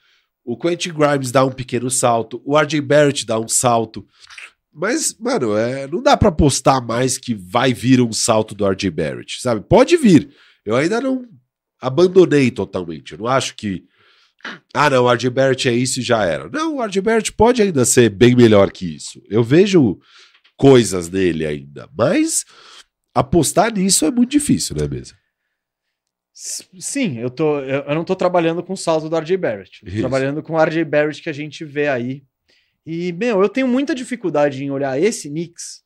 O 0.44 0.56
Quentin 0.56 0.93
Grimes 0.93 1.30
dá 1.30 1.44
um 1.44 1.52
pequeno 1.52 1.90
salto. 1.90 2.40
O 2.44 2.56
RJ 2.59 2.80
Barrett 2.80 3.24
dá 3.26 3.39
um 3.39 3.47
salto. 3.47 4.06
Mas, 4.72 5.14
mano, 5.20 5.55
é, 5.56 5.86
não 5.86 6.02
dá 6.02 6.16
pra 6.16 6.30
apostar 6.30 6.84
mais 6.84 7.18
que 7.18 7.34
vai 7.34 7.74
vir 7.74 8.01
um 8.01 8.12
salto 8.12 8.55
do 8.55 8.64
RJ 8.66 8.90
Barrett, 8.90 9.40
sabe? 9.40 9.60
Pode 9.60 9.97
vir. 9.98 10.30
Eu 10.64 10.74
ainda 10.76 11.01
não 11.01 11.26
abandonei 11.80 12.51
totalmente. 12.51 13.12
Eu 13.12 13.18
não 13.18 13.26
acho 13.26 13.55
que. 13.55 13.84
Ah, 14.74 14.90
não, 14.90 15.05
o 15.05 15.12
RJ 15.12 15.30
Barrett 15.30 15.68
é 15.68 15.72
isso 15.74 16.01
e 16.01 16.02
já 16.02 16.24
era. 16.24 16.48
Não, 16.48 16.76
o 16.76 16.82
RJ 16.84 17.01
Barrett 17.02 17.32
pode 17.32 17.60
ainda 17.62 17.84
ser 17.84 18.09
bem 18.09 18.34
melhor 18.34 18.72
que 18.72 18.97
isso. 18.97 19.22
Eu 19.28 19.44
vejo 19.44 19.98
coisas 20.70 21.09
dele 21.09 21.44
ainda, 21.47 21.89
mas 21.97 22.44
apostar 23.14 23.72
nisso 23.74 24.05
é 24.06 24.10
muito 24.10 24.30
difícil, 24.30 24.76
né, 24.76 24.86
mesmo? 24.89 25.16
S- 26.34 26.64
Sim, 26.78 27.18
eu, 27.18 27.28
tô, 27.30 27.60
eu, 27.60 27.94
não 27.94 28.05
tô 28.05 28.14
trabalhando 28.16 28.62
com 28.62 28.72
o 28.72 28.76
salto 28.76 29.09
do 29.09 29.16
RJ 29.16 29.36
Barrett. 29.36 29.84
Trabalhando 29.98 30.43
com 30.43 30.55
o 30.55 30.59
RJ 30.62 30.84
Barrett 30.84 31.20
que 31.22 31.28
a 31.28 31.32
gente 31.32 31.64
vê 31.64 31.89
aí. 31.89 32.22
E, 32.86 33.12
meu, 33.12 33.40
eu 33.43 33.48
tenho 33.48 33.68
muita 33.68 33.94
dificuldade 33.94 34.64
em 34.64 34.70
olhar 34.70 34.98
esse 35.01 35.28
Knicks 35.28 35.82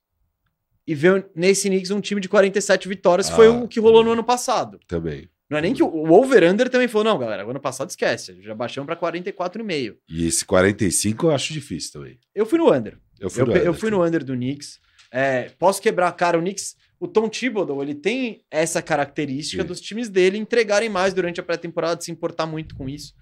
e 0.87 0.95
ver 0.95 1.27
nesse 1.35 1.69
Knicks 1.69 1.91
um 1.91 2.01
time 2.01 2.21
de 2.21 2.29
47 2.29 2.89
vitórias, 2.89 3.29
que 3.29 3.35
foi 3.37 3.49
Ah, 3.49 3.53
o 3.53 3.69
que 3.69 3.81
rolou 3.81 4.05
no 4.05 4.13
ano 4.13 4.25
passado. 4.25 4.79
Também. 4.87 5.29
Não 5.51 5.59
é 5.59 5.61
nem 5.61 5.75
que 5.75 5.83
o, 5.83 5.87
o 5.89 6.13
over-under 6.13 6.69
também 6.69 6.89
falou, 6.89 7.05
não, 7.05 7.19
galera, 7.19 7.47
o 7.47 7.51
ano 7.51 7.61
passado 7.61 7.91
esquece, 7.91 8.41
já 8.43 8.55
baixamos 8.55 8.87
pra 8.87 8.97
44,5. 8.97 9.97
E 10.09 10.27
esse 10.27 10.45
45 10.45 11.27
eu 11.27 11.31
acho 11.33 11.53
difícil 11.53 11.93
também. 11.93 12.19
Eu 12.35 12.47
fui 12.47 12.59
no 12.59 12.73
under. 12.73 12.99
Eu 13.21 13.31
fui 13.31 13.43
Eu, 13.43 13.57
eu 13.57 13.75
fui 13.75 13.91
no 13.91 14.05
under 14.05 14.25
do 14.25 14.35
Knicks. 14.35 14.79
É, 15.11 15.51
posso 15.59 15.81
quebrar 15.81 16.09
a 16.09 16.13
cara, 16.13 16.39
o 16.39 16.41
Knicks, 16.41 16.77
o 16.99 17.07
Tom 17.07 17.29
Thibodeau, 17.29 17.83
ele 17.83 17.95
tem 17.95 18.43
essa 18.51 18.83
característica 18.83 19.63
Sim. 19.63 19.69
dos 19.69 19.81
times 19.81 20.09
dele 20.09 20.37
entregarem 20.39 20.89
mais 20.89 21.15
durante 21.15 21.41
a 21.41 21.43
pré-temporada, 21.43 22.01
se 22.01 22.11
importar 22.11 22.47
muito 22.47 22.75
com 22.75 22.89
isso. 22.89 23.15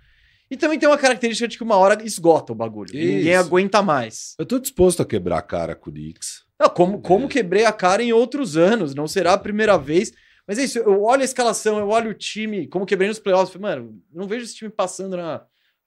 E 0.51 0.57
também 0.57 0.79
tem 0.79 0.89
uma 0.89 0.99
característica 0.99 1.49
de 1.49 1.57
que 1.57 1.63
uma 1.65 1.77
hora 1.77 2.03
esgota 2.05 2.53
o 2.53 2.55
bagulho. 2.55 2.93
Ninguém 2.93 3.31
Isso. 3.33 3.39
aguenta 3.41 3.83
mais. 3.83 4.35
Eu 4.39 4.45
tô 4.47 4.59
disposto 4.59 5.01
a 5.03 5.07
quebrar 5.07 5.39
a 5.39 5.43
cara 5.43 5.75
com 5.75 5.91
o 5.91 5.93
Knicks. 5.93 6.45
Não, 6.61 6.69
como, 6.69 7.01
como 7.01 7.25
É. 7.25 7.29
quebrei 7.29 7.65
a 7.65 7.73
cara 7.73 8.03
em 8.03 8.13
outros 8.13 8.57
anos, 8.57 8.95
não 8.95 9.09
será 9.09 9.33
a 9.33 9.39
primeira 9.39 9.77
vez. 9.79 10.13
Mas 10.47 10.59
é 10.59 10.65
isso, 10.65 10.79
eu 10.79 11.03
olho 11.03 11.23
a 11.23 11.25
escalação, 11.25 11.79
eu 11.79 11.89
olho 11.89 12.11
o 12.11 12.15
time, 12.15 12.67
como 12.69 12.85
quebrei 12.85 13.09
nos 13.09 13.19
playoffs, 13.19 13.51
falei, 13.53 13.77
mano, 13.77 13.99
não 14.13 14.29
vejo 14.29 14.45
esse 14.45 14.55
time 14.55 14.71
passando 14.71 15.17
na, 15.17 15.43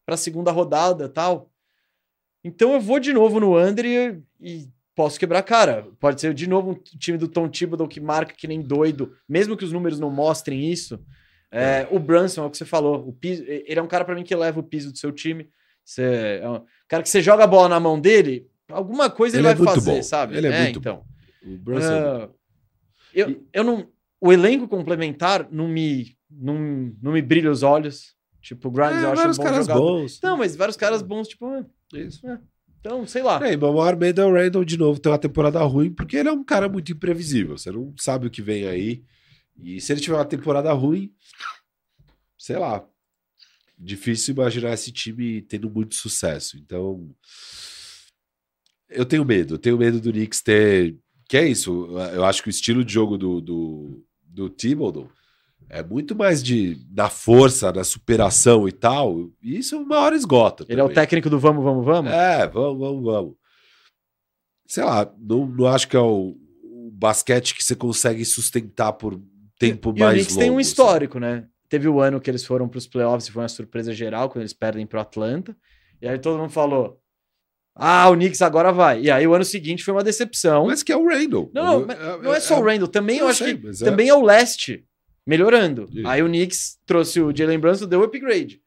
pra 0.06 0.18
segunda 0.18 0.52
rodada 0.52 1.08
tal. 1.08 1.52
Então 2.48 2.74
eu 2.74 2.80
vou 2.80 3.00
de 3.00 3.14
novo 3.14 3.40
no 3.40 3.58
under 3.58 4.22
e, 4.42 4.68
posso 4.96 5.20
quebrar 5.20 5.40
a 5.40 5.44
cara. 5.44 5.88
Pode 6.00 6.20
ser 6.20 6.34
de 6.34 6.48
novo 6.48 6.72
um 6.72 6.74
time 6.74 7.18
do 7.18 7.28
Tom 7.28 7.48
Thibodeau 7.48 7.88
que 7.88 8.00
marca 8.00 8.34
que 8.36 8.48
nem 8.48 8.62
doido, 8.62 9.14
mesmo 9.30 9.56
que 9.56 9.64
os 9.64 9.72
números 9.72 10.00
não 10.00 10.10
mostrem 10.10 10.72
isso. 10.72 11.00
É, 11.52 11.88
O 11.92 12.00
Brunson, 12.00 12.44
é 12.44 12.46
o 12.48 12.50
que 12.50 12.58
você 12.58 12.66
falou, 12.66 13.14
piso, 13.14 13.44
ele 13.48 13.80
é 13.80 13.82
um 13.82 13.88
cara 13.88 14.04
pra 14.04 14.16
mim 14.16 14.24
que 14.24 14.36
leva 14.36 14.60
o 14.60 14.64
piso 14.64 14.92
do 14.92 14.98
seu 14.98 15.12
time. 15.12 15.50
Você, 15.86 16.40
é 16.42 16.50
um 16.50 16.64
cara 16.88 17.04
que 17.04 17.10
você 17.10 17.22
joga 17.22 17.44
a 17.44 17.48
bola 17.48 17.70
na 17.70 17.80
mão 17.80 18.00
dele, 18.00 18.50
alguma 18.70 19.10
coisa 19.10 19.38
ele, 19.38 19.48
Ele 19.48 19.52
é 19.52 19.56
vai 19.56 19.76
fazer, 19.76 19.96
bom. 19.98 20.04
sabe? 20.04 20.36
Ele 20.36 20.48
é 20.48 20.64
muito 20.64 20.80
então. 20.80 21.04
O 21.46 21.58
Brunson 21.58 21.94
é 21.94 22.24
Ah, 22.24 22.30
eu, 23.14 23.44
eu 23.54 23.64
não. 23.64 23.88
O 24.20 24.34
elenco 24.34 24.68
complementar 24.68 25.48
não 25.52 25.68
me, 25.68 26.18
não, 26.30 26.92
não 27.02 27.12
me 27.12 27.22
brilha 27.22 27.52
os 27.52 27.62
olhos. 27.62 28.17
Tipo, 28.48 28.70
o 28.70 28.72
Grimes, 28.72 29.04
eu 29.04 29.10
é, 29.10 29.12
acho 29.12 29.12
um 29.12 29.16
vários 29.16 29.38
bom 29.38 29.44
caras 29.44 29.66
jogador. 29.66 29.82
bons. 29.82 30.20
Não, 30.24 30.38
mas 30.38 30.56
vários 30.56 30.78
caras 30.78 31.02
bons, 31.02 31.28
tipo. 31.28 31.46
ah, 31.48 31.66
Isso. 31.94 32.26
é. 32.26 32.40
Então, 32.80 33.06
sei 33.06 33.22
lá. 33.22 33.46
É, 33.46 33.52
e 33.52 33.58
meu 33.58 33.74
maior 33.74 33.98
medo 33.98 34.22
é 34.22 34.26
o 34.26 34.32
Randall 34.34 34.64
de 34.64 34.78
novo 34.78 35.02
ter 35.02 35.10
uma 35.10 35.18
temporada 35.18 35.62
ruim, 35.64 35.92
porque 35.92 36.16
ele 36.16 36.30
é 36.30 36.32
um 36.32 36.46
cara 36.46 36.70
muito 36.70 36.94
imprevisível. 36.94 37.58
Você 37.58 37.70
não 37.72 37.94
sabe 37.98 38.26
o 38.26 38.30
que 38.30 38.42
vem 38.42 38.66
aí. 38.66 39.04
E 39.58 39.82
se 39.82 39.92
ele 39.92 40.00
tiver 40.00 40.16
uma 40.16 40.24
temporada 40.24 40.72
ruim, 40.72 41.12
sei 42.38 42.58
lá. 42.58 42.88
Difícil 43.78 44.34
imaginar 44.34 44.72
esse 44.72 44.94
time 44.94 45.42
tendo 45.42 45.70
muito 45.70 45.96
sucesso. 45.96 46.58
Então. 46.58 47.14
Eu 48.88 49.06
tenho 49.06 49.26
medo. 49.26 49.56
Eu 49.56 49.60
tenho 49.60 49.78
medo 49.78 50.00
do 50.00 50.10
Knicks 50.14 50.42
ter. 50.42 50.96
Que 51.28 51.36
é 51.36 51.46
isso. 51.46 51.88
Eu 52.14 52.24
acho 52.24 52.42
que 52.42 52.48
o 52.48 52.50
estilo 52.50 52.86
de 52.86 52.94
jogo 52.94 53.18
do, 53.18 53.42
do, 53.42 54.06
do 54.24 54.50
Thibodeau 54.50 55.12
é 55.70 55.84
muito 55.84 56.16
mais 56.16 56.42
de 56.44 56.78
na 56.94 57.10
força, 57.10 57.72
na 57.72 57.84
superação 57.84 58.68
e 58.68 58.72
tal. 58.72 59.30
E 59.42 59.58
isso 59.58 59.78
uma 59.78 60.00
hora 60.00 60.16
esgota. 60.16 60.66
Ele 60.70 60.80
é 60.80 60.84
o 60.84 60.88
também. 60.88 60.96
técnico 60.96 61.30
do 61.30 61.40
vamos, 61.40 61.64
vamos, 61.64 61.86
vamos. 61.86 62.12
É, 62.12 62.48
vamos, 62.48 62.80
vamos, 62.80 63.04
vamos. 63.04 63.36
Sei 64.68 64.84
lá, 64.84 65.12
não, 65.18 65.46
não 65.46 65.68
acho 65.68 65.88
que 65.88 65.96
é 65.96 66.00
o, 66.00 66.36
o 66.64 66.90
basquete 66.92 67.56
que 67.56 67.64
você 67.64 67.76
consegue 67.76 68.26
sustentar 68.26 68.94
por 68.94 69.20
tempo 69.60 69.94
e 69.96 70.00
o 70.02 70.04
mais 70.04 70.14
Knicks 70.16 70.36
longo. 70.36 70.42
tem 70.42 70.52
um 70.52 70.58
assim. 70.60 70.70
histórico, 70.70 71.20
né? 71.20 71.46
Teve 71.70 71.88
o 71.88 72.00
ano 72.00 72.20
que 72.22 72.30
eles 72.30 72.46
foram 72.46 72.68
para 72.68 72.78
os 72.78 72.88
playoffs 72.88 73.28
e 73.28 73.32
foi 73.32 73.42
uma 73.44 73.50
surpresa 73.50 73.94
geral 73.94 74.30
quando 74.30 74.42
eles 74.44 74.54
perdem 74.54 74.86
para 74.86 75.02
Atlanta. 75.02 75.56
E 76.02 76.08
aí 76.08 76.18
todo 76.20 76.38
mundo 76.40 76.50
falou: 76.50 77.00
Ah, 77.76 78.10
o 78.10 78.14
Knicks 78.16 78.42
agora 78.42 78.72
vai. 78.72 79.02
E 79.02 79.12
aí 79.12 79.26
o 79.28 79.34
ano 79.34 79.44
seguinte 79.46 79.84
foi 79.84 79.94
uma 79.94 80.04
decepção. 80.04 80.68
Mas 80.68 80.84
que 80.84 80.92
é 80.92 80.98
o 80.98 81.06
Randall. 81.08 81.50
Não, 81.54 81.64
não, 81.66 81.74
Eu- 81.82 81.86
mas 81.88 82.00
eu- 82.00 82.24
não 82.24 82.34
é 82.34 82.40
só 82.40 82.56
o 82.56 82.60
eu- 82.60 82.66
Randall. 82.66 82.88
Também 82.88 83.18
eu, 83.20 83.28
acho 83.28 83.44
sei, 83.44 83.58
que 83.58 83.66
mas 83.66 83.82
é- 83.82 83.86
também 83.86 84.08
é 84.10 84.14
o 84.14 84.22
leste 84.24 84.86
melhorando. 85.28 85.88
Isso. 85.92 86.08
Aí 86.08 86.24
o 86.24 86.28
Knicks 86.28 86.80
trouxe 86.86 87.20
o 87.22 87.36
Jalen 87.36 87.60
Brunson, 87.60 87.86
deu 87.88 88.02
upgrade. 88.02 88.62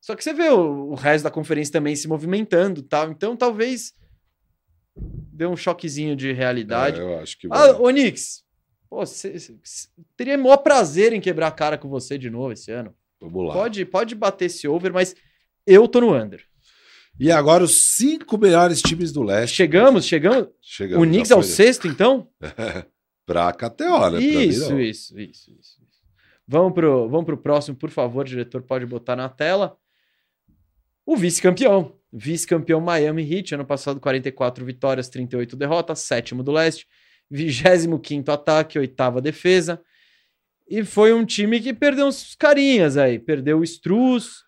Só 0.00 0.14
que 0.14 0.22
você 0.22 0.32
vê 0.32 0.48
o, 0.48 0.90
o 0.90 0.94
resto 0.94 1.24
da 1.24 1.30
conferência 1.30 1.72
também 1.72 1.96
se 1.96 2.06
movimentando 2.06 2.82
tal. 2.82 3.10
Então 3.10 3.36
talvez 3.36 3.92
deu 4.96 5.50
um 5.50 5.56
choquezinho 5.56 6.14
de 6.14 6.32
realidade. 6.32 7.00
É, 7.00 7.02
eu 7.02 7.18
acho 7.18 7.36
que 7.38 7.48
ah, 7.50 7.72
vai. 7.72 7.72
ô 7.72 7.88
Knicks, 7.88 8.44
pô, 8.88 9.04
cê- 9.04 9.38
cê- 9.38 9.56
cê- 9.62 9.88
teria 10.16 10.38
maior 10.38 10.58
prazer 10.58 11.12
em 11.12 11.20
quebrar 11.20 11.48
a 11.48 11.52
cara 11.52 11.76
com 11.76 11.88
você 11.88 12.16
de 12.16 12.30
novo 12.30 12.52
esse 12.52 12.70
ano. 12.70 12.94
Vamos 13.20 13.48
lá. 13.48 13.54
Pode, 13.54 13.84
pode 13.84 14.14
bater 14.14 14.44
esse 14.44 14.68
over, 14.68 14.92
mas 14.92 15.16
eu 15.66 15.88
tô 15.88 16.00
no 16.00 16.14
under. 16.14 16.44
E 17.18 17.32
agora 17.32 17.64
os 17.64 17.96
cinco 17.96 18.38
melhores 18.38 18.80
times 18.80 19.10
do 19.10 19.24
leste. 19.24 19.56
Chegamos, 19.56 20.04
chegamos. 20.06 20.48
Chegamos, 20.62 21.04
o 21.04 21.10
Knicks 21.10 21.32
é 21.32 21.34
o 21.34 21.42
sexto, 21.42 21.88
então? 21.88 22.28
Pra 23.26 23.52
KTO, 23.52 24.10
né? 24.10 24.20
Isso, 24.22 24.80
isso, 24.80 25.18
isso, 25.20 25.52
isso. 25.60 25.77
Vamos 26.50 26.72
pro, 26.72 27.06
vamos 27.10 27.26
pro 27.26 27.36
próximo, 27.36 27.76
por 27.76 27.90
favor, 27.90 28.24
diretor, 28.24 28.62
pode 28.62 28.86
botar 28.86 29.14
na 29.14 29.28
tela. 29.28 29.76
O 31.04 31.14
vice-campeão. 31.14 31.94
Vice-campeão 32.10 32.80
Miami 32.80 33.22
Heat, 33.22 33.54
ano 33.54 33.66
passado 33.66 34.00
44 34.00 34.64
vitórias, 34.64 35.10
38 35.10 35.54
derrotas, 35.54 35.98
sétimo 35.98 36.42
do 36.42 36.50
leste, 36.50 36.86
25 37.30 38.30
ataque, 38.30 38.78
oitava 38.78 39.20
defesa. 39.20 39.78
E 40.66 40.82
foi 40.82 41.12
um 41.12 41.26
time 41.26 41.60
que 41.60 41.74
perdeu 41.74 42.06
uns 42.06 42.34
carinhas 42.34 42.96
aí. 42.96 43.18
Perdeu 43.18 43.58
o 43.58 43.64
Struz, 43.64 44.42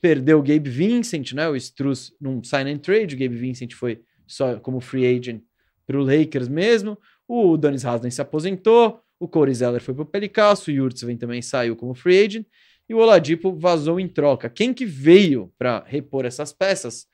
perdeu 0.00 0.40
o 0.40 0.42
Gabe 0.42 0.68
Vincent, 0.68 1.34
né? 1.34 1.48
O 1.48 1.54
Struz 1.54 2.12
num 2.20 2.42
sign 2.42 2.72
and 2.72 2.78
trade, 2.78 3.14
o 3.14 3.18
Gabe 3.18 3.36
Vincent 3.36 3.74
foi 3.74 4.02
só 4.26 4.58
como 4.58 4.80
free 4.80 5.06
agent 5.06 5.40
pro 5.86 6.02
Lakers 6.02 6.48
mesmo. 6.48 6.98
O 7.28 7.56
Dennis 7.56 7.84
Haslen 7.84 8.10
se 8.10 8.20
aposentou, 8.20 9.03
o 9.24 9.28
Corey 9.28 9.54
Zeller 9.54 9.80
foi 9.80 9.94
pro 9.94 10.04
Pelicasso, 10.06 10.70
o 10.70 10.74
Yurtseven 10.74 11.16
também 11.16 11.40
saiu 11.42 11.74
como 11.76 11.94
free 11.94 12.24
agent 12.24 12.46
e 12.88 12.94
o 12.94 12.98
Oladipo 12.98 13.52
vazou 13.52 13.98
em 13.98 14.06
troca. 14.06 14.50
Quem 14.50 14.72
que 14.74 14.84
veio 14.84 15.52
para 15.58 15.82
repor 15.86 16.24
essas 16.24 16.52
peças? 16.52 17.06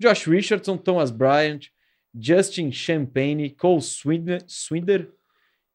Josh 0.00 0.26
Richardson, 0.26 0.76
Thomas 0.76 1.10
Bryant, 1.10 1.68
Justin 2.14 2.70
Champagne, 2.70 3.50
Cole 3.50 3.80
Swinder, 3.80 4.42
Swinder 4.46 5.10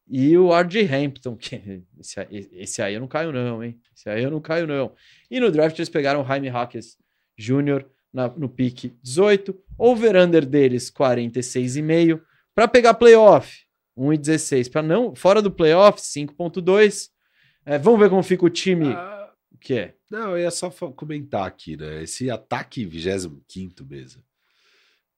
e 0.08 0.38
o 0.38 0.54
R.J. 0.54 0.88
Hampton. 0.94 1.36
Que 1.36 1.84
esse, 2.00 2.28
esse 2.54 2.82
aí 2.82 2.94
eu 2.94 3.00
não 3.00 3.08
caio 3.08 3.32
não, 3.32 3.64
hein? 3.64 3.80
Esse 3.96 4.10
aí 4.10 4.24
eu 4.24 4.32
não 4.32 4.40
caio 4.40 4.68
não. 4.68 4.94
E 5.30 5.40
no 5.40 5.52
draft 5.52 5.78
eles 5.78 5.90
pegaram 5.90 6.22
o 6.22 6.26
Jaime 6.26 6.50
Hackers 6.50 6.98
Jr. 7.38 7.86
na- 8.14 8.28
no 8.30 8.48
pique 8.50 8.94
18, 9.02 9.56
over-under 9.78 10.46
deles 10.46 10.92
46,5 10.92 12.22
para 12.54 12.68
pegar 12.68 12.94
playoff 12.94 13.66
1,16 14.00 14.72
para 14.72 14.82
não 14.82 15.14
fora 15.16 15.42
do 15.42 15.52
playoff 15.52 16.00
5,2. 16.02 17.10
É, 17.66 17.78
vamos 17.78 18.00
ver 18.00 18.10
como 18.10 18.24
fica 18.24 18.46
o 18.46 18.50
time. 18.50 18.94
Ah, 18.94 19.32
O 19.54 19.58
que 19.58 19.74
é? 19.74 19.96
não, 20.10 20.32
eu 20.32 20.40
ia 20.40 20.52
só 20.52 20.70
comentar 20.70 21.46
aqui, 21.46 21.78
né? 21.78 22.02
Esse 22.04 22.32
ataque 22.32 22.84
25 22.86 23.86
mesa 23.88 24.24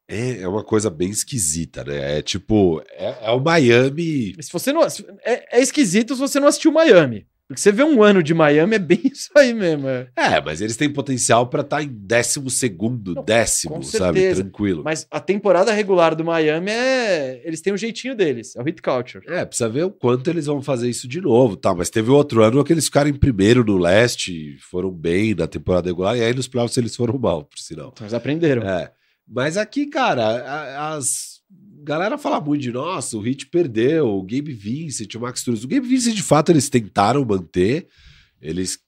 É, 0.07 0.41
é 0.41 0.47
uma 0.47 0.63
coisa 0.63 0.89
bem 0.89 1.09
esquisita, 1.09 1.83
né? 1.83 2.17
É 2.17 2.21
tipo, 2.21 2.81
é, 2.89 3.27
é 3.27 3.31
o 3.31 3.39
Miami. 3.39 4.35
Se 4.41 4.51
você 4.51 4.73
não, 4.73 4.81
é, 4.83 5.57
é 5.57 5.61
esquisito 5.61 6.13
se 6.15 6.19
você 6.19 6.39
não 6.39 6.47
assistiu 6.47 6.71
Miami. 6.71 7.25
Porque 7.51 7.61
você 7.61 7.71
vê 7.73 7.83
um 7.83 8.01
ano 8.01 8.23
de 8.23 8.33
Miami, 8.33 8.75
é 8.75 8.79
bem 8.79 9.01
isso 9.11 9.29
aí 9.35 9.53
mesmo. 9.53 9.89
É, 9.89 10.07
É, 10.15 10.41
mas 10.41 10.61
eles 10.61 10.77
têm 10.77 10.89
potencial 10.89 11.47
pra 11.47 11.61
estar 11.61 11.83
em 11.83 11.89
décimo 11.89 12.49
segundo, 12.49 13.13
Não, 13.13 13.23
décimo, 13.23 13.83
sabe? 13.83 14.33
Tranquilo. 14.33 14.83
Mas 14.85 15.05
a 15.11 15.19
temporada 15.19 15.73
regular 15.73 16.15
do 16.15 16.23
Miami 16.23 16.71
é. 16.71 17.41
Eles 17.43 17.59
têm 17.59 17.73
o 17.73 17.77
jeitinho 17.77 18.15
deles, 18.15 18.55
é 18.55 18.61
o 18.61 18.63
hit 18.63 18.81
culture. 18.81 19.25
É, 19.27 19.43
precisa 19.43 19.67
ver 19.67 19.83
o 19.83 19.91
quanto 19.91 20.29
eles 20.29 20.45
vão 20.45 20.61
fazer 20.61 20.89
isso 20.89 21.09
de 21.09 21.19
novo, 21.19 21.57
tá? 21.57 21.75
Mas 21.75 21.89
teve 21.89 22.09
outro 22.09 22.41
ano 22.41 22.63
que 22.63 22.71
eles 22.71 22.85
ficaram 22.85 23.09
em 23.09 23.13
primeiro 23.13 23.65
no 23.65 23.77
leste, 23.77 24.57
foram 24.61 24.89
bem 24.89 25.35
na 25.35 25.45
temporada 25.45 25.89
regular, 25.89 26.17
e 26.17 26.23
aí 26.23 26.33
nos 26.33 26.47
playoffs 26.47 26.77
eles 26.77 26.95
foram 26.95 27.17
mal, 27.17 27.43
por 27.43 27.59
sinal. 27.59 27.91
Então 27.93 28.05
eles 28.05 28.13
aprenderam. 28.13 28.61
É. 28.63 28.91
Mas 29.27 29.57
aqui, 29.57 29.87
cara, 29.87 30.89
as. 30.89 31.30
Galera 31.83 32.17
fala 32.17 32.39
muito 32.39 32.61
de 32.61 32.71
nossa, 32.71 33.17
o 33.17 33.21
Hit 33.21 33.47
perdeu, 33.47 34.07
o 34.07 34.21
Gabe 34.21 34.53
Vincent, 34.53 35.15
o 35.15 35.19
Max 35.19 35.39
Struz. 35.39 35.63
O 35.63 35.67
Gabe 35.67 35.87
Vincent, 35.87 36.13
de 36.13 36.21
fato, 36.21 36.51
eles 36.51 36.69
tentaram 36.69 37.25
manter, 37.25 37.87
eles 38.39 38.79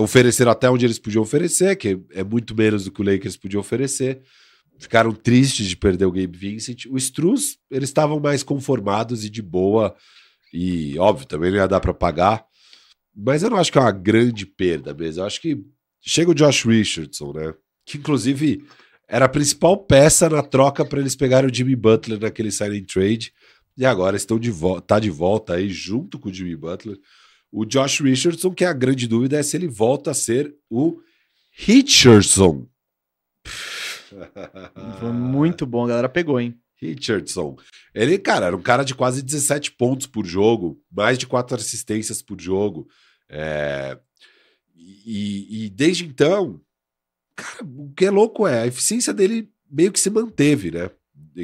ofereceram 0.00 0.52
até 0.52 0.70
onde 0.70 0.84
eles 0.84 0.98
podiam 0.98 1.22
oferecer, 1.22 1.74
que 1.76 2.00
é 2.12 2.22
muito 2.22 2.54
menos 2.54 2.84
do 2.84 2.92
que 2.92 3.00
o 3.00 3.04
Lakers 3.04 3.36
podia 3.36 3.58
oferecer. 3.58 4.22
Ficaram 4.78 5.12
tristes 5.12 5.66
de 5.66 5.76
perder 5.76 6.04
o 6.04 6.12
Gabe 6.12 6.36
Vincent. 6.36 6.86
O 6.86 6.96
Struz, 6.96 7.58
eles 7.70 7.88
estavam 7.88 8.20
mais 8.20 8.42
conformados 8.42 9.24
e 9.24 9.30
de 9.30 9.42
boa, 9.42 9.96
e 10.52 10.96
óbvio, 10.98 11.26
também 11.26 11.50
não 11.50 11.58
ia 11.58 11.66
dar 11.66 11.80
para 11.80 11.92
pagar. 11.92 12.44
Mas 13.16 13.42
eu 13.42 13.50
não 13.50 13.56
acho 13.56 13.72
que 13.72 13.78
é 13.78 13.80
uma 13.80 13.92
grande 13.92 14.46
perda 14.46 14.94
mesmo. 14.94 15.22
Eu 15.22 15.26
acho 15.26 15.40
que 15.40 15.64
chega 16.00 16.30
o 16.30 16.34
Josh 16.34 16.64
Richardson, 16.64 17.32
né? 17.32 17.54
Que 17.84 17.98
inclusive 17.98 18.64
era 19.08 19.26
a 19.26 19.28
principal 19.28 19.76
peça 19.76 20.28
na 20.28 20.42
troca 20.42 20.84
para 20.84 21.00
eles 21.00 21.14
pegarem 21.16 21.50
o 21.50 21.54
Jimmy 21.54 21.76
Butler 21.76 22.20
naquele 22.20 22.50
signing 22.50 22.84
trade. 22.84 23.32
E 23.76 23.84
agora 23.84 24.16
estão 24.16 24.38
de 24.38 24.50
volta, 24.50 24.82
tá 24.82 25.00
de 25.00 25.10
volta 25.10 25.54
aí 25.54 25.68
junto 25.68 26.18
com 26.18 26.28
o 26.28 26.32
Jimmy 26.32 26.56
Butler. 26.56 26.96
O 27.50 27.64
Josh 27.64 28.00
Richardson, 28.00 28.52
que 28.52 28.64
a 28.64 28.72
grande 28.72 29.06
dúvida 29.06 29.38
é 29.38 29.42
se 29.42 29.56
ele 29.56 29.68
volta 29.68 30.10
a 30.10 30.14
ser 30.14 30.54
o 30.70 31.00
Richardson. 31.56 32.66
Foi 35.00 35.12
muito 35.12 35.66
bom, 35.66 35.84
a 35.84 35.88
galera 35.88 36.08
pegou, 36.08 36.40
hein? 36.40 36.56
Richardson. 36.80 37.56
Ele, 37.94 38.18
cara, 38.18 38.46
era 38.46 38.56
um 38.56 38.62
cara 38.62 38.84
de 38.84 38.94
quase 38.94 39.22
17 39.22 39.72
pontos 39.72 40.06
por 40.06 40.24
jogo, 40.26 40.80
mais 40.90 41.18
de 41.18 41.26
quatro 41.26 41.56
assistências 41.56 42.20
por 42.22 42.40
jogo. 42.40 42.88
É, 43.28 43.98
E, 44.76 45.64
e 45.66 45.70
desde 45.70 46.04
então, 46.04 46.60
cara, 47.34 47.64
o 47.64 47.92
que 47.96 48.06
é 48.06 48.10
louco 48.10 48.46
é 48.46 48.62
a 48.62 48.66
eficiência 48.66 49.12
dele 49.12 49.48
meio 49.70 49.92
que 49.92 50.00
se 50.00 50.10
manteve, 50.10 50.70
né? 50.70 50.90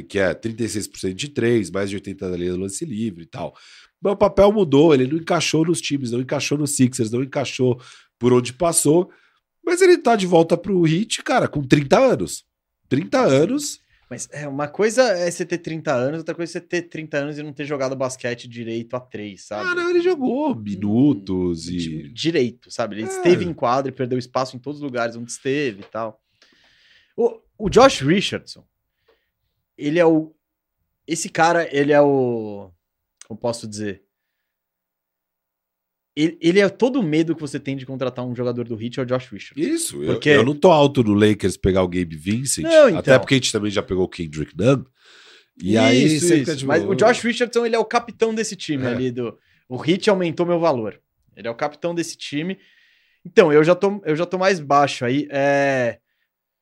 Que 0.07 0.19
é 0.19 0.33
36% 0.33 1.13
de 1.13 1.29
3, 1.29 1.69
mais 1.69 1.89
de 1.89 1.99
80% 1.99 2.17
da 2.17 2.37
linha 2.37 2.53
do 2.53 2.59
lance 2.59 2.85
livre 2.85 3.23
e 3.23 3.27
tal. 3.27 3.55
Mas 4.01 4.13
o 4.13 4.17
papel 4.17 4.51
mudou, 4.51 4.93
ele 4.93 5.05
não 5.05 5.17
encaixou 5.17 5.65
nos 5.65 5.81
times, 5.81 6.11
não 6.11 6.21
encaixou 6.21 6.57
no 6.57 6.65
Sixers, 6.65 7.11
não 7.11 7.21
encaixou 7.21 7.79
por 8.17 8.33
onde 8.33 8.53
passou. 8.53 9.11
Mas 9.63 9.81
ele 9.81 9.97
tá 9.97 10.15
de 10.15 10.25
volta 10.25 10.57
pro 10.57 10.81
Hit, 10.81 11.21
cara, 11.23 11.47
com 11.47 11.61
30 11.61 11.99
anos. 11.99 12.43
30 12.89 13.19
anos, 13.19 13.79
Mas 14.11 14.27
é, 14.33 14.45
uma 14.45 14.67
coisa 14.67 15.03
é 15.03 15.31
você 15.31 15.45
ter 15.45 15.59
30 15.59 15.93
anos, 15.93 16.17
outra 16.17 16.35
coisa 16.35 16.51
é 16.51 16.51
você 16.51 16.59
ter 16.59 16.81
30 16.81 17.17
anos 17.17 17.37
e 17.37 17.43
não 17.43 17.53
ter 17.53 17.63
jogado 17.63 17.95
basquete 17.95 18.45
direito 18.45 18.93
a 18.93 18.99
3, 18.99 19.41
sabe? 19.41 19.69
Ah, 19.69 19.73
não, 19.73 19.89
ele 19.89 20.01
jogou 20.01 20.53
minutos 20.53 21.63
Di- 21.63 22.07
e. 22.07 22.09
Direito, 22.09 22.69
sabe? 22.69 22.95
Ele 22.95 23.03
É. 23.03 23.05
esteve 23.07 23.45
em 23.45 23.53
quadra 23.53 23.89
e 23.89 23.95
perdeu 23.95 24.19
espaço 24.19 24.57
em 24.57 24.59
todos 24.59 24.79
os 24.81 24.83
lugares 24.83 25.15
onde 25.15 25.31
esteve 25.31 25.79
e 25.79 25.85
tal. 25.85 26.21
O, 27.15 27.39
o 27.57 27.69
Josh 27.69 28.01
Richardson, 28.01 28.65
ele 29.77 29.97
é 29.97 30.05
o. 30.05 30.35
Esse 31.07 31.29
cara, 31.29 31.65
ele 31.73 31.93
é 31.93 32.01
o. 32.01 32.69
Como 33.29 33.39
posso 33.39 33.65
dizer? 33.65 34.03
Ele, 36.15 36.37
ele 36.41 36.59
é 36.59 36.67
todo 36.67 36.99
o 36.99 37.03
medo 37.03 37.33
que 37.33 37.39
você 37.41 37.57
tem 37.59 37.77
de 37.77 37.85
contratar 37.85 38.25
um 38.25 38.35
jogador 38.35 38.67
do 38.67 38.75
Hit 38.75 38.99
é 38.99 39.03
o 39.03 39.05
Josh 39.05 39.27
Richardson. 39.29 39.61
Isso, 39.73 40.03
eu- 40.03 40.13
Porque- 40.13 40.29
eu, 40.29 40.43
não 40.43 40.53
tô 40.55 40.69
alto 40.71 41.01
no 41.03 41.13
Lakers 41.13 41.55
pegar 41.55 41.83
o 41.83 41.87
Gabe 41.87 42.15
Vincent, 42.17 42.63
Não, 42.65 42.87
então. 42.89 42.99
até 42.99 43.17
porque 43.17 43.35
a 43.35 43.37
gente 43.37 43.51
também 43.51 43.71
já 43.71 43.81
pegou 43.81 44.03
o 44.03 44.09
Kendrick 44.09 44.53
Nunn. 44.57 44.83
E 45.61 45.77
aí 45.77 46.03
Isso, 46.15 46.27
sempre 46.27 46.53
isso. 46.53 46.65
Mas 46.67 46.83
o 46.83 46.95
Josh 46.95 47.21
Richardson, 47.21 47.65
ele 47.65 47.75
é 47.75 47.79
o 47.79 47.85
capitão 47.85 48.33
desse 48.35 48.55
time 48.55 48.83
É. 48.83 48.87
ali 48.87 49.11
do. 49.11 49.37
O 49.69 49.77
Hit 49.77 50.09
aumentou 50.09 50.45
meu 50.45 50.59
valor. 50.59 50.99
Ele 51.35 51.47
é 51.47 51.51
o 51.51 51.55
capitão 51.55 51.95
desse 51.95 52.17
time. 52.17 52.57
Então, 53.25 53.53
eu 53.53 53.63
já 53.63 53.73
tô, 53.75 54.01
eu 54.05 54.15
já 54.15 54.25
tô 54.25 54.37
mais 54.37 54.59
baixo 54.59 55.05
aí. 55.05 55.27
É... 55.29 55.99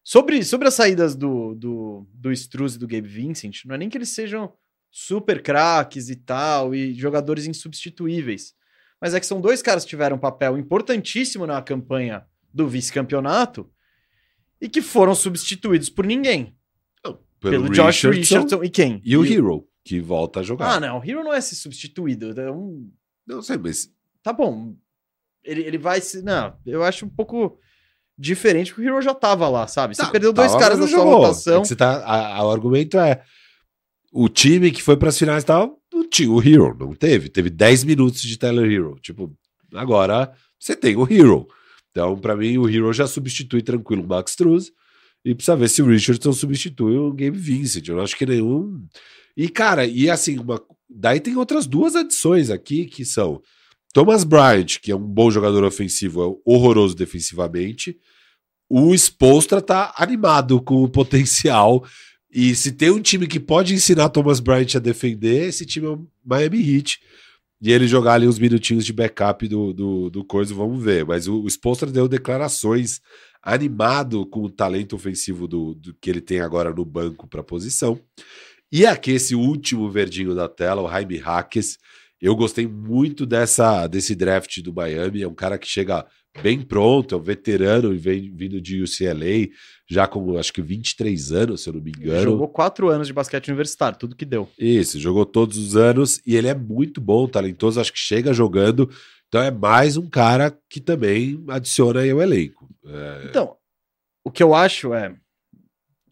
Sobre, 0.03 0.43
sobre 0.43 0.67
as 0.67 0.73
saídas 0.73 1.15
do, 1.15 1.55
do, 1.55 2.07
do 2.13 2.31
Struz 2.31 2.75
e 2.75 2.79
do 2.79 2.87
Gabe 2.87 3.07
Vincent, 3.07 3.63
não 3.65 3.75
é 3.75 3.77
nem 3.77 3.89
que 3.89 3.97
eles 3.97 4.09
sejam 4.09 4.51
super 4.91 5.41
craques 5.41 6.09
e 6.09 6.15
tal, 6.15 6.73
e 6.75 6.93
jogadores 6.93 7.45
insubstituíveis. 7.47 8.53
Mas 9.01 9.13
é 9.13 9.19
que 9.19 9.25
são 9.25 9.39
dois 9.39 9.61
caras 9.61 9.83
que 9.83 9.89
tiveram 9.89 10.17
um 10.17 10.19
papel 10.19 10.57
importantíssimo 10.57 11.47
na 11.47 11.61
campanha 11.61 12.25
do 12.53 12.67
vice-campeonato 12.67 13.69
e 14.59 14.67
que 14.67 14.81
foram 14.81 15.15
substituídos 15.15 15.89
por 15.89 16.05
ninguém. 16.05 16.55
Pelo, 17.39 17.69
Josh 17.69 18.03
Richardson 18.03 18.61
e 18.65 18.69
quem? 18.69 19.01
e 19.05 19.15
o 19.15 19.23
Hero, 19.25 19.65
que 19.85 20.01
volta 20.01 20.41
a 20.41 20.43
jogar. 20.43 20.73
Ah, 20.73 20.79
não. 20.81 20.99
O 20.99 21.03
Hero 21.03 21.23
não 21.23 21.33
é 21.33 21.39
ser 21.39 21.55
substituído. 21.55 22.37
É 22.37 22.51
um... 22.51 22.91
Não 23.25 23.41
sei, 23.41 23.57
mas 23.57 23.89
Tá 24.21 24.33
bom. 24.33 24.75
Ele, 25.41 25.61
ele 25.61 25.77
vai 25.77 26.01
se. 26.01 26.21
Não, 26.21 26.53
eu 26.65 26.83
acho 26.83 27.05
um 27.05 27.09
pouco 27.09 27.57
diferente, 28.17 28.73
porque 28.73 28.85
o 28.85 28.91
Hero 28.93 29.01
já 29.01 29.13
tava 29.15 29.47
lá, 29.47 29.65
sabe? 29.67 29.95
Você 29.95 30.01
Tá, 30.01 30.09
perdeu 30.11 30.33
dois 30.33 30.53
caras 30.57 30.77
não 30.77 30.85
sua 30.89 30.97
jogou. 30.97 31.19
rotação. 31.19 31.61
É 31.61 31.65
você 31.65 31.75
tá, 31.77 31.99
a- 32.03 32.35
a- 32.39 32.45
o 32.45 32.51
argumento 32.51 32.99
é 32.99 33.23
o 34.11 34.27
time 34.27 34.69
que 34.71 34.83
foi 34.83 34.97
para 34.97 35.07
as 35.07 35.17
finais 35.17 35.43
e 35.43 35.45
tal, 35.45 35.78
não 35.99 36.09
tinha 36.09 36.31
o 36.31 36.41
Hero, 36.41 36.75
não 36.79 36.93
teve. 36.93 37.29
Teve 37.29 37.49
10 37.49 37.83
minutos 37.83 38.21
de 38.21 38.37
Tyler 38.37 38.71
Hero. 38.71 38.95
Tipo, 39.01 39.35
agora 39.73 40.31
você 40.59 40.75
tem 40.75 40.95
o 40.95 41.07
Hero. 41.11 41.47
Então, 41.91 42.17
para 42.17 42.35
mim, 42.35 42.57
o 42.57 42.69
Hero 42.69 42.91
já 42.93 43.07
substitui 43.07 43.61
tranquilo 43.61 44.03
o 44.03 44.07
Max 44.07 44.31
Struz. 44.31 44.71
E 45.23 45.35
precisa 45.35 45.57
ver 45.57 45.69
se 45.69 45.81
o 45.81 45.85
Richardson 45.85 46.31
substitui 46.31 46.95
o 46.97 47.11
Gabe 47.11 47.37
Vincent. 47.37 47.87
Eu 47.87 47.97
não 47.97 48.03
acho 48.03 48.15
que 48.15 48.25
nenhum. 48.25 48.85
E, 49.35 49.49
cara, 49.49 49.85
e 49.85 50.09
assim, 50.09 50.39
uma... 50.39 50.61
daí 50.89 51.19
tem 51.19 51.35
outras 51.35 51.67
duas 51.67 51.95
adições 51.95 52.49
aqui 52.49 52.85
que 52.85 53.03
são 53.03 53.41
Thomas 53.93 54.23
Bryant, 54.23 54.79
que 54.81 54.91
é 54.91 54.95
um 54.95 55.05
bom 55.05 55.29
jogador 55.29 55.63
ofensivo, 55.63 56.23
é 56.23 56.49
horroroso 56.49 56.95
defensivamente. 56.95 57.97
O 58.69 58.93
Spolstra 58.93 59.61
tá 59.61 59.93
animado 59.97 60.61
com 60.61 60.83
o 60.83 60.89
potencial. 60.89 61.83
E 62.31 62.53
se 62.55 62.71
tem 62.71 62.91
um 62.91 63.01
time 63.01 63.27
que 63.27 63.39
pode 63.39 63.73
ensinar 63.73 64.09
Thomas 64.09 64.39
Bryant 64.39 64.75
a 64.75 64.79
defender, 64.79 65.47
esse 65.47 65.65
time 65.65 65.87
é 65.87 65.89
o 65.89 66.07
Miami 66.23 66.59
Heat. 66.59 66.99
E 67.61 67.71
ele 67.71 67.87
jogar 67.87 68.13
ali 68.13 68.27
uns 68.27 68.39
minutinhos 68.39 68.85
de 68.85 68.93
backup 68.93 69.47
do, 69.47 69.73
do, 69.73 70.09
do 70.09 70.23
coisa, 70.23 70.53
vamos 70.53 70.81
ver. 70.81 71.05
Mas 71.05 71.27
o, 71.27 71.41
o 71.41 71.47
Spolstra 71.47 71.91
deu 71.91 72.07
declarações 72.07 73.01
animado 73.41 74.25
com 74.25 74.43
o 74.43 74.49
talento 74.49 74.95
ofensivo 74.95 75.47
do, 75.47 75.73
do 75.73 75.93
que 75.95 76.09
ele 76.09 76.21
tem 76.21 76.39
agora 76.39 76.73
no 76.73 76.85
banco 76.85 77.27
para 77.27 77.43
posição. 77.43 77.99
E 78.71 78.85
aqui 78.85 79.11
esse 79.11 79.35
último 79.35 79.89
verdinho 79.89 80.35
da 80.35 80.47
tela, 80.47 80.81
o 80.81 80.89
Jaime 80.89 81.17
Hackes. 81.17 81.77
Eu 82.21 82.35
gostei 82.35 82.67
muito 82.67 83.25
dessa 83.25 83.87
desse 83.87 84.13
draft 84.15 84.61
do 84.61 84.73
Miami. 84.73 85.21
É 85.23 85.27
um 85.27 85.33
cara 85.33 85.57
que 85.57 85.67
chega 85.67 86.05
bem 86.43 86.61
pronto, 86.61 87.15
é 87.15 87.17
um 87.17 87.21
veterano 87.21 87.93
e 87.93 87.97
vem 87.97 88.31
vindo 88.35 88.61
de 88.61 88.81
UCLA, 88.83 89.49
já 89.89 90.07
com 90.07 90.37
acho 90.37 90.53
que 90.53 90.61
23 90.61 91.31
anos, 91.31 91.63
se 91.63 91.69
eu 91.69 91.73
não 91.73 91.81
me 91.81 91.91
engano. 91.91 92.21
Jogou 92.23 92.47
quatro 92.47 92.89
anos 92.89 93.07
de 93.07 93.13
basquete 93.13 93.47
universitário, 93.47 93.97
tudo 93.97 94.15
que 94.15 94.25
deu. 94.25 94.47
Isso, 94.57 94.99
jogou 94.99 95.25
todos 95.25 95.57
os 95.57 95.75
anos 95.75 96.21
e 96.25 96.35
ele 96.35 96.47
é 96.47 96.53
muito 96.53 97.01
bom, 97.01 97.27
talentoso, 97.27 97.79
acho 97.81 97.91
que 97.93 97.99
chega 97.99 98.33
jogando. 98.33 98.89
Então 99.27 99.41
é 99.41 99.51
mais 99.51 99.95
um 99.97 100.09
cara 100.09 100.57
que 100.69 100.79
também 100.81 101.43
adiciona 101.49 102.01
aí 102.01 102.09
ao 102.11 102.21
elenco. 102.21 102.69
É, 102.85 103.25
Então, 103.29 103.55
o 104.23 104.29
que 104.31 104.43
eu 104.43 104.53
acho 104.53 104.93
é. 104.93 105.15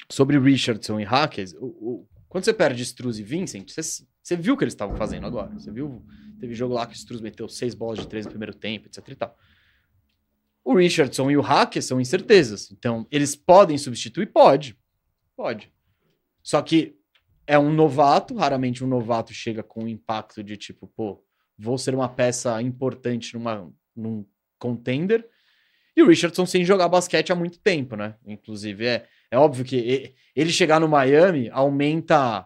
Sobre 0.09 0.39
Richardson 0.39 0.99
e 0.99 1.03
Hackers, 1.03 1.53
o, 1.59 1.65
o- 1.65 2.07
quando 2.29 2.45
você 2.45 2.53
perde 2.53 2.81
Struz 2.83 3.19
e 3.19 3.23
Vincent, 3.23 3.69
você, 3.71 3.81
você 4.27 4.35
viu 4.35 4.55
o 4.55 4.57
que 4.57 4.65
eles 4.65 4.73
estavam 4.73 4.97
fazendo 4.97 5.25
agora. 5.25 5.53
Você 5.53 5.71
viu? 5.71 6.05
Teve 6.37 6.53
jogo 6.53 6.73
lá 6.73 6.85
que 6.85 6.91
o 6.91 6.97
Struz 6.97 7.21
meteu 7.21 7.47
seis 7.47 7.73
bolas 7.73 7.99
de 7.99 8.07
três 8.09 8.25
no 8.25 8.31
primeiro 8.31 8.53
tempo, 8.53 8.87
etc 8.87 9.07
e 9.07 9.15
tal. 9.15 9.37
O 10.65 10.75
Richardson 10.75 11.31
e 11.31 11.37
o 11.37 11.41
Hackers 11.41 11.85
são 11.85 12.01
incertezas. 12.01 12.69
Então, 12.69 13.07
eles 13.09 13.37
podem 13.37 13.77
substituir? 13.77 14.25
Pode. 14.25 14.77
Pode. 15.33 15.71
Só 16.43 16.61
que 16.61 16.97
é 17.47 17.57
um 17.57 17.71
novato, 17.73 18.35
raramente 18.35 18.83
um 18.83 18.87
novato 18.87 19.33
chega 19.33 19.63
com 19.63 19.85
um 19.85 19.87
impacto 19.87 20.43
de 20.43 20.57
tipo, 20.57 20.87
pô, 20.87 21.23
vou 21.57 21.77
ser 21.77 21.95
uma 21.95 22.09
peça 22.09 22.61
importante 22.61 23.33
numa, 23.33 23.71
num 23.95 24.25
contender. 24.59 25.25
E 25.95 26.03
o 26.03 26.07
Richardson 26.07 26.45
sem 26.45 26.65
jogar 26.65 26.89
basquete 26.89 27.31
há 27.31 27.35
muito 27.35 27.59
tempo, 27.59 27.95
né? 27.95 28.15
Inclusive, 28.25 28.87
é, 28.87 29.07
é 29.31 29.37
óbvio 29.37 29.63
que 29.63 30.13
ele 30.35 30.51
chegar 30.51 30.81
no 30.81 30.87
Miami 30.89 31.49
aumenta 31.49 32.45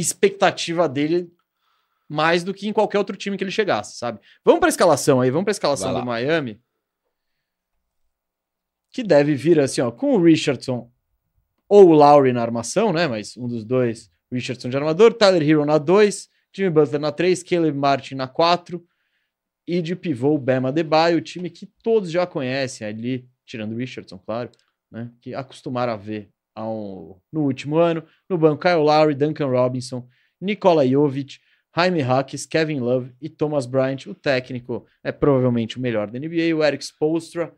expectativa 0.00 0.88
dele 0.88 1.30
mais 2.08 2.42
do 2.42 2.52
que 2.52 2.68
em 2.68 2.72
qualquer 2.72 2.98
outro 2.98 3.16
time 3.16 3.36
que 3.36 3.44
ele 3.44 3.52
chegasse, 3.52 3.96
sabe? 3.96 4.18
Vamos 4.44 4.58
para 4.58 4.68
a 4.68 4.70
escalação 4.70 5.20
aí, 5.20 5.30
vamos 5.30 5.44
para 5.44 5.52
a 5.52 5.52
escalação 5.52 5.94
do. 5.94 6.04
Miami. 6.04 6.60
Que 8.90 9.04
deve 9.04 9.36
vir 9.36 9.60
assim, 9.60 9.80
ó, 9.80 9.92
com 9.92 10.14
o 10.14 10.22
Richardson 10.22 10.90
ou 11.68 11.88
o 11.88 11.92
Lowry 11.92 12.32
na 12.32 12.42
armação, 12.42 12.92
né? 12.92 13.06
Mas 13.06 13.36
um 13.36 13.46
dos 13.46 13.64
dois, 13.64 14.10
Richardson 14.32 14.68
de 14.68 14.76
armador, 14.76 15.14
Tyler 15.14 15.48
Hero 15.48 15.64
na 15.64 15.78
2, 15.78 16.28
Jimmy 16.52 16.70
Butler 16.70 17.00
na 17.00 17.12
3, 17.12 17.44
Caleb 17.44 17.78
Martin 17.78 18.16
na 18.16 18.26
4 18.26 18.84
e 19.64 19.80
de 19.80 19.94
pivô 19.94 20.34
o 20.34 20.38
Bema 20.38 20.72
Debaio, 20.72 21.18
o 21.18 21.20
time 21.20 21.48
que 21.48 21.66
todos 21.80 22.10
já 22.10 22.26
conhecem 22.26 22.84
ali, 22.84 23.28
tirando 23.46 23.72
o 23.72 23.76
Richardson, 23.76 24.18
claro, 24.18 24.50
né? 24.90 25.12
Que 25.20 25.32
acostumaram 25.32 25.92
a 25.92 25.96
ver 25.96 26.28
ao, 26.54 27.22
no 27.32 27.42
último 27.42 27.76
ano. 27.78 28.04
No 28.28 28.38
banco, 28.38 28.62
Kyle 28.62 28.82
Lowry, 28.82 29.14
Duncan 29.14 29.46
Robinson, 29.46 30.08
Nikola 30.40 30.86
Jovic, 30.86 31.38
Jaime 31.76 32.00
Hackes, 32.00 32.46
Kevin 32.46 32.80
Love 32.80 33.12
e 33.20 33.28
Thomas 33.28 33.66
Bryant. 33.66 34.06
O 34.06 34.14
técnico 34.14 34.86
é 35.02 35.12
provavelmente 35.12 35.78
o 35.78 35.80
melhor 35.80 36.10
da 36.10 36.18
NBA, 36.18 36.54
o 36.56 36.64
Eric 36.64 36.84
Spolstra. 36.84 37.54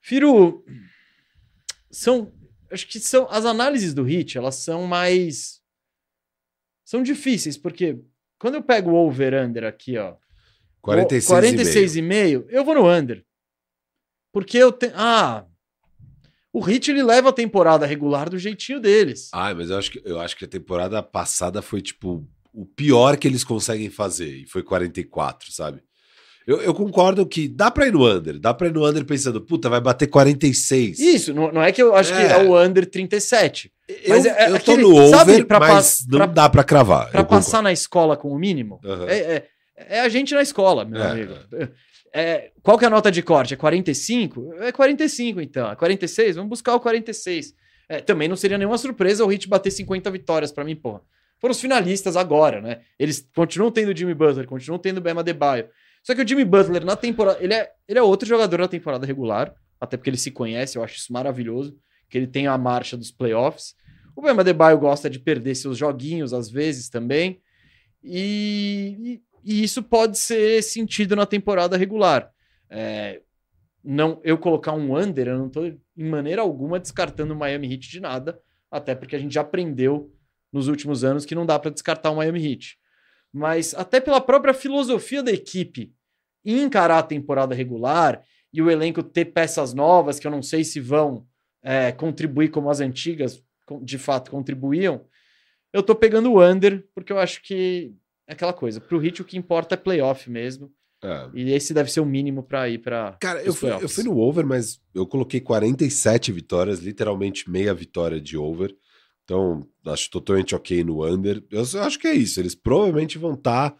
Firu, 0.00 0.64
são, 1.90 2.32
acho 2.70 2.86
que 2.86 2.98
são 2.98 3.28
as 3.30 3.44
análises 3.44 3.92
do 3.92 4.02
Hit, 4.02 4.38
elas 4.38 4.56
são 4.56 4.86
mais 4.86 5.60
são 6.90 7.04
difíceis, 7.04 7.56
porque 7.56 8.00
quando 8.36 8.56
eu 8.56 8.62
pego 8.64 8.90
o 8.90 8.94
over 8.96 9.32
under 9.34 9.62
aqui, 9.62 9.96
ó, 9.96 10.16
46, 10.80 11.26
46 11.26 11.96
e 11.96 12.02
meio, 12.02 12.46
eu 12.48 12.64
vou 12.64 12.74
no 12.74 12.90
under. 12.90 13.24
Porque 14.32 14.58
eu 14.58 14.72
tenho, 14.72 14.94
ah, 14.96 15.46
o 16.52 16.60
Hit 16.60 16.90
ele 16.90 17.02
leva 17.02 17.28
a 17.28 17.32
temporada 17.32 17.86
regular 17.86 18.28
do 18.28 18.38
jeitinho 18.38 18.80
deles. 18.80 19.28
Ah, 19.32 19.54
mas 19.54 19.70
eu 19.70 19.78
acho 19.78 19.90
que 19.90 20.02
eu 20.04 20.20
acho 20.20 20.36
que 20.36 20.44
a 20.44 20.48
temporada 20.48 21.02
passada 21.02 21.62
foi 21.62 21.80
tipo 21.80 22.26
o 22.52 22.66
pior 22.66 23.16
que 23.16 23.28
eles 23.28 23.44
conseguem 23.44 23.90
fazer 23.90 24.42
e 24.42 24.46
foi 24.46 24.62
44, 24.62 25.52
sabe? 25.52 25.82
Eu, 26.46 26.60
eu, 26.62 26.74
concordo 26.74 27.24
que 27.26 27.46
dá 27.46 27.70
pra 27.70 27.86
ir 27.86 27.92
no 27.92 28.04
under, 28.04 28.38
dá 28.38 28.52
pra 28.52 28.66
ir 28.66 28.72
no 28.72 28.84
under 28.84 29.04
pensando, 29.04 29.40
puta, 29.40 29.68
vai 29.68 29.80
bater 29.80 30.08
46. 30.08 30.98
Isso, 30.98 31.32
não, 31.32 31.52
não 31.52 31.62
é 31.62 31.70
que 31.70 31.80
eu 31.80 31.94
acho 31.94 32.12
é. 32.12 32.26
que 32.26 32.32
é 32.32 32.38
o 32.38 32.58
under 32.58 32.86
37. 32.86 33.70
Mas 34.08 34.24
eu, 34.24 34.32
é, 34.32 34.50
eu 34.50 34.56
aquele, 34.56 34.82
tô 34.82 34.88
no 34.88 34.96
over, 34.96 35.10
sabe, 35.10 35.44
pra 35.44 35.60
mas 35.60 36.04
não 36.08 36.18
pra, 36.18 36.26
dá 36.26 36.48
pra 36.48 36.64
cravar. 36.64 37.10
Pra 37.10 37.22
passar 37.22 37.58
concordo. 37.58 37.64
na 37.64 37.72
escola 37.72 38.16
com 38.16 38.30
o 38.30 38.38
mínimo, 38.38 38.80
uhum. 38.82 39.08
é, 39.08 39.18
é, 39.18 39.46
é, 39.76 40.00
a 40.00 40.08
gente 40.08 40.34
na 40.34 40.42
escola, 40.42 40.84
meu 40.84 41.00
é. 41.00 41.10
amigo. 41.10 41.34
É, 42.12 42.50
qual 42.62 42.78
que 42.78 42.84
é 42.84 42.88
a 42.88 42.90
nota 42.90 43.10
de 43.10 43.22
corte? 43.22 43.54
É 43.54 43.56
45? 43.56 44.54
É 44.60 44.72
45, 44.72 45.40
então. 45.40 45.70
É 45.70 45.76
46? 45.76 46.36
Vamos 46.36 46.50
buscar 46.50 46.74
o 46.74 46.80
46. 46.80 47.54
É, 47.88 48.00
também 48.00 48.28
não 48.28 48.36
seria 48.36 48.58
nenhuma 48.58 48.78
surpresa 48.78 49.24
o 49.24 49.28
Hit 49.28 49.48
bater 49.48 49.70
50 49.70 50.10
vitórias 50.10 50.52
para 50.52 50.64
mim, 50.64 50.76
porra. 50.76 51.02
Foram 51.40 51.52
os 51.52 51.60
finalistas 51.60 52.16
agora, 52.16 52.60
né? 52.60 52.80
Eles 52.98 53.26
continuam 53.34 53.72
tendo 53.72 53.90
o 53.90 53.96
Jimmy 53.96 54.14
Butler, 54.14 54.46
continuam 54.46 54.78
tendo 54.78 54.98
o 54.98 55.00
Bema 55.00 55.24
Debaio. 55.24 55.68
Só 56.02 56.14
que 56.14 56.22
o 56.22 56.28
Jimmy 56.28 56.44
Butler, 56.44 56.84
na 56.84 56.96
temporada. 56.96 57.42
Ele 57.42 57.54
é, 57.54 57.70
ele 57.88 57.98
é 57.98 58.02
outro 58.02 58.28
jogador 58.28 58.58
na 58.58 58.68
temporada 58.68 59.06
regular, 59.06 59.54
até 59.80 59.96
porque 59.96 60.10
ele 60.10 60.16
se 60.16 60.30
conhece, 60.30 60.76
eu 60.76 60.84
acho 60.84 60.96
isso 60.96 61.12
maravilhoso, 61.12 61.76
que 62.08 62.18
ele 62.18 62.26
tem 62.26 62.46
a 62.46 62.56
marcha 62.58 62.96
dos 62.96 63.10
playoffs. 63.10 63.74
O 64.14 64.22
Bema 64.22 64.44
Debaio 64.44 64.78
gosta 64.78 65.08
de 65.08 65.18
perder 65.18 65.54
seus 65.54 65.78
joguinhos 65.78 66.32
às 66.32 66.50
vezes 66.50 66.88
também. 66.88 67.40
E, 68.02 68.96
e, 69.00 69.22
e 69.44 69.62
isso 69.62 69.82
pode 69.82 70.18
ser 70.18 70.62
sentido 70.62 71.16
na 71.16 71.26
temporada 71.26 71.76
regular. 71.76 72.30
É, 72.68 73.20
não, 73.82 74.20
eu 74.22 74.36
colocar 74.38 74.72
um 74.72 74.96
under, 74.96 75.28
eu 75.28 75.38
não 75.38 75.46
estou 75.46 75.66
em 75.66 76.08
maneira 76.08 76.42
alguma 76.42 76.78
descartando 76.78 77.34
o 77.34 77.36
Miami 77.36 77.72
Heat 77.72 77.88
de 77.88 78.00
nada, 78.00 78.40
até 78.70 78.94
porque 78.94 79.16
a 79.16 79.18
gente 79.18 79.34
já 79.34 79.40
aprendeu 79.40 80.12
nos 80.52 80.68
últimos 80.68 81.04
anos 81.04 81.24
que 81.24 81.34
não 81.34 81.46
dá 81.46 81.58
para 81.58 81.70
descartar 81.70 82.10
o 82.10 82.16
Miami 82.16 82.44
Heat 82.44 82.80
mas 83.32 83.74
até 83.74 84.00
pela 84.00 84.20
própria 84.20 84.52
filosofia 84.52 85.22
da 85.22 85.30
equipe 85.30 85.92
encarar 86.44 86.98
a 86.98 87.02
temporada 87.02 87.54
regular 87.54 88.24
e 88.52 88.60
o 88.60 88.70
elenco 88.70 89.02
ter 89.02 89.26
peças 89.26 89.72
novas 89.72 90.18
que 90.18 90.26
eu 90.26 90.30
não 90.30 90.42
sei 90.42 90.64
se 90.64 90.80
vão 90.80 91.26
é, 91.62 91.92
contribuir 91.92 92.48
como 92.48 92.70
as 92.70 92.80
antigas 92.80 93.42
de 93.82 93.98
fato 93.98 94.32
contribuíam, 94.32 95.06
eu 95.72 95.82
tô 95.82 95.94
pegando 95.94 96.32
o 96.32 96.44
under 96.44 96.84
porque 96.92 97.12
eu 97.12 97.18
acho 97.18 97.40
que 97.42 97.94
é 98.30 98.32
aquela 98.32 98.52
coisa. 98.52 98.80
Pro 98.80 98.98
Hit 98.98 99.20
o 99.20 99.24
que 99.24 99.36
importa 99.36 99.74
é 99.74 99.76
playoff 99.76 100.30
mesmo. 100.30 100.72
É. 101.02 101.28
E 101.34 101.52
esse 101.52 101.74
deve 101.74 101.90
ser 101.90 102.00
o 102.00 102.06
mínimo 102.06 102.44
para 102.44 102.68
ir 102.68 102.78
para. 102.78 103.16
Cara, 103.20 103.42
eu 103.42 103.52
fui, 103.52 103.70
eu 103.70 103.88
fui 103.88 104.04
no 104.04 104.16
over, 104.18 104.46
mas 104.46 104.80
eu 104.94 105.04
coloquei 105.06 105.40
47 105.40 106.30
vitórias, 106.30 106.78
literalmente 106.78 107.50
meia 107.50 107.74
vitória 107.74 108.20
de 108.20 108.36
over. 108.36 108.72
Então, 109.24 109.66
acho 109.86 110.10
totalmente 110.10 110.54
ok 110.54 110.84
no 110.84 111.04
under. 111.04 111.42
Eu 111.50 111.62
acho 111.82 111.98
que 111.98 112.06
é 112.06 112.14
isso. 112.14 112.38
Eles 112.38 112.54
provavelmente 112.54 113.18
vão 113.18 113.34
estar 113.34 113.70
tá 113.70 113.76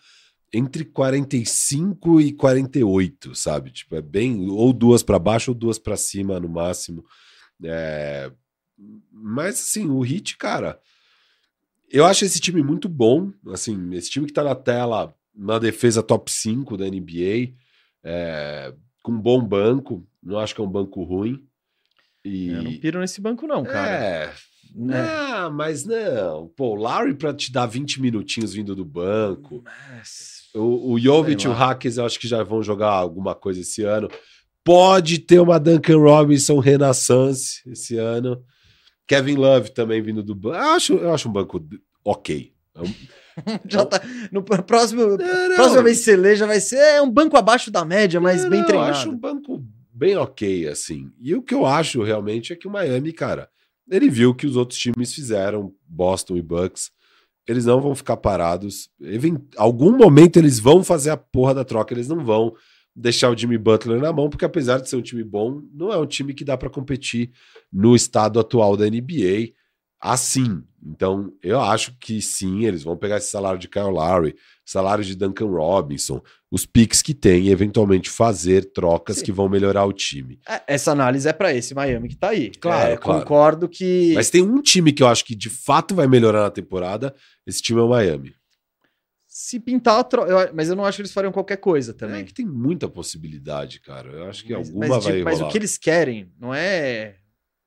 entre 0.53 0.85
45 0.85 2.21
e 2.21 2.33
48, 2.33 3.35
sabe? 3.37 3.71
Tipo, 3.71 3.97
é 3.97 4.03
bem. 4.03 4.49
Ou 4.49 4.73
duas 4.73 5.03
para 5.03 5.19
baixo 5.19 5.53
ou 5.53 5.55
duas 5.55 5.79
para 5.79 5.97
cima 5.97 6.41
no 6.41 6.49
máximo. 6.49 7.05
É... 7.63 8.33
Mas, 9.13 9.61
assim, 9.61 9.89
o 9.89 10.01
Hit, 10.01 10.37
cara. 10.39 10.81
Eu 11.91 12.05
acho 12.05 12.25
esse 12.25 12.41
time 12.41 12.63
muito 12.63 12.89
bom. 12.89 13.33
Assim, 13.49 13.93
esse 13.95 14.11
time 14.11 14.27
que 14.27 14.33
tá 14.33 14.45
na 14.45 14.55
tela, 14.55 15.15
na 15.35 15.59
defesa 15.59 16.03
top 16.03 16.31
5 16.31 16.77
da 16.77 16.87
NBA, 16.87 17.55
é... 18.05 18.73
com 19.03 19.13
um 19.13 19.21
bom 19.21 19.43
banco. 19.43 20.07
Não 20.23 20.39
acho 20.39 20.55
que 20.55 20.61
é 20.61 20.65
um 20.65 20.71
banco 20.71 21.03
ruim. 21.03 21.45
E... 22.25 22.49
Eu 22.49 22.63
não 22.63 22.79
piro 22.79 23.01
nesse 23.01 23.21
banco, 23.21 23.47
não, 23.47 23.65
cara. 23.65 23.89
É. 23.89 24.33
Né? 24.75 25.01
Ah, 25.01 25.51
mas 25.51 25.85
não. 25.85 26.49
Pô, 26.57 26.71
o 26.71 26.75
Larry 26.77 27.15
para 27.15 27.35
te 27.35 27.51
dar 27.51 27.67
20 27.67 28.01
minutinhos 28.01 28.55
vindo 28.55 28.77
do 28.77 28.85
banco. 28.85 29.63
Mas... 29.65 30.41
O, 30.55 30.93
o 30.93 30.99
Jovic 30.99 31.45
e 31.45 31.49
o 31.49 31.53
Hackers 31.53 31.97
eu 31.97 32.05
acho 32.05 32.19
que 32.19 32.29
já 32.29 32.43
vão 32.43 32.63
jogar 32.63 32.91
alguma 32.91 33.35
coisa 33.35 33.61
esse 33.61 33.83
ano. 33.83 34.09
Pode 34.65 35.19
ter 35.21 35.41
uma 35.41 35.59
Duncan 35.59 35.99
Robinson 35.99 36.59
Renaissance 36.59 37.63
esse 37.67 37.97
ano. 37.97 38.43
Kevin 39.11 39.35
Love 39.35 39.73
também 39.73 40.01
vindo 40.01 40.23
do 40.23 40.37
banco. 40.37 40.57
Eu 40.57 40.71
acho, 40.71 40.93
eu 40.95 41.13
acho 41.13 41.29
um 41.29 41.33
banco 41.33 41.61
ok. 42.05 42.53
É 42.77 42.81
um... 42.81 42.95
já 43.69 43.85
tá. 43.85 44.01
No 44.31 44.41
próximo, 44.41 45.03
não, 45.03 45.57
próxima 45.57 45.83
vez 45.83 45.99
que 45.99 46.05
você 46.05 46.17
lê, 46.17 46.37
já 46.37 46.47
vai 46.47 46.61
ser 46.61 46.77
é 46.77 47.03
um 47.03 47.11
banco 47.11 47.37
abaixo 47.37 47.73
da 47.73 47.85
média, 47.85 48.21
mas 48.21 48.45
não, 48.45 48.51
bem 48.51 48.65
treinado. 48.65 48.91
Eu 48.91 48.95
acho 48.95 49.11
um 49.11 49.19
banco 49.19 49.65
bem 49.93 50.17
ok, 50.17 50.69
assim. 50.69 51.11
E 51.21 51.35
o 51.35 51.43
que 51.43 51.53
eu 51.53 51.67
acho 51.67 52.05
realmente 52.05 52.53
é 52.53 52.57
que 52.57 52.69
o 52.69 52.71
Miami, 52.71 53.13
cara, 53.13 53.49
ele 53.91 54.09
viu 54.09 54.33
que 54.33 54.47
os 54.47 54.55
outros 54.55 54.79
times 54.79 55.13
fizeram, 55.13 55.75
Boston 55.89 56.37
e 56.37 56.43
Bucks. 56.43 56.93
Eles 57.49 57.65
não 57.65 57.81
vão 57.81 57.97
ficar 57.97 58.17
parados. 58.17 58.91
Em 59.01 59.45
algum 59.57 59.97
momento 59.97 60.37
eles 60.37 60.61
vão 60.61 60.85
fazer 60.85 61.11
a 61.11 61.17
porra 61.17 61.53
da 61.53 61.65
troca, 61.65 61.93
eles 61.93 62.07
não 62.07 62.25
vão 62.25 62.55
deixar 62.95 63.31
o 63.31 63.37
Jimmy 63.37 63.59
Butler 63.59 64.01
na 64.01 64.13
mão, 64.13 64.29
porque 64.29 64.45
apesar 64.45 64.81
de 64.81 64.89
ser 64.89 64.97
um 64.97 65.03
time 65.03 65.25
bom, 65.25 65.63
não 65.73 65.93
é 65.93 65.97
um 65.97 66.07
time 66.07 66.35
que 66.35 66.45
dá 66.45 66.57
para 66.57 66.71
competir 66.71 67.31
no 67.73 67.95
estado 67.95 68.41
atual 68.41 68.77
da 68.77 68.87
NBA 68.87 69.55
assim. 70.01 70.63
Então, 70.83 71.31
eu 71.43 71.61
acho 71.61 71.95
que 72.01 72.23
sim, 72.23 72.65
eles 72.65 72.83
vão 72.83 72.97
pegar 72.97 73.19
esse 73.19 73.31
salário 73.31 73.59
de 73.59 73.69
Kyle 73.69 73.91
Lowry, 73.91 74.35
salário 74.65 75.05
de 75.05 75.15
Duncan 75.15 75.49
Robinson, 75.49 76.23
os 76.51 76.65
picks 76.65 77.03
que 77.03 77.13
tem 77.13 77.45
e 77.45 77.51
eventualmente 77.51 78.09
fazer 78.09 78.73
trocas 78.73 79.19
sim. 79.19 79.25
que 79.27 79.31
vão 79.31 79.47
melhorar 79.47 79.85
o 79.85 79.93
time. 79.93 80.41
É, 80.49 80.63
essa 80.67 80.93
análise 80.93 81.29
é 81.29 81.35
para 81.35 81.55
esse 81.55 81.75
Miami 81.75 82.09
que 82.09 82.17
tá 82.17 82.31
aí. 82.31 82.51
Claro, 82.59 82.93
é, 82.93 82.97
claro, 82.97 83.21
concordo 83.21 83.69
que. 83.69 84.13
Mas 84.15 84.31
tem 84.31 84.43
um 84.43 84.63
time 84.63 84.91
que 84.91 85.03
eu 85.03 85.07
acho 85.07 85.23
que 85.23 85.35
de 85.35 85.51
fato 85.51 85.95
vai 85.95 86.07
melhorar 86.07 86.41
na 86.41 86.51
temporada, 86.51 87.15
esse 87.47 87.61
time 87.61 87.79
é 87.79 87.83
o 87.83 87.91
Miami. 87.91 88.33
Se 89.33 89.61
pintar, 89.61 90.03
tro... 90.03 90.23
eu... 90.23 90.53
mas 90.53 90.69
eu 90.69 90.75
não 90.75 90.85
acho 90.85 90.97
que 90.97 91.03
eles 91.03 91.13
fariam 91.13 91.31
qualquer 91.31 91.59
coisa 91.59 91.95
também. 91.95 92.23
É 92.23 92.25
que 92.25 92.35
tem 92.35 92.45
muita 92.45 92.89
possibilidade, 92.89 93.79
cara. 93.79 94.11
Eu 94.11 94.29
acho 94.29 94.43
que 94.43 94.53
mas, 94.53 94.67
alguma 94.67 94.89
mas, 94.89 95.05
vai 95.05 95.13
tipo, 95.13 95.25
Mas 95.25 95.41
o 95.41 95.49
que 95.49 95.57
eles 95.57 95.79
querem 95.79 96.33
não 96.37 96.53
é 96.53 97.15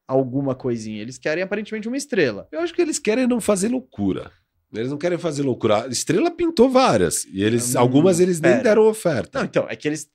alguma 0.06 0.53
coisinha. 0.53 1.01
Eles 1.01 1.17
querem 1.17 1.42
aparentemente 1.42 1.88
uma 1.88 1.95
estrela. 1.95 2.50
Eu 2.51 2.59
acho 2.59 2.74
que 2.74 2.82
eles 2.82 3.00
querem 3.00 3.25
não 3.25 3.40
fazer 3.40 3.69
loucura. 3.69 4.30
Eles 4.74 4.92
não 4.92 4.98
querem 4.98 5.17
fazer 5.17 5.43
loucura. 5.43 5.85
A 5.85 5.88
estrela 5.88 6.30
pintou 6.30 6.69
várias. 6.69 7.24
E 7.32 7.42
eles, 7.42 7.75
hum, 7.75 7.80
algumas 7.80 8.19
eles 8.19 8.42
pera. 8.42 8.56
nem 8.56 8.64
deram 8.64 8.85
oferta. 8.85 9.40
Não, 9.40 9.45
então, 9.45 9.66
é 9.69 9.75
que 9.77 9.88
eles. 9.88 10.11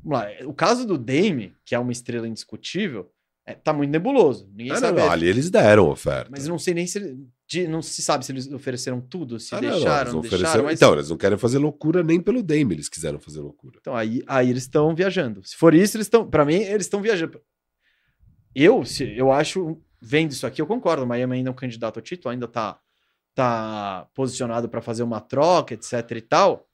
Vamos 0.00 0.20
lá. 0.20 0.28
O 0.46 0.54
caso 0.54 0.86
do 0.86 0.96
Dame, 0.96 1.56
que 1.64 1.74
é 1.74 1.78
uma 1.78 1.90
estrela 1.90 2.28
indiscutível, 2.28 3.10
é, 3.46 3.54
tá 3.54 3.74
muito 3.74 3.90
nebuloso. 3.90 4.48
Ninguém 4.54 4.72
ah, 4.72 4.76
sabe. 4.76 5.00
Não, 5.00 5.10
ali 5.10 5.28
eles 5.28 5.50
deram 5.50 5.90
oferta. 5.90 6.30
Mas 6.30 6.48
não 6.48 6.58
sei 6.58 6.72
nem 6.72 6.86
se. 6.86 7.18
De, 7.46 7.68
não 7.68 7.82
se 7.82 8.00
sabe 8.00 8.24
se 8.24 8.32
eles 8.32 8.50
ofereceram 8.50 9.02
tudo, 9.02 9.38
se 9.38 9.54
ah, 9.54 9.60
deixaram, 9.60 10.12
não, 10.12 10.22
não 10.22 10.28
deixaram. 10.28 10.64
Mas... 10.64 10.78
Então, 10.78 10.94
eles 10.94 11.10
não 11.10 11.16
querem 11.18 11.36
fazer 11.36 11.58
loucura 11.58 12.02
nem 12.02 12.18
pelo 12.20 12.42
Dame, 12.42 12.74
eles 12.74 12.88
quiseram 12.88 13.18
fazer 13.18 13.40
loucura. 13.40 13.76
Então, 13.78 13.94
aí, 13.94 14.22
aí 14.26 14.48
eles 14.48 14.62
estão 14.62 14.94
viajando. 14.94 15.44
Se 15.44 15.56
for 15.56 15.74
isso, 15.74 15.98
eles 15.98 16.06
estão. 16.06 16.26
para 16.26 16.44
mim, 16.44 16.54
eles 16.54 16.86
estão 16.86 17.02
viajando. 17.02 17.38
Eu, 18.54 18.82
se, 18.84 19.14
eu 19.14 19.30
acho, 19.30 19.78
vendo 20.00 20.30
isso 20.30 20.46
aqui, 20.46 20.62
eu 20.62 20.66
concordo. 20.66 21.06
Miami 21.06 21.36
ainda 21.36 21.50
é 21.50 21.52
um 21.52 21.56
candidato 21.56 21.98
ao 21.98 22.02
título, 22.02 22.32
ainda 22.32 22.48
tá, 22.48 22.78
tá 23.34 24.08
posicionado 24.14 24.70
para 24.70 24.80
fazer 24.80 25.02
uma 25.02 25.20
troca, 25.20 25.74
etc 25.74 26.10
e 26.12 26.22
tal. 26.22 26.66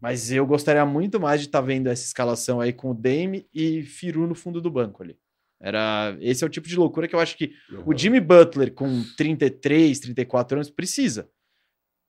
Mas 0.00 0.32
eu 0.32 0.44
gostaria 0.44 0.84
muito 0.84 1.20
mais 1.20 1.40
de 1.40 1.46
estar 1.46 1.60
tá 1.60 1.66
vendo 1.66 1.86
essa 1.86 2.04
escalação 2.04 2.60
aí 2.60 2.72
com 2.72 2.90
o 2.90 2.94
Dame 2.94 3.46
e 3.54 3.82
Firu 3.84 4.26
no 4.26 4.34
fundo 4.34 4.60
do 4.60 4.70
banco 4.70 5.04
ali. 5.04 5.16
Era, 5.60 6.16
esse 6.20 6.42
é 6.42 6.46
o 6.46 6.50
tipo 6.50 6.66
de 6.66 6.76
loucura 6.76 7.06
que 7.06 7.14
eu 7.14 7.20
acho 7.20 7.36
que 7.36 7.52
uhum. 7.70 7.82
o 7.86 7.96
Jimmy 7.96 8.18
Butler 8.18 8.72
com 8.72 9.04
33, 9.16 10.00
34 10.00 10.56
anos 10.56 10.70
precisa. 10.70 11.30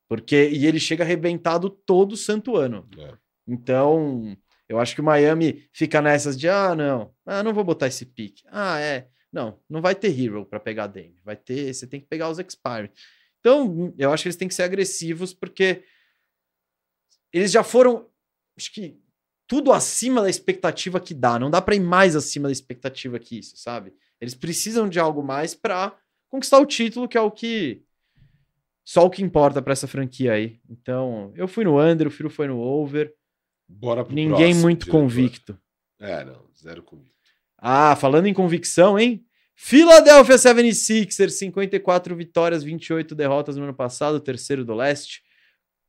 Porque 0.07 0.49
e 0.49 0.65
ele 0.65 0.79
chega 0.79 1.03
arrebentado 1.03 1.69
todo 1.69 2.15
santo 2.15 2.55
ano. 2.55 2.87
É. 2.97 3.13
Então, 3.47 4.37
eu 4.69 4.79
acho 4.79 4.95
que 4.95 5.01
o 5.01 5.03
Miami 5.03 5.67
fica 5.73 6.01
nessas 6.01 6.37
de, 6.39 6.47
ah, 6.47 6.73
não, 6.73 7.13
ah, 7.25 7.43
não 7.43 7.53
vou 7.53 7.63
botar 7.63 7.87
esse 7.87 8.05
pique. 8.05 8.43
Ah, 8.47 8.79
é. 8.79 9.09
Não, 9.31 9.59
não 9.69 9.81
vai 9.81 9.95
ter 9.95 10.17
Hero 10.17 10.45
para 10.45 10.59
pegar 10.59 10.87
Dame. 10.87 11.19
Vai 11.23 11.35
ter, 11.35 11.73
você 11.73 11.87
tem 11.87 11.99
que 11.99 12.07
pegar 12.07 12.29
os 12.29 12.39
Expire. 12.39 12.91
Então, 13.39 13.93
eu 13.97 14.11
acho 14.13 14.23
que 14.23 14.27
eles 14.27 14.35
têm 14.35 14.47
que 14.47 14.53
ser 14.53 14.63
agressivos 14.63 15.33
porque 15.33 15.83
eles 17.33 17.51
já 17.51 17.63
foram, 17.63 18.09
acho 18.57 18.73
que 18.73 18.99
tudo 19.51 19.73
acima 19.73 20.21
da 20.21 20.29
expectativa 20.29 20.97
que 20.97 21.13
dá. 21.13 21.37
Não 21.37 21.51
dá 21.51 21.61
para 21.61 21.75
ir 21.75 21.81
mais 21.81 22.15
acima 22.15 22.47
da 22.47 22.53
expectativa 22.53 23.19
que 23.19 23.39
isso, 23.39 23.57
sabe? 23.57 23.93
Eles 24.21 24.33
precisam 24.33 24.87
de 24.87 24.97
algo 24.97 25.21
mais 25.21 25.53
para 25.53 25.93
conquistar 26.29 26.57
o 26.59 26.65
título, 26.65 27.05
que 27.05 27.17
é 27.17 27.21
o 27.21 27.29
que 27.29 27.83
só 28.85 29.05
o 29.05 29.09
que 29.09 29.21
importa 29.21 29.61
para 29.61 29.73
essa 29.73 29.89
franquia 29.89 30.31
aí. 30.31 30.57
Então, 30.69 31.33
eu 31.35 31.49
fui 31.49 31.65
no 31.65 31.81
under, 31.81 32.07
o 32.07 32.09
Firo 32.09 32.29
foi 32.29 32.47
no 32.47 32.59
over. 32.59 33.13
Bora 33.67 34.05
pro 34.05 34.15
Ninguém 34.15 34.37
próximo, 34.37 34.61
muito 34.61 34.85
diretor. 34.85 35.01
convicto. 35.01 35.59
É, 35.99 36.23
não, 36.23 36.45
zero 36.57 36.81
convicto. 36.81 37.11
Ah, 37.57 37.93
falando 37.97 38.27
em 38.27 38.33
convicção, 38.33 38.97
hein? 38.97 39.25
Philadelphia 39.53 40.37
76ers, 40.37 41.31
54 41.31 42.15
vitórias, 42.15 42.63
28 42.63 43.13
derrotas 43.13 43.57
no 43.57 43.65
ano 43.65 43.73
passado, 43.73 44.17
terceiro 44.21 44.63
do 44.63 44.73
leste. 44.73 45.21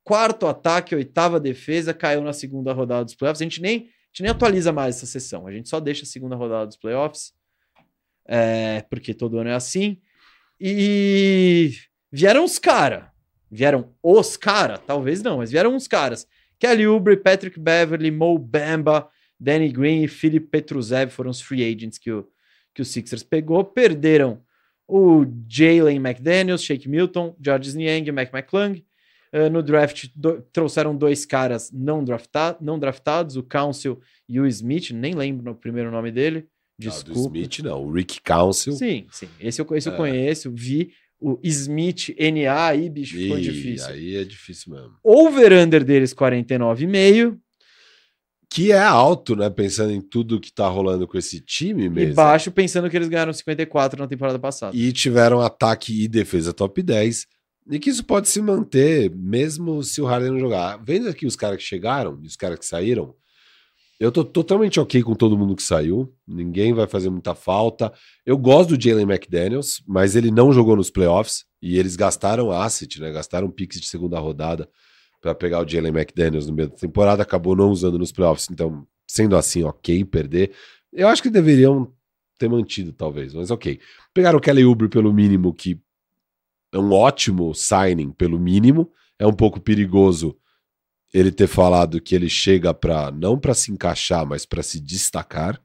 Quarto 0.05 0.47
ataque, 0.47 0.95
oitava 0.95 1.39
defesa, 1.39 1.95
caiu 1.95 2.23
na 2.23 2.33
segunda 2.33 2.73
rodada 2.73 3.05
dos 3.05 3.15
playoffs. 3.15 3.41
A 3.41 3.45
gente 3.45 3.63
nem, 3.63 3.77
a 3.77 3.81
gente 4.09 4.23
nem 4.23 4.31
atualiza 4.31 4.73
mais 4.73 4.97
essa 4.97 5.07
sessão, 5.07 5.47
a 5.47 5.53
gente 5.53 5.69
só 5.69 5.79
deixa 5.79 6.03
a 6.03 6.07
segunda 6.07 6.35
rodada 6.35 6.67
dos 6.67 6.77
playoffs, 6.77 7.33
é, 8.27 8.85
porque 8.91 9.15
todo 9.15 9.39
ano 9.39 9.51
é 9.51 9.55
assim. 9.55 10.01
E 10.61 11.73
vieram 12.11 12.45
os 12.45 12.59
caras, 12.59 13.05
vieram 13.51 13.95
os 14.03 14.37
caras, 14.37 14.81
talvez 14.87 15.23
não, 15.23 15.39
mas 15.39 15.51
vieram 15.51 15.75
uns 15.75 15.87
caras. 15.87 16.27
Kelly 16.59 16.87
Oubre, 16.87 17.17
Patrick 17.17 17.59
Beverly, 17.59 18.11
Mo 18.11 18.39
Bamba, 18.39 19.09
Danny 19.39 19.73
Green 19.73 20.05
e 20.05 20.09
Philip 20.09 20.47
Petruzev 20.47 21.11
foram 21.11 21.31
os 21.31 21.41
free 21.41 21.65
agents 21.65 21.99
que 21.99 22.13
o, 22.13 22.29
que 22.73 22.81
o 22.81 22.85
Sixers 22.85 23.25
pegou. 23.25 23.65
Perderam 23.65 24.41
o 24.87 25.25
Jalen 25.49 25.97
McDaniels, 25.97 26.63
Shake 26.63 26.89
Milton, 26.89 27.35
George 27.45 27.77
Niang 27.77 28.13
Mac 28.13 28.33
McClung. 28.33 28.85
Uh, 29.35 29.49
no 29.51 29.63
draft 29.63 30.09
do- 30.15 30.43
trouxeram 30.53 30.95
dois 30.95 31.25
caras 31.25 31.71
não, 31.73 32.05
drafta 32.05 32.55
não 32.61 32.79
draftados, 32.79 33.35
o 33.37 33.43
Council 33.43 33.99
e 34.29 34.39
o 34.39 34.47
Smith, 34.47 34.91
nem 34.91 35.15
lembro 35.15 35.53
o 35.53 35.55
primeiro 35.55 35.91
nome 35.91 36.11
dele. 36.13 36.41
Não, 36.79 36.91
Desculpa. 36.91 37.31
do 37.31 37.39
Smith, 37.39 37.59
não. 37.61 37.83
O 37.83 37.93
Rick 37.93 38.21
Council. 38.23 38.73
Sim, 38.75 39.07
sim. 39.11 39.29
Esse 39.41 39.61
eu, 39.63 39.67
esse 39.75 39.89
eu 39.89 39.95
É. 39.95 39.97
conheço, 39.97 40.51
vi. 40.55 40.91
O 41.19 41.39
Smith, 41.45 42.09
NA, 42.19 42.67
aí, 42.67 42.91
bicho, 42.91 43.17
ficou 43.17 43.39
difícil. 43.39 43.87
Aí 43.89 44.17
é 44.17 44.25
difícil 44.25 44.73
mesmo. 44.73 44.97
Over-under 45.05 45.85
deles, 45.85 46.13
49,5. 46.13 47.39
Que 48.51 48.71
é 48.71 48.79
alto, 48.83 49.35
né? 49.35 49.49
Pensando 49.49 49.93
em 49.93 50.01
tudo 50.01 50.39
que 50.41 50.53
tá 50.53 50.69
rolando 50.69 51.07
com 51.09 51.17
esse 51.17 51.41
time 51.41 51.85
E 51.85 51.89
mesmo. 51.89 52.15
baixo, 52.15 52.51
pensando 52.51 52.91
que 52.91 52.97
eles 52.97 53.09
ganharam 53.09 53.33
54 53.33 53.99
na 53.99 54.07
temporada 54.07 54.39
passada. 54.39 54.77
E 54.77 54.93
tiveram 54.93 55.41
ataque 55.41 56.03
e 56.05 56.07
defesa 56.09 56.53
top 56.53 56.83
10. 56.83 57.27
E 57.71 57.79
que 57.79 57.91
isso 57.91 58.05
pode 58.05 58.29
se 58.29 58.41
manter, 58.43 59.11
mesmo 59.15 59.83
se 59.83 60.01
o 60.01 60.05
Harden 60.05 60.33
não 60.33 60.41
jogar. 60.41 60.77
Vendo 60.85 61.09
aqui 61.09 61.27
os 61.27 61.37
caras 61.37 61.59
que 61.59 61.63
chegaram 61.63 62.19
e 62.23 62.27
os 62.27 62.37
caras 62.37 62.59
que 62.59 62.67
saíram, 62.67 63.15
eu 64.01 64.11
tô 64.11 64.25
totalmente 64.25 64.81
ok 64.81 65.01
com 65.03 65.15
todo 65.15 65.39
mundo 65.39 65.55
que 65.55 65.63
saiu. 65.63 66.13
Ninguém 66.27 66.73
vai 66.73 66.89
fazer 66.89 67.09
muita 67.09 67.37
falta. 67.37 67.93
Eu 68.27 68.37
gosto 68.37 68.77
do 68.77 68.83
Jalen 68.83 69.05
McDaniels, 69.05 69.81
mas 69.87 70.17
ele 70.17 70.31
não 70.31 70.53
jogou 70.53 70.75
nos 70.75 70.91
playoffs. 70.91 71.45
E 71.63 71.79
eles 71.79 71.95
gastaram 71.95 72.51
asset, 72.51 73.01
né? 73.01 73.13
Gastaram 73.13 73.49
picks 73.49 73.81
de 73.81 73.87
segunda 73.87 74.19
rodada 74.19 74.69
para 75.21 75.37
pegar 75.37 75.65
o 75.65 75.69
Jalen 75.69 75.93
McDaniels 75.93 76.49
no 76.49 76.53
meio 76.53 76.69
da 76.69 76.75
temporada. 76.75 77.23
Acabou 77.23 77.55
não 77.55 77.71
usando 77.71 77.97
nos 77.97 78.11
playoffs. 78.11 78.49
Então, 78.51 78.85
sendo 79.07 79.37
assim, 79.37 79.63
ok, 79.63 80.05
perder. 80.05 80.51
Eu 80.93 81.07
acho 81.07 81.23
que 81.23 81.31
deveriam 81.31 81.93
ter 82.37 82.49
mantido, 82.49 82.93
talvez, 82.93 83.33
mas 83.33 83.53
ok. 83.53 83.79
Pegaram 84.13 84.39
o 84.39 84.43
Kelly 84.43 84.65
Oubre 84.65 84.89
pelo 84.89 85.13
mínimo, 85.13 85.55
que 85.55 85.81
é 86.73 86.79
um 86.79 86.93
ótimo 86.93 87.55
signing 87.55 88.11
pelo 88.13 88.39
mínimo. 88.39 88.91
É 89.19 89.27
um 89.27 89.33
pouco 89.33 89.61
perigoso 89.61 90.37
ele 91.13 91.31
ter 91.31 91.47
falado 91.47 92.01
que 92.01 92.15
ele 92.15 92.29
chega 92.29 92.73
para 92.73 93.11
não 93.11 93.39
para 93.39 93.53
se 93.55 93.71
encaixar, 93.71 94.27
mas 94.27 94.47
para 94.47 94.63
se 94.63 94.81
destacar. 94.81 95.61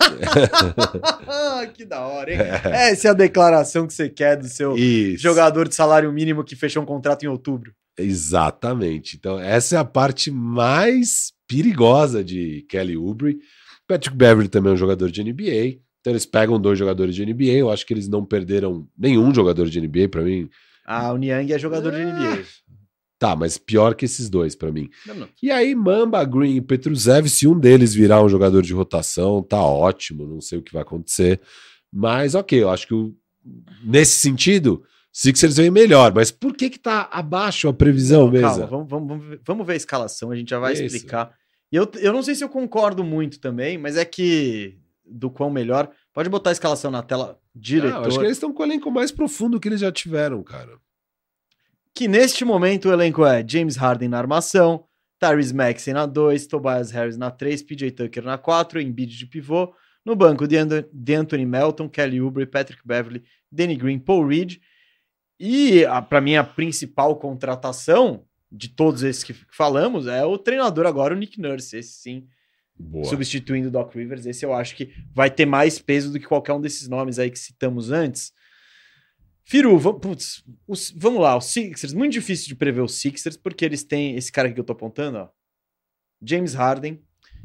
que 1.74 1.84
da 1.84 2.00
hora, 2.00 2.32
hein? 2.32 2.40
Essa 2.64 3.08
é 3.08 3.10
a 3.10 3.14
declaração 3.14 3.86
que 3.86 3.94
você 3.94 4.08
quer 4.08 4.36
do 4.36 4.48
seu 4.48 4.76
Isso. 4.76 5.22
jogador 5.22 5.68
de 5.68 5.74
salário 5.74 6.12
mínimo 6.12 6.42
que 6.42 6.56
fechou 6.56 6.82
um 6.82 6.86
contrato 6.86 7.22
em 7.22 7.28
outubro. 7.28 7.72
Exatamente. 7.96 9.16
Então, 9.16 9.38
essa 9.38 9.76
é 9.76 9.78
a 9.78 9.84
parte 9.84 10.30
mais 10.30 11.32
perigosa 11.46 12.24
de 12.24 12.64
Kelly 12.68 12.96
Oubre. 12.96 13.38
Patrick 13.86 14.16
Beverly 14.16 14.48
também 14.48 14.70
é 14.70 14.74
um 14.74 14.78
jogador 14.78 15.10
de 15.10 15.22
NBA. 15.22 15.80
Então, 16.00 16.12
eles 16.12 16.24
pegam 16.26 16.58
dois 16.60 16.78
jogadores 16.78 17.14
de 17.14 17.22
NBA. 17.24 17.52
Eu 17.58 17.70
acho 17.70 17.84
que 17.86 17.92
eles 17.92 18.08
não 18.08 18.24
perderam 18.24 18.86
nenhum 18.98 19.34
jogador 19.34 19.68
de 19.68 19.80
NBA 19.80 20.08
para 20.08 20.22
mim. 20.22 20.48
Ah, 20.86 21.12
o 21.12 21.16
Niang 21.18 21.52
é 21.52 21.58
jogador 21.58 21.92
de 21.92 21.98
NBA. 21.98 22.42
Tá, 23.18 23.36
mas 23.36 23.58
pior 23.58 23.94
que 23.94 24.06
esses 24.06 24.30
dois 24.30 24.54
para 24.54 24.72
mim. 24.72 24.88
Não, 25.06 25.14
não. 25.14 25.28
E 25.42 25.50
aí, 25.50 25.74
Mamba, 25.74 26.24
Green 26.24 26.56
e 26.56 26.60
Petruzev, 26.62 27.28
se 27.28 27.46
um 27.46 27.58
deles 27.58 27.92
virar 27.92 28.24
um 28.24 28.28
jogador 28.30 28.62
de 28.62 28.72
rotação, 28.72 29.42
tá 29.42 29.62
ótimo, 29.62 30.26
não 30.26 30.40
sei 30.40 30.58
o 30.58 30.62
que 30.62 30.72
vai 30.72 30.80
acontecer. 30.80 31.38
Mas 31.92 32.34
ok, 32.34 32.62
eu 32.62 32.70
acho 32.70 32.86
que 32.86 32.94
o- 32.94 33.14
nesse 33.84 34.12
sentido, 34.16 34.82
Sixers 35.12 35.56
vem 35.58 35.70
melhor. 35.70 36.14
Mas 36.14 36.30
por 36.30 36.56
que 36.56 36.70
que 36.70 36.78
tá 36.78 37.10
abaixo 37.12 37.68
a 37.68 37.74
previsão 37.74 38.30
mesmo? 38.30 38.48
Calma, 38.48 38.66
vamos, 38.88 38.88
vamos, 39.08 39.38
vamos 39.44 39.66
ver 39.66 39.74
a 39.74 39.76
escalação, 39.76 40.30
a 40.30 40.36
gente 40.36 40.48
já 40.48 40.58
vai 40.58 40.72
Isso. 40.72 40.84
explicar. 40.84 41.34
E 41.70 41.76
eu, 41.76 41.86
eu 42.00 42.14
não 42.14 42.22
sei 42.22 42.34
se 42.34 42.42
eu 42.42 42.48
concordo 42.48 43.04
muito 43.04 43.38
também, 43.38 43.76
mas 43.76 43.98
é 43.98 44.04
que 44.06 44.78
do 45.10 45.30
quão 45.30 45.50
melhor. 45.50 45.90
Pode 46.12 46.28
botar 46.28 46.50
a 46.50 46.52
escalação 46.52 46.90
na 46.90 47.02
tela, 47.02 47.38
diretor. 47.54 48.04
Ah, 48.04 48.06
acho 48.06 48.18
que 48.18 48.24
eles 48.24 48.36
estão 48.36 48.52
com 48.52 48.62
o 48.62 48.66
elenco 48.66 48.90
mais 48.90 49.10
profundo 49.10 49.58
que 49.60 49.68
eles 49.68 49.80
já 49.80 49.90
tiveram, 49.92 50.42
cara. 50.42 50.78
que 51.94 52.06
neste 52.08 52.44
momento 52.44 52.88
o 52.88 52.92
elenco 52.92 53.24
é 53.26 53.44
James 53.46 53.76
Harden 53.76 54.08
na 54.08 54.18
armação, 54.18 54.84
Tyrese 55.18 55.54
Maxey 55.54 55.92
na 55.92 56.06
2, 56.06 56.46
Tobias 56.46 56.90
Harris 56.92 57.16
na 57.16 57.30
3, 57.30 57.62
PJ 57.62 57.90
Tucker 57.90 58.22
na 58.24 58.38
4, 58.38 58.80
Embiid 58.80 59.18
de 59.18 59.26
pivô, 59.26 59.74
no 60.04 60.16
banco 60.16 60.48
de, 60.48 60.56
Ando- 60.56 60.88
de 60.92 61.14
Anthony 61.14 61.44
Melton, 61.44 61.88
Kelly 61.90 62.20
Oubre, 62.22 62.46
Patrick 62.46 62.80
Beverly, 62.86 63.22
Danny 63.52 63.76
Green, 63.76 63.98
Paul 63.98 64.26
Reed, 64.26 64.58
e 65.38 65.84
a, 65.84 66.00
pra 66.00 66.20
mim 66.20 66.36
a 66.36 66.44
principal 66.44 67.16
contratação 67.16 68.24
de 68.50 68.68
todos 68.68 69.02
esses 69.02 69.22
que 69.22 69.34
falamos 69.52 70.06
é 70.06 70.24
o 70.24 70.38
treinador 70.38 70.86
agora, 70.86 71.14
o 71.14 71.18
Nick 71.18 71.38
Nurse, 71.40 71.76
esse 71.76 71.92
sim, 71.92 72.26
Boa. 72.82 73.04
substituindo 73.04 73.68
o 73.68 73.70
Doc 73.70 73.94
Rivers, 73.94 74.24
esse 74.26 74.44
eu 74.44 74.54
acho 74.54 74.74
que 74.74 74.92
vai 75.14 75.30
ter 75.30 75.44
mais 75.46 75.78
peso 75.78 76.10
do 76.12 76.18
que 76.18 76.26
qualquer 76.26 76.52
um 76.54 76.60
desses 76.60 76.88
nomes 76.88 77.18
aí 77.18 77.30
que 77.30 77.38
citamos 77.38 77.90
antes. 77.90 78.32
Firu, 79.44 79.76
va- 79.78 79.92
putz, 79.94 80.44
os- 80.66 80.92
vamos 80.96 81.20
lá, 81.20 81.36
os 81.36 81.46
Sixers, 81.46 81.92
muito 81.92 82.12
difícil 82.12 82.46
de 82.48 82.54
prever 82.54 82.80
os 82.82 82.94
Sixers, 83.00 83.36
porque 83.36 83.64
eles 83.64 83.82
têm 83.82 84.16
esse 84.16 84.30
cara 84.30 84.48
aqui 84.48 84.54
que 84.54 84.60
eu 84.60 84.64
tô 84.64 84.72
apontando, 84.72 85.18
ó, 85.18 85.28
James 86.22 86.54
Harden, 86.54 87.02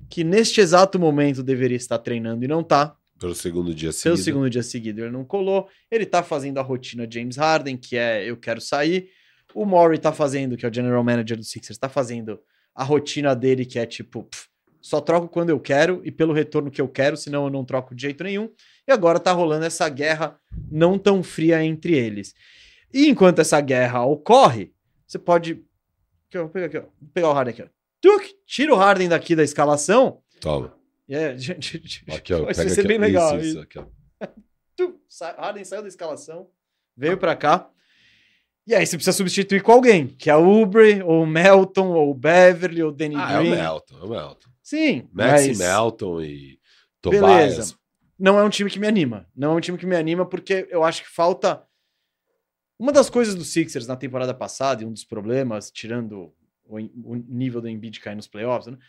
que 0.10 0.24
neste 0.24 0.62
exato 0.62 1.00
momento 1.00 1.42
deveria 1.42 1.78
estar 1.78 1.98
treinando 2.00 2.44
e 2.44 2.48
não 2.48 2.64
tá, 2.64 2.96
Pelo 3.20 3.34
segundo 3.34 3.74
dia 3.74 3.90
pelo 3.90 3.94
seguido. 3.94 4.18
segundo 4.24 4.50
dia 4.50 4.62
seguido 4.64 5.02
ele 5.02 5.10
não 5.12 5.26
colou, 5.26 5.68
ele 5.90 6.06
tá 6.06 6.22
fazendo 6.22 6.60
a 6.60 6.62
rotina 6.62 7.08
James 7.12 7.38
Harden, 7.38 7.76
que 7.78 7.98
é 7.98 8.24
eu 8.30 8.38
quero 8.38 8.62
sair, 8.62 9.10
o 9.54 9.66
Maury 9.66 9.98
tá 9.98 10.12
fazendo, 10.12 10.56
que 10.58 10.66
é 10.66 10.70
o 10.70 10.74
general 10.74 11.04
manager 11.04 11.38
do 11.38 11.44
Sixers, 11.44 11.78
tá 11.80 11.90
fazendo 11.90 12.40
a 12.76 12.84
rotina 12.84 13.34
dele, 13.36 13.66
que 13.66 13.80
é 13.80 13.86
tipo, 13.86 14.24
pff, 14.24 14.48
só 14.86 15.02
troco 15.02 15.28
quando 15.28 15.50
eu 15.50 15.60
quero 15.60 16.00
e 16.04 16.12
pelo 16.12 16.32
retorno 16.32 16.70
que 16.70 16.80
eu 16.80 16.88
quero, 16.88 17.18
senão 17.18 17.46
eu 17.46 17.50
não 17.50 17.66
troco 17.66 17.96
de 17.96 18.04
jeito 18.04 18.24
nenhum. 18.24 18.52
E 18.88 18.92
agora 18.92 19.20
tá 19.20 19.32
rolando 19.32 19.66
essa 19.66 19.90
guerra 19.90 20.40
não 20.72 21.00
tão 21.00 21.24
fria 21.24 21.64
entre 21.64 21.94
eles. 21.98 22.36
E 22.94 23.08
enquanto 23.10 23.40
essa 23.40 23.60
guerra 23.60 24.06
ocorre, 24.06 24.72
você 25.08 25.18
pode. 25.18 25.64
Aqui, 26.30 26.38
vou 26.38 26.50
pegar 26.50 26.66
aqui. 26.68 26.78
Vou 26.80 27.10
pegar 27.14 27.30
o 27.30 27.34
Harden 27.34 27.54
aqui, 27.54 27.64
ó. 27.64 27.68
Tuc, 28.00 28.24
tira 28.46 28.72
o 28.74 28.78
Harden 28.78 29.10
daqui 29.10 29.36
da 29.36 29.44
escalação. 29.44 30.22
Toma. 30.40 30.76
É, 31.10 31.36
gente, 31.38 32.04
Aqui, 32.08 32.34
ó. 32.36 32.44
vai 32.46 32.54
ser 32.54 32.80
aqui, 32.80 32.88
bem 32.88 33.00
legal. 33.00 33.40
Isso, 33.40 33.48
isso, 33.48 33.60
aqui, 33.62 33.80
ó. 33.80 33.86
tu, 34.78 35.00
sa- 35.10 35.36
Harden 35.36 35.64
saiu 35.66 35.82
da 35.82 35.88
escalação, 35.88 36.48
veio 36.96 37.18
pra 37.18 37.36
cá. 37.36 37.70
E 38.68 38.76
aí 38.76 38.86
você 38.86 38.98
precisa 38.98 39.18
substituir 39.18 39.62
com 39.64 39.72
alguém, 39.72 40.08
que 40.08 40.30
é 40.30 40.36
o 40.36 40.62
Ubre, 40.62 41.02
ou 41.04 41.24
o 41.24 41.28
Melton, 41.28 41.88
ou 41.88 42.12
o 42.12 42.14
Beverly, 42.16 42.84
ou 42.84 42.90
o 42.90 42.92
Danny 42.92 43.16
Ah, 43.16 43.34
é 43.34 43.38
o 43.38 43.40
Green. 43.42 43.52
Melton, 43.56 43.98
é 44.00 44.04
o 44.04 44.10
Melton. 44.10 44.50
Sim, 44.66 45.08
Maxi 45.14 45.50
mas 45.50 45.60
Melton 45.60 46.22
e 46.24 46.60
Tobias. 47.00 47.22
beleza. 47.22 47.76
Não 48.18 48.40
é 48.40 48.44
um 48.44 48.50
time 48.50 48.68
que 48.68 48.80
me 48.80 48.88
anima. 48.88 49.30
Não 49.35 49.52
é 49.52 49.56
um 49.58 49.60
time 49.60 49.77
que 49.77 49.85
me 49.85 49.95
anima 49.95 50.26
porque 50.26 50.68
eu 50.72 50.84
acho 50.84 51.03
que 51.03 51.10
falta 51.10 51.64
uma 52.80 52.92
das 52.92 53.08
coisas 53.08 53.35
do 53.35 53.45
Sixers 53.45 53.85
na 53.85 53.95
temporada 53.95 54.34
passada 54.34 54.82
e 54.82 54.85
um 54.88 54.92
dos 54.92 55.06
problemas, 55.06 55.69
tirando 55.69 56.34
o, 56.64 56.77
o 56.77 57.16
nível 57.16 57.61
do 57.61 57.69
Embiid 57.69 58.00
cair 58.00 58.16
nos 58.16 58.27
playoffs, 58.27 58.74
né, 58.74 58.80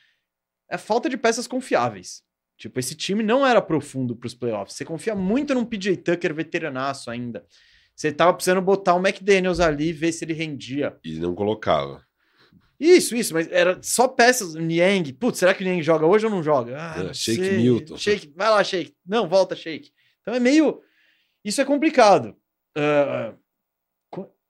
é 0.70 0.76
a 0.76 0.78
falta 0.78 1.10
de 1.10 1.18
peças 1.18 1.46
confiáveis. 1.46 2.24
Tipo, 2.56 2.80
esse 2.80 2.94
time 2.94 3.22
não 3.22 3.46
era 3.46 3.60
profundo 3.60 4.16
para 4.16 4.28
os 4.28 4.34
playoffs. 4.34 4.78
Você 4.78 4.84
confia 4.84 5.14
muito 5.14 5.54
num 5.54 5.66
PJ 5.66 5.98
Tucker 5.98 6.32
veteranaço 6.32 7.10
ainda. 7.10 7.44
Você 7.94 8.10
tava 8.10 8.32
precisando 8.32 8.62
botar 8.62 8.94
o 8.94 9.06
McDaniels 9.06 9.60
ali 9.60 9.88
e 9.88 9.92
ver 9.92 10.10
se 10.12 10.24
ele 10.24 10.32
rendia. 10.32 10.98
E 11.04 11.18
não 11.18 11.34
colocava. 11.34 12.02
Isso, 12.78 13.16
isso, 13.16 13.32
mas 13.32 13.50
era 13.50 13.78
só 13.82 14.06
peças. 14.06 14.54
Niang, 14.54 15.12
putz, 15.14 15.38
será 15.38 15.54
que 15.54 15.62
o 15.62 15.66
Niang 15.66 15.82
joga 15.82 16.06
hoje 16.06 16.26
ou 16.26 16.30
não 16.30 16.42
joga? 16.42 16.76
Ah, 16.78 16.94
É, 16.98 17.02
não 17.04 17.14
Shake 17.14 17.44
sei. 17.44 17.56
Milton. 17.58 17.96
Shake, 17.96 18.32
vai 18.36 18.50
lá, 18.50 18.62
Shake. 18.62 18.94
Não, 19.06 19.28
volta, 19.28 19.56
Shake. 19.56 19.90
Então 20.20 20.34
é 20.34 20.40
meio. 20.40 20.80
Isso 21.44 21.60
é 21.60 21.64
complicado. 21.64 22.36
Uh, 22.76 23.36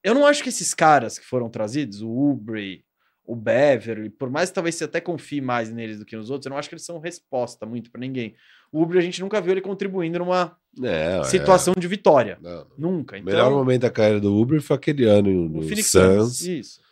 eu 0.02 0.14
não 0.14 0.24
acho 0.24 0.42
que 0.42 0.48
esses 0.48 0.72
caras 0.72 1.18
que 1.18 1.26
foram 1.26 1.48
trazidos, 1.48 2.00
o 2.00 2.08
Ubre, 2.08 2.84
o 3.24 3.34
Beverly, 3.34 4.08
por 4.08 4.30
mais 4.30 4.50
que 4.50 4.54
talvez 4.54 4.76
você 4.76 4.84
até 4.84 5.00
confie 5.00 5.40
mais 5.40 5.72
neles 5.72 5.98
do 5.98 6.04
que 6.04 6.16
nos 6.16 6.30
outros, 6.30 6.46
eu 6.46 6.50
não 6.50 6.56
acho 6.56 6.68
que 6.68 6.76
eles 6.76 6.84
são 6.84 7.00
resposta 7.00 7.66
muito 7.66 7.90
para 7.90 8.00
ninguém. 8.00 8.34
O 8.72 8.82
Ubre 8.82 8.98
a 8.98 9.02
gente 9.02 9.20
nunca 9.20 9.40
viu 9.40 9.52
ele 9.52 9.60
contribuindo 9.60 10.18
numa 10.20 10.56
é, 10.82 11.22
situação 11.24 11.74
é. 11.76 11.80
de 11.80 11.88
vitória. 11.88 12.38
Não. 12.40 12.66
Nunca. 12.78 13.18
Então, 13.18 13.32
o 13.32 13.36
melhor 13.36 13.50
momento 13.50 13.82
da 13.82 13.90
carreira 13.90 14.20
do 14.20 14.34
Uber 14.34 14.60
foi 14.62 14.76
aquele 14.76 15.04
ano 15.04 15.48
no 15.48 15.62
Phoenix 15.62 15.88
Suns. 15.88 16.40
Isso. 16.42 16.85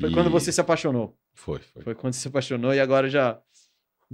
Foi 0.00 0.10
e... 0.10 0.12
quando 0.14 0.30
você 0.30 0.52
se 0.52 0.60
apaixonou. 0.60 1.16
Foi, 1.34 1.58
foi. 1.58 1.82
Foi 1.82 1.94
quando 1.94 2.12
você 2.14 2.20
se 2.20 2.28
apaixonou 2.28 2.74
e 2.74 2.80
agora 2.80 3.08
já. 3.08 3.40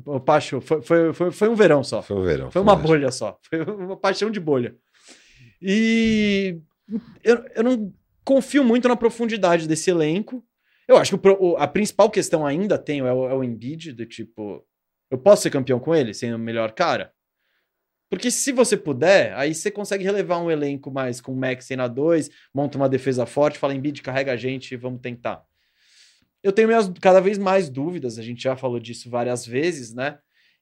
O 0.04 0.18
paixão. 0.18 0.60
Foi, 0.60 0.82
foi, 0.82 1.12
foi, 1.12 1.30
foi 1.30 1.48
um 1.48 1.54
verão 1.54 1.84
só. 1.84 2.02
Foi 2.02 2.16
um 2.16 2.22
verão. 2.22 2.50
Foi, 2.50 2.62
uma 2.62 2.74
bolha 2.74 3.10
só. 3.10 3.38
Foi 3.48 3.62
uma 3.62 3.96
paixão 3.96 4.30
de 4.30 4.40
bolha. 4.40 4.74
E 5.62 6.58
eu, 7.22 7.44
eu 7.54 7.62
não 7.62 7.92
confio 8.24 8.64
muito 8.64 8.88
na 8.88 8.96
profundidade 8.96 9.68
desse 9.68 9.90
elenco. 9.90 10.44
Eu 10.88 10.96
acho 10.96 11.16
que 11.16 11.28
o, 11.28 11.56
a 11.56 11.66
principal 11.66 12.10
questão 12.10 12.44
ainda 12.44 12.76
tenho 12.76 13.06
é 13.06 13.12
o, 13.12 13.28
é 13.28 13.34
o 13.34 13.44
Embiid, 13.44 13.92
do 13.92 14.04
tipo, 14.04 14.66
eu 15.10 15.16
posso 15.16 15.42
ser 15.42 15.50
campeão 15.50 15.78
com 15.78 15.94
ele, 15.94 16.12
sendo 16.12 16.36
o 16.36 16.38
melhor 16.38 16.72
cara? 16.72 17.12
Porque 18.10 18.30
se 18.30 18.52
você 18.52 18.76
puder, 18.76 19.34
aí 19.34 19.54
você 19.54 19.70
consegue 19.70 20.04
relevar 20.04 20.38
um 20.38 20.50
elenco 20.50 20.90
mais 20.90 21.20
com 21.20 21.32
o 21.32 21.36
Max 21.36 21.68
na 21.70 21.88
2, 21.88 22.30
monta 22.54 22.76
uma 22.76 22.88
defesa 22.88 23.24
forte, 23.24 23.58
fala 23.58 23.74
Embiid, 23.74 24.02
carrega 24.02 24.32
a 24.32 24.36
gente, 24.36 24.76
vamos 24.76 25.00
tentar. 25.00 25.42
Eu 26.44 26.52
tenho 26.52 26.68
minhas, 26.68 26.89
cada 27.00 27.20
vez 27.20 27.39
mais 27.39 27.70
dúvidas, 27.70 28.18
a 28.18 28.23
gente 28.23 28.42
já 28.42 28.55
falou 28.55 28.78
disso 28.78 29.08
várias 29.08 29.47
vezes, 29.47 29.94
né? 29.94 30.18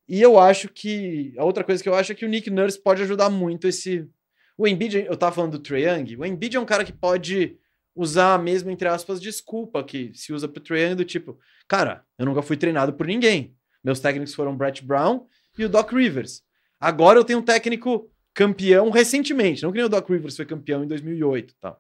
E 0.09 0.23
eu 0.23 0.39
acho 0.39 0.69
que. 0.69 1.35
A 1.37 1.45
outra 1.45 1.65
coisa 1.65 1.83
que 1.83 1.89
eu 1.89 1.95
acho 1.95 2.13
é 2.13 2.15
que 2.15 2.25
o 2.25 2.29
Nick 2.29 2.49
Nurse 2.49 2.81
pode 2.81 3.03
ajudar 3.03 3.29
muito 3.29 3.67
esse, 3.67 4.09
o 4.57 4.69
Embiid, 4.69 5.07
eu 5.07 5.17
tava 5.17 5.35
falando 5.35 5.53
do 5.53 5.59
Trae 5.59 5.83
Young, 5.83 6.17
o 6.17 6.25
Embiid 6.25 6.57
é 6.57 6.61
um 6.61 6.65
cara 6.65 6.85
que 6.85 6.93
pode 6.93 7.57
usar 7.97 8.35
a 8.35 8.39
mesma, 8.39 8.71
entre 8.71 8.87
aspas, 8.87 9.21
desculpa 9.21 9.83
que 9.83 10.13
se 10.15 10.33
usa 10.33 10.49
pro 10.49 10.63
Trae 10.63 10.83
Young 10.83 10.95
do 10.95 11.05
tipo, 11.05 11.39
cara, 11.67 12.05
eu 12.19 12.27
nunca 12.27 12.43
fui 12.43 12.57
treinado 12.57 12.93
por 12.93 13.07
ninguém. 13.07 13.57
Meus 13.83 13.99
técnicos 13.99 14.35
foram 14.35 14.57
Brett 14.57 14.85
Brown 14.85 15.27
e 15.59 15.65
o 15.65 15.69
Doc 15.69 15.91
Rivers. 15.93 16.43
Agora 16.79 17.19
eu 17.19 17.25
tenho 17.25 17.41
um 17.41 17.45
técnico 17.45 18.09
campeão 18.33 18.89
recentemente, 18.91 19.63
não 19.63 19.73
que 19.73 19.79
nem 19.79 19.87
o 19.87 19.91
Doc 19.91 20.09
Rivers 20.09 20.37
foi 20.37 20.47
campeão 20.47 20.85
em 20.85 20.87
2008, 20.87 21.55
tá? 21.61 21.77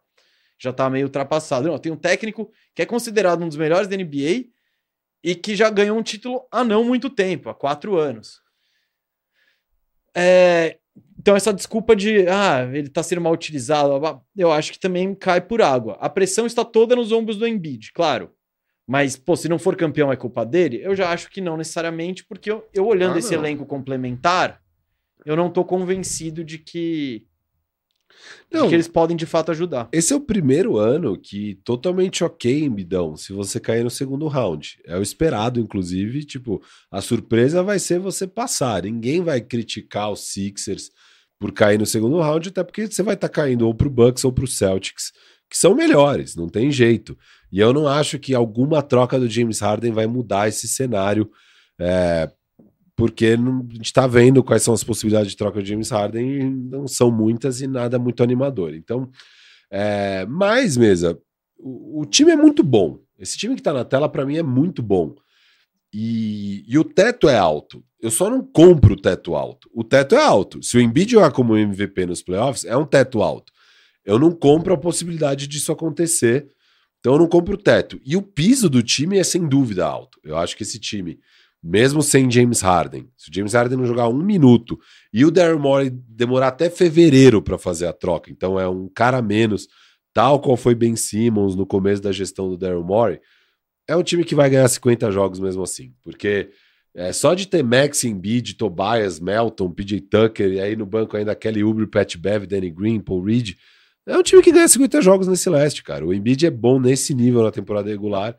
Já 0.63 0.73
tá 0.73 0.89
meio 0.89 1.07
ultrapassado. 1.07 1.67
Não, 1.67 1.79
tem 1.79 1.91
um 1.91 1.97
técnico 1.97 2.53
que 2.73 2.83
é 2.83 2.87
considerado 2.87 3.43
um 3.43 3.49
dos 3.49 3.57
melhores 3.57 3.89
da 3.89 3.97
NBA 3.97 4.45
e 5.25 5.35
que 5.35 5.57
já 5.57 5.69
ganhou 5.69 5.99
um 5.99 6.03
título 6.03 6.47
há 6.53 6.63
não 6.63 6.85
muito 6.85 7.11
tempo, 7.11 7.51
há 7.51 7.55
quatro 7.55 7.97
anos. 7.97 8.41
É, 10.15 10.79
então, 11.19 11.35
essa 11.35 11.53
desculpa 11.53 11.97
de, 11.97 12.29
ah, 12.29 12.63
ele 12.73 12.87
está 12.87 13.03
sendo 13.03 13.21
mal 13.21 13.33
utilizado, 13.33 14.23
eu 14.37 14.53
acho 14.53 14.71
que 14.71 14.79
também 14.79 15.15
cai 15.17 15.41
por 15.41 15.61
água. 15.61 15.97
A 16.01 16.09
pressão 16.09 16.47
está 16.47 16.65
toda 16.65 16.95
nos 16.95 17.11
ombros 17.11 17.37
do 17.37 17.47
Embiid, 17.47 17.93
claro. 17.93 18.31
Mas, 18.87 19.17
pô, 19.17 19.35
se 19.37 19.49
não 19.49 19.59
for 19.59 19.75
campeão 19.75 20.13
é 20.13 20.17
culpa 20.17 20.47
dele? 20.47 20.81
Eu 20.83 20.95
já 20.95 21.11
acho 21.11 21.29
que 21.29 21.41
não 21.41 21.57
necessariamente, 21.57 22.25
porque 22.25 22.51
eu, 22.51 22.69
eu 22.73 22.87
olhando 22.87 23.17
ah, 23.17 23.19
esse 23.19 23.35
elenco 23.35 23.67
complementar, 23.67 24.61
eu 25.25 25.35
não 25.35 25.49
estou 25.49 25.65
convencido 25.65 26.45
de 26.45 26.59
que 26.59 27.27
não, 28.51 28.69
que 28.69 28.75
eles 28.75 28.89
podem 28.89 29.17
de 29.17 29.27
fato 29.27 29.51
ajudar. 29.51 29.89
Esse 29.93 30.13
é 30.13 30.17
o 30.17 30.21
primeiro 30.21 30.77
ano 30.77 31.19
que 31.19 31.55
totalmente 31.65 32.23
ok, 32.23 32.65
Embidão, 32.65 33.17
se 33.17 33.33
você 33.33 33.59
cair 33.59 33.83
no 33.83 33.91
segundo 33.91 34.29
round. 34.29 34.79
É 34.87 34.97
o 34.97 35.03
esperado, 35.03 35.59
inclusive. 35.59 36.25
Tipo, 36.25 36.63
a 36.91 37.01
surpresa 37.01 37.63
vai 37.63 37.79
ser 37.79 37.99
você 37.99 38.27
passar. 38.27 38.83
Ninguém 38.83 39.23
vai 39.23 39.41
criticar 39.41 40.11
os 40.11 40.33
Sixers 40.33 40.91
por 41.39 41.51
cair 41.51 41.79
no 41.79 41.87
segundo 41.87 42.21
round, 42.21 42.51
até 42.51 42.63
porque 42.63 42.87
você 42.87 43.03
vai 43.03 43.15
estar 43.15 43.29
tá 43.29 43.35
caindo 43.35 43.67
ou 43.67 43.75
pro 43.75 43.91
Bucks 43.91 44.25
ou 44.25 44.33
pro 44.33 44.47
Celtics, 44.47 45.13
que 45.51 45.59
são 45.59 45.75
melhores, 45.75 46.37
não 46.37 46.49
tem 46.49 46.71
jeito. 46.71 47.19
E 47.51 47.59
eu 47.59 47.73
não 47.73 47.89
acho 47.89 48.19
que 48.19 48.33
alguma 48.33 48.81
troca 48.81 49.19
do 49.19 49.29
James 49.29 49.59
Harden 49.61 49.93
vai 49.93 50.07
mudar 50.07 50.49
esse 50.49 50.69
cenário. 50.69 51.29
É, 51.81 52.31
porque 52.97 53.37
não, 53.37 53.67
a 53.71 53.75
gente 53.75 53.87
está 53.87 54.07
vendo 54.07 54.45
quais 54.45 54.63
são 54.63 54.75
as 54.75 54.85
possibilidades 54.85 55.31
de 55.31 55.37
troca 55.37 55.63
de 55.63 55.71
James 55.71 55.91
Harden 55.91 56.41
e 56.41 56.51
não 56.51 56.87
são 56.87 57.11
muitas 57.11 57.61
e 57.61 57.67
nada 57.67 57.99
muito 57.99 58.23
animador. 58.23 58.75
Então, 58.75 59.11
é, 59.71 60.27
mais 60.27 60.77
mesa, 60.77 61.19
o, 61.59 62.03
o, 62.03 62.07
time 62.07 62.33
é 62.33 62.37
muito 62.37 62.63
bom. 62.63 62.99
Esse 63.19 63.39
time 63.39 63.55
que 63.55 63.61
está 63.61 63.73
na 63.73 63.85
tela 63.85 64.09
para 64.09 64.27
mim 64.27 64.37
é 64.37 64.43
muito 64.43 64.83
bom. 64.83 65.15
E, 65.93 66.65
e, 66.67 66.79
o 66.79 66.85
teto 66.85 67.29
é 67.29 67.37
alto. 67.37 67.85
Eu 68.01 68.11
só 68.11 68.29
não 68.29 68.43
compro 68.43 68.95
o 68.95 69.01
teto 69.01 69.35
alto. 69.35 69.71
O 69.73 69.85
teto 69.85 70.15
é 70.15 70.23
alto. 70.23 70.63
Se 70.63 70.77
o 70.77 70.81
Embiid 70.81 71.13
jogar 71.13 71.31
como 71.33 71.57
MVP 71.57 72.07
nos 72.07 72.23
playoffs, 72.23 72.65
é 72.65 72.77
um 72.77 72.87
teto 72.87 73.23
alto. 73.23 73.53
Eu 74.05 74.19
não 74.19 74.33
compro 74.33 74.75
a 74.75 74.79
possibilidade 74.79 75.47
disso 75.47 75.71
acontecer. 75.71 76.49
Então 76.99 77.15
eu 77.15 77.19
não 77.19 77.29
compro 77.29 77.55
o 77.55 77.59
teto. 77.59 78.01
E 78.05 78.17
o 78.17 78.23
piso 78.23 78.69
do 78.71 78.83
time 78.83 79.19
é 79.19 79.25
sem 79.25 79.47
dúvida 79.47 79.87
alto. 79.87 80.19
Eu 80.25 80.37
acho 80.37 80.57
que 80.57 80.63
esse 80.63 80.79
time 80.79 81.19
mesmo 81.63 82.03
sem 82.03 82.31
James 82.31 82.61
Harden. 82.61 83.09
Se 83.17 83.31
o 83.31 83.35
James 83.35 83.53
Harden 83.53 83.79
não 83.79 83.87
jogar 83.87 84.09
um 84.09 84.17
minuto 84.17 84.79
e 85.13 85.25
o 85.25 85.31
Daryl 85.31 85.59
Morey 85.59 85.91
demorar 85.91 86.49
até 86.49 86.69
fevereiro 86.69 87.41
para 87.41 87.57
fazer 87.57 87.87
a 87.87 87.93
troca, 87.93 88.31
então 88.31 88.59
é 88.59 88.69
um 88.69 88.89
cara 88.89 89.19
a 89.19 89.23
menos, 89.23 89.69
tal 90.13 90.41
qual 90.41 90.57
foi 90.57 90.75
Ben 90.75 90.97
Simmons 90.97 91.55
no 91.55 91.65
começo 91.65 92.03
da 92.03 92.11
gestão 92.11 92.49
do 92.49 92.57
Daryl 92.57 92.83
Morey, 92.83 93.21
é 93.87 93.97
um 93.97 94.03
time 94.03 94.25
que 94.25 94.35
vai 94.35 94.51
ganhar 94.51 94.69
50 94.69 95.11
jogos 95.13 95.39
mesmo 95.39 95.63
assim, 95.63 95.93
porque 96.03 96.51
é 96.95 97.13
só 97.13 97.33
de 97.35 97.47
ter 97.47 97.63
Max, 97.63 98.05
Embiid, 98.05 98.55
Tobias, 98.55 99.19
Melton, 99.19 99.71
PJ 99.71 100.01
Tucker 100.03 100.53
e 100.53 100.61
aí 100.61 100.77
no 100.77 100.85
banco 100.85 101.17
ainda 101.17 101.35
Kelly 101.35 101.63
Oubre, 101.63 101.87
Pat 101.87 102.17
Bev, 102.17 102.47
Danny 102.47 102.71
Green, 102.71 103.01
Paul 103.01 103.23
Reed, 103.23 103.55
é 104.07 104.17
um 104.17 104.23
time 104.23 104.43
que 104.43 104.51
ganha 104.51 104.67
50 104.67 105.01
jogos 105.01 105.29
nesse 105.29 105.49
leste, 105.49 105.83
cara. 105.83 106.05
O 106.05 106.13
Embiid 106.13 106.45
é 106.45 106.51
bom 106.51 106.81
nesse 106.81 107.15
nível 107.15 107.43
na 107.43 107.53
temporada 107.53 107.89
regular 107.89 108.37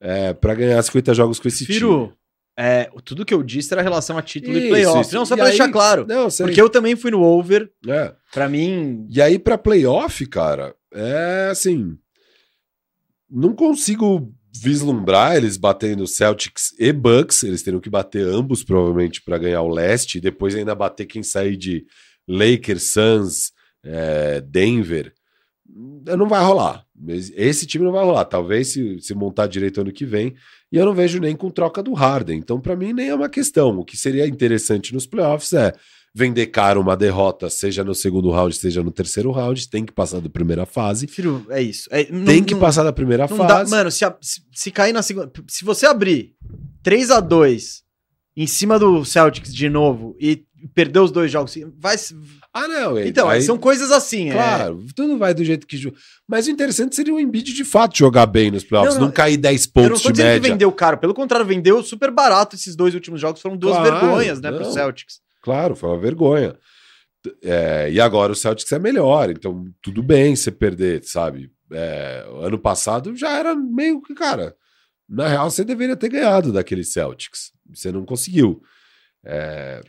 é, 0.00 0.32
para 0.32 0.54
ganhar 0.54 0.82
50 0.82 1.14
jogos 1.14 1.38
com 1.38 1.48
esse 1.48 1.66
Firo, 1.66 2.06
time. 2.06 2.21
É, 2.56 2.90
tudo 3.04 3.24
que 3.24 3.32
eu 3.32 3.42
disse 3.42 3.72
era 3.72 3.82
relação 3.82 4.18
a 4.18 4.22
título 4.22 4.56
isso, 4.56 4.66
e 4.66 4.68
playoff. 4.68 5.00
Isso. 5.00 5.14
Não, 5.14 5.24
só 5.24 5.34
pra 5.34 5.46
deixar 5.46 5.70
claro. 5.70 6.06
Não, 6.06 6.28
porque 6.28 6.60
eu 6.60 6.68
também 6.68 6.94
fui 6.94 7.10
no 7.10 7.22
over. 7.22 7.70
É. 7.86 8.14
Pra 8.32 8.48
mim. 8.48 9.06
E 9.10 9.22
aí, 9.22 9.38
pra 9.38 9.56
playoff, 9.56 10.26
cara, 10.26 10.74
é 10.92 11.48
assim. 11.50 11.96
Não 13.30 13.54
consigo 13.54 14.30
vislumbrar 14.54 15.36
eles 15.36 15.56
batendo 15.56 16.06
Celtics 16.06 16.74
e 16.78 16.92
Bucks. 16.92 17.42
Eles 17.42 17.62
teriam 17.62 17.80
que 17.80 17.88
bater 17.88 18.26
ambos, 18.26 18.62
provavelmente, 18.62 19.22
para 19.22 19.38
ganhar 19.38 19.62
o 19.62 19.70
leste. 19.70 20.18
E 20.18 20.20
depois 20.20 20.54
ainda 20.54 20.74
bater 20.74 21.06
quem 21.06 21.22
sair 21.22 21.56
de 21.56 21.86
Lakers, 22.28 22.92
Suns, 22.92 23.52
é, 23.82 24.42
Denver. 24.42 25.14
Não 25.66 26.28
vai 26.28 26.44
rolar. 26.44 26.84
Esse 27.08 27.66
time 27.66 27.84
não 27.84 27.92
vai 27.92 28.04
rolar. 28.04 28.24
Talvez 28.24 28.68
se, 28.68 29.00
se 29.00 29.14
montar 29.14 29.46
direito 29.46 29.80
ano 29.80 29.92
que 29.92 30.04
vem. 30.04 30.34
E 30.70 30.76
eu 30.76 30.86
não 30.86 30.94
vejo 30.94 31.18
nem 31.18 31.36
com 31.36 31.50
troca 31.50 31.82
do 31.82 31.92
Harden. 31.92 32.38
Então, 32.38 32.60
para 32.60 32.76
mim, 32.76 32.92
nem 32.92 33.08
é 33.08 33.14
uma 33.14 33.28
questão. 33.28 33.78
O 33.78 33.84
que 33.84 33.96
seria 33.96 34.26
interessante 34.26 34.94
nos 34.94 35.06
playoffs 35.06 35.52
é 35.52 35.72
vender 36.14 36.46
caro 36.48 36.80
uma 36.80 36.96
derrota, 36.96 37.48
seja 37.48 37.82
no 37.82 37.94
segundo 37.94 38.30
round, 38.30 38.54
seja 38.54 38.82
no 38.82 38.90
terceiro 38.90 39.30
round, 39.30 39.68
tem 39.68 39.84
que 39.84 39.92
passar 39.92 40.20
da 40.20 40.28
primeira 40.28 40.66
fase. 40.66 41.06
Filho, 41.06 41.46
é 41.48 41.62
isso. 41.62 41.88
É, 41.90 42.10
não, 42.10 42.24
tem 42.24 42.44
que 42.44 42.54
não, 42.54 42.60
passar 42.60 42.82
da 42.82 42.92
primeira 42.92 43.26
fase. 43.26 43.48
Dá, 43.48 43.64
mano, 43.76 43.90
se, 43.90 44.04
a, 44.04 44.14
se, 44.20 44.42
se, 44.52 44.70
cair 44.70 44.92
na 44.92 45.02
segunda. 45.02 45.30
Se 45.48 45.64
você 45.64 45.86
abrir 45.86 46.34
3 46.82 47.10
a 47.10 47.20
2 47.20 47.82
em 48.36 48.46
cima 48.46 48.78
do 48.78 49.04
Celtics 49.04 49.54
de 49.54 49.68
novo 49.68 50.14
e 50.20 50.44
perder 50.74 51.00
os 51.00 51.10
dois 51.10 51.30
jogos, 51.30 51.56
vai. 51.78 51.96
Ah, 52.54 52.68
não. 52.68 52.98
Então, 52.98 53.30
aí, 53.30 53.40
são 53.40 53.56
coisas 53.56 53.90
assim. 53.90 54.28
É. 54.28 54.32
Claro, 54.32 54.84
é... 54.86 54.92
tudo 54.94 55.16
vai 55.16 55.32
do 55.32 55.42
jeito 55.42 55.66
que. 55.66 55.92
Mas 56.28 56.46
o 56.46 56.50
interessante 56.50 56.94
seria 56.94 57.14
o 57.14 57.18
Embiid 57.18 57.54
de 57.54 57.64
fato 57.64 57.96
jogar 57.96 58.26
bem 58.26 58.50
nos 58.50 58.62
playoffs, 58.62 58.94
não, 58.94 59.00
não, 59.02 59.06
não 59.08 59.14
cair 59.14 59.38
10 59.38 59.66
pontos 59.68 59.90
eu 59.90 59.94
não 59.94 60.02
tô 60.02 60.12
de 60.12 60.22
média. 60.22 60.40
que 60.40 60.48
vendeu 60.48 60.70
caro, 60.70 60.98
pelo 60.98 61.14
contrário, 61.14 61.46
vendeu 61.46 61.82
super 61.82 62.10
barato 62.10 62.54
esses 62.54 62.76
dois 62.76 62.94
últimos 62.94 63.20
jogos, 63.20 63.40
foram 63.40 63.56
duas 63.56 63.76
claro, 63.76 63.90
vergonhas, 63.90 64.40
né, 64.40 64.52
pro 64.52 64.70
Celtics. 64.70 65.20
Claro, 65.40 65.74
foi 65.74 65.88
uma 65.88 65.98
vergonha. 65.98 66.54
É, 67.42 67.88
e 67.90 68.00
agora 68.00 68.32
o 68.32 68.36
Celtics 68.36 68.70
é 68.72 68.78
melhor, 68.78 69.30
então 69.30 69.64
tudo 69.80 70.02
bem 70.02 70.36
você 70.36 70.50
perder, 70.50 71.02
sabe? 71.04 71.50
É, 71.72 72.26
ano 72.42 72.58
passado 72.58 73.16
já 73.16 73.30
era 73.38 73.54
meio 73.54 74.02
que, 74.02 74.12
cara, 74.14 74.54
na 75.08 75.28
real 75.28 75.50
você 75.50 75.64
deveria 75.64 75.96
ter 75.96 76.08
ganhado 76.08 76.52
daquele 76.52 76.84
Celtics. 76.84 77.52
Você 77.72 77.90
não 77.90 78.04
conseguiu. 78.04 78.60
É, 79.24 79.80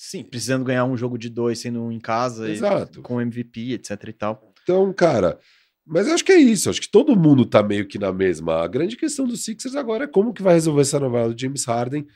Sim, 0.00 0.22
precisando 0.22 0.64
ganhar 0.64 0.84
um 0.84 0.96
jogo 0.96 1.18
de 1.18 1.28
dois 1.28 1.58
sendo 1.58 1.82
um 1.82 1.90
em 1.90 1.98
casa, 1.98 2.48
Exato. 2.48 3.00
E, 3.00 3.02
com 3.02 3.20
MVP, 3.20 3.72
etc 3.72 4.00
e 4.06 4.12
tal. 4.12 4.54
Então, 4.62 4.92
cara, 4.92 5.40
mas 5.84 6.06
eu 6.06 6.14
acho 6.14 6.24
que 6.24 6.30
é 6.30 6.38
isso. 6.38 6.70
Acho 6.70 6.80
que 6.80 6.88
todo 6.88 7.16
mundo 7.16 7.44
tá 7.44 7.64
meio 7.64 7.84
que 7.84 7.98
na 7.98 8.12
mesma. 8.12 8.62
A 8.62 8.68
grande 8.68 8.96
questão 8.96 9.26
dos 9.26 9.44
Sixers 9.44 9.74
agora 9.74 10.04
é 10.04 10.06
como 10.06 10.32
que 10.32 10.40
vai 10.40 10.54
resolver 10.54 10.82
essa 10.82 11.00
novela 11.00 11.34
do 11.34 11.40
James 11.40 11.64
Harden. 11.64 12.06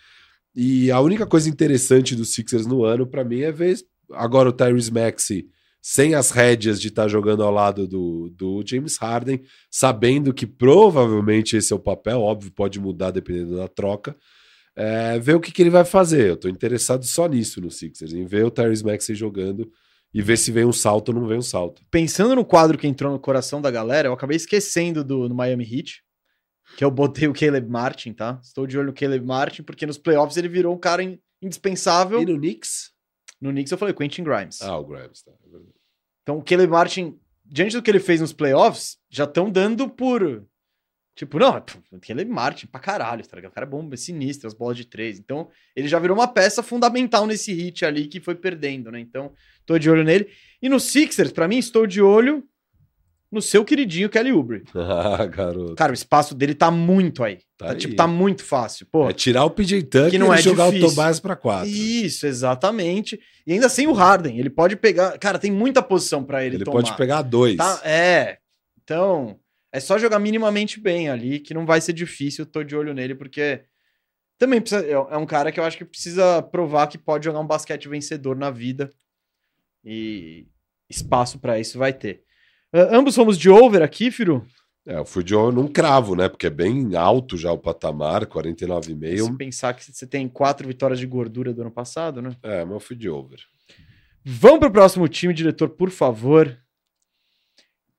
E 0.55 0.93
a 0.93 1.01
única 1.01 1.27
coisa 1.27 1.49
interessante 1.49 2.15
dos 2.15 2.33
Sixers 2.33 2.69
no 2.69 2.85
ano, 2.85 3.05
para 3.05 3.25
mim, 3.25 3.41
é 3.41 3.51
ver 3.51 3.77
agora 4.13 4.49
o 4.49 4.53
Tyrese 4.53 4.93
Maxey 4.93 5.49
sem 5.83 6.15
as 6.15 6.31
rédeas 6.31 6.81
de 6.81 6.87
estar 6.87 7.03
tá 7.03 7.09
jogando 7.09 7.43
ao 7.43 7.51
lado 7.51 7.89
do, 7.89 8.31
do 8.31 8.63
James 8.65 8.97
Harden, 8.97 9.43
sabendo 9.69 10.33
que 10.33 10.47
provavelmente 10.47 11.57
esse 11.57 11.73
é 11.73 11.77
o 11.77 11.81
papel, 11.81 12.21
óbvio, 12.21 12.53
pode 12.53 12.79
mudar 12.79 13.11
dependendo 13.11 13.57
da 13.57 13.67
troca 13.67 14.15
é, 14.77 15.19
ver 15.19 15.35
o 15.37 15.41
que, 15.41 15.53
que 15.53 15.63
ele 15.63 15.71
vai 15.71 15.85
fazer. 15.85 16.31
Eu 16.31 16.37
tô 16.37 16.49
interessado 16.49 17.05
só 17.05 17.27
nisso 17.27 17.61
no 17.61 17.71
Sixers, 17.71 18.13
em 18.13 18.25
ver 18.25 18.45
o 18.45 18.51
Tyrese 18.51 18.85
Maxey 18.85 19.15
jogando 19.15 19.71
e 20.15 20.21
ver 20.23 20.37
se 20.37 20.53
vem 20.53 20.65
um 20.65 20.73
salto 20.73 21.09
ou 21.11 21.15
não 21.15 21.27
vem 21.27 21.39
um 21.39 21.43
salto. 21.43 21.83
Pensando 21.91 22.35
no 22.35 22.45
quadro 22.45 22.77
que 22.79 22.87
entrou 22.87 23.13
no 23.13 23.19
coração 23.19 23.61
da 23.61 23.71
galera, 23.71 24.09
eu 24.09 24.13
acabei 24.13 24.37
esquecendo 24.37 25.03
do 25.03 25.29
no 25.29 25.35
Miami 25.35 25.65
Heat, 25.65 26.03
que 26.77 26.85
eu 26.85 26.91
botei 26.91 27.29
o 27.29 27.33
Caleb 27.35 27.69
Martin, 27.69 28.13
tá? 28.13 28.39
Estou 28.43 28.67
de 28.67 28.79
olho 28.79 28.89
no 28.89 28.93
Caleb 28.95 29.25
Martin, 29.27 29.63
porque 29.63 29.87
nos 29.87 29.99
playoffs 29.99 30.37
ele 30.37 30.49
virou 30.49 30.75
um 30.75 30.79
cara 30.79 31.03
in- 31.03 31.19
indispensável. 31.41 32.21
E 32.21 32.27
no 32.27 32.37
Knicks? 32.39 32.93
No 33.41 33.51
Knicks 33.51 33.73
eu 33.73 33.79
falei 33.79 33.95
Quentin 33.95 34.23
Grimes. 34.25 34.61
Ah, 34.63 34.79
o 34.79 34.85
Grimes, 34.87 35.23
tá. 35.23 35.33
é. 35.33 35.59
Então 36.23 36.39
o 36.39 36.43
Caleb 36.43 36.71
Martin, 36.71 37.19
diante 37.45 37.75
do 37.77 37.83
que 37.83 37.91
ele 37.91 37.99
fez 38.01 38.21
nos 38.21 38.33
playoffs, 38.33 38.97
já 39.11 39.25
estão 39.25 39.51
dando 39.51 39.89
por. 39.89 40.47
Tipo, 41.15 41.39
não, 41.39 41.61
pô, 41.61 41.73
o 41.93 42.01
Caleb 42.01 42.31
Martin 42.31 42.67
pra 42.67 42.81
caralho, 42.81 43.27
tá 43.27 43.37
ligado? 43.37 43.51
O 43.53 43.55
cara 43.55 43.67
é 43.67 43.71
bom, 43.71 43.87
é 43.93 43.97
sinistro, 43.97 44.47
as 44.49 44.55
bolas 44.55 44.77
de 44.79 44.87
três. 44.87 45.19
Então, 45.19 45.49
ele 45.77 45.87
já 45.87 45.99
virou 45.99 46.17
uma 46.17 46.27
peça 46.27 46.63
fundamental 46.63 47.27
nesse 47.27 47.53
hit 47.53 47.85
ali 47.85 48.07
que 48.07 48.19
foi 48.21 48.35
perdendo, 48.35 48.91
né? 48.91 48.99
Então, 48.99 49.31
tô 49.67 49.79
de 49.79 49.91
olho 49.91 50.03
nele. 50.05 50.29
E 50.63 50.69
no 50.71 50.81
Sixers, 50.81 51.31
pra 51.31 51.47
mim, 51.47 51.59
estou 51.59 51.87
de 51.87 52.01
olho 52.01 52.43
no 53.31 53.43
seu 53.43 53.63
queridinho 53.65 54.09
Kelly 54.09 54.33
Oubre. 54.33 54.63
Ah, 54.75 55.27
garoto. 55.27 55.75
Cara, 55.75 55.93
o 55.93 55.95
espaço 55.95 56.35
dele 56.35 56.55
tá 56.55 56.71
muito 56.71 57.23
aí. 57.23 57.37
Tá 57.59 57.67
Tá, 57.67 57.73
aí. 57.73 57.77
tipo, 57.79 57.95
tá 57.95 58.07
muito 58.07 58.43
fácil. 58.43 58.87
Pô, 58.91 59.09
É 59.11 59.13
tirar 59.13 59.45
o 59.45 59.51
PJ 59.51 59.83
Tucker 59.85 60.11
Que 60.13 60.19
não 60.19 60.35
e 60.35 60.39
é 60.39 60.43
jogar 60.43 60.67
difícil. 60.71 60.87
o 60.89 60.91
Tobias 60.95 61.21
pra 61.21 61.37
quatro. 61.37 61.69
Isso, 61.69 62.27
exatamente. 62.27 63.21
E 63.47 63.53
ainda 63.53 63.69
sem 63.69 63.87
o 63.87 63.93
Harden. 63.93 64.39
Ele 64.39 64.51
pode 64.51 64.77
pegar. 64.77 65.19
Cara, 65.19 65.39
tem 65.39 65.51
muita 65.53 65.83
posição 65.83 66.25
pra 66.25 66.43
ele, 66.45 66.57
Ele 66.57 66.65
tomar. 66.65 66.83
pode 66.83 66.97
pegar 66.97 67.21
dois. 67.23 67.57
Tá, 67.57 67.81
é. 67.85 68.39
Então, 68.83 69.39
é 69.73 69.81
só 69.81 69.99
jogar 69.99 70.19
minimamente 70.19 70.79
bem 70.79 71.09
ali, 71.09 71.41
que 71.41 71.55
não 71.55 71.65
vai 71.65 71.81
ser 71.81 71.93
difícil. 71.95 72.45
Tô 72.47 72.63
de 72.63 72.77
olho 72.77 72.93
nele, 72.93 73.15
porque 73.15 73.65
também 74.39 74.61
precisa, 74.61 74.85
é 74.87 74.93
é 74.93 75.17
um 75.17 75.27
cara 75.27 75.51
que 75.51 75.59
eu 75.59 75.65
acho 75.65 75.79
que 75.79 75.85
precisa 75.85 76.43
provar 76.43 76.87
que 76.89 76.99
pode 76.99 77.25
jogar 77.25 77.41
um 77.41 77.47
basquete 77.47 77.89
vencedor 77.89 78.37
na 78.37 78.51
vida. 78.51 78.91
E 79.85 80.47
espaço 80.89 81.39
pra 81.39 81.59
isso 81.59 81.79
vai 81.79 81.93
ter. 81.93 82.23
Ah, 82.73 82.89
ambos 82.97 83.15
fomos 83.15 83.39
de 83.39 83.49
over 83.51 83.83
aqui, 83.83 84.11
Firu. 84.11 84.47
É, 84.87 84.99
eu 84.99 85.05
fui 85.05 85.23
de 85.23 85.35
olho 85.35 85.53
num 85.55 85.69
cravo, 85.69 86.17
né? 86.17 86.29
Porque 86.29 86.47
é 86.47 86.51
bem 86.51 86.97
alto 86.97 87.37
já 87.37 87.53
o 87.53 87.59
patamar, 87.59 88.23
Se 88.23 88.29
49,5. 88.29 89.37
pensar 89.37 89.75
que 89.75 89.85
você 89.85 90.07
tem 90.07 90.29
quatro 90.29 90.67
vitórias 90.67 90.99
de 90.99 91.07
gordura 91.07 91.53
do 91.55 91.63
ano 91.63 91.71
passado, 91.71 92.21
né? 92.21 92.37
É, 92.43 92.65
mas 92.65 92.75
eu 92.75 92.81
fui 92.81 92.97
de 92.97 93.09
over. 93.09 93.41
Vamos 94.25 94.59
pro 94.61 94.71
próximo 94.73 95.07
time, 95.09 95.33
diretor, 95.33 95.69
por 95.71 95.91
favor. 95.91 96.57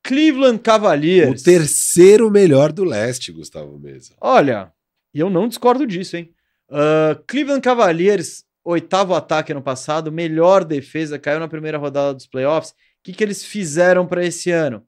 Cleveland 0.03 0.59
Cavaliers. 0.59 1.41
O 1.41 1.43
terceiro 1.43 2.29
melhor 2.29 2.71
do 2.71 2.83
leste, 2.83 3.31
Gustavo 3.31 3.79
Mesa. 3.79 4.13
Olha, 4.19 4.71
e 5.13 5.19
eu 5.19 5.29
não 5.29 5.47
discordo 5.47 5.87
disso, 5.87 6.17
hein? 6.17 6.33
Ah, 6.69 7.19
Cleveland 7.27 7.61
Cavaliers, 7.61 8.43
oitavo 8.63 9.13
ataque 9.13 9.51
ano 9.51 9.61
passado, 9.61 10.11
melhor 10.11 10.63
defesa, 10.63 11.19
caiu 11.19 11.39
na 11.39 11.47
primeira 11.47 11.77
rodada 11.77 12.13
dos 12.13 12.25
playoffs. 12.25 12.71
O 12.71 12.75
que, 13.03 13.13
que 13.13 13.23
eles 13.23 13.45
fizeram 13.45 14.07
para 14.07 14.25
esse 14.25 14.49
ano? 14.49 14.83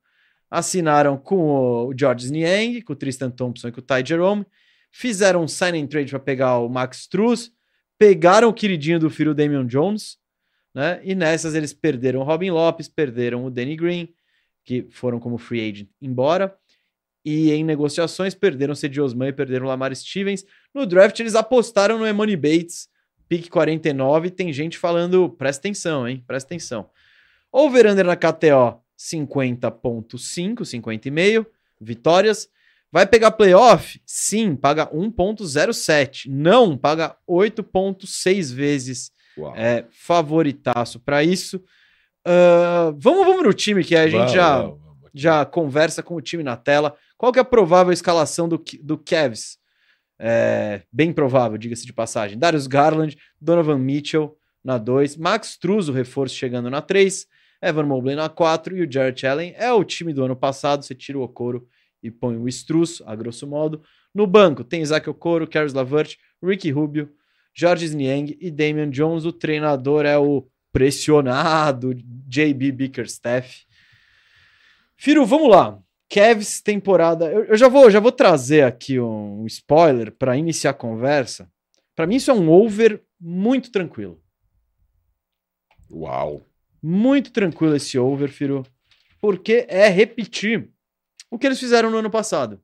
Assinaram 0.50 1.18
com 1.18 1.88
o 1.88 1.94
George 1.98 2.32
Niang, 2.32 2.82
com 2.82 2.94
o 2.94 2.96
Tristan 2.96 3.30
Thompson 3.30 3.68
e 3.68 3.72
com 3.72 3.82
o 3.82 3.84
Ty 3.84 4.04
Jerome. 4.06 4.46
Fizeram 4.92 5.44
um 5.44 5.48
sign 5.48 5.82
and 5.82 5.88
trade 5.88 6.10
para 6.10 6.20
pegar 6.20 6.60
o 6.60 6.70
Max 6.70 7.02
Struz. 7.02 7.52
Pegaram 7.98 8.50
o 8.50 8.54
queridinho 8.54 9.00
do 9.00 9.10
filho 9.10 9.36
Damian 9.36 9.66
Jones. 9.66 10.18
Né? 10.74 11.02
E 11.04 11.14
nessas 11.14 11.56
eles 11.56 11.74
perderam 11.74 12.22
o 12.22 12.24
Robin 12.24 12.52
Lopes, 12.52 12.88
perderam 12.88 13.46
o 13.46 13.52
Danny 13.52 13.76
Green, 13.76 14.14
que 14.66 14.88
foram 14.90 15.20
como 15.20 15.38
free 15.38 15.70
agent 15.70 15.88
embora. 16.02 16.56
E 17.24 17.52
em 17.52 17.64
negociações 17.64 18.36
perderam 18.36 18.76
Cedi 18.76 19.02
Osman 19.02 19.30
e 19.30 19.34
perderam 19.34 19.66
Lamar 19.66 19.96
Stevens. 19.96 20.46
No 20.74 20.86
draft 20.86 21.20
eles 21.20 21.36
apostaram 21.36 21.98
no 21.98 22.06
Emoni 22.06 22.36
Bates, 22.36 22.88
pick 23.30 23.50
49. 23.50 24.30
Tem 24.30 24.52
gente 24.52 24.78
falando, 24.78 25.30
presta 25.30 25.62
atenção, 25.62 26.08
hein? 26.08 26.24
Presta 26.28 26.48
atenção. 26.48 26.90
Over-under 27.52 28.06
na 28.06 28.16
KTO 28.16 28.82
50.5, 28.98 30.62
50,5 30.62 31.46
vitórias. 31.80 32.50
Vai 32.92 33.06
pegar 33.06 33.32
playoff? 33.32 34.00
Sim, 34.06 34.56
paga 34.56 34.88
1.07. 34.88 36.30
Não, 36.30 36.78
paga 36.78 37.16
8.6 37.28 38.54
vezes. 38.54 39.12
Uau. 39.38 39.54
É 39.56 39.86
favoritaço 39.90 41.00
para 41.00 41.24
isso. 41.24 41.62
Ah, 42.26 42.92
vamos, 42.98 43.26
vamos 43.26 43.44
no 43.44 43.54
time 43.54 43.84
que 43.84 43.96
a 43.96 44.06
gente 44.08 44.18
Vamos, 44.18 44.32
já 44.34 44.62
vamos, 44.62 44.80
vamos. 44.80 45.10
já 45.14 45.46
conversa 45.46 46.02
com 46.02 46.16
o 46.16 46.22
time 46.22 46.44
na 46.44 46.58
tela. 46.58 46.96
Qual 47.18 47.32
que 47.32 47.40
é 47.40 47.42
a 47.42 47.46
provável 47.46 47.94
escalação 47.94 48.50
do, 48.50 48.62
do 48.82 48.98
Cavs? 48.98 49.58
É, 50.18 50.82
bem 50.92 51.14
provável, 51.14 51.58
diga-se 51.58 51.86
de 51.86 51.94
passagem. 51.94 52.38
Darius 52.38 52.68
Garland, 52.68 53.18
Donovan 53.40 53.78
Mitchell 53.78 54.38
na 54.64 54.78
2, 54.78 55.18
Max 55.18 55.50
Struz, 55.50 55.88
o 55.90 55.92
reforço 55.92 56.34
chegando 56.36 56.70
na 56.70 56.82
3, 56.82 57.28
Evan 57.62 57.84
Mobley 57.84 58.16
na 58.16 58.28
4 58.30 58.78
e 58.78 58.82
o 58.86 58.92
Jarrett 58.92 59.26
Allen 59.28 59.54
é 59.58 59.72
o 59.72 59.84
time 59.84 60.14
do 60.14 60.24
ano 60.24 60.36
passado. 60.36 60.84
Você 60.84 60.96
tira 60.96 61.18
o 61.18 61.22
Okoro 61.22 61.68
e 62.02 62.10
põe 62.10 62.38
o 62.38 62.48
Struz, 62.48 63.02
a 63.06 63.16
grosso 63.16 63.46
modo. 63.46 63.82
No 64.14 64.26
banco 64.26 64.64
tem 64.64 64.82
Isaac 64.82 65.10
Okoro, 65.10 65.48
Caris 65.48 65.74
Lavert, 65.74 66.16
Ricky 66.44 66.72
Rubio, 66.72 67.12
George 67.54 67.96
Niang 67.96 68.36
e 68.40 68.50
Damian 68.50 68.90
Jones. 68.90 69.26
O 69.26 69.32
treinador 69.34 70.06
é 70.06 70.18
o 70.18 70.48
pressionado 70.76 71.94
JB 72.28 72.70
Bickerstaff. 72.74 73.66
Firo, 74.98 75.26
vamos 75.26 75.50
lá. 75.50 75.80
Cavs 76.10 76.62
temporada. 76.62 77.32
Eu, 77.32 77.46
eu 77.46 77.56
já 77.56 77.70
vou, 77.70 77.90
já 77.90 78.02
vou 78.02 78.12
trazer 78.12 78.66
aqui 78.66 79.00
um 79.00 79.46
spoiler 79.46 80.12
para 80.12 80.36
iniciar 80.36 80.72
a 80.72 80.74
conversa. 80.74 81.50
Para 81.96 82.06
mim 82.06 82.18
isso 82.18 82.30
é 82.30 82.34
um 82.34 82.52
over 82.52 83.02
muito 83.18 83.72
tranquilo. 83.72 84.22
Uau. 85.90 86.46
Muito 86.84 87.32
tranquilo 87.32 87.78
esse 87.78 87.98
over, 87.98 88.30
Firo, 88.30 88.66
porque 89.22 89.66
é 89.70 89.88
repetir 89.88 90.70
o 91.32 91.40
que 91.40 91.48
eles 91.48 91.60
fizeram 91.60 91.90
no 91.90 92.00
ano 92.00 92.10
passado. 92.10 92.62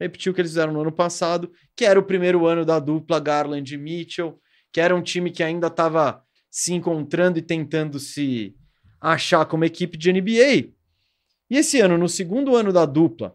Repetir 0.00 0.32
o 0.32 0.34
que 0.34 0.40
eles 0.40 0.52
fizeram 0.52 0.72
no 0.72 0.80
ano 0.80 0.90
passado, 0.90 1.52
que 1.76 1.84
era 1.84 2.00
o 2.00 2.02
primeiro 2.02 2.46
ano 2.46 2.64
da 2.64 2.78
dupla 2.78 3.20
Garland 3.20 3.74
e 3.74 3.76
Mitchell, 3.76 4.40
que 4.72 4.80
era 4.80 4.96
um 4.96 5.02
time 5.02 5.30
que 5.30 5.42
ainda 5.42 5.66
estava 5.66 6.24
se 6.52 6.74
encontrando 6.74 7.38
e 7.38 7.42
tentando 7.42 7.98
se 7.98 8.54
achar 9.00 9.46
como 9.46 9.64
equipe 9.64 9.96
de 9.96 10.12
NBA. 10.12 10.70
E 11.48 11.56
esse 11.56 11.80
ano, 11.80 11.96
no 11.96 12.10
segundo 12.10 12.54
ano 12.54 12.70
da 12.70 12.84
dupla, 12.84 13.34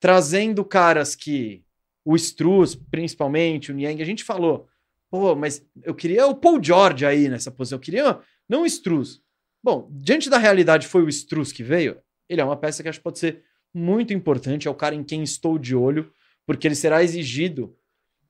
trazendo 0.00 0.64
caras 0.64 1.14
que 1.14 1.62
o 2.02 2.16
Struz, 2.16 2.74
principalmente, 2.74 3.70
o 3.70 3.74
Niang, 3.74 4.00
a 4.00 4.06
gente 4.06 4.24
falou, 4.24 4.66
pô, 5.10 5.36
mas 5.36 5.62
eu 5.82 5.94
queria 5.94 6.26
o 6.26 6.34
Paul 6.34 6.58
George 6.62 7.04
aí 7.04 7.28
nessa 7.28 7.50
posição, 7.50 7.76
eu 7.76 7.82
queria 7.82 8.18
não 8.48 8.62
o 8.62 8.66
Struz. 8.66 9.20
Bom, 9.62 9.86
diante 9.92 10.30
da 10.30 10.38
realidade 10.38 10.86
foi 10.86 11.02
o 11.02 11.08
Struz 11.08 11.52
que 11.52 11.62
veio, 11.62 11.98
ele 12.30 12.40
é 12.40 12.44
uma 12.44 12.56
peça 12.56 12.82
que 12.82 12.88
acho 12.88 12.98
que 12.98 13.04
pode 13.04 13.18
ser 13.18 13.42
muito 13.74 14.14
importante, 14.14 14.66
é 14.66 14.70
o 14.70 14.74
cara 14.74 14.94
em 14.94 15.04
quem 15.04 15.22
estou 15.22 15.58
de 15.58 15.76
olho, 15.76 16.10
porque 16.46 16.66
ele 16.66 16.74
será 16.74 17.02
exigido, 17.02 17.76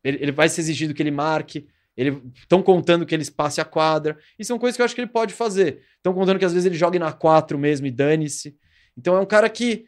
ele, 0.02 0.18
ele 0.20 0.32
vai 0.32 0.48
ser 0.48 0.60
exigido 0.62 0.92
que 0.92 1.02
ele 1.02 1.12
marque, 1.12 1.68
estão 1.98 2.62
contando 2.62 3.04
que 3.04 3.14
ele 3.14 3.22
espace 3.22 3.60
a 3.60 3.64
quadra, 3.64 4.16
e 4.38 4.44
são 4.44 4.58
coisas 4.58 4.76
que 4.76 4.82
eu 4.82 4.84
acho 4.84 4.94
que 4.94 5.00
ele 5.00 5.10
pode 5.10 5.34
fazer. 5.34 5.82
Estão 5.96 6.14
contando 6.14 6.38
que 6.38 6.44
às 6.44 6.52
vezes 6.52 6.66
ele 6.66 6.76
jogue 6.76 6.98
na 6.98 7.12
4 7.12 7.58
mesmo 7.58 7.86
e 7.86 7.90
dane-se. 7.90 8.56
Então 8.96 9.16
é 9.16 9.20
um 9.20 9.26
cara 9.26 9.48
que 9.48 9.86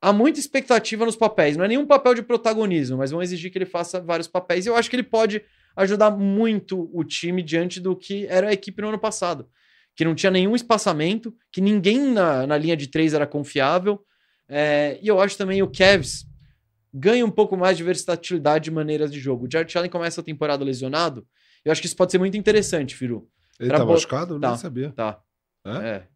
há 0.00 0.12
muita 0.12 0.40
expectativa 0.40 1.04
nos 1.04 1.14
papéis. 1.14 1.56
Não 1.56 1.64
é 1.64 1.68
nenhum 1.68 1.86
papel 1.86 2.14
de 2.14 2.22
protagonismo, 2.22 2.98
mas 2.98 3.10
vão 3.10 3.22
exigir 3.22 3.52
que 3.52 3.58
ele 3.58 3.66
faça 3.66 4.00
vários 4.00 4.26
papéis. 4.26 4.64
E 4.64 4.68
eu 4.68 4.76
acho 4.76 4.90
que 4.90 4.96
ele 4.96 5.02
pode 5.02 5.42
ajudar 5.76 6.10
muito 6.10 6.90
o 6.92 7.04
time 7.04 7.42
diante 7.42 7.80
do 7.80 7.96
que 7.96 8.26
era 8.26 8.48
a 8.48 8.52
equipe 8.52 8.80
no 8.82 8.88
ano 8.88 8.98
passado. 8.98 9.48
Que 9.94 10.04
não 10.04 10.14
tinha 10.14 10.30
nenhum 10.30 10.56
espaçamento, 10.56 11.34
que 11.50 11.60
ninguém 11.60 12.00
na, 12.00 12.46
na 12.46 12.56
linha 12.56 12.76
de 12.76 12.86
três 12.86 13.14
era 13.14 13.26
confiável. 13.26 14.02
É, 14.48 14.98
e 15.02 15.08
eu 15.08 15.20
acho 15.20 15.36
também 15.36 15.62
o 15.62 15.70
Cavs 15.70 16.26
ganha 16.92 17.24
um 17.24 17.30
pouco 17.30 17.56
mais 17.56 17.76
de 17.76 17.84
versatilidade 17.84 18.64
de 18.64 18.70
maneiras 18.70 19.10
de 19.10 19.18
jogo. 19.18 19.46
O 19.46 19.50
Jared 19.50 19.76
Allen 19.78 19.90
começa 19.90 20.20
a 20.20 20.24
temporada 20.24 20.64
lesionado. 20.64 21.26
Eu 21.64 21.72
acho 21.72 21.80
que 21.80 21.86
isso 21.86 21.96
pode 21.96 22.12
ser 22.12 22.18
muito 22.18 22.36
interessante, 22.36 22.94
Firu. 22.94 23.28
Ele 23.60 23.68
Pra 23.68 23.78
tá 23.78 23.84
bo- 23.84 23.92
machucado? 23.92 24.34
Eu 24.34 24.40
Tá. 24.40 24.48
nem 24.48 24.58
sabia. 24.58 24.90
Tá. 24.90 25.20
É? 25.64 25.70
É. 25.88 26.06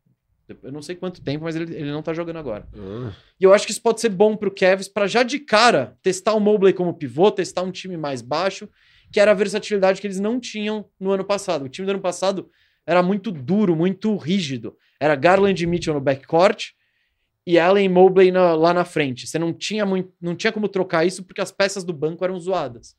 Eu 0.62 0.70
não 0.70 0.80
sei 0.80 0.94
quanto 0.94 1.20
tempo, 1.22 1.44
mas 1.44 1.56
ele, 1.56 1.74
ele 1.74 1.90
não 1.90 2.02
tá 2.02 2.12
jogando 2.14 2.36
agora. 2.38 2.68
Ah, 2.76 3.12
E 3.40 3.42
eu 3.44 3.52
acho 3.52 3.66
que 3.66 3.72
isso 3.72 3.82
pode 3.82 4.00
ser 4.00 4.08
bom 4.10 4.36
pro 4.36 4.54
Cavs 4.54 4.86
para 4.88 5.06
já 5.08 5.22
de 5.24 5.40
cara 5.40 5.96
testar 6.02 6.34
o 6.34 6.40
Mobley 6.40 6.72
como 6.72 6.94
pivô, 6.94 7.30
testar 7.32 7.62
um 7.62 7.72
time 7.72 7.96
mais 7.96 8.22
baixo, 8.22 8.68
que 9.12 9.18
era 9.18 9.32
a 9.32 9.34
versatilidade 9.34 10.00
que 10.00 10.06
eles 10.06 10.20
não 10.20 10.38
tinham 10.38 10.88
no 11.00 11.10
ano 11.10 11.24
passado. 11.24 11.64
O 11.64 11.68
time 11.68 11.84
do 11.86 11.90
ano 11.90 12.00
passado 12.00 12.48
era 12.86 13.02
muito 13.02 13.32
duro, 13.32 13.74
muito 13.74 14.16
rígido. 14.16 14.76
Era 15.00 15.16
Garland 15.16 15.60
e 15.62 15.66
Mitchell 15.66 15.94
no 15.94 16.00
backcourt 16.00 16.70
e 17.44 17.58
Allen 17.58 17.86
e 17.86 17.88
Mobley 17.88 18.30
na- 18.30 18.54
lá 18.54 18.72
na 18.72 18.84
frente. 18.84 19.26
Você 19.26 19.38
não 19.40 19.52
tinha, 19.52 19.84
muito, 19.84 20.12
não 20.20 20.36
tinha 20.36 20.52
como 20.52 20.68
trocar 20.68 21.04
isso 21.04 21.24
porque 21.24 21.40
as 21.40 21.50
peças 21.50 21.82
do 21.82 21.92
banco 21.92 22.24
eram 22.24 22.38
zoadas. 22.38 22.94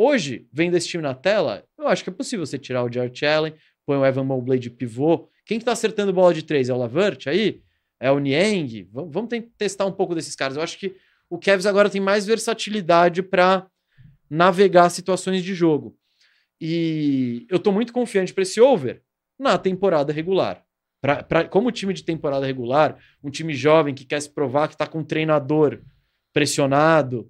Hoje, 0.00 0.46
vendo 0.52 0.76
esse 0.76 0.86
time 0.86 1.02
na 1.02 1.12
tela, 1.12 1.64
eu 1.76 1.88
acho 1.88 2.04
que 2.04 2.10
é 2.10 2.12
possível 2.12 2.46
você 2.46 2.56
tirar 2.56 2.84
o 2.84 2.92
Jarrett 2.92 3.26
Allen, 3.26 3.52
põe 3.84 3.98
o 3.98 4.06
Evan 4.06 4.22
Mobley 4.22 4.56
de 4.56 4.70
pivô. 4.70 5.28
Quem 5.44 5.58
que 5.58 5.64
tá 5.64 5.72
acertando 5.72 6.12
bola 6.12 6.32
de 6.32 6.44
três? 6.44 6.68
É 6.68 6.72
o 6.72 6.76
Lavert 6.76 7.26
aí? 7.26 7.62
É 7.98 8.08
o 8.08 8.20
Niang? 8.20 8.88
Vamos, 8.92 9.12
vamos 9.12 9.30
testar 9.58 9.86
um 9.86 9.92
pouco 9.92 10.14
desses 10.14 10.36
caras. 10.36 10.56
Eu 10.56 10.62
acho 10.62 10.78
que 10.78 10.94
o 11.28 11.36
Cavs 11.36 11.66
agora 11.66 11.90
tem 11.90 12.00
mais 12.00 12.24
versatilidade 12.24 13.24
para 13.24 13.66
navegar 14.30 14.88
situações 14.90 15.42
de 15.42 15.52
jogo. 15.52 15.98
E 16.60 17.44
eu 17.50 17.58
tô 17.58 17.72
muito 17.72 17.92
confiante 17.92 18.32
para 18.32 18.42
esse 18.42 18.60
over 18.60 19.02
na 19.36 19.58
temporada 19.58 20.12
regular. 20.12 20.64
Pra, 21.00 21.24
pra, 21.24 21.48
como 21.48 21.72
time 21.72 21.92
de 21.92 22.04
temporada 22.04 22.46
regular, 22.46 22.96
um 23.20 23.30
time 23.30 23.52
jovem 23.52 23.96
que 23.96 24.04
quer 24.04 24.22
se 24.22 24.32
provar 24.32 24.68
que 24.68 24.74
está 24.74 24.86
com 24.86 25.00
um 25.00 25.04
treinador 25.04 25.82
pressionado, 26.32 27.28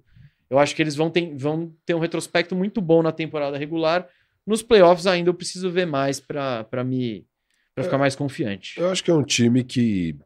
eu 0.49 0.57
acho 0.57 0.75
que 0.75 0.81
eles 0.81 0.95
vão 0.95 1.09
ter, 1.09 1.35
vão 1.35 1.73
ter 1.85 1.93
um 1.93 1.99
retrospecto 1.99 2.55
muito 2.55 2.81
bom 2.81 3.03
na 3.03 3.11
temporada 3.11 3.57
regular. 3.57 4.07
Nos 4.45 4.63
playoffs 4.63 5.05
ainda 5.05 5.29
eu 5.29 5.33
preciso 5.33 5.69
ver 5.69 5.85
mais 5.85 6.19
para 6.19 6.83
me 6.83 7.25
pra 7.75 7.83
ficar 7.83 7.97
mais 7.97 8.15
confiante. 8.15 8.79
Eu 8.79 8.89
acho 8.89 9.03
que 9.03 9.11
é 9.11 9.13
um 9.13 9.23
time 9.23 9.63
que 9.63 10.17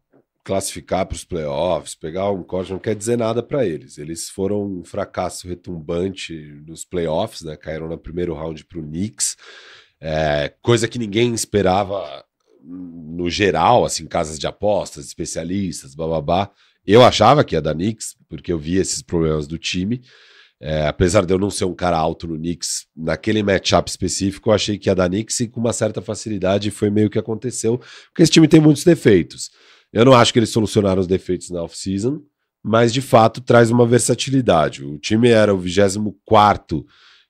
classificar 0.43 1.05
para 1.05 1.15
os 1.15 1.23
playoffs, 1.23 1.95
pegar 1.95 2.29
um 2.31 2.43
corte, 2.43 2.71
não 2.71 2.79
quer 2.79 2.95
dizer 2.95 3.17
nada 3.17 3.41
para 3.41 3.65
eles. 3.65 3.97
Eles 3.97 4.29
foram 4.29 4.63
um 4.63 4.83
fracasso 4.83 5.47
retumbante 5.47 6.33
nos 6.65 6.83
playoffs, 6.83 7.41
né? 7.41 7.55
Caíram 7.55 7.87
no 7.87 7.97
primeiro 7.97 8.33
round 8.33 8.65
para 8.65 8.79
o 8.79 8.83
Knicks, 8.83 9.37
é, 10.01 10.53
coisa 10.61 10.87
que 10.87 10.99
ninguém 10.99 11.33
esperava 11.33 12.25
no 12.65 13.29
geral, 13.29 13.85
assim, 13.85 14.05
casas 14.05 14.37
de 14.37 14.47
apostas, 14.47 15.05
especialistas, 15.05 15.95
bababá. 15.95 16.51
Eu 16.85 17.03
achava 17.03 17.43
que 17.43 17.55
ia 17.55 17.61
dar 17.61 17.73
Knicks, 17.73 18.15
porque 18.27 18.51
eu 18.51 18.57
vi 18.57 18.75
esses 18.77 19.01
problemas 19.01 19.47
do 19.47 19.57
time. 19.57 20.01
É, 20.59 20.87
apesar 20.87 21.25
de 21.25 21.33
eu 21.33 21.37
não 21.37 21.49
ser 21.49 21.65
um 21.65 21.75
cara 21.75 21.97
alto 21.97 22.27
no 22.27 22.37
Knicks, 22.37 22.85
naquele 22.95 23.43
matchup 23.43 23.89
específico, 23.89 24.49
eu 24.49 24.53
achei 24.53 24.77
que 24.77 24.89
ia 24.89 24.95
dar 24.95 25.09
Knicks 25.09 25.41
e 25.41 25.47
com 25.47 25.59
uma 25.59 25.73
certa 25.73 26.01
facilidade 26.01 26.71
foi 26.71 26.89
meio 26.89 27.09
que 27.09 27.19
aconteceu, 27.19 27.77
porque 28.07 28.23
esse 28.23 28.31
time 28.31 28.47
tem 28.47 28.61
muitos 28.61 28.85
defeitos. 28.85 29.51
Eu 29.91 30.05
não 30.05 30.13
acho 30.13 30.31
que 30.31 30.39
eles 30.39 30.49
solucionaram 30.49 31.01
os 31.01 31.07
defeitos 31.07 31.49
na 31.49 31.61
off-season, 31.61 32.21
mas 32.63 32.93
de 32.93 33.01
fato 33.01 33.41
traz 33.41 33.69
uma 33.69 33.85
versatilidade. 33.85 34.85
O 34.85 34.97
time 34.97 35.29
era 35.29 35.53
o 35.53 35.57
24 35.57 36.85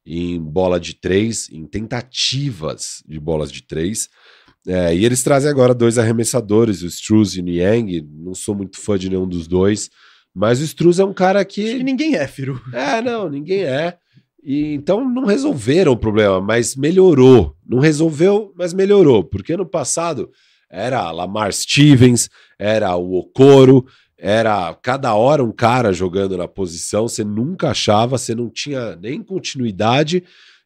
em 0.05 0.39
bola 0.39 0.79
de 0.79 0.93
três, 0.93 1.49
em 1.49 1.65
tentativas 1.65 3.01
de 3.07 3.19
bolas 3.19 3.51
de 3.51 3.63
três. 3.63 4.09
É, 4.67 4.95
e 4.95 5.05
eles 5.05 5.21
trazem 5.21 5.49
agora 5.49 5.73
dois 5.73 5.97
arremessadores, 5.97 6.81
o 6.81 6.87
Struz 6.87 7.35
e 7.35 7.41
o 7.41 7.43
Niang. 7.43 8.01
Não 8.01 8.33
sou 8.33 8.55
muito 8.55 8.79
fã 8.79 8.97
de 8.97 9.09
nenhum 9.09 9.27
dos 9.27 9.47
dois, 9.47 9.89
mas 10.33 10.61
o 10.61 10.63
Struz 10.63 10.99
é 10.99 11.05
um 11.05 11.13
cara 11.13 11.43
que. 11.43 11.65
Acho 11.65 11.77
que 11.77 11.83
ninguém 11.83 12.15
é, 12.15 12.27
Firu. 12.27 12.61
É, 12.71 13.01
não, 13.01 13.29
ninguém 13.29 13.63
é. 13.63 13.97
E, 14.43 14.73
então 14.73 15.07
não 15.07 15.25
resolveram 15.25 15.93
o 15.93 15.97
problema, 15.97 16.41
mas 16.41 16.75
melhorou. 16.75 17.55
Não 17.65 17.79
resolveu, 17.79 18.53
mas 18.57 18.73
melhorou. 18.73 19.23
Porque 19.23 19.55
no 19.55 19.65
passado 19.65 20.29
era 20.69 21.11
Lamar 21.11 21.53
Stevens, 21.53 22.29
era 22.57 22.95
o 22.95 23.13
Okoro, 23.15 23.85
era 24.17 24.73
cada 24.81 25.13
hora 25.13 25.43
um 25.43 25.51
cara 25.51 25.93
jogando 25.93 26.37
na 26.37 26.47
posição, 26.47 27.07
você 27.07 27.23
nunca 27.23 27.69
achava, 27.71 28.17
você 28.17 28.33
não 28.33 28.49
tinha 28.49 28.95
nem 28.95 29.21
continuidade 29.21 30.23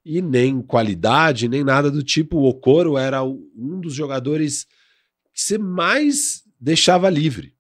e 0.08 0.22
nem 0.22 0.62
qualidade, 0.62 1.50
nem 1.50 1.66
nada 1.66 1.92
do 1.92 2.02
tipo. 2.02 2.38
O 2.38 2.48
Okoro 2.48 2.98
era 2.98 3.22
um 3.24 3.82
dos 3.82 3.94
jogadores 3.94 4.66
que 5.34 5.42
você 5.42 5.58
mais 5.58 6.44
deixava 6.60 7.10
livre. 7.10 7.54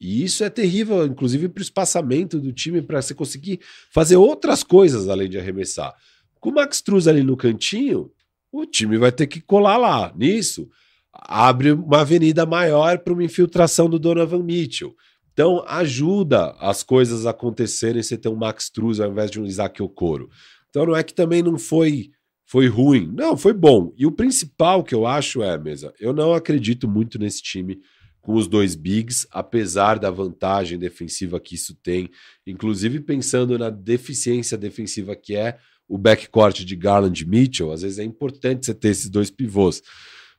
E 0.00 0.24
isso 0.24 0.44
é 0.44 0.48
terrível, 0.48 1.04
inclusive 1.04 1.48
para 1.48 1.60
o 1.60 1.64
espaçamento 1.64 2.38
do 2.38 2.52
time, 2.52 2.80
para 2.80 3.02
você 3.02 3.12
conseguir 3.12 3.60
fazer 3.90 4.16
outras 4.16 4.62
coisas 4.62 5.08
além 5.08 5.28
de 5.28 5.36
arremessar. 5.36 5.92
Com 6.38 6.50
o 6.50 6.54
Max 6.54 6.80
Truz 6.80 7.08
ali 7.08 7.22
no 7.24 7.36
cantinho, 7.36 8.10
o 8.52 8.64
time 8.64 8.96
vai 8.96 9.10
ter 9.10 9.26
que 9.26 9.40
colar 9.40 9.76
lá. 9.76 10.12
Nisso, 10.16 10.70
abre 11.12 11.72
uma 11.72 12.00
avenida 12.00 12.46
maior 12.46 12.98
para 13.00 13.12
uma 13.12 13.24
infiltração 13.24 13.90
do 13.90 13.98
Donovan 13.98 14.42
Mitchell. 14.42 14.94
Então, 15.32 15.64
ajuda 15.66 16.56
as 16.60 16.82
coisas 16.82 17.26
a 17.26 17.30
acontecerem 17.30 18.02
você 18.02 18.16
ter 18.16 18.28
um 18.28 18.36
Max 18.36 18.70
Truz 18.70 19.00
ao 19.00 19.10
invés 19.10 19.30
de 19.30 19.40
um 19.40 19.44
Isaac 19.44 19.82
Okoro. 19.82 20.30
Então 20.70 20.86
não 20.86 20.96
é 20.96 21.02
que 21.02 21.14
também 21.14 21.42
não 21.42 21.58
foi 21.58 22.10
foi 22.50 22.66
ruim. 22.66 23.08
Não, 23.14 23.36
foi 23.36 23.52
bom. 23.52 23.94
E 23.96 24.04
o 24.04 24.10
principal 24.10 24.82
que 24.82 24.92
eu 24.92 25.06
acho 25.06 25.40
é, 25.40 25.56
mesa, 25.56 25.94
eu 26.00 26.12
não 26.12 26.34
acredito 26.34 26.88
muito 26.88 27.16
nesse 27.16 27.40
time 27.40 27.78
com 28.20 28.34
os 28.34 28.48
dois 28.48 28.74
bigs, 28.74 29.24
apesar 29.30 30.00
da 30.00 30.10
vantagem 30.10 30.76
defensiva 30.76 31.38
que 31.38 31.54
isso 31.54 31.76
tem, 31.76 32.10
inclusive 32.44 32.98
pensando 33.00 33.56
na 33.56 33.70
deficiência 33.70 34.58
defensiva 34.58 35.14
que 35.14 35.36
é 35.36 35.58
o 35.88 35.96
backcourt 35.96 36.64
de 36.64 36.74
Garland 36.76 37.22
e 37.22 37.26
Mitchell, 37.26 37.72
às 37.72 37.82
vezes 37.82 38.00
é 38.00 38.04
importante 38.04 38.66
você 38.66 38.74
ter 38.74 38.88
esses 38.88 39.08
dois 39.08 39.30
pivôs. 39.30 39.80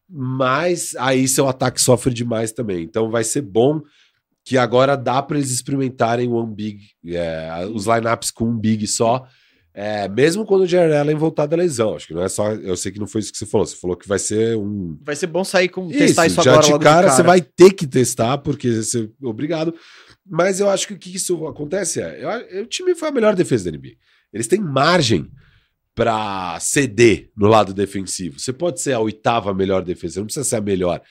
Mas 0.09 0.93
aí 0.97 1.27
seu 1.29 1.47
ataque 1.47 1.81
sofre 1.81 2.13
demais 2.13 2.51
também. 2.51 2.83
Então 2.83 3.09
vai 3.09 3.23
ser 3.23 3.41
bom 3.41 3.81
que 4.43 4.57
agora 4.57 4.97
dá 4.97 5.21
para 5.21 5.37
eles 5.37 5.51
experimentarem 5.51 6.29
one 6.29 6.53
big, 6.53 6.89
é, 7.05 7.65
os 7.73 7.85
lineups 7.85 8.31
com 8.31 8.49
um 8.49 8.57
big 8.57 8.85
só 8.85 9.25
é, 9.73 10.09
mesmo 10.09 10.45
quando 10.45 10.61
o 10.61 10.67
Jared 10.67 10.93
Allen 10.93 11.15
voltar 11.15 11.45
da 11.45 11.55
lesão, 11.55 11.95
acho 11.95 12.07
que 12.07 12.13
não 12.13 12.23
é 12.23 12.27
só. 12.27 12.51
Eu 12.51 12.75
sei 12.75 12.91
que 12.91 12.99
não 12.99 13.07
foi 13.07 13.21
isso 13.21 13.31
que 13.31 13.37
você 13.37 13.45
falou. 13.45 13.65
Você 13.65 13.75
falou 13.77 13.95
que 13.95 14.07
vai 14.07 14.19
ser 14.19 14.57
um. 14.57 14.97
Vai 15.01 15.15
ser 15.15 15.27
bom 15.27 15.43
sair 15.45 15.69
com 15.69 15.87
testar 15.87 16.27
isso, 16.27 16.41
já 16.41 16.51
agora. 16.51 16.67
De 16.67 16.79
cara, 16.79 17.09
você 17.09 17.23
vai 17.23 17.41
ter 17.41 17.71
que 17.71 17.87
testar, 17.87 18.37
porque 18.39 18.69
você 18.69 19.09
obrigado. 19.21 19.73
Mas 20.29 20.59
eu 20.59 20.69
acho 20.69 20.87
que 20.87 20.93
o 20.93 20.97
que 20.97 21.15
isso 21.15 21.47
acontece 21.47 22.01
é. 22.01 22.45
Eu, 22.51 22.63
o 22.63 22.67
time 22.67 22.93
foi 22.95 23.07
a 23.07 23.11
melhor 23.13 23.33
defesa 23.33 23.71
da 23.71 23.77
NBA. 23.77 23.91
Eles 24.33 24.47
têm 24.47 24.59
margem 24.59 25.31
para 25.95 26.59
ceder 26.59 27.29
no 27.35 27.47
lado 27.47 27.73
defensivo. 27.73 28.39
Você 28.39 28.51
pode 28.51 28.81
ser 28.81 28.93
a 28.93 28.99
oitava 28.99 29.53
melhor 29.53 29.83
defesa, 29.83 30.19
não 30.19 30.25
precisa 30.25 30.43
ser 30.43 30.57
a 30.57 30.61
melhor. 30.61 31.01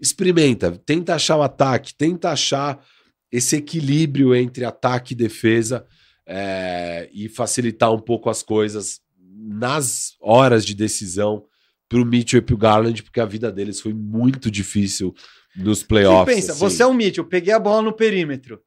Experimenta, 0.00 0.72
tenta 0.84 1.14
achar 1.14 1.36
o 1.36 1.42
ataque, 1.42 1.94
tenta 1.94 2.30
achar 2.30 2.84
esse 3.30 3.56
equilíbrio 3.56 4.34
entre 4.34 4.64
ataque 4.64 5.12
e 5.12 5.16
defesa 5.16 5.86
é, 6.28 7.08
e 7.10 7.26
facilitar 7.26 7.90
um 7.90 7.98
pouco 7.98 8.28
as 8.28 8.42
coisas 8.42 9.00
nas 9.18 10.14
horas 10.20 10.64
de 10.64 10.74
decisão 10.74 11.44
para 11.88 12.00
o 12.00 12.04
Mitchell 12.04 12.38
e 12.38 12.42
para 12.42 12.54
o 12.54 12.58
Garland, 12.58 13.02
porque 13.02 13.18
a 13.18 13.24
vida 13.24 13.50
deles 13.50 13.80
foi 13.80 13.94
muito 13.94 14.50
difícil 14.50 15.14
nos 15.56 15.82
playoffs. 15.82 16.26
Você 16.26 16.34
pensa, 16.34 16.52
assim. 16.52 16.60
você 16.60 16.82
é 16.82 16.86
o 16.86 16.92
Mitchell, 16.92 17.24
peguei 17.24 17.54
a 17.54 17.58
bola 17.58 17.80
no 17.80 17.94
perímetro, 17.94 18.60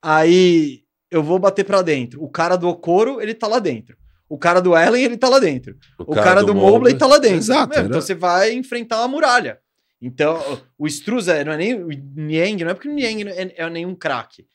aí 0.00 0.80
eu 1.10 1.22
vou 1.22 1.38
bater 1.38 1.64
para 1.64 1.82
dentro. 1.82 2.22
O 2.24 2.30
cara 2.30 2.56
do 2.56 2.68
Okoro, 2.68 3.20
ele 3.20 3.34
tá 3.34 3.46
lá 3.46 3.58
dentro. 3.58 3.98
O 4.26 4.38
cara 4.38 4.60
do 4.60 4.74
Allen, 4.74 5.04
ele 5.04 5.18
tá 5.18 5.28
lá 5.28 5.38
dentro. 5.38 5.76
O, 5.98 6.04
o 6.04 6.14
cara, 6.14 6.26
cara, 6.26 6.40
do, 6.40 6.46
do 6.46 6.54
Mobley 6.54 6.96
tá 6.96 7.06
lá 7.06 7.18
dentro. 7.18 7.36
Exato. 7.36 7.78
Então 7.78 8.00
você 8.00 8.14
vai 8.14 8.54
enfrentar 8.54 9.00
uma 9.00 9.08
muralha. 9.08 9.58
Então, 10.00 10.40
o 10.78 10.86
Struza 10.86 11.44
não 11.44 11.52
é 11.52 11.56
nem 11.56 11.74
o 11.74 11.88
Niang, 11.88 12.64
não 12.64 12.70
é 12.70 12.74
porque 12.74 12.88
o 12.88 12.92
Niang 12.92 13.28
é, 13.28 13.54
é 13.56 13.70
nenhum 13.70 13.94
craque 13.94 14.46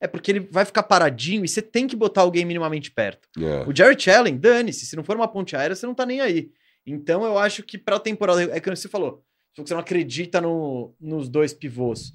é 0.00 0.06
porque 0.06 0.30
ele 0.30 0.40
vai 0.40 0.64
ficar 0.64 0.82
paradinho 0.82 1.44
e 1.44 1.48
você 1.48 1.62
tem 1.62 1.86
que 1.86 1.96
botar 1.96 2.22
alguém 2.22 2.44
minimamente 2.44 2.90
perto. 2.90 3.28
Yeah. 3.36 3.68
O 3.68 3.74
Jerry 3.74 3.96
Allen, 4.10 4.36
dane-se, 4.36 4.86
se 4.86 4.96
não 4.96 5.04
for 5.04 5.16
uma 5.16 5.28
ponte 5.28 5.56
aérea, 5.56 5.74
você 5.74 5.86
não 5.86 5.94
tá 5.94 6.04
nem 6.04 6.20
aí. 6.20 6.50
Então 6.86 7.24
eu 7.24 7.38
acho 7.38 7.62
que 7.62 7.78
pra 7.78 7.98
temporada, 7.98 8.42
é 8.42 8.60
que 8.60 8.70
você 8.70 8.88
falou, 8.88 9.24
você 9.56 9.72
não 9.72 9.80
acredita 9.80 10.40
no, 10.40 10.94
nos 11.00 11.28
dois 11.28 11.52
pivôs. 11.52 12.12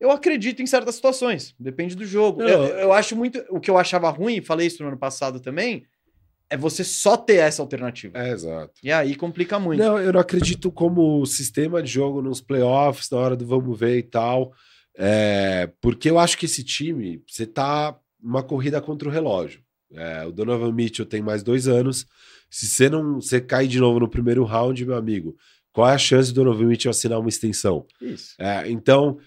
Eu 0.00 0.10
acredito 0.10 0.60
em 0.62 0.66
certas 0.66 0.96
situações, 0.96 1.54
depende 1.58 1.94
do 1.96 2.04
jogo. 2.04 2.42
Eu, 2.42 2.64
eu, 2.66 2.92
acho 2.92 3.16
muito. 3.16 3.42
O 3.48 3.60
que 3.60 3.70
eu 3.70 3.78
achava 3.78 4.10
ruim, 4.10 4.42
falei 4.42 4.66
isso 4.66 4.82
no 4.82 4.88
ano 4.88 4.98
passado 4.98 5.40
também, 5.40 5.86
é 6.50 6.56
você 6.56 6.84
só 6.84 7.16
ter 7.16 7.36
essa 7.36 7.62
alternativa. 7.62 8.18
É, 8.18 8.30
exato. 8.30 8.74
E 8.82 8.92
aí 8.92 9.14
complica 9.14 9.58
muito. 9.58 9.82
Não, 9.82 9.98
eu 9.98 10.12
não 10.12 10.20
acredito 10.20 10.70
como 10.70 11.24
sistema 11.24 11.82
de 11.82 11.90
jogo 11.90 12.20
nos 12.20 12.40
playoffs, 12.40 13.08
na 13.10 13.18
hora 13.18 13.36
do 13.36 13.46
vamos 13.46 13.78
ver 13.78 13.98
e 13.98 14.02
tal. 14.02 14.52
É, 14.96 15.70
porque 15.80 16.08
eu 16.08 16.18
acho 16.18 16.38
que 16.38 16.46
esse 16.46 16.62
time, 16.62 17.22
você 17.26 17.46
tá 17.46 17.96
uma 18.22 18.42
corrida 18.42 18.80
contra 18.80 19.08
o 19.08 19.12
relógio. 19.12 19.60
É, 19.92 20.24
o 20.26 20.32
Donovan 20.32 20.72
Mitchell 20.72 21.06
tem 21.06 21.22
mais 21.22 21.42
dois 21.42 21.68
anos. 21.68 22.06
Se 22.50 22.66
você 22.66 22.88
não 22.88 23.20
você 23.20 23.40
cair 23.40 23.68
de 23.68 23.78
novo 23.78 24.00
no 24.00 24.08
primeiro 24.08 24.44
round, 24.44 24.84
meu 24.84 24.96
amigo, 24.96 25.36
qual 25.72 25.88
é 25.88 25.94
a 25.94 25.98
chance 25.98 26.32
do 26.32 26.42
Donovan 26.42 26.66
Mitchell 26.66 26.90
assinar 26.90 27.18
uma 27.18 27.28
extensão? 27.28 27.86
É, 28.38 28.70
então, 28.70 29.18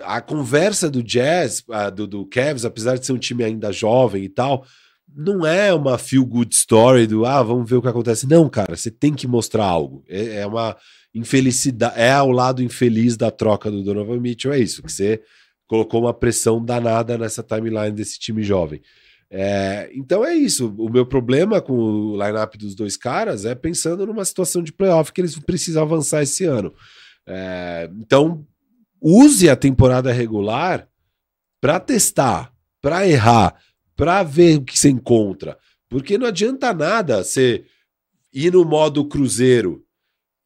a 0.00 0.20
conversa 0.20 0.88
do 0.88 1.02
Jazz, 1.02 1.64
do, 1.94 2.06
do 2.06 2.26
Cavs, 2.26 2.64
apesar 2.64 2.96
de 2.96 3.04
ser 3.04 3.12
um 3.12 3.18
time 3.18 3.44
ainda 3.44 3.72
jovem 3.72 4.24
e 4.24 4.28
tal, 4.28 4.64
não 5.14 5.46
é 5.46 5.72
uma 5.72 5.98
feel 5.98 6.24
good 6.24 6.54
story 6.54 7.06
do 7.06 7.24
ah, 7.24 7.42
vamos 7.42 7.68
ver 7.68 7.76
o 7.76 7.82
que 7.82 7.88
acontece. 7.88 8.28
Não, 8.28 8.48
cara, 8.48 8.76
você 8.76 8.90
tem 8.90 9.14
que 9.14 9.26
mostrar 9.26 9.64
algo. 9.64 10.04
É, 10.08 10.40
é 10.40 10.46
uma 10.46 10.76
infelicidade, 11.14 11.98
é 11.98 12.12
ao 12.12 12.30
lado 12.30 12.62
infeliz 12.62 13.16
da 13.16 13.30
troca 13.30 13.70
do 13.70 13.82
Donovan 13.82 14.20
Mitchell, 14.20 14.52
é 14.52 14.58
isso, 14.58 14.82
que 14.82 14.92
você 14.92 15.22
colocou 15.66 16.00
uma 16.00 16.14
pressão 16.14 16.64
danada 16.64 17.18
nessa 17.18 17.42
timeline 17.42 17.92
desse 17.92 18.18
time 18.18 18.42
jovem. 18.42 18.80
É, 19.30 19.90
então 19.92 20.24
é 20.24 20.34
isso. 20.34 20.74
O 20.78 20.88
meu 20.88 21.04
problema 21.04 21.60
com 21.60 21.74
o 21.74 22.12
lineup 22.12 22.54
dos 22.56 22.74
dois 22.74 22.96
caras 22.96 23.44
é 23.44 23.54
pensando 23.54 24.06
numa 24.06 24.24
situação 24.24 24.62
de 24.62 24.72
playoff 24.72 25.12
que 25.12 25.20
eles 25.20 25.38
precisam 25.38 25.82
avançar 25.82 26.22
esse 26.22 26.44
ano. 26.44 26.72
É, 27.26 27.90
então, 28.00 28.46
use 29.00 29.48
a 29.50 29.56
temporada 29.56 30.10
regular 30.12 30.88
para 31.60 31.78
testar, 31.78 32.52
para 32.80 33.06
errar, 33.06 33.54
para 33.94 34.22
ver 34.22 34.58
o 34.58 34.64
que 34.64 34.78
você 34.78 34.88
encontra. 34.88 35.58
Porque 35.88 36.16
não 36.16 36.26
adianta 36.26 36.72
nada 36.72 37.22
você 37.22 37.64
ir 38.32 38.52
no 38.52 38.64
modo 38.64 39.04
cruzeiro 39.06 39.84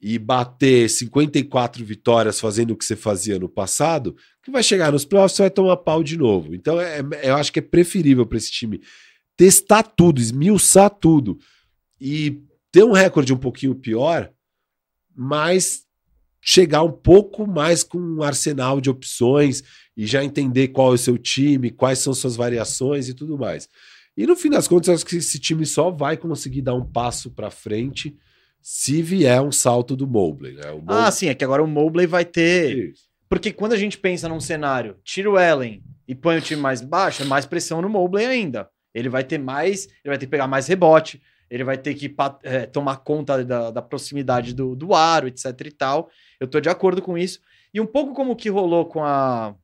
e 0.02 0.18
bater 0.18 0.90
54 0.90 1.84
vitórias 1.84 2.40
fazendo 2.40 2.72
o 2.72 2.76
que 2.76 2.84
você 2.84 2.97
fazia 2.97 3.39
no 3.39 3.48
passado, 3.48 4.16
que 4.42 4.50
vai 4.50 4.60
chegar 4.60 4.90
nos 4.90 5.05
playoffs 5.05 5.36
você 5.36 5.42
vai 5.44 5.50
tomar 5.50 5.76
pau 5.76 6.02
de 6.02 6.18
novo. 6.18 6.52
Então 6.56 6.81
é, 6.81 6.98
é 6.98 7.31
eu 7.31 7.36
acho 7.36 7.52
que 7.52 7.60
é 7.60 7.62
preferível 7.62 8.26
para 8.26 8.36
esse 8.36 8.50
time 8.50 8.82
testar 9.36 9.84
tudo, 9.84 10.20
esmiuçar 10.20 10.90
tudo 10.90 11.39
e 12.00 12.42
ter 12.72 12.82
um 12.82 12.90
recorde 12.90 13.32
um 13.32 13.39
pouquinho 13.39 13.76
pior, 13.76 14.28
mas 15.14 15.84
chegar 16.40 16.82
um 16.82 16.90
pouco 16.90 17.47
mais 17.47 17.84
com 17.84 17.98
um 17.98 18.24
arsenal 18.24 18.81
de 18.81 18.90
opções 18.90 19.62
e 19.97 20.05
já 20.05 20.24
entender 20.24 20.68
qual 20.68 20.90
é 20.90 20.94
o 20.94 20.98
seu 20.98 21.16
time, 21.16 21.70
quais 21.70 22.00
são 22.00 22.12
suas 22.12 22.34
variações 22.34 23.08
e 23.08 23.14
tudo 23.14 23.39
mais. 23.39 23.68
E 24.16 24.26
no 24.26 24.34
fim 24.34 24.50
das 24.50 24.66
contas, 24.66 24.89
acho 24.89 25.06
que 25.06 25.16
esse 25.16 25.39
time 25.39 25.64
só 25.64 25.92
vai 25.92 26.16
conseguir 26.16 26.62
dar 26.62 26.74
um 26.74 26.84
passo 26.84 27.31
para 27.31 27.50
frente 27.50 28.16
se 28.62 29.02
vier 29.02 29.41
um 29.42 29.52
salto 29.52 29.97
do 29.97 30.07
Mobley. 30.07 30.55
Né? 30.55 30.70
Mobley... 30.70 30.99
Ah, 30.99 31.10
sim, 31.10 31.28
é 31.28 31.34
que 31.34 31.44
agora 31.44 31.62
o 31.62 31.66
Mobley 31.66 32.07
vai 32.07 32.24
ter. 32.24 32.91
Isso. 32.91 33.02
Porque 33.28 33.52
quando 33.52 33.73
a 33.73 33.76
gente 33.76 33.99
pensa 33.99 34.28
num 34.28 34.41
cenário, 34.41 34.97
tira 35.02 35.31
o 35.31 35.36
Allen 35.36 35.82
e 36.07 36.15
põe 36.15 36.36
o 36.36 36.41
time 36.41 36.60
mais 36.60 36.81
baixo, 36.81 37.23
é 37.23 37.24
mais 37.24 37.47
pressão 37.47 37.82
no 37.82 37.89
Mobley 37.89 38.24
ainda. 38.24 38.68
Ele 38.94 39.08
vai 39.08 39.24
ter 39.24 39.39
mais, 39.39 39.86
ele 39.86 40.10
vai 40.10 40.18
ter 40.18 40.26
que 40.26 40.31
pegar 40.31 40.47
mais 40.47 40.66
rebote, 40.66 41.20
ele 41.50 41.65
vai 41.65 41.76
ter 41.76 41.94
que 41.94 42.15
é, 42.42 42.66
tomar 42.66 42.97
conta 42.99 43.44
da, 43.44 43.70
da 43.70 43.82
proximidade 43.82 44.55
do, 44.55 44.76
do 44.76 44.94
aro, 44.94 45.28
etc 45.28 45.47
e 45.65 45.70
tal. 45.70 46.10
Eu 46.39 46.47
tô 46.47 46.60
de 46.60 46.68
acordo 46.68 47.02
com 47.02 47.16
isso. 47.16 47.41
E 47.73 47.81
um 47.81 47.86
pouco 47.86 48.15
como 48.15 48.36
que 48.36 48.49
rolou 48.49 48.86
com 48.86 49.02
a 49.02 49.55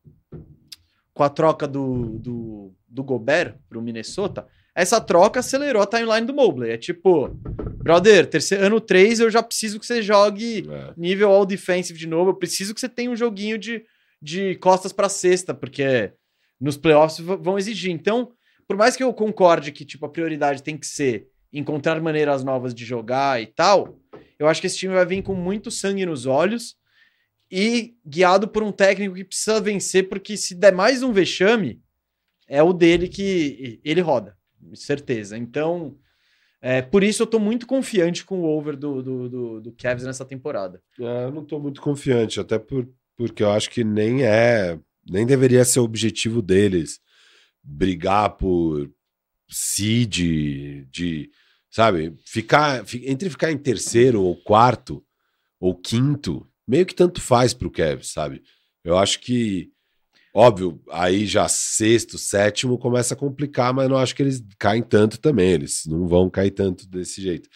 com 1.19 1.25
a 1.25 1.29
troca 1.29 1.67
do, 1.67 2.17
do, 2.21 2.73
do 2.87 3.03
Gobert 3.03 3.57
pro 3.69 3.83
Minnesota, 3.83 4.47
essa 4.79 5.01
troca 5.01 5.41
acelerou 5.41 5.83
a 5.83 5.87
timeline 5.87 6.25
do 6.25 6.33
Mobley. 6.33 6.71
É 6.71 6.79
tipo, 6.79 7.31
brother, 7.83 8.25
terceiro, 8.27 8.65
ano 8.65 8.81
3 8.81 9.19
eu 9.19 9.29
já 9.29 9.43
preciso 9.43 9.81
que 9.81 9.85
você 9.85 10.01
jogue 10.01 10.71
é. 10.71 10.95
nível 10.97 11.31
all 11.31 11.45
defensive 11.45 11.99
de 11.99 12.07
novo. 12.07 12.31
Eu 12.31 12.35
preciso 12.35 12.73
que 12.73 12.79
você 12.79 12.89
tenha 12.89 13.11
um 13.11 13.17
joguinho 13.17 13.59
de, 13.59 13.85
de 14.23 14.55
costas 14.55 14.93
para 14.93 15.09
cesta, 15.09 15.53
porque 15.53 16.13
nos 16.61 16.77
playoffs 16.77 17.19
vão 17.19 17.59
exigir. 17.59 17.91
Então, 17.91 18.31
por 18.69 18.77
mais 18.77 18.95
que 18.95 19.03
eu 19.03 19.13
concorde 19.13 19.73
que 19.73 19.85
tipo 19.85 20.07
a 20.07 20.09
prioridade 20.09 20.63
tem 20.63 20.79
que 20.79 20.87
ser 20.87 21.27
encontrar 21.53 22.01
maneiras 22.01 22.45
novas 22.45 22.73
de 22.73 22.85
jogar 22.85 23.43
e 23.43 23.47
tal, 23.47 23.99
eu 24.39 24.47
acho 24.47 24.61
que 24.61 24.69
esse 24.69 24.79
time 24.79 24.95
vai 24.95 25.05
vir 25.05 25.25
com 25.25 25.35
muito 25.35 25.73
sangue 25.73 26.07
nos 26.07 26.25
olhos 26.25 26.77
e 27.51 27.97
guiado 28.07 28.47
por 28.47 28.63
um 28.63 28.71
técnico 28.71 29.17
que 29.17 29.25
precisa 29.25 29.61
vencer, 29.61 30.09
porque 30.09 30.37
se 30.37 30.55
der 30.55 30.73
mais 30.73 31.03
um 31.03 31.13
vexame, 31.13 31.81
é 32.47 32.63
o 32.63 32.73
dele 32.73 33.09
que 33.09 33.81
ele 33.83 34.01
roda 34.01 34.38
certeza. 34.75 35.37
Então, 35.37 35.97
é, 36.61 36.83
por 36.83 37.05
isso 37.05 37.23
eu 37.23 37.27
tô 37.27 37.39
muito 37.39 37.67
confiante 37.67 38.25
com 38.25 38.41
o 38.41 38.45
over 38.45 38.77
do, 38.77 39.03
do, 39.03 39.29
do, 39.29 39.61
do 39.61 39.73
Cavs 39.73 40.05
nessa 40.05 40.25
temporada. 40.25 40.83
É, 40.99 41.25
eu 41.25 41.33
não 41.33 41.45
tô 41.45 41.59
muito 41.59 41.81
confiante, 41.81 42.41
até 42.41 42.59
por, 42.59 42.89
porque 43.17 43.43
eu 43.43 43.51
acho 43.51 43.71
que 43.71 43.85
nem 43.85 44.25
é, 44.25 44.79
nem 45.09 45.25
deveria 45.25 45.65
ser 45.65 45.81
o 45.81 45.85
objetivo 45.85 46.43
deles 46.43 47.01
brigar 47.63 48.37
por 48.37 48.91
seed, 49.49 50.87
de, 50.91 51.31
sabe, 51.71 52.15
ficar, 52.25 52.85
entre 53.05 53.31
ficar 53.31 53.51
em 53.51 53.59
terceiro 53.59 54.23
ou 54.23 54.37
quarto 54.37 55.05
ou 55.61 55.75
quinto, 55.75 56.47
meio 56.67 56.87
que 56.87 56.95
tanto 56.95 57.21
faz 57.21 57.55
pro 57.55 57.71
Cavs, 57.71 58.09
sabe? 58.09 58.43
Eu 58.85 58.97
acho 58.97 59.21
que 59.21 59.71
Óbvio, 60.35 60.81
aí 60.91 61.27
já 61.27 61.49
sexto, 61.49 62.19
sétimo 62.19 62.79
começa 62.79 63.15
a 63.15 63.17
complicar, 63.17 63.73
mas 63.73 63.89
não 63.89 63.97
acho 63.97 64.15
que 64.15 64.23
eles 64.23 64.45
caem 64.59 64.83
tanto 64.83 65.19
também. 65.19 65.51
Eles 65.53 65.83
não 65.87 66.07
vão 66.07 66.29
cair 66.29 66.51
tanto 66.51 66.89
desse 66.89 67.21
jeito. 67.21 67.49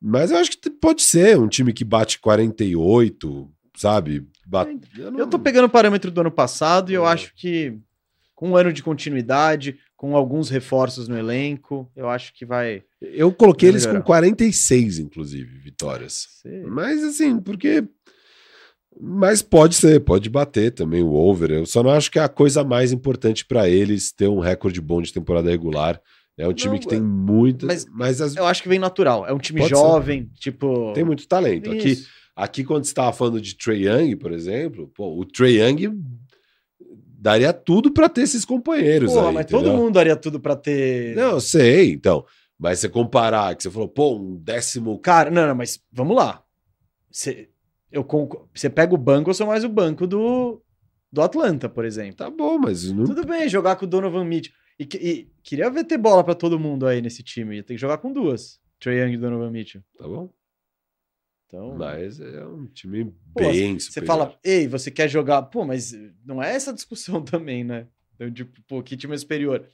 Mas 0.00 0.30
eu 0.30 0.38
acho 0.38 0.52
que 0.52 0.70
pode 0.70 1.02
ser 1.02 1.38
um 1.38 1.48
time 1.48 1.72
que 1.72 1.84
bate 1.84 2.18
48, 2.18 3.50
sabe? 3.76 4.26
Bate... 4.46 4.78
Eu, 4.96 5.10
não... 5.10 5.18
eu 5.20 5.26
tô 5.26 5.38
pegando 5.38 5.66
o 5.66 5.70
parâmetro 5.70 6.10
do 6.10 6.20
ano 6.20 6.30
passado 6.30 6.90
e 6.90 6.94
eu 6.94 7.06
é. 7.06 7.12
acho 7.12 7.34
que 7.34 7.78
com 8.34 8.50
um 8.50 8.56
ano 8.56 8.72
de 8.72 8.82
continuidade, 8.82 9.78
com 9.94 10.16
alguns 10.16 10.48
reforços 10.48 11.08
no 11.08 11.18
elenco, 11.18 11.90
eu 11.94 12.08
acho 12.08 12.32
que 12.32 12.46
vai. 12.46 12.82
Eu 13.02 13.30
coloquei 13.34 13.68
eles 13.68 13.84
com 13.84 14.00
46, 14.00 14.98
inclusive, 14.98 15.58
vitórias. 15.58 16.26
Sim. 16.40 16.62
Mas 16.64 17.04
assim, 17.04 17.38
porque 17.38 17.84
mas 18.98 19.42
pode 19.42 19.76
ser, 19.76 20.00
pode 20.00 20.28
bater 20.28 20.72
também 20.72 21.02
o 21.02 21.12
over. 21.12 21.50
Eu 21.50 21.66
só 21.66 21.82
não 21.82 21.90
acho 21.90 22.10
que 22.10 22.18
é 22.18 22.22
a 22.22 22.28
coisa 22.28 22.64
mais 22.64 22.92
importante 22.92 23.44
para 23.44 23.68
eles 23.68 24.12
ter 24.12 24.28
um 24.28 24.40
recorde 24.40 24.80
bom 24.80 25.00
de 25.00 25.12
temporada 25.12 25.50
regular. 25.50 26.00
É 26.36 26.48
um 26.48 26.54
time 26.54 26.74
não, 26.74 26.80
que 26.80 26.88
tem 26.88 27.00
muito. 27.00 27.66
Mas, 27.66 27.86
mas 27.86 28.20
as... 28.20 28.34
eu 28.34 28.46
acho 28.46 28.62
que 28.62 28.68
vem 28.68 28.78
natural. 28.78 29.26
É 29.26 29.32
um 29.32 29.38
time 29.38 29.60
pode 29.60 29.70
jovem, 29.70 30.30
ser. 30.34 30.40
tipo. 30.40 30.92
Tem 30.94 31.04
muito 31.04 31.28
talento. 31.28 31.70
Aqui, 31.70 32.02
aqui, 32.34 32.64
quando 32.64 32.84
você 32.84 32.90
estava 32.90 33.12
falando 33.12 33.40
de 33.40 33.54
Trey 33.54 33.86
Young, 33.86 34.16
por 34.16 34.32
exemplo, 34.32 34.90
pô, 34.94 35.18
o 35.18 35.24
Trey 35.24 35.60
Young 35.60 35.92
daria 37.18 37.52
tudo 37.52 37.92
para 37.92 38.08
ter 38.08 38.22
esses 38.22 38.44
companheiros. 38.44 39.12
Porra, 39.12 39.28
aí, 39.28 39.34
mas 39.34 39.44
entendeu? 39.44 39.64
todo 39.64 39.76
mundo 39.76 39.94
daria 39.94 40.16
tudo 40.16 40.40
para 40.40 40.56
ter. 40.56 41.14
Não, 41.14 41.32
eu 41.32 41.40
sei, 41.40 41.92
então. 41.92 42.24
Mas 42.58 42.78
você 42.78 42.88
comparar, 42.88 43.54
que 43.54 43.62
você 43.62 43.70
falou, 43.70 43.88
pô, 43.88 44.16
um 44.16 44.36
décimo. 44.36 44.98
Cara, 44.98 45.30
não, 45.30 45.46
não, 45.46 45.54
mas 45.54 45.78
vamos 45.92 46.16
lá. 46.16 46.42
Você 47.10 47.49
eu 47.90 48.04
conc... 48.04 48.34
Você 48.54 48.70
pega 48.70 48.94
o 48.94 48.98
banco, 48.98 49.30
eu 49.30 49.34
sou 49.34 49.46
mais 49.46 49.64
o 49.64 49.68
banco 49.68 50.06
do, 50.06 50.62
do 51.12 51.22
Atlanta, 51.22 51.68
por 51.68 51.84
exemplo. 51.84 52.16
Tá 52.16 52.30
bom, 52.30 52.58
mas. 52.58 52.90
Não... 52.90 53.04
Tudo 53.04 53.26
bem, 53.26 53.48
jogar 53.48 53.76
com 53.76 53.84
o 53.84 53.88
Donovan 53.88 54.24
Mitchell. 54.24 54.54
E, 54.78 54.84
e 54.94 55.30
queria 55.42 55.70
ver 55.70 55.84
ter 55.84 55.98
bola 55.98 56.24
para 56.24 56.34
todo 56.34 56.58
mundo 56.58 56.86
aí 56.86 57.02
nesse 57.02 57.22
time. 57.22 57.56
Ia 57.56 57.62
ter 57.62 57.74
que 57.74 57.80
jogar 57.80 57.98
com 57.98 58.12
duas. 58.12 58.60
Trey 58.78 59.00
Young 59.00 59.12
e 59.12 59.18
Donovan 59.18 59.50
Mitchell. 59.50 59.82
Tá 59.98 60.06
bom. 60.06 60.32
Então, 61.46 61.76
mas 61.76 62.20
é 62.20 62.46
um 62.46 62.66
time 62.66 63.06
pô, 63.34 63.40
bem 63.40 63.78
Você 63.78 64.00
fala, 64.02 64.38
ei, 64.44 64.68
você 64.68 64.88
quer 64.88 65.08
jogar... 65.08 65.42
Pô, 65.42 65.64
mas 65.64 65.92
não 66.24 66.40
é 66.40 66.54
essa 66.54 66.72
discussão 66.72 67.20
também, 67.24 67.64
né? 67.64 67.88
Então, 68.14 68.30
tipo, 68.32 68.62
pô, 68.68 68.82
que 68.82 68.96
time 68.96 69.14
é 69.14 69.18
superior? 69.18 69.66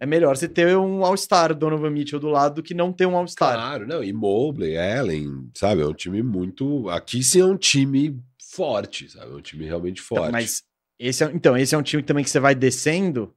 É 0.00 0.06
melhor 0.06 0.36
você 0.36 0.48
ter 0.48 0.76
um 0.76 1.04
All-Star 1.04 1.54
Donovan 1.54 1.90
Mitchell 1.90 2.20
do 2.20 2.28
lado 2.28 2.56
do 2.56 2.62
que 2.62 2.74
não 2.74 2.92
ter 2.92 3.06
um 3.06 3.16
All-Star. 3.16 3.54
Claro, 3.54 3.86
não. 3.86 4.02
E 4.02 4.12
Mobley, 4.12 4.76
Allen, 4.76 5.50
sabe? 5.54 5.82
É 5.82 5.86
um 5.86 5.94
time 5.94 6.22
muito. 6.22 6.88
Aqui 6.88 7.22
sim 7.22 7.40
é 7.40 7.44
um 7.44 7.56
time 7.56 8.20
forte, 8.40 9.10
sabe? 9.10 9.32
É 9.32 9.34
um 9.34 9.40
time 9.40 9.64
realmente 9.64 10.00
então, 10.00 10.16
forte. 10.16 10.28
Então, 10.28 10.32
mas 10.32 10.62
esse 10.98 11.24
é, 11.24 11.30
então, 11.32 11.56
esse 11.56 11.74
é 11.74 11.78
um 11.78 11.82
time 11.82 12.02
também 12.02 12.24
que 12.24 12.30
você 12.30 12.40
vai 12.40 12.54
descendo. 12.54 13.34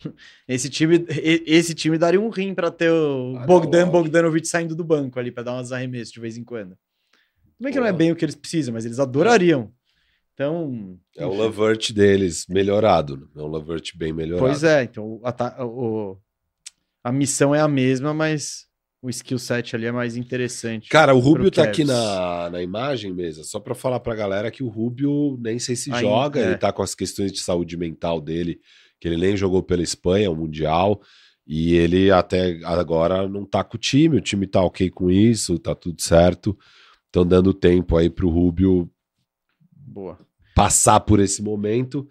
Esse 0.46 0.68
time, 0.68 1.06
esse 1.08 1.72
time 1.72 1.96
daria 1.96 2.20
um 2.20 2.28
rim 2.28 2.52
para 2.52 2.70
ter 2.70 2.90
o 2.90 3.36
ah, 3.38 3.46
Bogdan 3.46 3.88
Bogdanovic 3.88 4.46
saindo 4.46 4.74
do 4.74 4.84
banco 4.84 5.18
ali 5.18 5.30
para 5.30 5.44
dar 5.44 5.52
umas 5.54 5.72
arremessos 5.72 6.12
de 6.12 6.20
vez 6.20 6.36
em 6.36 6.44
quando. 6.44 6.76
Bem 7.58 7.72
que 7.72 7.80
não 7.80 7.86
é 7.86 7.92
bem 7.92 8.12
o 8.12 8.16
que 8.16 8.22
eles 8.22 8.34
precisam, 8.34 8.74
mas 8.74 8.84
eles 8.84 8.98
adorariam. 8.98 9.72
Então. 10.34 10.98
É 11.16 11.24
o 11.24 11.32
Lavert 11.32 11.92
deles 11.92 12.44
melhorado. 12.48 13.16
Né? 13.16 13.26
É 13.36 13.42
um 13.42 13.46
Lavert 13.46 13.96
bem 13.96 14.12
melhorado. 14.12 14.46
Pois 14.46 14.64
é, 14.64 14.82
então 14.82 15.20
a, 15.22 15.64
o, 15.64 16.18
a 17.02 17.12
missão 17.12 17.54
é 17.54 17.60
a 17.60 17.68
mesma, 17.68 18.12
mas 18.12 18.66
o 19.00 19.08
skill 19.10 19.38
set 19.38 19.76
ali 19.76 19.86
é 19.86 19.92
mais 19.92 20.16
interessante. 20.16 20.88
Cara, 20.88 21.14
o 21.14 21.20
Rubio 21.20 21.50
tá 21.50 21.62
aqui 21.62 21.84
na, 21.84 22.50
na 22.50 22.62
imagem 22.62 23.12
mesmo, 23.12 23.44
só 23.44 23.60
para 23.60 23.74
falar 23.74 24.00
pra 24.00 24.14
galera 24.14 24.50
que 24.50 24.62
o 24.62 24.68
Rubio 24.68 25.38
nem 25.40 25.58
sei 25.58 25.76
se 25.76 25.90
Ainda, 25.92 26.00
joga, 26.00 26.40
é. 26.40 26.46
ele 26.46 26.56
tá 26.56 26.72
com 26.72 26.82
as 26.82 26.94
questões 26.94 27.30
de 27.30 27.40
saúde 27.40 27.76
mental 27.76 28.20
dele, 28.20 28.58
que 28.98 29.06
ele 29.06 29.18
nem 29.18 29.36
jogou 29.36 29.62
pela 29.62 29.82
Espanha, 29.82 30.30
o 30.30 30.36
Mundial, 30.36 31.00
e 31.46 31.74
ele 31.74 32.10
até 32.10 32.58
agora 32.64 33.28
não 33.28 33.44
tá 33.44 33.62
com 33.62 33.76
o 33.76 33.80
time, 33.80 34.16
o 34.16 34.22
time 34.22 34.46
tá 34.46 34.62
ok 34.62 34.90
com 34.90 35.10
isso, 35.10 35.58
tá 35.58 35.74
tudo 35.74 36.00
certo. 36.00 36.58
Estão 37.06 37.26
dando 37.26 37.52
tempo 37.52 37.96
aí 37.96 38.08
pro 38.08 38.30
Rubio 38.30 38.90
Boa. 39.86 40.18
passar 40.54 41.00
por 41.00 41.20
esse 41.20 41.42
momento. 41.42 42.08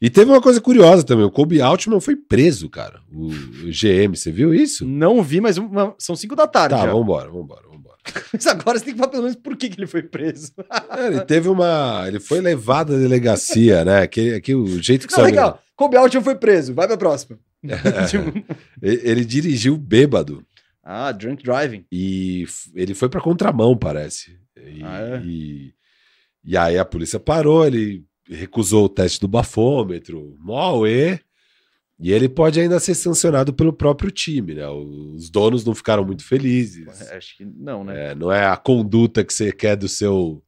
E 0.00 0.10
teve 0.10 0.30
uma 0.30 0.40
coisa 0.40 0.60
curiosa 0.60 1.02
também: 1.02 1.24
o 1.24 1.30
Kobe 1.30 1.60
Altman 1.60 2.00
foi 2.00 2.16
preso, 2.16 2.68
cara. 2.68 3.00
O, 3.10 3.28
o 3.28 3.70
GM, 3.70 4.14
você 4.14 4.30
viu 4.30 4.52
isso? 4.52 4.84
Não 4.86 5.22
vi, 5.22 5.40
mas 5.40 5.56
uma, 5.56 5.94
são 5.98 6.14
5 6.14 6.36
da 6.36 6.46
tarde. 6.46 6.74
Tá, 6.74 6.84
já. 6.84 6.92
vambora, 6.92 7.30
vambora, 7.30 7.62
vambora. 7.68 7.96
mas 8.32 8.46
agora 8.46 8.78
você 8.78 8.84
tem 8.84 8.94
que 8.94 8.98
falar 8.98 9.10
pelo 9.10 9.22
menos 9.22 9.36
por 9.36 9.56
que, 9.56 9.68
que 9.70 9.80
ele 9.80 9.86
foi 9.86 10.02
preso. 10.02 10.52
é, 10.90 11.06
ele 11.06 11.20
teve 11.22 11.48
uma. 11.48 12.04
Ele 12.06 12.20
foi 12.20 12.40
levado 12.40 12.94
à 12.94 12.98
delegacia, 12.98 13.84
né? 13.84 14.06
Que, 14.06 14.40
que 14.40 14.54
o 14.54 14.82
jeito 14.82 15.08
que 15.08 15.16
Não, 15.16 15.24
legal. 15.24 15.62
Kobe 15.76 15.96
Altman 15.96 16.22
foi 16.22 16.34
preso, 16.34 16.74
vai 16.74 16.86
pra 16.86 16.96
próxima. 16.96 17.38
ele, 18.82 19.00
ele 19.02 19.24
dirigiu 19.24 19.76
bêbado. 19.76 20.44
Ah, 20.82 21.10
drunk 21.12 21.42
driving. 21.42 21.86
E 21.90 22.44
ele 22.74 22.94
foi 22.94 23.08
pra 23.08 23.20
contramão, 23.22 23.74
parece. 23.76 24.38
E, 24.56 24.82
ah, 24.84 25.00
é? 25.00 25.22
e 25.24 25.72
e 26.44 26.56
aí 26.56 26.78
a 26.78 26.84
polícia 26.84 27.18
parou, 27.18 27.66
ele 27.66 28.04
recusou 28.28 28.84
o 28.84 28.88
teste 28.88 29.20
do 29.20 29.28
bafômetro, 29.28 30.36
mó 30.38 30.86
e 30.86 31.18
e 31.98 32.12
ele 32.12 32.28
pode 32.28 32.60
ainda 32.60 32.80
ser 32.80 32.94
sancionado 32.94 33.52
pelo 33.52 33.72
próprio 33.72 34.10
time, 34.10 34.54
né? 34.54 34.68
Os 34.68 35.30
donos 35.30 35.64
não 35.64 35.74
ficaram 35.74 36.04
muito 36.04 36.24
felizes. 36.24 36.88
Acho 37.12 37.36
que 37.36 37.44
não, 37.44 37.84
né? 37.84 38.10
É, 38.10 38.14
não 38.14 38.32
é 38.32 38.46
a 38.46 38.56
conduta 38.56 39.24
que 39.24 39.32
você 39.32 39.52
quer 39.52 39.76
do 39.76 39.88
seu 39.88 40.42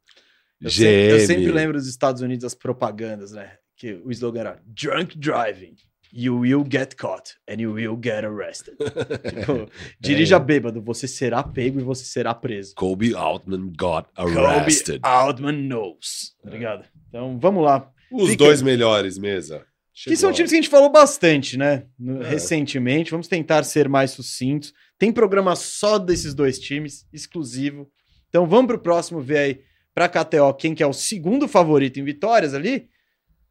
eu 0.61 0.69
GM. 0.69 0.73
Sempre, 0.73 1.11
eu 1.11 1.21
sempre 1.21 1.53
lembro 1.53 1.79
dos 1.79 1.87
Estados 1.87 2.21
Unidos 2.21 2.45
as 2.45 2.55
propagandas, 2.55 3.33
né? 3.33 3.53
Que 3.77 3.95
o 4.05 4.11
slogan 4.11 4.41
era 4.41 4.63
Drunk 4.67 5.17
Driving. 5.19 5.77
You 6.19 6.39
will 6.39 6.65
get 6.67 6.97
caught 6.97 7.35
and 7.47 7.61
you 7.61 7.75
will 7.75 7.99
get 8.03 8.25
arrested. 8.25 8.75
tipo, 9.29 9.71
dirija 10.01 10.37
é. 10.37 10.41
bêbado, 10.41 10.81
você 10.81 11.07
será 11.07 11.43
pego 11.43 11.79
e 11.79 11.83
você 11.83 12.07
será 12.07 12.35
preso. 12.35 12.75
Kobe 12.75 13.15
Altman 13.15 13.71
got 13.79 14.09
arrested. 14.17 15.01
Kobe 15.01 15.15
Altman 15.15 15.53
knows. 15.53 16.35
Tá 16.43 16.49
ligado? 16.49 16.87
Então, 17.11 17.39
vamos 17.39 17.63
lá. 17.63 17.93
Os 18.11 18.31
Fica... 18.31 18.45
dois 18.45 18.63
melhores, 18.63 19.19
mesa. 19.19 19.67
Chegou. 19.93 20.15
Que 20.15 20.17
são 20.19 20.33
times 20.33 20.51
que 20.51 20.57
a 20.57 20.63
gente 20.63 20.71
falou 20.71 20.91
bastante, 20.91 21.59
né? 21.59 21.85
É. 22.23 22.29
Recentemente. 22.31 23.11
Vamos 23.11 23.29
tentar 23.29 23.63
ser 23.65 23.87
mais 23.87 24.13
sucintos. 24.13 24.73
Tem 24.99 25.13
programa 25.13 25.55
só 25.55 25.99
desses 25.99 26.33
dois 26.33 26.59
times, 26.59 27.07
exclusivo. 27.13 27.91
Então 28.31 28.47
vamos 28.47 28.69
pro 28.69 28.79
próximo 28.79 29.21
ver 29.21 29.39
aí 29.39 29.61
Para 29.95 30.09
KTO, 30.09 30.55
quem 30.55 30.75
que 30.75 30.83
é 30.83 30.87
o 30.87 30.95
segundo 30.95 31.47
favorito 31.47 32.01
em 32.01 32.05
vitórias 32.05 32.55
ali? 32.55 32.89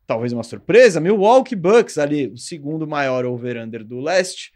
Talvez 0.08 0.32
uma 0.34 0.43
surpresa, 0.43 1.00
Milwaukee 1.00 1.56
Bucks 1.56 1.98
ali, 1.98 2.27
o 2.27 2.38
segundo 2.38 2.85
maior 2.88 3.25
over-under 3.25 3.84
do 3.84 4.00
leste. 4.00 4.51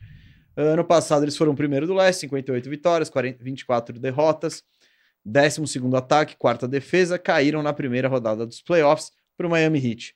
Ano 0.56 0.84
passado 0.84 1.24
eles 1.24 1.38
foram 1.38 1.54
o 1.54 1.56
primeiro 1.56 1.88
do 1.88 1.94
leste, 1.94 2.22
58 2.22 2.70
vitórias, 2.70 3.10
40, 3.10 3.44
24 3.44 4.00
derrotas. 4.00 4.64
12 5.26 5.68
segundo 5.68 5.96
ataque, 5.98 6.36
quarta 6.38 6.68
defesa, 6.68 7.20
caíram 7.20 7.62
na 7.62 7.74
primeira 7.74 8.08
rodada 8.08 8.46
dos 8.46 8.62
playoffs 8.62 9.12
para 9.38 9.48
o 9.48 9.50
Miami 9.50 9.80
Heat. 9.80 10.16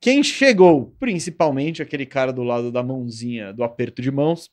Quem 0.00 0.22
chegou, 0.22 0.94
principalmente 0.98 1.82
aquele 1.82 2.06
cara 2.06 2.32
do 2.32 2.42
lado 2.42 2.70
da 2.70 2.82
mãozinha, 2.82 3.52
do 3.52 3.62
aperto 3.64 4.00
de 4.00 4.10
mãos, 4.10 4.50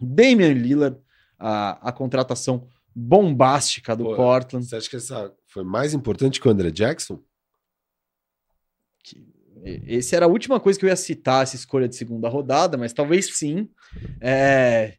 Damian 0.00 0.52
Lillard, 0.52 0.96
a, 1.38 1.88
a 1.88 1.92
contratação 1.92 2.68
bombástica 2.94 3.94
do 3.96 4.04
Pô, 4.04 4.16
Portland. 4.16 4.64
Você 4.66 4.76
acha 4.76 4.88
que 4.90 4.96
essa 4.96 5.34
foi 5.48 5.64
mais 5.64 5.92
importante 5.92 6.40
que 6.40 6.46
o 6.48 6.50
André 6.50 6.70
Jackson? 6.70 7.22
Que- 9.02 9.29
Esse 9.64 10.16
era 10.16 10.26
a 10.26 10.28
última 10.28 10.58
coisa 10.58 10.78
que 10.78 10.84
eu 10.84 10.88
ia 10.88 10.96
citar, 10.96 11.42
essa 11.42 11.56
escolha 11.56 11.88
de 11.88 11.96
segunda 11.96 12.28
rodada, 12.28 12.76
mas 12.76 12.92
talvez 12.92 13.36
sim. 13.36 13.68
É... 14.20 14.94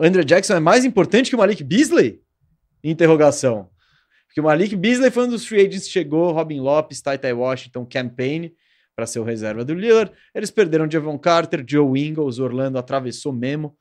Andrew 0.00 0.24
Jackson 0.24 0.54
é 0.54 0.60
mais 0.60 0.84
importante 0.84 1.30
que 1.30 1.36
o 1.36 1.38
Malik 1.38 1.62
Beasley? 1.62 2.20
Interrogação. 2.82 3.70
Porque 4.26 4.40
o 4.40 4.44
Malik 4.44 4.74
Beasley 4.74 5.10
foi 5.10 5.24
um 5.24 5.28
dos 5.28 5.46
free 5.46 5.60
agents 5.60 5.84
que 5.84 5.92
chegou, 5.92 6.32
Robin 6.32 6.60
Lopes, 6.60 7.02
Ty 7.02 7.18
Ty 7.18 7.32
Washington, 7.32 7.86
Campaign, 7.86 8.52
para 8.96 9.06
ser 9.06 9.20
o 9.20 9.24
reserva 9.24 9.64
do 9.64 9.74
Lillard. 9.74 10.10
Eles 10.34 10.50
perderam 10.50 10.88
Devon 10.88 11.18
Carter, 11.18 11.64
Joe 11.66 12.00
Ingles, 12.00 12.38
Orlando 12.38 12.78
atravessou 12.78 13.32
mesmo. 13.32 13.76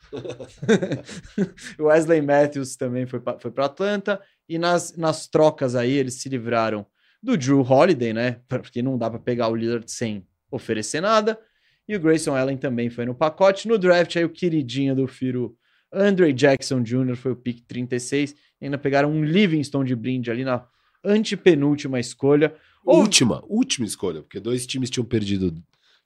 o 1.80 1.84
Wesley 1.88 2.22
Matthews 2.22 2.76
também 2.76 3.06
foi 3.06 3.20
para 3.20 3.66
Atlanta. 3.66 4.22
E 4.48 4.60
nas, 4.60 4.96
nas 4.98 5.28
trocas 5.28 5.76
aí, 5.76 5.92
eles 5.92 6.16
se 6.16 6.28
livraram 6.28 6.86
do 7.22 7.38
Drew 7.38 7.62
Holiday, 7.62 8.14
né? 8.14 8.40
Porque 8.48 8.82
não 8.82 8.98
dá 8.98 9.10
para 9.10 9.20
pegar 9.20 9.48
o 9.50 9.56
Lillard 9.56 9.90
sem 9.92 10.26
oferecer 10.50 11.02
nada. 11.02 11.40
E 11.88 11.96
o 11.96 12.00
Grayson 12.00 12.36
Allen 12.36 12.58
também 12.58 12.90
foi 12.90 13.06
no 13.06 13.14
pacote. 13.16 13.68
No 13.68 13.78
draft, 13.78 14.16
aí 14.16 14.24
o 14.24 14.30
queridinho 14.30 14.96
do 14.96 15.08
Firo, 15.08 15.56
Andre 15.92 16.32
Jackson 16.34 16.82
Jr., 16.82 17.16
foi 17.16 17.32
o 17.32 17.36
pick 17.36 17.66
36. 17.68 18.32
E 18.62 18.66
ainda 18.66 18.78
pegaram 18.78 19.12
um 19.12 19.24
Livingston 19.24 19.84
de 19.84 19.96
brinde 19.96 20.32
ali 20.32 20.44
na 20.44 20.66
antepenúltima 21.04 22.00
escolha. 22.00 22.56
Ou- 22.86 23.00
Última, 23.02 23.44
última 23.48 23.86
escolha, 23.86 24.22
porque 24.22 24.40
dois 24.40 24.66
times 24.66 24.90
tinham 24.90 25.06
perdido. 25.06 25.54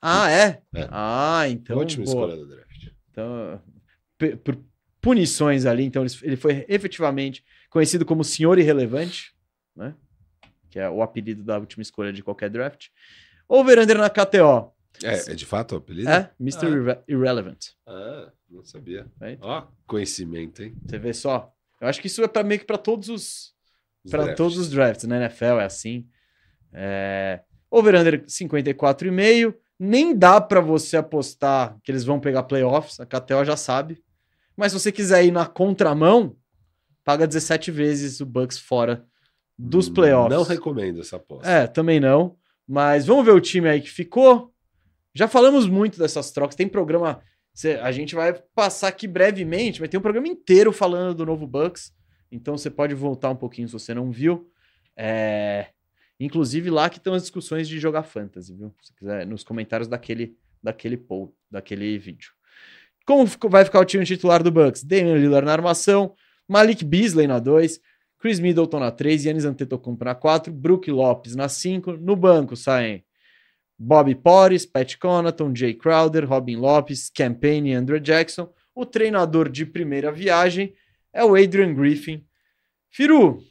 Ah, 0.01 0.29
é? 0.29 0.61
É. 0.75 0.87
Ah, 0.91 1.45
então. 1.49 1.77
última 1.77 2.03
escolha 2.03 2.35
do 2.35 2.47
draft. 2.47 2.87
Então, 3.11 3.61
por 4.43 4.57
punições 5.01 5.65
ali, 5.65 5.83
então 5.83 6.03
ele 6.23 6.35
foi 6.35 6.65
efetivamente 6.67 7.43
conhecido 7.69 8.05
como 8.05 8.23
Senhor 8.23 8.57
Irrelevante, 8.57 9.33
né? 9.75 9.93
Que 10.75 10.79
é 10.81 10.89
o 10.89 11.01
apelido 11.01 11.41
da 11.41 11.57
última 11.57 11.81
escolha 11.81 12.11
de 12.11 12.21
qualquer 12.21 12.49
draft. 12.49 12.87
Over-under 13.47 13.97
na 13.97 14.09
KTO. 14.09 14.73
É, 15.01 15.31
é 15.31 15.33
de 15.33 15.45
fato 15.45 15.71
o 15.71 15.77
apelido? 15.77 16.09
É, 16.09 16.29
Mr. 16.37 16.65
Ah. 16.65 16.69
Irre- 16.69 16.99
Irrelevant. 17.07 17.67
Ah, 17.87 18.29
não 18.49 18.61
sabia. 18.65 19.07
Right? 19.21 19.39
Ó, 19.41 19.67
conhecimento, 19.87 20.61
hein? 20.61 20.75
Você 20.85 20.97
vê 20.99 21.13
só. 21.13 21.49
Eu 21.79 21.87
acho 21.87 22.01
que 22.01 22.07
isso 22.07 22.21
é 22.21 22.27
para 22.27 22.43
meio 22.43 22.59
que 22.59 22.65
para 22.65 22.77
todos 22.77 23.07
os 23.07 23.53
Os 24.03 24.11
para 24.11 24.35
todos 24.35 24.57
os 24.57 24.69
drafts, 24.69 25.05
na 25.07 25.15
NFL 25.15 25.61
é 25.61 25.63
assim. 25.63 26.05
É... 26.73 27.39
Over-under 27.71 28.25
54,5. 28.25 29.55
Nem 29.79 30.13
dá 30.13 30.41
para 30.41 30.59
você 30.59 30.97
apostar 30.97 31.77
que 31.85 31.89
eles 31.89 32.03
vão 32.03 32.19
pegar 32.19 32.43
playoffs, 32.43 32.99
a 32.99 33.05
KTO 33.05 33.45
já 33.45 33.55
sabe. 33.55 34.03
Mas 34.57 34.73
se 34.73 34.79
você 34.81 34.91
quiser 34.91 35.23
ir 35.23 35.31
na 35.31 35.45
contramão, 35.45 36.35
paga 37.05 37.25
17 37.25 37.71
vezes 37.71 38.19
o 38.19 38.25
Bucks 38.25 38.59
fora 38.59 39.05
dos 39.57 39.89
playoffs. 39.89 40.35
Não 40.35 40.43
recomendo 40.43 41.01
essa 41.01 41.15
aposta. 41.17 41.49
É, 41.49 41.67
também 41.67 41.99
não. 41.99 42.35
Mas 42.67 43.05
vamos 43.05 43.25
ver 43.25 43.31
o 43.31 43.41
time 43.41 43.69
aí 43.69 43.81
que 43.81 43.89
ficou. 43.89 44.53
Já 45.13 45.27
falamos 45.27 45.67
muito 45.67 45.97
dessas 45.97 46.31
trocas. 46.31 46.55
Tem 46.55 46.67
programa. 46.67 47.21
a 47.81 47.91
gente 47.91 48.15
vai 48.15 48.33
passar 48.53 48.89
aqui 48.89 49.07
brevemente, 49.07 49.79
mas 49.79 49.89
tem 49.89 49.97
um 49.97 50.03
programa 50.03 50.27
inteiro 50.27 50.71
falando 50.71 51.15
do 51.17 51.25
novo 51.25 51.47
Bucks. 51.47 51.93
Então 52.31 52.57
você 52.57 52.69
pode 52.69 52.93
voltar 52.93 53.29
um 53.29 53.35
pouquinho 53.35 53.67
se 53.67 53.73
você 53.73 53.93
não 53.93 54.11
viu. 54.11 54.49
É, 54.97 55.67
Inclusive 56.19 56.69
lá 56.69 56.89
que 56.89 56.97
estão 56.97 57.13
as 57.13 57.23
discussões 57.23 57.67
de 57.67 57.79
jogar 57.79 58.03
fantasy, 58.03 58.53
viu? 58.53 58.73
Se 58.81 58.93
quiser, 58.93 59.27
nos 59.27 59.43
comentários 59.43 59.87
daquele, 59.87 60.37
daquele 60.63 60.95
poll, 60.95 61.35
daquele 61.51 61.97
vídeo. 61.97 62.31
Como 63.05 63.25
vai 63.49 63.65
ficar 63.65 63.79
o 63.79 63.85
time 63.85 64.05
titular 64.05 64.41
do 64.41 64.51
Bucks? 64.51 64.83
Damian 64.83 65.17
Lillard 65.17 65.45
na 65.45 65.51
armação, 65.51 66.15
Malik 66.47 66.83
Beasley 66.85 67.27
na 67.27 67.39
2, 67.39 67.79
Chris 68.19 68.39
Middleton 68.39 68.79
na 68.79 68.91
3, 68.91 69.25
Yannis 69.25 69.45
Antetokounmpo 69.45 70.03
na 70.05 70.15
4, 70.15 70.51
Brook 70.51 70.89
Lopes 70.89 71.35
na 71.35 71.49
5. 71.49 71.93
No 71.93 72.15
banco 72.15 72.55
saem 72.55 73.03
Bobby 73.77 74.15
Porres, 74.15 74.65
Pat 74.65 74.97
Connaughton, 74.97 75.53
Jay 75.55 75.73
Crowder, 75.73 76.27
Robin 76.27 76.55
Lopes, 76.55 77.09
Campaign 77.09 77.69
e 77.69 77.73
Andrew 77.73 77.99
Jackson. 77.99 78.51
O 78.73 78.85
treinador 78.85 79.49
de 79.49 79.65
primeira 79.65 80.11
viagem 80.11 80.73
é 81.13 81.23
o 81.23 81.35
Adrian 81.35 81.73
Griffin. 81.73 82.25
Firu, 82.89 83.43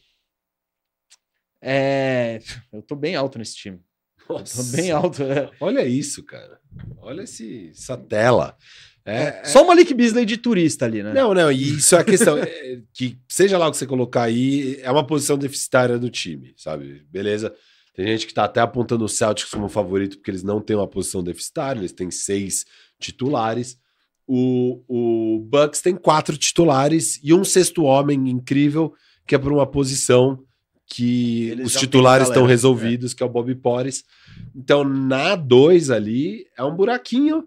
é... 1.67 2.41
eu 2.71 2.83
tô 2.83 2.95
bem 2.95 3.17
alto 3.17 3.39
nesse 3.39 3.57
time. 3.57 3.81
Tô 4.27 4.39
Nossa. 4.39 4.77
bem 4.77 4.91
alto. 4.91 5.23
é. 5.23 5.51
Olha 5.61 5.87
isso, 5.87 6.23
cara. 6.25 6.61
Olha 6.99 7.23
esse, 7.23 7.71
essa 7.71 7.97
tela. 7.97 8.57
É, 9.05 9.23
é- 9.23 9.45
Só 9.45 9.63
o 9.63 9.67
Malik 9.67 9.93
Beasley 9.93 10.25
de 10.25 10.37
turista 10.37 10.87
ali, 10.87 11.03
né? 11.03 11.13
Não, 11.13 11.35
não, 11.35 11.53
e 11.53 11.77
isso 11.77 11.95
é 11.95 11.99
a 11.99 12.05
questão. 12.05 12.39
é, 12.39 12.81
que 12.93 13.19
seja 13.29 13.59
lá 13.59 13.69
o 13.69 13.71
que 13.71 13.77
você 13.77 13.87
colocar 13.87 14.23
aí, 14.23 14.79
é 14.83 14.91
uma 14.91 15.07
posição 15.07 15.37
deficitária 15.37 15.99
do 15.99 16.09
time, 16.09 16.55
sabe? 16.57 17.05
Beleza. 17.11 17.55
Tem 17.95 18.07
gente 18.07 18.27
que 18.27 18.35
tá 18.35 18.45
até 18.45 18.61
apontando 18.61 19.05
o 19.05 19.09
Celtics 19.09 19.51
como 19.51 19.69
favorito 19.69 20.17
porque 20.17 20.31
eles 20.31 20.43
não 20.43 20.61
têm 20.61 20.75
uma 20.75 20.89
posição 20.89 21.23
deficitária, 21.23 21.79
eles 21.79 21.93
têm 21.93 22.11
seis 22.11 22.65
titulares. 22.99 23.79
O, 24.27 24.83
o 24.89 25.41
Bucks 25.41 25.81
tem 25.81 25.95
quatro 25.95 26.37
titulares 26.37 27.21
e 27.23 27.33
um 27.33 27.45
sexto 27.45 27.85
homem 27.85 28.29
incrível, 28.31 28.93
que 29.27 29.35
é 29.35 29.39
por 29.39 29.53
uma 29.53 29.67
posição 29.67 30.43
que 30.87 31.51
Eles 31.51 31.75
os 31.75 31.81
titulares 31.81 32.29
estão 32.29 32.47
resolvidos, 32.47 33.15
que 33.15 33.23
é 33.23 33.27
o 33.27 33.29
Bobby 33.29 33.55
Porres. 33.55 34.05
Então, 34.55 34.83
na 34.83 35.37
2 35.37 35.91
ali, 35.91 36.47
é 36.57 36.65
um 36.65 36.75
buraquinho 36.75 37.45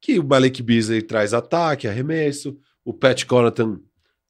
que 0.00 0.18
o 0.18 0.24
Malik 0.24 0.62
Beasley 0.62 1.02
traz 1.02 1.34
ataque, 1.34 1.86
arremesso, 1.88 2.56
o 2.84 2.92
Pat 2.92 3.24
Connaughton 3.24 3.78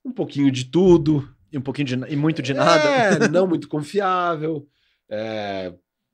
um 0.04 0.12
pouquinho 0.12 0.50
de 0.50 0.64
tudo. 0.64 1.28
E 1.52 1.58
um 1.58 1.60
pouquinho 1.60 1.86
de, 1.86 1.94
e 2.12 2.16
muito 2.16 2.40
de 2.42 2.54
nada. 2.54 2.88
É, 2.88 3.28
não 3.28 3.46
muito 3.46 3.68
confiável. 3.68 4.66
É, 5.08 5.72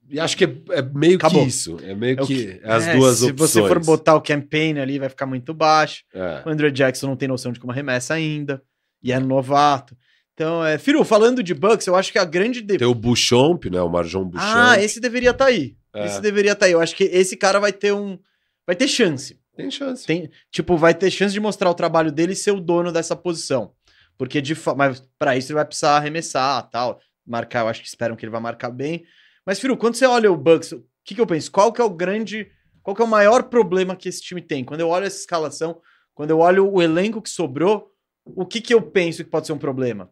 e 0.09 0.19
acho 0.19 0.35
que 0.37 0.45
é, 0.45 0.49
é 0.71 0.81
meio 0.81 1.15
Acabou. 1.17 1.41
que 1.43 1.47
isso. 1.49 1.77
É 1.83 1.93
meio 1.93 2.13
É 2.19 2.25
que 2.25 2.57
que- 2.57 2.61
as 2.63 2.87
É, 2.87 2.95
duas 2.95 3.17
se 3.17 3.25
opções. 3.31 3.51
você 3.51 3.67
for 3.67 3.79
botar 3.83 4.15
o 4.15 4.21
campaign 4.21 4.79
ali, 4.79 4.97
vai 4.99 5.09
ficar 5.09 5.25
muito 5.25 5.53
baixo. 5.53 6.03
É. 6.13 6.41
O 6.45 6.49
Andrew 6.49 6.71
Jackson 6.71 7.07
não 7.07 7.15
tem 7.15 7.27
noção 7.27 7.51
de 7.51 7.59
como 7.59 7.71
arremessa 7.71 8.13
ainda. 8.13 8.61
E 9.03 9.11
é 9.11 9.19
novato. 9.19 9.95
Então, 10.33 10.63
é... 10.65 10.77
Firu, 10.77 11.03
falando 11.03 11.41
de 11.43 11.53
Bucks, 11.53 11.85
eu 11.87 11.95
acho 11.95 12.11
que 12.11 12.17
a 12.19 12.25
grande... 12.25 12.61
de- 12.61 12.77
Tem 12.77 12.87
o 12.87 12.93
Bouchamp, 12.95 13.65
né? 13.65 13.81
O 13.81 13.89
Marjon 13.89 14.25
Bouchamp. 14.25 14.55
Ah, 14.55 14.81
esse 14.81 14.99
deveria 14.99 15.31
estar 15.31 15.45
aí. 15.45 15.75
É. 15.93 16.05
Esse 16.05 16.21
deveria 16.21 16.51
estar 16.53 16.65
aí. 16.67 16.71
Eu 16.71 16.81
acho 16.81 16.95
que 16.95 17.03
esse 17.05 17.35
cara 17.37 17.59
vai 17.59 17.71
ter 17.71 17.93
um... 17.93 18.17
Vai 18.65 18.75
ter 18.75 18.87
chance. 18.87 19.37
Tem 19.57 19.71
chance. 19.71 20.05
Tem, 20.05 20.29
tipo, 20.51 20.77
vai 20.77 20.93
ter 20.93 21.09
chance 21.09 21.33
de 21.33 21.39
mostrar 21.39 21.71
o 21.71 21.73
trabalho 21.73 22.11
dele 22.11 22.33
e 22.33 22.35
ser 22.35 22.51
o 22.51 22.61
dono 22.61 22.91
dessa 22.91 23.15
posição. 23.15 23.73
Porque 24.15 24.39
de 24.39 24.53
fa... 24.53 24.75
Mas 24.75 25.01
pra 25.17 25.35
isso 25.35 25.47
ele 25.47 25.55
vai 25.55 25.65
precisar 25.65 25.97
arremessar 25.97 26.69
tal. 26.69 27.01
Marcar, 27.25 27.61
eu 27.61 27.67
acho 27.67 27.81
que 27.81 27.87
esperam 27.87 28.15
que 28.15 28.23
ele 28.23 28.31
vai 28.31 28.39
marcar 28.39 28.69
bem. 28.69 29.03
Mas, 29.43 29.59
Firu, 29.59 29.75
quando 29.75 29.95
você 29.95 30.05
olha 30.05 30.31
o 30.31 30.37
Bucks, 30.37 30.73
o 30.73 30.85
que, 31.03 31.15
que 31.15 31.21
eu 31.21 31.25
penso? 31.25 31.51
Qual 31.51 31.73
que 31.73 31.81
é 31.81 31.83
o 31.83 31.89
grande. 31.89 32.51
Qual 32.83 32.95
que 32.95 33.01
é 33.01 33.05
o 33.05 33.07
maior 33.07 33.43
problema 33.43 33.95
que 33.95 34.07
esse 34.07 34.21
time 34.21 34.41
tem? 34.41 34.63
Quando 34.63 34.81
eu 34.81 34.89
olho 34.89 35.07
essa 35.07 35.17
escalação, 35.17 35.81
quando 36.13 36.29
eu 36.29 36.39
olho 36.39 36.71
o 36.71 36.81
elenco 36.81 37.21
que 37.21 37.29
sobrou, 37.29 37.91
o 38.23 38.45
que, 38.45 38.61
que 38.61 38.73
eu 38.73 38.81
penso 38.81 39.23
que 39.23 39.29
pode 39.29 39.47
ser 39.47 39.53
um 39.53 39.57
problema? 39.57 40.09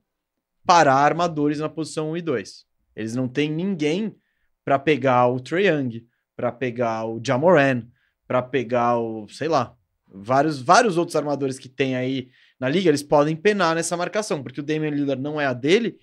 Parar 0.66 0.96
armadores 0.96 1.60
na 1.60 1.70
posição 1.70 2.12
1 2.12 2.18
e 2.18 2.22
2. 2.22 2.66
Eles 2.96 3.16
não 3.16 3.28
têm 3.28 3.52
ninguém 3.52 4.16
pra 4.64 4.80
pegar 4.80 5.28
o 5.28 5.40
Trae 5.40 5.68
Young, 5.68 6.06
pra 6.36 6.52
pegar 6.52 7.06
o 7.06 7.22
Jamoran, 7.24 7.84
pra 8.28 8.42
pegar 8.42 8.98
o, 8.98 9.28
sei 9.30 9.48
lá, 9.48 9.76
vários, 10.08 10.62
vários 10.62 10.98
outros 10.98 11.16
armadores 11.16 11.60
que 11.60 11.70
tem 11.70 11.96
aí 11.96 12.30
na 12.60 12.70
liga, 12.70 12.90
eles 12.90 13.04
podem 13.04 13.36
penar 13.36 13.76
nessa 13.76 13.98
marcação, 13.98 14.42
porque 14.42 14.60
o 14.62 14.64
Damian 14.64 14.92
Lillard 14.92 15.22
não 15.22 15.40
é 15.40 15.46
a 15.46 15.54
dele 15.54 16.00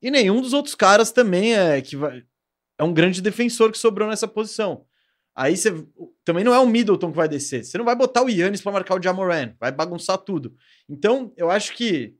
e 0.00 0.10
nenhum 0.10 0.40
dos 0.40 0.52
outros 0.52 0.74
caras 0.74 1.12
também 1.12 1.54
é 1.54 1.80
que 1.80 1.96
vai, 1.96 2.24
é 2.78 2.82
um 2.82 2.92
grande 2.92 3.22
defensor 3.22 3.70
que 3.70 3.78
sobrou 3.78 4.08
nessa 4.08 4.26
posição. 4.26 4.84
Aí 5.34 5.56
você 5.56 5.72
também 6.24 6.44
não 6.44 6.52
é 6.52 6.58
o 6.58 6.66
Middleton 6.66 7.10
que 7.10 7.16
vai 7.16 7.28
descer. 7.28 7.64
Você 7.64 7.78
não 7.78 7.84
vai 7.84 7.94
botar 7.96 8.22
o 8.22 8.28
Yannis 8.28 8.60
para 8.60 8.72
marcar 8.72 8.98
o 8.98 9.02
Jamoran, 9.02 9.54
vai 9.58 9.70
bagunçar 9.72 10.18
tudo. 10.18 10.54
Então, 10.88 11.32
eu 11.36 11.50
acho 11.50 11.74
que 11.74 12.14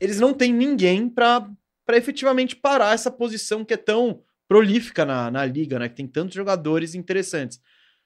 eles 0.00 0.18
não 0.18 0.34
têm 0.34 0.52
ninguém 0.52 1.08
para 1.08 1.48
efetivamente 1.92 2.56
parar 2.56 2.92
essa 2.92 3.10
posição 3.10 3.64
que 3.64 3.74
é 3.74 3.76
tão 3.76 4.20
prolífica 4.48 5.04
na, 5.04 5.30
na 5.30 5.46
liga, 5.46 5.78
né? 5.78 5.88
Que 5.88 5.94
tem 5.94 6.06
tantos 6.06 6.34
jogadores 6.34 6.94
interessantes. 6.94 7.60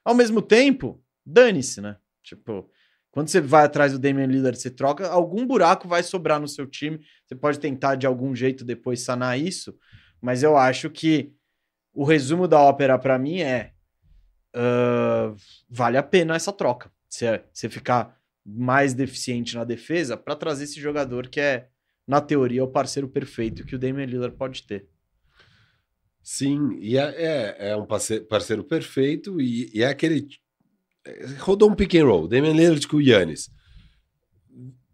Ao 0.06 0.14
mesmo 0.14 0.40
tempo, 0.40 1.02
dane-se, 1.26 1.80
né? 1.80 1.96
Tipo, 2.22 2.70
quando 3.10 3.26
você 3.26 3.40
vai 3.40 3.64
atrás 3.64 3.92
do 3.92 3.98
Damian 3.98 4.26
Lillard, 4.26 4.56
você 4.56 4.70
troca, 4.70 5.08
algum 5.08 5.44
buraco 5.44 5.88
vai 5.88 6.00
sobrar 6.04 6.38
no 6.38 6.46
seu 6.46 6.64
time. 6.64 7.00
Você 7.26 7.34
pode 7.34 7.58
tentar 7.58 7.96
de 7.96 8.06
algum 8.06 8.32
jeito 8.32 8.64
depois 8.64 9.00
sanar 9.00 9.36
isso, 9.36 9.76
Mas 10.20 10.44
eu 10.44 10.56
acho 10.56 10.88
que 10.90 11.34
o 11.92 12.04
resumo 12.04 12.46
da 12.46 12.60
ópera 12.60 12.96
para 12.96 13.18
mim 13.18 13.40
é 13.40 13.72
uh, 14.54 15.34
vale 15.68 15.96
a 15.96 16.04
pena 16.04 16.36
essa 16.36 16.52
troca. 16.52 16.88
Você 17.08 17.68
ficar 17.68 18.16
mais 18.44 18.94
deficiente 18.94 19.56
na 19.56 19.64
defesa 19.64 20.16
para 20.16 20.36
trazer 20.36 20.64
esse 20.64 20.80
jogador 20.80 21.26
que 21.26 21.40
é, 21.40 21.68
na 22.06 22.20
teoria, 22.20 22.62
o 22.62 22.70
parceiro 22.70 23.08
perfeito 23.08 23.66
que 23.66 23.74
o 23.74 23.78
Damian 23.78 24.06
Lillard 24.06 24.36
pode 24.36 24.62
ter. 24.62 24.88
Sim, 26.28 26.76
e 26.80 26.98
é, 26.98 27.02
é, 27.02 27.68
é 27.68 27.76
um 27.76 27.86
parceiro, 27.86 28.64
perfeito 28.64 29.40
e, 29.40 29.70
e, 29.72 29.84
é 29.84 29.86
aquele. 29.86 30.26
Rodou 31.38 31.70
um 31.70 31.74
pick 31.76 31.94
and 31.94 32.04
roll, 32.04 32.26
Damian 32.26 32.52
Lillard 32.52 32.88
com 32.88 32.96
o 32.96 33.00
Yannis. 33.00 33.48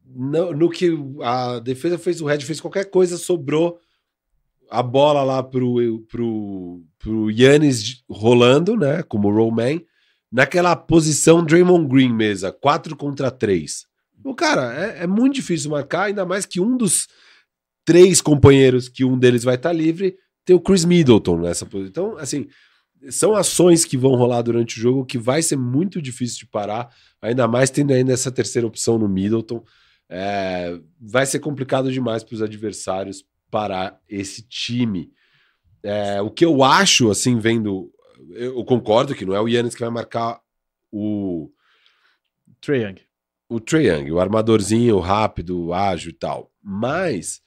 No, 0.04 0.52
no, 0.52 0.68
que 0.68 0.90
a 1.22 1.58
defesa 1.58 1.96
fez, 1.96 2.20
o 2.20 2.26
Red 2.26 2.40
fez 2.40 2.60
qualquer 2.60 2.90
coisa, 2.90 3.16
sobrou 3.16 3.80
a 4.70 4.82
bola 4.82 5.22
lá 5.22 5.42
pro, 5.42 6.04
pro, 6.10 6.84
pro 6.98 7.30
Yannis 7.30 8.04
rolando, 8.10 8.76
né? 8.76 9.02
Como 9.02 9.32
rollman, 9.32 9.82
naquela 10.30 10.76
posição 10.76 11.42
Draymond 11.42 11.88
Green 11.88 12.12
mesa, 12.12 12.52
4 12.52 12.94
contra 12.94 13.30
3. 13.30 13.86
O 14.22 14.34
cara, 14.34 14.74
é, 14.74 15.04
é, 15.04 15.06
muito 15.06 15.36
difícil 15.36 15.70
marcar, 15.70 16.08
ainda 16.08 16.26
mais 16.26 16.44
que 16.44 16.60
um 16.60 16.76
dos 16.76 17.08
três 17.86 18.20
companheiros, 18.20 18.86
que 18.86 19.02
um 19.02 19.18
deles 19.18 19.44
vai 19.44 19.54
estar 19.54 19.70
tá 19.70 19.74
livre, 19.74 20.14
tem 20.44 20.56
o 20.56 20.60
Chris 20.60 20.84
Middleton 20.84 21.40
nessa 21.40 21.66
posição. 21.66 21.88
Então, 21.88 22.18
assim, 22.18 22.48
são 23.10 23.34
ações 23.34 23.84
que 23.84 23.96
vão 23.96 24.14
rolar 24.14 24.42
durante 24.42 24.78
o 24.78 24.80
jogo 24.80 25.04
que 25.04 25.18
vai 25.18 25.42
ser 25.42 25.56
muito 25.56 26.00
difícil 26.00 26.38
de 26.40 26.46
parar, 26.46 26.94
ainda 27.20 27.48
mais 27.48 27.70
tendo 27.70 27.92
ainda 27.92 28.12
essa 28.12 28.30
terceira 28.30 28.66
opção 28.66 28.98
no 28.98 29.08
Middleton. 29.08 29.64
É, 30.08 30.78
vai 31.00 31.26
ser 31.26 31.40
complicado 31.40 31.90
demais 31.90 32.22
para 32.22 32.34
os 32.34 32.42
adversários 32.42 33.24
parar 33.50 34.00
esse 34.08 34.42
time. 34.42 35.10
É, 35.82 36.20
o 36.20 36.30
que 36.30 36.44
eu 36.44 36.62
acho, 36.62 37.10
assim, 37.10 37.38
vendo. 37.38 37.90
Eu 38.34 38.64
concordo 38.64 39.14
que 39.14 39.26
não 39.26 39.34
é 39.34 39.40
o 39.40 39.48
Yannis 39.48 39.74
que 39.74 39.80
vai 39.80 39.90
marcar 39.90 40.40
o. 40.90 41.50
Trae 42.60 42.82
Young. 42.82 43.00
O 43.48 43.60
Trae 43.60 43.88
Young, 43.88 44.12
o 44.12 44.20
armadorzinho 44.20 44.98
rápido, 45.00 45.72
ágil 45.72 46.10
e 46.10 46.14
tal. 46.14 46.52
Mas 46.62 47.41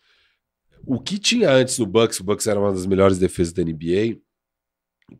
o 0.85 0.99
que 0.99 1.17
tinha 1.17 1.49
antes 1.49 1.77
no 1.79 1.85
Bucks, 1.85 2.19
o 2.19 2.23
Bucks 2.23 2.47
era 2.47 2.59
uma 2.59 2.71
das 2.71 2.85
melhores 2.85 3.17
defesas 3.17 3.53
da 3.53 3.63
NBA, 3.63 4.19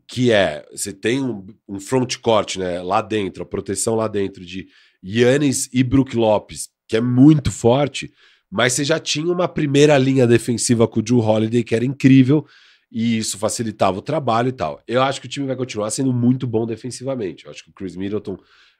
que 0.06 0.32
é, 0.32 0.66
você 0.70 0.92
tem 0.92 1.22
um, 1.22 1.46
um 1.68 1.80
front 1.80 2.16
court, 2.18 2.56
né, 2.56 2.82
lá 2.82 3.00
dentro, 3.00 3.42
a 3.42 3.46
proteção 3.46 3.94
lá 3.94 4.08
dentro 4.08 4.44
de 4.44 4.68
Yannis 5.04 5.68
e 5.72 5.82
Brook 5.82 6.16
Lopes, 6.16 6.68
que 6.88 6.96
é 6.96 7.00
muito 7.00 7.50
forte, 7.50 8.12
mas 8.50 8.72
você 8.72 8.84
já 8.84 8.98
tinha 8.98 9.32
uma 9.32 9.48
primeira 9.48 9.96
linha 9.98 10.26
defensiva 10.26 10.86
com 10.86 11.00
o 11.00 11.02
Drew 11.02 11.20
Holiday 11.20 11.62
que 11.62 11.74
era 11.74 11.84
incrível 11.84 12.46
e 12.90 13.18
isso 13.18 13.38
facilitava 13.38 13.98
o 13.98 14.02
trabalho 14.02 14.48
e 14.48 14.52
tal. 14.52 14.80
Eu 14.86 15.02
acho 15.02 15.20
que 15.20 15.26
o 15.26 15.30
time 15.30 15.46
vai 15.46 15.56
continuar 15.56 15.90
sendo 15.90 16.12
muito 16.12 16.46
bom 16.46 16.66
defensivamente. 16.66 17.44
Eu 17.44 17.50
acho 17.50 17.64
que 17.64 17.70
o 17.70 17.72
Chris 17.72 17.96
Middleton 17.96 18.38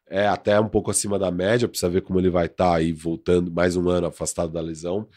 é 0.08 0.26
até 0.26 0.58
um 0.60 0.68
pouco 0.68 0.90
acima 0.90 1.18
da 1.18 1.31
média, 1.31 1.68
precisa 1.68 1.90
ver 1.90 2.02
como 2.02 2.20
ele 2.20 2.31
vai 2.31 2.47
estar 2.47 2.70
tá 2.70 2.76
aí 2.76 2.92
voltando 2.92 3.50
mais 3.50 3.76
um 3.76 3.89
ano 3.89 4.06
afastado 4.06 4.52
da 4.52 4.60
lesão. 4.60 5.08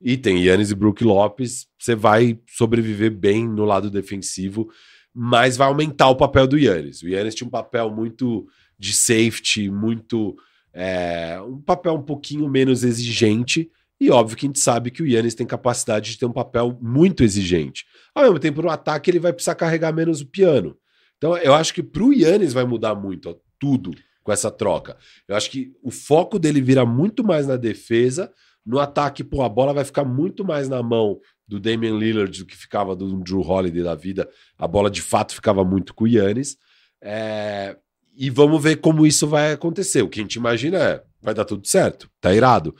E 0.00 0.16
tem 0.16 0.44
Yannis 0.44 0.70
e 0.70 0.74
Brook 0.74 1.02
Lopes, 1.02 1.66
você 1.78 1.94
vai 1.94 2.38
sobreviver 2.46 3.10
bem 3.10 3.48
no 3.48 3.64
lado 3.64 3.90
defensivo, 3.90 4.68
mas 5.14 5.56
vai 5.56 5.68
aumentar 5.68 6.10
o 6.10 6.16
papel 6.16 6.46
do 6.46 6.58
Yannis. 6.58 7.02
O 7.02 7.08
Yannis 7.08 7.34
tinha 7.34 7.46
um 7.46 7.50
papel 7.50 7.90
muito 7.90 8.46
de 8.78 8.92
safety, 8.92 9.70
muito 9.70 10.36
é, 10.72 11.40
um 11.40 11.58
papel 11.58 11.94
um 11.94 12.02
pouquinho 12.02 12.48
menos 12.48 12.84
exigente. 12.84 13.70
E 13.98 14.10
óbvio 14.10 14.36
que 14.36 14.44
a 14.44 14.48
gente 14.48 14.60
sabe 14.60 14.90
que 14.90 15.02
o 15.02 15.06
Yannis 15.06 15.34
tem 15.34 15.46
capacidade 15.46 16.10
de 16.10 16.18
ter 16.18 16.26
um 16.26 16.32
papel 16.32 16.78
muito 16.82 17.24
exigente. 17.24 17.86
Ao 18.14 18.22
mesmo 18.24 18.38
tempo, 18.38 18.60
no 18.60 18.68
ataque, 18.68 19.10
ele 19.10 19.18
vai 19.18 19.32
precisar 19.32 19.54
carregar 19.54 19.92
menos 19.92 20.20
o 20.20 20.26
piano. 20.26 20.76
Então, 21.16 21.34
eu 21.38 21.54
acho 21.54 21.72
que 21.72 21.82
para 21.82 22.04
o 22.04 22.12
Yannis 22.12 22.52
vai 22.52 22.64
mudar 22.64 22.94
muito 22.94 23.30
ó, 23.30 23.34
tudo 23.58 23.92
com 24.22 24.32
essa 24.32 24.50
troca. 24.50 24.98
Eu 25.26 25.34
acho 25.34 25.50
que 25.50 25.72
o 25.82 25.90
foco 25.90 26.38
dele 26.38 26.60
vira 26.60 26.84
muito 26.84 27.24
mais 27.24 27.46
na 27.46 27.56
defesa. 27.56 28.30
No 28.66 28.80
ataque, 28.80 29.22
pô, 29.22 29.42
a 29.42 29.48
bola 29.48 29.72
vai 29.72 29.84
ficar 29.84 30.04
muito 30.04 30.44
mais 30.44 30.68
na 30.68 30.82
mão 30.82 31.20
do 31.46 31.60
Damian 31.60 31.96
Lillard 31.96 32.36
do 32.36 32.44
que 32.44 32.56
ficava 32.56 32.96
do 32.96 33.20
Drew 33.20 33.40
Holiday 33.40 33.82
da 33.82 33.94
vida. 33.94 34.28
A 34.58 34.66
bola 34.66 34.90
de 34.90 35.00
fato 35.00 35.34
ficava 35.34 35.64
muito 35.64 35.94
com 35.94 36.04
o 36.04 36.08
Yannis. 36.08 36.56
É... 37.00 37.76
E 38.16 38.30
vamos 38.30 38.62
ver 38.62 38.76
como 38.76 39.06
isso 39.06 39.26
vai 39.26 39.52
acontecer. 39.52 40.02
O 40.02 40.08
que 40.08 40.18
a 40.18 40.22
gente 40.22 40.34
imagina 40.36 40.78
é, 40.78 41.02
vai 41.22 41.34
dar 41.34 41.44
tudo 41.44 41.66
certo, 41.66 42.10
tá 42.20 42.34
irado. 42.34 42.74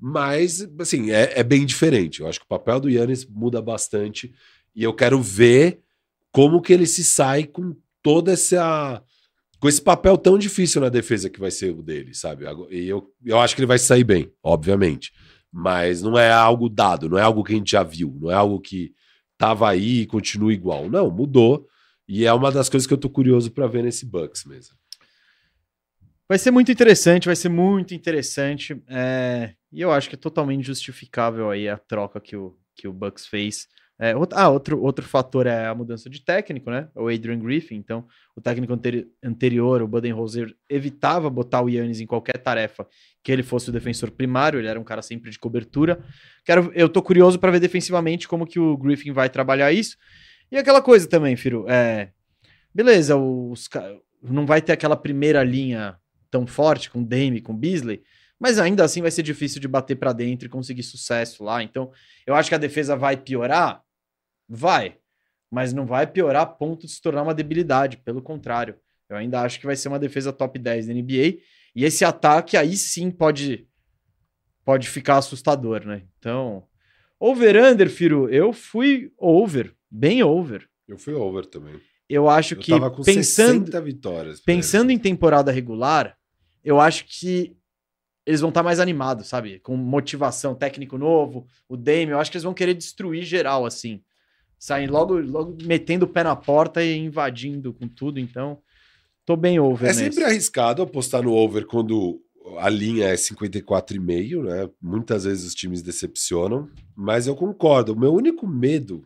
Mas, 0.00 0.68
assim, 0.78 1.10
é, 1.10 1.38
é 1.38 1.42
bem 1.42 1.64
diferente. 1.64 2.20
Eu 2.20 2.26
acho 2.26 2.40
que 2.40 2.44
o 2.44 2.48
papel 2.48 2.80
do 2.80 2.90
Yannis 2.90 3.24
muda 3.24 3.62
bastante. 3.62 4.34
E 4.74 4.82
eu 4.82 4.92
quero 4.92 5.22
ver 5.22 5.80
como 6.32 6.60
que 6.60 6.72
ele 6.72 6.86
se 6.86 7.04
sai 7.04 7.44
com 7.44 7.74
toda 8.02 8.32
essa. 8.32 9.02
com 9.60 9.68
esse 9.68 9.80
papel 9.80 10.18
tão 10.18 10.38
difícil 10.38 10.80
na 10.80 10.88
defesa 10.88 11.30
que 11.30 11.40
vai 11.40 11.50
ser 11.50 11.70
o 11.70 11.82
dele, 11.82 12.14
sabe? 12.14 12.44
E 12.70 12.88
eu, 12.88 13.12
eu 13.24 13.38
acho 13.38 13.54
que 13.54 13.60
ele 13.60 13.66
vai 13.66 13.78
sair 13.78 14.04
bem, 14.04 14.30
obviamente. 14.42 15.12
Mas 15.52 16.02
não 16.02 16.18
é 16.18 16.30
algo 16.30 16.68
dado, 16.68 17.08
não 17.08 17.18
é 17.18 17.22
algo 17.22 17.42
que 17.42 17.52
a 17.52 17.56
gente 17.56 17.72
já 17.72 17.82
viu, 17.82 18.16
não 18.20 18.30
é 18.30 18.34
algo 18.34 18.60
que 18.60 18.94
tava 19.36 19.68
aí 19.68 20.02
e 20.02 20.06
continua 20.06 20.52
igual. 20.52 20.88
Não, 20.88 21.10
mudou. 21.10 21.66
E 22.06 22.26
é 22.26 22.32
uma 22.32 22.52
das 22.52 22.68
coisas 22.68 22.86
que 22.86 22.92
eu 22.92 22.98
tô 22.98 23.08
curioso 23.08 23.50
para 23.50 23.66
ver 23.66 23.82
nesse 23.82 24.04
Bucks 24.04 24.44
mesmo. 24.44 24.76
Vai 26.28 26.38
ser 26.38 26.50
muito 26.50 26.70
interessante, 26.70 27.26
vai 27.26 27.34
ser 27.34 27.48
muito 27.48 27.94
interessante. 27.94 28.80
É, 28.88 29.54
e 29.72 29.80
eu 29.80 29.90
acho 29.90 30.08
que 30.08 30.14
é 30.14 30.18
totalmente 30.18 30.64
justificável 30.64 31.50
aí 31.50 31.68
a 31.68 31.76
troca 31.76 32.20
que 32.20 32.36
o, 32.36 32.56
que 32.76 32.86
o 32.86 32.92
Bucks 32.92 33.26
fez. 33.26 33.66
É, 34.02 34.16
outro, 34.16 34.38
ah, 34.38 34.48
outro, 34.48 34.82
outro 34.82 35.04
fator 35.04 35.46
é 35.46 35.66
a 35.66 35.74
mudança 35.74 36.08
de 36.08 36.22
técnico, 36.22 36.70
né? 36.70 36.88
O 36.94 37.08
Adrian 37.08 37.38
Griffin. 37.38 37.74
Então, 37.74 38.06
o 38.34 38.40
técnico 38.40 38.72
anteri 38.72 39.06
anterior, 39.22 39.82
o 39.82 39.86
Budenholzer, 39.86 40.56
evitava 40.70 41.28
botar 41.28 41.60
o 41.60 41.68
Yannis 41.68 42.00
em 42.00 42.06
qualquer 42.06 42.38
tarefa 42.38 42.88
que 43.22 43.30
ele 43.30 43.42
fosse 43.42 43.68
o 43.68 43.72
defensor 43.72 44.10
primário. 44.10 44.58
Ele 44.58 44.68
era 44.68 44.80
um 44.80 44.84
cara 44.84 45.02
sempre 45.02 45.30
de 45.30 45.38
cobertura. 45.38 46.02
Quero, 46.46 46.72
eu 46.74 46.88
tô 46.88 47.02
curioso 47.02 47.38
para 47.38 47.50
ver 47.50 47.60
defensivamente 47.60 48.26
como 48.26 48.46
que 48.46 48.58
o 48.58 48.74
Griffin 48.74 49.12
vai 49.12 49.28
trabalhar 49.28 49.70
isso. 49.70 49.98
E 50.50 50.56
aquela 50.56 50.80
coisa 50.80 51.06
também, 51.06 51.36
Firo. 51.36 51.66
É, 51.68 52.08
beleza, 52.74 53.18
os, 53.18 53.68
não 54.22 54.46
vai 54.46 54.62
ter 54.62 54.72
aquela 54.72 54.96
primeira 54.96 55.44
linha 55.44 55.98
tão 56.30 56.46
forte 56.46 56.88
com 56.88 57.02
Dame, 57.02 57.42
com 57.42 57.54
Beasley, 57.54 58.02
mas 58.38 58.58
ainda 58.58 58.82
assim 58.82 59.02
vai 59.02 59.10
ser 59.10 59.22
difícil 59.22 59.60
de 59.60 59.68
bater 59.68 59.96
para 59.96 60.14
dentro 60.14 60.46
e 60.46 60.48
conseguir 60.48 60.84
sucesso 60.84 61.44
lá. 61.44 61.62
Então, 61.62 61.92
eu 62.26 62.34
acho 62.34 62.48
que 62.48 62.54
a 62.54 62.58
defesa 62.58 62.96
vai 62.96 63.14
piorar? 63.14 63.82
Vai. 64.50 64.96
Mas 65.48 65.72
não 65.72 65.86
vai 65.86 66.06
piorar 66.06 66.42
a 66.42 66.46
ponto 66.46 66.86
de 66.86 66.92
se 66.92 67.00
tornar 67.00 67.22
uma 67.22 67.34
debilidade, 67.34 67.96
pelo 67.98 68.20
contrário. 68.20 68.74
Eu 69.08 69.16
ainda 69.16 69.40
acho 69.42 69.60
que 69.60 69.66
vai 69.66 69.76
ser 69.76 69.88
uma 69.88 69.98
defesa 69.98 70.32
top 70.32 70.58
10 70.58 70.88
da 70.88 70.94
NBA. 70.94 71.38
E 71.74 71.84
esse 71.84 72.04
ataque 72.04 72.56
aí 72.56 72.76
sim 72.76 73.10
pode 73.10 73.66
pode 74.64 74.88
ficar 74.88 75.16
assustador, 75.18 75.84
né? 75.84 76.02
Então, 76.18 76.64
over-under, 77.18 77.88
Firo, 77.88 78.28
eu 78.28 78.52
fui 78.52 79.10
over, 79.18 79.74
bem 79.90 80.22
over. 80.22 80.68
Eu 80.86 80.98
fui 80.98 81.14
over 81.14 81.46
também. 81.46 81.80
Eu 82.08 82.28
acho 82.28 82.54
eu 82.54 82.58
que 82.58 82.72
pensando 83.04 83.82
vitórias. 83.82 84.40
Pensando 84.40 84.90
em 84.90 84.98
temporada 84.98 85.50
regular, 85.50 86.16
eu 86.62 86.80
acho 86.80 87.06
que 87.06 87.56
eles 88.26 88.40
vão 88.40 88.50
estar 88.50 88.60
tá 88.60 88.64
mais 88.64 88.78
animados, 88.78 89.26
sabe? 89.26 89.58
Com 89.60 89.76
motivação, 89.76 90.54
técnico 90.54 90.98
novo, 90.98 91.46
o 91.68 91.76
Dame, 91.76 92.12
eu 92.12 92.18
acho 92.18 92.30
que 92.30 92.36
eles 92.36 92.44
vão 92.44 92.54
querer 92.54 92.74
destruir 92.74 93.24
geral, 93.24 93.64
assim. 93.64 94.02
Saem 94.60 94.88
logo, 94.88 95.18
logo 95.18 95.56
metendo 95.64 96.04
o 96.04 96.08
pé 96.08 96.22
na 96.22 96.36
porta 96.36 96.84
e 96.84 96.94
invadindo 96.94 97.72
com 97.72 97.88
tudo, 97.88 98.20
então 98.20 98.60
tô 99.24 99.34
bem 99.34 99.58
over. 99.58 99.88
É 99.88 99.92
nesse. 99.94 100.04
sempre 100.04 100.22
arriscado 100.22 100.82
apostar 100.82 101.22
no 101.22 101.32
over 101.32 101.64
quando 101.64 102.20
a 102.58 102.68
linha 102.68 103.06
é 103.06 103.14
54,5, 103.14 104.42
né? 104.44 104.68
Muitas 104.78 105.24
vezes 105.24 105.46
os 105.46 105.54
times 105.54 105.80
decepcionam, 105.80 106.68
mas 106.94 107.26
eu 107.26 107.34
concordo. 107.34 107.94
O 107.94 107.98
meu 107.98 108.12
único 108.12 108.46
medo 108.46 109.02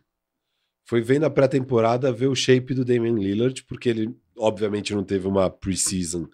foi 0.84 1.00
ver 1.00 1.20
na 1.20 1.31
pré-temporada 1.31 2.12
ver 2.12 2.26
o 2.26 2.34
shape 2.34 2.74
do 2.74 2.84
Damian 2.84 3.15
Lillard, 3.15 3.62
porque 3.62 3.89
ele 3.89 4.12
obviamente 4.36 4.92
não 4.92 5.05
teve 5.05 5.28
uma 5.28 5.49
preseason 5.49 6.26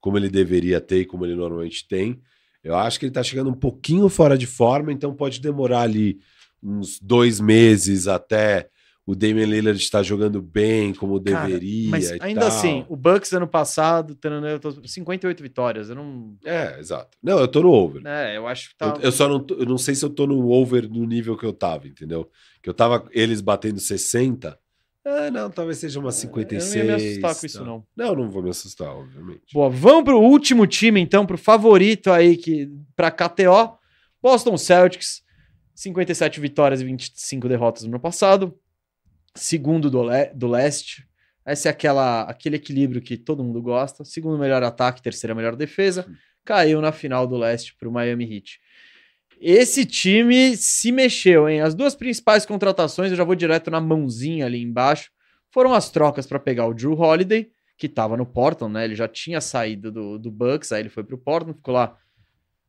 como 0.00 0.18
ele 0.18 0.28
deveria 0.28 0.82
ter 0.82 1.00
e 1.00 1.06
como 1.06 1.24
ele 1.24 1.34
normalmente 1.34 1.88
tem. 1.88 2.20
Eu 2.62 2.76
acho 2.76 2.98
que 2.98 3.06
ele 3.06 3.10
está 3.10 3.22
chegando 3.22 3.48
um 3.48 3.54
pouquinho 3.54 4.06
fora 4.10 4.36
de 4.36 4.46
forma, 4.46 4.92
então 4.92 5.14
pode 5.14 5.40
demorar 5.40 5.80
ali 5.80 6.20
uns 6.66 6.98
dois 7.00 7.40
meses 7.40 8.08
até 8.08 8.68
o 9.06 9.14
Damian 9.14 9.46
Lillard 9.46 9.80
estar 9.80 10.02
jogando 10.02 10.42
bem 10.42 10.92
como 10.92 11.22
Cara, 11.22 11.46
deveria. 11.46 11.90
Mas 11.90 12.10
ainda 12.20 12.40
tal. 12.40 12.48
assim, 12.48 12.84
o 12.88 12.96
Bucks 12.96 13.32
ano 13.32 13.46
passado, 13.46 14.18
58 14.84 15.42
vitórias. 15.42 15.88
Eu 15.88 15.94
não. 15.94 16.36
É, 16.44 16.78
exato. 16.80 17.16
Não, 17.22 17.38
eu 17.38 17.46
tô 17.46 17.62
no 17.62 17.70
over. 17.70 18.04
É, 18.04 18.36
eu 18.36 18.48
acho 18.48 18.70
que 18.70 18.76
tá. 18.76 18.96
Eu, 18.96 19.02
eu 19.02 19.12
só 19.12 19.28
não, 19.28 19.38
tô, 19.38 19.54
eu 19.54 19.64
não 19.64 19.78
sei 19.78 19.94
se 19.94 20.04
eu 20.04 20.10
tô 20.10 20.26
no 20.26 20.50
over 20.50 20.90
no 20.90 21.06
nível 21.06 21.36
que 21.36 21.46
eu 21.46 21.52
tava, 21.52 21.86
entendeu? 21.86 22.28
Que 22.60 22.68
eu 22.68 22.74
tava 22.74 23.06
eles 23.12 23.40
batendo 23.40 23.78
60. 23.78 24.58
Ah, 25.04 25.30
não, 25.30 25.48
talvez 25.48 25.78
seja 25.78 26.00
uma 26.00 26.10
56. 26.10 26.74
Eu 26.74 26.84
não 26.84 26.90
ia 26.90 26.96
me 26.96 27.10
assustar 27.10 27.36
com 27.36 27.46
isso, 27.46 27.64
não. 27.64 27.86
Não, 27.96 28.16
não 28.16 28.28
vou 28.28 28.42
me 28.42 28.50
assustar, 28.50 28.88
obviamente. 28.88 29.54
Boa, 29.54 29.70
vamos 29.70 30.02
pro 30.02 30.18
último 30.18 30.66
time, 30.66 31.00
então, 31.00 31.24
pro 31.24 31.38
favorito 31.38 32.10
aí, 32.10 32.36
que, 32.36 32.68
pra 32.96 33.12
KTO. 33.12 33.78
Boston 34.20 34.56
Celtics, 34.56 35.22
57 35.76 36.40
vitórias 36.40 36.80
e 36.80 36.84
25 36.84 37.48
derrotas 37.48 37.82
no 37.84 37.90
ano 37.90 38.00
passado. 38.00 38.58
segundo 39.34 39.90
do, 39.90 40.02
le 40.02 40.32
do 40.34 40.48
leste. 40.48 41.06
Esse 41.46 41.68
é 41.68 41.70
aquela, 41.70 42.22
aquele 42.22 42.56
equilíbrio 42.56 43.02
que 43.02 43.16
todo 43.16 43.44
mundo 43.44 43.60
gosta. 43.60 44.04
Segundo 44.04 44.38
melhor 44.38 44.62
ataque, 44.62 45.02
terceira 45.02 45.34
melhor 45.34 45.54
defesa. 45.54 46.06
Caiu 46.44 46.80
na 46.80 46.90
final 46.90 47.26
do 47.26 47.36
leste 47.36 47.76
para 47.76 47.88
o 47.88 47.92
Miami 47.92 48.24
Heat. 48.24 48.58
Esse 49.38 49.84
time 49.84 50.56
se 50.56 50.90
mexeu, 50.90 51.46
hein? 51.46 51.60
As 51.60 51.74
duas 51.74 51.94
principais 51.94 52.46
contratações, 52.46 53.10
eu 53.10 53.16
já 53.16 53.24
vou 53.24 53.34
direto 53.34 53.70
na 53.70 53.80
mãozinha 53.80 54.46
ali 54.46 54.62
embaixo, 54.62 55.10
foram 55.50 55.74
as 55.74 55.90
trocas 55.90 56.26
para 56.26 56.38
pegar 56.38 56.66
o 56.66 56.72
Drew 56.72 56.98
Holiday, 56.98 57.50
que 57.76 57.86
estava 57.86 58.16
no 58.16 58.24
Portland, 58.24 58.72
né? 58.72 58.84
Ele 58.86 58.94
já 58.94 59.06
tinha 59.06 59.40
saído 59.42 59.92
do, 59.92 60.18
do 60.18 60.30
Bucks, 60.30 60.72
aí 60.72 60.80
ele 60.80 60.88
foi 60.88 61.04
para 61.04 61.14
o 61.14 61.18
Portland, 61.18 61.58
ficou 61.58 61.74
lá. 61.74 61.98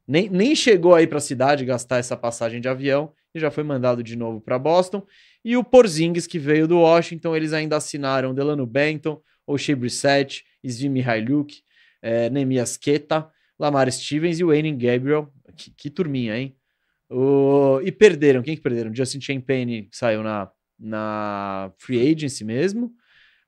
Nem, 0.08 0.30
nem 0.30 0.56
chegou 0.56 0.96
aí 0.96 1.06
para 1.06 1.18
a 1.18 1.22
cidade 1.22 1.66
gastar 1.66 1.98
essa 1.98 2.16
passagem 2.16 2.62
de 2.62 2.70
avião 2.70 3.12
e 3.36 3.40
já 3.40 3.52
foi 3.52 3.64
mandado 3.64 4.02
de 4.02 4.16
novo 4.16 4.40
para 4.40 4.58
Boston. 4.58 5.06
E 5.44 5.58
o 5.58 5.64
Porzingis, 5.64 6.26
que 6.26 6.40
veio 6.40 6.68
do 6.68 6.80
Washington, 6.80 7.36
eles 7.36 7.54
ainda 7.54 7.76
assinaram 7.76 8.34
Delano 8.34 8.66
Benton, 8.66 9.22
O'Shea 9.46 9.76
Brissett, 9.76 10.44
Svi 10.64 10.90
Mihailuk, 10.90 11.62
é, 12.02 12.30
Nemias 12.30 12.78
Keta, 12.78 13.30
Lamar 13.60 13.92
Stevens 13.92 14.40
e 14.40 14.44
o 14.44 14.48
Wayne 14.48 14.72
Gabriel. 14.72 15.32
Que, 15.56 15.72
que 15.72 15.90
turminha, 15.90 16.38
hein? 16.38 16.56
O... 17.10 17.80
E 17.84 17.92
perderam. 17.92 18.42
Quem 18.42 18.56
que 18.56 18.62
perderam? 18.62 18.94
Justin 18.94 19.22
Champagne 19.22 19.90
saiu 19.92 20.24
na, 20.24 20.50
na 20.80 21.72
free 21.78 22.12
agency 22.12 22.44
mesmo. 22.44 22.94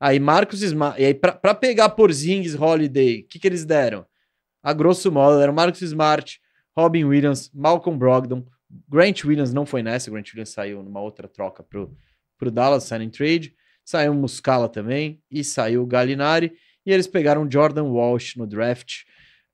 Aí 0.00 0.18
Marcos 0.18 0.62
Smart. 0.62 1.00
E 1.00 1.04
aí, 1.04 1.14
pra 1.14 1.54
pegar 1.54 1.90
Porzingis, 1.90 2.54
Holiday, 2.54 3.20
o 3.20 3.28
que, 3.28 3.38
que 3.38 3.46
eles 3.46 3.64
deram? 3.64 4.06
A 4.62 4.72
grosso 4.72 5.12
modo, 5.12 5.38
deram 5.38 5.52
Marcos 5.52 5.82
Smart, 5.82 6.40
Robin 6.80 7.04
Williams, 7.04 7.50
Malcolm 7.54 7.98
Brogdon, 7.98 8.44
Grant 8.88 9.24
Williams 9.24 9.52
não 9.52 9.66
foi 9.66 9.82
nessa, 9.82 10.10
Grant 10.10 10.28
Williams 10.28 10.50
saiu 10.50 10.82
numa 10.82 11.00
outra 11.00 11.28
troca 11.28 11.62
pro, 11.62 11.96
pro 12.38 12.50
Dallas 12.50 12.84
Signing 12.84 13.10
Trade. 13.10 13.54
Saiu 13.84 14.14
Muscala 14.14 14.68
também 14.68 15.20
e 15.30 15.42
saiu 15.42 15.84
Gallinari. 15.86 16.52
E 16.86 16.92
eles 16.92 17.06
pegaram 17.06 17.50
Jordan 17.50 17.84
Walsh 17.84 18.36
no 18.36 18.46
draft. 18.46 19.02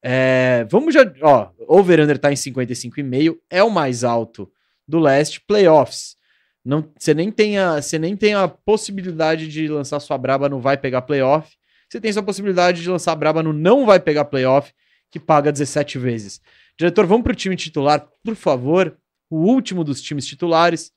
É, 0.03 0.67
vamos 0.71 0.93
já. 0.93 1.01
Ó, 1.23 1.51
over-under 1.67 2.19
tá 2.19 2.31
em 2.31 2.37
55,5, 2.37 3.39
é 3.51 3.63
o 3.63 3.71
mais 3.71 4.05
alto 4.05 4.51
do 4.87 4.99
leste. 4.99 5.41
Playoffs. 5.41 6.17
Não, 6.65 6.93
você 6.99 7.15
nem 7.15 7.31
tem 7.31 7.59
a, 7.59 7.81
você 7.81 7.99
nem 7.99 8.17
tem 8.17 8.35
a 8.35 8.47
possibilidade 8.47 9.49
de 9.49 9.69
lançar 9.69 10.01
sua 10.01 10.19
braba 10.19 10.49
no 10.49 10.61
vai 10.61 10.77
pegar 10.77 11.03
playoff. 11.03 11.57
Você 11.89 12.01
tem 12.01 12.13
sua 12.13 12.23
possibilidade 12.23 12.83
de 12.83 12.91
lançar 12.91 13.15
braba 13.15 13.43
no 13.43 13.53
não 13.53 13.87
vai 13.87 14.01
pegar 14.01 14.25
playoff, 14.25 14.73
que 15.11 15.21
paga 15.21 15.53
17 15.53 15.99
vezes. 15.99 16.41
Diretor, 16.79 17.07
vamos 17.07 17.25
pro 17.25 17.35
time 17.35 17.57
titular, 17.57 18.07
por 18.23 18.35
favor 18.35 18.97
o 19.31 19.39
último 19.39 19.83
dos 19.83 20.01
times 20.01 20.27
titulares, 20.27 20.93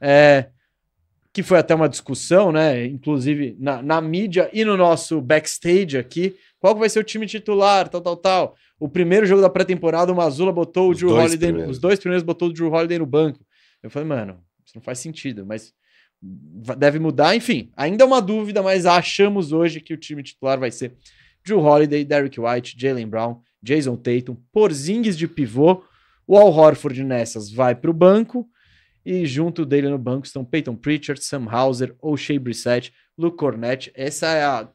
é, 0.00 0.48
que 1.32 1.42
foi 1.42 1.58
até 1.58 1.74
uma 1.74 1.88
discussão, 1.88 2.52
né? 2.52 2.86
Inclusive 2.86 3.56
na, 3.58 3.82
na 3.82 4.00
mídia 4.00 4.48
e 4.52 4.64
no 4.64 4.76
nosso 4.76 5.20
backstage 5.20 5.98
aqui. 5.98 6.36
Qual 6.58 6.76
vai 6.76 6.88
ser 6.88 7.00
o 7.00 7.04
time 7.04 7.26
titular, 7.26 7.88
tal, 7.88 8.00
tal, 8.00 8.16
tal. 8.16 8.56
O 8.78 8.88
primeiro 8.88 9.26
jogo 9.26 9.42
da 9.42 9.50
pré-temporada, 9.50 10.12
o 10.12 10.16
Mazula 10.16 10.52
botou 10.52 10.90
os 10.90 10.98
o 10.98 11.00
Drew 11.00 11.16
Holiday. 11.16 11.48
Primeiros. 11.48 11.76
Os 11.76 11.78
dois 11.80 11.98
primeiros 11.98 12.22
botou 12.22 12.48
o 12.48 12.52
Drew 12.52 12.70
Holiday 12.70 12.98
no 12.98 13.06
banco. 13.06 13.44
Eu 13.82 13.90
falei, 13.90 14.08
mano, 14.08 14.38
isso 14.64 14.74
não 14.76 14.82
faz 14.82 14.98
sentido, 14.98 15.44
mas 15.44 15.74
deve 16.78 16.98
mudar. 16.98 17.34
Enfim, 17.34 17.70
ainda 17.76 18.04
é 18.04 18.06
uma 18.06 18.22
dúvida, 18.22 18.62
mas 18.62 18.86
achamos 18.86 19.52
hoje 19.52 19.80
que 19.80 19.92
o 19.92 19.96
time 19.96 20.22
titular 20.22 20.58
vai 20.58 20.70
ser 20.70 20.94
Drew 21.44 21.60
Holiday, 21.60 22.04
Derrick 22.04 22.40
White, 22.40 22.76
Jalen 22.78 23.08
Brown, 23.08 23.40
Jason 23.64 23.96
Tatum, 23.96 24.36
Porzingis 24.52 25.16
de 25.16 25.26
pivô, 25.26 25.82
o 26.26 26.36
Al 26.36 26.52
Horford 26.52 27.02
nessas 27.02 27.50
vai 27.50 27.74
para 27.74 27.90
o 27.90 27.94
banco 27.94 28.48
e 29.04 29.26
junto 29.26 29.66
dele 29.66 29.88
no 29.88 29.98
banco 29.98 30.26
estão 30.26 30.44
Peyton 30.44 30.76
Pritchard, 30.76 31.22
Sam 31.22 31.46
Hauser, 31.50 31.94
O'Shea 32.00 32.38
Brissett, 32.38 32.92
Luke 33.16 33.36
Cornett. 33.36 33.90
Essa 33.94 34.28
é 34.28 34.44
a 34.44 34.68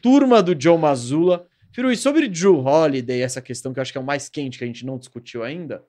turma 0.00 0.42
do 0.42 0.60
Joe 0.60 0.78
Mazzulla. 0.78 1.46
Firu, 1.72 1.90
e 1.90 1.96
sobre 1.96 2.28
Drew 2.28 2.60
Holiday, 2.60 3.20
essa 3.22 3.42
questão 3.42 3.72
que 3.72 3.80
eu 3.80 3.82
acho 3.82 3.90
que 3.90 3.98
é 3.98 4.00
o 4.00 4.04
mais 4.04 4.28
quente 4.28 4.58
que 4.58 4.64
a 4.64 4.66
gente 4.66 4.86
não 4.86 4.96
discutiu 4.96 5.42
ainda, 5.42 5.84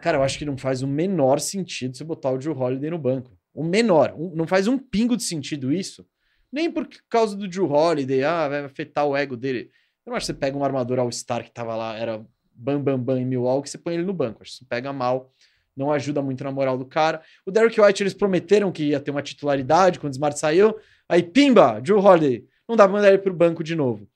cara, 0.00 0.16
eu 0.16 0.22
acho 0.22 0.38
que 0.38 0.46
não 0.46 0.56
faz 0.56 0.82
o 0.82 0.86
menor 0.86 1.40
sentido 1.40 1.94
você 1.94 2.04
botar 2.04 2.30
o 2.30 2.38
Drew 2.38 2.58
Holiday 2.58 2.88
no 2.88 2.98
banco. 2.98 3.36
O 3.52 3.62
menor. 3.62 4.14
Um, 4.16 4.34
não 4.34 4.46
faz 4.46 4.66
um 4.66 4.78
pingo 4.78 5.14
de 5.14 5.24
sentido 5.24 5.70
isso. 5.72 6.06
Nem 6.50 6.70
por 6.70 6.88
causa 7.10 7.36
do 7.36 7.46
Drew 7.46 7.70
Holiday, 7.70 8.24
ah, 8.24 8.48
vai 8.48 8.64
afetar 8.64 9.04
o 9.06 9.14
ego 9.14 9.36
dele. 9.36 9.70
Eu 10.08 10.10
não 10.10 10.16
acho 10.16 10.24
que 10.24 10.32
você 10.32 10.38
pega 10.38 10.56
um 10.56 10.64
armador 10.64 10.98
All-Star 10.98 11.44
que 11.44 11.50
tava 11.50 11.76
lá, 11.76 11.94
era 11.94 12.24
bam, 12.54 12.80
bam, 12.80 12.98
bam 12.98 13.20
em 13.20 13.26
Milwaukee, 13.26 13.68
você 13.68 13.76
põe 13.76 13.92
ele 13.92 14.04
no 14.04 14.14
banco. 14.14 14.40
Acho 14.40 14.52
que 14.52 14.56
isso 14.56 14.66
pega 14.66 14.90
mal, 14.90 15.30
não 15.76 15.92
ajuda 15.92 16.22
muito 16.22 16.42
na 16.42 16.50
moral 16.50 16.78
do 16.78 16.86
cara. 16.86 17.20
O 17.44 17.50
Derek 17.50 17.78
White, 17.78 18.02
eles 18.02 18.14
prometeram 18.14 18.72
que 18.72 18.84
ia 18.84 19.00
ter 19.00 19.10
uma 19.10 19.20
titularidade 19.20 20.00
quando 20.00 20.14
o 20.14 20.16
Smart 20.16 20.38
saiu. 20.38 20.74
Aí, 21.06 21.22
pimba, 21.22 21.78
Drew 21.82 21.98
Holiday. 21.98 22.42
Não 22.66 22.74
dá 22.74 22.84
pra 22.84 22.94
mandar 22.94 23.08
ele 23.08 23.18
pro 23.18 23.34
banco 23.34 23.62
de 23.62 23.76
novo. 23.76 24.08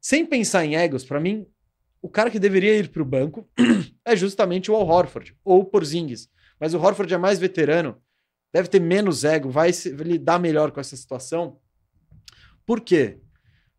Sem 0.00 0.26
pensar 0.26 0.64
em 0.64 0.74
egos, 0.74 1.04
para 1.04 1.20
mim, 1.20 1.46
o 2.02 2.08
cara 2.08 2.28
que 2.28 2.40
deveria 2.40 2.76
ir 2.76 2.88
pro 2.88 3.04
banco 3.04 3.48
é 4.04 4.16
justamente 4.16 4.72
o 4.72 4.74
Al 4.74 4.88
Horford 4.88 5.36
ou 5.44 5.60
o 5.60 5.64
Porzingis. 5.64 6.28
Mas 6.58 6.74
o 6.74 6.80
Horford 6.80 7.14
é 7.14 7.18
mais 7.18 7.38
veterano, 7.38 7.96
deve 8.52 8.68
ter 8.68 8.80
menos 8.80 9.22
ego, 9.22 9.50
vai 9.50 9.70
lidar 10.00 10.40
melhor 10.40 10.72
com 10.72 10.80
essa 10.80 10.96
situação. 10.96 11.60
Por 12.66 12.80
quê? 12.80 13.20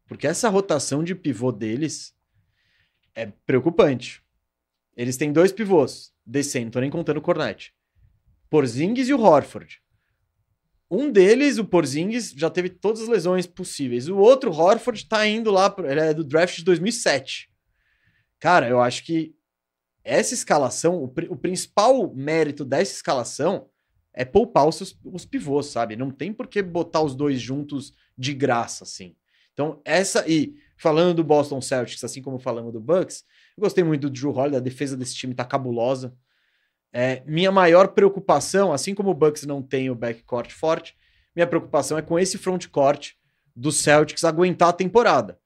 Porque 0.07 0.25
essa 0.25 0.49
rotação 0.49 1.03
de 1.03 1.13
pivô 1.13 1.51
deles 1.51 2.15
é 3.13 3.25
preocupante. 3.45 4.23
Eles 4.95 5.17
têm 5.17 5.31
dois 5.31 5.51
pivôs 5.51 6.13
descendo, 6.25 6.79
nem 6.79 6.89
contando 6.89 7.17
o 7.17 7.21
Cornet. 7.21 7.73
Porzingis 8.49 9.09
e 9.09 9.13
o 9.13 9.21
Horford. 9.21 9.81
Um 10.89 11.11
deles, 11.11 11.57
o 11.57 11.65
Porzingis, 11.65 12.31
já 12.31 12.49
teve 12.49 12.69
todas 12.69 13.01
as 13.01 13.07
lesões 13.09 13.45
possíveis. 13.45 14.07
O 14.07 14.17
outro, 14.17 14.49
o 14.49 14.55
Horford, 14.55 15.05
tá 15.05 15.27
indo 15.27 15.51
lá, 15.51 15.73
ele 15.79 15.99
é 15.99 16.13
do 16.13 16.23
draft 16.23 16.55
de 16.55 16.63
2007. 16.63 17.51
Cara, 18.39 18.69
eu 18.69 18.79
acho 18.79 19.03
que 19.03 19.35
essa 20.03 20.33
escalação, 20.33 21.03
o, 21.03 21.13
o 21.29 21.35
principal 21.35 22.13
mérito 22.13 22.63
dessa 22.63 22.93
escalação 22.93 23.69
é 24.13 24.23
poupar 24.23 24.67
os, 24.67 24.97
os 25.03 25.25
pivôs, 25.25 25.65
sabe? 25.65 25.97
Não 25.97 26.09
tem 26.09 26.31
por 26.31 26.47
que 26.47 26.61
botar 26.63 27.01
os 27.01 27.13
dois 27.13 27.41
juntos 27.41 27.93
de 28.17 28.33
graça, 28.33 28.85
assim. 28.85 29.15
Então, 29.57 29.81
essa. 29.83 30.23
E 30.29 30.53
falando 30.77 31.15
do 31.15 31.23
Boston 31.23 31.59
Celtics, 31.59 32.03
assim 32.03 32.21
como 32.21 32.37
falamos 32.37 32.71
do 32.71 32.79
Bucks, 32.79 33.23
eu 33.57 33.63
gostei 33.63 33.83
muito 33.83 34.01
do 34.01 34.09
Drew 34.11 34.29
Holiday, 34.29 34.57
a 34.57 34.63
defesa 34.63 34.95
desse 34.95 35.15
time 35.15 35.33
tá 35.33 35.43
cabulosa. 35.43 36.15
É, 36.93 37.23
minha 37.25 37.51
maior 37.51 37.87
preocupação, 37.87 38.71
assim 38.71 38.93
como 38.93 39.09
o 39.09 39.15
Bucks 39.15 39.45
não 39.47 39.63
tem 39.63 39.89
o 39.89 39.95
backcourt 39.95 40.51
forte, 40.51 40.95
minha 41.35 41.47
preocupação 41.47 41.97
é 41.97 42.03
com 42.03 42.19
esse 42.19 42.37
frontcourt 42.37 43.13
do 43.55 43.71
Celtics 43.71 44.23
aguentar 44.23 44.69
a 44.69 44.73
temporada. 44.73 45.39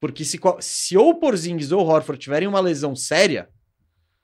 Porque 0.00 0.24
se, 0.24 0.40
se 0.60 0.96
ou 0.96 1.18
Porzingis 1.18 1.70
ou 1.70 1.86
Horford 1.86 2.18
tiverem 2.18 2.48
uma 2.48 2.60
lesão 2.60 2.96
séria, 2.96 3.50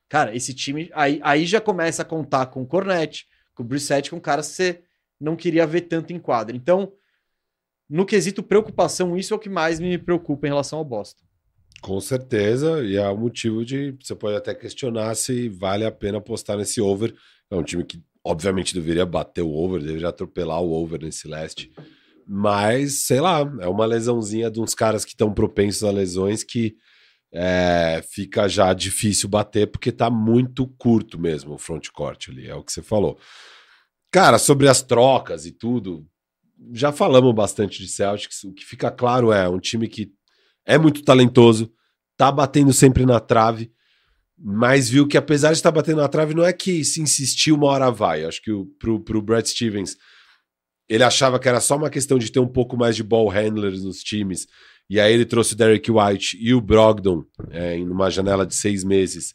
cara, 0.09 0.35
esse 0.35 0.55
time 0.55 0.91
aí, 0.95 1.21
aí 1.23 1.45
já 1.45 1.61
começa 1.61 2.01
a 2.01 2.05
contar 2.05 2.47
com 2.47 2.63
o 2.63 2.67
Cornet, 2.67 3.27
com 3.55 3.63
o 3.63 3.67
Brissett, 3.67 4.11
com 4.11 4.19
caras 4.19 4.49
que 4.49 4.55
você 4.55 4.83
não 5.21 5.37
queria 5.37 5.67
ver 5.67 5.83
tanto 5.83 6.15
em 6.15 6.19
quadra. 6.19 6.57
Então, 6.57 6.93
no 7.89 8.07
quesito 8.07 8.43
preocupação, 8.43 9.17
isso 9.17 9.35
é 9.35 9.37
o 9.37 9.41
que 9.41 9.49
mais 9.49 9.79
me 9.79 9.99
preocupa 9.99 10.47
em 10.47 10.51
relação 10.51 10.79
ao 10.79 10.85
Boston. 10.85 11.25
Com 11.83 12.01
certeza, 12.01 12.83
e 12.83 12.97
é 12.97 13.09
o 13.09 13.17
motivo 13.17 13.65
de 13.65 13.95
você 14.01 14.15
pode 14.15 14.37
até 14.37 14.55
questionar 14.55 15.15
se 15.15 15.49
vale 15.51 15.85
a 15.85 15.93
pena 15.93 16.19
apostar 16.19 16.57
nesse 16.57 16.81
over. 16.81 17.15
É 17.51 17.55
um 17.55 17.63
time 17.63 17.85
que, 17.85 18.03
obviamente, 18.25 18.73
deveria 18.73 19.05
bater 19.05 19.43
o 19.43 19.53
over, 19.53 19.83
deveria 19.83 20.09
atropelar 20.09 20.63
o 20.63 20.73
over 20.73 21.03
nesse 21.03 21.29
leste. 21.29 21.71
Mas, 22.27 23.01
sei 23.07 23.21
lá, 23.21 23.41
é 23.61 23.69
uma 23.69 23.85
lesãozinha 23.85 24.51
de 24.51 24.61
uns 24.61 24.75
caras 24.75 25.05
que 25.05 25.11
estão 25.11 25.33
propensos 25.35 25.85
a 25.85 25.91
lesões 25.91 26.43
que 26.43 26.75
é, 27.31 28.03
fica 28.09 28.49
já 28.49 28.73
difícil 28.73 29.29
bater, 29.29 29.67
porque 29.67 29.93
tá 29.93 30.09
muito 30.09 30.67
curto 30.79 31.21
mesmo 31.21 31.55
o 31.55 31.59
frontcourt 31.59 32.29
ali, 32.31 32.49
é 32.49 32.55
o 32.55 32.63
que 32.63 32.73
você 32.73 32.81
falou. 32.81 33.19
Cara, 34.11 34.39
sobre 34.39 34.69
as 34.69 34.81
trocas 34.81 35.45
e 35.45 35.51
tudo, 35.51 36.07
já 36.73 36.93
falamos 36.93 37.35
bastante 37.35 37.83
de 37.83 37.89
Celtics. 37.89 38.45
O 38.45 38.53
que 38.53 38.65
fica 38.65 38.91
claro 38.91 39.33
é 39.33 39.49
um 39.49 39.59
time 39.59 39.89
que 39.89 40.13
é 40.67 40.79
muito 40.79 41.03
talentoso, 41.03 41.73
tá 42.17 42.31
batendo 42.33 42.73
sempre 42.73 43.05
na 43.05 43.21
trave, 43.21 43.71
mas 44.39 44.89
viu 44.89 45.07
que 45.07 45.17
apesar 45.17 45.49
de 45.49 45.59
estar 45.59 45.71
tá 45.71 45.77
batendo 45.77 46.01
na 46.01 46.09
trave, 46.09 46.35
não 46.35 46.45
é 46.45 46.53
que 46.53 46.85
se 46.85 47.01
insistir 47.01 47.53
uma 47.53 47.67
hora 47.67 47.91
vai. 47.91 48.25
Acho 48.25 48.43
que 48.43 48.51
o, 48.51 48.67
pro, 48.79 49.01
pro 49.01 49.23
Brad 49.23 49.47
Stevens, 49.47 49.97
ele 50.89 51.05
achava 51.05 51.39
que 51.39 51.49
era 51.49 51.61
só 51.61 51.77
uma 51.77 51.91
questão 51.91 52.19
de 52.19 52.31
ter 52.31 52.41
um 52.41 52.49
pouco 52.49 52.77
mais 52.77 52.97
de 52.97 53.03
ball 53.03 53.29
handlers 53.29 53.85
nos 53.85 54.03
times. 54.03 54.47
E 54.89 55.01
aí 55.01 55.13
ele 55.13 55.25
trouxe 55.25 55.55
o 55.55 55.57
Derek 55.57 55.91
White 55.91 56.37
e 56.41 56.53
o 56.53 56.61
Brogdon 56.61 57.25
é, 57.51 57.77
em 57.77 57.89
uma 57.89 58.11
janela 58.11 58.47
de 58.47 58.55
seis 58.55 58.85
meses. 58.85 59.35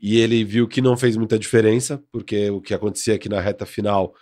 E 0.00 0.18
ele 0.18 0.44
viu 0.44 0.68
que 0.68 0.80
não 0.80 0.96
fez 0.96 1.16
muita 1.16 1.38
diferença, 1.38 2.02
porque 2.12 2.50
o 2.50 2.60
que 2.60 2.74
acontecia 2.74 3.14
aqui 3.14 3.28
na 3.28 3.40
reta 3.40 3.66
final 3.66 4.14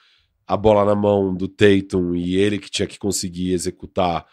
a 0.47 0.57
bola 0.57 0.85
na 0.85 0.95
mão 0.95 1.35
do 1.35 1.49
Tatum 1.49 2.15
e 2.15 2.37
ele 2.37 2.59
que 2.59 2.71
tinha 2.71 2.87
que 2.87 2.99
conseguir 2.99 3.53
executar. 3.53 4.27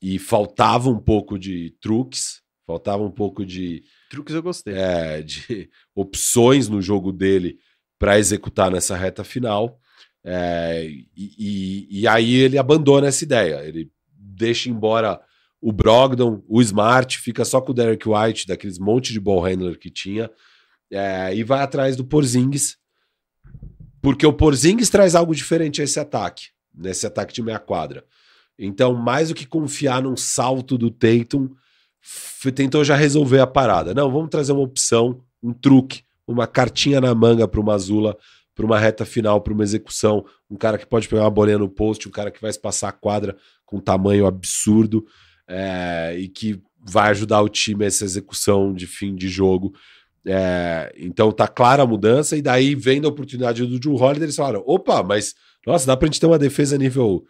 E 0.00 0.18
faltava 0.18 0.90
um 0.90 0.98
pouco 0.98 1.38
de 1.38 1.70
truques, 1.80 2.42
faltava 2.66 3.02
um 3.02 3.10
pouco 3.10 3.44
de. 3.44 3.82
Truques 4.10 4.34
eu 4.34 4.42
gostei. 4.42 4.74
É, 4.74 5.22
de 5.22 5.70
opções 5.94 6.68
no 6.68 6.82
jogo 6.82 7.10
dele 7.10 7.58
para 7.98 8.18
executar 8.18 8.70
nessa 8.70 8.96
reta 8.96 9.24
final. 9.24 9.78
É, 10.22 10.86
e, 10.86 11.08
e, 11.16 12.00
e, 12.00 12.08
aí 12.08 12.34
ele 12.34 12.58
abandona 12.58 13.06
essa 13.06 13.24
ideia. 13.24 13.62
Ele 13.64 13.90
deixa 14.14 14.68
embora 14.68 15.20
o 15.60 15.72
Brogdon, 15.72 16.42
o 16.46 16.60
Smart, 16.60 17.18
fica 17.18 17.44
só 17.44 17.60
com 17.60 17.72
o 17.72 17.74
Derek 17.74 18.06
White, 18.06 18.46
daqueles 18.46 18.78
monte 18.78 19.14
de 19.14 19.20
ball 19.20 19.40
handler 19.40 19.78
que 19.78 19.90
tinha, 19.90 20.30
é, 20.90 21.34
e 21.34 21.42
vai 21.42 21.62
atrás 21.62 21.96
do 21.96 22.04
Porzingis, 22.04 22.76
porque 24.04 24.26
o 24.26 24.34
Porzingis 24.34 24.90
traz 24.90 25.14
algo 25.14 25.34
diferente 25.34 25.80
a 25.80 25.84
esse 25.84 25.98
ataque, 25.98 26.48
nesse 26.74 27.06
ataque 27.06 27.32
de 27.32 27.42
meia 27.42 27.58
quadra. 27.58 28.04
Então, 28.58 28.92
mais 28.92 29.30
do 29.30 29.34
que 29.34 29.46
confiar 29.46 30.02
num 30.02 30.14
salto 30.14 30.76
do 30.76 30.90
Tatum, 30.90 31.48
tentou 32.54 32.84
já 32.84 32.94
resolver 32.94 33.40
a 33.40 33.46
parada. 33.46 33.94
Não, 33.94 34.12
vamos 34.12 34.28
trazer 34.28 34.52
uma 34.52 34.60
opção, 34.60 35.24
um 35.42 35.54
truque, 35.54 36.02
uma 36.26 36.46
cartinha 36.46 37.00
na 37.00 37.14
manga 37.14 37.48
para 37.48 37.58
o 37.58 37.64
Mazula, 37.64 38.14
para 38.54 38.66
uma 38.66 38.78
reta 38.78 39.06
final, 39.06 39.40
para 39.40 39.54
uma 39.54 39.64
execução. 39.64 40.22
Um 40.50 40.56
cara 40.56 40.76
que 40.76 40.84
pode 40.84 41.08
pegar 41.08 41.22
uma 41.22 41.30
bolinha 41.30 41.56
no 41.56 41.70
post, 41.70 42.06
um 42.06 42.12
cara 42.12 42.30
que 42.30 42.42
vai 42.42 42.52
passar 42.52 42.90
a 42.90 42.92
quadra 42.92 43.34
com 43.64 43.78
um 43.78 43.80
tamanho 43.80 44.26
absurdo 44.26 45.06
é, 45.48 46.14
e 46.18 46.28
que 46.28 46.62
vai 46.78 47.08
ajudar 47.08 47.40
o 47.40 47.48
time 47.48 47.84
a 47.84 47.88
essa 47.88 48.04
execução 48.04 48.74
de 48.74 48.86
fim 48.86 49.14
de 49.14 49.30
jogo. 49.30 49.72
É, 50.26 50.92
então 50.96 51.30
tá 51.30 51.46
clara 51.46 51.82
a 51.82 51.86
mudança, 51.86 52.36
e 52.36 52.42
daí 52.42 52.74
vendo 52.74 53.06
a 53.06 53.10
oportunidade 53.10 53.64
do 53.66 53.78
Drew 53.78 53.94
Holiday, 53.94 54.24
eles 54.24 54.36
falaram: 54.36 54.62
opa, 54.66 55.02
mas 55.02 55.34
nossa, 55.66 55.86
dá 55.86 55.96
pra 55.96 56.06
gente 56.06 56.20
ter 56.20 56.26
uma 56.26 56.38
defesa 56.38 56.76
nível, 56.76 57.24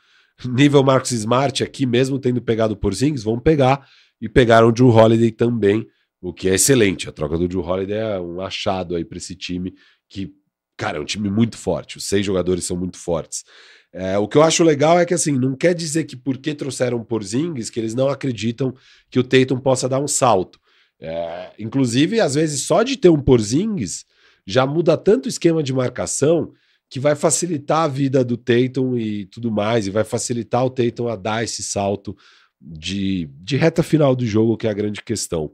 nível 0.44 0.82
Marcos 0.82 1.12
Smart 1.12 1.62
aqui, 1.62 1.86
mesmo 1.86 2.18
tendo 2.18 2.42
pegado 2.42 2.76
por 2.76 2.94
Zings, 2.94 3.24
vamos 3.24 3.42
pegar. 3.42 3.86
E 4.20 4.28
pegaram 4.28 4.68
o 4.68 4.72
Drew 4.72 4.88
Holiday 4.88 5.30
também, 5.30 5.86
o 6.20 6.32
que 6.32 6.48
é 6.48 6.54
excelente. 6.54 7.08
A 7.08 7.12
troca 7.12 7.36
do 7.36 7.46
Drew 7.46 7.62
Holiday 7.62 7.98
é 7.98 8.20
um 8.20 8.40
achado 8.40 8.96
aí 8.96 9.04
para 9.04 9.18
esse 9.18 9.34
time 9.34 9.74
que, 10.08 10.32
cara, 10.76 10.98
é 10.98 11.00
um 11.00 11.04
time 11.04 11.30
muito 11.30 11.58
forte. 11.58 11.98
Os 11.98 12.08
seis 12.08 12.24
jogadores 12.24 12.64
são 12.64 12.76
muito 12.76 12.96
fortes. 12.96 13.44
É, 13.92 14.18
o 14.18 14.26
que 14.26 14.36
eu 14.36 14.42
acho 14.42 14.64
legal 14.64 14.98
é 14.98 15.04
que, 15.04 15.14
assim, 15.14 15.38
não 15.38 15.54
quer 15.54 15.74
dizer 15.74 16.04
que 16.04 16.16
porque 16.16 16.54
trouxeram 16.54 17.04
Porzingis 17.04 17.70
que 17.70 17.78
eles 17.78 17.94
não 17.94 18.08
acreditam 18.08 18.74
que 19.10 19.20
o 19.20 19.24
Tatum 19.24 19.60
possa 19.60 19.88
dar 19.88 20.00
um 20.00 20.08
salto. 20.08 20.58
É, 21.06 21.52
inclusive, 21.58 22.18
às 22.18 22.34
vezes, 22.34 22.62
só 22.62 22.82
de 22.82 22.96
ter 22.96 23.10
um 23.10 23.20
Porzingis 23.20 24.06
já 24.46 24.66
muda 24.66 24.96
tanto 24.96 25.26
o 25.26 25.28
esquema 25.28 25.62
de 25.62 25.72
marcação 25.72 26.52
que 26.88 26.98
vai 26.98 27.14
facilitar 27.14 27.84
a 27.84 27.88
vida 27.88 28.24
do 28.24 28.36
Tatum 28.36 28.96
e 28.96 29.26
tudo 29.26 29.50
mais, 29.50 29.86
e 29.86 29.90
vai 29.90 30.04
facilitar 30.04 30.64
o 30.64 30.70
Tatum 30.70 31.08
a 31.08 31.16
dar 31.16 31.42
esse 31.42 31.62
salto 31.62 32.16
de, 32.60 33.28
de 33.42 33.56
reta 33.56 33.82
final 33.82 34.14
do 34.14 34.26
jogo, 34.26 34.56
que 34.56 34.66
é 34.66 34.70
a 34.70 34.74
grande 34.74 35.02
questão. 35.02 35.52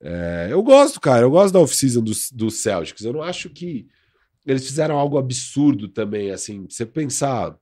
É, 0.00 0.48
eu 0.50 0.62
gosto, 0.62 1.00
cara, 1.00 1.22
eu 1.22 1.30
gosto 1.30 1.54
da 1.54 1.60
off-season 1.60 2.02
do, 2.02 2.12
do 2.32 2.50
Celtics. 2.50 3.04
Eu 3.04 3.12
não 3.12 3.22
acho 3.22 3.48
que 3.48 3.86
eles 4.44 4.66
fizeram 4.66 4.98
algo 4.98 5.18
absurdo 5.18 5.88
também, 5.88 6.30
assim, 6.30 6.66
você 6.68 6.84
pensar, 6.84 7.56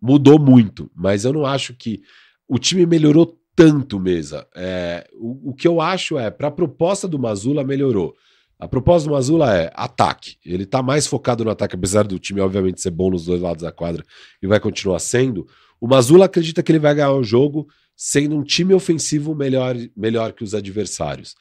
mudou 0.00 0.38
muito, 0.38 0.90
mas 0.94 1.24
eu 1.24 1.32
não 1.32 1.46
acho 1.46 1.72
que 1.74 2.02
o 2.48 2.58
time 2.58 2.84
melhorou 2.84 3.38
tanto, 3.54 4.00
mesa. 4.00 4.46
É, 4.54 5.06
o, 5.14 5.50
o 5.50 5.54
que 5.54 5.66
eu 5.66 5.80
acho 5.80 6.18
é, 6.18 6.30
para 6.30 6.48
a 6.48 6.52
proposta 6.52 7.06
do 7.06 7.18
Mazula, 7.18 7.64
melhorou. 7.64 8.14
A 8.58 8.68
proposta 8.68 9.08
do 9.08 9.12
Mazula 9.12 9.54
é 9.54 9.70
ataque. 9.74 10.36
Ele 10.44 10.64
tá 10.64 10.82
mais 10.82 11.06
focado 11.06 11.44
no 11.44 11.50
ataque, 11.50 11.74
apesar 11.74 12.04
do 12.04 12.18
time, 12.18 12.40
obviamente, 12.40 12.80
ser 12.80 12.90
bom 12.90 13.10
nos 13.10 13.24
dois 13.24 13.40
lados 13.40 13.62
da 13.62 13.72
quadra 13.72 14.04
e 14.42 14.46
vai 14.46 14.60
continuar 14.60 14.98
sendo. 14.98 15.46
O 15.80 15.86
Mazula 15.86 16.26
acredita 16.26 16.62
que 16.62 16.72
ele 16.72 16.78
vai 16.78 16.94
ganhar 16.94 17.12
o 17.12 17.24
jogo 17.24 17.68
sendo 17.96 18.36
um 18.36 18.42
time 18.42 18.74
ofensivo 18.74 19.34
melhor, 19.34 19.76
melhor 19.96 20.32
que 20.32 20.42
os 20.42 20.54
adversários. 20.54 21.34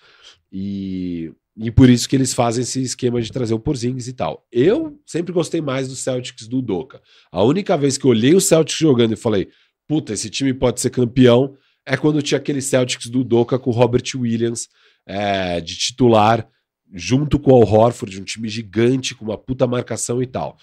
E, 0.51 1.31
e 1.57 1.71
por 1.71 1.89
isso 1.89 2.07
que 2.07 2.15
eles 2.15 2.33
fazem 2.33 2.63
esse 2.63 2.81
esquema 2.81 3.21
de 3.21 3.31
trazer 3.31 3.53
o 3.53 3.59
Porzingis 3.59 4.07
e 4.07 4.13
tal. 4.13 4.45
Eu 4.51 4.99
sempre 5.05 5.33
gostei 5.33 5.61
mais 5.61 5.87
do 5.87 5.95
Celtics 5.95 6.47
do 6.47 6.61
Doca. 6.61 7.01
A 7.31 7.43
única 7.43 7.77
vez 7.77 7.97
que 7.97 8.05
eu 8.05 8.11
olhei 8.11 8.35
o 8.35 8.41
Celtics 8.41 8.79
jogando 8.79 9.13
e 9.13 9.17
falei, 9.17 9.49
puta, 9.87 10.13
esse 10.13 10.29
time 10.29 10.53
pode 10.53 10.81
ser 10.81 10.89
campeão, 10.89 11.55
é 11.85 11.97
quando 11.97 12.21
tinha 12.21 12.37
aquele 12.37 12.61
Celtics 12.61 13.09
do 13.09 13.23
Doca 13.23 13.59
com 13.59 13.69
o 13.69 13.73
Robert 13.73 14.03
Williams 14.15 14.69
é, 15.05 15.59
de 15.59 15.77
titular, 15.77 16.47
junto 16.93 17.39
com 17.39 17.51
o 17.51 17.55
Al 17.55 17.67
Horford, 17.67 18.21
um 18.21 18.23
time 18.23 18.47
gigante, 18.47 19.15
com 19.15 19.25
uma 19.25 19.37
puta 19.37 19.67
marcação 19.67 20.21
e 20.21 20.27
tal 20.27 20.57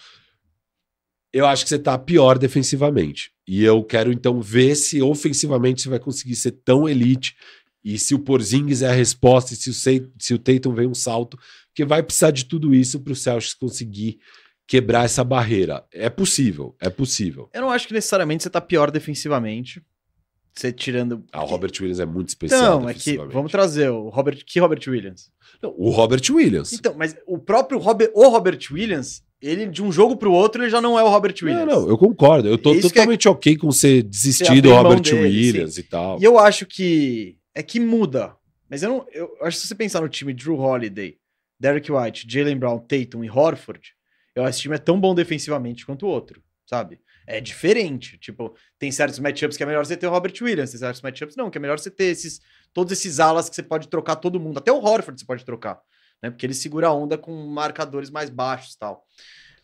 eu 1.33 1.47
acho 1.47 1.65
que 1.65 1.69
você 1.69 1.79
tá 1.79 1.97
pior 1.99 2.39
defensivamente. 2.39 3.33
E 3.47 3.65
eu 3.65 3.83
quero 3.83 4.13
então 4.13 4.41
ver 4.41 4.75
se 4.75 5.01
ofensivamente 5.01 5.83
você 5.83 5.89
vai 5.89 5.99
conseguir 5.99 6.37
ser 6.37 6.53
tão 6.53 6.89
elite 6.89 7.37
e 7.85 7.99
se 7.99 8.15
o 8.15 8.19
Porzingis 8.19 8.83
é 8.83 8.89
a 8.89 8.93
resposta 8.93 9.55
e 9.55 9.57
se 9.57 9.71
o, 9.71 9.73
se 10.19 10.35
o 10.35 10.39
Tatum 10.39 10.75
vem 10.75 10.87
um 10.87 10.95
salto, 10.95 11.39
que 11.75 11.85
vai 11.85 12.03
precisar 12.03 12.31
de 12.31 12.45
tudo 12.45 12.75
isso 12.75 13.01
para 13.01 13.13
o 13.13 13.17
Celtics 13.17 13.55
conseguir 13.55 14.19
quebrar 14.67 15.05
essa 15.05 15.25
barreira. 15.25 15.85
É 15.93 16.11
possível, 16.11 16.77
é 16.81 16.91
possível. 16.91 17.49
Eu 17.55 17.63
não 17.63 17.71
acho 17.71 17.89
que 17.89 17.95
necessariamente 17.95 18.43
você 18.43 18.51
tá 18.51 18.61
pior 18.61 18.91
defensivamente. 18.91 19.83
Você 20.55 20.73
tirando. 20.73 21.25
Ah, 21.33 21.43
o 21.43 21.47
Robert 21.47 21.73
Williams 21.81 22.01
é 22.01 22.07
muito 22.07 22.29
especial. 22.29 22.81
Não, 22.81 22.89
é 22.89 22.95
que. 22.95 23.17
Vamos 23.17 23.53
trazer 23.53 23.89
o 23.89 24.09
Robert. 24.09 24.43
Que 24.45 24.59
Robert 24.59 24.81
Williams? 24.87 25.31
Não, 25.63 25.75
o 25.77 25.91
Robert 25.91 26.23
Williams. 26.31 26.73
Então, 26.73 26.95
mas 26.97 27.17
o 27.27 27.39
próprio 27.39 27.79
Robert, 27.79 28.11
o 28.15 28.29
Robert 28.29 28.59
Williams, 28.71 29.23
ele 29.41 29.67
de 29.67 29.83
um 29.83 29.91
jogo 29.91 30.17
pro 30.17 30.33
outro, 30.33 30.63
ele 30.63 30.71
já 30.71 30.81
não 30.81 30.99
é 30.99 31.03
o 31.03 31.09
Robert 31.09 31.35
Williams. 31.43 31.67
Não, 31.67 31.83
não, 31.83 31.89
eu 31.89 31.97
concordo. 31.97 32.49
Eu 32.49 32.59
tô 32.59 32.73
Isso 32.73 32.87
é 32.87 32.91
totalmente 32.91 33.29
é... 33.29 33.31
ok 33.31 33.57
com 33.57 33.71
você 33.71 34.03
desistir 34.03 34.61
do 34.61 34.71
Robert 34.71 35.01
dele, 35.01 35.23
Williams 35.23 35.75
sim. 35.75 35.81
e 35.81 35.85
tal. 35.85 36.21
E 36.21 36.25
eu 36.25 36.39
acho 36.39 36.67
que 36.67 37.37
é 37.55 37.63
que 37.63 37.79
muda. 37.79 38.35
Mas 38.69 38.83
eu 38.83 38.91
não. 38.91 39.07
Eu 39.13 39.29
acho 39.43 39.57
que 39.57 39.63
se 39.63 39.69
você 39.69 39.75
pensar 39.75 40.01
no 40.01 40.09
time 40.09 40.35
Drew 40.35 40.59
Holiday, 40.59 41.17
Derek 41.59 41.91
White, 41.91 42.27
Jalen 42.29 42.57
Brown, 42.57 42.79
Tatum 42.79 43.25
e 43.25 43.31
Horford, 43.31 43.93
eu 44.35 44.45
acho 44.45 44.53
que 44.53 44.57
esse 44.57 44.63
time 44.63 44.75
é 44.75 44.79
tão 44.79 45.01
bom 45.01 45.15
defensivamente 45.15 45.85
quanto 45.85 46.07
o 46.07 46.09
outro, 46.09 46.43
sabe? 46.67 46.99
É 47.37 47.41
diferente. 47.41 48.19
Tipo, 48.19 48.55
tem 48.79 48.91
certos 48.91 49.19
matchups 49.19 49.57
que 49.57 49.63
é 49.63 49.67
melhor 49.67 49.85
você 49.85 49.97
ter 49.97 50.07
o 50.07 50.11
Robert 50.11 50.35
Williams, 50.41 50.71
tem 50.71 50.79
certos 50.79 51.03
matchups 51.03 51.37
não, 51.37 51.51
que 51.51 51.59
é 51.59 51.61
melhor 51.61 51.79
você 51.79 51.91
ter 51.91 52.05
esses 52.05 52.41
todos 52.73 52.93
esses 52.93 53.19
alas 53.19 53.49
que 53.49 53.57
você 53.57 53.63
pode 53.63 53.89
trocar 53.89 54.17
todo 54.17 54.41
mundo. 54.41 54.59
Até 54.59 54.73
o 54.73 54.79
Horford 54.79 55.21
você 55.21 55.27
pode 55.27 55.45
trocar 55.45 55.81
né? 56.23 56.31
Porque 56.31 56.47
ele 56.47 56.55
segura 56.55 56.89
a 56.89 56.93
onda 56.93 57.17
com 57.17 57.33
marcadores 57.47 58.11
mais 58.11 58.31
baixos 58.31 58.77
tal. 58.77 59.07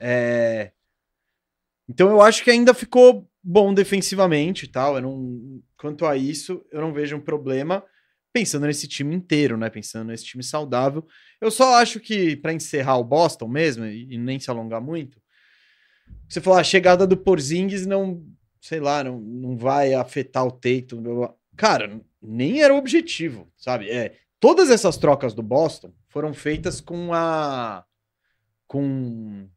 É... 0.00 0.72
Então 1.88 2.10
eu 2.10 2.20
acho 2.20 2.42
que 2.42 2.50
ainda 2.50 2.74
ficou 2.74 3.28
bom 3.42 3.72
defensivamente 3.72 4.66
tal. 4.66 4.96
Eu 4.96 5.02
não... 5.02 5.62
Quanto 5.76 6.06
a 6.06 6.16
isso, 6.16 6.64
eu 6.72 6.80
não 6.80 6.92
vejo 6.92 7.16
um 7.16 7.20
problema 7.20 7.84
pensando 8.32 8.66
nesse 8.66 8.88
time 8.88 9.14
inteiro, 9.14 9.56
né? 9.56 9.70
Pensando 9.70 10.08
nesse 10.08 10.24
time 10.24 10.42
saudável. 10.42 11.06
Eu 11.40 11.50
só 11.50 11.74
acho 11.76 12.00
que, 12.00 12.36
para 12.36 12.52
encerrar 12.52 12.98
o 12.98 13.04
Boston 13.04 13.48
mesmo, 13.48 13.84
e, 13.86 14.14
e, 14.14 14.18
nem 14.18 14.38
se 14.38 14.50
alongar 14.50 14.80
muito, 14.80 15.20
você 16.28 16.40
falou, 16.40 16.58
a 16.58 16.64
chegada 16.64 17.06
do 17.06 17.16
Porzingis 17.16 17.86
não, 17.86 18.24
sei 18.60 18.80
lá, 18.80 19.04
não, 19.04 19.20
não 19.20 19.56
vai 19.56 19.94
afetar 19.94 20.44
o 20.44 20.50
Teito. 20.50 21.00
Cara, 21.56 22.00
nem 22.20 22.62
era 22.62 22.74
o 22.74 22.78
objetivo, 22.78 23.50
sabe? 23.56 23.88
É, 23.88 24.16
todas 24.40 24.70
essas 24.70 24.96
trocas 24.96 25.34
do 25.34 25.42
Boston 25.42 25.92
foram 26.08 26.34
feitas 26.34 26.80
com 26.80 27.12
a. 27.12 27.84
com. 28.66 29.48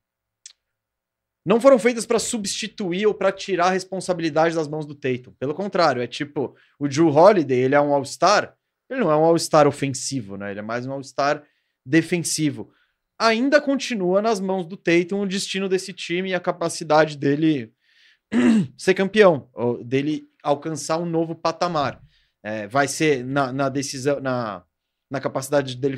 Não 1.45 1.59
foram 1.59 1.79
feitas 1.79 2.05
para 2.05 2.19
substituir 2.19 3.07
ou 3.07 3.13
para 3.13 3.31
tirar 3.31 3.67
a 3.67 3.71
responsabilidade 3.71 4.53
das 4.53 4.67
mãos 4.67 4.85
do 4.85 4.93
Tatum. 4.93 5.31
Pelo 5.39 5.55
contrário, 5.55 6.01
é 6.01 6.05
tipo, 6.05 6.55
o 6.77 6.87
Drew 6.87 7.07
Holiday, 7.07 7.57
ele 7.57 7.75
é 7.75 7.81
um 7.81 7.93
All-Star, 7.93 8.55
ele 8.89 8.99
não 8.99 9.09
é 9.09 9.15
um 9.15 9.23
All-Star 9.23 9.65
ofensivo, 9.65 10.37
né? 10.37 10.51
Ele 10.51 10.59
é 10.59 10.63
mais 10.63 10.85
um 10.85 10.91
All-Star 10.91 11.43
defensivo. 11.83 12.71
Ainda 13.19 13.59
continua 13.59 14.21
nas 14.21 14.39
mãos 14.39 14.65
do 14.65 14.77
Tatum 14.77 15.21
o 15.21 15.27
destino 15.27 15.67
desse 15.67 15.91
time 15.91 16.29
e 16.29 16.33
a 16.33 16.39
capacidade 16.39 17.17
dele 17.17 17.73
ser 18.77 18.93
campeão, 18.93 19.49
dele 19.83 20.29
alcançar 20.41 20.97
um 20.97 21.05
novo 21.05 21.35
patamar. 21.35 22.01
É, 22.41 22.67
vai 22.67 22.87
ser 22.87 23.25
na, 23.25 23.51
na 23.51 23.67
decisão, 23.67 24.21
na, 24.21 24.63
na 25.09 25.19
capacidade 25.19 25.75
dele 25.75 25.97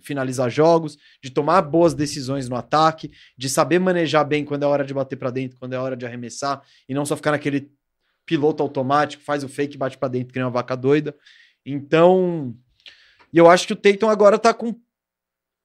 finalizar 0.00 0.48
jogos, 0.48 0.96
de 1.20 1.30
tomar 1.30 1.62
boas 1.62 1.94
decisões 1.94 2.48
no 2.48 2.54
ataque, 2.54 3.10
de 3.36 3.48
saber 3.48 3.80
manejar 3.80 4.24
bem 4.24 4.44
quando 4.44 4.62
é 4.62 4.66
hora 4.66 4.84
de 4.84 4.94
bater 4.94 5.16
para 5.16 5.30
dentro, 5.30 5.58
quando 5.58 5.72
é 5.72 5.78
hora 5.78 5.96
de 5.96 6.06
arremessar, 6.06 6.62
e 6.88 6.94
não 6.94 7.04
só 7.04 7.16
ficar 7.16 7.32
naquele 7.32 7.72
piloto 8.24 8.62
automático, 8.62 9.22
faz 9.22 9.42
o 9.42 9.48
fake, 9.48 9.76
bate 9.76 9.98
para 9.98 10.08
dentro, 10.08 10.32
que 10.32 10.38
nem 10.38 10.44
uma 10.44 10.52
vaca 10.52 10.76
doida. 10.76 11.16
Então, 11.66 12.54
e 13.32 13.38
eu 13.38 13.50
acho 13.50 13.66
que 13.66 13.72
o 13.72 13.76
Tatum 13.76 14.08
agora 14.08 14.38
tá 14.38 14.54
com 14.54 14.74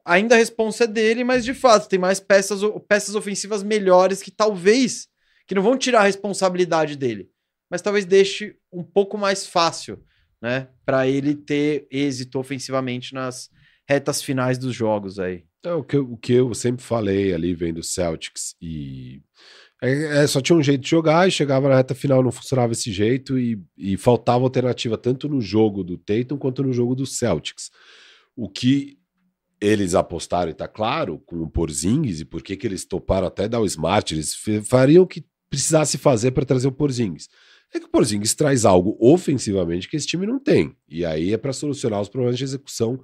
ainda 0.05 0.35
a 0.35 0.37
responsa 0.37 0.85
é 0.85 0.87
dele, 0.87 1.23
mas 1.23 1.43
de 1.45 1.53
fato 1.53 1.87
tem 1.87 1.99
mais 1.99 2.19
peças 2.19 2.61
peças 2.87 3.15
ofensivas 3.15 3.63
melhores 3.63 4.21
que 4.21 4.31
talvez 4.31 5.07
que 5.47 5.55
não 5.55 5.61
vão 5.61 5.77
tirar 5.77 6.01
a 6.01 6.05
responsabilidade 6.05 6.95
dele, 6.95 7.29
mas 7.69 7.81
talvez 7.81 8.05
deixe 8.05 8.55
um 8.71 8.83
pouco 8.83 9.17
mais 9.17 9.47
fácil 9.47 10.03
né? 10.41 10.67
Para 10.85 11.07
ele 11.07 11.35
ter 11.35 11.87
êxito 11.91 12.39
ofensivamente 12.39 13.13
nas 13.13 13.49
retas 13.87 14.21
finais 14.21 14.57
dos 14.57 14.73
jogos 14.73 15.19
aí. 15.19 15.43
É, 15.63 15.73
o, 15.73 15.83
que, 15.83 15.97
o 15.97 16.15
que 16.15 16.33
eu 16.33 16.53
sempre 16.53 16.83
falei 16.83 17.33
ali 17.33 17.53
vendo 17.53 17.83
Celtics 17.83 18.55
e 18.61 19.21
é, 19.81 20.23
é, 20.23 20.27
só 20.27 20.39
tinha 20.39 20.57
um 20.57 20.63
jeito 20.63 20.81
de 20.81 20.89
jogar 20.89 21.27
e 21.27 21.31
chegava 21.31 21.67
na 21.67 21.75
reta 21.75 21.95
final 21.95 22.23
não 22.23 22.31
funcionava 22.31 22.71
esse 22.71 22.91
jeito 22.91 23.37
e, 23.37 23.61
e 23.77 23.97
faltava 23.97 24.43
alternativa 24.43 24.97
tanto 24.97 25.27
no 25.27 25.41
jogo 25.41 25.83
do 25.83 25.97
Tatum 25.97 26.37
quanto 26.37 26.63
no 26.63 26.71
jogo 26.71 26.95
do 26.95 27.05
Celtics. 27.05 27.71
O 28.35 28.49
que 28.49 28.98
eles 29.61 29.93
apostaram, 29.93 30.51
e 30.51 30.53
tá 30.53 30.67
claro, 30.67 31.19
com 31.25 31.41
o 31.41 31.49
Porzingis 31.49 32.21
e 32.21 32.25
por 32.25 32.41
que 32.41 32.55
que 32.55 32.65
eles 32.65 32.85
toparam 32.85 33.27
até 33.27 33.47
dar 33.47 33.59
o 33.59 33.65
Smart, 33.65 34.13
eles 34.13 34.33
fariam 34.63 35.03
o 35.03 35.07
que 35.07 35.25
precisasse 35.49 35.97
fazer 35.97 36.31
para 36.31 36.45
trazer 36.45 36.67
o 36.67 36.71
Porzingis. 36.71 37.27
É 37.73 37.79
que 37.79 37.85
o 37.85 37.89
Porzingis 37.89 38.33
traz 38.33 38.65
algo 38.65 38.97
ofensivamente 38.99 39.87
que 39.87 39.95
esse 39.95 40.07
time 40.07 40.25
não 40.25 40.39
tem. 40.39 40.75
E 40.87 41.05
aí 41.05 41.33
é 41.33 41.37
para 41.37 41.53
solucionar 41.53 42.01
os 42.01 42.09
problemas 42.09 42.37
de 42.37 42.43
execução 42.43 42.99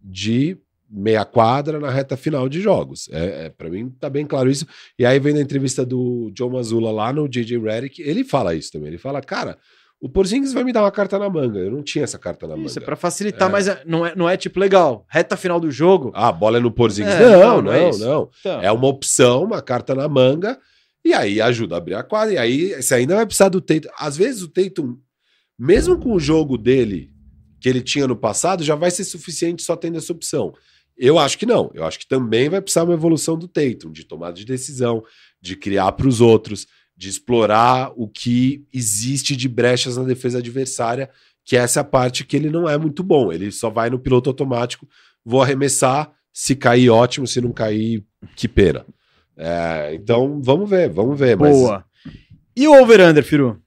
de 0.00 0.56
meia 0.88 1.24
quadra 1.24 1.80
na 1.80 1.90
reta 1.90 2.16
final 2.16 2.48
de 2.48 2.60
jogos. 2.60 3.08
É, 3.10 3.46
é 3.46 3.50
para 3.50 3.68
mim 3.68 3.90
tá 3.90 4.08
bem 4.08 4.24
claro 4.24 4.50
isso. 4.50 4.66
E 4.98 5.04
aí 5.04 5.18
vem 5.18 5.34
na 5.34 5.40
entrevista 5.40 5.84
do 5.84 6.30
John 6.32 6.50
Mazzulla 6.50 6.90
lá 6.90 7.12
no 7.12 7.28
JJ 7.28 7.58
Redick, 7.58 8.00
ele 8.00 8.24
fala 8.24 8.54
isso 8.54 8.72
também. 8.72 8.88
Ele 8.88 8.98
fala, 8.98 9.20
cara, 9.20 9.58
o 10.06 10.08
Porzingis 10.08 10.52
vai 10.52 10.64
me 10.64 10.72
dar 10.72 10.82
uma 10.82 10.90
carta 10.90 11.18
na 11.18 11.28
manga. 11.28 11.58
Eu 11.58 11.70
não 11.70 11.82
tinha 11.82 12.04
essa 12.04 12.18
carta 12.18 12.46
na 12.46 12.54
Isso, 12.56 12.78
é 12.78 12.80
manga. 12.80 12.86
pra 12.86 12.96
facilitar, 12.96 13.48
É. 13.48 13.52
mas 13.52 13.68
é- 13.68 13.82
não, 13.86 14.06
é, 14.06 14.14
não 14.16 14.28
é 14.28 14.36
tipo 14.36 14.58
legal. 14.58 15.04
Reta 15.08 15.36
final 15.36 15.60
do 15.60 15.70
jogo. 15.70 16.10
Ah, 16.14 16.28
a 16.28 16.32
bola 16.32 16.56
é 16.58 16.60
no 16.60 16.70
Porzingis. 16.70 17.12
É, 17.14 17.20
não, 17.20 17.30
não, 17.30 17.38
não, 17.56 17.62
não 17.62 17.72
é 17.72 17.80
não, 17.82 17.90
isso. 17.90 17.98
não. 18.04 18.30
Então, 18.40 18.60
É 18.62 18.72
uma 18.72 18.86
opção, 18.88 19.44
uma 19.44 19.60
carta 19.60 19.94
na 19.94 20.08
manga, 20.08 20.58
e 21.04 21.12
aí 21.12 21.40
ajuda 21.40 21.74
a 21.74 21.78
abrir 21.78 21.94
a 21.94 22.02
quadra. 22.02 22.34
E 22.34 22.38
aí 22.38 22.82
você 22.82 22.94
ainda 22.94 23.14
vai 23.16 23.26
precisar 23.26 23.48
do 23.48 23.60
Tatum. 23.60 23.88
Às 23.98 24.16
vezes 24.16 24.42
o 24.42 24.48
Tatum, 24.48 24.96
mesmo 25.58 25.98
com 25.98 26.12
o 26.12 26.20
jogo 26.20 26.56
dele 26.58 27.10
que 27.60 27.68
ele 27.68 27.80
tinha 27.80 28.06
no 28.06 28.16
passado, 28.16 28.62
já 28.62 28.74
vai 28.74 28.90
ser 28.90 29.04
suficiente 29.04 29.62
só 29.62 29.74
tendo 29.76 29.96
essa 29.98 30.12
opção. 30.12 30.52
Eu 30.96 31.18
acho 31.18 31.36
que 31.38 31.44
não. 31.46 31.70
Eu 31.74 31.84
acho 31.84 31.98
que 31.98 32.06
também 32.06 32.48
vai 32.48 32.60
precisar 32.60 32.84
uma 32.84 32.94
evolução 32.94 33.36
do 33.36 33.46
Tatum, 33.48 33.90
de 33.92 34.04
tomada 34.04 34.34
de 34.34 34.44
decisão, 34.44 35.02
de 35.40 35.56
criar 35.56 35.92
para 35.92 36.06
os 36.08 36.20
outros, 36.20 36.66
de 36.96 37.08
explorar 37.08 37.92
o 37.96 38.08
que 38.08 38.64
existe 38.72 39.36
de 39.36 39.48
brechas 39.48 39.96
na 39.96 40.04
defesa 40.04 40.38
adversária, 40.38 41.10
que 41.44 41.56
essa 41.56 41.80
é 41.80 41.82
a 41.82 41.84
parte 41.84 42.24
que 42.24 42.36
ele 42.36 42.50
não 42.50 42.68
é 42.68 42.76
muito 42.78 43.02
bom. 43.02 43.30
Ele 43.32 43.50
só 43.52 43.68
vai 43.70 43.90
no 43.90 43.98
piloto 43.98 44.30
automático, 44.30 44.88
vou 45.24 45.42
arremessar, 45.42 46.10
se 46.32 46.56
cair, 46.56 46.90
ótimo, 46.90 47.26
se 47.26 47.40
não 47.40 47.52
cair, 47.52 48.04
que 48.34 48.48
pena. 48.48 48.84
É, 49.36 49.94
então, 49.94 50.40
vamos 50.42 50.68
ver, 50.68 50.88
vamos 50.88 51.18
ver. 51.18 51.36
mas- 51.36 51.54
boa. 51.54 51.84
E 52.56 52.66
o 52.66 52.72
over-under, 52.82 53.22
Firu? 53.22 53.60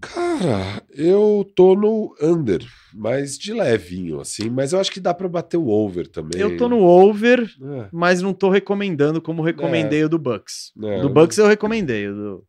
Cara, 0.00 0.82
eu 0.90 1.50
tô 1.54 1.74
no 1.74 2.16
under, 2.22 2.66
mas 2.94 3.38
de 3.38 3.52
levinho, 3.52 4.20
assim. 4.20 4.48
Mas 4.48 4.72
eu 4.72 4.80
acho 4.80 4.90
que 4.90 4.98
dá 4.98 5.12
pra 5.12 5.28
bater 5.28 5.58
o 5.58 5.68
over 5.68 6.06
também. 6.08 6.40
Eu 6.40 6.56
tô 6.56 6.68
no 6.68 6.82
over, 6.82 7.40
É, 7.42 7.88
mas 7.92 8.22
não 8.22 8.32
tô 8.32 8.48
recomendando 8.48 9.20
como 9.20 9.42
recomendei 9.42 10.02
o 10.02 10.08
do 10.08 10.18
Bucks. 10.18 10.72
É. 10.82 10.98
O 10.98 11.02
do 11.02 11.10
Bucks 11.10 11.36
eu 11.36 11.46
recomendei. 11.46 12.08
O 12.08 12.14
do, 12.14 12.46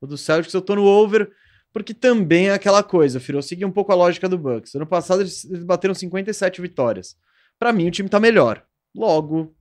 o 0.00 0.06
do 0.06 0.16
Celtics 0.16 0.54
eu 0.54 0.62
tô 0.62 0.74
no 0.74 0.84
over, 0.84 1.30
porque 1.72 1.92
também 1.92 2.48
é 2.48 2.54
aquela 2.54 2.82
coisa, 2.82 3.20
Firu. 3.20 3.38
Eu 3.38 3.42
segui 3.42 3.64
um 3.64 3.72
pouco 3.72 3.92
a 3.92 3.96
lógica 3.96 4.28
do 4.28 4.38
Bucks. 4.38 4.74
Ano 4.74 4.86
passado 4.86 5.20
eles, 5.20 5.44
bateram 5.64 5.94
57 5.94 6.62
vitórias. 6.62 7.16
Pra 7.58 7.72
mim 7.72 7.88
o 7.88 7.90
time 7.90 8.08
tá 8.08 8.18
melhor. 8.18 8.64
Logo, 8.94 9.54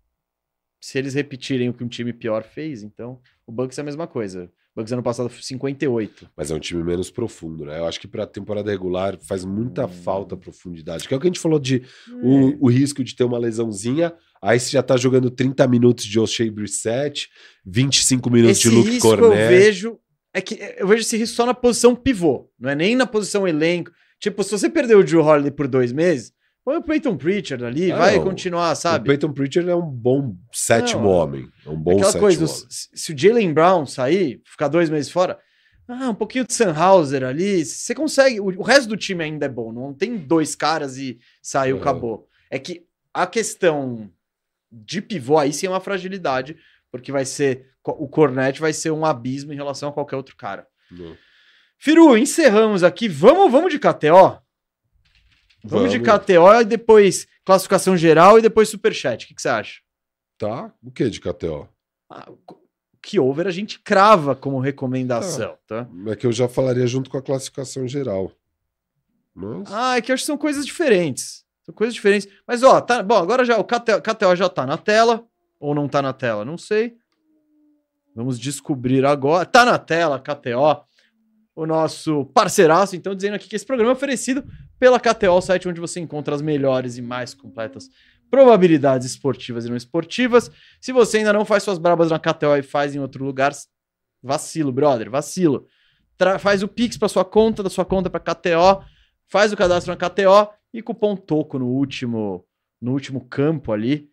se 0.79 0.97
eles 0.97 1.13
repetirem 1.13 1.67
o 1.67 1.73
que 1.73 1.83
um 1.83 1.89
time 1.89 2.13
pior 2.13 2.43
fez, 2.43 2.81
então 2.83 3.19
o 3.45 3.51
Bucks 3.51 3.77
é 3.77 3.81
a 3.81 3.85
mesma 3.85 4.07
coisa. 4.07 4.49
Bucks 4.75 4.91
ano 4.91 5.01
passado 5.03 5.29
foi 5.29 5.41
58. 5.41 6.29
mas 6.35 6.51
é 6.51 6.55
um 6.55 6.59
time 6.59 6.83
menos 6.83 7.09
profundo, 7.09 7.63
né? 7.65 7.79
Eu 7.79 7.85
acho 7.85 7.99
que 7.99 8.07
pra 8.07 8.25
temporada 8.27 8.69
regular 8.69 9.17
faz 9.25 9.45
muita 9.45 9.85
Hum. 9.85 9.87
falta 9.89 10.35
profundidade. 10.35 11.07
Que 11.07 11.13
é 11.13 11.17
o 11.17 11.19
que 11.19 11.27
a 11.27 11.29
gente 11.29 11.39
falou 11.39 11.57
de 11.59 11.81
o, 12.21 12.65
o 12.65 12.69
risco 12.69 13.03
de 13.03 13.15
ter 13.15 13.23
uma 13.23 13.37
lesãozinha. 13.37 14.13
Aí 14.41 14.59
você 14.59 14.71
já 14.71 14.83
tá 14.83 14.97
jogando 14.97 15.31
30 15.31 15.65
minutos 15.67 16.05
de 16.05 16.19
O'Shea 16.19 16.51
Brissett, 16.51 17.29
25 17.65 18.29
minutos 18.29 18.57
Esse 18.59 18.69
de 18.69 18.75
Luke 18.75 18.89
risco 18.89 19.07
Cornet. 19.07 19.41
eu 19.41 19.47
vejo 19.47 19.99
é 20.33 20.41
que 20.41 20.59
eu 20.77 20.87
vejo 20.87 21.01
esse 21.01 21.15
risco 21.15 21.35
só 21.37 21.45
na 21.45 21.53
posição 21.53 21.95
pivô, 21.95 22.49
não 22.59 22.69
é 22.69 22.75
nem 22.75 22.93
na 22.95 23.07
posição 23.07 23.47
elenco. 23.47 23.91
Tipo, 24.19 24.43
se 24.43 24.51
você 24.51 24.69
perdeu 24.69 24.99
o 24.99 25.03
Drew 25.03 25.21
Holiday 25.23 25.51
por 25.51 25.67
dois 25.67 25.93
meses, 25.93 26.33
põe 26.65 26.77
o 26.77 26.83
Peyton 26.83 27.15
Pritchard 27.15 27.63
ali, 27.63 27.91
Ah, 27.91 27.97
vai 27.97 28.15
não. 28.17 28.23
continuar, 28.25 28.73
O 28.73 28.75
sabe? 28.75 29.05
Peyton 29.07 29.31
Pritchard 29.31 29.69
é 29.69 29.75
um 29.75 29.85
bom 29.89 30.35
sétimo 30.51 31.03
Não, 31.03 31.09
homem. 31.09 31.47
É 31.65 31.69
um 31.69 31.77
bom 31.77 31.91
Aquela 31.91 32.05
sétimo 32.11 32.21
coisa, 32.21 32.45
homem. 32.45 32.65
se, 32.69 32.89
se 32.93 33.13
o 33.13 33.17
Jalen 33.17 33.53
Brown 33.53 33.85
sair, 33.85 34.41
ficar 34.43 34.67
dois 34.67 34.89
meses 34.89 35.11
fora, 35.11 35.39
ah, 35.87 36.09
um 36.09 36.15
pouquinho 36.15 36.45
de 36.45 36.51
Sunhauser 36.53 37.23
ali, 37.23 37.63
você 37.63 37.93
consegue. 37.93 38.39
O, 38.39 38.45
o 38.45 38.63
resto 38.63 38.89
do 38.89 38.97
time 38.97 39.23
ainda 39.23 39.45
é 39.45 39.49
bom, 39.49 39.71
não 39.71 39.93
tem 39.93 40.17
dois 40.17 40.55
caras 40.55 40.97
e 40.97 41.19
saiu, 41.41 41.77
acabou. 41.77 42.27
É 42.49 42.57
que 42.57 42.83
a 43.13 43.27
questão 43.27 44.09
de 44.71 44.99
pivô 45.01 45.37
aí 45.37 45.53
sim 45.53 45.67
é 45.67 45.69
uma 45.69 45.79
fragilidade, 45.79 46.57
porque 46.91 47.11
vai 47.11 47.23
ser. 47.23 47.67
O 47.83 48.07
Cornet 48.09 48.59
vai 48.59 48.73
ser 48.73 48.89
um 48.89 49.05
abismo 49.05 49.53
em 49.53 49.55
relação 49.55 49.89
a 49.89 49.93
qualquer 49.93 50.15
outro 50.15 50.35
cara. 50.35 50.65
Não. 50.89 51.15
Firu, 51.77 52.17
encerramos 52.17 52.83
aqui. 52.83 53.07
Vamos, 53.07 53.51
vamos 53.51 53.71
de 53.71 53.77
KTO? 53.77 54.41
Vamos, 55.67 55.91
de 55.91 55.99
KTO 55.99 56.61
e 56.61 56.65
depois 56.65 57.27
classificação 57.43 57.97
geral 57.97 58.37
e 58.37 58.41
depois 58.41 58.69
superchat. 58.69 59.25
O 59.25 59.27
que, 59.27 59.35
que 59.35 59.41
você 59.41 59.49
acha? 59.49 59.81
Tá? 60.37 60.71
O 60.83 60.91
que 60.91 61.09
de 61.09 61.19
KTO? 61.19 61.67
Ah, 62.09 62.31
que 63.01 63.19
over 63.19 63.47
a 63.47 63.51
gente 63.51 63.79
crava 63.79 64.35
como 64.35 64.59
recomendação, 64.59 65.57
tá? 65.67 65.87
É 66.07 66.15
que 66.15 66.25
eu 66.25 66.31
já 66.31 66.47
falaria 66.47 66.87
junto 66.87 67.09
com 67.09 67.17
a 67.17 67.21
classificação 67.21 67.87
geral. 67.87 68.31
Mas... 69.33 69.71
Ah, 69.71 69.97
é 69.97 70.01
que 70.01 70.11
eu 70.11 70.13
acho 70.13 70.23
que 70.23 70.27
são 70.27 70.37
coisas 70.37 70.65
diferentes. 70.65 71.45
São 71.63 71.73
coisas 71.73 71.93
diferentes. 71.93 72.27
Mas, 72.47 72.63
ó, 72.63 72.79
tá. 72.79 73.03
Bom, 73.03 73.15
agora 73.15 73.43
já 73.43 73.57
o 73.57 73.63
KTO, 73.63 74.01
KTO 74.01 74.35
já 74.35 74.49
tá 74.49 74.65
na 74.65 74.77
tela. 74.77 75.25
Ou 75.59 75.73
não 75.73 75.87
tá 75.87 76.01
na 76.01 76.13
tela? 76.13 76.45
Não 76.45 76.57
sei. 76.57 76.95
Vamos 78.15 78.39
descobrir 78.39 79.05
agora. 79.05 79.45
Tá 79.45 79.65
na 79.65 79.77
tela, 79.77 80.19
KTO. 80.19 80.85
O 81.55 81.65
nosso 81.65 82.25
parceiraço, 82.33 82.95
então, 82.95 83.15
dizendo 83.15 83.35
aqui 83.35 83.47
que 83.47 83.55
esse 83.55 83.65
programa 83.65 83.91
é 83.91 83.93
oferecido 83.93 84.43
pela 84.79 84.99
KTO, 84.99 85.31
o 85.31 85.41
site 85.41 85.67
onde 85.67 85.79
você 85.79 85.99
encontra 85.99 86.35
as 86.35 86.41
melhores 86.41 86.97
e 86.97 87.01
mais 87.01 87.33
completas 87.33 87.89
probabilidades 88.29 89.07
esportivas 89.07 89.65
e 89.65 89.69
não 89.69 89.77
esportivas. 89.77 90.51
Se 90.81 90.91
você 90.91 91.19
ainda 91.19 91.31
não 91.31 91.45
faz 91.45 91.63
suas 91.63 91.77
brabas 91.77 92.11
na 92.11 92.19
KTO 92.19 92.57
e 92.57 92.63
faz 92.63 92.95
em 92.95 92.99
outro 92.99 93.23
lugar, 93.23 93.53
vacilo, 94.21 94.71
brother, 94.71 95.09
vacilo. 95.09 95.67
Tra- 96.17 96.39
faz 96.39 96.63
o 96.63 96.67
Pix 96.67 96.97
para 96.97 97.07
sua 97.07 97.23
conta, 97.25 97.61
da 97.63 97.69
sua 97.69 97.85
conta 97.85 98.09
para 98.09 98.19
KTO, 98.19 98.83
faz 99.27 99.53
o 99.53 99.57
cadastro 99.57 99.93
na 99.93 99.97
KTO 99.97 100.49
e 100.73 100.81
cupom 100.81 101.15
TOCO 101.15 101.59
no 101.59 101.67
último, 101.67 102.45
no 102.81 102.91
último 102.91 103.25
campo 103.25 103.71
ali 103.71 104.09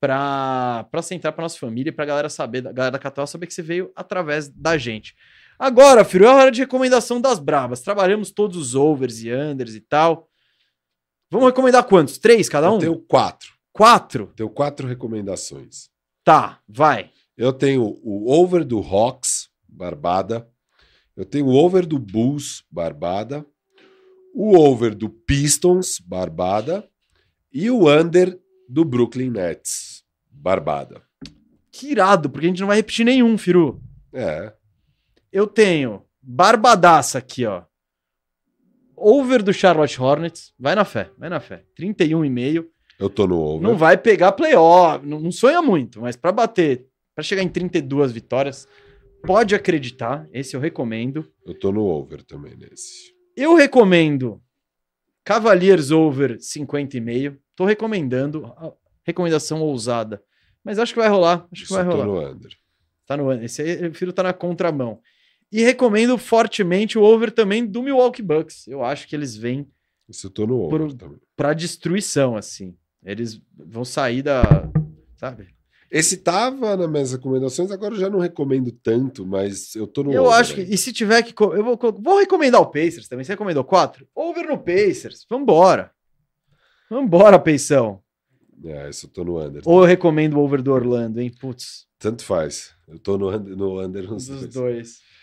para 0.00 0.86
você 0.92 1.14
entrar 1.14 1.32
para 1.32 1.42
nossa 1.42 1.58
família 1.58 1.88
e 1.88 1.92
para 1.92 2.04
galera 2.04 2.28
saber, 2.28 2.60
da 2.60 2.72
galera 2.72 2.98
da 2.98 3.10
KTO 3.10 3.26
saber 3.26 3.46
que 3.46 3.54
você 3.54 3.62
veio 3.62 3.90
através 3.96 4.48
da 4.48 4.76
gente. 4.76 5.14
Agora, 5.58 6.04
filho, 6.04 6.26
é 6.26 6.28
a 6.28 6.34
hora 6.34 6.50
de 6.50 6.60
recomendação 6.60 7.20
das 7.20 7.38
brabas. 7.38 7.80
Trabalhamos 7.80 8.30
todos 8.30 8.56
os 8.56 8.74
overs 8.74 9.22
e 9.22 9.32
unders 9.32 9.74
e 9.74 9.80
tal. 9.80 10.28
Vamos 11.30 11.48
recomendar 11.48 11.84
quantos? 11.84 12.18
Três 12.18 12.48
cada 12.48 12.70
um? 12.70 12.74
Eu 12.74 12.80
tenho 12.80 12.98
quatro. 12.98 13.52
Quatro? 13.72 14.32
Tenho 14.36 14.50
quatro 14.50 14.86
recomendações. 14.86 15.88
Tá, 16.22 16.60
vai. 16.68 17.10
Eu 17.36 17.52
tenho 17.52 17.98
o 18.02 18.30
over 18.30 18.64
do 18.64 18.78
Hawks, 18.78 19.48
Barbada. 19.68 20.48
Eu 21.16 21.24
tenho 21.24 21.46
o 21.46 21.54
over 21.54 21.86
do 21.86 21.98
Bulls, 21.98 22.64
Barbada. 22.70 23.44
O 24.32 24.56
over 24.56 24.94
do 24.94 25.08
Pistons, 25.08 25.98
Barbada. 25.98 26.88
E 27.52 27.70
o 27.70 27.88
under 27.88 28.38
do 28.68 28.84
Brooklyn 28.84 29.30
Nets, 29.30 30.04
Barbada. 30.30 31.02
Que 31.70 31.88
irado, 31.88 32.30
porque 32.30 32.46
a 32.46 32.48
gente 32.48 32.60
não 32.60 32.68
vai 32.68 32.76
repetir 32.76 33.04
nenhum, 33.04 33.36
Firu. 33.36 33.80
É. 34.12 34.52
Eu 35.34 35.48
tenho 35.48 36.00
barbadaça 36.22 37.18
aqui, 37.18 37.44
ó. 37.44 37.64
Over 38.96 39.42
do 39.42 39.52
Charlotte 39.52 40.00
Hornets. 40.00 40.54
Vai 40.56 40.76
na 40.76 40.84
fé, 40.84 41.10
vai 41.18 41.28
na 41.28 41.40
fé. 41.40 41.64
31,5. 41.76 42.64
Eu 43.00 43.10
tô 43.10 43.26
no 43.26 43.36
over. 43.40 43.68
Não 43.68 43.76
vai 43.76 43.98
pegar 43.98 44.30
playoff, 44.30 45.04
não, 45.04 45.18
não 45.18 45.32
sonha 45.32 45.60
muito, 45.60 46.00
mas 46.00 46.14
pra 46.14 46.30
bater, 46.30 46.86
pra 47.16 47.24
chegar 47.24 47.42
em 47.42 47.48
32 47.48 48.12
vitórias, 48.12 48.68
pode 49.26 49.56
acreditar. 49.56 50.24
Esse 50.32 50.54
eu 50.54 50.60
recomendo. 50.60 51.28
Eu 51.44 51.58
tô 51.58 51.72
no 51.72 51.82
over 51.82 52.22
também 52.22 52.56
nesse. 52.56 53.12
Eu 53.36 53.56
recomendo 53.56 54.40
Cavaliers 55.24 55.90
over 55.90 56.36
50,5. 56.36 57.36
Tô 57.56 57.64
recomendando. 57.64 58.54
Recomendação 59.02 59.62
ousada. 59.62 60.22
Mas 60.62 60.78
acho 60.78 60.94
que 60.94 61.00
vai 61.00 61.08
rolar. 61.08 61.48
Acho 61.50 61.62
que 61.62 61.66
Isso 61.66 61.74
vai 61.74 61.82
rolar. 61.82 62.06
no 62.06 62.20
under. 62.20 62.52
Tá 63.04 63.16
no 63.16 63.32
Esse 63.32 63.62
aí, 63.62 63.70
eu 63.82 63.90
prefiro 63.90 64.12
tá 64.12 64.22
na 64.22 64.32
contramão. 64.32 65.00
E 65.56 65.62
recomendo 65.62 66.18
fortemente 66.18 66.98
o 66.98 67.02
over 67.02 67.30
também 67.30 67.64
do 67.64 67.80
Milwaukee 67.80 68.20
Bucks. 68.22 68.66
Eu 68.66 68.82
acho 68.82 69.06
que 69.06 69.14
eles 69.14 69.36
vêm 69.36 69.68
Isso 70.08 70.26
eu 70.26 70.30
tô 70.32 70.48
no 70.48 70.58
over 70.60 70.92
também. 70.94 71.18
pra 71.36 71.52
destruição, 71.52 72.36
assim. 72.36 72.76
Eles 73.04 73.40
vão 73.56 73.84
sair 73.84 74.20
da. 74.20 74.42
Sabe? 75.16 75.46
Esse 75.88 76.16
tava 76.16 76.76
nas 76.76 76.90
minhas 76.90 77.12
recomendações, 77.12 77.70
agora 77.70 77.94
eu 77.94 78.00
já 78.00 78.10
não 78.10 78.18
recomendo 78.18 78.72
tanto, 78.72 79.24
mas 79.24 79.76
eu 79.76 79.86
tô 79.86 80.02
no 80.02 80.12
Eu 80.12 80.24
over 80.24 80.34
acho 80.40 80.54
que. 80.54 80.62
ainda. 80.62 80.74
E 80.74 80.76
se 80.76 80.92
tiver 80.92 81.22
que. 81.22 81.32
Eu 81.40 81.62
vou, 81.62 81.78
vou 82.02 82.18
recomendar 82.18 82.60
o 82.60 82.66
Pacers 82.66 83.06
também. 83.06 83.24
Você 83.24 83.32
recomendou 83.32 83.62
quatro? 83.62 84.08
Over 84.12 84.48
no 84.48 84.58
Pacers. 84.58 85.24
Vambora. 85.30 85.92
Vambora, 86.90 87.38
Peição. 87.38 88.02
É, 88.64 88.88
isso 88.90 89.06
eu 89.06 89.10
tô 89.10 89.24
no 89.24 89.38
under. 89.40 89.62
Ou 89.64 89.82
eu 89.82 89.86
recomendo 89.86 90.34
o 90.34 90.40
over 90.40 90.60
do 90.62 90.72
Orlando, 90.72 91.20
hein? 91.20 91.30
Putz. 91.40 91.86
Tanto 91.98 92.24
faz. 92.24 92.72
Eu 92.88 92.98
tô 92.98 93.16
no 93.16 93.28
under, 93.30 93.56
no 93.56 93.80
under 93.80 94.10
nos 94.10 94.26
Dos 94.26 94.40
dois. 94.40 94.54
dois. 94.54 95.13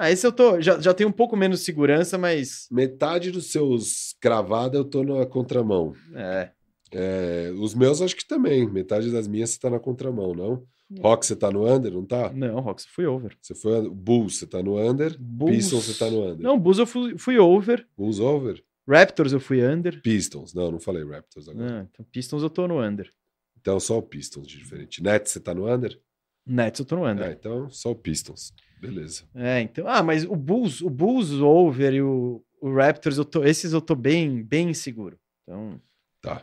Ah, 0.00 0.12
esse 0.12 0.24
eu 0.24 0.30
tô. 0.30 0.60
Já, 0.60 0.78
já 0.78 0.94
tenho 0.94 1.08
um 1.08 1.12
pouco 1.12 1.36
menos 1.36 1.64
segurança, 1.64 2.16
mas. 2.16 2.68
Metade 2.70 3.32
dos 3.32 3.50
seus 3.50 4.14
cravados 4.20 4.78
eu 4.78 4.84
tô 4.84 5.02
na 5.02 5.26
contramão. 5.26 5.92
É. 6.14 6.50
É, 6.92 7.52
os 7.58 7.74
meus 7.74 8.00
acho 8.00 8.14
que 8.14 8.24
também. 8.24 8.70
Metade 8.70 9.10
das 9.10 9.26
minhas 9.26 9.50
você 9.50 9.58
tá 9.58 9.68
na 9.68 9.80
contramão, 9.80 10.34
não? 10.34 10.62
Rock, 11.00 11.26
você 11.26 11.34
tá 11.34 11.50
no 11.50 11.66
under, 11.66 11.92
não 11.92 12.06
tá? 12.06 12.32
Não, 12.32 12.60
Rox, 12.60 12.84
eu 12.84 12.90
fui 12.92 13.06
over. 13.06 13.36
Você 13.42 13.56
foi 13.56 13.72
under. 13.76 13.90
Bulls, 13.90 14.38
você 14.38 14.46
tá 14.46 14.62
no 14.62 14.78
under. 14.78 15.16
Bulls... 15.18 15.56
Pistons, 15.56 15.84
você 15.84 15.98
tá 15.98 16.08
no 16.08 16.22
under. 16.22 16.40
Não, 16.40 16.56
Bulls 16.56 16.78
eu 16.78 16.86
fui, 16.86 17.18
fui 17.18 17.36
over. 17.36 17.84
Bulls 17.96 18.20
over. 18.20 18.62
Raptors 18.88 19.32
eu 19.32 19.40
fui 19.40 19.62
under. 19.66 20.00
Pistons. 20.00 20.54
Não, 20.54 20.70
não 20.70 20.78
falei 20.78 21.04
Raptors 21.04 21.48
agora. 21.48 21.80
Ah, 21.80 21.88
então 21.92 22.06
Pistons 22.12 22.44
eu 22.44 22.48
tô 22.48 22.68
no 22.68 22.80
under. 22.80 23.12
Então 23.60 23.80
só 23.80 23.98
o 23.98 24.02
Pistons 24.02 24.46
de 24.46 24.56
diferente. 24.56 25.02
Nets, 25.02 25.32
você 25.32 25.40
tá 25.40 25.52
no 25.52 25.66
under? 25.68 26.00
Nets 26.48 26.80
eu 26.80 26.86
tô 26.86 26.96
no 26.96 27.06
under. 27.06 27.26
Ah, 27.26 27.32
então 27.32 27.68
só 27.70 27.90
o 27.90 27.94
Pistons. 27.94 28.52
Beleza. 28.80 29.24
É, 29.34 29.60
então. 29.60 29.86
Ah, 29.88 30.02
mas 30.02 30.24
o 30.24 30.36
Bulls, 30.36 30.80
o 30.80 30.88
Bulls 30.88 31.32
over 31.32 31.92
e 31.92 32.02
o, 32.02 32.42
o 32.60 32.72
Raptors, 32.72 33.18
eu 33.18 33.24
tô, 33.24 33.44
esses 33.44 33.72
eu 33.72 33.80
tô 33.80 33.94
bem, 33.94 34.42
bem 34.42 34.70
inseguro. 34.70 35.18
Então. 35.42 35.80
Tá. 36.22 36.42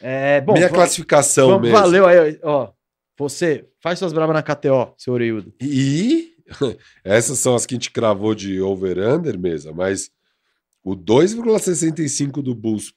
É, 0.00 0.40
bom, 0.40 0.54
Minha 0.54 0.70
classificação 0.70 1.60
mesmo. 1.60 1.76
Valeu 1.76 2.06
aí, 2.06 2.38
ó. 2.42 2.72
Você, 3.18 3.68
faz 3.80 3.98
suas 3.98 4.14
brabas 4.14 4.34
na 4.34 4.42
KTO, 4.42 4.94
seu 4.96 5.12
orelhudo. 5.12 5.52
E 5.60 6.34
essas 7.04 7.38
são 7.38 7.54
as 7.54 7.66
que 7.66 7.74
a 7.74 7.76
gente 7.76 7.90
cravou 7.90 8.34
de 8.34 8.60
over-under, 8.62 9.38
mesa, 9.38 9.72
mas 9.72 10.10
o 10.82 10.96
2,65 10.96 12.42
do 12.42 12.54
Bulls 12.54 12.94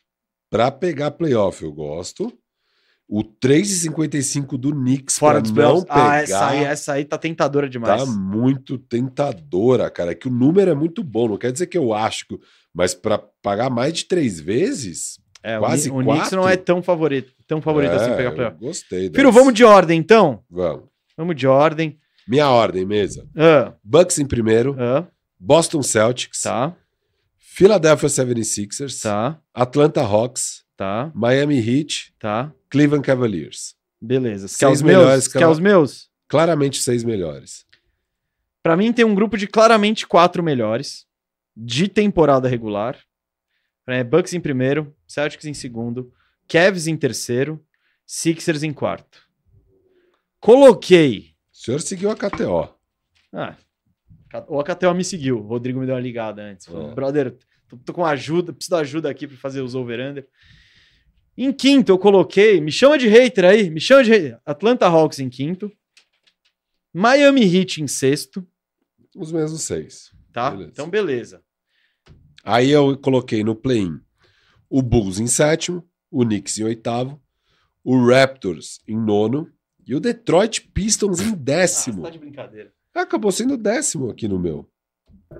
para 0.50 0.72
pegar 0.72 1.12
playoff 1.12 1.62
eu 1.62 1.74
gosto. 1.74 2.32
O 3.08 3.24
3,55 3.24 4.58
do 4.58 4.72
Knicks 4.72 5.18
Fora 5.20 5.42
dos 5.42 5.52
não 5.52 5.56
playoffs. 5.56 5.84
pegar 5.86 6.10
Ah, 6.12 6.16
essa 6.22 6.48
aí, 6.48 6.64
essa 6.64 6.94
aí 6.94 7.06
tá 7.06 7.18
tentadora 7.18 7.70
demais. 7.70 8.04
tá 8.04 8.10
muito 8.10 8.78
tentadora, 8.78 9.90
cara. 9.92 10.12
É 10.12 10.16
que 10.16 10.28
o 10.28 10.32
número 10.32 10.72
é 10.72 10.74
muito 10.76 11.04
bom, 11.04 11.28
não 11.28 11.38
quer 11.38 11.52
dizer 11.52 11.68
que 11.68 11.78
eu 11.78 11.94
acho, 11.94 12.26
que- 12.28 12.40
mas 12.74 12.94
para 12.96 13.18
pagar 13.42 13.70
mais 13.70 13.94
de 13.94 14.06
três 14.06 14.40
vezes, 14.40 15.20
é, 15.44 15.60
quase 15.60 15.90
o, 15.92 15.96
o 15.96 16.00
Knicks 16.00 16.20
quatro. 16.22 16.38
não 16.38 16.50
é 16.50 16.56
tão 16.56 16.82
favorito, 16.82 17.34
tão 17.46 17.62
favorito 17.62 17.92
assim 17.92 18.06
pra 18.06 18.14
é, 18.14 18.18
pegar 18.18 18.30
eu 18.30 18.36
playoff. 18.36 18.58
gostei. 18.60 19.00
Firo, 19.10 19.14
dessa. 19.30 19.32
vamos 19.32 19.54
de 19.54 19.64
ordem 19.64 20.00
então? 20.00 20.42
Vamos. 20.50 20.86
Vamos 21.18 21.36
de 21.36 21.46
ordem. 21.46 22.00
Minha 22.28 22.50
ordem, 22.50 22.86
mesa. 22.86 23.28
Ah, 23.36 23.74
Bucks 23.84 24.18
em 24.18 24.26
primeiro, 24.26 24.76
ah, 24.80 25.06
Boston 25.38 25.84
Celtics, 25.84 26.42
tá, 26.42 26.74
Philadelphia 27.38 28.08
76ers, 28.10 29.02
tá, 29.02 29.38
Atlanta 29.54 30.02
Hawks, 30.02 30.64
tá, 30.84 31.12
Miami 31.16 31.58
Heat, 31.60 32.14
tá. 32.20 32.54
Cleveland 32.70 33.06
Cavaliers. 33.06 33.76
Beleza. 34.02 34.48
Você 34.48 34.58
quer 34.60 34.66
Seis 34.68 34.80
os 34.80 34.82
meus? 34.82 34.98
melhores 34.98 35.28
que 35.28 35.38
quer 35.40 35.48
os 35.48 35.60
meus? 35.60 36.10
Claramente 36.28 36.82
seis 36.82 37.04
melhores. 37.04 37.66
Pra 38.62 38.76
mim 38.76 38.92
tem 38.92 39.06
um 39.06 39.16
grupo 39.16 39.38
de 39.38 39.48
claramente 39.48 40.06
quatro 40.08 40.42
melhores 40.44 41.06
de 41.56 41.88
temporada 41.88 42.48
regular. 42.50 42.98
É, 43.88 44.04
Bucks 44.04 44.34
em 44.34 44.40
primeiro, 44.42 44.94
Celtics 45.08 45.46
em 45.46 45.54
segundo, 45.54 46.12
Cavs 46.48 46.88
em 46.88 46.98
terceiro, 46.98 47.64
Sixers 48.06 48.64
em 48.64 48.74
quarto. 48.74 49.22
Coloquei. 50.40 51.34
O 51.54 51.58
senhor 51.58 51.80
seguiu 51.82 52.10
a 52.12 52.16
KTO. 52.16 52.70
Ah, 53.32 53.56
o 54.48 54.60
AKTO 54.60 54.94
me 54.94 55.04
seguiu. 55.04 55.40
O 55.40 55.48
Rodrigo 55.48 55.80
me 55.80 55.86
deu 55.86 55.96
uma 55.96 56.02
ligada 56.02 56.42
antes. 56.42 56.66
Falou, 56.66 56.92
É. 56.92 56.94
brother, 56.94 57.38
tô, 57.70 57.78
tô 57.78 57.94
com 57.94 58.06
ajuda, 58.06 58.52
preciso 58.52 58.76
de 58.76 58.82
ajuda 58.82 59.10
aqui 59.10 59.28
pra 59.28 59.38
fazer 59.38 59.62
os 59.62 59.76
over-under. 59.76 60.28
Em 61.38 61.52
quinto, 61.52 61.92
eu 61.92 61.98
coloquei. 62.00 62.62
Me 62.62 62.72
chama 62.72 62.98
de 62.98 63.08
hater 63.08 63.46
aí, 63.46 63.70
me 63.70 63.80
chama 63.82 64.04
de 64.04 64.12
hater. 64.12 64.40
Atlanta 64.46 64.86
Hawks 64.88 65.20
em 65.20 65.30
quinto. 65.30 65.72
Miami 66.94 67.42
Heat 67.44 67.82
em 67.82 67.88
sexto, 67.88 68.46
Os 69.16 69.32
mesmos 69.32 69.62
seis. 69.64 70.12
tá? 70.32 70.52
Beleza. 70.52 70.72
Então, 70.72 70.90
beleza. 70.90 71.44
Aí 72.44 72.70
eu 72.70 72.98
coloquei 72.98 73.44
no 73.44 73.56
play-in 73.56 74.00
o 74.70 74.82
Bulls 74.82 75.20
em 75.20 75.28
sétimo, 75.28 75.88
o 76.12 76.24
Knicks 76.26 76.58
em 76.58 76.64
oitavo, 76.64 77.22
o 77.84 78.08
Raptors 78.08 78.80
em 78.88 78.98
nono 78.98 79.52
e 79.86 79.94
o 79.96 80.00
Detroit 80.00 80.62
Pistons 80.74 81.20
em 81.20 81.34
Ah, 81.34 81.36
décimo. 81.36 81.98
você 81.98 82.02
tá 82.04 82.10
de 82.10 82.20
brincadeira. 82.20 82.74
Acabou 82.94 83.32
sendo 83.32 83.56
décimo 83.58 84.10
aqui 84.10 84.28
no 84.28 84.40
meu. 84.40 84.68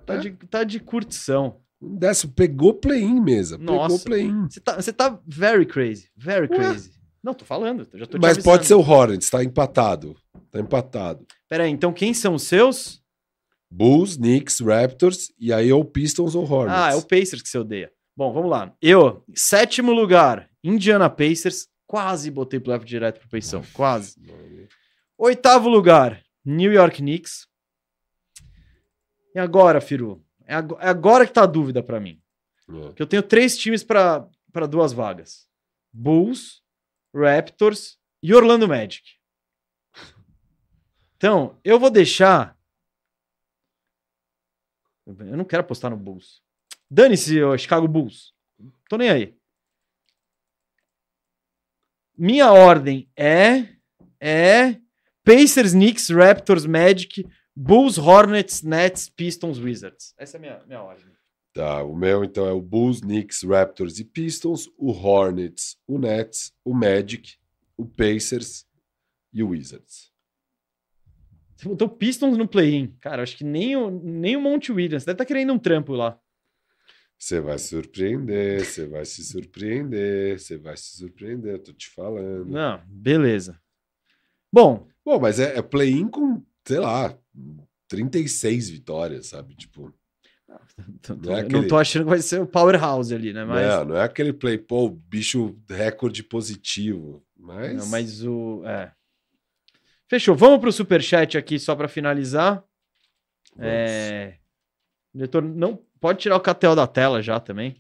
Tá 0.06 0.18
de, 0.18 0.32
tá 0.32 0.64
de 0.64 0.80
curtição. 0.80 1.63
Décimo. 1.98 2.34
Pegou 2.34 2.74
play-in 2.74 3.20
mesa. 3.20 3.58
Pegou 3.58 3.76
Nossa. 3.76 4.04
play-in. 4.04 4.48
Você 4.50 4.60
tá, 4.60 5.10
tá 5.12 5.20
very 5.26 5.66
crazy. 5.66 6.10
Very 6.16 6.48
Ué. 6.50 6.56
crazy. 6.58 6.92
Não, 7.24 7.34
tô 7.34 7.46
falando. 7.46 7.88
Já 7.94 8.06
tô 8.06 8.18
Mas 8.20 8.38
pode 8.38 8.66
ser 8.66 8.74
o 8.74 8.82
Hornets, 8.82 9.30
tá 9.30 9.44
empatado. 9.44 10.16
Tá 10.52 10.60
empatado. 10.60 11.26
Pera 11.48 11.64
aí, 11.64 11.72
então 11.72 11.94
quem 11.94 12.14
são 12.14 12.36
os 12.36 12.44
seus? 12.44 13.02
Bulls, 13.72 14.18
Knicks, 14.18 14.60
Raptors 14.60 15.32
e 15.40 15.52
aí 15.52 15.72
ou 15.72 15.84
Pistons 15.84 16.36
ou 16.36 16.44
Hornets. 16.44 16.80
Ah, 16.80 16.92
é 16.92 16.96
o 16.96 17.02
Pacers 17.02 17.42
que 17.42 17.50
você 17.50 17.58
odeia. 17.58 17.92
Bom, 18.16 18.32
vamos 18.32 18.52
lá. 18.52 18.72
Eu, 18.82 19.24
sétimo 19.34 19.92
lugar, 19.92 20.50
Indiana 20.64 21.10
Pacers. 21.10 21.68
Quase 21.88 22.30
botei 22.30 22.60
playoff 22.60 22.86
direto 22.86 23.20
pro 23.20 23.30
Peição. 23.30 23.64
Quase. 23.74 24.16
Oitavo 25.18 25.70
lugar, 25.70 26.22
New 26.46 26.72
York 26.72 26.98
Knicks. 26.98 27.48
E 29.36 29.40
agora, 29.40 29.82
Firu? 29.82 30.23
É 30.46 30.56
é 30.56 30.90
agora 30.90 31.26
que 31.26 31.34
tá 31.34 31.44
a 31.44 31.48
dúvida 31.48 31.82
pra 31.82 32.00
mim. 32.00 32.22
É. 32.70 32.94
Que 32.94 33.02
eu 33.02 33.08
tenho 33.08 33.24
três 33.24 33.58
times 33.58 33.84
pra 33.84 34.28
duas 34.70 34.94
vagas: 34.94 35.48
Bulls, 35.92 36.62
Raptors 37.14 37.98
e 38.22 38.34
Orlando 38.34 38.68
Magic. 38.68 39.04
Então, 41.18 41.58
eu 41.64 41.80
vou 41.80 41.90
deixar. 41.90 42.58
Eu 45.06 45.38
não 45.38 45.46
quero 45.46 45.62
apostar 45.62 45.92
no 45.92 45.98
Bulls. 45.98 46.42
Dane-se, 46.90 47.40
Chicago 47.58 47.88
Bulls. 47.88 48.34
Tô 48.90 48.98
nem 48.98 49.10
aí. 49.10 49.38
Minha 52.18 52.52
ordem 52.52 53.10
é 53.16 53.74
é 54.20 54.80
Pacers, 55.24 55.72
Knicks, 55.72 56.10
Raptors, 56.10 56.66
Magic, 56.66 57.26
Bulls, 57.56 57.98
Hornets, 57.98 58.64
Nets, 58.64 59.10
Pistons, 59.10 59.60
Wizards. 59.60 60.14
Essa 60.18 60.38
é 60.38 60.40
a 60.40 60.42
minha, 60.42 60.64
minha 60.66 60.82
ordem. 60.82 61.06
Tá, 61.54 61.84
o 61.84 61.96
meu 61.96 62.24
então 62.24 62.48
é 62.48 62.52
o 62.52 62.62
Bulls, 62.62 63.02
Knicks, 63.02 63.44
Raptors 63.44 64.00
e 64.00 64.06
Pistons, 64.06 64.68
o 64.76 64.92
Hornets, 64.92 65.78
o 65.88 66.00
Nets, 66.00 66.52
o 66.66 66.74
Magic, 66.74 67.38
o 67.78 67.86
Pacers 67.86 68.66
e 69.32 69.44
o 69.44 69.50
Wizards. 69.50 70.12
Você 71.56 71.70
botou 71.70 71.88
Pistons 71.88 72.38
no 72.38 72.48
play-in. 72.48 72.96
Cara, 73.00 73.22
acho 73.22 73.38
que 73.38 73.44
nem 73.44 73.76
o, 73.76 73.92
nem 73.92 74.36
o 74.36 74.42
Monte 74.42 74.72
Williams. 74.72 75.06
Deve 75.06 75.14
estar 75.14 75.26
querendo 75.26 75.54
um 75.54 75.60
trampo 75.60 75.94
lá. 75.94 76.20
Você 77.20 77.40
vai 77.40 77.58
se 77.60 77.70
surpreender, 77.70 78.66
você 78.66 78.88
vai 78.88 79.06
se 79.06 79.24
surpreender, 79.24 80.40
você 80.40 80.58
vai 80.58 80.76
se 80.76 80.98
surpreender, 80.98 81.54
eu 81.54 81.60
tô 81.60 81.72
te 81.72 81.88
falando. 81.88 82.50
Não, 82.50 82.82
beleza. 82.88 83.62
Bom, 84.52 84.88
Bom, 85.06 85.20
mas 85.20 85.40
é, 85.40 85.58
é 85.58 85.62
play-in 85.62 86.08
com, 86.08 86.42
sei 86.66 86.80
lá, 86.80 87.18
36 87.88 88.70
vitórias, 88.70 89.28
sabe? 89.28 89.56
Tipo, 89.56 89.94
t- 91.02 91.14
Não 91.16 91.36
é 91.36 91.40
eu 91.40 91.42
não 91.42 91.48
aquele- 91.48 91.68
tô 91.68 91.78
achando 91.78 92.04
que 92.04 92.10
vai 92.10 92.20
ser 92.22 92.42
o 92.42 92.48
powerhouse 92.48 93.14
ali, 93.14 93.34
né? 93.34 93.44
Mas, 93.46 93.68
não, 93.68 93.86
não 93.86 93.96
é 93.98 94.04
aquele 94.04 94.34
play, 94.34 94.58
pô, 94.58 94.90
bicho 94.90 95.58
recorde 95.70 96.24
positivo. 96.24 97.26
Mas, 97.38 97.76
não, 97.76 97.86
mas 97.88 98.24
o. 98.24 98.64
É. 98.66 98.92
Fechou. 100.10 100.36
Vamos 100.36 100.60
pro 100.60 100.72
superchat 100.72 101.38
aqui 101.38 101.60
só 101.60 101.76
para 101.76 101.88
finalizar. 101.88 102.64
vamos. 103.56 103.66
É... 103.72 104.38
Diretor, 105.14 105.42
não 105.44 105.78
pode 106.00 106.20
tirar 106.20 106.36
o 106.38 106.42
KTO 106.42 106.76
da 106.76 106.88
tela 106.88 107.22
já 107.22 107.40
também. 107.40 107.76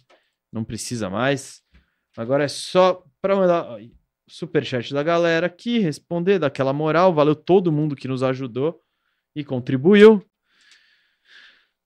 Não 0.52 0.64
precisa 0.64 1.10
mais. 1.10 1.64
Agora 2.16 2.44
é 2.44 2.48
só 2.48 3.04
para 3.22 3.36
mandar 3.36 3.80
superchat 4.28 4.94
da 4.94 5.04
galera 5.04 5.48
aqui, 5.48 5.80
responder 5.80 6.40
daquela 6.40 6.74
moral. 6.74 7.14
Valeu 7.14 7.36
todo 7.36 7.72
mundo 7.72 7.96
que 7.96 8.08
nos 8.08 8.24
ajudou 8.24 8.82
e 9.36 9.44
contribuiu. 9.44 10.24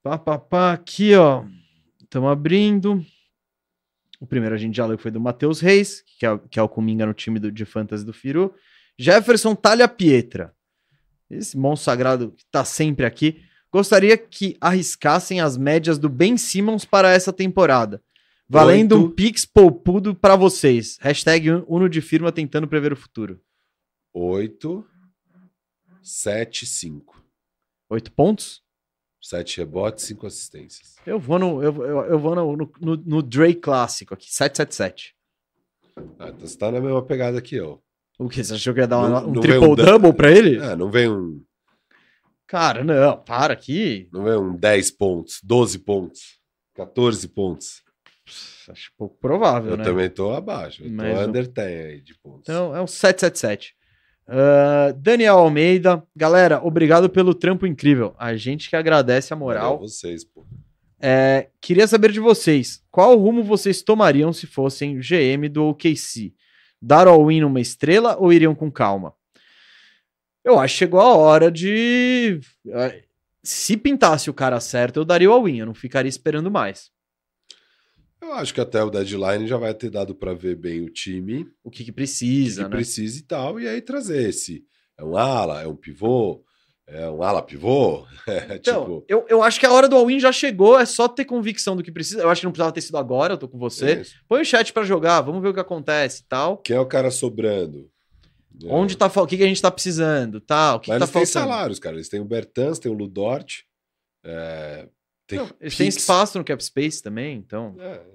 Pá, 0.04 0.18
pá, 0.18 0.38
pá, 0.38 0.74
aqui, 0.74 1.16
ó. 1.16 1.44
Estamos 2.02 2.32
abrindo. 2.32 3.04
O 4.20 4.26
primeiro 4.26 4.56
a 4.56 4.58
gente 4.58 4.76
já 4.76 4.86
leu 4.86 4.98
foi 4.98 5.12
do 5.12 5.20
Matheus 5.20 5.60
Reis, 5.60 6.04
que 6.18 6.26
é, 6.26 6.38
que 6.50 6.60
é 6.60 6.62
o 6.62 6.70
Cominga 6.70 7.06
no 7.06 7.14
time 7.14 7.40
do, 7.40 7.52
de 7.52 7.66
Fantasy 7.66 8.06
do 8.06 8.14
Firu. 8.14 8.54
Jefferson 8.98 9.54
Talha 9.54 9.88
Pietra. 9.88 10.54
Esse 11.30 11.58
monstro 11.58 11.86
sagrado 11.86 12.32
que 12.32 12.46
tá 12.50 12.64
sempre 12.64 13.06
aqui. 13.06 13.44
Gostaria 13.72 14.18
que 14.18 14.58
arriscassem 14.62 15.42
as 15.42 15.58
médias 15.58 16.00
do 16.00 16.10
Ben 16.10 16.38
Simmons 16.38 16.86
para 16.86 17.12
essa 17.12 17.34
temporada. 17.34 18.02
Valendo 18.50 18.96
um 18.98 19.04
Oito. 19.04 19.16
pix 19.16 19.46
poupudo 19.46 20.16
para 20.16 20.36
vocês. 20.36 20.98
Hashtag 21.02 21.50
Uno 21.68 21.90
de 21.90 22.02
firma 22.02 22.32
tentando 22.32 22.68
prever 22.68 22.94
o 22.94 22.98
futuro. 22.98 23.42
8, 24.14 24.86
7, 26.02 26.66
5. 26.66 27.24
Oito 27.90 28.12
pontos? 28.12 28.64
7 29.22 29.58
rebotes, 29.58 30.06
5 30.06 30.26
assistências. 30.28 30.96
Eu 31.06 31.20
vou 31.20 31.38
no, 31.38 31.62
eu, 31.62 31.74
eu, 31.86 32.00
eu 32.06 32.20
vou 32.20 32.36
no, 32.36 32.56
no, 32.56 32.98
no, 33.06 33.22
Dre 33.22 33.54
clássico 33.54 34.14
aqui. 34.14 34.32
777. 34.34 35.16
Ah, 36.20 36.30
então 36.30 36.48
você 36.48 36.58
tá 36.58 36.72
na 36.72 36.80
mesma 36.80 37.04
pegada 37.04 37.42
que 37.42 37.56
eu. 37.56 37.82
O 38.18 38.30
que? 38.30 38.44
Você 38.44 38.54
achou 38.54 38.74
que 38.74 38.80
ia 38.80 38.88
dar 38.88 39.00
uma- 39.00 39.10
Não- 39.22 39.30
um 39.30 39.34
não 39.34 39.42
vem 39.42 39.58
um 39.58 39.60
triple-double 39.60 40.14
pra 40.14 40.32
ele? 40.32 40.62
Ah, 40.62 40.76
não 40.76 40.90
vem 40.90 41.10
um, 41.10 41.44
Cara, 42.46 42.84
não. 42.84 43.18
Para 43.18 43.54
aqui. 43.54 44.08
não 44.14 44.24
vem 44.24 44.38
um 44.38 44.56
10 44.56 44.92
pontos, 44.92 45.40
12 45.44 45.80
pontos, 45.80 46.40
14 46.76 47.28
pontos. 47.28 47.84
Acho 48.70 48.92
pouco 48.98 49.18
provável, 49.20 49.72
Eu 49.72 49.78
né? 49.78 49.84
também 49.84 50.10
tô 50.10 50.32
abaixo. 50.34 50.84
Eu 50.84 50.92
Mas 50.92 51.20
tô 51.20 51.26
o- 51.26 51.30
under 51.30 51.48
10 51.48 51.86
aí 51.86 52.02
de 52.02 52.14
pontos. 52.16 52.42
Então 52.44 52.76
é 52.76 52.82
um 52.82 52.88
777. 52.88 53.76
Ah, 54.28 54.94
Daniel 54.98 55.38
Almeida, 55.38 56.04
galera, 56.16 56.62
obrigado 56.64 57.10
pelo 57.10 57.34
trampo 57.34 57.66
incrível. 57.66 58.14
A 58.20 58.36
gente 58.36 58.70
que 58.70 58.76
agradece 58.76 59.34
a 59.34 59.38
moral. 59.38 59.76
Valeu 59.76 59.88
vocês, 59.88 60.24
pô. 60.26 60.46
É, 61.00 61.50
queria 61.62 61.88
saber 61.88 62.12
de 62.12 62.20
vocês, 62.20 62.84
qual 62.92 63.16
rumo 63.18 63.44
vocês 63.44 63.82
tomariam 63.82 64.34
se 64.34 64.48
fossem 64.48 65.00
GM 65.00 65.48
do 65.48 65.64
OKC? 65.66 66.34
Dar 66.82 67.08
all-in 67.08 67.42
numa 67.42 67.62
estrela 67.62 68.18
ou 68.20 68.34
iriam 68.34 68.54
com 68.56 68.70
calma? 68.72 69.14
Eu 70.44 70.60
acho 70.60 70.74
que 70.74 70.80
chegou 70.80 71.00
a 71.00 71.16
hora 71.16 71.52
de. 71.52 72.40
eh, 72.70 73.04
Se 73.44 73.78
pintasse 73.78 74.30
o 74.30 74.34
cara 74.34 74.60
certo, 74.60 74.98
eu 75.00 75.06
daria 75.06 75.30
o 75.30 75.34
all-in, 75.34 75.58
eu 75.60 75.66
não 75.66 75.74
ficaria 75.74 76.10
esperando 76.10 76.50
mais. 76.52 76.90
Eu 78.22 78.34
acho 78.34 78.54
que 78.54 78.62
até 78.62 78.84
o 78.84 78.90
deadline 78.90 79.48
já 79.48 79.58
vai 79.58 79.74
ter 79.74 79.90
dado 79.90 80.16
pra 80.16 80.34
ver 80.34 80.56
bem 80.56 80.82
o 80.82 80.90
time, 80.90 81.46
O 81.64 81.70
que, 81.70 81.78
que 81.78 81.84
o 81.84 81.86
que, 81.86 81.92
precisa, 81.92 82.64
que 82.64 82.70
né? 82.70 82.76
precisa 82.76 83.20
e 83.20 83.22
tal, 83.22 83.60
e 83.60 83.68
aí 83.68 83.82
trazer 83.82 84.28
esse. 84.30 84.64
É 84.98 85.04
um 85.04 85.16
ala, 85.16 85.62
é 85.62 85.68
um 85.68 85.76
pivô, 85.76 86.44
é 86.88 87.08
um 87.10 87.22
ala 87.22 87.42
pivô. 87.42 88.06
É, 88.28 88.56
Então, 88.56 88.82
tipo, 88.84 89.06
eu, 89.08 89.26
eu 89.30 89.42
acho 89.44 89.58
que 89.60 89.66
a 89.66 89.72
hora 89.72 89.88
do 89.88 89.96
all-in 89.96 90.20
já 90.20 90.32
chegou, 90.34 90.78
é 90.80 90.86
só 90.86 91.08
ter 91.08 91.24
convicção 91.26 91.76
do 91.78 91.84
que 91.84 91.92
precisa. 91.92 92.22
Eu 92.22 92.30
acho 92.30 92.42
que 92.42 92.46
não 92.46 92.52
precisava 92.52 92.74
ter 92.74 92.82
sido 92.82 92.98
agora, 92.98 93.34
eu 93.36 93.38
tô 93.38 93.48
com 93.48 93.58
você. 93.58 94.02
isso. 94.02 94.16
Põe 94.28 94.42
o 94.42 94.46
chat 94.46 94.74
pra 94.74 94.84
jogar, 94.84 95.22
vamos 95.22 95.42
ver 95.42 95.50
o 95.50 95.54
que 95.54 95.60
acontece 95.60 96.24
e 96.24 96.26
tal. 96.26 96.58
Quem 96.58 96.76
é 96.76 96.80
o 96.80 96.86
cara 96.86 97.10
sobrando? 97.12 97.90
É. 98.64 98.68
Onde 98.74 98.98
tá, 98.98 99.06
o 99.06 99.28
que, 99.28 99.38
que 99.38 99.44
a 99.44 99.48
gente 99.48 99.62
tá 99.62 99.70
precisando, 99.72 100.42
tal, 100.42 100.78
o 100.78 100.80
que, 100.80 100.90
Mas 100.90 100.96
que 100.98 101.00
tá 101.14 101.20
eles 101.20 101.30
têm 101.32 101.34
faltando. 101.34 101.52
salários, 101.54 101.80
cara. 101.80 101.96
Eles 101.96 102.10
têm 102.10 102.20
o 102.20 102.26
Bertans, 102.26 102.80
tem 102.80 102.92
o 102.92 102.96
Ludort. 102.96 103.64
é, 104.26 104.90
tem 105.28 105.40
Não, 105.40 105.50
eles 105.60 105.76
têm 105.78 105.88
Pix. 105.88 105.98
espaço 105.98 106.38
no 106.38 106.44
cap 106.46 106.64
space 106.64 107.04
também, 107.04 107.38
então 107.38 107.76
É, 107.80 108.06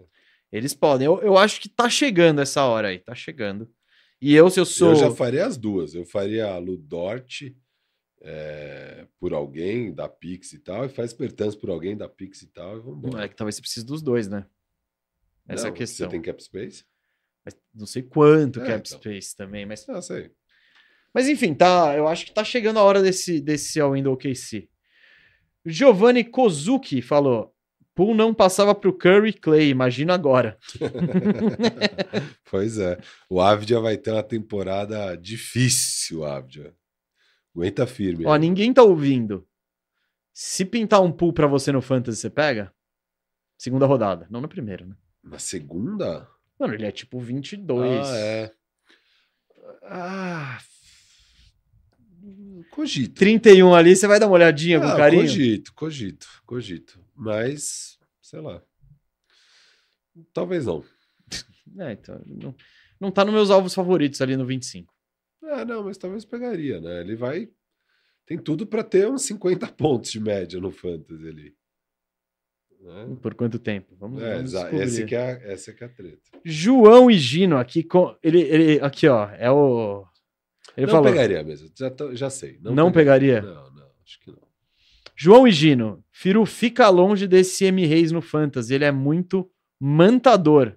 eles 0.51 0.75
podem. 0.75 1.07
Eu, 1.07 1.21
eu 1.23 1.37
acho 1.39 1.61
que 1.61 1.69
tá 1.69 1.89
chegando 1.89 2.41
essa 2.41 2.65
hora 2.65 2.89
aí, 2.89 2.99
tá 2.99 3.15
chegando. 3.15 3.71
E 4.21 4.35
eu, 4.35 4.49
se 4.51 4.59
eu 4.61 4.65
sou. 4.65 4.91
Eu 4.91 4.97
já 4.97 5.11
faria 5.11 5.45
as 5.47 5.57
duas. 5.57 5.95
Eu 5.95 6.05
faria 6.07 6.47
a 6.49 6.59
Ludort 6.59 7.53
é, 8.21 9.07
por 9.19 9.33
alguém 9.33 9.93
da 9.93 10.09
Pix 10.09 10.53
e 10.53 10.59
tal, 10.59 10.85
e 10.85 10.89
faz 10.89 11.13
Bertans 11.13 11.57
por 11.57 11.71
alguém 11.71 11.97
da 11.97 12.09
Pix 12.09 12.43
e 12.43 12.47
tal, 12.49 12.77
e 12.77 12.81
vamos 12.81 12.99
embora. 13.05 13.25
É 13.25 13.29
que 13.29 13.35
talvez 13.37 13.57
você 13.57 13.63
precise 13.63 13.85
dos 13.85 14.01
dois, 14.03 14.29
né? 14.29 14.47
Essa 15.49 15.65
é 15.65 15.69
a 15.69 15.71
Não, 15.71 15.77
questão. 15.77 16.07
Você 16.07 16.11
tem 16.11 16.23
cap 16.23 16.43
space? 16.43 16.85
Mas 17.45 17.57
não 17.75 17.87
sei 17.87 18.03
quanto 18.03 18.61
É, 18.61 18.67
cap 18.67 18.87
então. 18.87 18.99
space 19.01 19.35
também, 19.37 19.67
mas. 19.67 19.85
Não, 19.89 20.01
sei. 20.01 20.31
Mas 21.13 21.29
enfim, 21.29 21.53
tá. 21.53 21.95
Eu 21.97 22.07
acho 22.07 22.25
que 22.25 22.33
tá 22.33 22.45
chegando 22.45 22.79
a 22.79 22.83
hora 22.85 23.03
desse, 23.03 23.41
desse 23.41 23.81
all-in 23.81 24.03
do 24.05 24.13
OKC. 24.13 24.69
Giovanni 25.65 26.25
Kozuki 26.25 27.01
falou: 27.01 27.55
Pool 27.95 28.15
não 28.15 28.33
passava 28.33 28.75
pro 28.75 28.97
Curry 28.97 29.31
e 29.31 29.33
Clay, 29.33 29.69
imagina 29.69 30.15
agora. 30.15 30.59
pois 32.51 32.79
é. 32.79 32.99
O 33.29 33.41
Avdia 33.41 33.81
vai 33.81 33.97
ter 33.97 34.13
uma 34.13 34.23
temporada 34.23 35.15
difícil, 35.17 36.25
Avdia. 36.25 36.75
Aguenta 37.55 37.87
firme. 37.87 38.25
Ó, 38.27 38.33
aí. 38.33 38.41
ninguém 38.41 38.73
tá 38.73 38.83
ouvindo. 38.83 39.47
Se 40.33 40.65
pintar 40.65 41.03
um 41.03 41.13
pool 41.13 41.33
pra 41.33 41.47
você 41.47 41.71
no 41.71 41.83
Fantasy, 41.83 42.19
você 42.19 42.31
pega? 42.31 42.73
Segunda 43.59 43.85
rodada, 43.85 44.27
não 44.31 44.41
na 44.41 44.49
primeira, 44.49 44.87
né? 44.87 44.97
Na 45.23 45.39
segunda? 45.39 46.27
Mano, 46.59 46.75
ele 46.75 46.87
é 46.87 46.91
tipo 46.91 47.21
22. 47.21 48.09
Ah, 48.09 48.17
é. 48.17 48.53
Ah. 49.83 50.59
Cogito. 52.71 53.15
31 53.15 53.75
ali, 53.75 53.97
você 53.97 54.07
vai 54.07 54.19
dar 54.21 54.27
uma 54.27 54.35
olhadinha 54.35 54.79
com 54.81 54.87
Ah, 54.87 54.97
carinho? 54.97 55.23
Cogito, 55.23 55.75
cogito, 55.75 56.27
cogito. 56.47 57.01
Mas, 57.15 57.99
sei 58.21 58.41
lá. 58.41 58.63
Talvez 60.33 60.67
não. 60.67 60.85
É, 61.79 61.93
então, 61.93 62.21
não, 62.27 62.55
não 63.01 63.11
tá 63.11 63.25
nos 63.25 63.33
meus 63.35 63.51
alvos 63.51 63.75
favoritos 63.75 64.21
ali 64.21 64.37
no 64.37 64.45
25. 64.47 64.93
É, 65.43 65.65
não, 65.65 65.85
mas 65.85 65.97
talvez 65.99 66.25
pegaria, 66.25 66.81
né? 66.81 67.01
Ele 67.01 67.17
vai. 67.17 67.49
Tem 68.27 68.39
tudo 68.39 68.67
pra 68.67 68.85
ter 68.85 69.09
uns 69.09 69.23
50 69.23 69.67
pontos 69.69 70.13
de 70.13 70.21
média 70.21 70.61
no 70.61 70.71
Fantasy 70.71 71.29
ali. 71.29 71.55
Né? 72.81 73.17
Por 73.21 73.35
quanto 73.35 73.59
tempo? 73.59 73.95
Vamos, 73.97 74.23
É, 74.23 74.35
vamos 74.43 74.53
esse 74.81 75.05
que 75.05 75.15
é, 75.15 75.19
a- 75.33 75.41
essa 75.53 75.73
que 75.73 75.83
é 75.83 75.87
a 75.87 75.91
treta. 75.91 76.21
João 76.45 77.11
e 77.11 77.19
Gino 77.19 77.57
aqui 77.57 77.83
com 77.83 78.17
ele, 78.23 78.41
ele 78.43 78.81
aqui 78.81 79.07
ó, 79.09 79.29
é 79.31 79.51
o 79.51 80.05
ele 80.77 80.87
não 80.87 80.93
falou. 80.95 81.11
pegaria 81.11 81.43
mesmo, 81.43 81.71
já, 81.77 81.91
tô- 81.91 82.15
já 82.15 82.31
sei. 82.31 82.59
Não 82.63 82.91
pegaria? 82.93 83.41
Não, 83.43 83.71
não, 83.73 83.87
acho 84.05 84.21
que 84.21 84.31
não. 84.31 84.39
João 85.17 85.47
e 85.47 85.53
Gino, 85.53 86.03
Firu 86.11 86.45
fica 86.47 86.89
longe 86.89 87.27
desse 87.27 87.65
M 87.67 87.85
Reis 87.87 88.11
no 88.13 88.21
Fantasy, 88.23 88.75
ele 88.75 88.85
é 88.85 88.91
muito 88.93 89.51
mantador. 89.79 90.77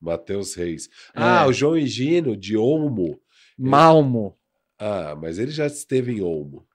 Matheus 0.00 0.54
Reis. 0.54 0.88
É. 1.14 1.20
Ah, 1.20 1.46
o 1.46 1.52
João 1.52 1.76
Higino, 1.76 2.34
de 2.36 2.56
Olmo. 2.56 3.20
Malmo. 3.58 4.36
Ah, 4.78 5.14
mas 5.14 5.38
ele 5.38 5.50
já 5.50 5.66
esteve 5.66 6.12
em 6.12 6.22
Olmo 6.22 6.66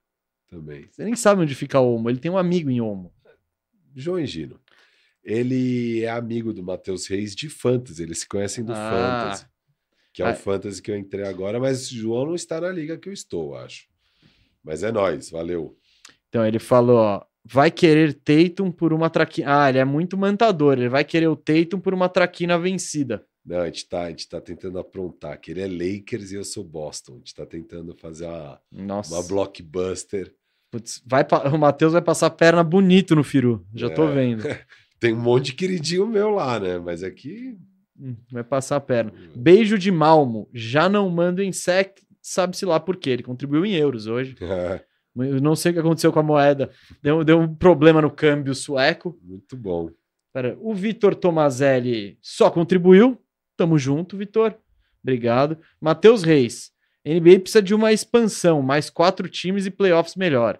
também. 0.48 0.88
Você 0.92 1.04
nem 1.04 1.16
sabe 1.16 1.42
onde 1.42 1.56
fica 1.56 1.80
Olmo, 1.80 2.08
ele 2.10 2.20
tem 2.20 2.30
um 2.30 2.38
amigo 2.38 2.70
em 2.70 2.80
Olmo. 2.80 3.12
João 3.96 4.20
Higino. 4.20 4.60
Ele 5.24 6.04
é 6.04 6.10
amigo 6.10 6.54
do 6.54 6.62
Matheus 6.62 7.08
Reis 7.08 7.36
de 7.36 7.50
Fantasy, 7.50 8.04
eles 8.04 8.20
se 8.20 8.28
conhecem 8.28 8.64
do 8.64 8.72
Ah. 8.74 8.76
Fantasy. 9.32 9.46
Que 10.16 10.24
é 10.24 10.28
Ah. 10.28 10.32
o 10.32 10.36
Fantasy 10.36 10.82
que 10.82 10.90
eu 10.90 10.98
entrei 10.98 11.26
agora, 11.28 11.60
mas 11.60 11.92
o 11.92 11.96
João 11.96 12.28
não 12.28 12.36
está 12.36 12.62
na 12.62 12.70
liga 12.70 12.98
que 12.98 13.10
eu 13.10 13.14
estou, 13.14 13.56
acho. 13.58 13.86
Mas 14.64 14.82
é 14.82 14.90
nóis, 14.92 15.30
valeu. 15.30 15.78
Então 16.30 16.46
ele 16.46 16.58
falou, 16.58 16.98
ó, 16.98 17.26
vai 17.44 17.70
querer 17.70 18.14
Tatum 18.14 18.72
por 18.72 18.94
uma 18.94 19.10
traquina. 19.10 19.64
Ah, 19.66 19.70
ele 19.70 19.78
é 19.78 19.84
muito 19.86 20.18
mantador, 20.18 20.78
ele 20.78 20.88
vai 20.88 21.04
querer 21.04 21.28
o 21.28 21.36
Tatum 21.36 21.80
por 21.82 21.94
uma 21.94 22.08
traquina 22.08 22.58
vencida. 22.58 23.26
Não, 23.46 23.60
a 23.60 23.66
gente, 23.66 23.88
tá, 23.90 24.04
a 24.04 24.10
gente 24.10 24.28
tá 24.28 24.40
tentando 24.40 24.80
aprontar, 24.80 25.40
que 25.40 25.52
ele 25.52 25.62
é 25.62 25.68
Lakers 25.68 26.32
e 26.32 26.36
eu 26.36 26.44
sou 26.46 26.64
Boston. 26.64 27.16
A 27.16 27.18
gente 27.18 27.36
tá 27.36 27.46
tentando 27.46 27.94
fazer 27.96 28.26
uma, 28.26 28.60
Nossa. 28.72 29.14
uma 29.14 29.22
blockbuster. 29.28 30.34
Putz, 30.72 31.02
vai 31.06 31.24
o 31.54 31.58
Matheus 31.58 31.94
vai 31.94 32.02
passar 32.02 32.28
a 32.28 32.32
perna 32.32 32.64
bonito 32.64 33.16
no 33.16 33.24
Firu. 33.24 33.64
Já 33.76 33.90
tô 33.90 34.08
É. 34.10 34.14
vendo. 34.16 34.44
Tem 35.00 35.14
um 35.14 35.20
monte 35.22 35.48
de 35.48 35.54
queridinho 35.54 36.08
meu 36.08 36.30
lá, 36.32 36.58
né? 36.60 36.80
Mas 36.80 37.04
aqui. 37.04 37.58
Hum, 38.00 38.16
Vai 38.32 38.44
passar 38.44 38.76
a 38.76 38.82
perna. 38.82 39.14
Beijo 39.36 39.78
de 39.78 39.92
Malmo. 39.92 40.50
Já 40.54 40.90
não 40.90 41.10
mando 41.10 41.42
em 41.42 41.52
SEC, 41.52 42.02
sabe-se 42.22 42.66
lá 42.66 42.80
por 42.80 42.98
quê. 42.98 43.12
Ele 43.12 43.24
contribuiu 43.24 43.66
em 43.66 43.74
euros 43.74 44.08
hoje. 44.08 44.36
Eu 45.18 45.40
não 45.40 45.56
sei 45.56 45.72
o 45.72 45.74
que 45.74 45.80
aconteceu 45.80 46.12
com 46.12 46.20
a 46.20 46.24
moeda. 46.24 46.70
Deu, 47.02 47.24
deu 47.24 47.40
um 47.40 47.56
problema 47.56 48.02
no 48.02 48.12
câmbio 48.12 48.54
sueco. 48.54 49.18
Muito 49.24 49.56
bom. 49.56 49.90
Pera, 50.34 50.58
o 50.60 50.74
Vitor 50.74 51.16
Tomazelli 51.16 52.18
só 52.22 52.52
contribuiu. 52.52 53.18
Tamo 53.56 53.78
junto, 53.78 54.18
Vitor. 54.18 54.54
Obrigado. 55.02 55.58
Matheus 55.80 56.22
Reis. 56.24 56.72
NBA 57.06 57.40
precisa 57.40 57.62
de 57.62 57.74
uma 57.74 57.94
expansão, 57.94 58.62
mais 58.62 58.90
quatro 58.90 59.30
times 59.30 59.66
e 59.66 59.72
playoffs 59.72 60.16
melhor. 60.16 60.60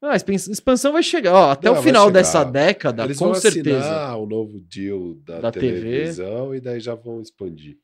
Ah, 0.00 0.12
a 0.12 0.16
expan- 0.16 0.34
expansão 0.34 0.92
vai 0.92 1.02
chegar. 1.02 1.34
Ó, 1.34 1.50
até 1.50 1.68
Não, 1.70 1.78
o 1.78 1.82
final 1.82 2.10
dessa 2.10 2.44
década, 2.44 3.04
Eles 3.04 3.18
com 3.18 3.34
certeza. 3.34 4.14
o 4.16 4.26
novo 4.26 4.60
deal 4.60 5.14
da, 5.24 5.40
Da 5.40 5.50
TV. 5.52 5.66
televisão 5.82 6.54
e 6.54 6.60
daí 6.60 6.78
já 6.78 6.94
vão 6.94 7.20
expandir. 7.20 7.76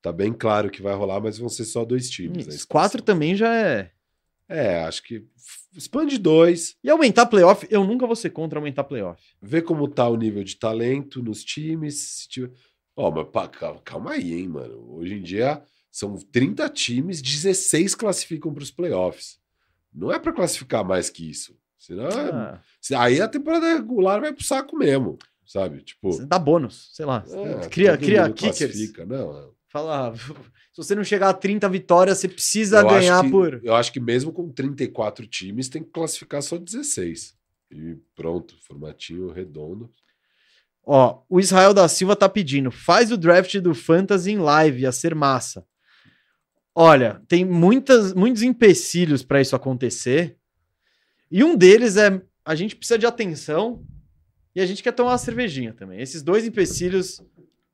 Tá 0.00 0.12
bem 0.12 0.32
claro 0.32 0.70
que 0.70 0.80
vai 0.80 0.94
rolar, 0.94 1.20
mas 1.20 1.36
vão 1.38 1.48
ser 1.48 1.64
só 1.64 1.84
dois 1.84 2.08
times. 2.08 2.46
né? 2.46 2.54
Os 2.54 2.64
quatro 2.64 3.02
também 3.02 3.34
já 3.34 3.52
é. 3.54 3.90
É, 4.48 4.78
acho 4.84 5.02
que 5.02 5.26
expande 5.76 6.16
dois, 6.16 6.76
E 6.82 6.88
aumentar 6.88 7.26
playoff, 7.26 7.66
eu 7.70 7.84
nunca 7.84 8.06
vou 8.06 8.16
ser 8.16 8.30
contra 8.30 8.58
aumentar 8.58 8.84
playoff. 8.84 9.20
vê 9.42 9.60
como 9.60 9.86
tá 9.88 10.08
o 10.08 10.16
nível 10.16 10.42
de 10.44 10.56
talento 10.56 11.22
nos 11.22 11.44
times. 11.44 12.26
Ó, 12.96 13.10
mas 13.10 13.28
pá, 13.30 13.46
calma, 13.48 13.80
calma 13.84 14.12
aí, 14.12 14.32
hein, 14.34 14.48
mano. 14.48 14.94
Hoje 14.96 15.14
em 15.14 15.22
dia 15.22 15.60
são 15.90 16.16
30 16.16 16.68
times, 16.68 17.20
16 17.20 17.94
classificam 17.94 18.54
para 18.54 18.62
os 18.62 18.70
playoffs. 18.70 19.37
Não 19.98 20.12
é 20.12 20.18
para 20.18 20.32
classificar 20.32 20.84
mais 20.84 21.10
que 21.10 21.28
isso. 21.28 21.56
Senão, 21.78 22.06
é- 22.08 22.30
Ah, 22.30 22.60
aí 23.02 23.20
a 23.20 23.28
temporada 23.28 23.74
regular 23.74 24.20
vai 24.20 24.32
pro 24.32 24.44
saco 24.44 24.76
mesmo, 24.76 25.18
sabe? 25.46 25.82
Tipo, 25.82 26.12
você 26.12 26.24
dá 26.26 26.38
bônus, 26.38 26.90
sei 26.92 27.04
lá. 27.06 27.24
é, 27.26 27.68
cria 27.68 27.96
cria 27.96 28.30
kickers. 28.30 28.92
Não, 29.06 29.38
é. 29.38 29.48
Fala, 29.68 30.14
se 30.72 30.76
você 30.76 30.94
não 30.94 31.04
chegar 31.04 31.28
a 31.30 31.34
30 31.34 31.68
vitórias, 31.68 32.18
você 32.18 32.28
precisa 32.28 32.78
eu 32.80 32.88
ganhar 32.88 33.22
que- 33.24 33.30
por. 33.30 33.60
Eu 33.62 33.74
acho 33.74 33.92
que 33.92 34.00
mesmo 34.00 34.32
com 34.32 34.50
34 34.50 35.26
times, 35.26 35.68
tem 35.68 35.82
que 35.82 35.90
classificar 35.90 36.42
só 36.42 36.56
16. 36.56 37.34
E 37.70 37.96
pronto, 38.16 38.54
formatinho 38.66 39.30
redondo. 39.30 39.90
Ó, 40.84 41.20
o 41.28 41.38
Israel 41.38 41.74
da 41.74 41.86
Silva 41.86 42.16
tá 42.16 42.28
pedindo, 42.30 42.70
faz 42.70 43.12
o 43.12 43.16
draft 43.18 43.54
do 43.58 43.74
Fantasy 43.74 44.30
em 44.32 44.38
live, 44.38 44.80
ia 44.82 44.92
ser 44.92 45.14
massa. 45.14 45.66
Olha, 46.80 47.20
tem 47.26 47.44
muitas, 47.44 48.14
muitos 48.14 48.40
empecilhos 48.40 49.24
para 49.24 49.40
isso 49.40 49.56
acontecer. 49.56 50.36
E 51.28 51.42
um 51.42 51.56
deles 51.56 51.96
é 51.96 52.22
a 52.44 52.54
gente 52.54 52.76
precisa 52.76 52.96
de 52.96 53.04
atenção 53.04 53.84
e 54.54 54.60
a 54.60 54.64
gente 54.64 54.80
quer 54.80 54.92
tomar 54.92 55.10
uma 55.10 55.18
cervejinha 55.18 55.74
também. 55.74 56.00
Esses 56.00 56.22
dois 56.22 56.46
empecilhos, 56.46 57.20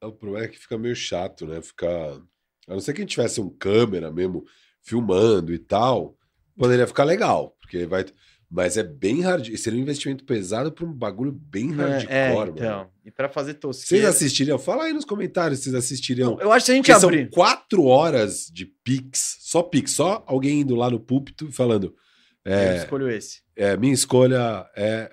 O 0.00 0.10
problema 0.10 0.46
é 0.46 0.48
que 0.48 0.58
fica 0.58 0.78
meio 0.78 0.96
chato, 0.96 1.46
né? 1.46 1.60
Ficar. 1.60 2.18
A 2.66 2.72
não 2.72 2.80
ser 2.80 2.94
que 2.94 3.00
a 3.00 3.02
gente 3.02 3.10
tivesse 3.10 3.42
um 3.42 3.50
câmera 3.50 4.10
mesmo 4.10 4.46
filmando 4.80 5.52
e 5.52 5.58
tal, 5.58 6.16
poderia 6.56 6.86
ficar 6.86 7.04
legal. 7.04 7.54
Porque 7.60 7.84
vai. 7.84 8.06
Mas 8.54 8.76
é 8.76 8.84
bem 8.84 9.20
hard. 9.20 9.56
Seria 9.56 9.80
um 9.80 9.82
investimento 9.82 10.22
pesado 10.24 10.70
para 10.70 10.86
um 10.86 10.92
bagulho 10.92 11.32
bem 11.32 11.72
hardcore, 11.72 12.12
é, 12.14 12.32
mano. 12.32 12.52
então. 12.54 12.88
E 13.04 13.10
pra 13.10 13.28
fazer 13.28 13.58
Vocês 13.60 13.60
tosqueira. 13.60 14.08
assistiriam? 14.08 14.58
Fala 14.60 14.84
aí 14.84 14.92
nos 14.92 15.04
comentários 15.04 15.58
se 15.58 15.64
vocês 15.64 15.74
assistiriam. 15.74 16.38
Eu 16.40 16.52
acho 16.52 16.66
que 16.66 16.70
a 16.72 16.74
gente 16.76 16.86
Porque 16.86 17.00
são 17.00 17.28
quatro 17.32 17.84
horas 17.84 18.46
de 18.52 18.66
Pix, 18.84 19.38
só 19.40 19.60
Pix, 19.60 19.90
só 19.90 20.22
alguém 20.24 20.60
indo 20.60 20.76
lá 20.76 20.88
no 20.88 21.00
púlpito 21.00 21.48
e 21.48 21.52
falando: 21.52 21.96
Eu 22.44 22.52
é, 22.54 22.76
escolho 22.76 23.10
esse. 23.10 23.40
é, 23.56 23.76
minha 23.76 23.92
escolha 23.92 24.70
é 24.76 25.10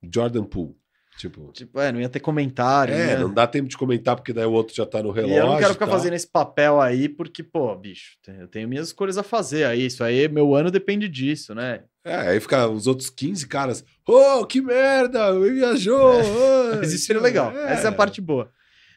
Jordan 0.00 0.44
Poole. 0.44 0.77
Tipo, 1.18 1.50
Tipo, 1.52 1.80
é, 1.80 1.90
não 1.90 2.00
ia 2.00 2.08
ter 2.08 2.20
comentário. 2.20 2.94
é, 2.94 3.08
né? 3.08 3.16
não 3.18 3.32
dá 3.34 3.44
tempo 3.46 3.68
de 3.68 3.76
comentar 3.76 4.14
porque 4.14 4.32
daí 4.32 4.44
o 4.46 4.52
outro 4.52 4.74
já 4.74 4.86
tá 4.86 5.02
no 5.02 5.10
relógio. 5.10 5.36
E 5.36 5.38
eu 5.40 5.46
não 5.46 5.58
quero 5.58 5.72
ficar 5.74 5.86
tal. 5.86 5.96
fazendo 5.96 6.14
esse 6.14 6.26
papel 6.28 6.80
aí, 6.80 7.08
porque, 7.08 7.42
pô, 7.42 7.74
bicho, 7.74 8.16
eu 8.38 8.46
tenho 8.46 8.68
minhas 8.68 8.86
escolhas 8.88 9.18
a 9.18 9.22
fazer 9.24 9.64
aí. 9.64 9.86
Isso 9.86 10.04
aí, 10.04 10.28
meu 10.28 10.54
ano 10.54 10.70
depende 10.70 11.08
disso, 11.08 11.54
né? 11.56 11.82
É, 12.04 12.14
aí 12.28 12.40
fica 12.40 12.68
os 12.68 12.86
outros 12.86 13.10
15 13.10 13.46
caras, 13.48 13.84
oh, 14.06 14.46
que 14.46 14.60
merda, 14.60 15.38
viajou. 15.40 16.20
oh", 16.20 16.76
Mas 16.78 16.92
isso 16.92 17.06
seria 17.06 17.20
legal. 17.20 17.50
É. 17.56 17.72
Essa 17.72 17.88
é 17.88 17.90
a 17.90 17.92
parte 17.92 18.20
boa. 18.20 18.50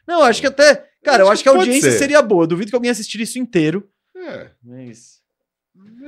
Não, 0.08 0.22
acho 0.22 0.42
que 0.42 0.48
até. 0.48 0.86
Cara, 1.04 1.24
eu 1.24 1.28
Acho 1.28 1.34
acho 1.34 1.44
que 1.44 1.50
a 1.50 1.52
que 1.54 1.58
pode 1.58 1.70
audiência 1.70 1.92
ser. 1.92 1.98
seria 1.98 2.22
boa. 2.22 2.46
Duvido 2.46 2.70
que 2.70 2.76
alguém 2.76 2.92
assistir 2.92 3.20
isso 3.20 3.40
inteiro. 3.40 3.90
É, 4.16 4.50
Mas. 4.64 5.21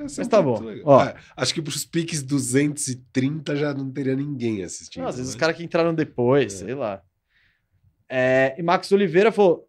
Esse 0.05 0.19
Mas 0.19 0.27
tá 0.27 0.41
bom. 0.41 0.61
Ó. 0.83 1.03
É, 1.03 1.15
acho 1.35 1.53
que 1.53 1.61
pros 1.61 1.85
piques 1.85 2.21
230 2.23 3.55
já 3.55 3.73
não 3.73 3.91
teria 3.91 4.15
ninguém 4.15 4.63
assistindo. 4.63 5.03
Não, 5.03 5.09
às 5.09 5.15
vezes 5.17 5.31
né? 5.31 5.35
os 5.35 5.39
caras 5.39 5.55
que 5.55 5.63
entraram 5.63 5.93
depois, 5.93 6.53
É. 6.53 6.65
sei 6.65 6.75
lá. 6.75 7.01
É, 8.09 8.55
e 8.57 8.63
Max 8.63 8.91
Oliveira 8.91 9.31
falou: 9.31 9.67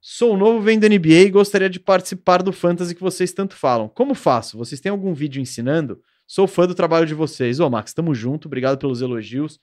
Sou 0.00 0.36
novo 0.36 0.60
vendo 0.60 0.88
NBA 0.88 1.26
e 1.26 1.30
gostaria 1.30 1.68
de 1.68 1.78
participar 1.78 2.42
do 2.42 2.52
Fantasy 2.52 2.94
que 2.94 3.00
vocês 3.02 3.32
tanto 3.32 3.54
falam. 3.54 3.88
Como 3.88 4.14
faço? 4.14 4.56
Vocês 4.56 4.80
têm 4.80 4.90
algum 4.90 5.12
vídeo 5.12 5.40
ensinando? 5.40 6.00
Sou 6.26 6.46
fã 6.46 6.66
do 6.66 6.74
trabalho 6.74 7.06
de 7.06 7.14
vocês. 7.14 7.60
Ô, 7.60 7.68
Max, 7.68 7.92
tamo 7.92 8.14
junto. 8.14 8.46
Obrigado 8.46 8.78
pelos 8.78 9.02
elogios. 9.02 9.58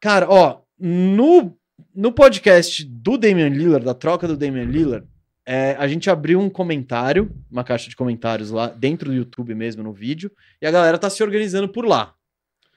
Cara, 0.00 0.26
ó, 0.30 0.62
no, 0.78 1.56
no 1.94 2.12
podcast 2.12 2.84
do 2.84 3.18
Damian 3.18 3.48
Lillard, 3.48 3.84
da 3.84 3.94
troca 3.94 4.26
do 4.26 4.36
Damian 4.36 4.64
Lillard, 4.64 5.06
é, 5.46 5.72
a 5.78 5.88
gente 5.88 6.08
abriu 6.08 6.40
um 6.40 6.48
comentário, 6.48 7.34
uma 7.50 7.64
caixa 7.64 7.88
de 7.88 7.96
comentários 7.96 8.50
lá 8.50 8.68
dentro 8.68 9.10
do 9.10 9.16
YouTube 9.16 9.54
mesmo, 9.54 9.82
no 9.82 9.92
vídeo, 9.92 10.30
e 10.60 10.66
a 10.66 10.70
galera 10.70 10.98
tá 10.98 11.10
se 11.10 11.22
organizando 11.22 11.68
por 11.68 11.84
lá. 11.84 12.14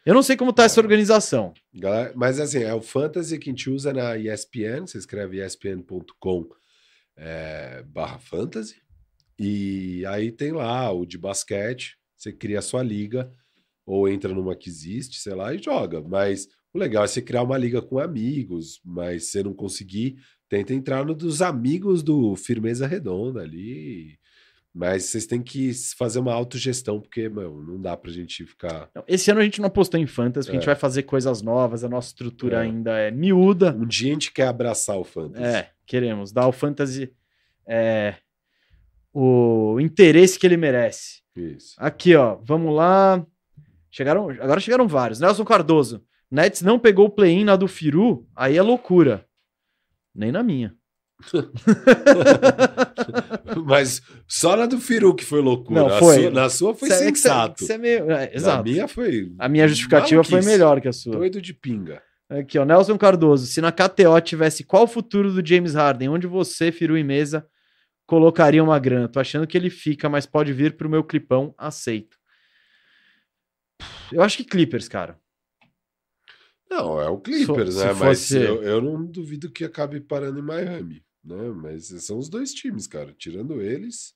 Eu 0.06 0.14
não 0.14 0.22
sei 0.22 0.38
como 0.38 0.53
tá 0.53 0.64
essa 0.64 0.80
organização. 0.80 1.53
Galera, 1.74 2.14
mas 2.16 2.40
assim, 2.40 2.60
é 2.60 2.74
o 2.74 2.82
Fantasy 2.82 3.40
que 3.40 3.50
a 3.50 3.52
gente 3.52 3.69
usa 3.69 3.92
na 3.92 4.18
ESPN, 4.18 4.85
você 4.85 4.98
escreve 4.98 5.44
espn.com 5.44 6.48
é, 7.18 7.84
barra 7.88 8.19
fantasy, 8.19 8.76
e 9.38 10.06
aí 10.06 10.32
tem 10.32 10.52
lá 10.52 10.92
o 10.92 11.06
de 11.06 11.18
basquete, 11.18 11.98
você 12.16 12.32
cria 12.32 12.60
a 12.60 12.61
sua 12.61 12.84
liga, 12.84 13.32
ou 13.85 14.10
entra 14.10 14.34
numa 14.34 14.56
que 14.56 14.69
existe, 14.69 15.19
sei 15.19 15.34
lá, 15.34 15.53
e 15.53 15.61
joga. 15.61 16.02
Mas 16.02 16.48
o 16.74 16.77
legal 16.77 17.03
é 17.03 17.08
você 17.08 17.22
criar 17.22 17.44
uma 17.44 17.58
liga 17.58 17.82
com 17.82 18.00
amigos, 18.00 18.82
mas 18.84 19.26
se 19.26 19.32
você 19.32 19.44
não 19.44 19.53
conseguir, 19.53 20.18
tenta 20.49 20.74
entrar 20.74 21.06
no 21.06 21.14
dos 21.15 21.41
amigos 21.41 22.01
do 22.03 22.35
Firmeza 22.35 22.85
Redonda 22.88 23.41
ali. 23.41 24.17
Mas 24.77 25.06
vocês 25.06 25.25
têm 25.25 25.41
que 25.41 25.72
fazer 25.98 26.19
uma 26.19 26.33
autogestão, 26.33 26.99
porque, 26.99 27.30
meu, 27.30 27.64
não 27.64 27.80
dá 27.82 27.95
pra 27.95 28.11
gente 28.11 28.45
ficar. 28.45 28.90
Esse 29.07 29.32
ano 29.32 29.40
a 29.40 29.43
gente 29.45 29.61
não 29.61 29.67
apostou 29.67 29.98
em 29.98 30.06
Fantasy, 30.06 30.48
porque 30.48 30.57
a 30.57 30.59
gente 30.59 30.67
É. 30.69 30.74
vai 30.74 30.75
fazer 30.75 31.03
coisas 31.03 31.41
novas, 31.41 31.85
a 31.85 31.88
nossa 31.90 32.09
estrutura 32.09 32.57
É. 32.57 32.61
ainda 32.64 32.91
é 32.99 33.09
miúda. 33.09 33.74
Um 33.74 33.85
dia 33.85 34.09
a 34.09 34.14
gente 34.14 34.33
quer 34.33 34.48
abraçar 34.48 34.98
o 34.98 35.06
Fantasy. 35.06 35.43
É, 35.45 35.69
queremos 35.85 36.33
dar 36.33 36.43
ao 36.43 36.51
Fantasy 36.51 37.09
é, 37.65 38.15
o 39.14 39.80
interesse 39.80 40.38
que 40.38 40.45
ele 40.45 40.57
merece. 40.57 41.22
Isso. 41.35 41.75
Aqui, 41.77 42.14
ó, 42.15 42.35
vamos 42.43 42.75
lá. 42.75 43.25
Chegaram, 43.90 44.30
agora 44.30 44.59
chegaram 44.59 44.88
vários. 44.90 45.22
Nelson 45.22 45.45
Cardoso. 45.45 46.03
Nets 46.30 46.61
não 46.61 46.77
pegou 46.77 47.06
o 47.06 47.09
play-in 47.09 47.45
na 47.45 47.56
do 47.56 47.67
Firu, 47.67 48.27
aí 48.35 48.57
é 48.57 48.61
loucura. 48.61 49.25
Nem 50.16 50.32
na 50.32 50.44
minha. 50.44 50.74
Mas 53.66 54.02
só 54.27 54.56
na 54.56 54.66
do 54.66 54.80
Firu 54.80 55.16
que 55.16 55.26
foi 55.26 55.42
loucura. 55.42 55.82
Não, 55.82 55.90
foi. 56.00 56.22
sua- 56.24 56.32
na 56.32 56.50
sua 56.50 56.74
foi 56.76 56.90
Cê- 56.90 56.95
é 56.95 56.98
cê- 56.98 57.06
sensato. 57.06 57.66
cê 57.66 57.74
é 57.74 57.77
meio- 57.77 58.11
é, 58.11 58.27
Na 58.27 58.34
exato. 58.34 58.64
minha 58.64 58.88
foi. 58.88 59.32
A 59.40 59.50
minha 59.50 59.68
justificativa 59.68 60.24
foi 60.24 60.42
melhor 60.42 60.80
que 60.82 60.88
a 60.88 60.94
sua. 60.94 61.14
Doido 61.14 61.42
de 61.42 61.53
pinga. 61.53 62.02
Aqui, 62.30 62.58
ó, 62.58 62.66
Nelson 62.66 62.98
Cardoso. 62.98 63.45
Se 63.45 63.61
na 63.61 63.72
KTO 63.72 64.19
tivesse 64.22 64.64
qual 64.64 64.84
o 64.84 64.88
futuro 64.88 65.32
do 65.32 65.45
James 65.45 65.76
Harden, 65.76 66.10
onde 66.10 66.26
você, 66.27 66.72
Firu 66.72 66.98
e 66.98 67.03
Mesa, 67.03 67.45
colocaria 68.08 68.64
uma 68.64 68.80
grana? 68.80 69.08
Tô 69.08 69.19
achando 69.19 69.45
que 69.45 69.56
ele 69.58 69.69
fica, 69.69 70.10
mas 70.10 70.26
pode 70.26 70.52
vir 70.52 70.76
pro 70.76 70.90
meu 70.90 71.03
clipão, 71.03 71.53
aceito. 71.58 72.18
Eu 74.11 74.24
acho 74.24 74.38
que 74.38 74.44
Clippers, 74.44 74.88
cara. 74.88 75.19
Não, 76.77 77.01
é 77.01 77.09
o 77.09 77.17
Clippers, 77.19 77.75
né? 77.77 77.93
Mas 77.93 78.19
fosse- 78.19 78.37
eu, 78.37 78.61
eu 78.63 78.81
não 78.81 79.05
duvido 79.05 79.49
que 79.51 79.63
acabe 79.63 79.99
parando 80.01 80.39
em 80.39 80.43
Miami. 80.43 81.03
Né? 81.23 81.49
Mas 81.55 81.87
são 82.03 82.17
os 82.17 82.29
dois 82.29 82.53
times, 82.53 82.85
cara. 82.87 83.13
Tirando 83.17 83.61
eles, 83.61 84.13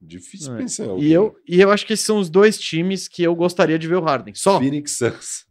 difícil 0.00 0.54
É. 0.54 0.58
pensar. 0.58 0.86
E 0.98 1.12
eu, 1.12 1.36
e 1.46 1.60
eu 1.60 1.70
acho 1.70 1.86
que 1.86 1.92
esses 1.92 2.04
são 2.06 2.18
os 2.18 2.28
dois 2.30 2.58
times 2.58 3.06
que 3.08 3.22
eu 3.22 3.34
gostaria 3.34 3.78
de 3.78 3.86
ver 3.86 3.96
o 3.96 4.00
Harden. 4.02 4.34
Só. 4.34 4.58
Phoenix 4.58 4.92
Suns. 4.98 5.46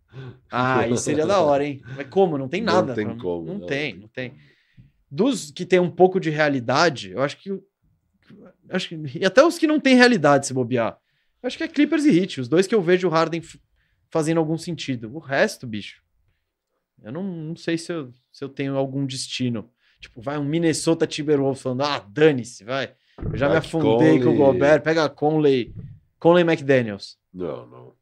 Ah, 0.50 0.80
aí 0.80 0.98
seria 0.98 1.26
da 1.26 1.40
hora, 1.42 1.66
hein? 1.66 1.82
Mas 1.96 2.08
como? 2.10 2.38
Não 2.38 2.48
tem 2.48 2.62
Não 2.62 2.74
nada. 2.74 2.94
tem 2.96 3.06
pra- 3.06 3.18
como, 3.18 3.46
Não, 3.48 3.58
não. 3.60 3.68
tem, 3.68 3.98
não 3.98 4.08
tem. 4.08 4.34
Dos 5.12 5.52
que 5.52 5.66
tem 5.66 5.80
um 5.80 5.92
pouco 5.92 6.20
de 6.20 6.30
realidade, 6.30 7.12
eu 7.12 7.22
acho 7.22 7.38
que. 7.38 7.50
Acho 8.70 8.90
que 8.90 9.20
e 9.20 9.26
até 9.26 9.44
os 9.46 9.58
que 9.58 9.68
não 9.68 9.80
têm 9.80 9.96
realidade, 9.96 10.48
se 10.48 10.54
bobear. 10.54 10.98
Eu 11.44 11.48
acho 11.48 11.58
que 11.58 11.64
é 11.64 11.68
Clippers 11.68 12.06
e 12.06 12.18
Heat, 12.18 12.42
os 12.42 12.48
dois 12.48 12.66
que 12.66 12.74
eu 12.74 12.82
vejo 12.82 13.08
o 13.08 13.12
Harden 13.12 13.42
fazendo 14.10 14.38
algum 14.40 14.58
sentido. 14.58 15.14
O 15.14 15.20
resto, 15.20 15.68
bicho. 15.68 16.02
Eu 17.04 17.12
não, 17.12 17.24
não 17.24 17.56
sei 17.56 17.78
se 17.78 17.92
eu, 17.92 18.12
se 18.32 18.44
eu 18.44 18.50
tenho 18.50 18.76
algum 18.76 19.06
destino. 19.06 19.70
Tipo, 20.00 20.22
vai 20.22 20.38
um 20.38 20.44
Minnesota 20.44 21.06
Timberwolves 21.08 21.62
falando, 21.62 21.82
ah, 21.84 22.00
dane-se, 22.00 22.64
vai. 22.64 22.96
Eu 23.18 23.38
já 23.38 23.48
me 23.48 23.56
Mike 23.56 23.68
afundei 23.68 24.20
com 24.20 24.26
o 24.30 24.38
Conley. 24.38 24.38
Gobert, 24.38 24.84
pega 24.84 25.10
Conley, 25.10 25.74
Conley 26.20 26.44
McDaniels. 26.44 27.18
Não, 27.34 27.68
não. 27.68 27.96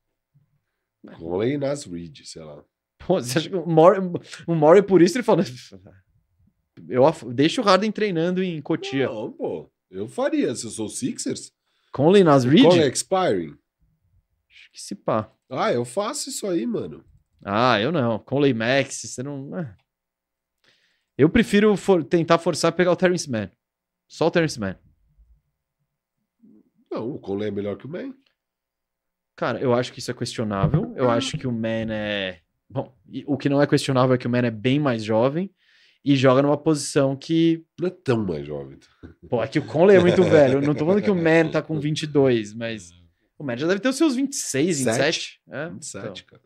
Conley 1.18 1.58
Nas 1.58 1.84
Reed, 1.86 2.22
sei 2.24 2.44
lá. 2.44 2.64
Pô, 3.06 3.22
você 3.22 3.38
acha 3.38 3.50
que 3.50 3.56
o 3.56 3.68
Murray, 3.68 4.00
o 4.48 4.56
Murray 4.56 4.82
por 4.82 5.02
isso 5.02 5.18
ele 5.18 5.24
falou. 5.24 5.44
Eu 6.88 7.06
af- 7.06 7.26
deixo 7.34 7.62
o 7.62 7.64
Harden 7.64 7.92
treinando 7.92 8.42
em 8.42 8.62
Cotia. 8.62 9.08
Não, 9.08 9.32
pô. 9.32 9.70
Eu 9.92 10.08
faria 10.08 10.56
se 10.56 10.66
eu 10.66 10.72
sou 10.72 10.86
o 10.88 10.90
Sixers. 10.90 11.52
Conley 11.92 12.24
nas 12.24 12.46
Reed? 12.46 12.64
Conley 12.64 12.90
expiring. 12.90 13.52
Acho 14.50 14.72
que 14.72 14.82
se 14.82 14.96
pá. 14.96 15.32
Ah, 15.50 15.72
eu 15.72 15.86
faço 15.86 16.30
isso 16.30 16.48
aí, 16.48 16.66
mano. 16.66 17.04
Ah, 17.44 17.80
eu 17.80 17.92
não. 17.92 18.20
Conley 18.20 18.54
Max, 18.54 19.02
você 19.04 19.22
não. 19.24 19.58
é. 19.58 19.76
Eu 21.18 21.30
prefiro 21.30 21.76
for- 21.78 22.04
tentar 22.04 22.38
forçar 22.38 22.72
pegar 22.72 22.92
o 22.92 22.96
Terrence 22.96 23.30
Mann. 23.30 23.50
Só 24.08 24.28
o 24.28 24.32
Terrence 24.32 24.60
Mann. 24.60 24.76
Não, 26.92 27.10
o 27.12 27.20
Conley 27.20 27.48
é 27.48 27.52
melhor 27.52 27.78
que 27.78 27.86
o 27.86 27.90
Man. 27.90 28.14
Cara, 29.36 29.60
eu 29.60 29.74
acho 29.74 29.92
que 29.92 30.00
isso 30.00 30.12
é 30.12 30.14
questionável. 30.14 30.94
Eu 30.96 31.10
acho 31.10 31.38
que 31.38 31.48
o 31.48 31.52
Man 31.52 31.92
é. 31.92 32.40
Bom, 32.70 32.96
o 33.26 33.38
que 33.38 33.50
não 33.50 33.62
é 33.62 33.68
questionável 33.68 34.14
é 34.16 34.18
que 34.18 34.28
o 34.28 34.30
Man 34.30 34.40
é 34.46 34.52
bem 34.52 34.80
mais 34.80 35.04
jovem 35.04 35.52
e 36.06 36.16
joga 36.16 36.42
numa 36.42 36.58
posição 36.58 37.16
que. 37.16 37.66
Não 37.80 37.88
é 37.88 37.92
tão 37.92 38.24
mais 38.24 38.46
jovem. 38.46 38.78
Pô, 39.30 39.42
é 39.44 39.48
que 39.48 39.60
o 39.60 39.66
Conley 39.66 39.98
é 39.98 40.00
muito 40.00 40.22
velho. 40.24 40.60
Eu 40.60 40.62
não 40.62 40.74
tô 40.76 40.86
falando 40.86 41.02
que 41.04 41.10
o 41.12 41.16
Man 41.16 41.50
tá 41.52 41.62
com 41.62 41.80
22, 41.80 42.54
mas. 42.54 42.92
O 43.38 43.44
Man 43.44 43.58
já 43.58 43.68
deve 43.68 43.80
ter 43.80 43.90
os 43.90 43.98
seus 43.98 44.16
26, 44.16 44.78
27. 44.86 45.42
É, 45.50 45.70
27, 45.70 46.24
cara. 46.26 46.42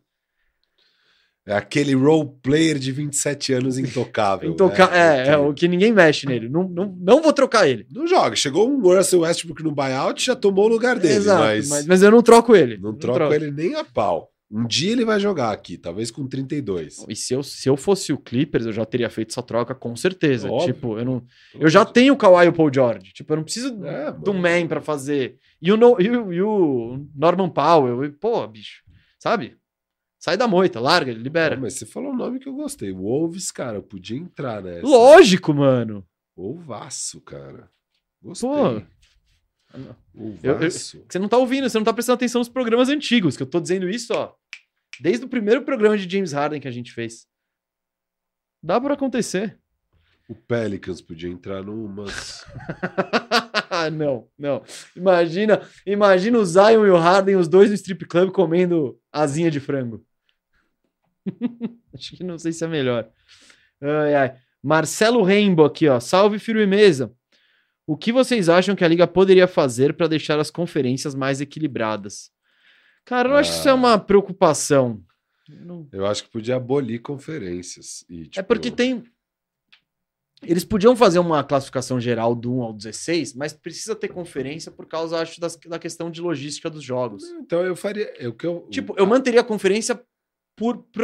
É 1.48 1.56
aquele 1.56 1.94
role 1.94 2.28
player 2.42 2.78
de 2.78 2.92
27 2.92 3.54
anos 3.54 3.78
intocável. 3.78 4.50
Então, 4.52 4.68
tocar, 4.68 4.90
né? 4.90 5.28
é, 5.28 5.30
é 5.30 5.36
o 5.38 5.54
que 5.54 5.66
ninguém 5.66 5.94
mexe 5.94 6.26
nele. 6.26 6.46
Não, 6.46 6.68
não, 6.68 6.94
não 7.00 7.22
vou 7.22 7.32
trocar 7.32 7.66
ele. 7.66 7.86
Não 7.90 8.06
joga. 8.06 8.36
Chegou 8.36 8.68
um 8.68 8.78
Russell 8.82 9.20
Westbrook 9.20 9.62
no 9.62 9.72
buyout 9.72 10.22
já 10.22 10.36
tomou 10.36 10.66
o 10.66 10.68
lugar 10.68 10.98
dele. 10.98 11.14
Exato, 11.14 11.40
mas, 11.40 11.68
mas, 11.70 11.86
mas 11.86 12.02
eu 12.02 12.10
não 12.10 12.20
troco 12.20 12.54
ele. 12.54 12.76
não 12.76 12.92
troco 12.94 13.32
ele 13.32 13.50
nem 13.50 13.74
a 13.76 13.82
pau. 13.82 14.30
Um 14.50 14.66
dia 14.66 14.92
ele 14.92 15.04
vai 15.06 15.20
jogar 15.20 15.50
aqui, 15.50 15.78
talvez 15.78 16.10
com 16.10 16.26
32. 16.26 17.04
E 17.08 17.14
se 17.14 17.34
eu, 17.34 17.42
se 17.42 17.68
eu 17.68 17.76
fosse 17.76 18.12
o 18.12 18.18
Clippers, 18.18 18.66
eu 18.66 18.72
já 18.72 18.84
teria 18.84 19.08
feito 19.10 19.30
essa 19.30 19.42
troca 19.42 19.74
com 19.74 19.94
certeza. 19.94 20.50
Óbvio. 20.50 20.74
Tipo, 20.74 20.98
eu 20.98 21.04
não. 21.04 21.22
Eu 21.58 21.68
já 21.68 21.84
tenho 21.84 22.14
o 22.14 22.16
Kawhi 22.16 22.46
e 22.46 22.48
o 22.48 22.52
Paul 22.52 22.72
George. 22.72 23.12
Tipo, 23.12 23.32
eu 23.32 23.36
não 23.38 23.44
preciso 23.44 23.68
É, 23.86 24.12
do 24.12 24.34
mano. 24.34 24.48
Man 24.48 24.66
pra 24.66 24.80
fazer. 24.80 25.36
E 25.60 25.72
o, 25.72 25.76
no, 25.76 26.00
e, 26.00 26.10
o, 26.10 26.32
e 26.32 26.42
o 26.42 27.06
Norman 27.14 27.50
Powell. 27.50 28.04
E, 28.04 28.10
pô, 28.10 28.46
bicho. 28.46 28.82
Sabe? 29.18 29.57
Sai 30.28 30.36
da 30.36 30.46
moita, 30.46 30.78
larga, 30.78 31.10
ele 31.10 31.22
libera. 31.22 31.54
Ah, 31.54 31.58
mas 31.58 31.72
você 31.72 31.86
falou 31.86 32.12
um 32.12 32.16
nome 32.16 32.38
que 32.38 32.46
eu 32.46 32.52
gostei. 32.54 32.92
Wolves, 32.92 33.50
cara, 33.50 33.80
podia 33.80 34.18
entrar 34.18 34.62
nessa. 34.62 34.86
Lógico, 34.86 35.54
mano. 35.54 36.06
Wolvaço, 36.36 37.18
cara. 37.22 37.70
Gostei. 38.20 38.46
Pô. 38.50 38.82
Eu- 39.72 39.96
Wolvaço. 40.14 41.02
Você 41.08 41.18
não 41.18 41.28
tá 41.30 41.38
ouvindo, 41.38 41.66
você 41.66 41.78
não 41.78 41.84
tá 41.84 41.94
prestando 41.94 42.16
atenção 42.16 42.40
nos 42.40 42.48
programas 42.50 42.90
antigos, 42.90 43.38
que 43.38 43.42
eu 43.42 43.46
tô 43.46 43.58
dizendo 43.58 43.88
isso, 43.88 44.12
ó. 44.12 44.34
Desde 45.00 45.24
o 45.24 45.28
primeiro 45.30 45.62
programa 45.62 45.96
de 45.96 46.06
James 46.06 46.32
Harden 46.32 46.60
que 46.60 46.68
a 46.68 46.72
gente 46.72 46.92
fez. 46.92 47.26
Dá 48.62 48.78
pra 48.78 48.92
acontecer. 48.92 49.58
O 50.28 50.34
Pelicans 50.34 51.00
podia 51.00 51.30
entrar 51.30 51.62
numas. 51.62 52.44
não, 53.94 54.28
não. 54.38 54.62
Imagina, 54.94 55.62
imagina 55.86 56.36
o 56.38 56.44
Zion 56.44 56.84
e 56.86 56.90
o 56.90 56.98
Harden, 56.98 57.36
os 57.36 57.48
dois 57.48 57.70
no 57.70 57.74
strip 57.74 58.04
club 58.04 58.30
comendo 58.30 59.00
asinha 59.10 59.50
de 59.50 59.58
frango. 59.58 60.04
Acho 61.94 62.16
que 62.16 62.24
não 62.24 62.38
sei 62.38 62.52
se 62.52 62.64
é 62.64 62.68
melhor. 62.68 63.08
Ai, 63.80 64.14
ai. 64.14 64.36
Marcelo 64.62 65.22
Rainbow 65.22 65.64
aqui, 65.64 65.88
ó. 65.88 66.00
Salve 66.00 66.38
firmeza. 66.38 67.12
O 67.86 67.96
que 67.96 68.12
vocês 68.12 68.48
acham 68.48 68.74
que 68.76 68.84
a 68.84 68.88
liga 68.88 69.06
poderia 69.06 69.46
fazer 69.48 69.94
para 69.94 70.08
deixar 70.08 70.38
as 70.38 70.50
conferências 70.50 71.14
mais 71.14 71.40
equilibradas? 71.40 72.30
Cara, 73.04 73.30
eu 73.30 73.36
acho 73.36 73.50
que 73.52 73.58
isso 73.58 73.68
é 73.68 73.72
Ah. 73.72 73.74
uma 73.74 73.98
preocupação. 73.98 75.02
Não- 75.48 75.88
Eu 75.92 76.04
acho 76.04 76.24
que 76.24 76.30
podia 76.30 76.56
abolir 76.56 77.00
conferências. 77.00 78.04
E, 78.10 78.22
É 78.22 78.24
tipo, 78.26 78.46
porque 78.48 78.70
tem. 78.70 79.02
Eles 80.42 80.64
podiam 80.64 80.94
fazer 80.94 81.18
uma 81.18 81.42
classificação 81.42 81.98
geral 82.00 82.32
do 82.34 82.52
1 82.54 82.62
ao 82.62 82.72
16, 82.72 83.34
mas 83.34 83.52
precisa 83.52 83.96
ter 83.96 84.08
conferência 84.08 84.70
por 84.70 84.86
causa, 84.86 85.18
acho, 85.20 85.40
das- 85.40 85.56
da 85.56 85.78
questão 85.80 86.10
de 86.10 86.20
logística 86.20 86.70
dos 86.70 86.84
jogos. 86.84 87.24
Então 87.40 87.64
eu 87.64 87.74
faria. 87.74 88.12
Eu, 88.22 88.32
que 88.34 88.46
eu, 88.46 88.68
Tipo, 88.70 88.94
eu 88.96 89.06
manteria 89.06 89.40
a 89.40 89.44
conferência 89.44 90.00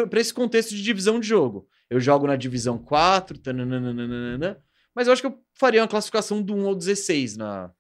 para 0.09 0.21
esse 0.21 0.33
contexto 0.35 0.71
de 0.75 0.83
divisão 0.83 1.19
de 1.21 1.27
jogo. 1.27 1.69
Eu 1.91 2.01
jogo 2.01 2.27
na 2.27 2.37
divisão 2.37 2.77
4, 2.79 3.39
tananana, 3.39 4.63
mas 4.95 5.07
eu 5.07 5.13
acho 5.13 5.23
que 5.23 5.29
eu 5.29 5.39
faria 5.55 5.81
uma 5.83 5.89
classificação 5.89 6.43
do 6.43 6.55
1 6.55 6.67
ao 6.69 6.75
16 6.75 7.37
na. 7.37 7.71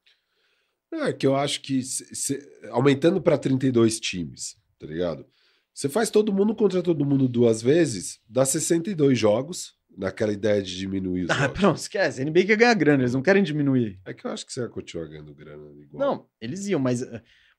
É 0.92 1.12
que 1.12 1.26
eu 1.26 1.34
acho 1.34 1.60
que 1.60 1.82
se- 1.82 2.14
se- 2.14 2.48
aumentando 2.70 3.20
para 3.20 3.36
32 3.36 3.98
times, 3.98 4.56
tá 4.78 4.86
ligado? 4.86 5.26
Você 5.72 5.88
faz 5.88 6.08
todo 6.08 6.32
mundo 6.32 6.54
contra 6.54 6.80
todo 6.82 7.04
mundo 7.04 7.26
duas 7.26 7.60
vezes, 7.60 8.20
dá 8.28 8.44
62 8.44 9.18
jogos, 9.18 9.74
naquela 9.96 10.32
ideia 10.32 10.62
de 10.62 10.76
diminuir 10.76 11.24
os 11.24 11.28
Ah, 11.30 11.34
jogos. 11.34 11.58
pronto, 11.58 11.76
esquece. 11.78 12.20
A 12.22 12.24
NBA 12.24 12.44
quer 12.44 12.56
ganhar 12.56 12.74
grana, 12.74 13.02
eles 13.02 13.14
não 13.14 13.22
querem 13.22 13.42
diminuir. 13.42 13.98
É 14.04 14.14
que 14.14 14.24
eu 14.24 14.30
acho 14.30 14.46
que 14.46 14.52
você 14.52 14.60
vai 14.60 14.68
continuar 14.68 15.06
ganhando 15.08 15.34
grana 15.34 15.68
igual. 15.82 15.98
Não, 16.08 16.28
eles 16.40 16.66
iam, 16.68 16.78
mas, 16.78 17.02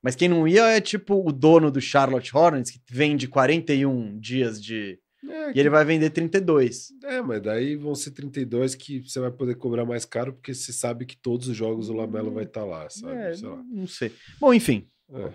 mas 0.06 0.16
quem 0.16 0.30
não 0.30 0.48
ia 0.48 0.68
é 0.68 0.80
tipo 0.80 1.28
o 1.28 1.32
dono 1.32 1.72
do 1.72 1.82
Charlotte 1.82 2.30
Hornets, 2.38 2.70
que 2.70 2.80
vende 2.88 3.28
41 3.28 4.20
dias 4.20 4.64
de. 4.64 5.00
É, 5.28 5.52
E 5.58 5.60
ele 5.60 5.72
vai 5.72 5.84
vender 5.84 6.12
32. 6.12 6.90
é, 7.06 7.20
mas 7.24 7.42
daí 7.42 7.76
vão 7.76 7.96
ser 7.96 8.12
32 8.12 8.76
que 8.76 9.00
você 9.02 9.20
vai 9.20 9.32
poder 9.32 9.56
cobrar 9.56 9.84
mais 9.84 10.06
caro, 10.06 10.32
porque 10.34 10.54
você 10.54 10.72
sabe 10.72 11.08
que 11.08 11.18
todos 11.18 11.48
os 11.48 11.58
jogos 11.58 11.90
o 11.90 11.94
Lamelo 11.94 12.32
vai 12.32 12.44
estar 12.44 12.64
lá, 12.64 12.88
sabe? 12.88 13.16
É, 13.16 13.34
Sei 13.34 13.48
lá. 13.48 13.64
não 13.68 13.88
sei. 13.88 14.14
Bom, 14.40 14.54
enfim. 14.54 14.88
É. 15.12 15.32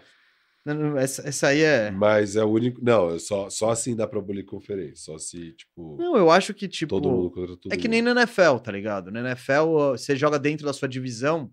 Essa, 0.99 1.29
essa 1.29 1.49
aí 1.49 1.63
é. 1.63 1.91
Mas 1.91 2.37
é 2.37 2.45
o 2.45 2.49
único. 2.49 2.81
Não, 2.85 3.19
só, 3.19 3.51
só 3.51 3.71
assim 3.71 3.97
dá 3.97 4.07
pra 4.07 4.21
abolir 4.21 4.45
conferência. 4.45 4.95
Só 4.95 5.19
se, 5.19 5.51
tipo, 5.55 5.97
Não, 5.99 6.17
eu 6.17 6.31
acho 6.31 6.55
que, 6.55 6.69
tipo. 6.69 6.91
todo 6.91 7.11
mundo 7.11 7.31
contra 7.33 7.57
todo 7.57 7.73
É 7.73 7.77
que 7.77 7.89
nem 7.89 8.01
na 8.03 8.13
NFL, 8.13 8.59
tá 8.63 8.71
ligado? 8.71 9.11
Na 9.11 9.19
NFL, 9.21 9.91
você 9.91 10.15
joga 10.15 10.39
dentro 10.39 10.65
da 10.65 10.73
sua 10.73 10.87
divisão, 10.87 11.51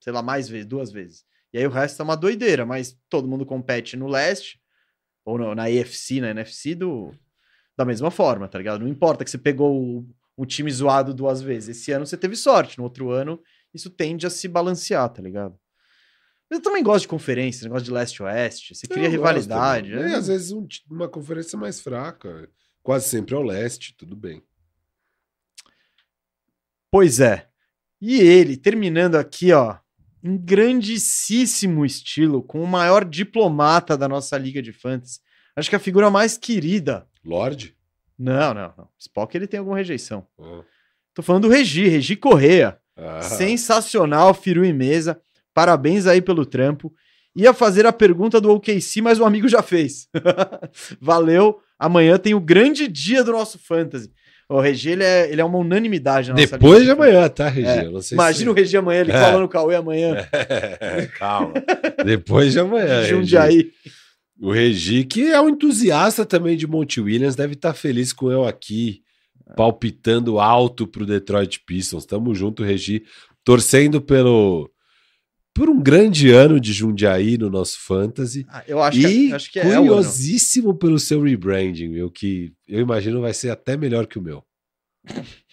sei 0.00 0.12
lá, 0.12 0.22
mais 0.22 0.50
vezes, 0.50 0.66
duas 0.66 0.92
vezes. 0.92 1.24
E 1.52 1.58
aí 1.58 1.66
o 1.66 1.70
resto 1.70 2.00
é 2.00 2.04
uma 2.04 2.16
doideira, 2.16 2.66
mas 2.66 2.98
todo 3.08 3.28
mundo 3.28 3.46
compete 3.46 3.96
no 3.96 4.06
leste, 4.06 4.60
ou 5.24 5.38
no- 5.38 5.54
na 5.54 5.64
AFC, 5.64 6.20
na 6.20 6.30
NFC, 6.30 6.74
do, 6.74 7.14
da 7.76 7.84
mesma 7.84 8.10
forma, 8.10 8.46
tá 8.48 8.58
ligado? 8.58 8.80
Não 8.80 8.88
importa 8.88 9.24
que 9.24 9.30
você 9.30 9.38
pegou 9.38 9.74
o, 9.82 10.06
um 10.36 10.44
time 10.44 10.70
zoado 10.70 11.14
duas 11.14 11.40
vezes. 11.42 11.76
Esse 11.78 11.92
ano 11.92 12.06
você 12.06 12.16
teve 12.16 12.36
sorte, 12.36 12.76
no 12.78 12.84
outro 12.84 13.10
ano 13.10 13.40
isso 13.72 13.90
tende 13.90 14.26
a 14.26 14.30
se 14.30 14.48
balancear, 14.48 15.08
tá 15.10 15.20
ligado? 15.22 15.58
Eu 16.50 16.62
também 16.62 16.82
gosto 16.82 17.02
de 17.02 17.08
conferência, 17.08 17.64
negócio 17.64 17.84
de 17.84 17.90
leste-oeste. 17.90 18.74
Você 18.74 18.86
cria 18.86 19.04
rivalidade. 19.10 19.92
é- 19.92 19.96
né? 19.96 20.10
E 20.10 20.14
às 20.14 20.28
vezes 20.28 20.50
um 20.52 20.66
uma 20.90 21.06
conferência 21.08 21.58
mais 21.58 21.78
fraca. 21.80 22.48
Quase 22.82 23.06
sempre 23.08 23.34
ao 23.34 23.42
leste, 23.42 23.94
tudo 23.96 24.16
bem. 24.16 24.42
Pois 26.90 27.20
é. 27.20 27.48
E 28.00 28.20
ele, 28.20 28.56
terminando 28.56 29.16
aqui, 29.16 29.52
ó, 29.52 29.76
em 30.22 30.36
grandíssimo 30.36 31.84
estilo, 31.84 32.42
com 32.42 32.62
o 32.62 32.66
maior 32.66 33.04
diplomata 33.04 33.96
da 33.96 34.08
nossa 34.08 34.36
liga 34.36 34.60
de 34.60 34.72
fantasy. 34.72 35.20
Acho 35.54 35.70
que 35.70 35.76
a 35.76 35.80
figura 35.80 36.10
mais 36.10 36.36
querida. 36.36 37.06
Lorde? 37.24 37.76
Não, 38.18 38.54
não, 38.54 38.74
não. 38.76 38.88
Spock 38.98 39.36
ele 39.36 39.46
tem 39.46 39.58
alguma 39.58 39.76
rejeição. 39.76 40.26
Ah. 40.38 40.62
Tô 41.14 41.22
falando 41.22 41.42
do 41.42 41.48
Regi, 41.48 41.88
Regi 41.88 42.16
Correia. 42.16 42.78
Ah. 42.96 43.22
Sensacional, 43.22 44.34
Firu 44.34 44.64
e 44.64 44.72
Mesa. 44.72 45.20
Parabéns 45.54 46.06
aí 46.06 46.20
pelo 46.20 46.44
trampo. 46.44 46.92
Ia 47.34 47.52
fazer 47.52 47.86
a 47.86 47.92
pergunta 47.92 48.40
do 48.40 48.50
OKC, 48.50 49.00
mas 49.00 49.20
o 49.20 49.24
amigo 49.24 49.48
já 49.48 49.62
fez. 49.62 50.08
Valeu. 51.00 51.60
Amanhã 51.78 52.18
tem 52.18 52.34
o 52.34 52.40
grande 52.40 52.88
dia 52.88 53.22
do 53.22 53.32
nosso 53.32 53.58
fantasy. 53.58 54.12
O 54.50 54.60
Regi, 54.60 54.90
ele 54.90 55.04
é, 55.04 55.30
ele 55.30 55.40
é 55.40 55.44
uma 55.44 55.58
unanimidade 55.58 56.30
na 56.30 56.34
Depois 56.34 56.80
de 56.82 56.88
fantasy. 56.88 57.10
amanhã, 57.10 57.28
tá, 57.28 57.48
Regi? 57.48 57.68
É, 57.68 57.90
não 57.90 58.00
sei 58.00 58.16
Imagina 58.16 58.50
o 58.50 58.54
se... 58.54 58.60
Regi 58.60 58.76
amanhã, 58.78 59.00
ele 59.02 59.12
É. 59.12 59.20
cola 59.20 59.40
no 59.40 59.48
Cauê 59.48 59.74
amanhã. 59.76 60.26
Calma. 61.18 61.52
Depois 62.04 62.52
de 62.52 62.60
amanhã. 62.60 63.00
Regi. 63.02 63.10
Jundiaí. 63.10 63.70
O 64.40 64.50
Regi, 64.52 65.04
que 65.04 65.30
é 65.30 65.40
um 65.40 65.48
entusiasta 65.50 66.24
também 66.24 66.56
de 66.56 66.66
Monte 66.66 67.00
Williams, 67.00 67.36
deve 67.36 67.54
estar 67.54 67.74
feliz 67.74 68.12
com 68.12 68.30
eu 68.30 68.46
aqui, 68.46 69.02
palpitando 69.56 70.38
alto 70.38 70.86
pro 70.86 71.04
Detroit 71.04 71.60
Pistons. 71.66 72.06
Tamo 72.06 72.34
junto, 72.34 72.62
Regi. 72.62 73.02
Torcendo 73.44 74.00
pelo 74.00 74.70
por 75.58 75.68
um 75.68 75.82
grande 75.82 76.30
ano 76.30 76.60
de 76.60 76.72
Jundiaí 76.72 77.36
no 77.36 77.50
nosso 77.50 77.80
fantasy. 77.80 78.46
Ah, 78.48 78.62
eu 78.66 78.80
acho 78.82 78.98
e 78.98 79.02
que, 79.28 79.32
acho 79.34 79.52
que 79.52 79.58
é 79.58 79.62
ano. 79.62 79.86
curiosíssimo 79.86 80.74
pelo 80.74 80.98
seu 80.98 81.20
rebranding, 81.20 81.88
meu, 81.88 82.10
que 82.10 82.52
eu 82.66 82.80
imagino 82.80 83.20
vai 83.20 83.34
ser 83.34 83.50
até 83.50 83.76
melhor 83.76 84.06
que 84.06 84.18
o 84.18 84.22
meu. 84.22 84.44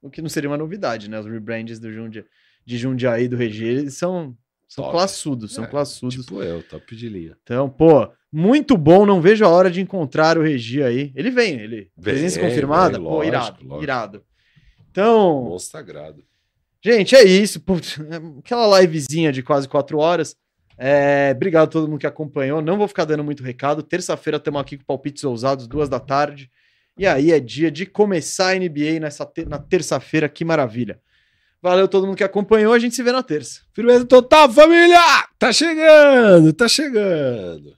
O 0.00 0.08
que 0.08 0.22
não 0.22 0.28
seria 0.28 0.48
uma 0.48 0.56
novidade, 0.56 1.10
né? 1.10 1.18
Os 1.18 1.26
rebrands 1.26 1.80
do 1.80 1.92
Jundia, 1.92 2.24
de 2.64 2.78
Jundiaí 2.78 3.24
e 3.24 3.28
do 3.28 3.36
Regi, 3.36 3.64
eles 3.64 3.94
são, 3.94 4.36
são 4.68 4.84
Top. 4.84 4.96
classudos, 4.96 5.52
são 5.52 5.64
É, 5.64 5.66
classudos. 5.66 6.14
Tipo 6.14 6.40
eu, 6.40 6.62
top 6.62 6.94
de 6.94 7.08
linha. 7.08 7.36
Então, 7.42 7.68
pô, 7.68 8.08
muito 8.32 8.76
bom. 8.78 9.04
Não 9.04 9.20
vejo 9.20 9.44
a 9.44 9.48
hora 9.48 9.68
de 9.68 9.80
encontrar 9.80 10.38
o 10.38 10.42
Regi 10.42 10.84
aí. 10.84 11.10
Ele 11.16 11.32
vem, 11.32 11.58
ele. 11.58 11.76
Vem, 11.96 12.14
presença 12.14 12.38
confirmada? 12.38 12.96
vem, 12.96 13.06
pô, 13.08 13.14
lógico, 13.16 13.26
irado, 13.28 13.64
lógico. 13.64 13.82
irado. 13.82 14.24
Então, 14.88 15.42
Monstro 15.46 15.72
sagrado. 15.78 16.24
Gente, 16.84 17.14
é 17.14 17.22
isso. 17.24 17.60
Putz, 17.60 17.98
aquela 18.40 18.80
livezinha 18.80 19.32
de 19.32 19.42
quase 19.42 19.68
quatro 19.68 19.98
horas. 19.98 20.34
É, 20.76 21.32
obrigado 21.34 21.64
a 21.64 21.70
todo 21.70 21.88
mundo 21.88 21.98
que 22.00 22.06
acompanhou. 22.06 22.62
Não 22.62 22.78
vou 22.78 22.86
ficar 22.88 23.04
dando 23.04 23.24
muito 23.24 23.42
recado. 23.42 23.82
Terça-feira 23.82 24.36
estamos 24.36 24.60
aqui 24.60 24.76
com 24.78 24.84
palpites 24.84 25.24
ousados, 25.24 25.66
duas 25.66 25.88
da 25.88 25.98
tarde. 25.98 26.50
E 26.96 27.06
aí 27.06 27.32
é 27.32 27.40
dia 27.40 27.70
de 27.70 27.84
começar 27.86 28.50
a 28.50 28.54
NBA 28.58 29.00
nessa 29.00 29.24
te- 29.26 29.44
na 29.44 29.58
terça-feira. 29.58 30.28
Que 30.28 30.44
maravilha. 30.44 31.00
Valeu 31.60 31.88
todo 31.88 32.06
mundo 32.06 32.16
que 32.16 32.22
acompanhou. 32.24 32.72
A 32.72 32.78
gente 32.78 32.94
se 32.94 33.02
vê 33.02 33.10
na 33.10 33.22
terça. 33.22 33.62
Firmeza 33.74 34.04
total, 34.04 34.48
família! 34.50 35.00
Tá 35.38 35.52
chegando, 35.52 36.52
tá 36.52 36.68
chegando. 36.68 37.72